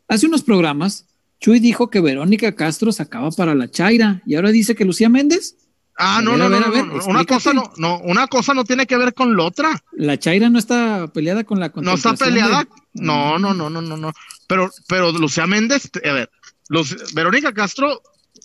Hace 0.07 0.25
unos 0.25 0.41
programas, 0.43 1.05
Chuy 1.39 1.59
dijo 1.59 1.89
que 1.89 2.01
Verónica 2.01 2.55
Castro 2.55 2.91
sacaba 2.91 3.29
para 3.31 3.53
la 3.55 3.69
Chaira 3.69 4.21
y 4.25 4.35
ahora 4.35 4.51
dice 4.51 4.75
que 4.75 4.85
Lucía 4.85 5.07
Méndez. 5.09 5.55
Ah, 6.01 6.19
A 6.19 6.21
no, 6.21 6.31
ver, 6.31 6.39
no, 6.39 6.45
a 6.45 6.49
no, 6.49 6.55
a 6.55 6.59
no, 6.61 6.71
ver, 6.71 6.85
no, 6.85 7.05
una 7.07 7.25
cosa 7.25 7.51
no, 7.53 7.71
no, 7.75 7.99
una 7.99 8.27
cosa 8.27 8.53
no 8.53 8.63
tiene 8.63 8.87
que 8.87 8.95
ver 8.97 9.13
con 9.13 9.35
la 9.35 9.43
otra. 9.43 9.83
La 9.91 10.17
Chaira 10.17 10.49
no 10.49 10.57
está 10.57 11.07
peleada 11.13 11.43
con 11.43 11.59
la 11.59 11.71
No 11.75 11.93
está 11.93 12.13
peleada. 12.15 12.63
de- 12.63 12.69
No, 12.93 13.37
no, 13.37 13.53
no, 13.53 13.69
no, 13.69 13.81
no, 13.81 13.97
no. 13.97 14.13
Pero, 14.47 14.71
pero 14.87 15.11
Lucía 15.11 15.45
Méndez, 15.45 15.89
a 16.05 16.13
ver, 16.13 16.29
Luc- 16.69 17.13
Verónica 17.13 17.53
Castro, 17.53 18.01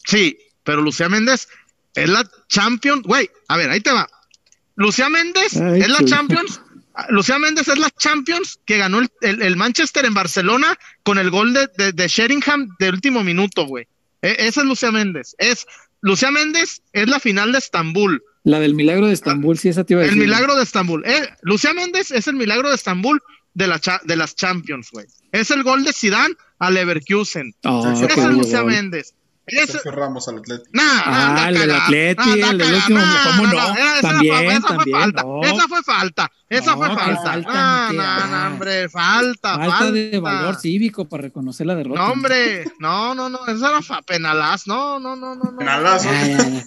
sí, 0.07 0.37
pero 0.65 0.83
Lucía 0.83 1.09
Méndez 1.09 1.49
es 1.95 2.09
la 2.09 2.29
champion. 2.49 3.03
Güey, 3.03 3.31
a 3.49 3.57
ver, 3.57 3.71
ahí 3.71 3.81
te 3.81 3.93
va. 3.93 4.09
Lucía 4.77 5.09
Méndez 5.09 5.57
Ay, 5.57 5.83
es 5.83 5.89
la 5.89 6.05
champions. 6.05 6.61
Lucía 7.09 7.39
Méndez 7.39 7.67
es 7.69 7.79
la 7.79 7.91
champions 7.91 8.59
que 8.65 8.79
ganó 8.79 8.99
el, 9.01 9.09
el- 9.21 9.43
el 9.43 9.57
Manchester 9.57 10.05
en 10.05 10.15
Barcelona 10.15 10.77
con 11.03 11.19
el 11.19 11.31
gol 11.31 11.53
de, 11.53 11.69
de, 11.77 11.93
de 11.93 12.09
Sheringham 12.09 12.69
de 12.79 12.89
último 12.91 13.23
minuto, 13.25 13.67
güey. 13.67 13.87
E- 14.23 14.37
esa 14.39 14.61
es 14.63 14.67
Lucía 14.67 14.91
Méndez. 14.93 15.35
Es 15.39 15.67
Lucía 16.01 16.31
Méndez 16.31 16.83
es 16.93 17.09
la 17.09 17.19
final 17.21 17.53
de 17.53 17.59
Estambul. 17.59 18.23
La 18.45 18.61
del 18.61 18.75
milagro 18.75 19.07
de 19.07 19.15
Estambul, 19.15 19.59
sí, 19.59 19.71
esa 19.71 19.85
te 19.85 19.95
iba 19.95 20.03
a 20.03 20.07
El 20.07 20.17
milagro 20.17 20.55
de 20.55 20.63
Estambul. 20.63 21.03
Eh, 21.07 21.29
Lucía 21.43 21.73
Méndez 21.73 22.11
es 22.11 22.27
el 22.29 22.35
milagro 22.37 22.69
de 22.69 22.75
Estambul 22.75 23.21
de, 23.55 23.67
la 23.67 23.79
cha- 23.81 24.01
de 24.05 24.17
las 24.17 24.35
Champions, 24.37 24.91
güey. 24.93 25.07
Es 25.33 25.51
el 25.51 25.63
gol 25.63 25.83
de 25.85 25.93
Zidane 25.93 26.35
al 26.59 26.75
Leverkusen. 26.75 27.55
Oh, 27.65 27.83
qué 27.99 28.07
es 28.07 28.17
bello 28.17 28.31
Lucía 28.31 28.61
gol. 28.63 28.73
Méndez. 28.73 29.15
Sergio 29.47 29.91
Ramos 29.91 30.27
al 30.29 30.39
Atlético. 30.39 30.71
nah, 30.73 31.03
Ah, 31.05 31.49
el 31.51 31.71
Atleti, 31.71 32.41
el 32.41 32.63
último, 32.63 32.99
nah, 32.99 33.25
¿cómo 33.37 33.47
no? 33.49 33.53
nah, 33.53 33.99
esa 33.99 34.01
También, 34.01 34.35
fue- 34.37 34.55
esa 34.55 34.75
fue 34.75 34.93
falta, 34.93 35.23
no. 35.23 35.43
esa 35.43 35.69
fue 35.69 35.83
falta, 35.83 36.33
esa 36.49 36.71
No, 36.71 36.77
fue 36.79 36.87
falta. 36.95 37.33
Ah, 37.49 37.91
no, 37.93 38.03
ah. 38.03 38.27
no, 38.49 38.53
hombre, 38.55 38.89
falta, 38.89 39.57
Falta 39.57 39.77
falta. 39.77 39.93
de 39.93 40.19
valor 40.19 40.57
cívico 40.57 41.05
para 41.07 41.25
reconocer 41.25 41.67
la 41.67 41.75
derrota. 41.75 42.01
No, 42.01 42.13
hombre, 42.13 42.65
no, 42.79 43.15
no, 43.15 43.29
no, 43.29 43.47
esa 43.47 43.69
era 43.69 43.83
fa- 43.83 44.01
penalaz, 44.01 44.67
no, 44.67 44.99
no, 44.99 45.15
no, 45.15 45.35
no, 45.35 45.51
ya. 45.61 46.65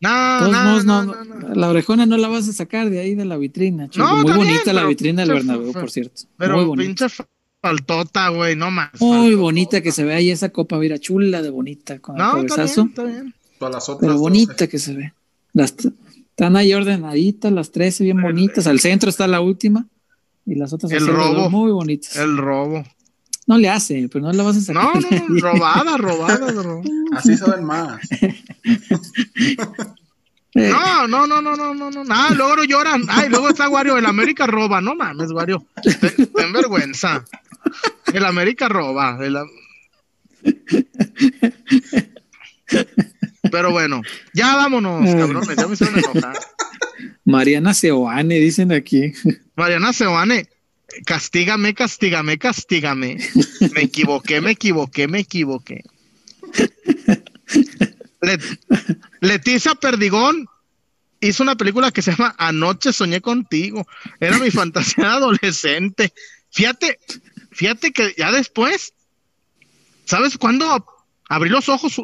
No, 0.00 0.48
no, 0.50 0.82
no, 0.82 1.02
no. 1.04 1.54
La 1.54 1.68
orejona 1.68 2.06
no 2.06 2.16
la 2.16 2.26
vas 2.26 2.48
a 2.48 2.52
sacar 2.52 2.90
de 2.90 2.98
ahí 2.98 3.14
de 3.14 3.24
la 3.24 3.36
vitrina. 3.36 3.88
chico. 3.88 4.04
No, 4.04 4.16
Muy 4.22 4.32
bonita 4.32 4.72
la 4.72 4.84
vitrina 4.84 5.22
del 5.22 5.34
Bernabéu, 5.34 5.72
por 5.72 5.90
cierto. 5.90 6.22
Pero 6.36 6.72
pinche 6.72 7.06
faltota, 7.62 8.28
güey, 8.28 8.56
no 8.56 8.70
más. 8.70 8.90
Muy 9.00 9.16
faltota. 9.18 9.40
bonita 9.40 9.80
que 9.80 9.92
se 9.92 10.04
ve 10.04 10.14
ahí 10.14 10.30
esa 10.30 10.50
copa, 10.50 10.76
mira, 10.78 10.98
chula 10.98 11.40
de 11.40 11.48
bonita 11.50 11.98
con 12.00 12.16
No, 12.16 12.36
el 12.38 12.46
está 12.46 12.56
cabezazo. 12.56 12.82
bien, 12.82 12.88
está 12.90 13.02
bien. 13.04 13.34
Todas 13.58 13.74
las 13.74 13.88
otras. 13.88 14.00
Pero 14.08 14.18
bonita 14.18 14.66
que 14.66 14.78
se 14.78 14.94
ve. 14.94 15.12
Las 15.54 15.74
están 16.30 16.56
ahí 16.56 16.74
ordenaditas, 16.74 17.52
las 17.52 17.70
13 17.70 18.04
bien 18.04 18.20
bonitas. 18.20 18.66
Al 18.66 18.80
centro 18.80 19.08
está 19.08 19.26
la 19.28 19.40
última. 19.40 19.86
Y 20.44 20.56
las 20.56 20.72
otras 20.72 20.90
El 20.90 21.06
robo. 21.06 21.48
muy 21.50 21.70
bonitas. 21.70 22.16
El 22.16 22.36
robo. 22.36 22.84
No 23.46 23.58
le 23.58 23.68
hace, 23.68 24.08
pero 24.10 24.24
no 24.24 24.32
la 24.32 24.42
vas 24.42 24.56
a 24.56 24.60
sacar. 24.60 24.84
No, 24.94 25.00
no, 25.28 25.40
robada, 25.40 25.96
robada, 25.96 26.50
robada. 26.52 26.82
Así 27.12 27.36
se 27.36 27.48
ven 27.50 27.64
más. 27.64 28.00
No, 30.54 31.08
no, 31.08 31.26
no, 31.26 31.40
no, 31.40 31.56
no, 31.56 31.74
no, 31.74 31.90
no. 31.90 32.02
Ah, 32.10 32.30
luego 32.36 32.56
no 32.56 32.64
lloran. 32.64 33.04
Ay, 33.08 33.28
luego 33.30 33.48
está 33.48 33.68
Wario, 33.68 33.96
el 33.96 34.06
América 34.06 34.46
roba. 34.46 34.80
No 34.80 34.94
mames, 34.94 35.32
Wario. 35.32 35.66
Ten, 35.82 36.26
ten 36.26 36.52
vergüenza. 36.52 37.24
El 38.12 38.24
América 38.24 38.68
roba. 38.68 39.18
el 39.22 39.38
Pero 43.50 43.70
bueno, 43.70 44.02
ya 44.34 44.56
vámonos, 44.56 45.14
cabrones. 45.14 45.56
Ya 45.56 45.66
me 45.66 45.74
hicieron 45.74 45.98
enojar. 45.98 46.38
Mariana 47.24 47.74
Seoane, 47.74 48.34
dicen 48.36 48.72
aquí. 48.72 49.12
Mariana 49.56 49.92
Seoane, 49.92 50.48
castígame, 51.04 51.74
castígame, 51.74 52.38
castígame. 52.38 53.18
Me 53.74 53.82
equivoqué, 53.82 54.40
me 54.40 54.52
equivoqué, 54.52 55.08
me 55.08 55.20
equivoqué. 55.20 55.84
Let- 58.22 58.40
Leticia 59.20 59.74
Perdigón 59.74 60.46
hizo 61.20 61.42
una 61.42 61.56
película 61.56 61.90
que 61.90 62.02
se 62.02 62.12
llama 62.12 62.34
Anoche 62.38 62.92
soñé 62.92 63.20
contigo. 63.20 63.86
Era 64.20 64.38
mi 64.38 64.50
fantasía 64.52 65.04
de 65.04 65.10
adolescente. 65.10 66.12
Fíjate, 66.50 66.98
fíjate 67.50 67.92
que 67.92 68.14
ya 68.16 68.32
después, 68.32 68.94
¿sabes 70.04 70.38
cuándo 70.38 70.86
abrí 71.28 71.50
los 71.50 71.68
ojos 71.68 72.00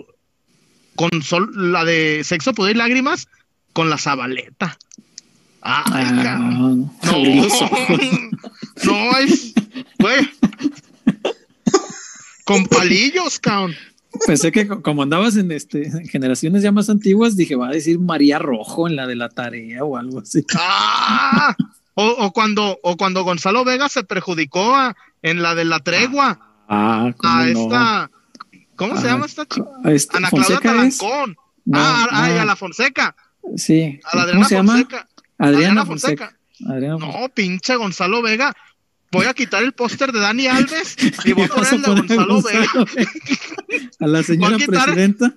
con 0.96 1.22
sol, 1.22 1.72
la 1.72 1.84
de 1.84 2.22
Sexo, 2.24 2.52
Poder 2.54 2.76
y 2.76 2.78
Lágrimas? 2.78 3.28
Con 3.72 3.90
la 3.90 3.98
Zabaleta. 3.98 4.76
Ay, 5.60 6.04
Ah, 6.08 6.20
cabrón. 6.22 6.90
no. 7.02 7.08
No, 8.84 9.18
es, 9.18 9.52
güey. 9.98 10.30
Con 12.44 12.66
palillos, 12.66 13.38
cabrón. 13.40 13.74
Pensé 14.26 14.52
que 14.52 14.66
co- 14.66 14.82
como 14.82 15.02
andabas 15.02 15.36
en 15.36 15.50
este 15.52 15.86
en 15.88 16.06
generaciones 16.08 16.62
ya 16.62 16.72
más 16.72 16.88
antiguas, 16.90 17.36
dije, 17.36 17.56
va 17.56 17.68
a 17.68 17.72
decir 17.72 17.98
María 17.98 18.38
Rojo 18.38 18.86
en 18.88 18.96
la 18.96 19.06
de 19.06 19.14
la 19.16 19.28
tarea 19.28 19.84
o 19.84 19.96
algo 19.96 20.20
así. 20.20 20.44
Ah, 20.56 21.54
o, 21.94 22.06
o 22.06 22.32
cuando, 22.32 22.78
o 22.82 22.96
cuando 22.96 23.24
Gonzalo 23.24 23.64
Vega 23.64 23.88
se 23.88 24.04
perjudicó 24.04 24.74
a- 24.74 24.96
en 25.22 25.42
la 25.42 25.54
de 25.54 25.64
la 25.64 25.80
tregua 25.80 26.38
Ah, 26.68 27.12
¿cómo 27.16 27.32
a 27.34 27.46
no? 27.46 27.60
esta, 27.62 28.10
¿cómo 28.76 29.00
se 29.00 29.08
Ah, 29.08 29.10
llama 29.12 29.26
esta 29.26 29.46
chica? 29.46 29.66
Este, 29.84 30.16
Ana 30.16 30.28
Claudia 30.30 30.46
Fonseca. 30.60 30.68
Talancón. 30.74 31.36
No, 31.64 31.78
ah, 31.78 32.06
ah, 32.10 32.28
no. 32.28 32.40
a 32.40 32.44
la 32.44 32.56
Fonseca, 32.56 33.16
Sí. 33.56 34.00
a 34.04 34.16
la 34.16 34.22
¿Cómo 34.22 34.22
Adriana 34.22 34.44
se 34.48 34.54
llama? 34.54 34.72
Fonseca. 34.74 35.08
Adriana 35.38 35.86
Fonseca. 35.86 36.36
Adriana 36.68 36.98
Fonseca. 36.98 37.20
No, 37.20 37.28
pinche 37.30 37.76
Gonzalo 37.76 38.22
Vega. 38.22 38.54
Voy 39.10 39.26
a 39.26 39.32
quitar 39.34 39.62
el 39.62 39.72
póster 39.72 40.12
de 40.12 40.20
Dani 40.20 40.46
Alves 40.48 40.96
y 41.24 41.32
voy 41.32 41.44
a 41.44 41.48
poner 41.54 41.74
el 41.74 41.82
de 41.82 41.88
Gonzalo 41.88 42.42
Vega. 42.42 42.66
Gonzalo 42.74 42.86
Vega. 42.96 43.90
A 44.00 44.06
la 44.06 44.22
señora 44.22 44.54
Voy 44.56 44.62
a 44.62 44.66
quitar- 44.66 44.84
presidenta. 44.84 45.34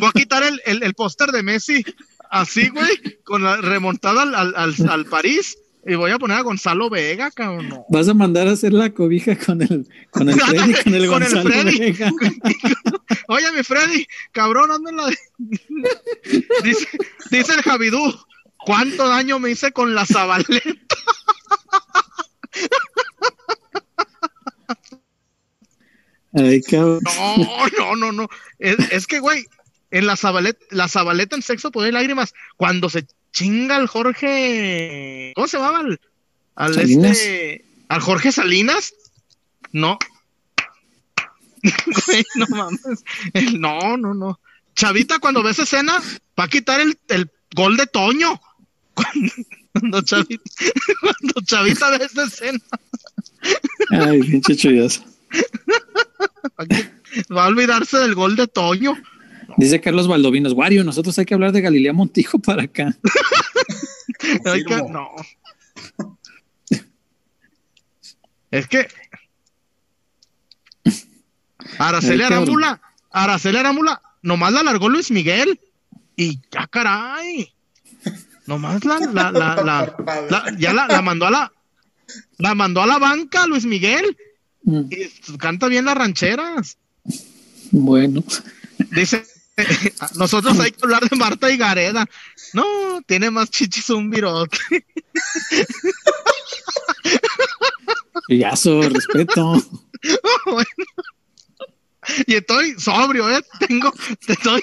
Voy 0.00 0.08
a 0.08 0.12
quitar 0.12 0.42
el, 0.42 0.60
el, 0.64 0.82
el 0.82 0.94
póster 0.94 1.30
de 1.30 1.42
Messi 1.42 1.84
así, 2.30 2.68
güey, 2.68 3.20
con 3.24 3.42
la 3.42 3.58
remontada 3.58 4.22
al, 4.22 4.34
al, 4.56 4.74
al, 4.88 5.04
París 5.06 5.56
y 5.86 5.94
voy 5.96 6.10
a 6.10 6.18
poner 6.18 6.38
a 6.38 6.40
Gonzalo 6.40 6.88
Vega, 6.90 7.30
cabrón. 7.30 7.68
no. 7.68 7.84
Vas 7.90 8.08
a 8.08 8.14
mandar 8.14 8.48
a 8.48 8.52
hacer 8.52 8.72
la 8.72 8.90
cobija 8.90 9.36
con 9.36 9.60
el, 9.62 9.86
con 10.10 10.28
el 10.30 10.34
Freddy, 10.40 10.72
con 10.82 10.94
el 10.94 11.06
Con 11.08 11.22
el 11.22 11.30
Gonzalo 11.34 11.42
Freddy. 11.42 11.78
Vega. 11.78 12.10
Oye, 13.28 13.52
mi 13.52 13.62
Freddy, 13.62 14.06
cabrón, 14.32 14.70
anda 14.72 14.90
en 14.90 14.96
la 14.96 15.10
dice, 16.64 16.88
dice 17.30 17.54
el 17.54 17.62
Javidú, 17.62 18.00
¿cuánto 18.56 19.06
daño 19.08 19.38
me 19.38 19.50
hice 19.50 19.72
con 19.72 19.94
la 19.94 20.06
Zabaleta? 20.06 20.70
Ay, 26.34 26.62
cabrón. 26.62 27.00
No, 27.04 27.66
no, 27.78 27.96
no, 27.96 28.12
no. 28.12 28.28
Es, 28.58 28.76
es 28.90 29.06
que, 29.06 29.20
güey, 29.20 29.44
en 29.90 30.06
la 30.06 30.16
Zabaleta, 30.16 30.64
la 30.70 30.88
Zabaleta 30.88 31.36
en 31.36 31.42
Sexo, 31.42 31.70
Poder 31.70 31.90
y 31.90 31.92
Lágrimas, 31.92 32.34
cuando 32.56 32.90
se 32.90 33.06
chinga 33.32 33.76
al 33.76 33.86
Jorge... 33.86 35.32
¿Cómo 35.34 35.48
se 35.48 35.58
llamaba? 35.58 35.80
Al, 35.80 36.00
al 36.56 36.74
Salinas. 36.74 37.18
este... 37.18 37.64
Al 37.88 38.00
Jorge 38.00 38.32
Salinas. 38.32 38.94
No. 39.72 39.98
Güey, 42.06 42.24
no 42.34 42.46
mames. 42.48 43.04
No, 43.58 43.96
no, 43.96 44.14
no. 44.14 44.40
Chavita, 44.74 45.18
cuando 45.18 45.42
ves 45.42 45.58
escena, 45.58 46.02
va 46.38 46.44
a 46.44 46.48
quitar 46.48 46.80
el, 46.80 46.98
el 47.08 47.30
gol 47.54 47.76
de 47.76 47.86
Toño. 47.86 48.40
Cuando, 48.94 49.32
cuando 49.72 50.02
Chavita, 50.02 50.42
cuando 51.00 51.40
Chavita 51.46 51.90
ve 51.90 52.04
esa 52.04 52.24
escena, 52.24 52.60
Ay, 53.90 54.20
pinche 54.22 54.56
chullazo. 54.56 55.04
Va 57.34 57.44
a 57.44 57.48
olvidarse 57.48 57.98
del 57.98 58.14
gol 58.14 58.36
de 58.36 58.46
Toño. 58.46 58.94
Dice 59.56 59.80
Carlos 59.80 60.08
Valdovinos, 60.08 60.52
Wario, 60.52 60.84
nosotros 60.84 61.18
hay 61.18 61.26
que 61.26 61.34
hablar 61.34 61.52
de 61.52 61.60
Galilea 61.60 61.92
Montijo 61.92 62.38
para 62.38 62.62
acá. 62.64 62.94
Hay 64.46 64.64
que- 64.64 64.76
no. 64.90 65.10
Es 68.50 68.66
que 68.68 68.86
Araceli. 71.78 72.22
Arámbula, 72.22 72.80
Araceli 73.10 73.58
Arámbula, 73.58 74.00
nomás 74.22 74.52
la 74.52 74.62
largó 74.62 74.88
Luis 74.88 75.10
Miguel 75.10 75.60
y 76.16 76.40
ya 76.50 76.66
caray. 76.68 77.52
Nomás 78.46 78.84
la, 78.84 78.98
la, 79.00 79.32
la, 79.32 79.56
la- 79.56 79.94
la- 80.30 80.54
ya 80.58 80.72
la, 80.72 80.86
la 80.86 81.02
mandó 81.02 81.26
a 81.26 81.30
la 81.30 81.52
la 82.38 82.54
mandó 82.54 82.82
a 82.82 82.86
la 82.86 82.98
banca 82.98 83.46
Luis 83.46 83.64
Miguel 83.64 84.16
Mm, 84.64 84.82
y 84.90 85.36
canta 85.38 85.68
bien 85.68 85.84
las 85.84 85.96
rancheras. 85.96 86.78
Bueno, 87.70 88.24
Dice, 88.90 89.24
nosotros 90.16 90.58
hay 90.58 90.72
que 90.72 90.80
hablar 90.82 91.08
de 91.08 91.16
Marta 91.16 91.50
y 91.50 91.56
Gareda. 91.56 92.06
No, 92.52 93.02
tiene 93.06 93.30
más 93.30 93.50
chichis 93.50 93.90
un 93.90 94.10
virote. 94.10 94.58
chullazo, 98.28 98.82
respeto. 98.88 99.62
Bueno. 100.44 100.66
Y 102.26 102.34
estoy 102.34 102.74
sobrio, 102.78 103.34
¿eh? 103.34 103.42
Tengo, 103.66 103.90
estoy 104.28 104.60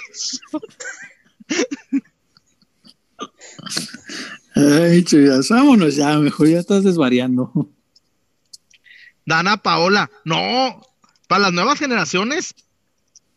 Ay, 4.54 5.04
chullazo, 5.04 5.56
vámonos 5.56 5.96
ya, 5.96 6.20
mejor 6.20 6.48
ya 6.48 6.60
estás 6.60 6.84
desvariando. 6.84 7.52
Dana 9.26 9.58
Paola. 9.58 10.10
No, 10.26 10.82
para 11.28 11.44
las 11.44 11.54
nuevas 11.54 11.80
generaciones, 11.80 12.54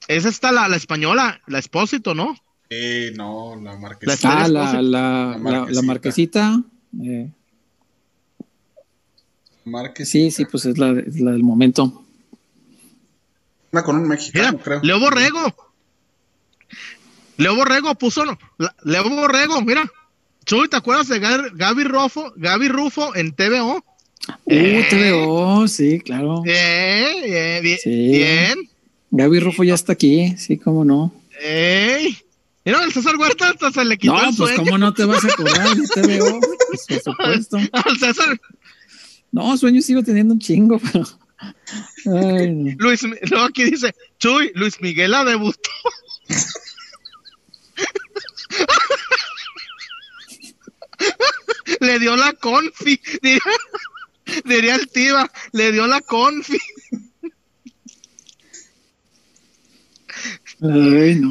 es 0.08 0.24
esta 0.24 0.52
la, 0.52 0.68
la 0.68 0.76
española, 0.76 1.40
la 1.46 1.58
Espósito, 1.58 2.14
¿no? 2.14 2.36
Eh, 2.70 3.12
no, 3.16 3.56
la 3.62 3.76
marquesita. 3.76 4.14
está- 4.14 4.44
Ah, 4.44 4.48
la, 4.48 4.72
la, 4.82 4.82
La 4.82 5.50
la, 5.50 5.66
la 5.70 5.82
marquesita. 5.82 6.60
eh, 7.02 7.30
Marquesita. 9.64 10.10
sí, 10.10 10.30
sí, 10.30 10.44
pues 10.44 10.64
es 10.66 10.78
la, 10.78 10.90
es 11.00 11.20
la 11.20 11.32
del 11.32 11.42
momento. 11.42 12.04
Una 13.72 13.82
con 13.82 13.96
un 13.96 14.02
Mira, 14.02 14.14
mexicano, 14.14 14.58
creo. 14.58 14.80
Leo 14.82 15.00
Borrego. 15.00 15.54
Leo 17.36 17.56
Borrego 17.56 17.94
puso, 17.96 18.24
Leo 18.84 19.08
Borrego, 19.10 19.60
mira. 19.62 19.90
Chuy, 20.44 20.68
¿te 20.68 20.76
acuerdas 20.76 21.08
de 21.08 21.18
Gaby, 21.18 21.48
Gaby 21.54 21.84
Rufo, 21.84 22.32
Gaby 22.36 22.68
Rufo 22.68 23.14
en 23.16 23.32
TVO? 23.34 23.82
Uh, 24.46 24.82
TVO, 24.90 25.68
sí, 25.68 26.00
claro. 26.00 26.42
Eh, 26.46 27.04
eh, 27.24 27.60
bien, 27.62 27.78
Sí. 27.82 27.90
bien. 27.90 28.70
Gaby 29.10 29.40
Rufo 29.40 29.64
ya 29.64 29.74
está 29.74 29.92
aquí, 29.92 30.34
sí, 30.38 30.56
cómo 30.58 30.84
no. 30.84 31.12
Ey. 31.42 32.16
Mira, 32.64 32.82
el 32.82 32.92
César 32.92 33.16
Huerta 33.16 33.50
hasta 33.50 33.70
se 33.70 33.84
le 33.84 33.98
quitó 33.98 34.14
No, 34.14 34.30
el 34.30 34.36
pues 34.36 34.56
cómo 34.56 34.78
no 34.78 34.94
te 34.94 35.04
vas 35.04 35.22
a 35.24 35.28
acordar 35.28 35.76
de 35.76 35.86
TVO, 35.86 36.40
Pues, 36.68 36.86
por 37.04 37.14
supuesto. 37.14 37.58
Al 37.72 37.98
César, 37.98 38.40
No, 39.32 39.56
sueño 39.58 39.82
sigo 39.82 40.02
teniendo 40.02 40.32
un 40.34 40.40
chingo, 40.40 40.78
pero. 40.78 41.04
Ay, 42.06 42.50
no. 42.52 42.74
Luis, 42.78 43.02
luego 43.02 43.44
aquí 43.44 43.64
dice, 43.64 43.94
Chuy, 44.18 44.52
Luis 44.54 44.80
Miguel 44.80 45.10
la 45.10 45.24
debutó. 45.24 45.70
le 51.80 51.98
dio 51.98 52.16
la 52.16 52.32
confi, 52.34 53.00
diría, 54.44 54.74
el 54.76 54.88
Tiva, 54.88 55.30
le 55.52 55.72
dio 55.72 55.86
la 55.86 56.00
confi. 56.00 56.58
Ay, 60.62 61.16
no. 61.16 61.30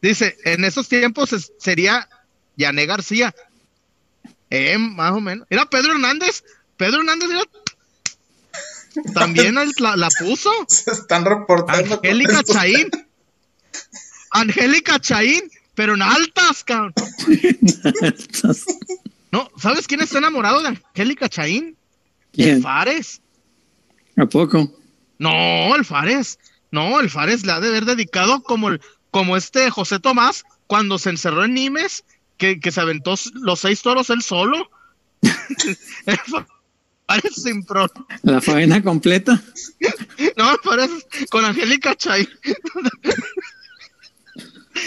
Dice, 0.00 0.36
en 0.44 0.64
esos 0.64 0.88
tiempos 0.88 1.32
es- 1.32 1.52
sería 1.58 2.08
Yané 2.56 2.86
García. 2.86 3.34
Eh, 4.50 4.76
más 4.78 5.12
o 5.12 5.20
menos. 5.20 5.46
Era 5.48 5.66
Pedro 5.66 5.92
Hernández. 5.92 6.42
Pedro 6.76 6.98
Hernández. 6.98 7.28
También 9.14 9.54
la, 9.54 9.96
la 9.96 10.08
puso. 10.18 10.50
Se 10.68 10.90
están 10.90 11.24
reportando. 11.24 12.00
con 12.00 12.06
Angélica. 12.06 12.42
Chaín. 12.42 12.90
Angélica 14.30 14.98
Chaín, 14.98 15.50
pero 15.74 15.94
en 15.94 16.02
altas, 16.02 16.64
cabrón. 16.64 16.94
No, 19.32 19.50
¿sabes 19.56 19.86
quién 19.86 20.00
está 20.00 20.18
enamorado 20.18 20.62
de 20.62 20.68
Angélica 20.68 21.28
Chaín? 21.28 21.64
El 21.64 21.76
¿Quién? 22.32 22.62
Fares. 22.62 23.20
¿A 24.16 24.26
poco? 24.26 24.72
No, 25.18 25.74
el 25.74 25.84
Fares. 25.84 26.38
No, 26.70 27.00
el 27.00 27.10
Fares 27.10 27.44
le 27.44 27.52
ha 27.52 27.60
de 27.60 27.68
haber 27.68 27.86
dedicado 27.86 28.42
como 28.42 28.68
el, 28.68 28.80
como 29.10 29.36
este 29.36 29.70
José 29.70 30.00
Tomás 30.00 30.44
cuando 30.66 30.98
se 30.98 31.10
encerró 31.10 31.44
en 31.44 31.54
Nimes, 31.54 32.04
que, 32.36 32.60
que 32.60 32.70
se 32.70 32.80
aventó 32.80 33.14
los 33.34 33.60
seis 33.60 33.82
toros 33.82 34.10
él 34.10 34.22
solo. 34.22 34.70
El 36.06 36.18
Fares 37.06 37.34
sin 37.34 37.64
pro. 37.64 37.86
La 38.22 38.40
faena 38.40 38.82
completa. 38.82 39.42
No, 40.36 40.52
el 40.52 40.58
Fares 40.62 40.90
con 41.30 41.44
Angélica 41.44 41.94
Chay. 41.94 42.28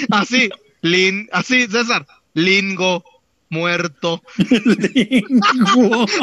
Así, 0.10 0.50
lin, 0.82 1.30
así, 1.32 1.68
César. 1.68 2.08
Lingo, 2.34 3.04
muerto. 3.50 4.22
Linguo. 4.38 6.06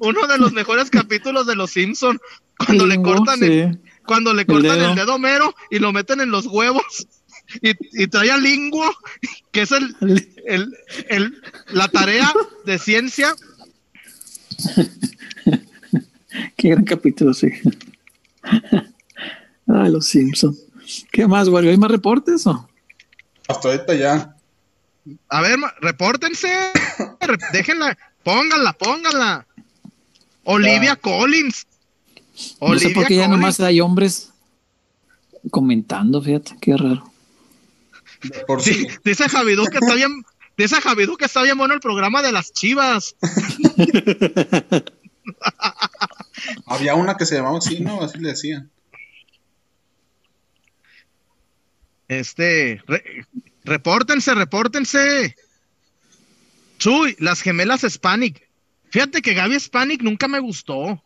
Uno 0.00 0.26
de 0.26 0.38
los 0.38 0.52
mejores 0.52 0.90
capítulos 0.90 1.46
de 1.46 1.56
Los 1.56 1.70
Simpson 1.70 2.18
cuando 2.58 2.86
le 2.86 3.00
cortan 3.00 3.42
el, 3.42 3.80
cuando 4.06 4.34
le 4.34 4.44
cortan 4.46 4.78
dedo. 4.78 4.90
el 4.90 4.96
dedo 4.96 5.18
mero 5.18 5.54
y 5.70 5.78
lo 5.78 5.92
meten 5.92 6.20
en 6.20 6.30
los 6.30 6.46
huevos 6.46 7.06
y, 7.62 7.72
y 8.02 8.06
trae 8.06 8.38
linguo, 8.40 8.90
que 9.52 9.62
es 9.62 9.72
el, 9.72 9.94
el, 10.46 10.74
el- 11.08 11.42
la 11.72 11.88
tarea 11.88 12.32
de 12.64 12.78
ciencia. 12.78 13.34
Qué 16.56 16.70
gran 16.70 16.84
capítulo, 16.84 17.34
sí. 17.34 17.48
Ah, 19.66 19.88
los 19.88 20.04
Simpson. 20.08 20.54
¿Qué 21.12 21.26
más, 21.26 21.48
Wario? 21.48 21.70
¿Hay 21.70 21.76
más 21.78 21.90
reportes 21.90 22.46
o? 22.46 22.68
Hasta 23.48 23.68
ahorita 23.68 23.94
ya. 23.94 24.36
A 25.28 25.40
ver, 25.42 25.58
repórtense, 25.80 26.48
Re- 27.20 27.38
déjenla, 27.52 27.96
pónganla, 28.22 28.72
pónganla. 28.72 29.46
Olivia 30.44 30.96
Collins. 30.96 31.66
No 32.60 32.78
sé 32.78 32.90
por 32.90 33.06
qué 33.06 33.16
ya 33.16 33.24
Collins. 33.26 33.40
nomás 33.40 33.60
hay 33.60 33.80
hombres 33.80 34.30
comentando, 35.50 36.22
fíjate, 36.22 36.56
qué 36.60 36.76
raro. 36.76 37.10
Por 38.46 38.62
Sí, 38.62 38.74
sí. 38.74 38.86
dice 39.04 39.28
Javidú 39.28 39.64
que 39.66 39.76
está 39.78 39.94
bien, 39.94 40.24
dice 40.56 40.80
Javidú 40.80 41.16
que 41.18 41.26
está 41.26 41.42
bien 41.42 41.58
bueno 41.58 41.74
el 41.74 41.80
programa 41.80 42.22
de 42.22 42.32
las 42.32 42.52
chivas. 42.52 43.14
Había 46.66 46.94
una 46.94 47.16
que 47.16 47.26
se 47.26 47.36
llamaba 47.36 47.58
así, 47.58 47.80
¿no? 47.80 48.02
Así 48.02 48.18
le 48.18 48.30
decían. 48.30 48.70
Este, 52.08 52.82
re- 52.86 53.26
repórtense, 53.64 54.34
repórtense. 54.34 55.36
Chuy, 56.78 57.16
las 57.18 57.40
gemelas 57.40 57.84
Hispanic. 57.84 58.48
Fíjate 58.90 59.22
que 59.22 59.34
Gaby 59.34 59.56
Hispanic 59.56 60.02
nunca 60.02 60.28
me 60.28 60.38
gustó. 60.38 61.02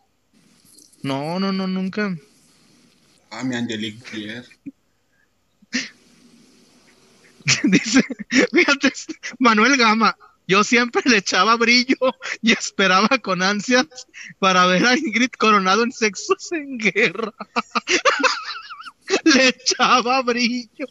No, 1.03 1.39
no, 1.39 1.53
no, 1.53 1.67
nunca. 1.67 2.17
Ah, 3.31 3.45
mi 3.45 3.55
Angelique 3.55 4.03
Boyer. 4.11 4.45
Dice, 7.65 8.03
fíjate, 8.53 8.93
Manuel 9.39 9.77
Gama. 9.77 10.17
Yo 10.47 10.65
siempre 10.65 11.03
le 11.05 11.19
echaba 11.19 11.57
brillo 11.57 11.97
y 12.41 12.53
esperaba 12.53 13.19
con 13.19 13.43
ansias 13.43 13.87
para 14.39 14.65
ver 14.67 14.87
a 14.87 14.97
Ingrid 14.97 15.31
Coronado 15.39 15.83
en 15.83 15.93
Sexos 15.93 16.53
en 16.53 16.79
Guerra. 16.79 17.33
le 19.25 19.49
echaba 19.49 20.23
brillo. 20.23 20.87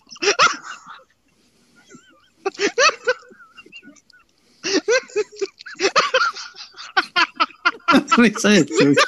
Risa 8.18 8.50
de 8.50 8.66
Chuy. 8.66 8.96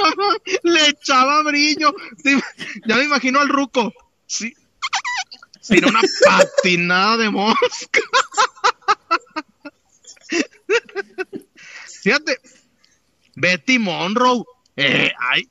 No, 0.00 0.08
no, 0.16 0.34
le 0.62 0.88
echaba 0.88 1.42
brillo. 1.42 1.92
Ya 2.86 2.96
me 2.96 3.04
imagino 3.04 3.40
al 3.40 3.50
ruco. 3.50 3.92
Sí. 4.26 4.54
Sin 5.60 5.84
una 5.84 6.00
patinada 6.24 7.18
de 7.18 7.28
mosca. 7.28 8.00
Fíjate, 12.02 12.38
Betty 13.34 13.78
Monroe. 13.78 14.44
Eh, 14.76 15.12
ay, 15.18 15.50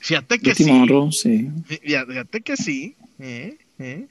fíjate 0.00 0.38
que 0.38 0.54
sí. 0.54 0.64
Monroe, 0.64 1.12
sí. 1.12 1.48
Fí- 1.68 1.80
Fíjate 2.06 2.40
que 2.40 2.56
sí. 2.56 2.96
Eh, 3.18 3.56
eh. 3.78 4.06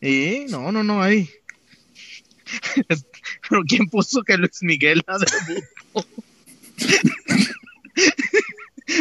Eh, 0.00 0.46
no, 0.48 0.72
no, 0.72 0.82
no 0.82 1.02
hay. 1.02 1.28
Pero 3.48 3.62
¿quién 3.68 3.86
puso 3.88 4.22
que 4.22 4.36
Luis 4.36 4.62
Miguel 4.62 5.02
la 5.06 5.18
debutó? 5.46 6.08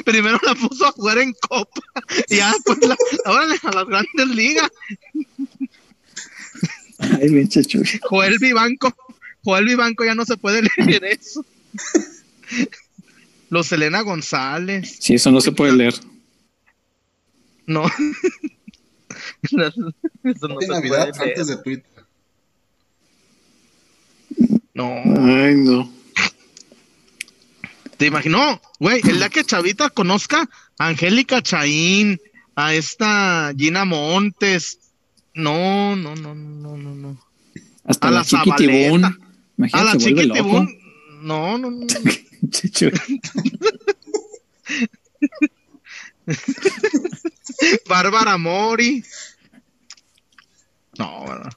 Primero 0.06 0.40
la 0.46 0.56
puso 0.56 0.86
a 0.86 0.92
jugar 0.92 1.18
en 1.20 1.34
Copa 1.34 1.82
y 2.28 2.38
ya 2.38 2.52
después 2.52 2.78
la, 2.88 2.96
órale, 3.26 3.56
a 3.64 3.72
las 3.72 3.86
grandes 3.88 4.28
ligas. 4.36 4.70
Ay, 7.00 7.48
Chuy. 7.48 7.84
Joel 8.04 8.38
Vivanco, 8.40 8.94
Joel 9.44 9.66
Vivanco 9.66 10.06
ya 10.06 10.16
no 10.16 10.26
se 10.26 10.38
puede 10.38 10.62
leer 10.78 11.06
eso. 11.06 11.46
Los 13.50 13.68
Selena 13.68 14.02
González, 14.02 14.98
Sí, 15.00 15.16
eso 15.16 15.32
no 15.32 15.42
se 15.42 15.52
puede 15.52 15.74
leer. 15.74 15.96
no. 19.52 19.68
Eso 20.24 20.48
no 20.48 20.60
de 20.60 20.66
se 20.66 20.72
Navidad 20.72 21.10
puede 21.10 21.26
leer. 21.26 21.30
antes 21.30 21.48
de 21.48 21.58
Twitter. 21.58 22.06
No. 24.74 24.94
Ay, 24.96 25.56
no. 25.56 25.92
¿Te 27.98 28.08
imaginó? 28.08 28.60
Güey, 28.80 29.02
el 29.08 29.18
día 29.18 29.30
que 29.30 29.44
Chavita 29.44 29.90
conozca 29.90 30.50
a 30.78 30.88
Angélica 30.88 31.42
Chaín, 31.42 32.20
a 32.56 32.74
esta 32.74 33.54
Gina 33.58 33.86
Montes. 33.86 34.80
No, 35.34 35.96
no, 35.96 36.16
no, 36.16 36.34
no, 36.34 36.78
no, 36.78 36.96
no. 36.96 37.18
Hasta 37.84 38.08
A 38.08 38.12
la, 38.12 38.20
la 38.20 38.26
chiquitibún. 38.26 39.02
Zabaleta. 39.02 39.78
A 39.78 39.84
la 39.84 39.98
chiquitibún. 39.98 40.80
No, 41.22 41.58
no, 41.58 41.70
no. 41.70 41.86
Bárbara 47.88 48.38
Mori. 48.38 49.04
No, 50.98 51.26
¿verdad? 51.28 51.54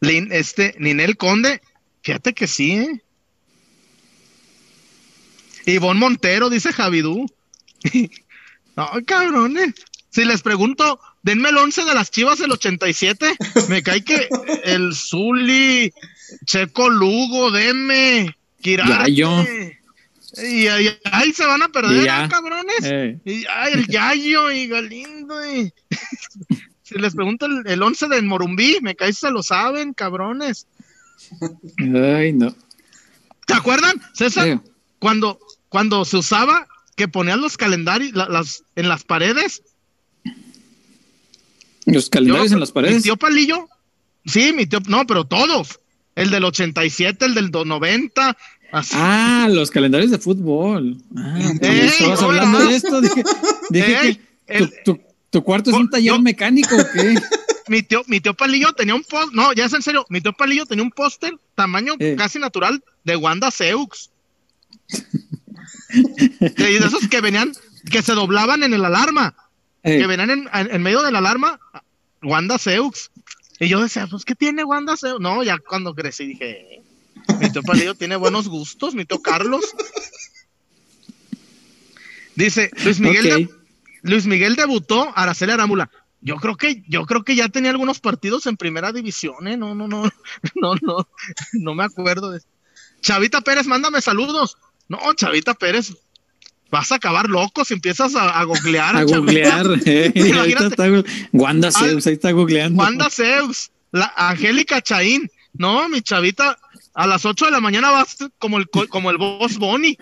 Lin, 0.00 0.28
este, 0.32 0.74
Ninel 0.78 1.16
Conde. 1.16 1.60
Fíjate 2.02 2.34
que 2.34 2.46
sí, 2.46 2.72
¿eh? 2.72 3.02
Ivonne 5.66 6.00
Montero, 6.00 6.50
dice 6.50 6.72
Javidú. 6.72 7.26
no, 8.76 8.90
cabrones. 9.06 9.74
Si 10.10 10.24
les 10.24 10.42
pregunto, 10.42 11.00
denme 11.22 11.48
el 11.48 11.56
11 11.56 11.84
de 11.84 11.94
las 11.94 12.10
chivas 12.10 12.38
del 12.38 12.52
87, 12.52 13.36
me 13.68 13.82
cae 13.82 14.04
que 14.04 14.28
el 14.62 14.94
Zuli, 14.94 15.92
Checo 16.44 16.88
Lugo, 16.88 17.50
denme, 17.50 18.36
Quirarte. 18.60 19.10
Yayo. 19.10 19.44
Y 20.42 20.66
ahí, 20.68 20.88
ahí 21.04 21.32
se 21.32 21.46
van 21.46 21.62
a 21.62 21.68
perder, 21.68 22.02
Y 22.02 22.04
ya. 22.06 22.24
¿ah, 22.24 22.28
cabrones. 22.28 22.74
Eh, 22.82 23.18
Y, 23.24 23.44
ay, 23.46 23.72
el 23.74 23.86
Yayo 23.86 24.50
y 24.50 24.66
Galindo. 24.68 25.34
y- 25.54 25.72
si 26.82 26.94
les 26.96 27.14
pregunto 27.14 27.46
el, 27.46 27.62
el 27.66 27.82
11 27.82 28.08
de 28.08 28.22
Morumbí, 28.22 28.78
me 28.82 28.94
cae 28.96 29.12
se 29.12 29.30
lo 29.30 29.42
saben, 29.42 29.92
cabrones. 29.94 30.66
Ay, 31.78 32.32
no. 32.32 32.54
¿Te 33.46 33.54
acuerdan, 33.54 34.00
César? 34.14 34.48
Eh, 34.48 34.60
Cuando, 34.98 35.38
cuando 35.68 36.04
se 36.04 36.16
usaba 36.16 36.66
que 36.96 37.08
ponían 37.08 37.40
los 37.40 37.56
calendarios 37.56 38.12
la- 38.14 38.28
las, 38.28 38.64
en 38.76 38.88
las 38.88 39.04
paredes. 39.04 39.62
Los 41.86 42.08
calendarios 42.08 42.50
Yo- 42.50 42.54
en 42.56 42.60
las 42.60 42.70
Mi 42.70 42.74
paredes. 42.74 43.02
tío 43.02 43.16
Palillo. 43.16 43.68
Sí, 44.24 44.52
mi 44.54 44.66
tío, 44.66 44.80
no, 44.86 45.06
pero 45.06 45.24
todos. 45.24 45.80
El 46.14 46.30
del 46.30 46.44
87, 46.44 47.24
el 47.26 47.34
del 47.34 47.50
do- 47.50 47.64
90. 47.64 48.36
Así. 48.74 48.94
Ah, 48.98 49.48
los 49.50 49.70
calendarios 49.70 50.10
de 50.10 50.18
fútbol. 50.18 50.96
Ah, 51.16 51.38
Ey, 51.60 51.80
estabas 51.86 52.22
hablando 52.22 52.58
de 52.66 52.74
esto. 52.76 53.00
Dije, 53.00 53.22
dije 53.70 54.00
Ey, 54.02 54.14
que 54.46 54.54
el- 54.58 54.70
tu, 54.84 54.94
tu- 54.96 55.00
tu 55.30 55.42
cuarto 55.44 55.70
es 55.70 55.76
un 55.76 55.84
Yo- 55.84 55.90
taller 55.90 56.20
mecánico, 56.20 56.74
¿o 56.76 56.84
¿qué? 56.92 57.14
mi 57.68 57.82
tío, 57.82 58.02
mi 58.08 58.20
tío 58.20 58.34
Palillo 58.34 58.72
tenía 58.72 58.94
un 58.96 59.04
póster, 59.04 59.34
no, 59.34 59.52
ya 59.52 59.66
es 59.66 59.72
en 59.72 59.82
serio, 59.82 60.04
mi 60.08 60.20
tío 60.20 60.32
Palillo 60.32 60.66
tenía 60.66 60.82
un 60.84 60.90
póster 60.90 61.32
tamaño 61.54 61.94
Eh. 62.00 62.16
casi 62.18 62.38
natural 62.40 62.82
de 63.04 63.16
Wanda 63.16 63.50
Seux. 63.52 64.10
de, 66.40 66.76
esos 66.76 67.08
que 67.08 67.20
venían, 67.20 67.52
que 67.90 68.02
se 68.02 68.12
doblaban 68.14 68.62
en 68.62 68.74
el 68.74 68.84
alarma, 68.84 69.34
Eh, 69.82 69.98
que 69.98 70.06
venían 70.06 70.30
en, 70.30 70.48
en- 70.52 70.74
en 70.74 70.82
medio 70.82 71.02
de 71.02 71.12
la 71.12 71.18
alarma, 71.18 71.60
Wanda 72.22 72.58
Seux. 72.58 73.10
Y 73.60 73.68
yo 73.68 73.80
decía, 73.82 74.06
pues, 74.08 74.24
¿qué 74.24 74.34
tiene 74.34 74.64
Wanda 74.64 74.96
Seux? 74.96 75.20
No, 75.20 75.42
ya 75.44 75.58
cuando 75.58 75.94
crecí 75.94 76.26
dije, 76.26 76.50
eh, 76.50 76.82
tío 77.54 77.62
Palillo 77.62 77.94
tiene 77.94 78.16
buenos 78.16 78.48
gustos, 78.48 78.94
mi 78.94 79.04
tío 79.06 79.22
Carlos. 79.22 79.64
Dice, 82.34 82.70
Luis 82.84 83.00
Miguel, 83.00 83.26
ok. 83.26 83.38
de- 83.38 83.48
Luis 84.02 84.26
Miguel 84.26 84.56
debutó 84.56 85.12
Araceli 85.16 85.52
Arámbula. 85.52 85.90
Yo 86.20 86.36
creo 86.36 86.56
que, 86.56 86.82
yo 86.88 87.04
creo 87.06 87.22
que 87.22 87.36
ya 87.36 87.48
tenía 87.48 87.70
algunos 87.70 88.00
partidos 88.00 88.46
en 88.46 88.56
primera 88.56 88.92
división, 88.92 89.46
¿eh? 89.46 89.56
No, 89.56 89.74
no, 89.74 89.86
no, 89.88 90.02
no, 90.54 90.74
no, 90.82 91.08
no 91.52 91.74
me 91.74 91.84
acuerdo 91.84 92.30
de 92.30 92.40
Chavita 93.00 93.40
Pérez, 93.42 93.66
mándame 93.66 94.00
saludos. 94.00 94.56
No, 94.88 94.98
Chavita 95.14 95.54
Pérez, 95.54 95.92
vas 96.70 96.90
a 96.92 96.96
acabar 96.96 97.28
loco 97.28 97.64
si 97.64 97.74
empiezas 97.74 98.14
a, 98.16 98.38
a 98.40 98.44
googlear. 98.44 98.96
a 98.96 99.06
Chavita. 99.06 99.18
googlear. 99.18 99.66
eh, 99.86 100.12
está 100.14 100.84
Wanda 101.32 101.70
Zeus, 101.70 102.06
ahí 102.06 102.14
está 102.14 102.32
googleando. 102.32 102.82
Wanda 102.82 103.10
Zeus, 103.10 103.70
la 103.92 104.12
Angélica 104.16 104.80
Chaín. 104.82 105.30
No, 105.56 105.88
mi 105.88 106.02
chavita, 106.02 106.58
a 106.94 107.06
las 107.06 107.24
8 107.24 107.46
de 107.46 107.50
la 107.50 107.60
mañana 107.60 107.90
vas 107.90 108.16
como 108.38 108.58
el, 108.58 108.68
co- 108.70 108.88
como 108.88 109.10
el 109.10 109.18
boss 109.18 109.58
Bonnie. 109.58 109.98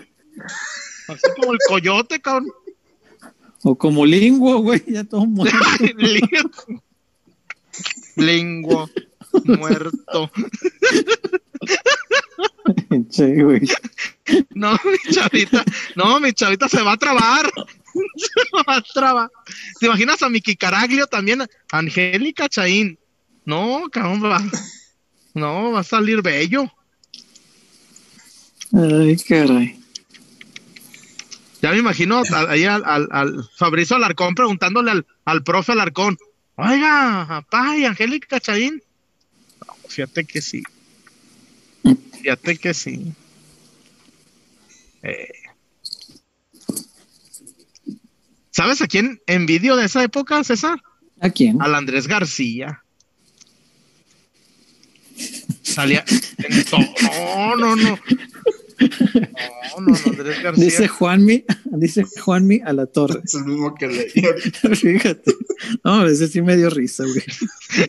Así 1.08 1.22
como 1.40 1.52
el 1.52 1.58
coyote, 1.68 2.20
cabrón. 2.20 2.48
O 3.64 3.76
como 3.76 4.04
lingüo, 4.04 4.58
güey, 4.58 4.82
ya 4.86 5.04
todo 5.04 5.24
muerto. 5.26 5.56
Lengua. 8.16 8.90
Muerto. 9.44 10.30
Sí, 13.10 13.42
güey. 13.42 13.60
No, 14.50 14.72
mi 14.72 15.12
chavita. 15.14 15.64
No, 15.96 16.20
mi 16.20 16.32
chavita 16.32 16.68
se 16.68 16.82
va 16.82 16.92
a 16.92 16.96
trabar. 16.96 17.50
Se 18.16 18.56
va 18.66 18.76
a 18.76 18.82
trabar. 18.82 19.30
¿Te 19.80 19.86
imaginas 19.86 20.22
a 20.22 20.28
Miki 20.28 20.56
Caraglio 20.56 21.06
también? 21.06 21.42
Angélica 21.70 22.48
Chaín. 22.48 22.98
No, 23.44 23.84
cabrón, 23.90 24.22
va. 24.24 24.42
No, 25.34 25.72
va 25.72 25.80
a 25.80 25.84
salir 25.84 26.22
bello. 26.22 26.70
Ay, 28.72 29.16
caray. 29.16 29.78
Ya 31.60 31.70
me 31.70 31.78
imagino 31.78 32.22
ahí 32.48 32.64
al, 32.64 32.82
al, 32.84 33.08
al 33.12 33.48
Fabrizio 33.56 33.96
Alarcón 33.96 34.34
preguntándole 34.34 34.90
al, 34.90 35.06
al 35.24 35.44
profe 35.44 35.72
Alarcón, 35.72 36.18
oiga, 36.56 37.24
papá 37.28 37.76
y 37.78 37.84
Angélica 37.84 38.40
Chaín. 38.40 38.82
No, 39.66 39.74
fíjate 39.88 40.24
que 40.24 40.42
sí. 40.42 40.62
Fíjate 42.20 42.56
que 42.56 42.74
sí. 42.74 43.12
Eh. 45.02 45.28
¿Sabes 48.50 48.82
a 48.82 48.86
quién 48.86 49.20
envidio 49.26 49.76
de 49.76 49.86
esa 49.86 50.02
época, 50.02 50.42
César? 50.44 50.82
¿A 51.20 51.30
quién? 51.30 51.62
Al 51.62 51.74
Andrés 51.74 52.06
García. 52.06 52.82
Salía. 55.62 56.04
en 56.38 56.64
No, 56.70 57.56
no, 57.56 57.76
no. 57.76 57.98
No, 58.78 59.80
no, 59.80 59.96
Andrés 60.06 60.40
García. 60.42 60.64
Dice 60.64 60.88
Juanmi, 60.88 61.44
dice 61.72 62.04
Juanmi 62.20 62.60
a 62.64 62.72
la 62.72 62.86
torre. 62.86 63.20
Es 63.24 63.34
el 63.34 63.44
mismo 63.44 63.74
que 63.74 63.86
leí. 63.88 64.10
Fíjate. 64.76 65.32
No, 65.84 66.06
ese 66.06 66.28
sí 66.28 66.42
me 66.42 66.56
dio 66.56 66.70
risa, 66.70 67.04
güey. 67.04 67.22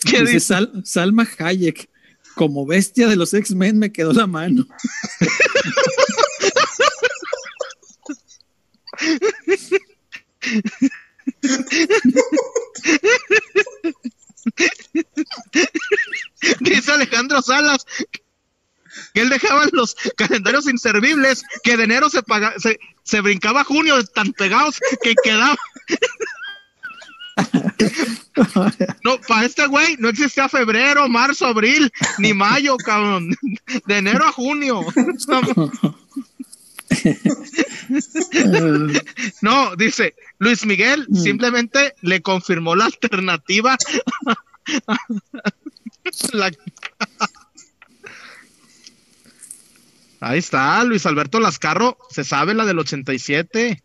¿Qué 0.06 0.22
Dice 0.22 0.24
dice? 0.26 0.40
Sal- 0.40 0.82
Salma 0.86 1.28
Hayek. 1.38 1.90
Como 2.36 2.66
bestia 2.66 3.08
de 3.08 3.16
los 3.16 3.32
X-Men 3.36 3.78
me 3.78 3.92
quedó 3.92 4.12
la 4.12 4.26
mano. 4.26 4.66
Dice 16.60 16.92
Alejandro 16.92 17.42
Salas 17.42 17.86
que 19.14 19.22
él 19.22 19.30
dejaba 19.30 19.66
los 19.72 19.96
calendarios 20.18 20.68
inservibles, 20.68 21.44
que 21.64 21.78
de 21.78 21.84
enero 21.84 22.10
se, 22.10 22.24
paga, 22.24 22.54
se, 22.58 22.80
se 23.04 23.22
brincaba 23.22 23.64
junio 23.64 24.04
tan 24.06 24.34
pegados 24.34 24.80
que 25.02 25.14
quedaba. 25.24 25.56
No, 29.04 29.20
para 29.28 29.46
este 29.46 29.66
güey 29.68 29.96
no 29.98 30.10
existía 30.10 30.48
febrero, 30.50 31.08
marzo, 31.10 31.46
abril, 31.48 31.92
ni 32.20 32.34
mayo, 32.34 32.78
cabrón. 32.78 33.36
De 33.86 33.98
enero 33.98 34.26
a 34.26 34.32
junio. 34.32 34.82
No, 39.42 39.76
dice 39.76 40.16
Luis 40.40 40.66
Miguel 40.66 41.08
simplemente 41.14 41.96
le 42.02 42.22
confirmó 42.22 42.76
la 42.76 42.86
alternativa. 42.86 43.78
La- 46.34 46.52
Ahí 50.24 50.40
está, 50.40 50.82
Luis 50.86 51.06
Alberto 51.06 51.40
Lascarro, 51.40 51.98
se 52.10 52.24
sabe 52.24 52.54
la 52.54 52.66
del 52.66 52.80
87. 52.80 53.84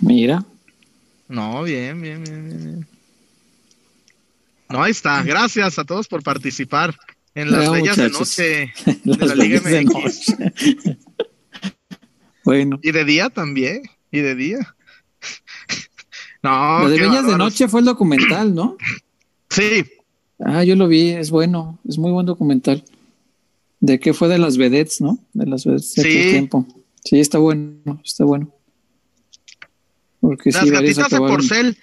mira. 0.00 0.44
No, 1.26 1.62
bien, 1.62 2.00
bien, 2.00 2.22
bien, 2.22 2.48
bien. 2.48 2.88
No, 4.68 4.82
ahí 4.82 4.92
está. 4.92 5.22
Gracias 5.24 5.78
a 5.78 5.84
todos 5.84 6.06
por 6.06 6.22
participar 6.22 6.96
en 7.34 7.50
las 7.50 7.70
bellas 7.70 7.96
de 7.96 8.08
noche 8.08 8.72
de 9.04 9.26
la 9.26 9.34
Liga 9.34 9.60
MX. 9.60 10.36
bueno, 12.44 12.78
Y 12.82 12.92
de 12.92 13.04
día 13.04 13.28
también. 13.28 13.82
Y 14.10 14.20
de 14.20 14.34
día. 14.34 14.58
No, 16.40 16.84
lo 16.84 16.90
de 16.90 17.00
Bellas 17.00 17.26
de. 17.26 17.36
Noche 17.36 17.66
fue 17.66 17.80
el 17.80 17.86
documental, 17.86 18.54
¿no? 18.54 18.76
Sí, 19.50 19.84
Ah, 20.38 20.62
yo 20.62 20.76
lo 20.76 20.86
vi, 20.86 21.10
es 21.10 21.30
bueno, 21.32 21.80
es 21.88 21.98
muy 21.98 22.12
buen 22.12 22.26
documental. 22.26 22.84
¿De 23.80 24.00
qué 24.00 24.12
fue 24.12 24.28
de 24.28 24.38
las 24.38 24.56
vedettes, 24.56 25.00
no? 25.00 25.18
De 25.32 25.46
las 25.46 25.64
vedettes 25.64 25.94
de 25.94 26.02
Sí. 26.02 26.08
aquel 26.08 26.30
tiempo. 26.30 26.66
Sí, 27.04 27.20
está 27.20 27.38
bueno, 27.38 28.00
está 28.04 28.24
bueno. 28.24 28.52
Porque 30.20 30.50
las 30.50 30.64
sí, 30.64 30.70
gatitas 30.70 31.10
de 31.10 31.18
porcel. 31.18 31.78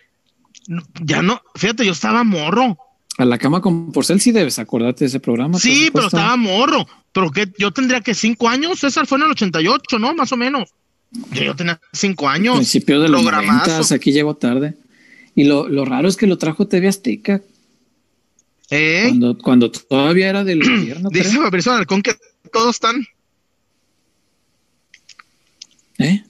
Ya 1.04 1.22
no, 1.22 1.42
fíjate, 1.56 1.86
yo 1.86 1.92
estaba 1.92 2.24
morro. 2.24 2.78
A 3.18 3.24
la 3.24 3.38
cama 3.38 3.62
con 3.62 3.94
porcel 3.94 4.20
sí 4.20 4.32
debes 4.32 4.60
acordarte 4.60 5.06
de 5.06 5.08
ese 5.08 5.20
programa. 5.22 5.58
Sí, 5.58 5.90
pero 5.94 6.08
estaba 6.08 6.36
morro. 6.36 6.86
Pero 7.14 7.32
que 7.32 7.50
yo 7.58 7.72
tendría 7.72 8.02
que 8.02 8.14
cinco 8.14 8.50
años. 8.50 8.80
César 8.80 9.08
fue 9.08 9.18
en 9.20 9.26
el 9.26 9.32
88, 9.32 10.00
¿no? 10.00 10.14
Más 10.14 10.32
o 10.34 10.38
menos. 10.38 10.70
Yo, 11.32 11.56
tenía 11.56 11.80
cinco 11.94 12.28
años. 12.28 12.58
Principio 12.58 13.00
de 13.00 13.08
los 13.08 13.22
Programazo. 13.22 13.72
90, 13.72 13.96
aquí 13.96 14.12
llegó 14.12 14.36
tarde. 14.36 14.76
Y 15.34 15.46
lo, 15.46 15.70
lo 15.70 15.86
raro 15.86 16.10
es 16.10 16.18
que 16.18 16.28
lo 16.28 16.38
trajo 16.38 16.68
TV 16.68 16.90
Azteca 16.90 17.42
¿Eh? 18.72 19.06
cuando, 19.10 19.38
cuando 19.38 19.72
todavía 19.72 20.30
era 20.30 20.44
del 20.44 20.60
gobierno. 20.64 21.10
Dice 21.12 21.30
creo. 21.30 21.44
Fabricio 21.44 21.72
Alarcón 21.72 22.02
que 22.02 22.16
todos 22.52 22.76
están 22.76 23.06
¿Eh? 25.98 26.24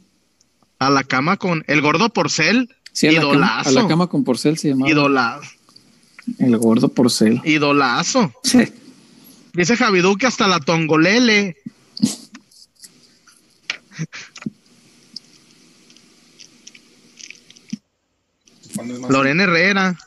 a 0.79 0.89
la 0.89 1.03
cama 1.03 1.37
con 1.37 1.63
el 1.67 1.81
gordo 1.81 2.09
porcel. 2.09 2.69
Sí, 2.91 3.07
a 3.07 3.11
la, 3.11 3.21
cama, 3.21 3.31
a 3.33 3.61
idolazo. 3.61 3.71
la 3.71 3.87
cama 3.87 4.07
con 4.07 4.23
porcel 4.23 4.57
se 4.57 4.69
llamaba. 4.69 4.89
Idola, 4.91 5.39
El 6.39 6.57
gordo 6.57 6.89
porcel. 6.89 7.41
idolazo. 7.43 8.33
Sí. 8.43 8.59
Dice 9.53 9.75
Javi 9.77 9.99
Duque 10.01 10.25
hasta 10.27 10.47
la 10.47 10.59
tongolele. 10.59 11.57
Lorena 19.09 19.43
Herrera. 19.43 19.97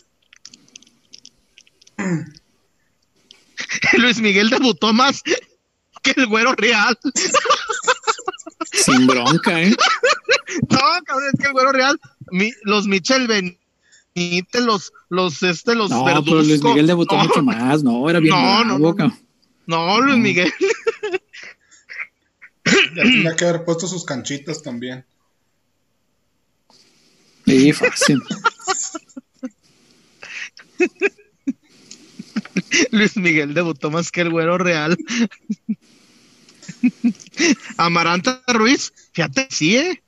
Luis 3.99 4.20
Miguel 4.20 4.51
debutó 4.51 4.93
más 4.93 5.23
que 6.02 6.12
el 6.17 6.27
güero 6.27 6.55
real. 6.55 6.99
Sin 8.73 9.07
bronca, 9.07 9.62
¿eh? 9.62 9.75
No, 10.70 10.78
cabrón, 11.05 11.28
es 11.33 11.41
que 11.41 11.47
el 11.47 11.52
güero 11.52 11.73
real, 11.73 12.01
mi- 12.31 12.52
los 12.62 12.86
Michel 12.86 13.27
Benítez, 13.28 14.62
los, 14.62 14.93
los, 15.10 15.43
este, 15.43 15.75
los 15.75 15.91
No, 15.91 16.05
Verduzco. 16.05 16.31
pero 16.31 16.43
Luis 16.43 16.62
Miguel 16.62 16.86
debutó 16.86 17.17
no, 17.17 17.25
mucho 17.25 17.43
más. 17.43 17.83
No, 17.83 18.09
era 18.09 18.18
bien 18.20 18.35
No, 18.35 18.65
no, 18.65 18.78
bravo, 18.93 19.12
no. 19.67 20.01
Luis 20.01 20.17
No. 20.17 20.23
Miguel. 20.23 20.52
Ya 22.94 23.02
tenía 23.02 23.36
que 23.36 23.44
haber 23.47 23.65
puesto 23.65 23.86
sus 23.86 24.05
canchitas 24.05 24.62
también. 24.62 25.05
Sí, 27.47 27.73
fácil. 27.73 28.23
Luis 32.93 33.17
Miguel 33.17 33.55
debutó 33.55 33.91
más 33.91 34.11
que 34.11 34.23
el 34.23 34.31
güero 34.31 34.59
real. 34.59 34.97
Amaranta 37.77 38.43
Ruiz, 38.49 38.93
fíjate, 39.13 39.47
sí, 39.51 39.77
eh. 39.77 40.03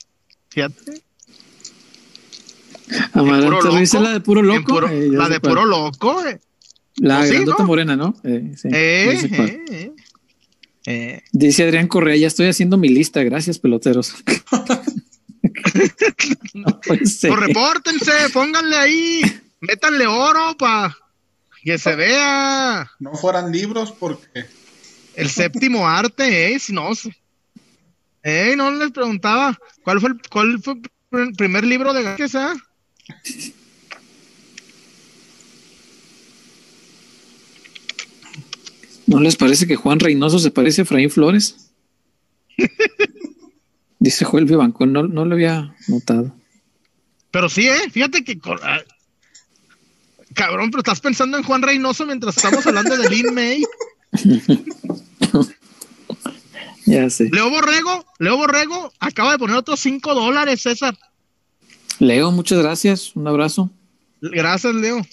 Fíjate. 0.51 1.03
Amaranta 3.13 3.71
Ruiz 3.71 3.95
es 3.95 4.01
la 4.01 4.13
de 4.13 4.21
puro 4.21 4.43
loco. 4.43 4.75
puro- 4.75 4.89
eh, 4.89 5.09
la 5.11 5.29
de 5.29 5.39
cuál. 5.41 5.53
puro 5.53 5.65
loco, 5.67 6.27
eh. 6.27 6.41
La 6.97 7.21
¿Oh, 7.21 7.25
sí, 7.25 7.31
grandota 7.35 7.63
no? 7.63 7.67
morena, 7.67 7.97
¿no? 7.97 8.15
Eh, 8.25 8.53
sí, 8.57 8.69
Eh, 8.73 9.21
eh, 9.31 9.65
eh. 9.71 9.93
Eh, 10.87 11.23
Dice 11.33 11.65
Adrián 11.65 11.89
Correa, 11.89 12.17
ya 12.17 12.27
estoy 12.27 12.49
haciendo 12.49 12.77
mi 12.79 12.89
lista. 12.89 13.23
Gracias, 13.23 13.59
peloteros. 13.59 14.15
no 16.55 16.81
puede 16.81 17.07
ser. 17.07 17.31
Pues 17.31 17.41
repórtense, 17.49 18.13
pónganle 18.33 18.77
ahí, 18.77 19.21
métanle 19.61 20.07
oro 20.07 20.57
para 20.59 20.97
que 21.63 21.79
se 21.79 21.95
vea 21.97 22.91
No 22.99 23.15
fueran 23.15 23.53
libros 23.53 23.93
porque 23.93 24.47
el 25.15 25.29
séptimo 25.29 25.87
arte, 25.87 26.55
eh, 26.55 26.59
si 26.59 26.73
no, 26.73 26.91
eh, 28.23 28.55
no 28.57 28.71
les 28.71 28.91
preguntaba 28.91 29.59
cuál 29.83 30.01
fue 30.01 30.11
el, 30.11 30.21
cuál 30.31 30.63
fue 30.63 30.77
el 31.13 31.33
primer 31.33 31.65
libro 31.65 31.93
de 31.93 32.03
Gárquez, 32.03 32.35
ah? 32.37 32.55
¿No 39.07 39.21
les 39.21 39.37
parece 39.37 39.67
que 39.67 39.77
Juan 39.77 39.99
Reynoso 39.99 40.39
se 40.39 40.53
parece 40.53 40.83
a 40.83 40.85
Efraín 40.85 41.11
Flores? 41.11 41.73
Dice 43.99 44.25
Joel 44.25 44.45
Vivancón, 44.45 44.93
no, 44.93 45.03
no 45.03 45.25
lo 45.25 45.35
había 45.35 45.75
notado. 45.89 46.35
Pero 47.31 47.49
sí, 47.49 47.69
eh, 47.69 47.91
fíjate 47.91 48.25
que 48.25 48.39
ah, 48.63 48.81
cabrón, 50.35 50.71
pero 50.71 50.81
estás 50.81 51.01
pensando 51.01 51.37
en 51.37 51.45
Juan 51.45 51.63
Reynoso 51.63 52.07
mientras 52.07 52.37
estamos 52.37 52.67
hablando 52.67 52.97
de 52.97 53.09
Lin 53.09 53.35
May. 53.35 53.65
Ya 56.87 57.09
sé. 57.09 57.29
Leo 57.31 57.49
Borrego, 57.51 58.05
Leo 58.19 58.37
Borrego 58.37 58.93
acaba 58.99 59.33
de 59.33 59.39
poner 59.39 59.55
otros 59.55 59.79
cinco 59.79 60.13
dólares, 60.13 60.63
César. 60.63 60.99
Leo, 62.01 62.33
muchas 62.33 62.59
gracias. 62.59 63.15
Un 63.15 63.29
abrazo. 63.29 63.71
Gracias, 64.21 64.75
Leo. 64.75 65.07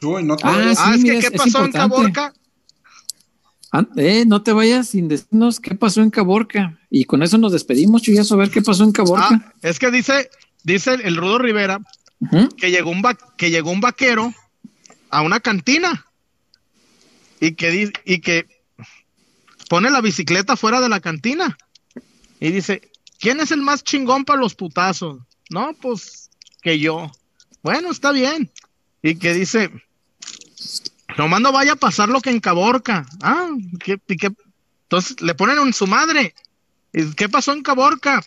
Chuy, 0.00 0.24
no 0.24 0.36
te 0.36 0.42
Ah, 0.44 0.72
sí, 0.74 0.80
ah, 0.80 0.94
es 0.96 1.00
mira, 1.02 1.14
que 1.14 1.20
¿qué 1.20 1.26
es 1.26 1.32
pasó 1.32 1.58
en 1.58 1.66
importante. 1.66 1.94
Caborca? 1.94 2.34
Ah, 3.70 3.86
eh, 3.96 4.24
no 4.26 4.42
te 4.42 4.52
vayas 4.52 4.88
sin 4.88 5.06
decirnos 5.06 5.60
qué 5.60 5.76
pasó 5.76 6.02
en 6.02 6.10
Caborca. 6.10 6.78
Y 6.90 7.04
con 7.04 7.22
eso 7.22 7.38
nos 7.38 7.52
despedimos, 7.52 8.02
Chuyazo, 8.02 8.34
a 8.34 8.38
ver 8.38 8.50
qué 8.50 8.60
pasó 8.60 8.82
en 8.82 8.92
Caborca. 8.92 9.28
Ah, 9.30 9.52
es 9.62 9.78
que 9.78 9.90
dice, 9.92 10.30
dice 10.64 10.94
el 10.94 11.16
Rudo 11.16 11.38
Rivera 11.38 11.80
Que 12.56 12.70
llegó 12.70 12.90
un 12.90 13.02
va- 13.02 13.18
que 13.36 13.50
llegó 13.50 13.70
un 13.70 13.80
vaquero 13.80 14.32
a 15.10 15.22
una 15.22 15.40
cantina 15.40 16.06
y 17.40 17.52
que 17.54 17.92
y 18.04 18.20
que 18.20 18.46
pone 19.68 19.90
la 19.90 20.00
bicicleta 20.00 20.56
fuera 20.56 20.80
de 20.80 20.88
la 20.88 21.00
cantina 21.00 21.58
y 22.38 22.50
dice 22.50 22.90
quién 23.18 23.40
es 23.40 23.50
el 23.50 23.60
más 23.62 23.82
chingón 23.82 24.24
para 24.24 24.40
los 24.40 24.54
putazos 24.54 25.20
no 25.50 25.74
pues 25.74 26.30
que 26.62 26.78
yo. 26.78 27.10
Bueno 27.62 27.90
está 27.90 28.12
bien. 28.12 28.50
Y 29.02 29.16
que 29.16 29.34
dice 29.34 29.70
nomás 31.18 31.40
no 31.40 31.50
vaya 31.52 31.72
a 31.72 31.76
pasar 31.76 32.08
lo 32.08 32.20
que 32.20 32.30
en 32.30 32.40
Caborca 32.40 33.04
ah 33.22 33.48
¿qué, 33.84 33.98
y 34.08 34.16
qué? 34.16 34.30
entonces 34.84 35.20
le 35.20 35.34
ponen 35.34 35.58
en 35.58 35.72
su 35.72 35.86
madre. 35.86 36.34
¿Y 36.92 37.12
qué 37.14 37.28
pasó 37.28 37.52
en 37.52 37.62
Caborca 37.62 38.22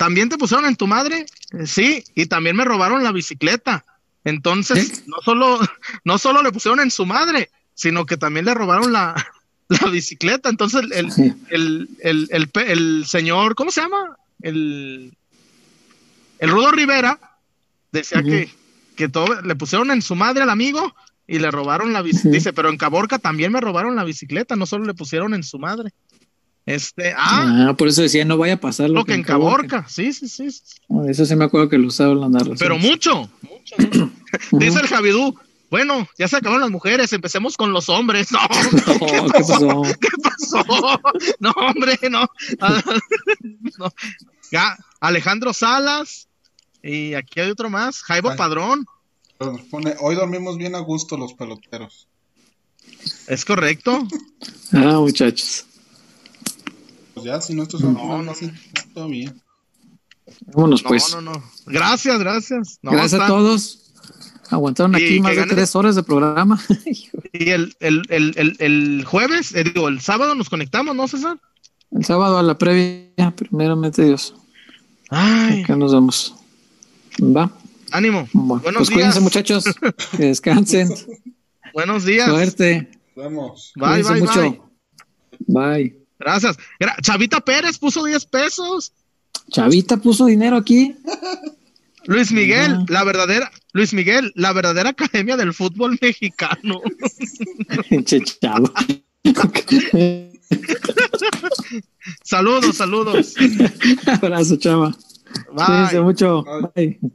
también 0.00 0.30
te 0.30 0.38
pusieron 0.38 0.64
en 0.64 0.76
tu 0.76 0.86
madre 0.86 1.26
Eh, 1.52 1.66
Sí, 1.66 2.02
y 2.14 2.24
también 2.24 2.56
me 2.56 2.64
robaron 2.64 3.02
la 3.02 3.12
bicicleta. 3.12 3.84
Entonces, 4.24 5.00
¿Eh? 5.00 5.02
no 5.06 5.18
solo, 5.22 5.60
no 6.04 6.16
solo 6.16 6.42
le 6.42 6.52
pusieron 6.52 6.80
en 6.80 6.90
su 6.90 7.04
madre, 7.04 7.50
sino 7.74 8.06
que 8.06 8.16
también 8.16 8.46
le 8.46 8.54
robaron 8.54 8.92
la, 8.94 9.14
la 9.68 9.90
bicicleta. 9.90 10.48
Entonces, 10.48 10.84
el, 10.90 11.12
Sí. 11.12 11.34
el, 11.50 11.88
el, 12.00 12.50
el, 12.54 13.04
señor, 13.06 13.54
¿cómo 13.54 13.70
se 13.70 13.82
llama? 13.82 14.16
El, 14.40 15.12
el 16.38 16.50
Rudo 16.50 16.70
Rivera 16.70 17.18
decía 17.92 18.22
que, 18.22 18.48
que 18.96 19.10
todo, 19.10 19.42
le 19.42 19.54
pusieron 19.54 19.90
en 19.90 20.00
su 20.00 20.14
madre 20.14 20.44
al 20.44 20.50
amigo 20.50 20.94
y 21.26 21.40
le 21.40 21.50
robaron 21.50 21.92
la 21.92 22.00
bicicleta. 22.00 22.34
Dice, 22.36 22.52
pero 22.54 22.70
en 22.70 22.78
Caborca 22.78 23.18
también 23.18 23.52
me 23.52 23.60
robaron 23.60 23.96
la 23.96 24.04
bicicleta, 24.04 24.56
no 24.56 24.64
solo 24.64 24.86
le 24.86 24.94
pusieron 24.94 25.34
en 25.34 25.42
su 25.42 25.58
madre. 25.58 25.92
Este, 26.74 27.12
ah, 27.16 27.68
Ah, 27.70 27.74
por 27.76 27.88
eso 27.88 28.02
decía, 28.02 28.24
no 28.24 28.36
vaya 28.36 28.54
a 28.54 28.60
pasar 28.60 28.90
lo 28.90 29.04
que 29.04 29.14
en 29.14 29.22
Caborca, 29.22 29.86
sí, 29.88 30.12
sí, 30.12 30.28
sí. 30.28 30.48
Oh, 30.88 31.04
Eso 31.04 31.26
sí 31.26 31.34
me 31.36 31.44
acuerdo 31.44 31.68
que 31.68 31.78
lo 31.78 31.88
usaba 31.88 32.12
en 32.12 32.20
la 32.20 32.28
narración. 32.28 32.58
Pero 32.58 32.78
mucho. 32.78 33.28
Dice 34.52 34.80
el 34.80 34.86
Javidú, 34.86 35.34
bueno, 35.70 36.08
ya 36.18 36.28
se 36.28 36.36
acabaron 36.36 36.60
las 36.62 36.70
mujeres, 36.70 37.12
empecemos 37.12 37.56
con 37.56 37.72
los 37.72 37.88
hombres. 37.88 38.28
No, 38.32 38.38
Oh, 39.00 39.30
¿Qué 39.32 39.42
pasó? 39.42 39.82
¿qué 40.00 40.08
pasó? 40.22 41.00
No, 41.40 41.50
hombre, 41.50 41.98
no. 42.10 42.26
Ah, 42.60 42.82
no. 43.78 43.92
Ya, 44.52 44.76
Alejandro 45.00 45.52
Salas, 45.52 46.28
y 46.82 47.14
aquí 47.14 47.40
hay 47.40 47.50
otro 47.50 47.70
más, 47.70 48.02
Jaibo 48.02 48.30
Ay. 48.30 48.36
Padrón, 48.36 48.86
pone, 49.70 49.94
hoy 50.00 50.14
dormimos 50.14 50.56
bien 50.56 50.74
a 50.74 50.80
gusto 50.80 51.16
los 51.16 51.34
peloteros. 51.34 52.08
es 53.28 53.44
correcto. 53.44 54.06
Ah, 54.72 54.98
muchachos. 54.98 55.66
Pues 57.22 57.32
ya, 57.32 57.40
si 57.40 57.54
nuestros 57.54 57.82
son 57.82 58.28
así, 58.28 58.50
todo 58.94 59.08
bien. 59.08 59.40
Vámonos, 60.54 60.82
No, 60.82 60.88
pues. 60.88 61.14
no, 61.14 61.20
no. 61.20 61.32
Gracias, 61.66 62.18
gracias. 62.18 62.78
No, 62.82 62.92
Gracias 62.92 63.14
está- 63.14 63.24
a 63.24 63.28
todos. 63.28 63.76
Aguantaron 64.50 64.94
aquí 64.96 65.20
más 65.20 65.36
de 65.36 65.46
tres 65.46 65.76
horas 65.76 65.94
de 65.96 66.02
programa. 66.02 66.60
Y 67.32 67.50
el, 67.50 67.76
el, 67.78 68.02
el, 68.08 68.34
el, 68.36 68.56
el 68.58 69.04
jueves, 69.04 69.54
eh, 69.54 69.62
digo, 69.62 69.86
el 69.86 70.00
sábado 70.00 70.34
nos 70.34 70.50
conectamos, 70.50 70.96
¿no, 70.96 71.06
César? 71.06 71.38
El 71.92 72.04
sábado 72.04 72.38
a 72.38 72.42
la 72.42 72.58
previa, 72.58 73.30
primeramente 73.36 74.04
Dios. 74.04 74.34
Ay, 75.10 75.62
Acá 75.62 75.76
nos 75.76 75.92
vemos. 75.94 76.34
Va. 77.20 77.50
ánimo. 77.92 78.28
Bueno, 78.32 78.60
Buenos 78.62 78.78
pues 78.78 78.88
días. 78.88 78.96
cuídense, 78.98 79.20
muchachos. 79.20 79.64
Que 80.16 80.24
descansen. 80.24 80.92
Buenos 81.72 82.04
días. 82.04 82.28
Suerte. 82.28 82.90
Nos 83.14 83.24
vemos. 83.24 83.72
Bye, 83.76 84.02
Cuídense 84.02 84.12
bye, 84.12 84.20
mucho. 84.22 84.40
bye. 84.40 84.60
Bye. 85.78 85.99
Gracias. 86.20 86.56
Gra- 86.78 86.96
Chavita 87.02 87.40
Pérez 87.40 87.78
puso 87.78 88.04
10 88.04 88.24
pesos. 88.26 88.92
Chavita 89.50 89.96
puso 89.96 90.26
dinero 90.26 90.56
aquí. 90.56 90.94
Luis 92.04 92.30
Miguel, 92.32 92.84
la 92.88 93.04
verdadera, 93.04 93.50
Luis 93.72 93.92
Miguel, 93.92 94.32
la 94.34 94.52
verdadera 94.52 94.90
academia 94.90 95.36
del 95.36 95.52
fútbol 95.52 95.98
mexicano. 96.00 96.80
Chavo. 98.40 98.72
saludos, 102.24 102.76
saludos. 102.76 103.34
Abrazo, 104.06 104.56
chava. 104.56 104.96
Bye. 105.52 105.66
Cuídense 105.66 106.00
mucho. 106.00 106.44
Bye. 106.74 106.98
Bye. 107.00 107.10